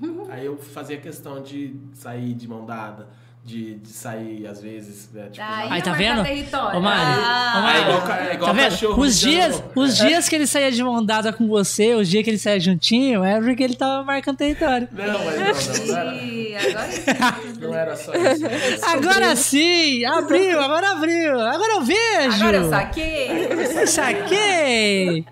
Aí 0.32 0.44
eu 0.46 0.56
fazia 0.58 0.96
questão 0.98 1.42
de 1.42 1.76
sair 1.94 2.34
de 2.34 2.48
mão 2.48 2.64
dada, 2.66 3.08
de, 3.44 3.74
de 3.74 3.88
sair, 3.90 4.46
às 4.46 4.62
vezes, 4.62 5.10
né, 5.12 5.28
tipo, 5.30 5.44
Aí, 5.46 5.68
Aí, 5.72 5.78
é 5.78 5.82
tá 5.82 5.92
vendo? 5.92 6.22
território. 6.22 6.78
Ô, 6.78 6.82
Mari, 6.82 7.20
Ah, 7.22 7.54
ô, 7.56 7.60
Mari. 7.62 7.78
É 7.78 7.82
igual, 7.82 8.12
é 8.18 8.34
igual 8.34 8.46
Tá 8.48 8.52
vendo? 8.54 8.70
cachorro 8.70 9.02
Os 9.02 9.20
dias, 9.20 9.62
os 9.74 9.96
dias 9.98 10.28
que 10.30 10.34
ele 10.34 10.46
saía 10.46 10.72
de 10.72 10.82
mão 10.82 11.04
dada 11.04 11.30
com 11.30 11.46
você, 11.46 11.94
os 11.94 12.08
dias 12.08 12.24
que 12.24 12.30
ele 12.30 12.38
saía 12.38 12.58
juntinho, 12.58 13.22
é 13.22 13.38
porque 13.40 13.62
ele 13.62 13.76
tava 13.76 14.02
marcando 14.02 14.38
território. 14.38 14.88
Não, 14.90 15.24
mas 15.24 15.68
não, 15.78 15.86
não, 15.86 15.96
era, 15.98 16.14
Ih, 16.14 16.56
agora 16.56 16.90
sim. 16.90 17.60
não 17.60 17.74
era 17.74 17.96
só 17.96 18.12
isso. 18.14 18.86
Agora 18.86 19.36
sim! 19.36 20.04
Abriu, 20.06 20.60
agora 20.60 20.92
abriu! 20.92 21.38
Agora 21.40 21.72
eu 21.74 21.82
vejo! 21.82 22.36
Agora 22.42 22.56
eu 22.56 22.70
saquei. 22.70 23.86
Saquei! 23.86 25.26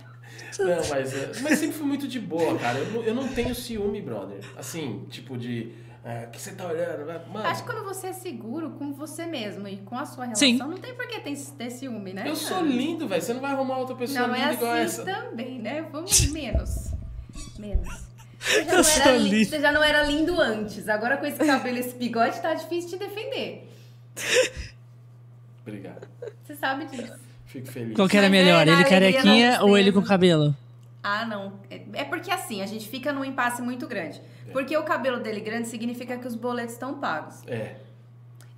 Não, 0.58 0.76
mas, 0.90 1.14
é, 1.14 1.32
mas 1.42 1.58
sempre 1.58 1.76
fui 1.76 1.86
muito 1.86 2.06
de 2.06 2.20
boa, 2.20 2.56
cara. 2.58 2.78
Eu 2.78 2.86
não, 2.92 3.02
eu 3.02 3.14
não 3.14 3.28
tenho 3.28 3.54
ciúme, 3.54 4.02
brother. 4.02 4.38
Assim, 4.56 5.04
tipo 5.08 5.36
de. 5.36 5.72
É, 6.04 6.26
que 6.26 6.40
você 6.40 6.50
tá 6.52 6.66
olhando? 6.66 7.06
Mano, 7.32 7.46
Acho 7.46 7.62
que 7.64 7.70
quando 7.72 7.84
você 7.84 8.08
é 8.08 8.12
seguro 8.12 8.70
com 8.70 8.92
você 8.92 9.24
mesmo 9.24 9.68
e 9.68 9.76
com 9.78 9.96
a 9.96 10.04
sua 10.04 10.24
relação, 10.24 10.48
Sim. 10.48 10.56
não 10.56 10.76
tem 10.76 10.94
por 10.94 11.06
que 11.06 11.20
ter, 11.20 11.36
ter 11.56 11.70
ciúme, 11.70 12.12
né? 12.12 12.24
eu 12.26 12.34
sou 12.34 12.60
lindo, 12.60 13.06
velho. 13.06 13.22
Você 13.22 13.32
não 13.32 13.40
vai 13.40 13.52
arrumar 13.52 13.78
outra 13.78 13.94
pessoa 13.94 14.26
Não, 14.26 14.34
é 14.34 14.38
linda 14.40 14.52
igual 14.54 14.72
assim 14.72 14.82
essa. 14.82 15.04
também, 15.04 15.58
né? 15.60 15.82
Vamos 15.92 16.26
menos. 16.32 16.90
Menos. 17.56 17.88
Você 18.40 18.64
já, 18.64 18.72
Eu 18.72 18.82
não 18.82 18.90
era 18.90 19.12
li- 19.16 19.30
lindo. 19.30 19.48
você 19.50 19.60
já 19.60 19.72
não 19.72 19.84
era 19.84 20.02
lindo 20.02 20.40
antes. 20.40 20.88
Agora 20.88 21.16
com 21.16 21.24
esse 21.26 21.38
cabelo 21.38 21.76
e 21.76 21.80
esse 21.80 21.94
bigode 21.94 22.40
tá 22.42 22.52
difícil 22.54 22.90
de 22.90 22.96
defender. 23.06 23.70
Obrigado. 25.64 26.08
Você 26.44 26.56
sabe 26.56 26.86
disso. 26.86 27.14
Fico 27.46 27.70
feliz. 27.70 27.94
Qual 27.94 28.08
que 28.08 28.16
era 28.16 28.26
é, 28.26 28.30
melhor? 28.30 28.66
Ele 28.66 28.84
carequinha 28.84 29.62
ou 29.62 29.78
ele 29.78 29.92
com 29.92 30.02
cabelo? 30.02 30.56
Ah, 31.02 31.24
não. 31.24 31.52
É 31.70 31.82
é 31.94 32.04
porque 32.04 32.30
assim, 32.30 32.62
a 32.62 32.66
gente 32.66 32.88
fica 32.88 33.12
num 33.12 33.24
impasse 33.24 33.62
muito 33.62 33.86
grande. 33.86 34.20
Porque 34.52 34.76
o 34.76 34.82
cabelo 34.84 35.20
dele 35.20 35.40
grande 35.40 35.68
significa 35.68 36.16
que 36.18 36.26
os 36.26 36.34
boletos 36.34 36.74
estão 36.74 36.94
pagos. 37.00 37.42
É. 37.46 37.76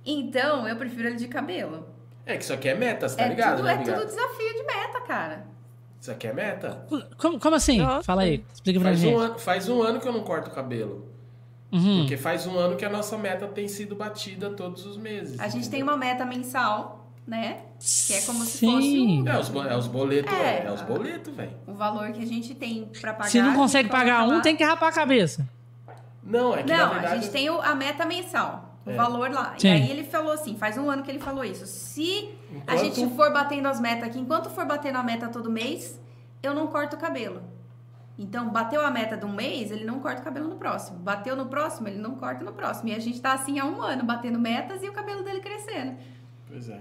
Então, 0.05 0.67
eu 0.67 0.75
prefiro 0.75 1.07
ele 1.07 1.15
de 1.15 1.27
cabelo. 1.27 1.87
É 2.25 2.37
que 2.37 2.43
isso 2.43 2.53
aqui 2.53 2.69
é 2.69 2.75
meta, 2.75 3.07
você 3.07 3.17
tá 3.17 3.23
é 3.23 3.29
ligado, 3.29 3.57
tudo, 3.57 3.65
né, 3.65 3.71
é 3.71 3.75
Obrigado? 3.75 3.99
tudo 3.99 4.07
desafio 4.09 4.53
de 4.53 4.63
meta, 4.63 5.01
cara. 5.01 5.47
Isso 5.99 6.11
aqui 6.11 6.27
é 6.27 6.33
meta? 6.33 6.85
Como, 7.17 7.39
como 7.39 7.55
assim? 7.55 7.79
Nossa. 7.79 8.03
Fala 8.03 8.23
aí, 8.23 8.43
explica 8.53 8.79
pra 8.79 8.89
Faz 8.89 8.99
gente. 8.99 9.15
um, 9.15 9.19
ano, 9.19 9.39
faz 9.39 9.69
um 9.69 9.81
ano 9.81 9.99
que 9.99 10.07
eu 10.07 10.13
não 10.13 10.21
corto 10.23 10.49
o 10.49 10.53
cabelo. 10.53 11.11
Uhum. 11.71 11.99
Porque 12.01 12.15
faz 12.17 12.45
um 12.45 12.57
ano 12.57 12.75
que 12.75 12.85
a 12.85 12.89
nossa 12.89 13.17
meta 13.17 13.47
tem 13.47 13.67
sido 13.67 13.95
batida 13.95 14.49
todos 14.51 14.85
os 14.85 14.97
meses. 14.97 15.39
A 15.39 15.47
gente 15.47 15.69
tem 15.69 15.81
uma 15.81 15.97
meta 15.97 16.23
mensal, 16.25 17.09
né? 17.27 17.61
Que 18.07 18.13
é 18.13 18.21
como 18.21 18.43
se 18.45 18.59
Sim. 18.59 18.71
fosse 19.23 19.29
É 19.29 19.39
os, 19.39 19.49
bo- 19.49 19.63
é 19.63 19.75
os 19.77 19.87
boletos, 19.87 20.31
É. 20.33 20.63
é, 20.63 20.65
é 20.67 20.71
os 20.71 20.81
boletos, 20.81 21.33
velho. 21.35 21.51
o 21.67 21.73
valor 21.73 22.11
que 22.11 22.21
a 22.21 22.27
gente 22.27 22.53
tem 22.53 22.85
pra 23.01 23.13
pagar. 23.13 23.29
Se 23.29 23.41
não 23.41 23.55
consegue 23.55 23.89
pagar 23.89 24.23
um, 24.25 24.35
lá. 24.35 24.41
tem 24.41 24.55
que 24.55 24.63
rapar 24.63 24.89
a 24.89 24.93
cabeça. 24.93 25.47
Não, 26.25 26.55
é 26.55 26.63
que 26.63 26.69
na 26.71 26.77
Não, 26.85 26.93
verdade. 26.93 27.13
a 27.13 27.17
gente 27.17 27.31
tem 27.31 27.49
o- 27.49 27.61
a 27.61 27.75
meta 27.75 28.05
mensal, 28.05 28.75
o 28.85 28.89
É. 28.89 28.95
valor 28.95 29.29
lá. 29.31 29.53
Sim. 29.57 29.67
E 29.67 29.71
aí 29.71 29.91
ele 29.91 30.03
falou 30.03 30.31
assim, 30.33 30.57
faz 30.57 30.77
um 30.77 30.89
ano 30.89 31.03
que 31.03 31.11
ele 31.11 31.19
falou 31.19 31.43
isso. 31.43 31.65
Se 31.67 32.29
a 32.51 32.73
Enquanto- 32.75 32.79
gente 32.95 33.15
for 33.15 33.31
batendo 33.31 33.67
as 33.67 33.79
metas 33.79 34.09
aqui, 34.09 34.19
enquanto 34.19 34.49
for 34.49 34.65
batendo 34.65 34.97
a 34.97 35.03
meta 35.03 35.27
todo 35.29 35.49
mês, 35.51 35.99
eu 36.41 36.53
não 36.53 36.67
corto 36.67 36.95
o 36.95 36.99
cabelo. 36.99 37.41
Então, 38.17 38.49
bateu 38.49 38.79
a 38.85 38.89
meta 38.89 39.17
de 39.17 39.25
um 39.25 39.31
mês, 39.33 39.71
ele 39.71 39.83
não 39.83 39.99
corta 39.99 40.21
o 40.21 40.23
cabelo 40.23 40.47
no 40.47 40.55
próximo. 40.55 40.97
Bateu 40.99 41.35
no 41.35 41.47
próximo, 41.47 41.87
ele 41.89 41.97
não 41.99 42.15
corta 42.15 42.45
no 42.45 42.53
próximo. 42.53 42.87
E 42.89 42.95
a 42.95 42.99
gente 42.99 43.21
tá 43.21 43.33
assim 43.33 43.59
há 43.59 43.65
um 43.65 43.81
ano, 43.81 44.05
batendo 44.05 44.39
metas 44.39 44.81
e 44.81 44.87
o 44.87 44.93
cabelo 44.93 45.21
dele 45.21 45.41
crescendo. 45.41 45.97
Pois 46.47 46.69
é. 46.69 46.79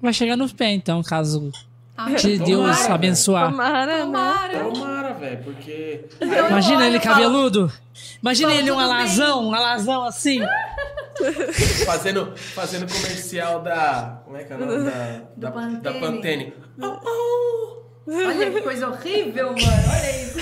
Vai 0.00 0.12
chegar 0.12 0.36
no 0.36 0.48
pé, 0.54 0.70
então, 0.70 1.02
caso 1.02 1.50
Ah, 1.96 2.12
te 2.14 2.32
Tomara, 2.38 2.44
Deus 2.44 2.78
velho. 2.80 2.94
abençoar. 2.94 3.50
Tomara, 3.50 3.86
né? 3.86 4.02
Tomara. 4.04 4.64
Tomara, 4.64 5.14
velho, 5.14 5.44
porque. 5.44 6.04
eu 6.20 6.46
Imagina 6.48 6.86
ele 6.86 6.98
falo, 6.98 7.14
cabeludo. 7.14 7.72
Imagina 8.20 8.52
ele 8.54 8.70
um 8.72 8.76
bem. 8.76 8.84
alazão, 8.84 9.48
um 9.48 9.54
alazão 9.54 10.04
assim. 10.04 10.40
Fazendo, 11.86 12.32
fazendo 12.36 12.92
comercial 12.92 13.62
da. 13.62 14.20
Como 14.24 14.36
é 14.36 14.42
que 14.42 14.52
é 14.52 14.56
o 14.56 14.58
nome? 14.58 14.90
Da, 14.90 15.20
da, 15.36 15.50
Pantene. 15.52 15.80
da 15.80 15.92
Pantene. 15.94 16.54
Oh, 16.82 16.98
oh. 17.06 18.10
Olha 18.10 18.50
que 18.50 18.60
coisa 18.62 18.88
horrível, 18.88 19.46
mano. 19.52 19.62
Olha 19.92 20.22
isso. 20.22 20.38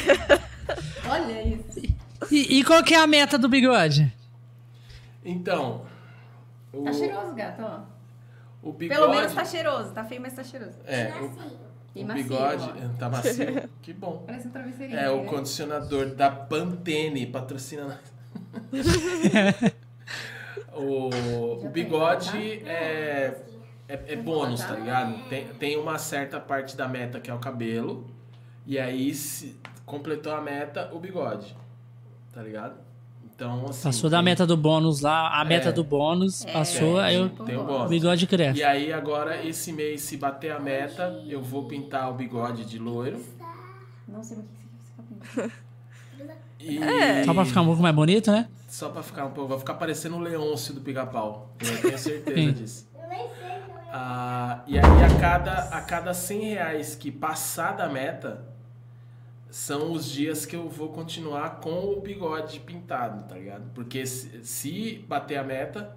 Olha 1.11 1.43
isso. 1.47 1.95
E, 2.31 2.59
e 2.61 2.65
qual 2.65 2.83
que 2.83 2.95
é 2.95 2.99
a 2.99 3.07
meta 3.07 3.37
do 3.37 3.49
bigode? 3.51 4.11
Então. 5.23 5.83
O, 6.73 6.83
Tá 6.85 6.93
cheiroso, 6.95 7.35
gato, 7.35 7.63
ó. 7.63 7.92
O 8.63 8.73
bigode. 8.73 9.01
Pelo 9.01 9.13
menos 9.13 9.35
tá 9.35 9.45
cheiroso. 9.45 9.93
Tá 9.93 10.05
feio, 10.05 10.21
mas 10.21 10.35
tá 10.35 10.45
cheiroso. 10.45 10.79
É, 10.87 11.13
o, 11.21 11.33
E 11.95 12.05
o 12.05 12.07
macio, 12.07 12.23
bigode. 12.23 12.71
ó. 12.71 12.99
Tá 12.99 13.09
macio. 13.11 13.69
Que 13.83 13.93
bom. 13.93 14.23
Parece 14.25 14.47
um 14.47 14.51
travesseirinho. 14.51 14.99
É, 14.99 15.11
o 15.11 15.23
né? 15.23 15.29
condicionador 15.29 16.15
da 16.15 16.31
Pantene, 16.31 17.27
patrocina 17.27 17.85
nós. 17.85 18.13
o, 20.73 21.67
o 21.67 21.69
bigode 21.69 22.63
é, 22.65 23.43
é, 23.89 24.13
é 24.13 24.17
bônus, 24.17 24.61
tá 24.61 24.77
ligado? 24.77 25.29
Tem, 25.29 25.49
tem 25.55 25.77
uma 25.77 25.99
certa 25.99 26.39
parte 26.39 26.77
da 26.77 26.87
meta 26.87 27.19
que 27.21 27.31
é 27.31 27.35
o 27.35 27.39
cabelo. 27.39 28.07
E 28.65 28.79
aí, 28.79 29.13
se 29.13 29.61
completou 29.85 30.33
a 30.33 30.41
meta, 30.41 30.89
o 30.93 31.01
bigode. 31.01 31.57
Tá 32.33 32.41
ligado? 32.43 32.77
Então, 33.35 33.67
assim. 33.69 33.83
Passou 33.85 34.09
da 34.11 34.19
tem- 34.19 34.25
meta 34.25 34.47
do 34.47 34.57
bônus 34.57 35.01
lá, 35.01 35.41
a 35.41 35.45
meta 35.45 35.71
É. 35.71 35.73
do 35.73 35.83
bônus, 35.83 36.45
É, 36.45 36.53
passou, 36.53 36.99
aí 36.99 37.17
eu- 37.17 37.29
Tem 37.31 37.57
o 37.57 37.65
bônus. 37.65 37.89
bigode 37.91 38.27
cresce. 38.27 38.61
E 38.61 38.65
aí, 38.65 38.93
agora, 38.93 39.45
esse 39.45 39.73
mês, 39.73 40.03
se 40.03 40.17
bater 40.17 40.53
a 40.53 40.61
meta, 40.61 41.21
eu 41.27 41.43
vou 41.43 41.67
pintar 41.67 42.11
o 42.11 42.15
bigode 42.15 42.65
de 42.65 42.79
loiro. 42.79 43.21
Não 44.07 44.23
sei 44.23 44.37
o 44.39 44.43
que 44.43 44.49
você 45.25 45.43
fica 45.43 45.53
E... 46.61 47.25
Só 47.25 47.35
pra 47.35 47.45
ficar 47.45 47.63
um 47.63 47.67
pouco 47.67 47.83
mais 47.83 47.95
bonito, 47.95 48.31
né? 48.31 48.49
Só 48.69 48.89
pra 48.91 49.03
ficar 49.03 49.27
um 49.27 49.31
pouco. 49.33 49.49
Vai 49.51 49.59
ficar 49.59 49.75
parecendo 49.75 50.15
o 50.15 50.21
Leôncio 50.21 50.73
do 50.73 50.81
pica-pau. 50.81 51.51
Eu 51.61 51.81
tenho 51.83 51.99
certeza 51.99 52.53
disso. 52.53 52.89
Ah, 53.95 54.63
e 54.67 54.79
aí, 54.79 54.85
a 54.85 55.21
cada, 55.21 55.53
a 55.71 55.81
cada 55.83 56.15
100 56.15 56.41
reais 56.55 56.95
que 56.95 57.11
passar 57.11 57.73
da 57.77 57.89
meta, 57.89 58.45
são 59.53 59.93
os 59.93 60.07
dias 60.11 60.47
que 60.47 60.57
eu 60.57 60.67
vou 60.69 60.89
continuar 60.89 61.61
com 61.61 61.85
o 61.93 62.01
bigode 62.01 62.59
pintado, 62.61 63.25
tá 63.29 63.35
ligado? 63.37 63.71
Porque 63.75 64.07
se, 64.07 64.43
se 64.45 65.05
bater 65.07 65.37
a 65.37 65.45
meta, 65.45 65.95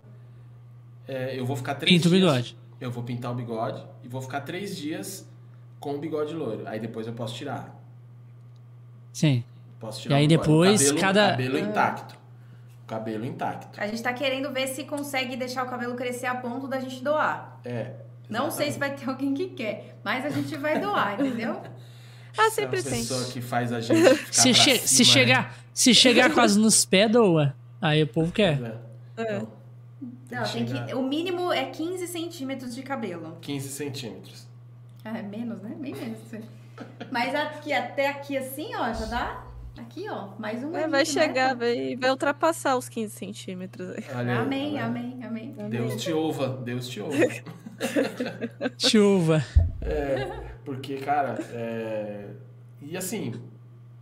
é, 1.07 1.39
eu 1.39 1.45
vou 1.45 1.55
ficar 1.55 1.75
três 1.75 1.95
Pinta 1.95 2.07
o 2.07 2.11
dias. 2.11 2.21
bigode. 2.23 2.57
eu 2.81 2.91
vou 2.91 3.01
pintar 3.03 3.31
o 3.31 3.35
bigode 3.35 3.81
e 4.03 4.07
vou 4.09 4.21
ficar 4.21 4.41
três 4.41 4.75
dias 4.75 5.25
com 5.79 5.95
o 5.95 5.97
bigode 5.99 6.33
loiro. 6.33 6.67
Aí 6.67 6.79
depois 6.79 7.07
eu 7.07 7.13
posso 7.13 7.33
tirar. 7.35 7.73
Sim. 9.13 9.43
Posso 9.79 9.99
E 9.99 10.03
tirar 10.03 10.15
aí 10.17 10.25
o 10.25 10.27
bigode. 10.27 10.47
depois, 10.47 10.81
cabelo, 10.83 10.99
cada- 11.01 11.29
cabelo 11.31 11.57
intacto. 11.59 12.15
Cabelo 12.87 13.25
intacto. 13.25 13.81
A 13.81 13.87
gente 13.87 14.03
tá 14.03 14.13
querendo 14.13 14.51
ver 14.51 14.67
se 14.67 14.83
consegue 14.83 15.35
deixar 15.37 15.63
o 15.65 15.69
cabelo 15.69 15.95
crescer 15.95 16.27
a 16.27 16.35
ponto 16.35 16.67
da 16.67 16.79
gente 16.79 17.03
doar. 17.03 17.59
É. 17.65 17.93
Não 18.29 18.51
sei 18.51 18.71
se 18.71 18.77
vai 18.79 18.93
ter 18.95 19.07
alguém 19.09 19.33
que 19.33 19.47
quer, 19.49 19.97
mas 20.03 20.25
a 20.25 20.29
gente 20.29 20.55
vai 20.57 20.79
doar, 20.79 21.13
entendeu? 21.19 21.61
Ah, 22.37 22.47
É 22.47 22.49
sempre 22.49 22.79
uma 22.79 22.83
tem. 22.89 22.99
pessoa 22.99 23.25
que 23.25 23.41
faz 23.41 23.71
a 23.71 23.79
gente 23.81 24.01
ficar 24.15 24.33
Se, 24.33 24.53
pra 24.53 24.63
che- 24.63 24.75
cima, 24.77 24.87
se 24.87 24.97
né? 25.03 25.09
chegar, 25.09 25.57
se 25.73 25.93
chegar 25.93 26.33
quase 26.33 26.57
nos 26.59 26.85
pés, 26.85 27.11
doa. 27.11 27.55
Aí 27.81 28.03
o 28.03 28.07
povo 28.07 28.31
quer. 28.31 28.59
É. 29.17 29.21
É. 29.23 29.41
Então, 30.27 30.41
Não, 30.41 30.49
tem 30.51 30.65
que, 30.65 30.93
o 30.93 31.03
mínimo 31.03 31.51
é 31.53 31.65
15 31.65 32.07
centímetros 32.07 32.73
de 32.75 32.81
cabelo. 32.83 33.37
15 33.41 33.69
centímetros. 33.69 34.47
Ah, 35.03 35.19
é 35.19 35.21
menos, 35.21 35.61
né? 35.61 35.75
Bem 35.79 35.93
menos. 35.93 36.19
Mas 37.11 37.33
aqui, 37.35 37.71
até 37.71 38.09
aqui 38.09 38.35
assim, 38.37 38.73
ó, 38.75 38.91
já 38.91 39.05
dá. 39.05 39.45
Aqui, 39.77 40.07
ó, 40.09 40.29
mais 40.39 40.63
um. 40.63 40.75
É, 40.75 40.87
vai 40.87 41.03
de 41.03 41.09
chegar, 41.11 41.55
meta. 41.55 41.57
vai, 41.59 41.95
vai 41.95 42.09
ultrapassar 42.09 42.75
os 42.75 42.89
15 42.89 43.13
centímetros. 43.13 43.89
aí. 43.91 44.03
Olha 44.15 44.31
aí, 44.33 44.37
Amém, 44.39 44.73
tá 44.77 44.85
amém, 44.85 45.19
amém. 45.23 45.55
Deus 45.69 46.01
te 46.01 46.11
ouva, 46.11 46.47
Deus 46.63 46.87
te 46.87 46.99
ouva. 47.01 47.17
Chuva. 48.77 49.43
É, 49.81 50.54
porque, 50.65 50.95
cara, 50.97 51.37
é... 51.53 52.25
E 52.81 52.97
assim, 52.97 53.33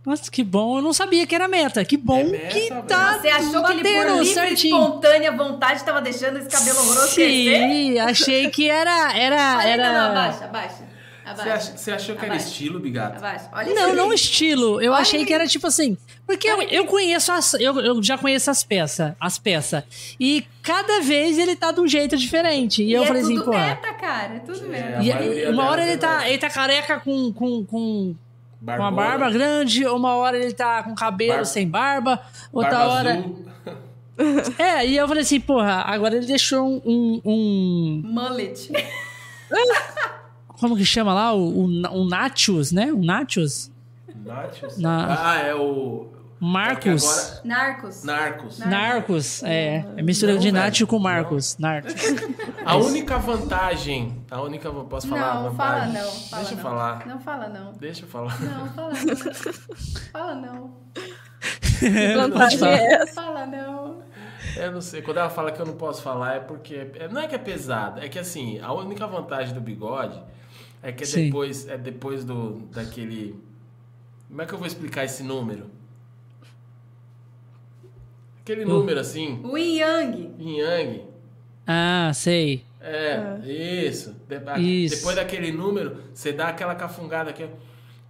Nossa, 0.04 0.30
que 0.30 0.42
bom. 0.42 0.78
Eu 0.78 0.82
não 0.82 0.92
sabia 0.92 1.26
que 1.26 1.34
era 1.34 1.46
meta. 1.48 1.84
Que 1.84 1.96
bom 1.96 2.18
É 2.18 2.24
meta, 2.24 2.48
que 2.48 2.68
velho. 2.68 2.82
tá 2.82 3.18
Você 3.18 3.28
achou 3.28 3.64
que 3.64 3.72
ele, 3.72 3.82
por 3.82 4.06
livre 4.06 4.22
e 4.22 4.26
certinho. 4.34 4.76
espontânea 4.76 5.32
vontade, 5.32 5.84
tava 5.84 6.00
deixando 6.02 6.38
esse 6.38 6.48
cabelo 6.48 6.78
horroroso 6.80 7.14
crescer? 7.14 7.68
Sim, 7.68 7.98
achei 7.98 8.50
que 8.50 8.68
era... 8.68 9.16
era, 9.16 9.64
era... 9.66 9.92
não, 9.92 9.94
não, 9.94 10.10
abaixa, 10.10 10.44
abaixa. 10.44 10.83
Você, 11.24 11.72
você 11.78 11.92
achou 11.92 12.14
que 12.16 12.24
era 12.24 12.34
Abaixa. 12.34 12.48
estilo, 12.50 12.78
Bigato? 12.80 13.22
Olha 13.52 13.74
Não, 13.74 13.94
não 13.94 14.10
aí. 14.10 14.14
estilo. 14.14 14.80
Eu 14.80 14.92
Olha 14.92 15.00
achei 15.02 15.20
aí. 15.20 15.26
que 15.26 15.32
era 15.32 15.46
tipo 15.46 15.66
assim. 15.66 15.96
Porque 16.26 16.46
eu, 16.48 16.60
eu 16.62 16.84
conheço 16.86 17.32
as. 17.32 17.54
Eu, 17.54 17.78
eu 17.80 18.02
já 18.02 18.18
conheço 18.18 18.50
as 18.50 18.62
peças. 18.64 19.12
As 19.20 19.38
peças. 19.38 19.84
E 20.20 20.44
cada 20.62 21.00
vez 21.00 21.38
ele 21.38 21.56
tá 21.56 21.72
de 21.72 21.80
um 21.80 21.88
jeito 21.88 22.16
diferente. 22.16 22.82
E, 22.82 22.88
E 22.90 22.92
eu 22.92 23.04
é 23.04 23.06
falei 23.06 23.22
assim, 23.22 23.34
tudo 23.36 23.44
pô. 23.46 23.50
meta, 23.52 23.92
cara. 23.94 24.34
É 24.34 24.38
tudo 24.40 24.64
É, 24.66 24.68
meta. 24.68 25.02
E, 25.02 25.38
e 25.44 25.48
uma 25.48 25.64
hora 25.70 25.82
ele 25.82 25.92
é 25.92 25.96
tá, 25.96 26.18
meta. 26.18 26.28
ele 26.28 26.38
tá 26.38 26.50
careca 26.50 27.00
com, 27.00 27.32
com, 27.32 27.64
com 27.64 28.14
Barbona, 28.60 28.88
uma 28.90 28.96
barba 28.96 29.30
grande, 29.30 29.86
uma 29.86 30.14
hora 30.16 30.36
ele 30.36 30.52
tá 30.52 30.82
com 30.82 30.94
cabelo 30.94 31.30
Barba- 31.32 31.44
sem 31.44 31.68
barba, 31.68 32.20
outra 32.52 32.70
barba 32.78 32.92
hora. 32.92 33.10
azul. 33.18 33.44
É, 34.58 34.86
e 34.86 34.96
eu 34.96 35.08
falei 35.08 35.22
assim, 35.24 35.40
porra, 35.40 35.82
agora 35.86 36.16
ele 36.16 36.24
deixou 36.26 36.64
um. 36.86 37.20
um- 37.24 38.02
Mullet. 38.04 38.70
como 40.58 40.76
que 40.76 40.84
chama 40.84 41.12
lá? 41.14 41.32
O, 41.34 41.48
o, 41.48 41.64
o 41.66 42.08
Nachos, 42.08 42.72
né? 42.72 42.92
O 42.92 43.02
Nachos? 43.02 43.70
Nachos. 44.24 44.78
Na- 44.78 45.30
Ah, 45.32 45.36
é 45.38 45.54
o. 45.54 46.08
Marcos. 46.40 47.02
é 47.04 47.06
agora- 47.08 47.40
Narcos. 47.44 48.04
Narcos. 48.04 48.58
Narcos, 48.58 49.42
é. 49.44 49.84
É 49.96 50.02
mistura 50.02 50.34
Não, 50.34 50.40
de. 50.40 50.52
Nacho 50.52 50.86
com 50.86 50.98
Marcos. 50.98 51.56
Narcos. 51.58 51.94
A 52.66 52.76
única 52.76 53.18
vantagem. 53.18 54.22
A 54.30 54.40
única. 54.42 54.70
Posso 54.70 55.08
falar? 55.08 55.42
Não, 55.42 55.54
fala 55.54 55.86
não. 55.86 56.02
Fala 56.10 56.42
Deixa 56.42 56.52
eu 56.52 56.56
não. 56.56 56.62
falar. 56.62 57.06
Não 57.06 57.20
fala 57.20 57.48
não. 57.48 57.72
Deixa 57.72 58.02
eu 58.04 58.08
falar. 58.08 58.40
Não, 58.40 58.68
fala 58.68 58.92
não. 58.92 59.16
Fala 60.12 60.34
não. 60.34 60.74
Vantagem 62.16 62.68
é 62.68 62.94
essa. 62.94 63.14
Fala 63.22 63.46
não. 63.46 64.02
Eu 64.56 64.72
não 64.72 64.80
sei. 64.80 65.02
Quando 65.02 65.18
ela 65.18 65.30
fala 65.30 65.50
que 65.50 65.60
eu 65.60 65.66
não 65.66 65.74
posso 65.76 66.02
falar 66.02 66.36
é 66.36 66.40
porque. 66.40 66.90
é- 66.94 67.08
Não 67.08 67.20
é 67.20 67.26
que 67.26 67.34
é 67.34 67.38
pesado. 67.38 68.00
É 68.00 68.08
que 68.08 68.18
assim, 68.18 68.60
a 68.60 68.72
única 68.72 69.06
vantagem 69.06 69.54
do 69.54 69.60
bigode 69.60 70.20
é 70.84 70.92
que 70.92 71.02
é 71.02 71.06
Sim. 71.06 71.24
depois, 71.26 71.66
é 71.68 71.76
depois 71.78 72.24
do, 72.24 72.60
daquele. 72.72 73.34
Como 74.28 74.42
é 74.42 74.46
que 74.46 74.52
eu 74.52 74.58
vou 74.58 74.66
explicar 74.66 75.04
esse 75.04 75.22
número? 75.22 75.68
Aquele 78.42 78.64
número 78.64 79.00
assim, 79.00 79.40
O 79.42 79.56
Yin 79.56 79.78
Yang. 79.78 80.34
yin 80.38 80.56
yang. 80.58 81.04
Ah, 81.66 82.10
sei. 82.14 82.64
É, 82.80 83.38
isso. 83.46 84.14
De- 84.28 84.36
a- 84.46 84.58
Isso. 84.58 84.96
Depois 84.96 85.16
daquele 85.16 85.50
número, 85.50 86.02
você 86.12 86.30
dá 86.32 86.48
aquela 86.48 86.74
cafungada 86.74 87.30
aqui, 87.30 87.44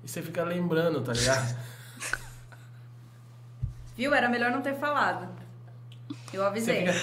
e 0.02 0.08
você 0.08 0.20
fica 0.20 0.42
lembrando, 0.42 1.00
tá 1.02 1.12
ligado? 1.12 1.56
Viu? 3.96 4.12
Era 4.12 4.28
melhor 4.28 4.50
não 4.50 4.60
ter 4.60 4.74
falado. 4.74 5.28
Eu 6.34 6.44
avisei. 6.44 6.84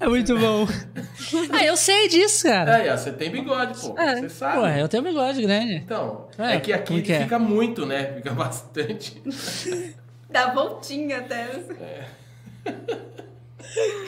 É 0.00 0.08
muito 0.08 0.36
bom. 0.38 0.66
ah, 1.52 1.62
eu 1.64 1.76
sei 1.76 2.08
disso, 2.08 2.44
cara. 2.44 2.92
Ó, 2.92 2.96
você 2.96 3.12
tem 3.12 3.30
bigode, 3.30 3.78
pô. 3.78 3.94
É. 3.98 4.16
Você 4.16 4.28
sabe. 4.30 4.58
Ué, 4.60 4.80
eu 4.82 4.88
tenho 4.88 5.02
bigode 5.02 5.42
grande. 5.42 5.74
Então, 5.76 6.26
É, 6.38 6.54
é, 6.56 6.60
que 6.60 6.72
aqui 6.72 7.02
que 7.02 7.12
é? 7.12 7.20
fica 7.20 7.38
muito, 7.38 7.84
né? 7.84 8.14
Fica 8.14 8.30
bastante. 8.34 9.22
Dá 10.30 10.52
voltinha 10.54 11.18
até. 11.18 11.48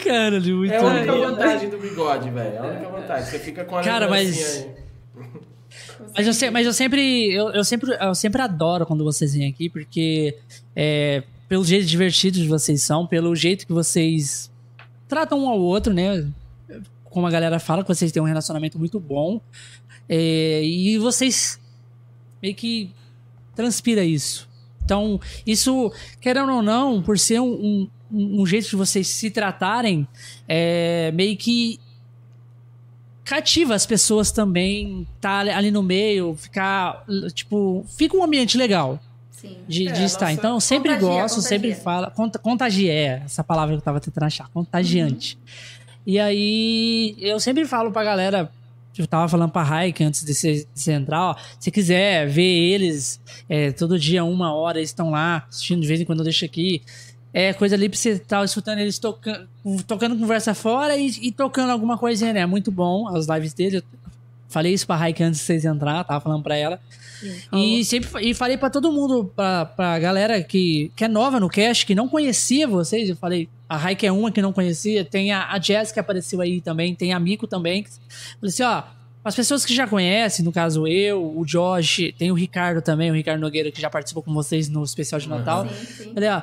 Cara, 0.04 0.40
de 0.40 0.52
muito 0.52 0.72
É 0.72 0.76
a 0.78 0.82
única 0.82 1.12
vantagem 1.12 1.68
do 1.68 1.78
bigode, 1.78 2.30
velho. 2.30 2.54
É 2.54 2.58
a 2.58 2.62
única 2.62 2.88
vantagem. 2.88 3.26
Você 3.30 3.38
fica 3.38 3.64
com 3.64 3.76
a 3.76 3.82
Cara, 3.82 4.08
mas- 4.08 4.56
aí. 4.64 4.70
Mas 6.16 6.26
eu, 6.26 6.32
se- 6.32 6.50
mas 6.50 6.66
eu 6.66 6.72
sempre, 6.72 7.32
eu, 7.32 7.50
eu 7.50 7.64
sempre, 7.64 7.90
eu 8.00 8.14
sempre 8.14 8.40
adoro 8.40 8.86
quando 8.86 9.04
vocês 9.04 9.34
vêm 9.34 9.48
aqui, 9.50 9.68
porque 9.68 10.36
é, 10.74 11.22
pelo 11.48 11.64
jeito 11.64 11.86
divertido 11.86 12.38
que 12.38 12.48
vocês 12.48 12.82
são, 12.82 13.06
pelo 13.06 13.34
jeito 13.34 13.66
que 13.66 13.72
vocês 13.72 14.50
tratam 15.08 15.44
um 15.44 15.48
ao 15.48 15.60
outro, 15.60 15.92
né? 15.92 16.28
Como 17.04 17.26
a 17.26 17.30
galera 17.30 17.58
fala, 17.58 17.82
que 17.82 17.88
vocês 17.88 18.10
têm 18.12 18.22
um 18.22 18.26
relacionamento 18.26 18.78
muito 18.78 18.98
bom. 19.00 19.40
É, 20.08 20.62
e 20.64 20.98
vocês 20.98 21.60
meio 22.42 22.54
que 22.54 22.90
transpira 23.54 24.04
isso. 24.04 24.48
Então, 24.84 25.20
isso, 25.46 25.92
querendo 26.20 26.52
ou 26.52 26.62
não, 26.62 27.02
por 27.02 27.18
ser 27.18 27.40
um, 27.40 27.88
um, 28.10 28.40
um 28.42 28.46
jeito 28.46 28.68
de 28.68 28.76
vocês 28.76 29.08
se 29.08 29.30
tratarem, 29.30 30.06
é, 30.46 31.10
meio 31.12 31.36
que 31.36 31.80
cativa 33.24 33.74
as 33.74 33.84
pessoas 33.84 34.30
também, 34.30 35.06
tá 35.20 35.38
ali- 35.40 35.70
no 35.72 35.82
meio, 35.82 36.36
ficar, 36.36 37.04
tipo, 37.34 37.84
fica 37.88 38.16
um 38.16 38.22
ambiente 38.22 38.56
legal 38.56 39.00
Sim. 39.46 39.56
de, 39.68 39.88
É, 39.88 39.92
de 39.92 40.04
estar. 40.04 40.20
nossa- 40.26 40.32
Então, 40.32 40.54
eu 40.54 40.60
sempre 40.60 40.90
Contagia, 40.94 41.08
gosto, 41.22 41.34
contagia. 41.36 41.48
sempre 41.58 41.74
falo, 41.74 42.10
conta, 42.12 42.38
contagia, 42.38 42.92
é 42.92 43.22
essa 43.24 43.42
palavra 43.44 43.74
que 43.74 43.80
eu 43.80 43.84
tava 43.84 44.00
tentando 44.00 44.24
achar, 44.24 44.48
contagiante. 44.48 45.38
E 46.06 46.18
aí, 46.18 47.16
eu 47.18 47.40
sempre 47.40 47.64
falo 47.66 47.90
pra 47.90 48.04
galera, 48.04 48.50
eu 48.96 49.06
tava 49.06 49.28
falando 49.28 49.50
pra 49.50 49.62
Raik 49.62 50.02
antes 50.04 50.24
de 50.24 50.32
você, 50.34 50.54
de 50.54 50.66
você 50.74 50.92
entrar, 50.92 51.20
ó, 51.30 51.36
se 51.58 51.70
quiser 51.70 52.28
ver 52.28 52.42
eles 52.42 53.20
é, 53.48 53.72
todo 53.72 53.98
dia, 53.98 54.24
uma 54.24 54.54
hora, 54.54 54.78
eles 54.78 54.90
estão 54.90 55.10
lá, 55.10 55.44
assistindo 55.48 55.80
de 55.82 55.86
vez 55.88 56.00
em 56.00 56.04
quando 56.04 56.20
eu 56.20 56.24
deixo 56.24 56.44
aqui. 56.44 56.82
É 57.34 57.52
coisa 57.52 57.74
ali 57.74 57.88
pra 57.88 57.98
você 57.98 58.10
estar 58.12 58.42
escutando 58.44 58.78
eles 58.78 58.98
tocando, 58.98 59.46
tocando 59.86 60.16
conversa 60.16 60.54
fora 60.54 60.96
e, 60.96 61.08
e 61.20 61.30
tocando 61.32 61.70
alguma 61.70 61.98
coisinha, 61.98 62.32
né? 62.32 62.40
É 62.40 62.46
muito 62.46 62.70
bom 62.72 63.08
as 63.14 63.26
lives 63.26 63.52
dele. 63.52 63.76
Eu 63.78 63.82
falei 64.48 64.72
isso 64.72 64.86
pra 64.86 64.96
Raik 64.96 65.22
antes 65.22 65.40
de 65.40 65.44
vocês 65.44 65.64
entrar, 65.66 66.02
tava 66.04 66.18
falando 66.20 66.42
pra 66.42 66.56
ela. 66.56 66.80
E 67.52 67.84
sempre 67.84 68.28
e 68.28 68.34
falei 68.34 68.56
pra 68.56 68.70
todo 68.70 68.92
mundo, 68.92 69.30
pra, 69.34 69.64
pra 69.64 69.98
galera 69.98 70.42
que, 70.42 70.90
que 70.94 71.04
é 71.04 71.08
nova 71.08 71.40
no 71.40 71.48
cast, 71.48 71.86
que 71.86 71.94
não 71.94 72.08
conhecia 72.08 72.66
vocês. 72.66 73.08
Eu 73.08 73.16
falei, 73.16 73.48
a 73.68 73.76
Raik 73.76 74.06
é 74.06 74.12
uma 74.12 74.30
que 74.30 74.42
não 74.42 74.52
conhecia, 74.52 75.04
tem 75.04 75.32
a, 75.32 75.50
a 75.50 75.60
Jess 75.60 75.92
que 75.92 76.00
apareceu 76.00 76.40
aí 76.40 76.60
também, 76.60 76.94
tem 76.94 77.12
a 77.12 77.20
Mico 77.20 77.46
também. 77.46 77.84
Falei 77.84 78.48
assim, 78.48 78.62
ó, 78.62 78.82
as 79.24 79.34
pessoas 79.34 79.64
que 79.64 79.74
já 79.74 79.88
conhecem, 79.88 80.44
no 80.44 80.52
caso 80.52 80.86
eu, 80.86 81.36
o 81.36 81.44
Josh, 81.44 82.12
tem 82.16 82.30
o 82.30 82.34
Ricardo 82.34 82.80
também, 82.80 83.10
o 83.10 83.14
Ricardo 83.14 83.40
Nogueira, 83.40 83.72
que 83.72 83.80
já 83.80 83.90
participou 83.90 84.22
com 84.22 84.32
vocês 84.32 84.68
no 84.68 84.84
especial 84.84 85.20
de 85.20 85.28
Natal. 85.28 85.66
Sim, 85.68 85.86
sim. 85.86 86.14
Falei, 86.14 86.28
ó. 86.28 86.42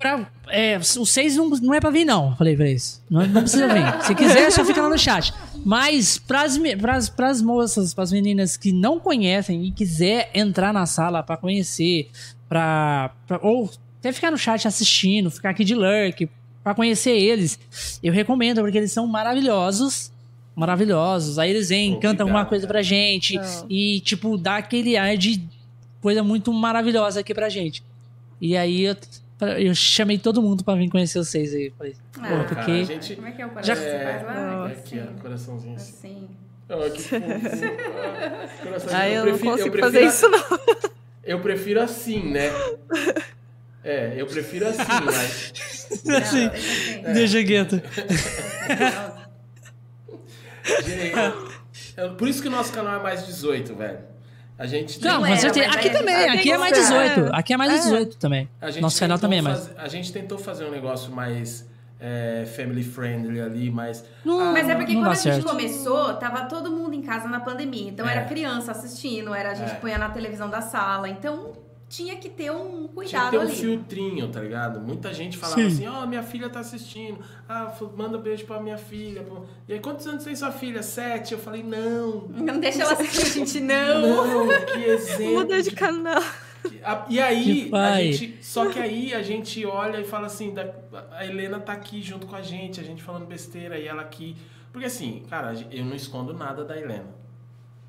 Pra, 0.00 0.26
é, 0.48 0.78
os 0.78 1.10
seis 1.10 1.36
não, 1.36 1.50
não 1.50 1.74
é 1.74 1.78
pra 1.80 1.90
vir, 1.90 2.04
não. 2.06 2.34
Falei 2.36 2.56
pra 2.56 2.66
eles. 2.68 3.02
Não, 3.10 3.26
não 3.26 3.42
precisa 3.42 3.68
vir. 3.68 4.02
Se 4.02 4.14
quiser, 4.14 4.50
só 4.50 4.64
fica 4.64 4.80
lá 4.82 4.88
no 4.88 4.98
chat. 4.98 5.32
Mas 5.64 6.16
pras, 6.16 6.58
pras, 6.80 7.08
pras 7.10 7.42
moças, 7.42 7.92
pras 7.92 8.10
meninas 8.10 8.56
que 8.56 8.72
não 8.72 8.98
conhecem 8.98 9.62
e 9.66 9.70
quiser 9.70 10.30
entrar 10.34 10.72
na 10.72 10.86
sala 10.86 11.22
pra 11.22 11.36
conhecer, 11.36 12.08
pra, 12.48 13.10
pra- 13.26 13.38
ou 13.42 13.70
até 13.98 14.10
ficar 14.10 14.30
no 14.30 14.38
chat 14.38 14.66
assistindo, 14.66 15.30
ficar 15.30 15.50
aqui 15.50 15.62
de 15.64 15.74
lurk, 15.74 16.30
pra 16.64 16.74
conhecer 16.74 17.10
eles, 17.10 17.58
eu 18.02 18.10
recomendo, 18.12 18.62
porque 18.62 18.78
eles 18.78 18.90
são 18.92 19.06
maravilhosos. 19.06 20.10
Maravilhosos. 20.56 21.38
Aí 21.38 21.50
eles 21.50 21.68
vêm, 21.68 21.88
Obrigado, 21.92 22.02
cantam 22.12 22.26
alguma 22.26 22.44
coisa 22.46 22.66
pra 22.66 22.80
gente 22.82 23.36
Não. 23.36 23.66
e, 23.68 24.00
tipo, 24.00 24.36
dá 24.38 24.56
aquele 24.56 24.96
ar 24.96 25.16
de 25.16 25.42
coisa 26.00 26.22
muito 26.22 26.50
maravilhosa 26.52 27.20
aqui 27.20 27.34
pra 27.34 27.48
gente. 27.50 27.82
E 28.40 28.56
aí 28.56 28.82
eu, 28.82 28.96
eu 29.46 29.74
chamei 29.74 30.18
todo 30.18 30.40
mundo 30.42 30.62
pra 30.64 30.74
vir 30.74 30.88
conhecer 30.90 31.18
vocês 31.18 31.54
aí. 31.54 31.72
Falei, 31.76 31.96
Ah, 32.18 32.44
porque. 32.46 32.54
Cara, 32.54 32.80
a 32.80 32.84
gente. 32.84 33.14
Como 33.16 33.26
é 33.26 33.32
que 33.32 33.42
é 33.42 33.46
o 33.46 33.48
coração? 33.50 33.74
Já- 33.74 33.80
faz 33.80 34.22
lá? 34.24 34.68
É, 34.68 34.72
assim, 34.72 34.80
aqui, 34.98 35.00
ó, 35.18 35.22
coraçãozinho 35.22 35.76
assim. 35.76 35.92
assim. 35.92 36.28
Ah, 36.68 36.90
que 36.90 37.02
fofo. 37.02 37.24
Ah, 37.24 38.48
coraçãozinho. 38.62 39.00
Aí 39.00 39.14
eu, 39.14 39.22
prefiro- 39.22 39.44
não 39.44 39.52
consigo 39.56 39.70
prefiro 39.72 39.80
fazer 39.80 39.98
a- 39.98 40.08
isso, 40.08 40.28
não. 40.28 40.90
Eu 41.24 41.40
prefiro 41.40 41.80
assim, 41.80 42.30
né? 42.30 42.50
É, 43.84 44.14
eu 44.16 44.26
prefiro 44.26 44.66
assim, 44.68 44.82
mas. 45.04 45.54
Não, 46.04 46.16
Assim, 46.16 46.48
deixa 46.48 46.56
assim. 46.98 47.02
Deixa 47.14 47.44
quieto. 47.44 47.82
Não. 48.68 49.20
Gente, 50.84 51.14
eu- 51.96 52.14
por 52.14 52.28
isso 52.28 52.40
que 52.42 52.48
o 52.48 52.50
nosso 52.50 52.72
canal 52.72 53.00
é 53.00 53.02
mais 53.02 53.26
18, 53.26 53.74
velho. 53.74 53.98
A 54.60 54.66
gente 54.66 55.02
Não, 55.02 55.12
Não 55.12 55.20
com 55.20 55.26
era, 55.26 55.36
certeza. 55.40 55.66
mas 55.68 55.76
Aqui 55.76 55.90
também, 55.90 56.14
aqui 56.14 56.38
é 56.50 56.52
que 56.52 56.58
mais 56.58 56.76
ser. 56.76 56.82
18. 56.82 57.34
Aqui 57.34 57.52
é 57.54 57.56
mais 57.56 57.72
É. 57.72 57.76
18 57.78 58.16
também. 58.18 58.48
Nosso 58.80 59.00
canal 59.00 59.16
tentou 59.16 59.18
também 59.18 59.38
é 59.38 59.42
mais. 59.42 59.70
A 59.78 59.88
gente 59.88 60.12
tentou 60.12 60.36
fazer 60.38 60.66
um 60.66 60.70
negócio 60.70 61.10
mais 61.10 61.66
é, 61.98 62.44
family 62.56 62.82
friendly 62.84 63.40
ali, 63.40 63.70
mas. 63.70 64.04
Não, 64.24 64.38
Ah, 64.40 64.52
Mas 64.52 64.68
é 64.68 64.74
porque 64.74 64.94
quando 64.94 65.06
a 65.08 65.14
gente 65.14 65.22
certo. 65.22 65.44
começou, 65.46 66.14
tava 66.14 66.44
todo 66.46 66.70
mundo 66.70 66.94
em 66.94 67.00
casa 67.02 67.26
na 67.28 67.40
pandemia. 67.40 67.88
Então 67.90 68.06
É. 68.08 68.12
era 68.12 68.24
criança 68.26 68.70
assistindo, 68.72 69.34
era 69.34 69.50
a 69.50 69.54
gente 69.54 69.72
É. 69.72 69.74
punha 69.76 69.96
na 69.98 70.08
televisão 70.10 70.48
da 70.50 70.60
sala. 70.60 71.08
Então 71.08 71.52
tinha 71.90 72.16
que 72.16 72.28
ter 72.28 72.50
um 72.52 72.68
Tinha 72.70 72.88
que 72.88 72.94
cuidado 72.94 73.30
ter 73.32 73.38
um 73.38 73.40
ali. 73.40 73.52
filtrinho, 73.56 74.28
tá 74.28 74.40
ligado? 74.40 74.80
Muita 74.80 75.12
gente 75.12 75.36
falava 75.36 75.60
Sim. 75.60 75.66
assim, 75.66 75.86
ó, 75.88 76.06
minha 76.06 76.22
filha 76.22 76.48
tá 76.48 76.60
assistindo. 76.60 77.18
Ah, 77.48 77.70
manda 77.96 78.16
beijo 78.16 78.46
pra 78.46 78.60
minha 78.62 78.78
filha. 78.78 79.26
E 79.68 79.72
aí, 79.72 79.80
quantos 79.80 80.06
anos 80.06 80.22
tem 80.22 80.34
sua 80.36 80.52
filha? 80.52 80.82
Sete. 80.84 81.32
Eu 81.32 81.38
falei, 81.40 81.64
não. 81.64 82.28
Não 82.28 82.60
deixa 82.60 82.82
ela 82.82 82.92
assistir, 82.92 83.26
gente, 83.44 83.60
não. 83.60 84.46
Não, 84.46 84.66
que 84.66 84.78
exemplo. 84.88 85.34
Muda 85.34 85.60
de 85.62 85.72
canal. 85.72 86.22
E 87.08 87.18
aí, 87.18 87.70
a 87.72 88.00
gente, 88.02 88.38
só 88.40 88.68
que 88.70 88.78
aí 88.78 89.12
a 89.12 89.22
gente 89.22 89.66
olha 89.66 89.98
e 89.98 90.04
fala 90.04 90.26
assim, 90.26 90.54
da- 90.54 90.72
a 91.12 91.26
Helena 91.26 91.58
tá 91.58 91.72
aqui 91.72 92.00
junto 92.00 92.26
com 92.26 92.36
a 92.36 92.42
gente, 92.42 92.78
a 92.78 92.84
gente 92.84 93.02
falando 93.02 93.26
besteira 93.26 93.76
e 93.78 93.86
ela 93.88 94.02
aqui. 94.02 94.36
Porque 94.72 94.86
assim, 94.86 95.24
cara, 95.28 95.52
eu 95.72 95.84
não 95.84 95.96
escondo 95.96 96.32
nada 96.32 96.64
da 96.64 96.78
Helena. 96.78 97.08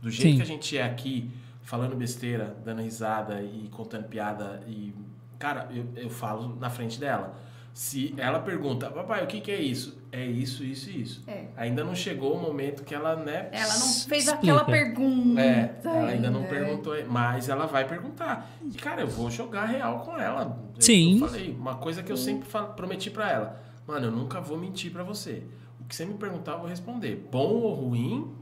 Do 0.01 0.09
jeito 0.09 0.31
Sim. 0.31 0.35
que 0.37 0.41
a 0.41 0.45
gente 0.45 0.75
é 0.77 0.83
aqui, 0.83 1.29
falando 1.61 1.95
besteira, 1.95 2.55
dando 2.63 2.81
risada 2.81 3.41
e 3.41 3.67
contando 3.71 4.05
piada 4.07 4.61
e 4.67 4.93
cara, 5.39 5.67
eu, 5.73 5.85
eu 5.95 6.09
falo 6.09 6.55
na 6.59 6.69
frente 6.69 6.99
dela. 6.99 7.35
Se 7.73 8.13
ela 8.17 8.39
pergunta, 8.39 8.89
papai, 8.91 9.23
o 9.23 9.27
que, 9.27 9.39
que 9.39 9.49
é 9.49 9.59
isso? 9.61 9.97
É 10.11 10.25
isso, 10.25 10.61
isso 10.61 10.89
e 10.89 11.01
isso. 11.01 11.23
É. 11.25 11.45
Ainda 11.55 11.85
não 11.85 11.95
chegou 11.95 12.35
o 12.35 12.41
momento 12.41 12.83
que 12.83 12.93
ela, 12.93 13.15
né? 13.15 13.47
Ela 13.51 13.73
não 13.75 13.87
fez 13.87 14.25
Explica. 14.25 14.33
aquela 14.33 14.65
pergunta. 14.65 15.39
É, 15.41 15.79
ela 15.85 16.09
ainda 16.09 16.29
não 16.29 16.41
né? 16.41 16.47
perguntou, 16.49 16.93
mas 17.07 17.47
ela 17.47 17.65
vai 17.65 17.87
perguntar. 17.87 18.51
E, 18.61 18.75
cara, 18.77 19.01
eu 19.01 19.07
vou 19.07 19.31
jogar 19.31 19.65
real 19.67 20.01
com 20.01 20.17
ela. 20.17 20.59
Sim. 20.79 21.21
Eu 21.21 21.27
falei, 21.29 21.55
uma 21.57 21.75
coisa 21.75 22.03
que 22.03 22.11
eu 22.11 22.17
sempre 22.17 22.47
falo- 22.49 22.73
prometi 22.73 23.09
pra 23.09 23.31
ela. 23.31 23.61
Mano, 23.87 24.07
eu 24.07 24.11
nunca 24.11 24.41
vou 24.41 24.57
mentir 24.57 24.91
pra 24.91 25.03
você. 25.03 25.43
O 25.79 25.85
que 25.85 25.95
você 25.95 26.05
me 26.05 26.15
perguntar, 26.15 26.53
eu 26.53 26.59
vou 26.59 26.67
responder. 26.67 27.25
Bom 27.31 27.53
ou 27.53 27.73
ruim, 27.73 28.35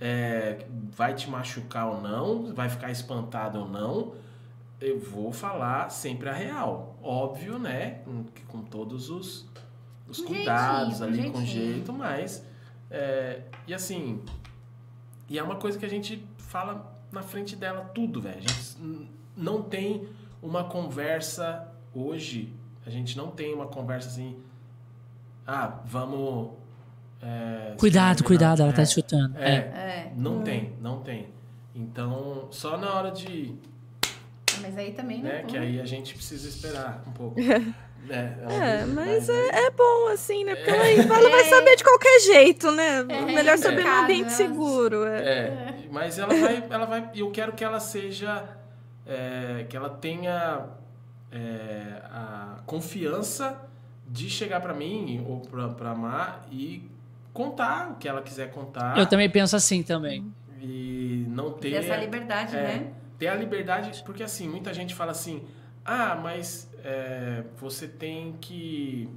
é, 0.00 0.66
vai 0.90 1.14
te 1.14 1.28
machucar 1.30 1.86
ou 1.88 2.00
não, 2.00 2.54
vai 2.54 2.68
ficar 2.68 2.90
espantado 2.90 3.60
ou 3.60 3.68
não, 3.68 4.14
eu 4.80 4.98
vou 4.98 5.32
falar 5.32 5.90
sempre 5.90 6.28
a 6.28 6.32
real. 6.32 6.96
Óbvio, 7.02 7.58
né? 7.58 8.02
Com, 8.04 8.24
com 8.48 8.62
todos 8.62 9.08
os, 9.10 9.48
os 10.06 10.20
Um 10.20 10.26
cuidados 10.26 10.98
jeitinho, 10.98 11.20
ali, 11.20 11.28
um 11.28 11.32
com 11.32 11.44
jeitinho. 11.44 11.74
jeito, 11.74 11.92
mas... 11.92 12.44
é, 12.90 13.42
e 13.66 13.72
assim, 13.72 14.22
e 15.28 15.38
é 15.38 15.42
uma 15.42 15.56
coisa 15.56 15.78
que 15.78 15.86
a 15.86 15.88
gente 15.88 16.24
fala 16.38 16.94
na 17.10 17.22
frente 17.22 17.56
dela 17.56 17.90
tudo, 17.94 18.20
velho. 18.20 18.36
A 18.36 18.40
gente 18.40 19.10
não 19.36 19.62
tem 19.62 20.08
uma 20.42 20.64
conversa 20.64 21.72
hoje, 21.94 22.52
a 22.84 22.90
gente 22.90 23.16
não 23.16 23.30
tem 23.30 23.54
uma 23.54 23.66
conversa 23.66 24.08
assim, 24.08 24.38
ah, 25.46 25.80
vamos... 25.84 26.50
é, 27.22 27.74
Cuidado, 27.78 28.22
cuidado, 28.24 28.62
ela 28.62 28.70
É, 28.70 28.74
tá 28.74 28.82
escutando. 28.82 29.36
É, 29.38 29.50
É. 29.50 29.54
É, 29.56 30.12
não 30.16 30.42
tem, 30.42 30.72
não 30.80 31.00
tem. 31.00 31.28
Então, 31.74 32.48
só 32.50 32.76
na 32.78 32.92
hora 32.94 33.10
de, 33.10 33.54
mas 34.62 34.76
aí 34.78 34.92
também 34.92 35.18
não 35.18 35.24
né, 35.30 35.42
que 35.46 35.56
aí 35.58 35.78
a 35.80 35.84
gente 35.84 36.14
precisa 36.14 36.48
esperar 36.48 37.02
um 37.06 37.12
pouco. 37.12 37.36
É, 38.08 38.84
mesmo, 38.84 38.94
mas 38.94 39.28
é, 39.28 39.48
é 39.66 39.70
bom, 39.72 40.06
assim, 40.12 40.44
né? 40.44 40.54
Porque 40.54 40.70
ela, 40.70 40.86
ela 40.86 41.28
vai 41.30 41.44
saber 41.46 41.74
de 41.74 41.82
qualquer 41.82 42.20
jeito, 42.20 42.70
né? 42.70 43.02
Melhor 43.02 43.58
saber 43.58 43.80
É. 43.80 43.84
num 43.84 44.02
ambiente 44.04 44.32
seguro. 44.32 45.04
É. 45.04 45.18
É, 45.18 45.74
mas 45.90 46.16
ela 46.16 46.32
vai, 46.32 46.64
ela 46.70 46.86
vai. 46.86 47.10
Eu 47.16 47.32
quero 47.32 47.52
que 47.54 47.64
ela 47.64 47.80
seja, 47.80 48.44
é, 49.04 49.66
que 49.68 49.76
ela 49.76 49.90
tenha 49.90 50.66
é, 51.32 52.00
a 52.04 52.58
confiança 52.64 53.60
de 54.06 54.30
chegar 54.30 54.60
pra 54.60 54.72
mim 54.72 55.24
ou 55.28 55.40
pra, 55.40 55.68
pra 55.70 55.92
Mar 55.92 56.46
e 56.52 56.88
contar 57.36 57.92
o 57.92 57.96
que 57.96 58.08
ela 58.08 58.22
quiser 58.22 58.50
contar 58.50 58.96
Eu 58.98 59.06
também 59.06 59.28
penso 59.28 59.54
assim 59.54 59.82
também. 59.82 60.32
e 60.60 61.26
não 61.28 61.52
ter 61.52 61.70
Ter 61.70 61.76
essa 61.76 61.96
liberdade, 61.96 62.56
é, 62.56 62.62
né? 62.62 62.92
ter 63.18 63.28
a 63.28 63.34
liberdade, 63.34 64.02
porque 64.04 64.22
assim, 64.22 64.48
muita 64.48 64.72
gente 64.72 64.94
fala 64.94 65.12
assim, 65.12 65.44
ah, 65.84 66.14
mas 66.16 66.70
é, 66.82 67.44
você 67.56 67.86
tem 67.86 68.32
que 68.40 69.08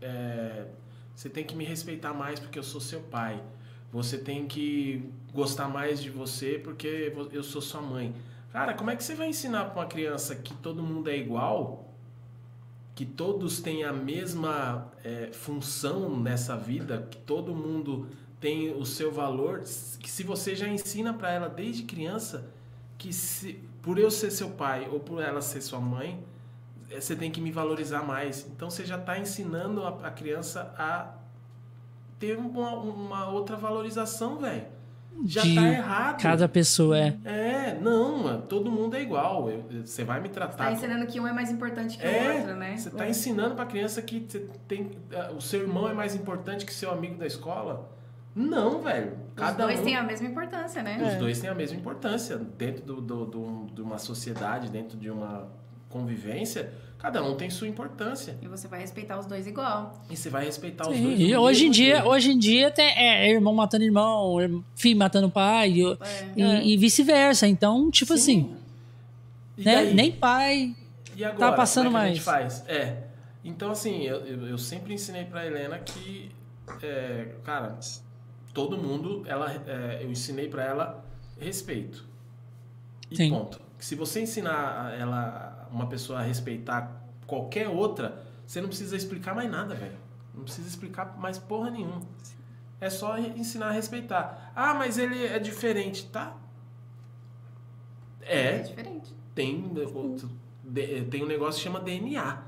é, 0.00 0.66
você 1.14 1.28
tem 1.28 1.44
que 1.44 1.56
me 1.56 1.64
respeitar 1.64 2.12
mais 2.12 2.38
porque 2.38 2.58
eu 2.58 2.62
sou 2.62 2.80
seu 2.80 3.00
pai. 3.00 3.42
Você 3.90 4.18
tem 4.18 4.46
que 4.46 5.10
gostar 5.32 5.68
mais 5.68 6.02
de 6.02 6.10
você 6.10 6.60
porque 6.62 7.12
eu 7.32 7.42
sou 7.42 7.62
sua 7.62 7.80
mãe. 7.80 8.14
Cara, 8.52 8.74
como 8.74 8.90
é 8.90 8.96
que 8.96 9.02
você 9.02 9.14
vai 9.14 9.28
ensinar 9.28 9.66
para 9.66 9.80
uma 9.80 9.86
criança 9.86 10.36
que 10.36 10.52
todo 10.54 10.82
mundo 10.82 11.08
é 11.08 11.16
igual? 11.16 11.85
Que 12.96 13.04
todos 13.04 13.60
têm 13.60 13.84
a 13.84 13.92
mesma 13.92 14.90
é, 15.04 15.30
função 15.32 16.18
nessa 16.18 16.56
vida? 16.56 17.06
Que 17.08 17.18
todo 17.18 17.54
mundo 17.54 18.08
tem 18.40 18.74
o 18.74 18.84
seu 18.84 19.12
valor? 19.12 19.60
Que 20.00 20.10
se 20.10 20.24
você 20.24 20.56
já 20.56 20.66
ensina 20.66 21.14
para 21.14 21.30
ela 21.30 21.48
desde 21.48 21.84
criança 21.84 22.50
que 22.98 23.12
se, 23.12 23.62
por 23.82 23.98
eu 23.98 24.10
ser 24.10 24.30
seu 24.30 24.50
pai 24.50 24.88
ou 24.90 24.98
por 24.98 25.22
ela 25.22 25.40
ser 25.40 25.60
sua 25.60 25.78
mãe, 25.78 26.24
eh, 26.90 27.00
você 27.00 27.14
tem 27.14 27.30
que 27.30 27.40
me 27.40 27.50
valorizar 27.50 28.02
mais. 28.02 28.46
Então 28.50 28.70
você 28.70 28.84
já 28.84 28.96
está 28.96 29.18
ensinando 29.18 29.84
a, 29.84 29.90
a 30.06 30.10
criança 30.10 30.74
a 30.78 31.14
ter 32.18 32.38
uma, 32.38 32.70
uma 32.76 33.28
outra 33.28 33.56
valorização, 33.56 34.38
velho. 34.38 34.66
Já 35.24 35.42
De 35.42 35.54
tá 35.54 35.62
errado. 35.68 36.22
Cada 36.22 36.48
pessoa 36.48 36.98
é. 36.98 37.14
É, 37.24 37.78
não, 37.80 38.18
mano, 38.24 38.42
todo 38.42 38.70
mundo 38.70 38.94
é 38.96 39.02
igual. 39.02 39.48
Você 39.84 40.04
vai 40.04 40.20
me 40.20 40.28
tratar. 40.28 40.56
Tá 40.56 40.64
como- 40.64 40.76
ensinando 40.76 41.06
que 41.06 41.18
um 41.20 41.26
é 41.26 41.32
mais 41.32 41.50
importante 41.50 41.96
que 41.98 42.04
é, 42.06 42.32
o 42.32 42.38
outro, 42.38 42.56
né? 42.56 42.76
Você 42.76 42.90
tá 42.90 43.08
ensinando 43.08 43.54
pra 43.54 43.66
criança 43.66 44.00
que 44.02 44.24
você 44.28 44.40
tem, 44.68 44.90
ah, 45.14 45.32
o 45.32 45.40
seu 45.40 45.62
irmão 45.62 45.88
é 45.88 45.94
mais 45.94 46.14
importante 46.14 46.64
que 46.66 46.72
seu 46.72 46.90
amigo 46.90 47.16
da 47.16 47.26
escola? 47.26 47.90
Não, 48.34 48.82
velho. 48.82 49.12
Os 49.28 49.34
Cada 49.34 49.64
dois 49.66 49.80
um, 49.80 49.84
têm 49.84 49.96
a 49.96 50.02
mesma 50.02 50.26
importância, 50.28 50.82
né? 50.82 50.98
os 51.12 51.14
dois 51.18 51.40
têm 51.40 51.48
a 51.48 51.54
mesma 51.54 51.78
importância 51.78 52.36
dentro 52.36 52.84
do, 52.84 53.00
do- 53.00 53.24
do- 53.26 53.66
de 53.74 53.80
uma 53.80 53.96
sociedade, 53.98 54.68
dentro 54.70 54.98
de 54.98 55.10
uma 55.10 55.48
convivência. 56.00 56.72
Cada 56.98 57.22
um 57.22 57.36
tem 57.36 57.50
sua 57.50 57.68
importância 57.68 58.36
E 58.42 58.48
você 58.48 58.66
vai 58.66 58.80
respeitar 58.80 59.18
os 59.18 59.26
dois 59.26 59.46
igual. 59.46 60.02
e 60.10 60.16
você 60.16 60.30
vai 60.30 60.44
respeitar 60.46 60.88
os 60.88 60.96
Sim, 60.96 61.02
dois. 61.02 61.20
e 61.20 61.36
hoje 61.36 61.66
em 61.66 61.70
dia, 61.70 61.94
jeito. 61.96 62.08
hoje 62.08 62.30
em 62.32 62.38
dia 62.38 62.70
tem, 62.70 62.86
é, 62.86 63.30
irmão 63.30 63.52
matando 63.54 63.84
irmão, 63.84 64.40
irm- 64.40 64.62
filho 64.74 64.98
matando 64.98 65.30
pai 65.30 65.70
e, 65.72 65.82
É. 65.84 65.96
e- 66.64 66.72
e 66.72 66.76
vice-versa. 66.76 67.46
Então, 67.46 67.90
tipo 67.90 68.16
Sim. 68.16 68.56
assim, 69.58 69.62
né? 69.62 69.84
Nem 69.92 70.10
pai. 70.10 70.74
E 71.14 71.24
agora, 71.24 71.50
Tá 71.50 71.56
passando 71.56 71.86
como 71.86 71.98
é 71.98 72.00
que 72.00 72.06
a 72.06 72.14
gente 72.14 72.26
mais. 72.26 72.58
faz? 72.58 72.68
É. 72.68 73.04
Então, 73.44 73.70
assim, 73.70 74.02
eu, 74.02 74.16
eu, 74.26 74.48
eu 74.48 74.58
sempre 74.58 74.92
ensinei 74.94 75.24
pra 75.24 75.46
Helena 75.46 75.78
que, 75.78 76.30
é, 76.82 77.28
cara, 77.44 77.78
todo 78.52 78.76
mundo, 78.76 79.22
ela, 79.26 79.52
é, 79.66 80.00
eu 80.02 80.10
ensinei 80.10 80.48
pra 80.48 80.64
ela 80.64 81.04
respeito. 81.38 82.04
E 83.10 83.16
Sim. 83.16 83.30
ponto. 83.30 83.60
Se 83.78 83.94
você 83.94 84.20
ensinar 84.22 84.86
a- 84.88 84.94
ela, 84.96 85.55
uma 85.70 85.86
pessoa 85.88 86.20
a 86.20 86.22
respeitar 86.22 87.02
qualquer 87.26 87.68
outra, 87.68 88.22
você 88.46 88.60
não 88.60 88.68
precisa 88.68 88.96
explicar 88.96 89.34
mais 89.34 89.50
nada, 89.50 89.74
velho. 89.74 89.96
Não 90.34 90.44
precisa 90.44 90.68
explicar 90.68 91.16
mais 91.18 91.38
porra 91.38 91.70
nenhuma. 91.70 92.02
É 92.80 92.90
só 92.90 93.18
ensinar 93.18 93.68
a 93.68 93.72
respeitar. 93.72 94.52
Ah, 94.54 94.74
mas 94.74 94.98
ele 94.98 95.24
é 95.26 95.38
diferente, 95.38 96.06
tá? 96.06 96.36
É 98.20 98.56
É, 98.56 98.58
diferente. 98.58 99.14
tem, 99.34 99.62
tem 101.10 101.22
um 101.22 101.26
negócio 101.26 101.58
que 101.58 101.64
chama 101.64 101.80
DNA. 101.80 102.42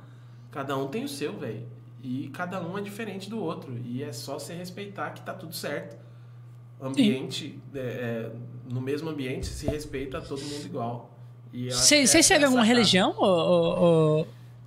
Cada 0.51 0.77
um 0.77 0.89
tem 0.89 1.05
o 1.05 1.09
seu, 1.09 1.39
velho. 1.39 1.67
E 2.03 2.29
cada 2.29 2.61
um 2.63 2.79
é 2.79 2.81
diferente 2.81 3.29
do 3.29 3.39
outro. 3.39 3.77
E 3.85 4.03
é 4.03 4.13
só 4.13 4.39
se 4.39 4.53
respeitar 4.53 5.11
que 5.11 5.21
tá 5.23 5.35
tudo 5.35 5.55
certo. 5.55 5.97
Ambiente, 6.81 7.61
é, 7.75 7.79
é, 7.79 8.33
no 8.71 8.81
mesmo 8.81 9.11
ambiente 9.11 9.47
se 9.47 9.67
respeita 9.67 10.21
todo 10.21 10.41
mundo 10.43 10.65
igual. 10.67 11.18
Vocês 11.53 12.11
seguem 12.27 12.43
é 12.43 12.47
alguma 12.47 12.65
religião, 12.65 13.15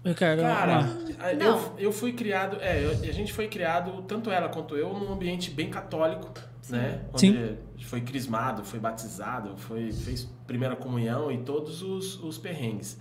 Ricardo? 0.03 0.41
Cara, 0.41 0.89
Ah, 1.19 1.33
eu, 1.33 1.73
eu 1.77 1.91
fui 1.91 2.13
criado, 2.13 2.57
é, 2.61 2.83
eu- 2.83 2.89
a 2.89 3.13
gente 3.13 3.31
foi 3.31 3.47
criado, 3.47 4.01
tanto 4.07 4.31
ela 4.31 4.49
quanto 4.49 4.75
eu, 4.75 4.91
num 4.93 5.13
ambiente 5.13 5.51
bem 5.51 5.69
católico, 5.69 6.31
né? 6.69 7.01
Onde 7.13 7.31
Sim. 7.31 7.57
foi 7.85 8.01
crismado, 8.01 8.63
foi 8.63 8.79
batizado, 8.79 9.55
foi, 9.57 9.91
fez 9.91 10.27
primeira 10.47 10.75
comunhão 10.75 11.31
e 11.31 11.37
todos 11.39 11.83
os, 11.83 12.21
os 12.23 12.39
perrengues. 12.39 12.99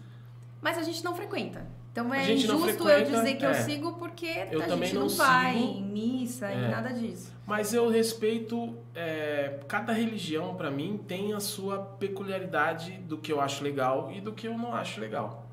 Mas 0.60 0.76
a 0.76 0.82
gente 0.82 1.02
não 1.02 1.14
frequenta. 1.14 1.66
Então 2.00 2.14
é 2.14 2.32
injusto 2.32 2.88
eu 2.88 3.04
dizer 3.04 3.34
que 3.36 3.44
eu 3.44 3.50
é. 3.50 3.54
sigo 3.54 3.92
porque 3.94 4.26
Eu 4.50 4.62
a 4.62 4.66
também 4.66 4.88
gente 4.88 4.94
não, 4.94 5.02
não 5.08 5.16
vai 5.16 5.52
sigo. 5.54 5.64
em 5.78 5.82
missa 5.82 6.46
É. 6.46 6.54
e 6.54 6.68
nada 6.70 6.90
disso. 6.92 7.32
Mas 7.46 7.74
eu 7.74 7.88
respeito, 7.88 8.76
é, 8.94 9.58
cada 9.66 9.92
religião 9.92 10.54
pra 10.54 10.70
mim 10.70 11.00
tem 11.08 11.32
a 11.32 11.40
sua 11.40 11.78
peculiaridade 11.78 12.92
do 13.08 13.18
que 13.18 13.32
eu 13.32 13.40
acho 13.40 13.64
legal 13.64 14.10
e 14.14 14.20
do 14.20 14.32
que 14.32 14.46
eu 14.46 14.56
não 14.56 14.74
acho 14.74 15.00
legal. 15.00 15.46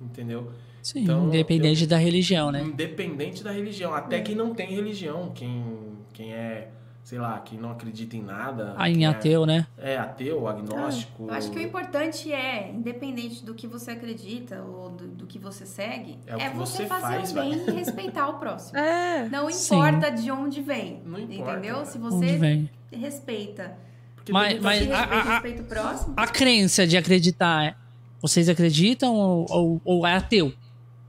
Entendeu? 0.00 0.50
Sim, 0.82 1.02
Então, 1.04 1.26
independente 1.28 1.86
da 1.86 1.96
religião, 1.96 2.50
né? 2.50 2.62
Independente 2.62 3.44
da 3.44 3.52
religião. 3.52 3.94
Até 3.94 4.20
quem 4.20 4.34
não 4.34 4.52
tem 4.52 4.68
religião, 4.74 5.30
quem, 5.32 5.64
quem 6.12 6.32
é, 6.34 6.68
sei 7.12 7.18
lá, 7.18 7.38
quem 7.40 7.58
não 7.58 7.72
acredita 7.72 8.16
em 8.16 8.22
nada. 8.22 8.74
Ah, 8.78 8.88
em 8.88 9.04
é- 9.04 9.06
ateu, 9.06 9.44
né? 9.44 9.66
É, 9.76 9.98
ateu, 9.98 10.48
agnóstico. 10.48 11.26
Eu 11.28 11.34
acho 11.34 11.50
que 11.50 11.58
o 11.58 11.60
importante 11.60 12.32
é, 12.32 12.70
independente 12.70 13.44
do 13.44 13.52
que 13.54 13.66
você 13.66 13.90
acredita 13.90 14.62
ou 14.62 14.88
do, 14.88 15.08
do 15.08 15.26
que 15.26 15.38
você 15.38 15.66
segue, 15.66 16.18
É 16.26 16.44
é, 16.44 16.48
você 16.48 16.84
você 16.84 16.86
fazer 16.86 17.02
faz, 17.02 17.30
o 17.30 17.34
bem 17.34 17.52
e 17.52 17.70
respeitar 17.70 18.28
o 18.30 18.38
próximo. 18.38 18.78
É. 18.80 19.28
Não 19.28 19.50
Sim. 19.50 19.74
importa 19.76 20.10
de 20.10 20.30
onde 20.30 20.62
vem. 20.62 21.02
Não 21.04 21.18
importa, 21.18 21.52
entendeu? 21.52 21.84
Se 21.84 21.98
Onde 21.98 22.08
você 22.16 22.36
vem? 22.38 22.70
respeita, 22.90 23.76
Porque 24.16 24.32
Mas- 24.32 24.58
mas 24.62 24.90
a- 24.90 24.96
respeita, 25.00 25.14
a- 25.14 25.32
respeita 25.34 25.62
o 25.62 25.64
próximo. 25.66 26.14
A 26.16 26.26
crença 26.26 26.86
de 26.86 26.96
acreditar, 26.96 27.76
vocês 28.22 28.48
acreditam 28.48 29.14
ou, 29.14 29.46
ou, 29.50 29.80
ou 29.84 30.06
é 30.06 30.14
ateu? 30.14 30.50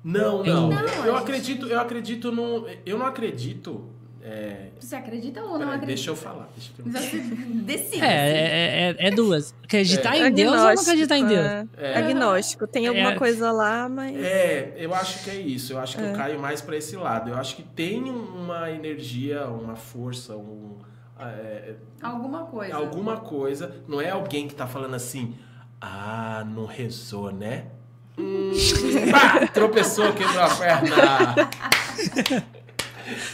Não, 0.04 0.44
Não, 0.44 0.70
não. 0.70 0.78
a 0.78 0.82
eu, 0.82 0.88
gente- 0.90 1.08
eu 1.08 1.16
acredito, 1.16 1.66
eu 1.68 1.80
acredito 1.80 2.30
no. 2.30 2.68
Eu 2.86 2.98
não 3.00 3.06
acredito. 3.06 3.86
É, 4.26 4.70
Você 4.80 4.96
acredita 4.96 5.42
ou 5.42 5.58
não 5.60 5.68
acredita? 5.68 5.86
deixa 5.88 6.10
eu 6.12 6.16
falar. 6.16 6.48
Deixa 6.56 6.72
eu 7.18 7.22
decide. 7.64 8.02
É, 8.04 8.08
é, 8.08 8.96
é, 9.00 9.08
é 9.08 9.12
duas. 9.12 9.54
Acreditar 9.64 10.16
em 10.18 10.32
Deus 10.32 10.52
ou 10.54 10.58
não 10.60 10.68
acreditar 10.70 11.18
em 11.18 11.26
Deus? 11.26 11.46
é. 11.46 11.66
É. 11.78 11.98
Agnóstico. 11.98 12.66
Tem 12.66 12.88
alguma 12.88 13.12
É. 13.14 13.16
coisa 13.16 13.52
lá, 13.52 13.90
mas. 13.90 14.16
É, 14.18 14.74
eu 14.78 14.94
acho 14.96 15.24
que 15.24 15.30
é 15.30 15.36
isso. 15.36 15.74
Eu 15.74 15.80
acho 15.80 15.98
que 15.98 16.04
eu 16.04 16.08
É. 16.10 16.14
caio 16.14 16.40
mais 16.40 16.62
pra 16.62 16.78
esse 16.78 16.96
lado. 16.96 17.30
Eu 17.30 17.36
acho 17.38 17.56
que 17.56 17.64
tem 17.64 18.02
uma 18.10 18.72
energia, 18.72 19.46
uma 19.48 19.76
força, 19.76 20.36
um, 20.38 20.78
é, 21.20 21.74
Alguma 22.02 22.46
coisa. 22.46 22.76
alguma 22.76 23.18
coisa. 23.18 23.76
Não 23.88 24.00
é 24.00 24.10
alguém 24.10 24.48
que 24.48 24.56
tá 24.56 24.68
falando 24.68 24.94
assim, 24.96 25.36
ah, 25.82 26.46
não 26.48 26.66
rezou, 26.66 27.32
né? 27.32 27.66
Hum, 28.18 28.52
pá, 29.12 29.48
tropeçou, 29.48 30.14
quebrou 30.14 30.44
a 30.44 30.56
perna. 30.56 31.50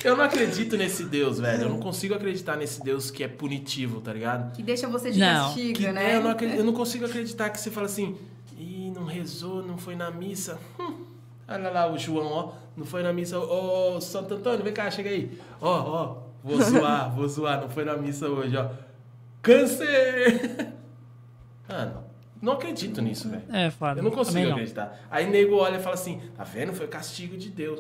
Eu 0.04 0.16
não 0.18 0.24
acredito 0.24 0.76
nesse 0.78 1.04
Deus, 1.06 1.40
velho. 1.40 1.64
Eu 1.64 1.70
não 1.70 1.80
consigo 1.80 2.14
acreditar 2.14 2.56
nesse 2.56 2.84
Deus 2.84 3.10
que 3.12 3.24
é 3.24 3.28
punitivo, 3.28 4.02
tá 4.02 4.12
ligado? 4.14 4.52
Que 4.54 4.64
deixa 4.64 4.88
você 4.88 5.12
de 5.12 5.20
Não. 5.20 5.46
castigo, 5.48 5.78
Que- 5.80 5.92
né? 5.92 6.14
é, 6.14 6.16
eu, 6.18 6.24
não 6.24 6.32
acredito- 6.32 6.58
eu 6.60 6.64
não 6.66 6.74
consigo 6.74 7.06
acreditar 7.06 7.50
que 7.50 7.60
você 7.60 7.70
fala 7.72 7.86
assim, 7.86 8.18
ih, 8.58 8.92
não 8.96 9.06
rezou, 9.06 9.62
não 9.64 9.78
foi 9.78 9.96
na 9.96 10.10
missa. 10.12 10.60
Hum, 10.80 11.04
olha 11.48 11.70
lá 11.70 11.92
o 11.92 11.98
João, 11.98 12.28
ó, 12.28 12.52
não 12.76 12.86
foi 12.86 13.04
na 13.04 13.12
missa. 13.14 13.40
Ô, 13.40 13.96
ô, 13.98 14.02
Santo 14.02 14.34
Antônio, 14.36 14.64
vem 14.64 14.74
cá, 14.74 14.90
chega 14.90 15.10
aí. 15.10 15.38
Ó, 15.62 15.70
ó, 15.80 16.18
vou 16.44 16.60
zoar, 16.62 17.14
vou 17.16 17.28
zoar, 17.28 17.62
não 17.62 17.70
foi 17.70 17.86
na 17.86 17.96
missa 17.98 18.28
hoje, 18.28 18.56
ó. 18.58 18.70
Câncer! 19.42 20.74
Mano, 21.68 22.04
não 22.42 22.54
acredito 22.54 23.02
nisso, 23.02 23.30
velho. 23.30 23.44
É, 23.52 23.70
foda. 23.70 24.00
Eu 24.00 24.04
não 24.04 24.12
consigo 24.12 24.40
não. 24.46 24.52
acreditar. 24.54 25.00
Aí 25.10 25.30
nego 25.30 25.56
olha 25.58 25.78
e 25.78 25.80
fala 25.82 25.96
assim, 25.96 26.22
tá 26.36 26.44
vendo? 26.44 26.74
Foi 26.74 26.88
castigo 26.88 27.38
de 27.38 27.50
Deus. 27.50 27.80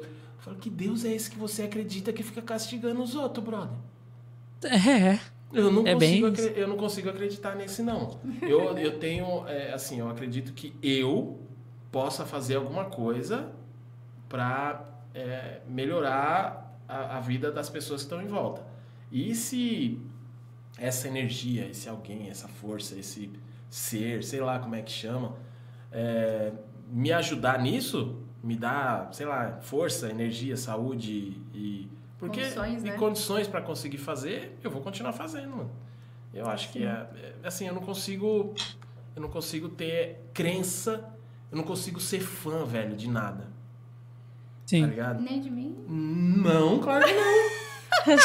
Eu 0.50 0.56
falo, 0.56 0.60
que 0.60 0.69
Deus 0.69 1.06
é 1.06 1.14
esse 1.14 1.30
que 1.30 1.38
você 1.38 1.64
acredita 1.64 2.11
que 2.14 2.24
fica 2.24 2.42
castigando 2.42 3.02
os 3.02 3.16
outros, 3.16 3.44
brother? 3.45 3.78
É, 4.64 5.19
Eu 5.52 5.72
não, 5.72 5.86
É 5.88 5.95
bem 5.95 6.22
consigo, 6.22 6.28
acre- 6.28 6.61
eu 6.61 6.68
não 6.68 6.78
consigo 6.78 7.10
acreditar 7.10 7.56
nesse, 7.56 7.82
não. 7.82 8.19
Eu, 8.42 8.78
eu 8.78 9.00
tenho, 9.00 9.48
é, 9.48 9.74
assim, 9.74 10.00
eu 10.00 10.10
acredito 10.10 10.53
que 10.53 10.76
eu 10.82 11.40
possa 11.92 12.26
fazer 12.26 12.56
alguma 12.56 12.86
coisa 12.86 13.52
para 14.28 14.86
melhorar 15.68 16.80
a, 16.88 17.18
a 17.18 17.19
vida 17.19 17.52
das 17.52 17.69
pessoas 17.69 18.02
que 18.02 18.06
estão 18.06 18.22
em 18.22 18.28
volta. 18.28 18.61
E 19.11 19.34
se 19.36 20.00
essa 20.78 21.08
energia, 21.08 21.66
esse 21.68 21.90
alguém, 21.90 22.30
essa 22.30 22.48
força, 22.48 22.98
esse 22.98 23.32
ser, 23.69 24.24
sei 24.24 24.40
lá 24.40 24.60
como 24.60 24.76
é 24.76 24.82
que 24.82 24.92
chama, 24.92 25.36
é, 25.92 26.52
me 26.88 27.11
ajudar 27.11 27.60
nisso, 27.60 28.18
me 28.43 28.56
dar, 28.56 29.14
sei 29.14 29.26
lá, 29.26 29.59
força, 29.61 30.09
energia, 30.09 30.58
saúde 30.58 31.38
e. 31.53 31.88
Porque, 32.18 32.42
Condições, 32.42 32.84
e 32.84 32.88
né? 32.88 32.98
condições 32.98 33.48
para 33.48 33.61
conseguir 33.61 33.98
fazer, 33.98 34.58
eu 34.61 34.69
vou 34.69 34.82
continuar 34.82 35.14
fazendo, 35.14 35.56
mano. 35.56 35.72
Eu 36.34 36.48
acho 36.48 36.69
que 36.72 36.84
é, 36.84 36.90
é, 36.90 37.34
assim, 37.43 37.66
eu 37.66 37.74
não 37.74 37.82
consigo 37.82 38.53
eu 39.19 39.22
não 39.22 39.30
consigo 39.30 39.68
ter 39.68 40.18
crença, 40.34 41.03
eu 41.51 41.58
não 41.58 41.66
consigo 41.66 42.00
ser 42.00 42.22
fã, 42.22 42.64
velho, 42.64 42.95
de 42.95 43.09
nada. 43.09 43.43
Tá 43.43 43.48
sim. 44.68 44.85
ligado? 44.85 45.22
Nem 45.22 45.42
de 45.42 45.50
mim. 45.50 45.76
Não, 45.88 46.80
claro 46.80 47.06
que 47.06 47.14
não. 47.14 47.50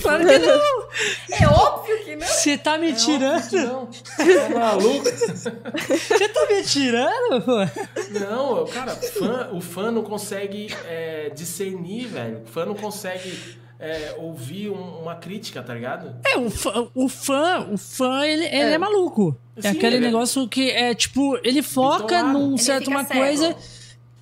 Claro 0.00 0.26
que 0.26 0.38
não. 0.38 0.81
É 1.30 1.46
óbvio 1.48 2.04
que 2.04 2.16
não. 2.16 2.26
Você 2.26 2.58
tá 2.58 2.76
me 2.78 2.90
É 2.90 2.92
tirando? 2.94 3.52
Não, 3.52 3.86
tá 3.86 4.48
maluco? 4.58 5.04
Você 5.08 6.28
tá 6.28 6.46
me 6.48 6.62
tirando, 6.64 7.42
pô? 7.42 8.18
Não, 8.18 8.66
cara, 8.66 8.94
fã, 8.94 9.48
o 9.52 9.60
fã 9.60 9.90
não 9.90 10.02
consegue 10.02 10.68
é, 10.86 11.30
discernir, 11.34 12.06
velho. 12.08 12.42
O 12.44 12.46
fã 12.46 12.64
não 12.66 12.74
consegue 12.74 13.56
é, 13.80 14.14
ouvir 14.18 14.70
um- 14.70 15.00
uma 15.02 15.14
crítica, 15.16 15.62
tá 15.62 15.74
ligado? 15.74 16.14
É, 16.24 16.36
o 16.36 16.50
fã, 16.50 16.88
o 16.94 17.08
fã, 17.08 17.66
o 17.72 17.76
fã 17.78 18.24
ele, 18.26 18.44
ele 18.44 18.54
é. 18.56 18.72
É. 18.74 18.78
maluco. 18.78 19.36
É 19.56 19.62
Sim, 19.62 19.68
aquele 19.76 19.96
é- 19.96 20.00
negócio 20.00 20.46
que 20.48 20.70
é 20.70 20.94
tipo, 20.94 21.38
ele 21.42 21.62
foca 21.62 22.02
Bitolado. 22.04 22.38
num 22.38 22.48
Ele 22.54 22.58
certo 22.62 22.88
uma 22.88 23.04
cego. 23.04 23.18
coisa. 23.20 23.56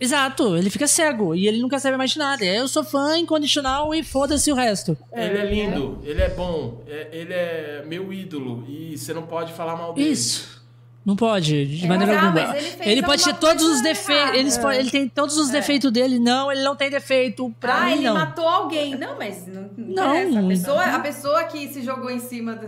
Exato, 0.01 0.57
ele 0.57 0.71
fica 0.71 0.87
cego 0.87 1.35
e 1.35 1.47
ele 1.47 1.61
nunca 1.61 1.79
sabe 1.79 1.97
mais 1.97 2.11
de 2.13 2.19
nada. 2.19 2.43
Eu 2.45 2.67
sou 2.67 2.83
fã 2.83 3.19
incondicional 3.19 3.95
e 3.95 4.03
foda-se 4.03 4.51
o 4.51 4.55
resto. 4.55 4.97
ele 5.13 5.37
é 5.39 5.45
lindo, 5.45 6.01
ele 6.03 6.23
é 6.23 6.29
bom, 6.31 6.83
é- 6.89 7.09
ele 7.13 7.33
é 7.35 7.85
meu 7.87 8.11
ídolo 8.13 8.65
e 8.67 8.97
você 8.97 9.13
não 9.13 9.23
pode 9.23 9.53
falar 9.53 9.77
mal 9.77 9.93
dele. 9.93 10.09
Isso. 10.11 10.59
Não 11.05 11.17
pode, 11.17 11.65
de 11.67 11.85
É, 11.87 11.89
maneira 11.89 12.13
mas, 12.15 12.23
ah, 12.23 12.27
alguma. 12.27 12.57
ele 12.59 12.91
Ele 12.93 13.03
pode 13.03 13.25
ter 13.25 13.35
todos 13.35 13.65
os 13.65 13.81
defeitos. 13.83 14.35
Ele, 14.35 14.59
pode- 14.63 14.79
ele 14.79 14.91
tem 14.91 15.09
todos 15.09 15.37
os 15.39 15.49
É. 15.49 15.53
defeitos 15.53 15.91
dele. 15.91 16.19
Não, 16.19 16.53
ele 16.53 16.63
não 16.63 16.77
tem 16.77 16.91
defeito. 16.91 17.51
Pra 17.59 17.75
ah, 17.75 17.85
mim, 17.87 17.93
ele 17.93 18.05
não. 18.05 18.15
matou 18.15 18.47
alguém. 18.47 18.97
Não, 18.99 19.17
mas 19.19 19.47
não, 19.47 19.71
Não. 19.79 20.45
A 20.45 20.49
pessoa, 20.49 20.85
a 20.85 20.99
pessoa 21.01 21.45
que 21.45 21.69
se 21.69 21.83
jogou 21.83 22.11
em 22.11 22.21
cima 22.21 22.55
do. 22.55 22.67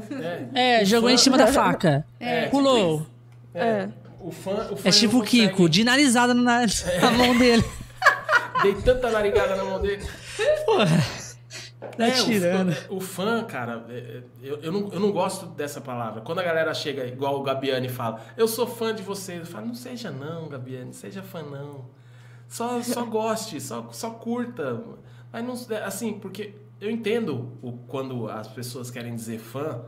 É, 0.55 0.81
É, 0.81 0.85
jogou 0.85 1.11
em 1.11 1.19
cima 1.19 1.37
da 1.37 1.47
faca. 1.47 2.07
É, 2.19 2.47
Pulou. 2.47 3.07
É, 3.55 3.89
O 4.23 4.31
fã, 4.31 4.69
o 4.71 4.77
fã 4.77 4.89
É 4.89 4.93
tipo 4.93 5.19
o 5.19 5.23
Kiko, 5.23 5.51
consegue- 5.51 5.69
de 5.71 5.85
narizada 5.85 6.33
na, 6.35 6.61
na 7.01 7.11
mão 7.11 7.37
dele. 7.37 7.65
Dei 8.63 8.75
tanta 8.77 9.11
narigada 9.11 9.57
na 9.57 9.65
mão 9.65 9.81
dele. 9.81 10.03
Porra. 10.65 10.87
Tá 11.97 12.07
É, 12.07 12.21
o 12.21 12.25
tirando. 12.25 12.73
fã- 12.73 12.87
O, 12.95 13.01
fã, 13.01 13.45
cara, 13.45 13.85
é, 13.89 13.93
é, 13.99 14.23
eu, 14.41 14.61
eu, 14.63 14.73
não, 14.73 14.89
eu 14.93 15.01
não 15.01 15.11
gosto 15.11 15.47
dessa 15.47 15.81
palavra. 15.81 16.21
Quando 16.21 16.39
a 16.39 16.43
galera 16.45 16.73
chega, 16.73 17.05
igual 17.07 17.41
o 17.41 17.43
Gabiani 17.43 17.89
fala, 17.89 18.21
eu 18.37 18.47
sou 18.47 18.67
fã 18.67 18.95
de 18.95 19.03
vocês. 19.03 19.41
Eu 19.41 19.47
falo, 19.47 19.67
não 19.67 19.75
seja 19.75 20.11
não, 20.13 20.49
Gabiani, 20.49 20.95
seja 20.95 21.23
fã 21.23 21.43
não. 21.43 21.87
Só, 22.49 22.81
só 22.83 23.05
goste, 23.07 23.61
só, 23.61 23.89
só 23.91 24.11
curta. 24.11 24.81
Mas 25.33 25.45
não, 25.45 25.77
assim, 25.85 26.13
porque 26.15 26.55
eu 26.81 26.89
entendo 26.91 27.59
o, 27.61 27.73
quando 27.89 28.29
as 28.29 28.47
pessoas 28.47 28.89
querem 28.91 29.17
dizer 29.17 29.41
fã, 29.41 29.81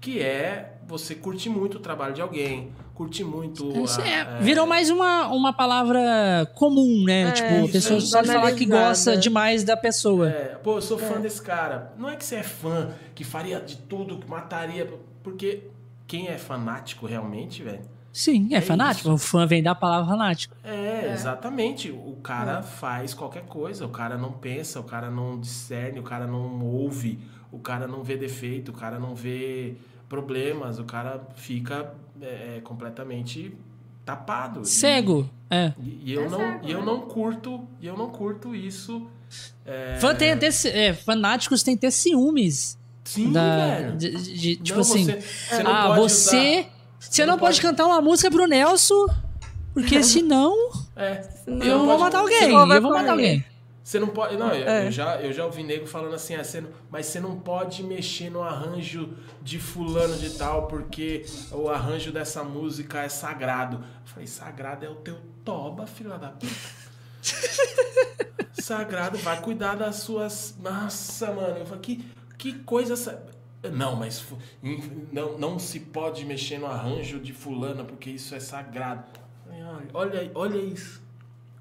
que 0.00 0.20
é 0.22 0.78
você 0.86 1.14
curtir 1.14 1.50
muito 1.50 1.76
o 1.76 1.80
trabalho 1.80 2.14
de 2.14 2.22
alguém, 2.22 2.72
curtir 2.94 3.24
muito. 3.24 3.70
Isso 3.82 4.00
a- 4.00 4.06
é, 4.08 4.20
é, 4.20 4.38
virou 4.40 4.66
mais 4.66 4.88
uma, 4.88 5.26
uma 5.28 5.52
palavra 5.52 6.50
comum, 6.54 7.04
né? 7.04 7.22
É, 7.22 7.30
tipo, 7.32 7.64
a 7.64 7.68
pessoa 7.68 7.98
é 7.98 8.00
só 8.00 8.20
de 8.22 8.28
falar 8.28 8.52
que 8.52 8.64
gosta 8.66 9.16
demais 9.16 9.64
da 9.64 9.76
pessoa. 9.76 10.28
É, 10.30 10.54
pô, 10.62 10.76
eu 10.76 10.82
sou 10.82 10.96
fã 10.98 11.20
desse 11.20 11.42
cara. 11.42 11.92
Não 11.98 12.08
é 12.08 12.16
que 12.16 12.24
você 12.24 12.36
é 12.36 12.42
fã, 12.42 12.90
que 13.14 13.24
faria 13.24 13.60
de 13.60 13.76
tudo, 13.76 14.18
que 14.18 14.28
mataria. 14.30 14.88
Porque 15.22 15.64
quem 16.06 16.28
é 16.28 16.38
fanático 16.38 17.06
realmente, 17.06 17.62
velho. 17.62 17.80
Sim, 18.12 18.48
é, 18.52 18.58
É 18.58 18.60
fanático. 18.60 19.08
isso. 19.08 19.14
O 19.14 19.18
fã 19.18 19.44
vem 19.44 19.60
da 19.60 19.74
palavra 19.74 20.06
fanático. 20.08 20.54
É, 20.62 21.10
exatamente. 21.12 21.90
O 21.90 22.16
cara 22.22 22.62
faz 22.62 23.12
qualquer 23.12 23.44
coisa. 23.46 23.84
O 23.86 23.88
cara 23.88 24.16
não 24.16 24.30
pensa, 24.32 24.78
o 24.78 24.84
cara 24.84 25.10
não 25.10 25.40
discerne, 25.40 25.98
o 25.98 26.02
cara 26.04 26.24
não 26.26 26.64
ouve, 26.64 27.18
o 27.50 27.58
cara 27.58 27.88
não 27.88 28.04
vê 28.04 28.16
defeito, 28.16 28.70
o 28.70 28.74
cara 28.74 29.00
não 29.00 29.16
vê 29.16 29.74
problemas, 30.08 30.78
o 30.78 30.84
cara 30.84 31.20
fica 31.34 31.92
é, 32.20 32.56
é, 32.56 32.60
completamente 32.62 33.56
tapado. 34.04 34.64
Cego. 34.64 35.28
É. 35.50 35.72
E, 35.82 36.10
e 36.10 36.12
eu 36.14 36.24
É 36.24 36.28
não, 36.28 36.38
cego, 36.38 36.60
e 36.66 36.70
eu 36.72 36.80
né? 36.80 36.84
não 36.86 37.00
curto, 37.02 37.60
e 37.80 37.86
eu 37.86 37.96
não 37.96 38.10
curto 38.10 38.54
isso. 38.54 39.06
É, 39.64 39.96
Fã 40.00 40.14
tem 40.14 40.32
até, 40.32 40.48
é, 40.66 40.92
fanáticos 40.92 41.62
têm 41.62 41.74
que 41.74 41.80
ter 41.82 41.90
ciúmes. 41.90 42.78
Sim, 43.04 43.32
da, 43.32 43.56
velho. 43.56 43.96
de, 43.96 44.10
de- 44.10 44.32
de- 44.34 44.56
tipo 44.56 44.74
Não, 44.78 44.80
assim. 44.80 45.04
você- 45.04 45.20
você 45.20 45.62
não 45.62 45.70
ah, 45.74 45.86
pode 45.88 46.00
você. 46.00 46.36
usar- 46.60 46.70
Você 47.00 47.26
não, 47.26 47.38
pode 47.38 47.60
cantar 47.60 47.86
uma 47.86 48.00
música 48.00 48.30
pro 48.30 48.46
Nelson, 48.46 49.06
porque 49.74 50.02
senão 50.02 50.54
É, 50.96 51.20
eu 51.46 51.54
não 51.78 51.78
vou 51.78 51.86
pode- 51.88 52.00
matar 52.00 52.18
alguém. 52.20 52.48
não 52.52 52.72
Eu 52.72 52.80
vou 52.82 52.92
matar 52.92 53.10
alguém. 53.10 53.44
Você 53.84 53.98
não 53.98 54.08
pode. 54.08 54.34
Não, 54.38 54.48
eu, 54.54 54.66
É. 54.66 54.86
eu 54.86 54.90
já, 54.90 55.20
eu 55.20 55.30
já 55.30 55.44
ouvi 55.44 55.62
nego 55.62 55.86
falando 55.86 56.14
assim, 56.14 56.34
ah, 56.34 56.42
você 56.42 56.58
não- 56.62 56.70
mas 56.90 57.04
você 57.04 57.20
não 57.20 57.38
pode 57.38 57.82
mexer 57.82 58.30
no 58.30 58.42
arranjo 58.42 59.10
de 59.42 59.58
fulano 59.58 60.16
de 60.16 60.30
tal, 60.38 60.66
porque 60.68 61.26
o 61.52 61.68
arranjo 61.68 62.10
dessa 62.10 62.42
música 62.42 63.02
é 63.02 63.10
sagrado. 63.10 63.76
Eu 63.76 64.06
falei, 64.06 64.26
sagrado 64.26 64.86
é 64.86 64.88
o 64.88 64.94
teu 64.94 65.18
toba, 65.44 65.86
filha 65.86 66.16
da 66.16 66.30
puta. 66.30 66.46
sagrado, 68.54 69.18
vai 69.18 69.40
cuidar 69.42 69.74
das 69.76 69.96
suas. 69.96 70.56
Nossa, 70.60 71.30
mano. 71.32 71.58
Eu 71.58 71.66
falei, 71.66 71.80
que, 71.82 72.04
que 72.38 72.52
coisa. 72.60 72.96
sa- 72.96 73.18
Não, 73.72 73.96
mas 73.96 74.24
não, 75.12 75.38
não 75.38 75.58
se 75.58 75.80
pode 75.80 76.24
mexer 76.24 76.58
no 76.58 76.66
arranjo 76.66 77.18
de 77.20 77.32
fulana, 77.32 77.84
porque 77.84 78.10
isso 78.10 78.34
é 78.34 78.40
sagrado. 78.40 79.04
caralho, 79.48 79.88
olha, 79.92 80.30
olha 80.34 80.58
isso. 80.58 81.02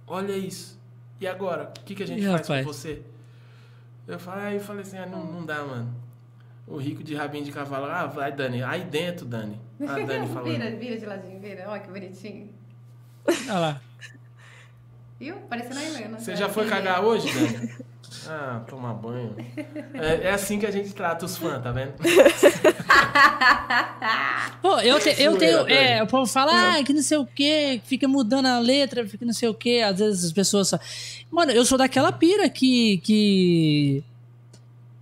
Olha 0.08 0.34
isso. 0.38 0.82
E 1.20 1.28
agora? 1.28 1.72
O 1.80 1.84
que, 1.84 1.96
que 1.96 2.04
a 2.04 2.08
gente 2.08 2.22
Ih, 2.22 2.28
faz 2.28 2.42
rapaz. 2.48 2.66
com 2.66 2.74
você? 2.74 3.02
Eu 4.08 4.20
falei, 4.20 4.46
aí 4.46 4.56
eu 4.56 4.62
falei 4.62 4.82
assim, 4.82 4.98
ah, 4.98 5.06
não, 5.06 5.26
não 5.26 5.46
dá, 5.46 5.64
mano. 5.64 5.94
O 6.68 6.78
rico 6.78 7.04
de 7.04 7.16
rabinho 7.16 7.46
de 7.46 7.52
cavalo, 7.52 7.86
ah, 7.86 8.06
vai, 8.06 8.32
Dani. 8.32 8.64
Aí 8.64 8.84
dentro, 8.84 9.26
Dani. 9.26 9.60
A 9.82 10.00
Dani 10.00 10.28
falando. 10.28 10.46
Vira, 10.52 10.72
vira 10.76 10.98
de 10.98 11.06
ladinho, 11.06 11.40
vira. 11.40 11.70
Olha 11.70 11.80
que 11.82 11.90
bonitinho. 11.90 12.50
Olha 13.26 13.60
lá. 13.60 13.82
Viu? 15.20 15.36
Parecendo 15.50 15.80
a 15.80 15.84
Helena. 15.84 16.20
Você 16.20 16.36
já 16.36 16.50
foi 16.50 16.68
cagar 16.68 17.04
hoje, 17.04 17.32
Dani? 17.34 17.74
Ah, 18.28 18.62
tomar 18.68 18.94
banho. 18.94 19.36
É, 19.94 20.28
é 20.28 20.32
assim 20.32 20.60
que 20.60 20.66
a 20.66 20.72
gente 20.72 20.94
trata 20.94 21.26
os 21.26 21.38
fãs, 21.38 21.62
tá 21.64 21.72
vendo? 21.72 21.94
Pô, 24.62 24.80
eu, 24.80 25.00
te- 25.00 25.22
eu 25.22 25.38
tenho. 25.38 25.68
É, 25.68 26.02
o 26.02 26.08
povo 26.08 26.26
fala, 26.26 26.52
ah, 26.78 26.84
que 26.84 26.94
não 26.94 27.02
sei 27.02 27.18
o 27.18 27.26
quê, 27.26 27.82
fica 27.84 28.08
mudando 28.08 28.46
a 28.48 28.60
letra, 28.60 29.06
fica 29.08 29.26
não 29.26 29.34
sei 29.34 29.50
o 29.50 29.54
quê. 29.54 29.82
Às 29.86 30.00
vezes 30.00 30.26
as 30.26 30.32
pessoas 30.32 30.70
só. 30.70 30.80
Mano, 31.32 31.52
eu 31.52 31.66
sou 31.66 31.78
daquela 31.78 32.12
pira 32.12 32.50
que. 32.50 32.98
que... 33.00 34.04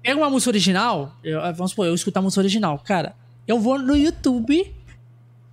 Pega 0.02 0.18
uma 0.18 0.30
música 0.32 0.50
original, 0.50 1.16
eu- 1.24 1.40
vamos 1.54 1.72
supor, 1.72 1.86
eu 1.86 1.94
escutar 1.94 2.22
a 2.22 2.24
música 2.24 2.42
original. 2.42 2.80
Cara, 2.80 3.16
eu 3.48 3.60
vou 3.60 3.78
no 3.78 3.96
YouTube 3.96 4.74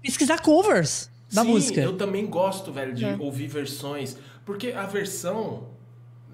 pesquisar 0.01 0.41
covers 0.41 1.11
da 1.31 1.43
Sim, 1.43 1.49
música. 1.49 1.81
eu 1.83 1.97
também 1.99 2.27
gosto, 2.27 2.73
velho, 2.73 2.95
de 2.95 3.05
É. 3.05 3.17
ouvir 3.19 3.47
versões. 3.47 4.17
Porque 4.47 4.73
a 4.73 4.87
versão, 4.87 5.65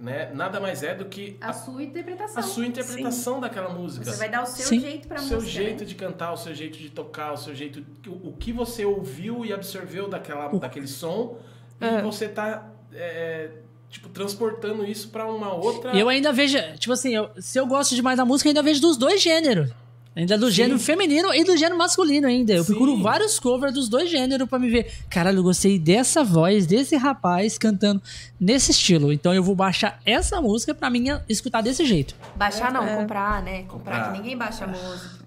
né, 0.00 0.30
nada 0.34 0.58
mais 0.60 0.82
é 0.82 0.94
do 0.94 1.04
que 1.06 1.36
A 1.40 1.50
a, 1.50 1.52
sua 1.52 1.82
interpretação. 1.82 2.38
a 2.38 2.42
sua 2.42 2.66
interpretação 2.66 3.40
daquela 3.40 3.68
música. 3.70 4.04
Você 4.04 4.16
vai 4.18 4.28
dar 4.28 4.42
o 4.42 4.46
seu 4.46 4.66
Sim. 4.66 4.80
jeito 4.80 5.08
pra 5.08 5.20
o 5.20 5.22
seu 5.24 5.36
música. 5.40 5.52
jeito 5.52 5.80
né? 5.80 5.86
de 5.86 5.94
cantar, 5.94 6.32
o 6.32 6.36
seu 6.36 6.54
jeito 6.54 6.78
de 6.78 6.90
tocar, 6.90 7.32
o 7.32 7.36
seu 7.36 7.54
jeito. 7.54 7.84
O, 8.06 8.30
o 8.30 8.36
que 8.38 8.52
você 8.52 8.84
ouviu 8.84 9.44
e 9.44 9.52
absorveu 9.52 10.08
daquela, 10.08 10.48
daquele 10.48 10.86
som. 10.88 11.38
E 11.80 11.84
É. 11.84 12.02
você 12.02 12.28
tá. 12.28 12.68
é, 12.92 13.50
tipo, 13.88 14.08
transportando 14.08 14.84
isso 14.84 15.08
pra 15.08 15.26
uma 15.26 15.52
outra. 15.54 15.96
Eu 15.96 16.08
ainda 16.08 16.32
vejo, 16.32 16.58
tipo 16.78 16.92
assim, 16.92 17.14
eu- 17.14 17.30
se 17.38 17.58
eu 17.58 17.66
gosto 17.66 17.94
demais 17.94 18.16
da 18.16 18.24
música, 18.24 18.48
eu 18.48 18.50
ainda 18.50 18.62
vejo 18.62 18.80
dos 18.80 18.96
dois 18.96 19.22
gêneros. 19.22 19.70
Ainda 20.16 20.38
do 20.38 20.46
Sim. 20.46 20.52
gênero 20.52 20.78
feminino 20.78 21.34
e 21.34 21.42
do 21.42 21.56
gênero 21.56 21.76
masculino 21.76 22.28
ainda. 22.28 22.52
Eu 22.52 22.62
Sim. 22.62 22.72
procuro 22.74 23.02
vários 23.02 23.40
covers 23.40 23.74
dos 23.74 23.88
dois 23.88 24.08
gêneros 24.08 24.48
pra 24.48 24.58
me 24.60 24.70
ver. 24.70 24.92
Caralho, 25.10 25.38
eu 25.38 25.42
gostei 25.42 25.76
dessa 25.78 26.22
voz, 26.22 26.66
desse 26.66 26.94
rapaz 26.96 27.58
cantando 27.58 28.00
nesse 28.38 28.70
estilo. 28.70 29.12
Então 29.12 29.34
eu 29.34 29.42
vou 29.42 29.56
baixar 29.56 29.98
essa 30.06 30.40
música 30.40 30.72
pra 30.74 30.88
mim 30.88 31.06
escutar 31.28 31.62
desse 31.62 31.84
jeito. 31.84 32.14
Baixar 32.36 32.72
não, 32.72 32.84
É. 32.86 32.94
comprar, 32.96 33.42
né? 33.42 33.62
Comprar, 33.64 33.68
Comprar. 33.96 34.12
que 34.12 34.18
ninguém 34.18 34.36
baixa 34.36 34.66
música. 34.66 35.24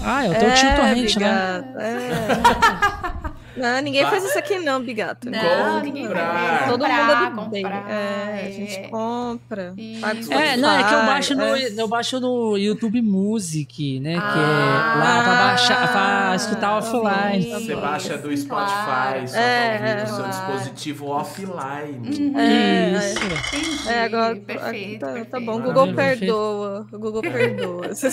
Ah, 0.00 0.24
eu 0.26 0.32
tô 0.34 0.54
tio 0.54 0.76
torrente, 0.76 1.18
né? 1.18 1.64
É. 1.76 3.30
Não, 3.56 3.80
ninguém 3.82 4.04
faz 4.06 4.24
isso 4.24 4.38
aqui 4.38 4.58
não, 4.58 4.80
Bigato. 4.82 5.28
Não, 5.30 5.80
ninguém 5.82 6.06
Comprar. 6.06 6.58
ver. 6.60 6.68
Todo 6.70 6.78
comprar, 6.80 7.30
mundo 7.30 7.40
é 7.44 7.44
do 7.44 7.50
bem. 7.50 7.62
comprar, 7.62 7.90
É, 7.90 8.32
a 8.32 8.48
é. 8.48 8.52
gente 8.52 8.88
compra. 8.88 9.74
Isso. 9.76 10.00
paga 10.00 10.20
o 10.20 10.32
É, 10.32 10.56
não, 10.56 10.70
é 10.70 10.84
que 10.84 10.94
eu 10.94 11.00
baixo 11.06 11.34
no, 11.34 11.44
é. 11.56 11.72
eu 11.76 11.88
baixo 11.88 12.20
no 12.20 12.56
YouTube 12.56 13.02
Music, 13.02 14.00
né? 14.00 14.14
que 14.14 14.20
Ah, 14.20 14.94
é 14.96 14.98
lá 15.04 15.22
pra 15.22 15.34
baixar, 15.34 15.92
pra 15.92 16.36
escutar 16.36 16.76
offline. 16.78 17.42
sim. 17.42 17.50
Você 17.66 17.76
baixa 17.76 18.18
do 18.18 18.36
Spotify, 18.36 18.84
claro. 18.84 19.28
só 19.28 19.36
É, 19.38 19.68
pra 19.68 19.76
ouvir 19.78 19.88
é, 19.90 20.00
no 20.00 20.06
seu 20.06 20.16
claro. 20.16 20.30
dispositivo 20.30 21.06
offline. 21.08 22.32
É, 22.36 22.90
Isso. 22.96 23.18
Entendi. 23.18 23.88
É, 23.88 24.04
agora 24.04 24.36
perfeito, 24.36 25.00
tá, 25.00 25.06
tá 25.08 25.12
perfeito. 25.14 25.46
bom. 25.46 25.52
O 25.56 25.60
Google 25.62 25.94
perdoa. 25.94 26.86
O 26.92 26.98
Google 26.98 27.22
perdoa. 27.22 27.86
Isso 27.90 28.06
é, 28.06 28.10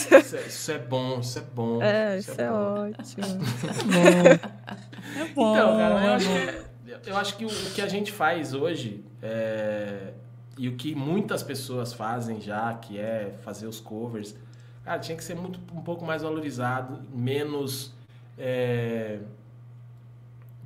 isso 0.47 0.71
é 0.71 0.77
bom, 0.79 1.19
isso 1.19 1.37
é 1.39 1.41
bom. 1.53 1.81
É, 1.81 2.17
isso 2.17 2.31
é 2.41 2.47
bom. 2.49 2.91
ótimo. 2.99 3.37
Bom. 3.87 4.96
É 5.17 5.25
bom. 5.25 5.55
Então, 5.55 5.77
cara, 5.77 5.93
eu 5.93 5.97
é 5.99 6.13
acho, 6.15 6.27
bom. 6.27 6.99
que, 7.01 7.09
eu 7.09 7.17
acho 7.17 7.37
que 7.37 7.45
o, 7.45 7.47
o 7.47 7.71
que 7.73 7.81
a 7.81 7.87
gente 7.87 8.11
faz 8.11 8.53
hoje 8.53 9.03
é, 9.21 10.13
e 10.57 10.67
o 10.67 10.75
que 10.75 10.95
muitas 10.95 11.43
pessoas 11.43 11.93
fazem 11.93 12.41
já, 12.41 12.73
que 12.73 12.97
é 12.97 13.35
fazer 13.43 13.67
os 13.67 13.79
covers, 13.79 14.35
cara, 14.83 14.99
tinha 14.99 15.17
que 15.17 15.23
ser 15.23 15.35
muito, 15.35 15.59
um 15.73 15.81
pouco 15.81 16.05
mais 16.05 16.21
valorizado, 16.21 17.01
menos 17.13 17.93
é, 18.37 19.19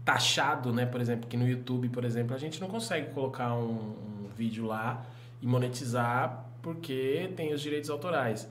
taxado, 0.03 0.73
né? 0.73 0.85
Por 0.85 1.01
exemplo, 1.01 1.27
que 1.29 1.37
no 1.37 1.47
YouTube, 1.47 1.89
por 1.89 2.03
exemplo, 2.03 2.35
a 2.35 2.39
gente 2.39 2.59
não 2.59 2.67
consegue 2.67 3.11
colocar 3.13 3.53
um, 3.55 3.95
um 4.25 4.29
vídeo 4.35 4.65
lá 4.65 5.05
e 5.41 5.47
monetizar 5.47 6.45
porque 6.61 7.31
tem 7.35 7.53
os 7.53 7.61
direitos 7.61 7.89
autorais. 7.89 8.47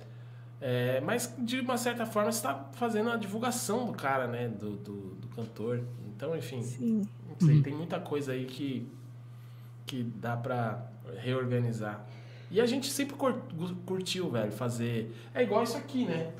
É, 0.60 1.00
mas 1.00 1.34
de 1.38 1.60
uma 1.60 1.78
certa 1.78 2.04
forma 2.04 2.30
você 2.30 2.38
está 2.38 2.68
fazendo 2.72 3.08
a 3.10 3.16
divulgação 3.16 3.86
do 3.86 3.92
cara, 3.94 4.26
né? 4.26 4.48
Do, 4.48 4.76
do, 4.76 5.14
do 5.14 5.28
cantor. 5.28 5.82
Então, 6.14 6.36
enfim, 6.36 6.62
Sim. 6.62 7.08
não 7.28 7.46
sei, 7.48 7.62
tem 7.62 7.74
muita 7.74 7.98
coisa 7.98 8.32
aí 8.32 8.44
que, 8.44 8.86
que 9.86 10.02
dá 10.02 10.36
pra 10.36 10.86
reorganizar. 11.16 12.04
E 12.50 12.60
a 12.60 12.66
gente 12.66 12.90
sempre 12.90 13.16
cur- 13.16 13.40
curtiu, 13.86 14.28
velho, 14.30 14.52
fazer. 14.52 15.16
É 15.32 15.42
igual 15.42 15.62
isso 15.62 15.76
aqui, 15.78 16.04
né? 16.04 16.32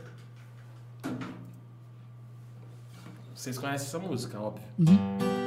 Vocês 3.35 3.57
conhecem 3.57 3.87
essa 3.87 3.99
música, 3.99 4.39
óbvio. 4.39 4.65
You 4.79 5.40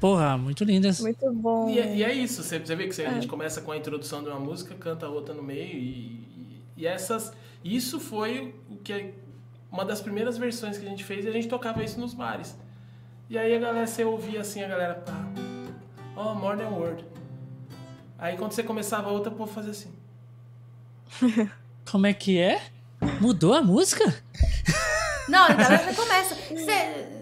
Porra, 0.00 0.36
muito 0.38 0.64
linda. 0.64 0.88
essa- 0.88 1.02
Muito 1.02 1.30
bom. 1.32 1.68
E 1.68 1.78
é, 1.78 1.96
e 1.96 2.02
é 2.02 2.12
isso, 2.12 2.42
você, 2.42 2.58
você 2.58 2.74
vê 2.74 2.86
que 2.88 2.94
você- 2.94 3.04
a 3.04 3.12
gente 3.12 3.26
começa 3.28 3.60
com 3.60 3.70
a 3.70 3.76
introdução 3.76 4.22
de 4.22 4.30
uma 4.30 4.40
música, 4.40 4.74
canta 4.74 5.06
a 5.06 5.08
outra 5.10 5.34
no 5.34 5.42
meio 5.42 5.76
e, 5.76 6.62
e- 6.76 6.86
essas. 6.86 7.32
Isso 7.62 8.00
foi 8.00 8.54
o 8.70 8.76
que 8.76 9.12
uma 9.70 9.84
das 9.84 10.00
primeiras 10.00 10.38
versões 10.38 10.78
que 10.78 10.86
a 10.86 10.88
gente 10.88 11.04
fez 11.04 11.24
e 11.24 11.28
a 11.28 11.32
gente 11.32 11.46
tocava 11.48 11.84
isso 11.84 12.00
nos 12.00 12.14
bares. 12.14 12.56
E 13.28 13.36
aí 13.38 13.54
a 13.54 13.58
galera, 13.58 13.86
você 13.86 14.02
ouvia 14.04 14.40
assim, 14.40 14.62
a 14.64 14.68
galera, 14.68 14.94
pá, 14.94 15.12
oh, 16.16 16.34
more 16.34 16.56
than 16.58 16.70
word. 16.70 17.04
Aí 18.18 18.36
quando 18.36 18.52
você 18.52 18.62
começava 18.62 19.08
a 19.10 19.12
outra, 19.12 19.30
o 19.30 19.36
povo 19.36 19.52
fazia 19.52 19.70
assim. 19.70 19.92
Como 21.90 22.06
é 22.06 22.12
que 22.14 22.38
é? 22.38 22.60
Mudou 23.20 23.54
a 23.54 23.62
música? 23.62 24.04
Não, 25.28 25.44
a 25.44 25.52
galera 25.54 25.84
já 25.84 25.94
começa. 25.94 26.34
Cê... 26.34 27.19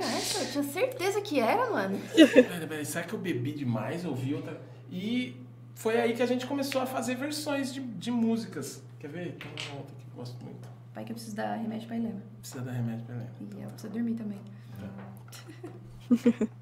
Essa? 0.00 0.42
Eu 0.42 0.50
tinha 0.50 0.64
certeza 0.64 1.20
que 1.20 1.38
era, 1.40 1.70
mano. 1.70 1.98
Pera, 2.14 2.66
pera, 2.66 2.84
será 2.84 3.04
que 3.04 3.12
eu 3.14 3.18
bebi 3.18 3.52
demais? 3.52 4.04
Ouvi 4.04 4.34
outra. 4.34 4.60
E 4.90 5.36
foi 5.74 6.00
aí 6.00 6.14
que 6.14 6.22
a 6.22 6.26
gente 6.26 6.46
começou 6.46 6.80
a 6.80 6.86
fazer 6.86 7.14
versões 7.14 7.72
de, 7.72 7.80
de 7.80 8.10
músicas. 8.10 8.82
Quer 8.98 9.08
ver? 9.08 9.36
Tem 9.36 9.68
uma 9.70 9.80
outra 9.80 9.94
que 9.96 10.06
eu 10.10 10.16
gosto 10.16 10.44
muito. 10.44 10.68
Pai 10.92 11.04
que 11.04 11.12
eu 11.12 11.14
preciso 11.14 11.36
dar 11.36 11.54
remédio 11.54 11.86
pra 11.86 11.96
Helena. 11.96 12.22
Precisa 12.40 12.62
dar 12.62 12.72
remédio 12.72 13.04
pra 13.06 13.14
ela. 13.14 13.30
E 13.40 13.60
ela 13.62 13.70
precisa 13.70 13.92
dormir 13.92 14.14
também. 14.14 14.38
Parece 16.08 16.50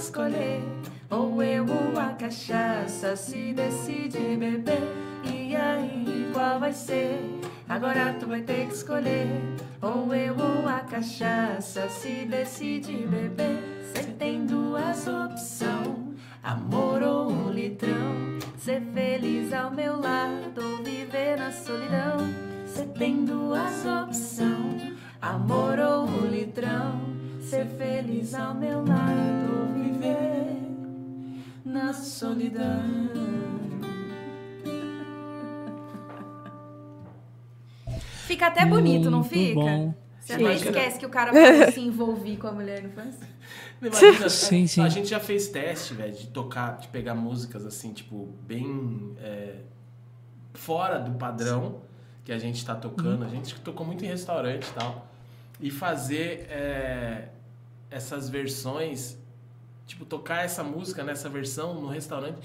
escolher. 0.00 0.62
Ou 1.10 1.42
eu 1.42 1.66
ou 1.66 1.98
a 1.98 2.14
cachaça 2.14 3.14
se 3.16 3.52
decide 3.52 4.36
beber. 4.36 4.82
E 5.24 5.54
aí, 5.54 6.30
qual 6.32 6.58
vai 6.58 6.72
ser? 6.72 7.20
Agora 7.68 8.16
tu 8.18 8.26
vai 8.26 8.40
ter 8.40 8.66
que 8.66 8.74
escolher. 8.74 9.28
Ou 9.82 10.12
eu 10.14 10.34
ou 10.34 10.66
a 10.68 10.80
cachaça 10.80 11.88
se 11.88 12.24
decide 12.24 13.06
beber. 13.06 13.58
Cê 13.94 14.04
tem 14.18 14.46
duas 14.46 15.06
opções: 15.06 16.16
amor 16.42 17.02
ou 17.02 17.30
um 17.30 17.50
litrão. 17.50 18.38
Ser 18.58 18.82
feliz 18.94 19.52
ao 19.52 19.70
meu 19.70 20.00
lado 20.00 20.62
ou 20.62 20.82
viver 20.82 21.38
na 21.38 21.50
solidão. 21.50 22.18
Cê 22.66 22.84
tem 22.84 23.24
duas 23.24 23.84
opções: 23.84 24.94
amor 25.20 25.78
ou 25.78 26.06
um 26.06 26.26
litrão. 26.26 27.09
Ser 27.50 27.66
feliz 27.66 28.32
ao 28.32 28.54
meu 28.54 28.84
lado 28.84 29.58
ou 29.58 29.74
viver 29.74 30.56
na 31.64 31.92
solidão. 31.92 33.10
Fica 38.28 38.46
até 38.46 38.64
bonito, 38.64 39.10
não 39.10 39.24
fica? 39.24 39.54
bom. 39.54 39.92
Você 40.20 40.34
até 40.34 40.54
esquece 40.54 40.98
que 41.00 41.04
o 41.04 41.08
cara 41.08 41.32
pode 41.32 41.72
se 41.74 41.80
envolver 41.80 42.36
com 42.36 42.46
a 42.46 42.52
mulher, 42.52 42.84
não 42.84 42.90
faz? 42.90 43.18
Imagina, 43.82 44.28
Sim, 44.30 44.64
a, 44.64 44.68
sim. 44.68 44.82
a 44.82 44.88
gente 44.88 45.08
já 45.08 45.18
fez 45.18 45.48
teste, 45.48 45.92
velho, 45.92 46.12
de 46.12 46.28
tocar, 46.28 46.78
de 46.78 46.86
pegar 46.86 47.16
músicas 47.16 47.66
assim, 47.66 47.92
tipo, 47.92 48.28
bem 48.46 49.16
é, 49.18 49.56
fora 50.54 51.00
do 51.00 51.18
padrão 51.18 51.80
que 52.24 52.30
a 52.30 52.38
gente 52.38 52.64
tá 52.64 52.76
tocando. 52.76 53.24
A 53.24 53.28
gente 53.28 53.56
tocou 53.60 53.84
muito 53.84 54.04
em 54.04 54.08
restaurante 54.08 54.68
e 54.68 54.72
tal. 54.72 55.08
E 55.60 55.68
fazer 55.68 56.46
é, 56.48 57.28
essas 57.90 58.28
versões, 58.28 59.16
tipo, 59.86 60.04
tocar 60.04 60.44
essa 60.44 60.62
música 60.62 61.02
nessa 61.02 61.28
versão 61.28 61.74
no 61.80 61.88
restaurante 61.88 62.38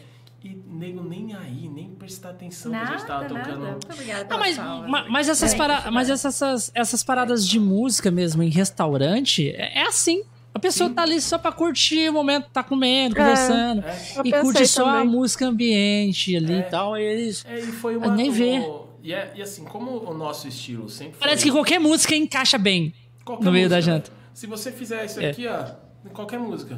e 0.43 0.55
nego 0.67 1.03
nem 1.03 1.33
aí, 1.35 1.67
nem 1.69 1.89
prestar 1.89 2.29
atenção 2.31 2.71
que 2.71 2.77
a 2.77 2.85
gente 2.85 3.05
tava 3.05 3.21
Nada, 3.23 3.33
nada. 3.33 3.45
tocando. 3.47 3.65
Muito 3.71 3.91
obrigada 3.93 4.27
Ah, 4.33 4.37
mas, 4.37 4.57
ma- 4.57 5.05
mas, 5.09 5.29
essas, 5.29 5.53
É, 5.53 5.57
para- 5.57 5.91
mas 5.91 6.09
essas, 6.09 6.71
essas, 6.73 7.03
paradas 7.03 7.47
de 7.47 7.59
música 7.59 8.11
mesmo 8.11 8.43
em 8.43 8.49
restaurante 8.49 9.49
é, 9.51 9.79
é 9.79 9.87
assim. 9.87 10.23
A 10.53 10.59
pessoa 10.59 10.89
tá 10.89 11.01
ali 11.01 11.19
só 11.19 11.37
pra 11.37 11.51
curtir 11.51 12.07
o 12.09 12.13
momento, 12.13 12.47
tá 12.49 12.63
comendo, 12.63 13.15
É. 13.15 13.19
conversando. 13.19 13.83
É, 13.85 13.99
Eu 14.17 14.25
E 14.25 14.31
curte 14.41 14.65
só 14.67 14.87
a 14.87 14.93
também. 14.99 15.09
música 15.09 15.45
ambiente 15.47 16.33
ali 16.35 16.53
É. 16.53 16.59
e 16.59 16.63
tal. 16.63 16.97
E 16.97 17.01
eles. 17.03 17.43
é, 17.45 17.59
e 17.59 17.63
foi 17.73 17.97
uma. 17.97 18.07
Ah, 18.07 18.15
nem 18.15 18.31
vê. 18.31 18.61
E, 19.03 19.11
é- 19.13 19.33
e 19.35 19.41
assim, 19.41 19.65
como 19.65 19.91
o 20.09 20.13
nosso 20.13 20.47
estilo 20.47 20.89
sempre 20.89 21.17
Parece 21.19 21.41
foi. 21.41 21.51
que 21.51 21.57
qualquer 21.57 21.79
música 21.79 22.15
encaixa 22.15 22.57
bem 22.57 22.93
Qualquer 23.25 23.43
no 23.45 23.51
meio 23.51 23.67
da 23.67 23.75
música. 23.77 23.93
janta. 23.95 24.11
Se 24.35 24.45
você 24.45 24.69
fizer 24.71 25.05
isso 25.05 25.19
É. 25.21 25.29
aqui, 25.29 25.47
ó, 25.47 25.65
em 26.05 26.09
qualquer 26.09 26.39
música. 26.39 26.77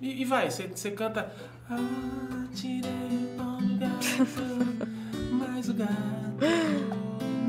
E, 0.00 0.22
e 0.22 0.24
vai, 0.24 0.50
você, 0.50 0.66
você 0.66 0.90
canta. 0.90 1.32
Ah, 1.70 1.76
tirei 2.54 2.90
o 3.38 3.78
gato, 3.78 4.86
mas 5.32 5.68
o 5.68 5.74
gato 5.74 5.94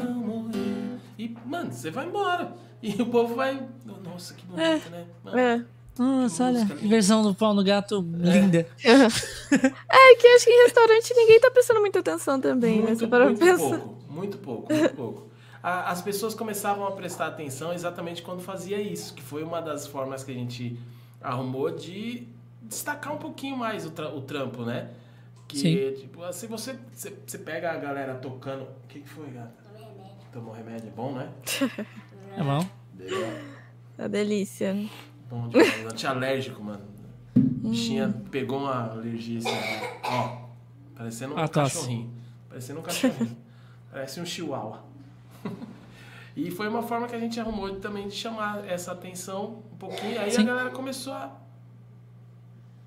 não 0.01 0.13
morreu. 0.15 0.99
E, 1.17 1.35
mano, 1.45 1.71
você 1.71 1.91
vai 1.91 2.05
embora. 2.07 2.53
E 2.81 3.01
o 3.01 3.05
povo 3.07 3.35
vai. 3.35 3.67
Nossa, 4.03 4.33
que 4.33 4.45
bonito, 4.45 4.89
né? 4.89 5.05
Mano, 5.23 5.37
É. 5.37 5.65
Nossa, 5.97 6.43
olha, 6.45 6.59
música 6.65 6.87
versão 6.87 7.23
do 7.23 7.33
pau 7.33 7.53
no 7.53 7.63
gato 7.63 7.99
linda. 8.19 8.67
É 9.89 10.15
que 10.17 10.27
acho 10.27 10.45
que 10.45 10.51
em 10.51 10.63
restaurante 10.63 11.13
ninguém 11.15 11.39
tá 11.39 11.49
prestando 11.49 11.79
muita 11.79 11.99
atenção 11.99 12.39
também, 12.39 12.79
né? 12.81 12.87
Muito, 12.87 12.99
Você 12.99 13.07
para 13.07 13.25
muito 13.25 13.39
pensar. 13.39 13.79
pouco, 13.79 13.95
muito 14.09 14.37
pouco, 14.37 14.73
muito 14.73 14.93
pouco. 14.95 15.27
A- 15.63 15.89
As 15.91 16.01
pessoas 16.01 16.35
começavam 16.35 16.85
a 16.85 16.91
prestar 16.91 17.27
atenção 17.27 17.73
exatamente 17.73 18.21
quando 18.21 18.41
fazia 18.41 18.79
isso, 18.81 19.13
que 19.13 19.23
foi 19.23 19.43
uma 19.43 19.61
das 19.61 19.87
formas 19.87 20.23
que 20.23 20.31
a 20.31 20.33
gente 20.33 20.77
arrumou 21.21 21.71
de 21.71 22.27
destacar 22.61 23.13
um 23.13 23.17
pouquinho 23.17 23.55
mais 23.57 23.85
o, 23.85 23.91
tra- 23.91 24.09
o 24.13 24.21
trampo, 24.21 24.63
né? 24.63 24.89
Que, 25.47 25.57
Sim. 25.57 26.01
tipo, 26.01 26.33
se 26.33 26.47
você, 26.47 26.75
você, 26.91 27.13
você 27.25 27.37
pega 27.37 27.71
a 27.71 27.77
galera 27.77 28.15
tocando... 28.15 28.63
O 28.63 28.87
que, 28.89 28.99
que 28.99 29.09
foi, 29.09 29.27
gata? 29.29 29.53
Tomou 30.33 30.53
remédio, 30.53 30.87
é 30.89 30.91
bom, 30.91 31.13
né? 31.13 31.29
Tá 32.35 32.43
bom? 32.43 32.67
A 33.97 34.07
delícia. 34.07 34.75
Bom 35.29 35.47
demais. 35.47 35.85
Antialérgico, 35.85 36.63
mano. 36.63 36.83
Bichinha 37.35 38.13
pegou 38.31 38.59
uma 38.59 38.91
alergia 38.91 39.39
assim, 39.39 39.49
ó. 40.03 40.45
Parecendo 40.95 41.33
um 41.33 41.37
Ah, 41.37 41.47
tosse. 41.47 41.75
cachorrinho. 41.77 42.13
Parecendo 42.47 42.79
um 42.79 42.83
cachorrinho. 42.83 43.37
Parece 43.91 44.19
um 44.21 44.25
chihuahua. 44.25 44.83
e 46.35 46.51
foi 46.51 46.67
uma 46.67 46.83
forma 46.83 47.07
que 47.07 47.15
a 47.15 47.19
gente 47.19 47.39
arrumou 47.39 47.69
de- 47.71 47.79
também 47.79 48.07
de 48.07 48.15
chamar 48.15 48.65
essa 48.67 48.91
atenção 48.91 49.63
um 49.73 49.77
pouquinho. 49.77 50.19
Aí 50.19 50.29
a 50.29 50.31
Sim. 50.31 50.45
galera 50.45 50.69
começou 50.69 51.13
a. 51.13 51.31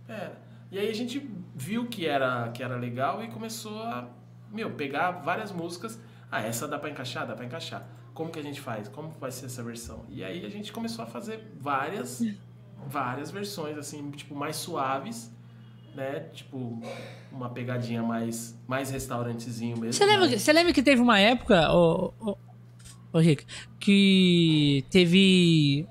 É. 0.09 0.31
E 0.71 0.79
aí 0.79 0.89
a 0.89 0.95
gente 0.95 1.29
viu 1.55 1.87
que 1.87 2.07
era, 2.07 2.49
que 2.51 2.63
era 2.63 2.77
legal 2.77 3.23
e 3.25 3.29
começou 3.29 3.83
a, 3.83 4.09
meu, 4.51 4.71
pegar 4.73 5.11
várias 5.13 5.51
músicas. 5.51 5.99
Ah, 6.31 6.43
essa 6.43 6.69
dá 6.69 6.79
pra 6.79 6.91
encaixar? 6.91 7.27
Dá 7.27 7.35
pra 7.35 7.45
encaixar. 7.45 7.87
Como 8.19 8.33
que 8.33 8.41
a 8.41 8.43
gente 8.43 8.61
faz? 8.61 8.89
Como 8.89 9.11
vai 9.21 9.31
ser 9.31 9.47
essa 9.47 9.63
versão? 9.63 10.05
E 10.11 10.25
aí 10.25 10.45
a 10.45 10.49
gente 10.49 10.73
começou 10.73 11.05
a 11.05 11.07
fazer 11.07 11.41
várias, 11.61 12.21
várias 12.85 13.31
versões, 13.31 13.79
assim, 13.79 14.11
tipo, 14.11 14.35
mais 14.35 14.57
suaves, 14.57 15.31
né? 15.95 16.27
Tipo, 16.35 16.83
uma 17.31 17.49
pegadinha 17.49 18.03
mais, 18.03 18.59
mais 18.67 18.91
restaurantezinho 18.91 19.77
mesmo. 19.79 19.93
Você 19.93 20.05
lembra, 20.05 20.27
mais- 20.27 20.43
você 20.43 20.53
lembra 20.53 20.73
que 20.73 20.83
teve 20.83 21.01
uma 21.01 21.21
época, 21.21 21.73
ô, 21.73 22.13
ô, 22.19 22.37
ô 23.13 23.19
Rick, 23.21 23.47
que 23.79 24.85
teve. 24.91 25.87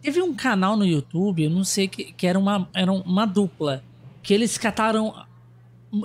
Teve 0.00 0.22
um 0.22 0.36
canal 0.36 0.76
no 0.76 0.86
YouTube, 0.86 1.42
eu 1.42 1.50
não 1.50 1.64
sei, 1.64 1.88
que, 1.88 2.12
que 2.12 2.28
era, 2.28 2.38
uma, 2.38 2.70
era 2.72 2.92
uma 2.92 3.26
dupla. 3.26 3.82
Que 4.22 4.32
eles 4.34 4.56
cataram. 4.56 5.12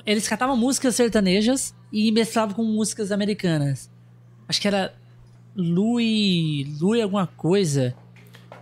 Eles 0.07 0.27
catavam 0.27 0.57
músicas 0.57 0.95
sertanejas 0.95 1.75
e 1.91 2.11
mesclavam 2.11 2.55
com 2.55 2.63
músicas 2.63 3.11
americanas. 3.11 3.92
Acho 4.53 4.61
que 4.61 4.67
era 4.67 4.93
Louis. 5.55 6.79
Louis 6.79 7.01
alguma 7.01 7.25
coisa. 7.25 7.95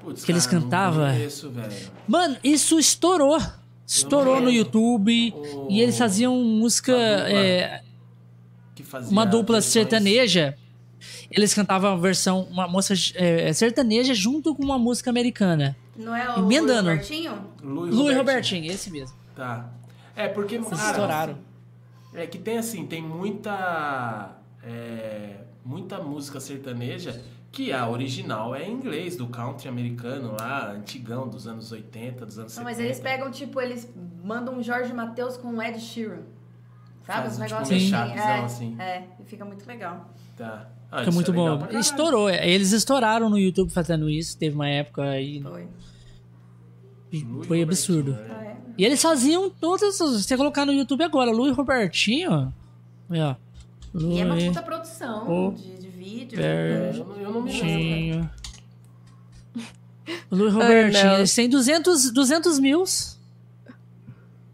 Putz, 0.01 0.23
que 0.23 0.31
eles 0.31 0.45
cara, 0.45 0.57
não 0.57 0.63
cantavam. 0.63 1.05
velho. 1.13 1.91
Mano, 2.07 2.37
isso 2.41 2.79
estourou. 2.79 3.37
Estourou 3.85 4.39
no. 4.39 4.49
YouTube. 4.49 5.33
O- 5.35 5.67
E 5.69 5.81
eles 5.81 5.97
faziam 5.97 6.33
música. 6.43 6.93
Uma 6.95 7.17
dupla. 7.17 7.29
é, 7.29 7.81
Que 8.73 8.83
fazia 8.83 9.11
uma 9.11 9.25
dupla 9.25 9.55
versões- 9.57 9.73
sertaneja. 9.73 10.57
Eles 11.29 11.53
cantavam 11.53 11.91
a 11.93 11.95
versão, 11.97 12.43
uma 12.49 12.67
música 12.69 12.93
é, 13.15 13.51
sertaneja 13.53 14.13
junto 14.13 14.55
com 14.55 14.63
uma 14.63 14.79
música 14.79 15.09
americana. 15.09 15.75
Não 15.97 16.15
é 16.15 16.29
o 16.37 16.45
Emendando. 16.45 16.89
Robertinho? 16.89 17.33
Louis 17.61 17.93
Louis 17.93 18.15
Robertinho. 18.17 18.71
Esse 18.71 18.89
mesmo. 18.89 19.15
Tá. 19.35 19.69
É, 20.15 20.27
porque, 20.29 20.57
cara, 20.59 20.75
estouraram. 20.89 21.37
É 22.13 22.25
que 22.27 22.37
tem 22.37 22.57
assim, 22.57 22.85
tem 22.85 23.01
muita. 23.01 24.35
é, 24.63 25.35
muita 25.63 25.99
música 25.99 26.39
sertaneja 26.39 27.21
que 27.51 27.73
a 27.73 27.87
original 27.89 28.55
é 28.55 28.65
em 28.67 28.71
inglês, 28.71 29.17
do 29.17 29.27
country 29.27 29.67
americano 29.67 30.33
lá, 30.39 30.71
antigão, 30.71 31.27
dos 31.27 31.47
anos 31.47 31.71
80, 31.71 32.25
dos 32.25 32.39
anos 32.39 32.55
Não, 32.55 32.63
70. 32.63 32.63
mas 32.63 32.79
eles 32.79 32.99
pegam, 32.99 33.29
tipo, 33.29 33.59
eles 33.59 33.89
mandam 34.23 34.55
um 34.57 34.63
Jorge 34.63 34.93
Matheus 34.93 35.35
com 35.35 35.49
o 35.55 35.61
Ed 35.61 35.77
Sheeran. 35.79 36.21
Sabe? 37.05 37.27
Os 37.27 37.37
um, 37.37 37.43
tipo, 37.43 37.53
negócios 37.53 37.91
um 37.91 37.95
assim. 37.95 38.17
É, 38.19 38.39
assim. 38.39 38.75
é, 38.79 39.03
e 39.19 39.23
fica 39.25 39.43
muito 39.43 39.65
legal. 39.67 40.09
Tá. 40.37 40.69
Ah, 40.89 40.99
Fica 40.99 41.09
isso 41.09 41.15
muito 41.15 41.31
é 41.31 41.33
bom. 41.33 41.67
Estourou. 41.77 42.29
é, 42.29 42.47
Eles 42.49 42.71
estouraram 42.71 43.29
no 43.29 43.37
YouTube 43.37 43.69
fazendo 43.71 44.09
isso. 44.09 44.37
Teve 44.37 44.55
uma 44.55 44.67
época 44.69 45.01
aí. 45.03 45.41
Foi. 45.41 45.67
Louis 47.23 47.47
Foi 47.47 47.61
absurdo. 47.61 48.11
Robertinho, 48.11 48.37
né? 48.37 48.37
Ah, 48.39 48.45
é. 48.45 48.57
E 48.77 48.85
eles 48.85 49.01
faziam 49.01 49.49
todas. 49.49 49.99
as- 50.01 50.09
Se 50.21 50.23
você 50.23 50.37
colocar 50.37 50.65
no 50.65 50.71
YouTube 50.73 51.03
agora, 51.03 51.31
Louis 51.31 51.55
Robertinho. 51.55 52.53
aí, 53.09 53.19
ó. 53.21 53.35
E 53.93 54.19
é 54.19 54.25
uma 54.25 54.35
puta 54.37 54.61
produção 54.61 55.29
O- 55.49 55.51
de, 55.53 55.77
de 55.77 55.87
vídeo. 55.89 56.39
É, 56.41 56.91
eu, 56.95 57.05
não, 57.05 57.15
eu 57.17 57.31
não 57.31 57.41
me 57.41 57.51
lembro. 57.51 57.69
Robertinho. 58.29 58.29
O 60.29 60.35
Luiz 60.35 60.53
Robertinho, 60.53 61.13
eles 61.13 61.33
têm 61.35 61.49
200, 61.49 62.11
200 62.11 62.59
mil 62.59 62.83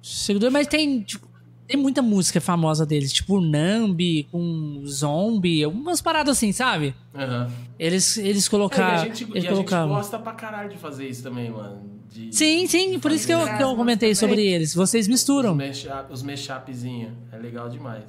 seguidores, 0.02 0.54
mas 0.54 0.68
tem, 0.68 1.02
tipo, 1.02 1.28
tem 1.68 1.78
muita 1.78 2.02
música 2.02 2.40
famosa 2.42 2.86
deles, 2.86 3.12
tipo 3.14 3.40
Nambi, 3.42 4.24
com 4.32 4.84
Zombie, 4.86 5.64
algumas 5.64 6.02
paradas 6.02 6.38
assim, 6.38 6.52
sabe? 6.52 6.96
Aham. 7.14 7.52
Eles, 7.80 8.18
eles 8.18 8.44
É, 8.44 8.46
e 8.46 8.48
a 8.48 8.50
colocaram. 8.52 9.04
gente, 9.04 9.24
eles 9.24 9.36
e 9.36 9.38
a 9.38 9.42
gente 9.42 9.50
colocavam. 9.52 9.96
gosta 9.96 10.18
pra 10.20 10.34
caralho 10.34 10.70
de 10.70 10.78
fazer 10.78 11.08
isso 11.08 11.24
também, 11.24 11.50
mano. 11.52 11.82
De, 12.12 12.34
Sim, 12.36 12.66
sim, 12.68 12.98
por 13.00 13.12
isso 13.12 13.28
que 13.28 13.34
eu, 13.34 13.44
que 13.58 13.62
eu 13.64 13.76
comentei 13.76 14.16
sobre 14.16 14.46
eles. 14.46 14.74
Vocês 14.74 15.06
Os 15.06 15.10
misturam. 15.10 15.54
mashup- 15.56 16.12
os 16.12 16.24
mashupzinhos. 16.24 17.12
É 17.32 17.38
legal 17.38 17.70
demais. 17.70 18.04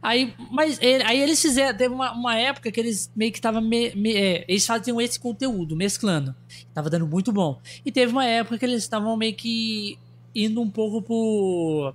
Aí, 0.00 0.32
mas 0.50 0.78
ele- 0.80 1.02
aí 1.04 1.20
eles 1.20 1.40
fizeram. 1.42 1.76
Teve 1.76 1.92
uma, 1.94 2.12
uma 2.12 2.36
época 2.36 2.70
que 2.70 2.78
eles 2.78 3.10
meio 3.16 3.32
que 3.32 3.38
estavam. 3.38 3.60
Me, 3.60 3.92
me- 3.96 4.14
é, 4.14 4.44
eles 4.48 4.64
faziam 4.64 5.00
esse 5.00 5.18
conteúdo, 5.18 5.74
mesclando. 5.76 6.34
Tava 6.72 6.88
dando 6.88 7.06
muito 7.06 7.32
bom. 7.32 7.60
E 7.84 7.90
teve 7.90 8.12
uma 8.12 8.24
época 8.24 8.58
que 8.58 8.64
eles 8.64 8.82
estavam 8.82 9.16
meio 9.16 9.34
que 9.34 9.98
indo 10.34 10.60
um 10.62 10.70
pouco 10.70 11.02
pro. 11.02 11.92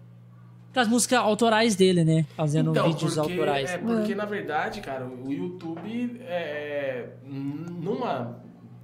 pras 0.73 0.87
músicas 0.87 1.19
autorais 1.19 1.75
dele, 1.77 2.03
né? 2.03 2.25
Fazendo 2.35 2.73
vídeos 2.73 3.15
porque, 3.15 3.31
autorais. 3.33 3.71
É, 3.71 3.77
porque, 3.77 4.13
na 4.15 4.25
verdade, 4.25 4.81
cara, 4.81 5.07
o 5.07 5.31
YouTube, 5.31 6.19
é, 6.25 7.07
numa, 7.25 8.37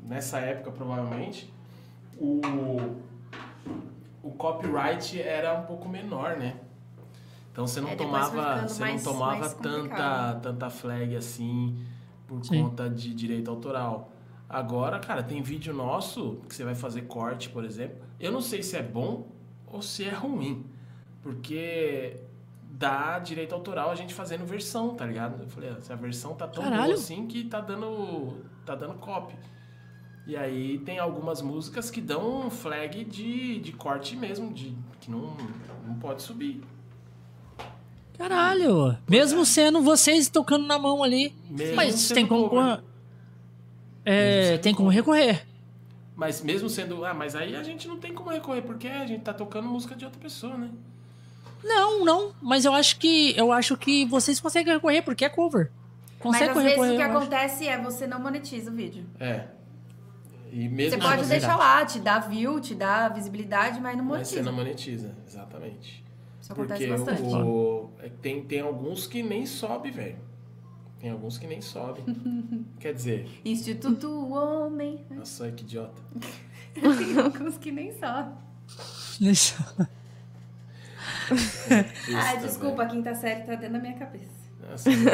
nessa 0.07 0.39
época, 0.39 0.71
provavelmente, 0.71 1.51
o, 2.17 2.39
o 4.23 4.31
copyright 4.31 5.19
era 5.21 5.59
um 5.59 5.63
pouco 5.63 5.89
menor, 5.89 6.37
né? 6.37 6.55
Então 7.59 7.67
você 7.67 7.81
não 7.81 7.89
É, 7.89 7.95
tomava, 7.97 8.65
você 8.69 8.79
mais- 8.79 9.03
não 9.03 9.13
tomava 9.13 9.49
tanta, 9.49 10.35
tanta 10.41 10.69
flag 10.69 11.13
assim 11.13 11.77
por 12.25 12.41
Sim. 12.45 12.63
conta 12.63 12.89
de 12.89 13.13
direito 13.13 13.51
autoral. 13.51 14.13
Agora, 14.47 14.97
cara, 14.97 15.21
tem 15.21 15.41
vídeo 15.41 15.73
nosso 15.73 16.39
que 16.47 16.55
você 16.55 16.63
vai 16.63 16.73
fazer 16.73 17.01
corte, 17.01 17.49
por 17.49 17.65
exemplo. 17.65 17.97
Eu 18.17 18.31
não 18.31 18.39
sei 18.39 18.63
se 18.63 18.77
é 18.77 18.81
bom 18.81 19.27
ou 19.67 19.81
se 19.81 20.05
é 20.05 20.09
ruim. 20.13 20.65
Porque 21.21 22.21
dá 22.71 23.19
direito 23.19 23.53
autoral 23.53 23.91
a 23.91 23.95
gente 23.95 24.13
fazendo 24.13 24.45
versão, 24.45 24.95
tá 24.95 25.05
ligado? 25.05 25.43
Eu 25.43 25.49
falei, 25.49 25.69
ah, 25.69 25.75
essa 25.79 25.97
versão 25.97 26.35
tá 26.35 26.47
tão 26.47 26.63
Caralho. 26.63 26.83
boa 26.83 26.93
assim 26.93 27.27
que 27.27 27.43
tá 27.43 27.59
dando, 27.59 28.37
tá 28.65 28.73
dando 28.73 28.93
copy. 28.99 29.35
E 30.25 30.37
aí 30.37 30.77
tem 30.79 30.97
algumas 30.97 31.41
músicas 31.41 31.91
que 31.91 31.99
dão 31.99 32.47
um 32.47 32.49
flag 32.49 33.03
de, 33.03 33.59
de 33.59 33.73
corte 33.73 34.15
mesmo, 34.15 34.53
de 34.53 34.77
que 35.01 35.11
não, 35.11 35.35
não 35.85 35.95
pode 35.95 36.21
subir. 36.21 36.63
Caralho! 38.19 38.97
Mesmo 39.09 39.45
sendo 39.45 39.81
vocês 39.81 40.27
tocando 40.27 40.67
na 40.67 40.77
mão 40.77 41.01
ali. 41.01 41.33
Mesmo 41.49 41.75
Mas 41.77 42.09
tem 42.09 42.27
como. 42.27 42.51
É, 44.05 44.57
tem 44.57 44.73
como 44.75 44.89
recorrer. 44.89 45.45
Mas 46.17 46.41
mesmo 46.41 46.69
sendo. 46.69 47.05
Ah, 47.05 47.13
mas 47.13 47.33
aí 47.33 47.55
a 47.55 47.63
gente 47.63 47.87
não 47.87 47.97
tem 47.97 48.13
como 48.13 48.29
recorrer, 48.29 48.61
porque 48.61 48.87
a 48.89 49.05
gente 49.05 49.21
tá 49.21 49.33
tocando 49.33 49.69
música 49.69 49.95
de 49.95 50.03
outra 50.03 50.19
pessoa, 50.19 50.57
né? 50.57 50.69
Não, 51.63 52.03
não. 52.03 52.33
Mas 52.41 52.65
eu 52.65 52.73
acho 52.73 52.99
que. 52.99 53.33
Eu 53.37 53.53
acho 53.53 53.77
que 53.77 54.05
vocês 54.05 54.37
conseguem 54.39 54.73
recorrer, 54.73 55.01
porque 55.01 55.23
é 55.23 55.29
cover. 55.29 55.71
Mas 55.71 56.21
Consegue 56.21 56.49
às 56.49 56.63
vezes 56.63 56.77
o 56.77 56.81
que 56.81 56.89
eu 56.89 57.01
acho. 57.01 57.17
acontece 57.17 57.67
é 57.67 57.81
você 57.81 58.05
não 58.05 58.19
monetiza 58.19 58.69
o 58.69 58.73
vídeo. 58.73 59.05
É. 59.17 59.45
E 60.51 60.67
mesmo 60.67 61.01
Você 61.01 61.07
pode 61.09 61.25
deixar 61.29 61.55
lá, 61.55 61.85
te 61.85 61.99
dá 61.99 62.19
view, 62.19 62.59
te 62.59 62.75
dá 62.75 63.07
visibilidade, 63.07 63.79
mas 63.79 63.95
não 63.95 64.03
Mas 64.03 64.27
você 64.27 64.35
monetiza. 64.35 64.43
não 64.43 64.53
monetiza, 64.57 65.15
exatamente. 65.25 66.03
Isso 66.49 66.53
acontece 66.53 66.87
Porque 66.87 67.03
bastante. 67.03 67.21
o, 67.35 67.89
é 67.99 68.09
tem, 68.09 68.43
tem 68.43 68.59
alguns 68.61 69.05
que 69.05 69.21
nem 69.21 69.45
sobe, 69.45 69.91
velho. 69.91 70.17
Tem 70.99 71.11
alguns 71.11 71.37
que 71.37 71.45
nem 71.47 71.61
sobe. 71.61 72.01
Quer 72.79 72.93
dizer, 72.93 73.29
Instituto 73.45 74.09
Homem. 74.33 75.05
nossa, 75.11 75.51
que 75.51 75.63
idiota. 75.63 76.01
Tem 76.73 77.19
alguns 77.19 77.57
que 77.57 77.71
nem 77.71 77.91
sobem. 77.93 78.33
Ah, 81.31 82.33
Besta, 82.33 82.37
desculpa, 82.47 82.83
a 82.83 82.85
quinta 82.87 83.13
série 83.13 83.41
tá 83.43 83.55
dentro 83.55 83.73
da 83.73 83.79
minha 83.79 83.93
cabeça. 83.93 84.49
Nossa, 84.69 84.89
quinta 84.89 85.11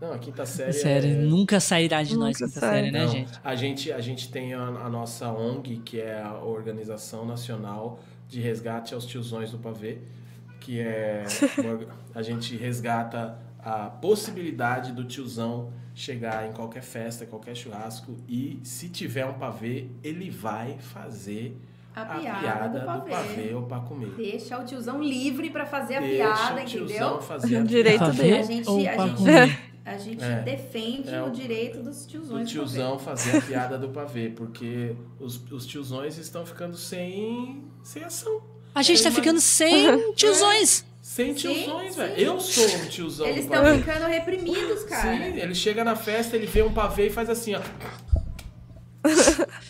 Não, 0.00 0.12
a 0.12 0.18
quinta 0.18 0.46
série 0.46 0.72
Sério, 0.72 1.10
é... 1.10 1.14
nunca 1.14 1.60
sairá 1.60 2.02
de 2.02 2.16
nós 2.16 2.40
Nunca 2.40 2.44
essa 2.44 2.60
sai. 2.60 2.70
série, 2.70 2.90
né, 2.90 3.00
Não, 3.04 3.08
gente? 3.08 3.32
A 3.42 3.54
gente, 3.54 3.92
a 3.92 4.00
gente 4.00 4.30
tem 4.30 4.54
a, 4.54 4.60
a 4.62 4.88
nossa 4.88 5.30
ONG, 5.30 5.78
que 5.78 6.00
é 6.00 6.20
a 6.20 6.34
Organização 6.34 7.24
Nacional 7.24 8.00
de 8.32 8.40
Resgate 8.40 8.94
aos 8.94 9.04
Tiozões 9.04 9.50
do 9.50 9.58
Pavê, 9.58 9.98
que 10.58 10.80
é 10.80 11.24
a 12.14 12.22
gente 12.22 12.56
resgata 12.56 13.38
a 13.58 13.86
possibilidade 13.90 14.92
do 14.92 15.04
tiozão 15.04 15.70
chegar 15.94 16.48
em 16.48 16.52
qualquer 16.52 16.82
festa, 16.82 17.26
qualquer 17.26 17.54
churrasco 17.54 18.16
e 18.26 18.58
se 18.64 18.88
tiver 18.88 19.26
um 19.26 19.34
pavê, 19.34 19.88
ele 20.02 20.30
vai 20.30 20.78
fazer 20.78 21.54
A 21.94 22.00
a 22.02 22.18
piada, 22.18 22.40
piada 22.40 22.68
do 22.68 22.80
do 22.80 22.86
pavê. 22.86 23.10
pavê 23.10 23.54
ou 23.54 23.62
pra 23.64 23.80
comer. 23.80 24.08
Deixa 24.16 24.58
o 24.58 24.64
tiozão 24.64 25.02
livre 25.02 25.50
pra 25.50 25.66
fazer 25.66 25.96
a 25.96 26.00
Deixa 26.00 26.16
piada, 26.16 26.62
o 26.62 26.64
tiozão 26.64 26.94
entendeu? 26.96 27.20
fazer 27.22 27.56
a 27.58 27.62
Direito 27.62 27.98
piada. 27.98 28.12
Dele. 28.14 28.36
A 28.38 28.42
gente- 28.42 28.68
ou 28.68 28.78
a 28.78 28.80
gente- 29.06 29.16
comer? 29.16 29.58
A 29.84 29.98
gente 29.98 30.22
É. 30.22 30.42
defende 30.42 31.12
É 31.12 31.20
o 31.20 31.26
o- 31.26 31.30
direito 31.32 31.82
dos 31.82 32.06
tiozões. 32.06 32.46
do 32.46 32.52
tiozão 32.52 33.00
fazer 33.00 33.36
a 33.38 33.40
piada 33.40 33.76
do 33.76 33.88
pavê, 33.88 34.28
porque 34.30 34.94
os, 35.18 35.42
os 35.50 35.66
tiozões 35.66 36.16
estão 36.18 36.46
ficando 36.46 36.76
sem, 36.76 37.64
sem 37.82 38.04
ação. 38.04 38.40
A 38.74 38.82
gente 38.82 39.00
É 39.00 39.04
tá 39.04 39.08
uma- 39.10 39.14
ficando 39.16 39.40
sem 39.40 40.12
tiozões. 40.14 40.84
Sem 41.02 41.34
tiozões, 41.34 41.94
velho. 41.96 42.14
Eu 42.16 42.40
sou 42.40 42.64
um 42.64 42.86
tiozão 42.86 43.26
Eles 43.26 43.44
estão 43.44 43.62
pavê. 43.62 43.78
ficando 43.78 44.06
reprimidos, 44.06 44.84
cara. 44.84 45.16
Sim, 45.16 45.38
ele 45.38 45.54
chega 45.54 45.84
na 45.84 45.94
festa, 45.94 46.36
ele 46.36 46.46
vê 46.46 46.62
um 46.62 46.72
pavê 46.72 47.08
e 47.08 47.10
faz 47.10 47.28
assim, 47.28 47.54
ó. 47.54 47.60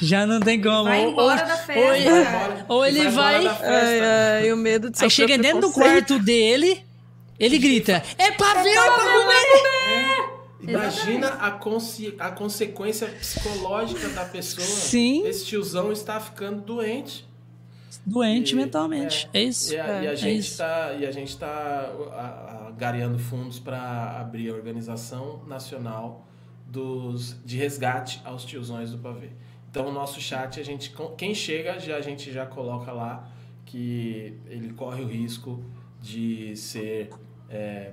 Já 0.00 0.26
não 0.26 0.40
tem 0.40 0.60
como. 0.60 0.84
Vai 0.84 1.04
Ou- 1.04 1.12
embora 1.12 1.40
ou- 1.42 1.46
da 1.46 1.52
ou 1.54 1.58
festa, 1.58 1.96
ele- 1.98 2.24
cara. 2.24 2.64
ou 2.68 2.86
E 2.86 2.88
ele 2.88 3.08
vai- 3.10 3.44
da 3.44 3.58
Ai, 3.62 4.00
ai, 4.44 4.52
o 4.52 4.56
medo 4.56 4.90
de 4.90 5.02
Aí 5.04 5.10
chega 5.10 5.36
dentro 5.36 5.60
do 5.60 5.72
quarto 5.72 6.18
dele, 6.18 6.82
ele 7.38 7.58
grita: 7.58 8.02
É 8.16 8.30
ver 8.62 8.78
ou 8.78 8.92
pra 8.94 9.12
comer? 9.12 10.29
Imagina 10.62 11.28
a, 11.28 11.50
consci... 11.52 12.14
a 12.18 12.30
consequência 12.30 13.06
psicológica 13.08 14.08
da 14.10 14.24
pessoa. 14.24 14.66
Sim. 14.66 15.26
Esse 15.26 15.46
tiozão 15.46 15.90
está 15.92 16.20
ficando 16.20 16.60
doente. 16.62 17.28
Doente 18.06 18.52
E- 18.52 18.56
mentalmente. 18.56 19.28
É, 19.32 19.42
isso. 19.42 19.74
E 19.74 19.78
a, 19.78 20.02
e 20.02 20.06
a 20.08 20.12
É, 20.12 20.16
gente 20.16 20.38
isso. 20.40 20.50
está 20.52 20.86
a 20.86 21.10
gente 21.10 21.36
tá 21.36 21.92
a- 22.12 22.66
a- 22.68 22.70
gareando 22.72 23.18
fundos 23.18 23.58
para 23.58 24.18
abrir 24.20 24.50
a 24.50 24.54
organização 24.54 25.42
nacional 25.46 26.26
dos 26.66 27.36
de 27.44 27.56
resgate 27.56 28.20
aos 28.24 28.44
tiozões 28.44 28.90
do 28.92 28.98
pavê. 28.98 29.30
Então 29.70 29.88
o 29.88 29.92
nosso 29.92 30.20
chat 30.20 30.58
a 30.60 30.64
gente 30.64 30.94
quem 31.16 31.34
chega 31.34 31.78
já 31.78 31.96
a 31.96 32.00
gente 32.00 32.32
já 32.32 32.46
coloca 32.46 32.92
lá 32.92 33.28
que 33.66 34.38
ele 34.46 34.72
corre 34.72 35.02
o 35.02 35.06
risco 35.06 35.62
de 36.00 36.56
ser 36.56 37.10
é, 37.48 37.92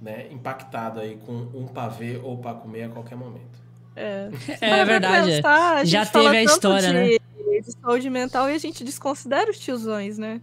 né, 0.00 0.26
impactado 0.30 1.00
aí 1.00 1.16
com 1.24 1.32
um 1.32 1.66
pavê 1.66 2.20
ou 2.22 2.38
para 2.38 2.54
comer 2.54 2.84
a 2.84 2.88
qualquer 2.90 3.16
momento. 3.16 3.64
É, 3.94 4.28
É 4.60 4.68
pra 4.68 4.84
verdade. 4.84 5.30
pensar, 5.36 5.76
a 5.78 5.84
Já 5.84 6.04
teve 6.04 6.36
a 6.36 6.42
história, 6.42 6.92
né? 6.92 7.06
de, 7.08 7.20
de 7.62 7.72
saúde 7.80 8.10
mental 8.10 8.50
e 8.50 8.54
a 8.54 8.58
gente 8.58 8.84
desconsidera 8.84 9.50
os 9.50 9.58
tiozões, 9.58 10.18
né? 10.18 10.40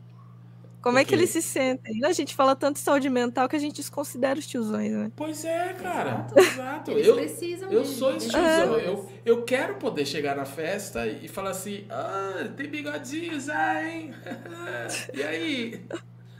Como 0.81 0.97
é 0.97 1.05
que 1.05 1.15
eles 1.15 1.29
se 1.29 1.41
sentem? 1.41 2.03
A 2.03 2.11
gente 2.11 2.35
fala 2.35 2.57
tanto 2.57 2.75
de 2.75 2.81
saúde 2.81 3.09
mental 3.09 3.47
que 3.47 3.55
a 3.55 3.59
gente 3.59 3.77
desconsidera 3.77 4.37
os 4.37 4.45
tiozões, 4.45 4.91
né? 4.91 5.11
Pois 5.15 5.45
é, 5.45 5.71
cara. 5.81 6.25
Exato. 6.35 6.39
Exato. 6.39 6.91
Eles 6.91 7.07
Eu, 7.07 7.15
precisam 7.15 7.71
Eu 7.71 7.83
de- 7.83 7.87
sou 7.87 8.11
de 8.11 8.17
esse 8.17 8.29
tiozão. 8.29 8.73
pessoas. 8.73 8.83
Eu, 8.83 9.09
eu 9.23 9.43
quero 9.43 9.75
poder 9.75 10.05
chegar 10.05 10.35
na 10.35 10.43
festa 10.43 11.07
e 11.07 11.29
falar 11.29 11.51
assim: 11.51 11.85
ah, 11.89 12.49
tem 12.57 12.67
bigodinho 12.69 13.39
já, 13.39 13.81
hein? 13.81 14.13
e 15.13 15.23
aí? 15.23 15.85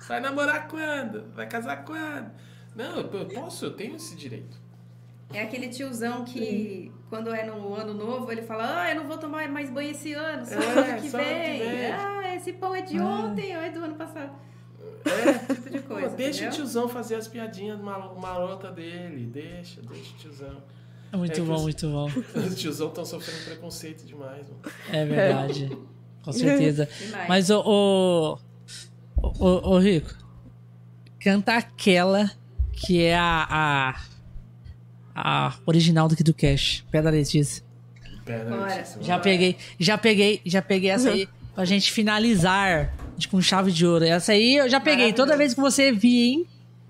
Vai 0.09 0.19
namorar 0.19 0.67
quando? 0.67 1.31
Vai 1.33 1.47
casar 1.47 1.85
quando? 1.85 2.29
Não, 2.75 2.97
eu 2.97 3.25
posso, 3.27 3.65
eu 3.65 3.71
tenho 3.73 3.95
esse 3.95 4.15
direito. 4.15 4.61
É 5.33 5.41
aquele 5.41 5.67
tiozão 5.69 6.23
que, 6.23 6.91
quando 7.09 7.33
é 7.33 7.43
no 7.45 7.73
ano 7.75 7.93
novo, 7.93 8.31
ele 8.31 8.41
fala: 8.43 8.83
Ah, 8.83 8.91
eu 8.91 8.97
não 9.01 9.07
vou 9.07 9.17
tomar 9.17 9.47
mais 9.49 9.69
banho 9.69 9.91
esse 9.91 10.13
ano, 10.13 10.45
só 10.45 10.53
É, 10.55 10.57
ano 10.91 11.01
que 11.01 11.09
só 11.09 11.17
que 11.17 11.23
vem. 11.23 11.91
Ah, 11.91 12.35
esse 12.35 12.53
pão 12.53 12.75
é 12.75 12.81
de 12.81 12.99
ontem 12.99 13.55
ou 13.55 13.61
é 13.63 13.69
do 13.71 13.83
ano 13.83 13.95
passado. 13.95 14.31
É, 15.05 15.29
Esse 15.29 15.55
tipo 15.55 15.69
de 15.69 15.79
pô, 15.79 15.93
coisa. 15.95 16.15
deixa 16.15 16.31
entendeu? 16.43 16.49
o 16.51 16.55
tiozão 16.55 16.87
fazer 16.87 17.15
as 17.15 17.27
piadinhas 17.27 17.79
malo- 17.79 18.17
marota 18.19 18.71
dele. 18.71 19.25
Deixa, 19.25 19.81
deixa 19.81 20.13
o 20.13 20.17
tiozão. 20.17 20.63
É 21.11 21.17
muito 21.17 21.39
É 21.39 21.43
bom, 21.43 21.55
os- 21.55 21.61
muito 21.63 21.87
bom. 21.89 22.07
Os 22.47 22.55
tiozão 22.55 22.87
estão 22.89 23.05
sofrendo 23.05 23.43
preconceito 23.45 24.05
demais, 24.05 24.47
mano. 24.49 24.61
É 24.91 25.05
verdade. 25.05 25.77
Com 26.23 26.31
certeza. 26.31 26.87
Demais. 26.99 27.27
Mas 27.27 27.49
o. 27.49 28.37
O, 29.21 29.27
o, 29.45 29.69
o 29.75 29.79
Rico, 29.79 30.13
canta 31.19 31.55
aquela 31.55 32.29
que 32.73 33.01
é 33.01 33.15
a. 33.17 33.95
a, 35.15 35.47
a 35.47 35.53
original 35.65 36.07
do 36.07 36.15
do 36.15 36.33
Cash, 36.33 36.83
Pé 36.91 37.01
da 37.01 37.09
Letícia. 37.09 37.63
Pera, 38.25 38.49
Bora. 38.49 38.75
Letícia, 38.75 39.01
Já 39.03 39.19
peguei, 39.19 39.57
já 39.79 39.97
peguei, 39.97 40.41
já 40.45 40.61
peguei 40.61 40.89
essa 40.89 41.09
aí 41.09 41.27
pra 41.53 41.65
gente 41.65 41.91
finalizar 41.91 42.93
de 43.17 43.27
com 43.27 43.41
chave 43.41 43.71
de 43.71 43.85
ouro. 43.85 44.05
Essa 44.05 44.31
aí 44.31 44.55
eu 44.57 44.69
já 44.69 44.79
peguei. 44.79 45.13
Toda 45.13 45.37
vez 45.37 45.53
que 45.53 45.61
você 45.61 45.91
vir, 45.91 46.31
hein? 46.33 46.47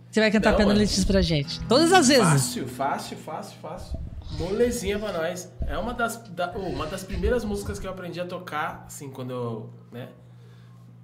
Você 0.10 0.20
vai 0.20 0.30
cantar 0.32 0.52
Não, 0.58 0.72
é. 0.72 0.74
Letícia 0.76 1.06
pra 1.06 1.22
gente. 1.22 1.60
Todas 1.66 1.92
as 1.92 2.08
vezes. 2.08 2.24
Fácil, 2.24 2.68
fácil, 2.68 3.18
fácil, 3.18 3.58
fácil. 3.60 4.00
Molezinha 4.38 4.98
pra 5.00 5.12
nós. 5.12 5.52
É 5.68 5.78
uma 5.78 5.94
das, 5.94 6.18
da- 6.30 6.52
uma 6.52 6.86
das 6.86 7.04
primeiras 7.04 7.44
músicas 7.44 7.80
que 7.80 7.88
eu 7.88 7.92
aprendi 7.92 8.20
a 8.22 8.26
tocar, 8.26 8.84
assim, 8.88 9.10
quando 9.10 9.32
eu, 9.32 9.70
né? 9.92 10.10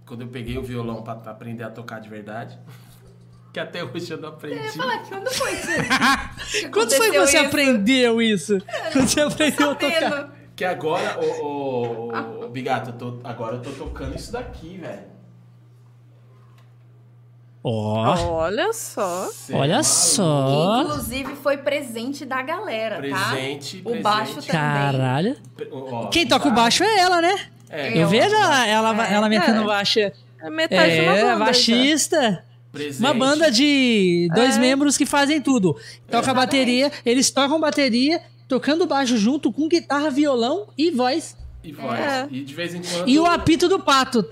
Quando 0.06 0.22
eu 0.22 0.28
peguei 0.28 0.58
o 0.58 0.64
violão 0.64 1.02
pra 1.02 1.14
aprender 1.14 1.64
a 1.64 1.70
tocar 1.72 2.00
de 2.00 2.08
verdade. 2.10 2.58
Que 3.52 3.60
até 3.60 3.84
hoje 3.84 4.12
eu 4.12 4.18
não 4.22 4.30
aprendi. 4.30 4.70
Fala, 4.78 5.00
quando 5.00 5.30
foi 5.32 5.54
isso? 5.54 5.68
que 6.52 6.70
Quando 6.70 6.92
foi 6.94 7.12
que 7.12 7.20
você 7.20 7.38
isso? 7.38 7.48
aprendeu 7.48 8.22
isso? 8.22 8.58
Quando 8.94 9.08
você 9.08 9.22
aprendeu 9.22 9.72
a 9.72 9.76
tocar? 9.76 10.30
Que 10.56 10.66
agora, 10.66 11.18
ô, 11.20 11.26
ô, 11.44 12.12
ô, 12.12 12.46
ô, 12.46 12.50
Bigato, 12.50 12.90
eu 12.92 12.94
tô- 12.94 13.20
agora 13.24 13.56
eu 13.56 13.62
tô 13.62 13.72
tocando 13.72 14.16
isso 14.16 14.32
daqui, 14.32 14.78
velho. 14.78 15.08
Ó, 17.64 18.16
Olha 18.44 18.72
só. 18.72 19.28
Cê 19.34 19.54
é 19.54 19.56
olha 19.58 19.70
maluco. 19.76 19.90
só. 19.90 20.82
Inclusive 20.84 21.36
foi 21.36 21.58
presente 21.58 22.26
da 22.26 22.42
galera, 22.42 22.98
Presente, 22.98 23.20
tá? 23.20 23.30
presente. 23.32 23.82
O 23.86 24.02
baixo 24.02 24.34
também. 24.36 24.48
Caralho. 24.52 25.38
Ó, 25.72 26.08
Quem 26.08 26.26
toca 26.28 26.46
o 26.48 26.50
tá? 26.50 26.56
baixo 26.56 26.84
é 26.84 27.00
ela, 27.00 27.22
né? 27.22 27.36
É, 27.70 27.90
Eu 27.98 28.02
Eu. 28.04 28.08
vejo 28.08 28.34
ela, 28.34 28.66
ela, 28.68 29.08
É. 29.08 29.14
ela 29.14 29.28
metendo 29.30 29.62
É. 29.62 29.66
baixo. 29.66 30.00
É 30.00 30.50
metade 30.50 30.94
de 30.96 31.02
uma 31.02 31.12
É, 31.18 31.22
banda. 31.22 31.54
já. 31.54 32.44
Presente. 32.72 33.00
Uma 33.00 33.14
banda 33.14 33.52
de 33.52 34.30
dois 34.34 34.58
É. 34.58 34.60
membros 34.60 34.98
que 34.98 35.06
fazem 35.06 35.42
tudo. 35.42 35.76
Toca 36.10 36.34
bateria, 36.34 36.92
eles 37.06 37.30
tocam 37.32 37.60
bateria, 37.60 38.22
tocando 38.48 38.86
baixo 38.86 39.18
junto 39.18 39.52
com 39.52 39.68
guitarra, 39.68 40.10
violão 40.10 40.68
e 40.78 40.92
voz. 40.92 41.36
E 41.64 41.72
voz. 41.72 42.00
É. 42.00 42.28
E 42.32 42.42
de 42.44 42.54
vez 42.54 42.74
em 42.74 42.82
quando. 42.82 43.10
E 43.10 43.20
o 43.20 43.26
apito 43.26 43.68
do 43.68 43.80
pato. 43.80 44.24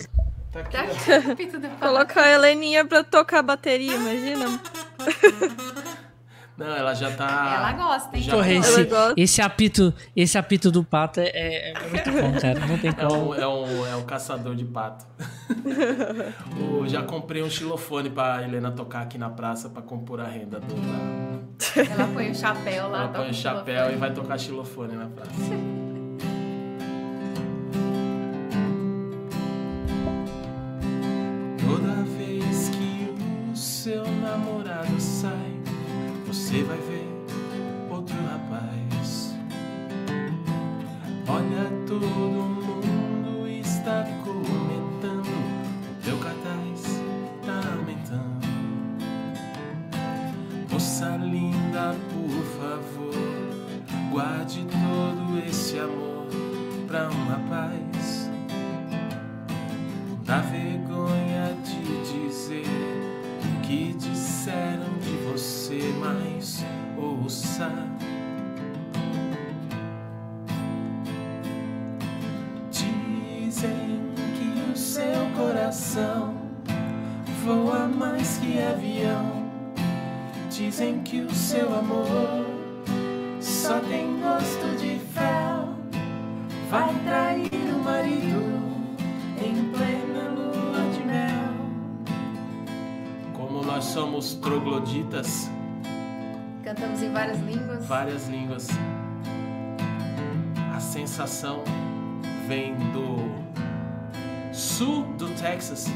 Tá 0.52 0.60
aqui, 0.62 0.72
Tá 0.78 0.86
ó. 0.86 1.16
aqui 1.18 1.32
o 1.32 1.36
pito 1.36 1.60
do 1.60 1.68
pato. 1.68 1.80
Coloca 1.80 2.22
a 2.22 2.30
Heleninha 2.32 2.86
pra 2.86 3.04
tocar 3.04 3.42
bateria, 3.44 3.94
imagina. 3.96 4.60
Não, 6.58 6.76
ela 6.76 6.94
já 6.96 7.12
tá. 7.12 7.54
Ela 7.56 7.72
gosta, 7.74 8.18
hein? 8.18 8.24
Já- 8.24 8.32
Porra, 8.34 8.48
Ela 8.52 8.60
esse, 8.60 8.84
gosta. 8.86 9.14
esse 9.16 9.42
apito, 9.42 9.94
esse 10.16 10.38
apito 10.40 10.72
do 10.72 10.84
pato 10.84 11.20
é, 11.20 11.28
é- 11.28 11.72
é 11.74 11.90
muito 11.90 12.12
bom, 12.12 12.40
cara. 12.40 12.60
Não 12.66 12.78
tem 12.80 12.90
É 12.90 12.94
como. 12.94 13.30
um, 13.30 13.34
é, 13.36 13.48
um, 13.48 13.86
é 13.88 13.96
um 13.96 14.04
caçador 14.04 14.56
de 14.56 14.66
pato. 14.66 15.06
O- 16.60 16.88
já 16.88 17.04
comprei 17.04 17.44
um 17.44 17.50
xilofone 17.50 18.10
pra 18.10 18.42
Helena 18.44 18.72
tocar 18.72 19.02
aqui 19.02 19.18
na 19.18 19.30
praça 19.30 19.70
pra 19.70 19.82
compor 19.82 20.20
a 20.20 20.26
renda 20.26 20.60
do. 20.60 20.76
Ela 21.76 22.08
põe 22.14 22.32
o 22.32 22.36
chapéu 22.36 22.90
lá. 22.90 23.00
Ela 23.00 23.08
põe 23.10 23.30
o 23.30 23.34
chapéu 23.34 23.92
e 23.92 23.96
vai 23.96 24.12
tocar 24.14 24.38
xilofone 24.40 24.96
na 24.96 25.06
praça. 25.08 25.32
Você 36.58 36.64
vai 36.64 36.78
ver 36.78 37.08
outro 37.92 38.16
rapaz. 38.24 39.36
Olha, 41.28 41.70
todo 41.86 42.47
Dizem 80.78 81.00
que 81.00 81.22
o 81.22 81.34
seu 81.34 81.76
amor 81.76 82.06
só 83.42 83.80
tem 83.80 84.20
gosto 84.22 84.78
de 84.78 85.00
fel. 85.12 85.70
Vai 86.70 86.94
trair 87.04 87.50
o 87.74 87.80
marido 87.84 88.44
em 89.44 89.72
plena 89.72 90.30
lua 90.36 90.88
de 90.92 91.04
mel. 91.04 91.50
Como 93.34 93.64
nós 93.64 93.86
somos 93.86 94.36
trogloditas, 94.36 95.50
Cantamos 96.64 97.02
em 97.02 97.12
várias 97.12 97.40
línguas. 97.40 97.86
várias 97.88 98.28
línguas, 98.28 98.68
a 100.76 100.80
sensação 100.80 101.64
vem 102.48 102.76
do 102.94 103.32
sul 104.54 105.06
do 105.18 105.28
Texas, 105.42 105.88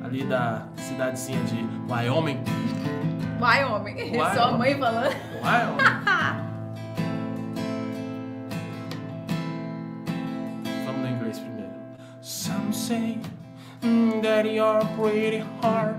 ali 0.00 0.22
da 0.22 0.68
cidadezinha 0.76 1.42
de 1.42 1.92
Wyoming. 1.92 2.38
Vai, 3.38 3.62
homem. 3.64 3.94
Vai, 4.16 4.34
Sua 4.34 4.46
homem. 4.46 4.58
mãe 4.58 4.78
falando. 4.78 5.14
Wyoming. 5.42 6.98
Vamos 10.84 11.00
no 11.02 11.08
inglês 11.08 11.38
primeiro. 11.38 11.70
Some 12.20 12.72
say 12.72 13.18
mm, 13.82 14.20
that 14.22 14.44
you're 14.46 14.84
pretty 14.96 15.44
hard. 15.62 15.96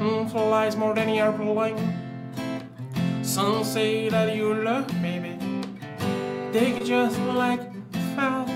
Mm, 0.00 0.30
flies 0.30 0.76
more 0.76 0.94
than 0.94 1.10
your 1.14 1.32
plane. 1.32 1.76
Some 3.22 3.64
say 3.64 4.08
that 4.08 4.34
you 4.34 4.54
love 4.54 4.86
baby. 5.02 5.36
They 6.52 6.78
just 6.80 7.18
like 7.36 7.60
foul. 8.16 8.46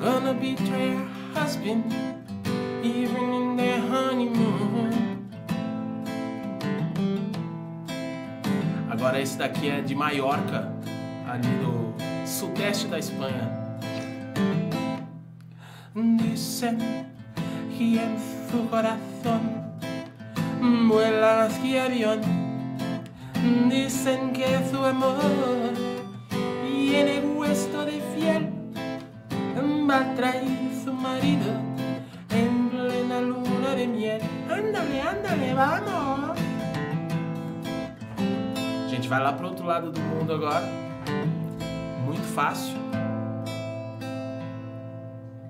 Gonna 0.00 0.34
betray 0.34 0.96
her 0.96 1.06
husband 1.34 1.94
even 2.82 3.32
in 3.32 3.56
their 3.56 3.78
honeymoon. 3.80 4.91
Agora 9.02 9.20
esse 9.20 9.36
daqui 9.36 9.68
é 9.68 9.80
de 9.80 9.96
Maiorca, 9.96 10.72
ali 11.28 11.48
do 11.58 11.92
sudeste 12.24 12.86
da 12.86 13.00
Espanha. 13.00 13.50
Dicen 15.92 16.78
que 17.76 17.98
en 17.98 18.16
su 18.48 18.64
corazón 18.70 19.40
vuela 20.88 21.48
más 21.48 21.58
que 21.58 21.80
avión. 21.80 22.20
Dicen 23.68 24.32
que 24.32 24.46
su 24.70 24.84
amor 24.84 25.18
tiene 26.64 27.22
hueso 27.34 27.84
de 27.84 28.00
fiel. 28.14 28.52
Va 29.90 29.98
a 29.98 30.14
traer 30.14 30.46
su 30.84 30.92
marido 30.92 31.50
en 32.30 32.70
plena 32.70 33.20
luna 33.20 33.74
de 33.74 33.88
miel. 33.88 34.20
Ándale, 34.48 35.02
ándale, 35.02 35.54
vamos. 35.54 36.51
Gente 39.02 39.10
vai 39.10 39.20
lá 39.20 39.32
pro 39.32 39.48
outro 39.48 39.66
lado 39.66 39.90
do 39.90 40.00
mundo 40.00 40.32
agora. 40.32 40.64
Muito 42.04 42.22
fácil. 42.22 42.76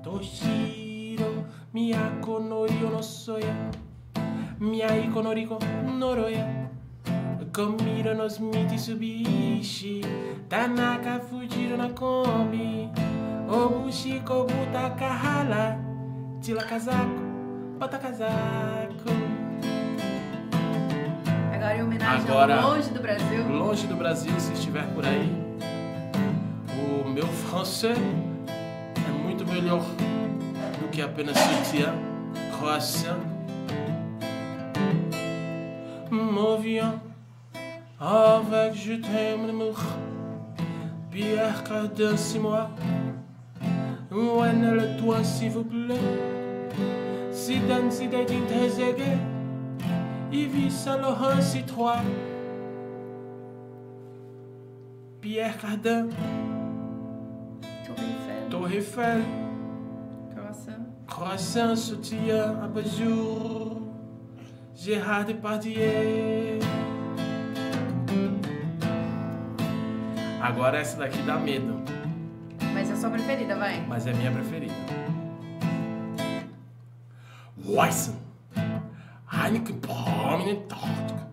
Toshiro, 0.03 1.45
miyako 1.71 2.41
no 2.41 2.65
yo 2.67 2.89
no 2.89 3.03
soya. 3.03 3.55
Miyaiko 4.59 5.23
no 5.23 5.35
riko 5.35 5.59
noroya. 5.99 6.71
Komiro 7.53 8.15
nos 8.15 8.39
Mitsubishi. 8.39 10.01
Tanaka 10.49 11.21
Fujiro 11.21 11.77
na 11.77 11.91
Kombi. 11.91 12.89
Obushi 13.51 14.21
Kobuta 14.21 14.97
Kahala. 14.99 15.77
Tira 16.41 16.65
casaco, 16.65 17.21
bota 17.79 17.99
casaco. 17.99 18.82
Em 21.83 21.87
homenagem 21.87 22.29
Agora- 22.31 22.61
ao 22.63 22.71
longe 22.77 22.91
do 22.91 23.01
Brasil. 23.01 23.49
longe 23.49 23.87
do 23.87 23.97
Brasil, 23.97 24.33
se 24.39 24.53
estiver 24.53 24.87
por 24.95 25.05
aí, 25.05 25.31
o 27.05 27.09
meu 27.09 27.27
francês 27.51 27.99
é 27.99 29.11
muito 29.23 29.45
melhor 29.47 29.83
do 30.81 30.89
que 30.91 31.03
apenas 31.03 31.37
sutiã, 31.39 31.93
croissant. 32.59 33.19
Mon 36.11 36.59
viens 36.59 37.01
avec 38.01 38.75
je 38.75 38.95
t'aime 39.01 39.47
l'amour, 39.47 39.79
Pierre 41.11 41.63
Cardin, 41.65 42.17
six 42.17 42.39
mois. 42.39 42.69
When 44.11 44.77
le 44.77 44.99
toi 45.01 45.25
s'il 45.25 45.51
vous 45.51 45.65
plaît, 45.65 45.99
si 47.33 47.59
dan 47.61 47.91
si 47.91 48.09
des 48.09 48.27
très 48.27 48.79
Yves 50.33 50.71
Saint 50.73 50.99
Laurent, 51.01 51.41
si 51.43 51.63
trois. 51.65 52.01
Pierre 55.21 55.57
Cardin, 55.59 56.09
Torre 57.87 58.01
Eiffel. 58.01 58.49
Torre 58.51 58.73
Eiffel, 58.75 59.23
Croissant. 60.35 60.87
Croissant, 61.07 61.77
sutiã, 61.77 62.59
abajur. 62.65 63.83
Gérard 64.75 65.27
Depardieu. 65.27 66.59
Agora 70.41 70.79
essa 70.79 70.97
daqui 70.97 71.23
dá 71.23 71.37
medo, 71.39 71.81
Mas 72.75 72.91
é 72.91 72.95
a 72.95 72.97
sua 72.97 73.11
preferida, 73.11 73.55
vai. 73.55 73.81
mas 73.87 74.07
é 74.09 74.13
minha 74.13 74.33
preferida. 74.33 74.75
Weissen. 77.65 78.17
Heineken 79.43 79.81
Palmen 79.81 80.51
Antarctica. 80.51 81.27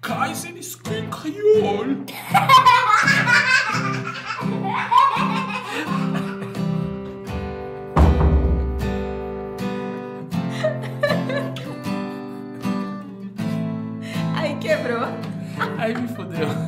Kaiser 0.00 0.62
Screen 0.62 1.10
Creole. 1.10 2.06
Aí 14.36 14.56
quebrou. 14.60 15.08
Aí 15.76 15.94
me 15.98 16.06
fodeu. 16.14 16.67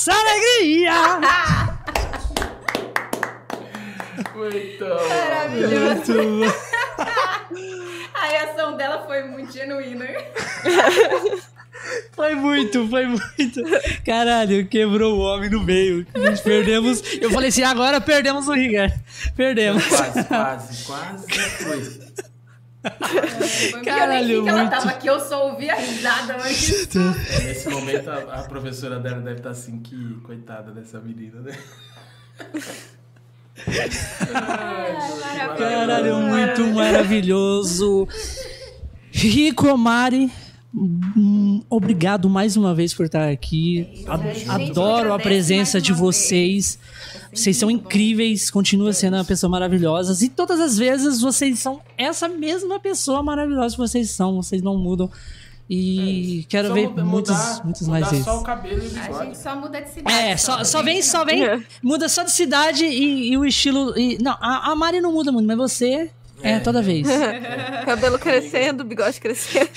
nossa 0.00 0.12
alegria! 0.12 0.92
Muito 4.34 4.84
Maravilhoso. 4.84 6.12
Muito. 6.14 6.54
A 8.14 8.26
reação 8.26 8.76
dela 8.78 9.04
foi 9.06 9.22
muito 9.24 9.52
genuína. 9.52 10.06
Foi 12.12 12.34
muito, 12.34 12.86
foi 12.88 13.06
muito. 13.06 13.62
Caralho, 14.04 14.66
quebrou 14.68 15.18
o 15.18 15.20
homem 15.20 15.48
no 15.50 15.62
meio. 15.62 16.06
Nós 16.14 16.40
perdemos. 16.40 17.02
Eu 17.20 17.30
falei 17.30 17.48
assim, 17.48 17.62
agora 17.62 18.00
perdemos 18.00 18.48
o 18.48 18.52
Rigar. 18.52 18.92
Perdemos. 19.34 19.86
Quase, 19.86 20.24
quase, 20.24 20.84
quase 20.84 21.64
foi. 21.64 22.09
Foi 23.70 23.82
Caralho, 23.82 24.32
eu 24.32 24.36
nem 24.36 24.42
que 24.44 24.48
ela 24.48 24.58
muito. 24.62 24.70
tava 24.70 24.90
aqui, 24.90 25.06
eu 25.06 25.20
só 25.20 25.48
ouvi 25.50 25.68
a 25.68 25.74
risada 25.76 26.36
antes. 26.36 26.88
Nesse 27.44 27.68
momento, 27.68 28.08
a, 28.10 28.40
a 28.40 28.42
professora 28.44 28.98
dela 28.98 29.20
deve 29.20 29.38
estar 29.38 29.50
assim, 29.50 29.80
que 29.80 30.14
coitada 30.22 30.70
dessa 30.72 30.98
menina, 31.00 31.40
né? 31.42 31.58
Ai, 34.34 34.96
que 35.56 35.62
Caralho, 35.62 36.16
muito 36.16 36.66
maravilhoso. 36.68 38.08
Rico 39.12 39.76
Mari, 39.76 40.32
obrigado 41.68 42.28
mais 42.28 42.56
uma 42.56 42.74
vez 42.74 42.94
por 42.94 43.06
estar 43.06 43.28
aqui. 43.28 43.88
Gente 44.34 44.48
Adoro 44.50 45.12
a 45.12 45.18
presença 45.18 45.80
de 45.80 45.92
vocês. 45.92 46.78
Vocês 47.32 47.56
são 47.56 47.70
incríveis, 47.70 48.50
continua 48.50 48.92
sendo 48.92 49.14
uma 49.16 49.24
pessoa 49.24 49.50
maravilhosa. 49.50 50.24
E 50.24 50.28
todas 50.28 50.60
as 50.60 50.76
vezes 50.78 51.20
vocês 51.20 51.58
são 51.58 51.80
essa 51.98 52.28
mesma 52.28 52.78
pessoa 52.80 53.22
maravilhosa 53.22 53.74
que 53.74 53.80
vocês 53.80 54.10
são. 54.10 54.36
Vocês 54.36 54.62
não 54.62 54.76
mudam. 54.76 55.10
E 55.72 56.44
quero 56.48 56.68
Só 56.68 56.74
ver 56.74 56.88
muda- 56.88 57.04
muitos, 57.04 57.60
muitos 57.62 57.82
mudar 57.82 58.00
mais 58.00 58.10
vezes. 58.10 58.24
só 58.24 58.40
o 58.40 58.42
cabelo 58.42 58.82
e 58.82 58.88
o 59.12 59.16
A 59.16 59.24
gente 59.24 59.38
só 59.38 59.54
muda 59.54 59.80
de 59.80 59.90
cidade. 59.90 60.16
É, 60.16 60.36
só, 60.36 60.64
só 60.64 60.82
vem, 60.82 61.00
só 61.00 61.24
vem, 61.24 61.44
É. 61.44 61.62
muda 61.80 62.08
só 62.08 62.24
de 62.24 62.32
cidade 62.32 62.84
e, 62.84 63.30
e 63.32 63.36
o 63.38 63.44
estilo. 63.46 63.96
e- 63.96 64.18
não, 64.20 64.32
a, 64.40 64.72
a 64.72 64.74
Mari 64.74 65.00
não 65.00 65.12
muda 65.12 65.30
muito, 65.30 65.46
mas 65.46 65.56
você 65.56 66.10
é, 66.42 66.52
É. 66.52 66.60
toda 66.60 66.80
vez. 66.82 67.06
Cabelo 67.84 68.18
crescendo, 68.18 68.84
bigode 68.84 69.20
crescendo. 69.20 69.70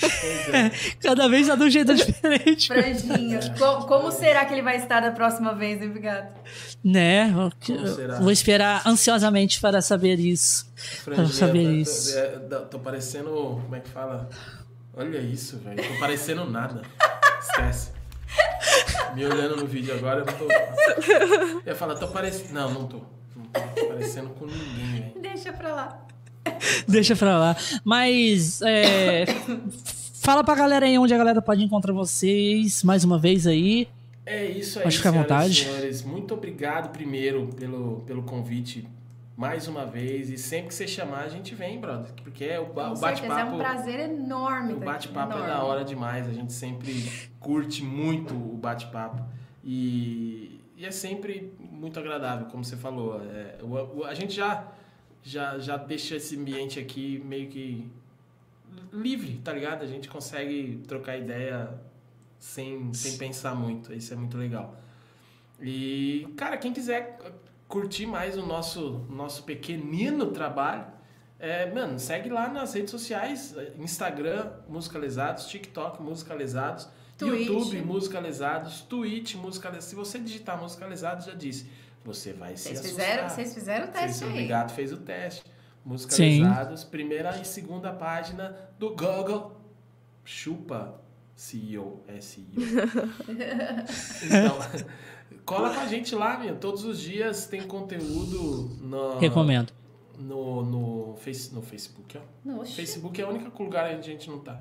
Cada 1.02 1.28
vez 1.28 1.46
tá 1.48 1.54
de 1.56 1.62
um 1.64 1.70
jeito 1.70 1.94
diferente. 1.96 2.68
Franjinha. 2.68 3.40
Co- 3.58 3.86
Como 3.86 4.10
será 4.12 4.44
que 4.44 4.52
ele 4.54 4.62
vai 4.62 4.76
estar 4.76 5.00
da 5.00 5.10
próxima 5.10 5.54
vez, 5.54 5.80
hein, 5.82 5.88
obrigado? 5.88 6.34
Né? 6.82 7.32
Como? 7.66 8.18
Vou 8.22 8.30
esperar 8.30 8.82
ansiosamente 8.86 9.60
para 9.60 9.80
saber 9.82 10.18
isso. 10.18 10.70
Franjinha, 11.02 11.26
Pra 11.28 11.34
saber 11.36 11.64
tô- 11.64 11.70
isso. 11.72 12.18
é, 12.18 12.26
tô, 12.38 12.60
tô 12.60 12.78
parecendo. 12.78 13.30
Como 13.62 13.74
é 13.76 13.80
que 13.80 13.88
fala? 13.88 14.28
Olha 14.96 15.18
isso, 15.18 15.58
velho. 15.58 15.82
Tô 15.82 15.98
parecendo 15.98 16.48
nada. 16.48 16.82
Esquece. 17.40 17.90
Me 19.14 19.24
olhando 19.24 19.56
no 19.56 19.66
vídeo 19.66 19.94
agora, 19.94 20.20
eu 20.20 20.26
não 20.26 20.32
tô. 20.34 20.44
Eu 20.50 21.62
ia 21.66 21.74
falar, 21.74 21.94
tô 21.96 22.08
parecendo. 22.08 22.52
Não, 22.54 22.70
não 22.72 22.86
tô. 22.86 22.98
Não 23.36 23.44
tô 23.74 23.86
parecendo 23.86 24.30
com 24.30 24.46
ninguém, 24.46 25.00
velho. 25.12 25.20
Deixa 25.20 25.52
pra 25.52 25.72
lá. 25.74 26.06
Deixa 26.88 27.14
pra 27.16 27.38
lá. 27.38 27.56
Mas, 27.84 28.60
é, 28.62 29.24
fala 30.14 30.42
pra 30.44 30.54
galera 30.54 30.86
aí 30.86 30.98
onde 30.98 31.14
a 31.14 31.18
galera 31.18 31.40
pode 31.42 31.62
encontrar 31.62 31.92
vocês 31.92 32.82
mais 32.82 33.04
uma 33.04 33.18
vez 33.18 33.46
aí. 33.46 33.88
É 34.26 34.46
isso 34.46 34.78
aí, 34.78 34.84
Pode 34.84 34.96
ficar 34.96 35.10
à 35.10 35.12
senhoras 35.12 35.30
vontade. 35.32 35.52
e 35.52 35.64
senhores. 35.64 36.02
Muito 36.02 36.32
obrigado 36.34 36.90
primeiro 36.90 37.48
pelo, 37.48 38.02
pelo 38.06 38.22
convite 38.22 38.88
mais 39.36 39.68
uma 39.68 39.84
vez. 39.84 40.30
E 40.30 40.38
sempre 40.38 40.68
que 40.68 40.74
você 40.74 40.86
chamar, 40.86 41.24
a 41.24 41.28
gente 41.28 41.54
vem, 41.54 41.78
brother. 41.78 42.10
Porque 42.22 42.44
é 42.44 42.58
o, 42.58 42.70
o 42.72 42.96
certeza, 42.96 43.26
é 43.26 43.44
um 43.44 43.58
bate-papo. 43.58 43.58
prazer 43.58 44.00
enorme. 44.00 44.72
O 44.72 44.76
bate-papo 44.80 45.38
é 45.38 45.46
da 45.46 45.62
hora 45.62 45.84
demais, 45.84 46.26
a 46.26 46.32
gente 46.32 46.52
sempre 46.54 47.10
curte 47.38 47.82
muito 47.84 48.32
o 48.34 48.56
bate-papo. 48.56 49.22
E, 49.62 50.60
e 50.76 50.86
é 50.86 50.90
sempre 50.90 51.52
muito 51.58 51.98
agradável, 52.00 52.46
como 52.46 52.64
você 52.64 52.76
falou. 52.76 53.20
É, 53.22 53.56
o- 53.62 54.00
o- 54.00 54.04
a 54.04 54.14
gente 54.14 54.34
já, 54.34 54.64
já, 55.24 55.58
já 55.58 55.76
deixa 55.76 56.16
esse 56.16 56.36
ambiente 56.36 56.78
aqui 56.78 57.20
meio 57.24 57.48
que 57.48 57.90
livre, 58.92 59.40
tá 59.42 59.52
ligado? 59.52 59.82
A 59.82 59.86
gente 59.86 60.08
consegue 60.08 60.82
trocar 60.86 61.16
ideia 61.16 61.70
sem, 62.38 62.92
sem 62.92 63.16
pensar 63.16 63.54
muito. 63.54 63.92
Isso 63.92 64.12
é 64.12 64.16
muito 64.16 64.36
legal. 64.36 64.76
E, 65.60 66.28
cara, 66.36 66.58
quem 66.58 66.72
quiser 66.72 67.18
curtir 67.66 68.06
mais 68.06 68.36
o 68.36 68.44
nosso, 68.44 69.06
nosso 69.08 69.44
pequenino 69.44 70.26
trabalho, 70.26 70.84
é, 71.38 71.72
mano, 71.72 71.98
segue 71.98 72.28
lá 72.28 72.48
nas 72.48 72.74
redes 72.74 72.90
sociais, 72.90 73.54
Instagram, 73.78 74.52
Musicalizados, 74.68 75.46
TikTok, 75.46 76.02
Musicalizados, 76.02 76.88
Twitch. 77.16 77.48
YouTube, 77.48 77.82
Musicalizados, 77.82 78.82
Twitch, 78.82 79.36
Musicalizados. 79.36 79.88
Se 79.88 79.94
você 79.94 80.18
digitar 80.18 80.60
Musicalizados, 80.60 81.26
já 81.26 81.34
disse, 81.34 81.68
você 82.04 82.32
vai 82.32 82.56
se 82.56 82.64
Vocês 82.68 82.80
assustar. 82.80 83.04
fizeram, 83.06 83.28
vocês 83.28 83.54
fizeram 83.54 83.84
o 83.86 83.88
teste 83.88 84.18
Vocês- 84.18 84.22
aí. 84.30 84.38
O 84.38 84.42
Bigato 84.42 84.72
fez 84.74 84.92
o 84.92 84.96
teste. 84.98 85.42
Musicalizados, 85.84 86.82
primeira 86.84 87.36
e 87.40 87.44
segunda 87.44 87.92
página 87.92 88.56
do 88.78 88.90
Google. 88.90 89.52
Chupa 90.24 91.00
CEO, 91.36 92.02
SEO. 92.20 92.44
então, 94.24 94.58
cola 95.44 95.74
com 95.74 95.80
a 95.80 95.86
gente 95.86 96.14
lá, 96.14 96.38
meu. 96.38 96.56
Todos 96.56 96.84
os 96.84 96.98
dias 97.00 97.46
tem 97.46 97.62
conteúdo 97.62 98.70
no, 98.80 99.18
Recomendo. 99.18 99.72
no, 100.18 100.62
no, 100.64 101.16
face, 101.16 101.54
no 101.54 101.60
Facebook. 101.60 102.18
Ó. 102.46 102.60
Oxe, 102.60 102.74
Facebook 102.74 103.20
é 103.20 103.26
o 103.26 103.30
único 103.30 103.62
lugar 103.62 103.86
onde 103.94 103.98
a 104.08 104.12
gente 104.12 104.30
não 104.30 104.38
tá. 104.38 104.58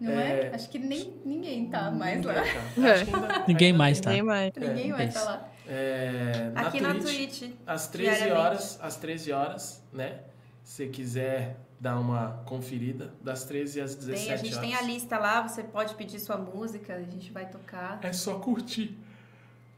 não 0.00 0.12
é? 0.12 0.46
é- 0.46 0.54
Acho 0.54 0.68
que 0.68 0.78
nem 0.78 1.12
ninguém 1.24 1.68
tá 1.68 1.90
mais 1.90 2.24
lá. 2.24 2.34
Ninguém 2.34 2.52
tá. 2.54 2.92
Acho 2.92 3.04
que 3.06 3.14
ainda- 3.14 3.44
Ninguém 3.48 3.66
ainda 3.68 3.78
mais 3.78 4.00
tá. 4.00 4.10
Nem 4.10 4.22
mais. 4.22 4.52
Ninguém 4.56 4.90
É, 4.90 4.94
vai 4.94 5.06
isso. 5.08 5.18
estar 5.18 5.30
lá. 5.30 5.48
É, 5.74 6.50
na 6.54 6.60
Aqui 6.62 6.80
na 6.80 6.94
Twitch, 6.94 7.38
Twitch. 7.38 7.50
às 7.66 7.86
13 7.86 8.10
diariamente. 8.16 8.46
horas, 8.46 8.78
às 8.82 8.96
13 8.96 9.32
horas, 9.32 9.82
né? 9.92 10.16
Se 10.62 10.86
quiser 10.88 11.56
dar 11.80 11.98
uma 11.98 12.42
conferida, 12.44 13.10
das 13.22 13.44
13 13.44 13.80
às 13.80 13.94
17 13.94 14.24
Tem, 14.24 14.32
a 14.32 14.36
gente 14.36 14.54
horas. 14.56 14.66
tem 14.68 14.74
a 14.76 14.82
lista 14.82 15.18
lá, 15.18 15.48
você 15.48 15.62
pode 15.62 15.94
pedir 15.94 16.20
sua 16.20 16.36
música, 16.36 16.94
a 16.94 16.98
gente 17.00 17.32
vai 17.32 17.46
tocar. 17.46 17.98
É 18.02 18.12
só 18.12 18.34
curtir. 18.34 18.96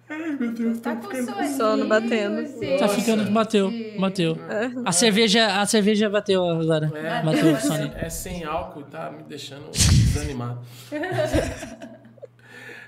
Ai, 0.07 0.37
meu 0.39 0.53
Deus, 0.53 0.81
Tá 0.81 0.97
tô 0.97 1.09
com 1.09 1.15
ficando- 1.17 1.33
soninho, 1.37 1.57
Sono 1.57 1.89
batendo. 1.89 2.47
gente. 2.47 2.79
Tá 2.79 2.89
ficando. 2.89 3.31
Bateu, 3.31 3.71
bateu. 3.99 4.37
A 4.85 4.93
cerveja, 4.93 5.61
a 5.63 5.65
cerveja 5.65 6.11
bateu 6.11 6.45
agora. 6.45 6.93
É, 6.95 7.23
Bateu, 7.23 7.57
é, 7.57 8.05
é 8.07 8.11
sem 8.11 8.45
álcool 8.45 8.81
e 8.81 8.85
tá 8.85 9.11
me 9.11 9.23
deixando 9.23 9.71
desanimado. 9.73 10.61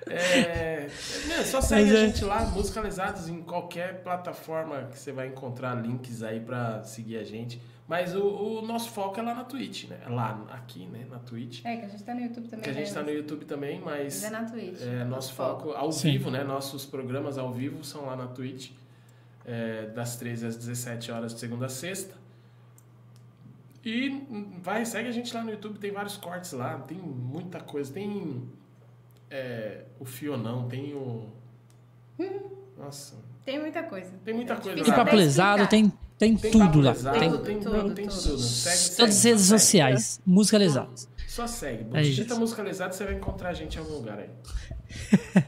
É, 0.09 0.89
meu, 1.27 1.45
só 1.45 1.61
segue 1.61 1.91
Mas 1.91 1.99
a 2.01 2.03
é. 2.03 2.07
gente 2.07 2.25
lá, 2.25 2.45
musicalizados 2.47 3.29
em 3.29 3.43
qualquer 3.43 4.03
plataforma 4.03 4.85
que 4.91 4.99
você 4.99 5.11
vai 5.11 5.27
encontrar 5.29 5.75
links 5.75 6.23
aí 6.23 6.39
pra 6.41 6.83
seguir 6.85 7.17
a 7.19 7.25
gente. 7.25 7.61
Mas 7.89 8.15
o, 8.17 8.25
o 8.25 8.63
nosso 8.63 8.91
foco 8.91 9.19
é 9.21 9.23
lá 9.23 9.35
na 9.35 9.45
Twitch, 9.45 9.89
né? 9.89 9.99
Lá, 10.09 10.45
aqui, 10.51 10.87
né? 10.87 11.07
Na 11.09 11.19
Twitch. 11.21 11.65
É, 11.65 11.77
que 11.77 11.85
a 11.85 11.89
gente 11.89 12.03
tá 12.03 12.15
no 12.15 12.21
YouTube 12.21 12.49
também. 12.49 12.65
Que 12.65 12.71
a 12.71 12.73
gente 12.73 12.89
né? 12.89 12.95
tá 12.95 13.03
no 13.03 13.11
YouTube 13.11 13.45
também, 13.45 13.81
mas 13.81 14.23
Mas 14.23 14.25
é 14.25 14.31
na 14.31 14.45
Twitch. 14.45 14.83
é, 14.83 15.05
nosso 15.05 15.33
foco 15.35 15.71
ao 15.71 15.93
Sim. 15.93 16.13
vivo, 16.13 16.31
né? 16.31 16.43
Nossos 16.43 16.85
programas 16.85 17.39
ao 17.39 17.53
vivo 17.53 17.85
são 17.85 18.07
lá 18.07 18.17
na 18.17 18.27
Twitch. 18.27 18.71
é, 19.45 19.87
das 19.87 20.17
13 20.17 20.47
às 20.47 20.57
17 20.57 21.13
horas 21.13 21.33
de 21.33 21.39
segunda 21.41 21.67
a 21.67 21.69
sexta. 21.69 22.15
E 23.85 24.27
vai, 24.61 24.85
segue 24.85 25.09
a 25.09 25.13
gente 25.13 25.33
lá 25.33 25.45
no 25.45 25.51
YouTube, 25.53 25.79
tem 25.79 25.93
vários 25.93 26.17
cortes 26.17 26.51
lá, 26.53 26.77
tem 26.79 26.99
muita 26.99 27.61
coisa. 27.61 27.93
Tem 27.93 28.43
é, 29.31 29.83
o 29.99 30.05
Fionão, 30.05 30.69
tem 30.69 30.95
o. 30.95 31.29
Nossa, 32.79 33.15
Tem 33.45 33.59
muita 33.61 33.83
coisa. 33.85 34.11
tem 34.25 34.35
muita 34.35 34.53
É 34.55 34.57
coisa 34.57 34.75
lesado 35.15 35.63
explicar. 35.63 35.69
tem, 35.69 35.93
tem 36.19 36.37
Tem 36.37 36.51
tudo 36.51 36.81
lá. 36.81 36.95
Tem 36.95 37.31
Tudo, 37.31 37.43
tem, 37.45 37.61
tudo, 37.61 37.95
tem 37.95 38.07
tudo. 38.07 38.23
tudo. 38.23 38.39
Segue, 38.39 38.77
segue, 38.77 38.97
todas 38.97 39.17
as 39.17 39.25
redes 39.25 39.41
segue. 39.43 39.61
sociais. 39.61 40.21
Música 40.27 40.59
lesada. 40.59 40.91
Só 41.27 41.47
segue. 41.47 41.87
É 41.93 42.03
Digita 42.03 42.33
isso. 42.35 42.41
lesada, 42.63 42.93
você 42.93 43.05
vai 43.05 43.15
encontrar 43.15 43.51
a 43.51 43.53
gente 43.55 43.77
em 43.77 43.79
algum 43.81 43.95
lugar 43.95 44.19
aí. 44.19 44.29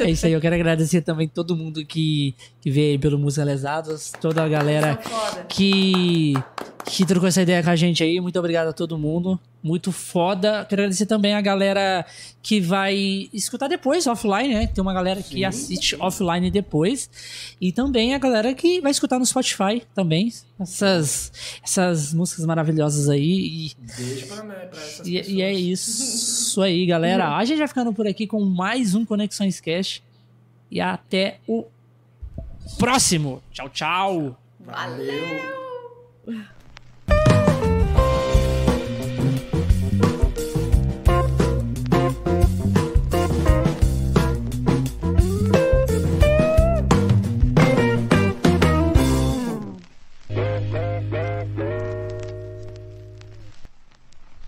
É 0.00 0.10
isso 0.10 0.26
aí, 0.26 0.32
eu 0.32 0.40
quero 0.40 0.54
agradecer 0.54 1.02
também 1.02 1.28
todo 1.28 1.56
mundo 1.56 1.84
que, 1.84 2.34
que 2.60 2.70
veio 2.70 2.92
aí 2.92 2.98
pelo 2.98 3.18
Música 3.18 3.44
Lesadas, 3.44 4.12
toda 4.20 4.42
a 4.44 4.48
galera 4.48 4.96
que, 5.48 6.34
que 6.90 7.04
trocou 7.04 7.28
essa 7.28 7.42
ideia 7.42 7.62
com 7.62 7.70
a 7.70 7.76
gente 7.76 8.02
aí. 8.02 8.20
Muito 8.20 8.38
obrigado 8.38 8.68
a 8.68 8.72
todo 8.72 8.98
mundo. 8.98 9.38
Muito 9.62 9.92
foda. 9.92 10.64
Quero 10.68 10.82
agradecer 10.82 11.06
também 11.06 11.34
a 11.34 11.40
galera 11.40 12.04
que 12.42 12.60
vai 12.60 13.28
escutar 13.32 13.68
depois, 13.68 14.06
offline, 14.06 14.54
né? 14.54 14.66
Tem 14.66 14.80
uma 14.80 14.94
galera 14.94 15.22
que 15.22 15.34
Sim, 15.34 15.44
assiste 15.44 15.96
sim. 15.96 16.02
offline 16.02 16.50
depois. 16.50 17.10
E 17.60 17.72
também 17.72 18.14
a 18.14 18.18
galera 18.18 18.54
que 18.54 18.80
vai 18.80 18.90
escutar 18.90 19.18
no 19.18 19.26
Spotify 19.26 19.82
também. 19.94 20.32
Essas, 20.58 21.32
essas 21.62 22.14
músicas 22.14 22.44
maravilhosas 22.46 23.08
aí. 23.08 23.22
E, 23.66 23.72
Beijo 23.96 24.26
pra, 24.26 24.42
né, 24.44 24.54
pra 24.54 24.80
essas 24.80 25.06
e, 25.06 25.12
pessoas. 25.12 25.28
e 25.28 25.42
é 25.42 25.52
isso 25.52 26.62
aí, 26.62 26.86
galera. 26.86 27.34
A 27.36 27.44
gente 27.44 27.58
vai 27.58 27.68
ficando 27.68 27.92
por 27.92 28.06
aqui 28.06 28.26
com 28.26 28.40
mais 28.40 28.94
um 28.94 29.04
Conexões 29.04 29.60
Cash. 29.60 30.02
E 30.70 30.80
até 30.80 31.38
o 31.46 31.64
próximo. 32.78 33.42
Tchau, 33.52 33.68
tchau. 33.68 34.38
Valeu. 34.60 35.58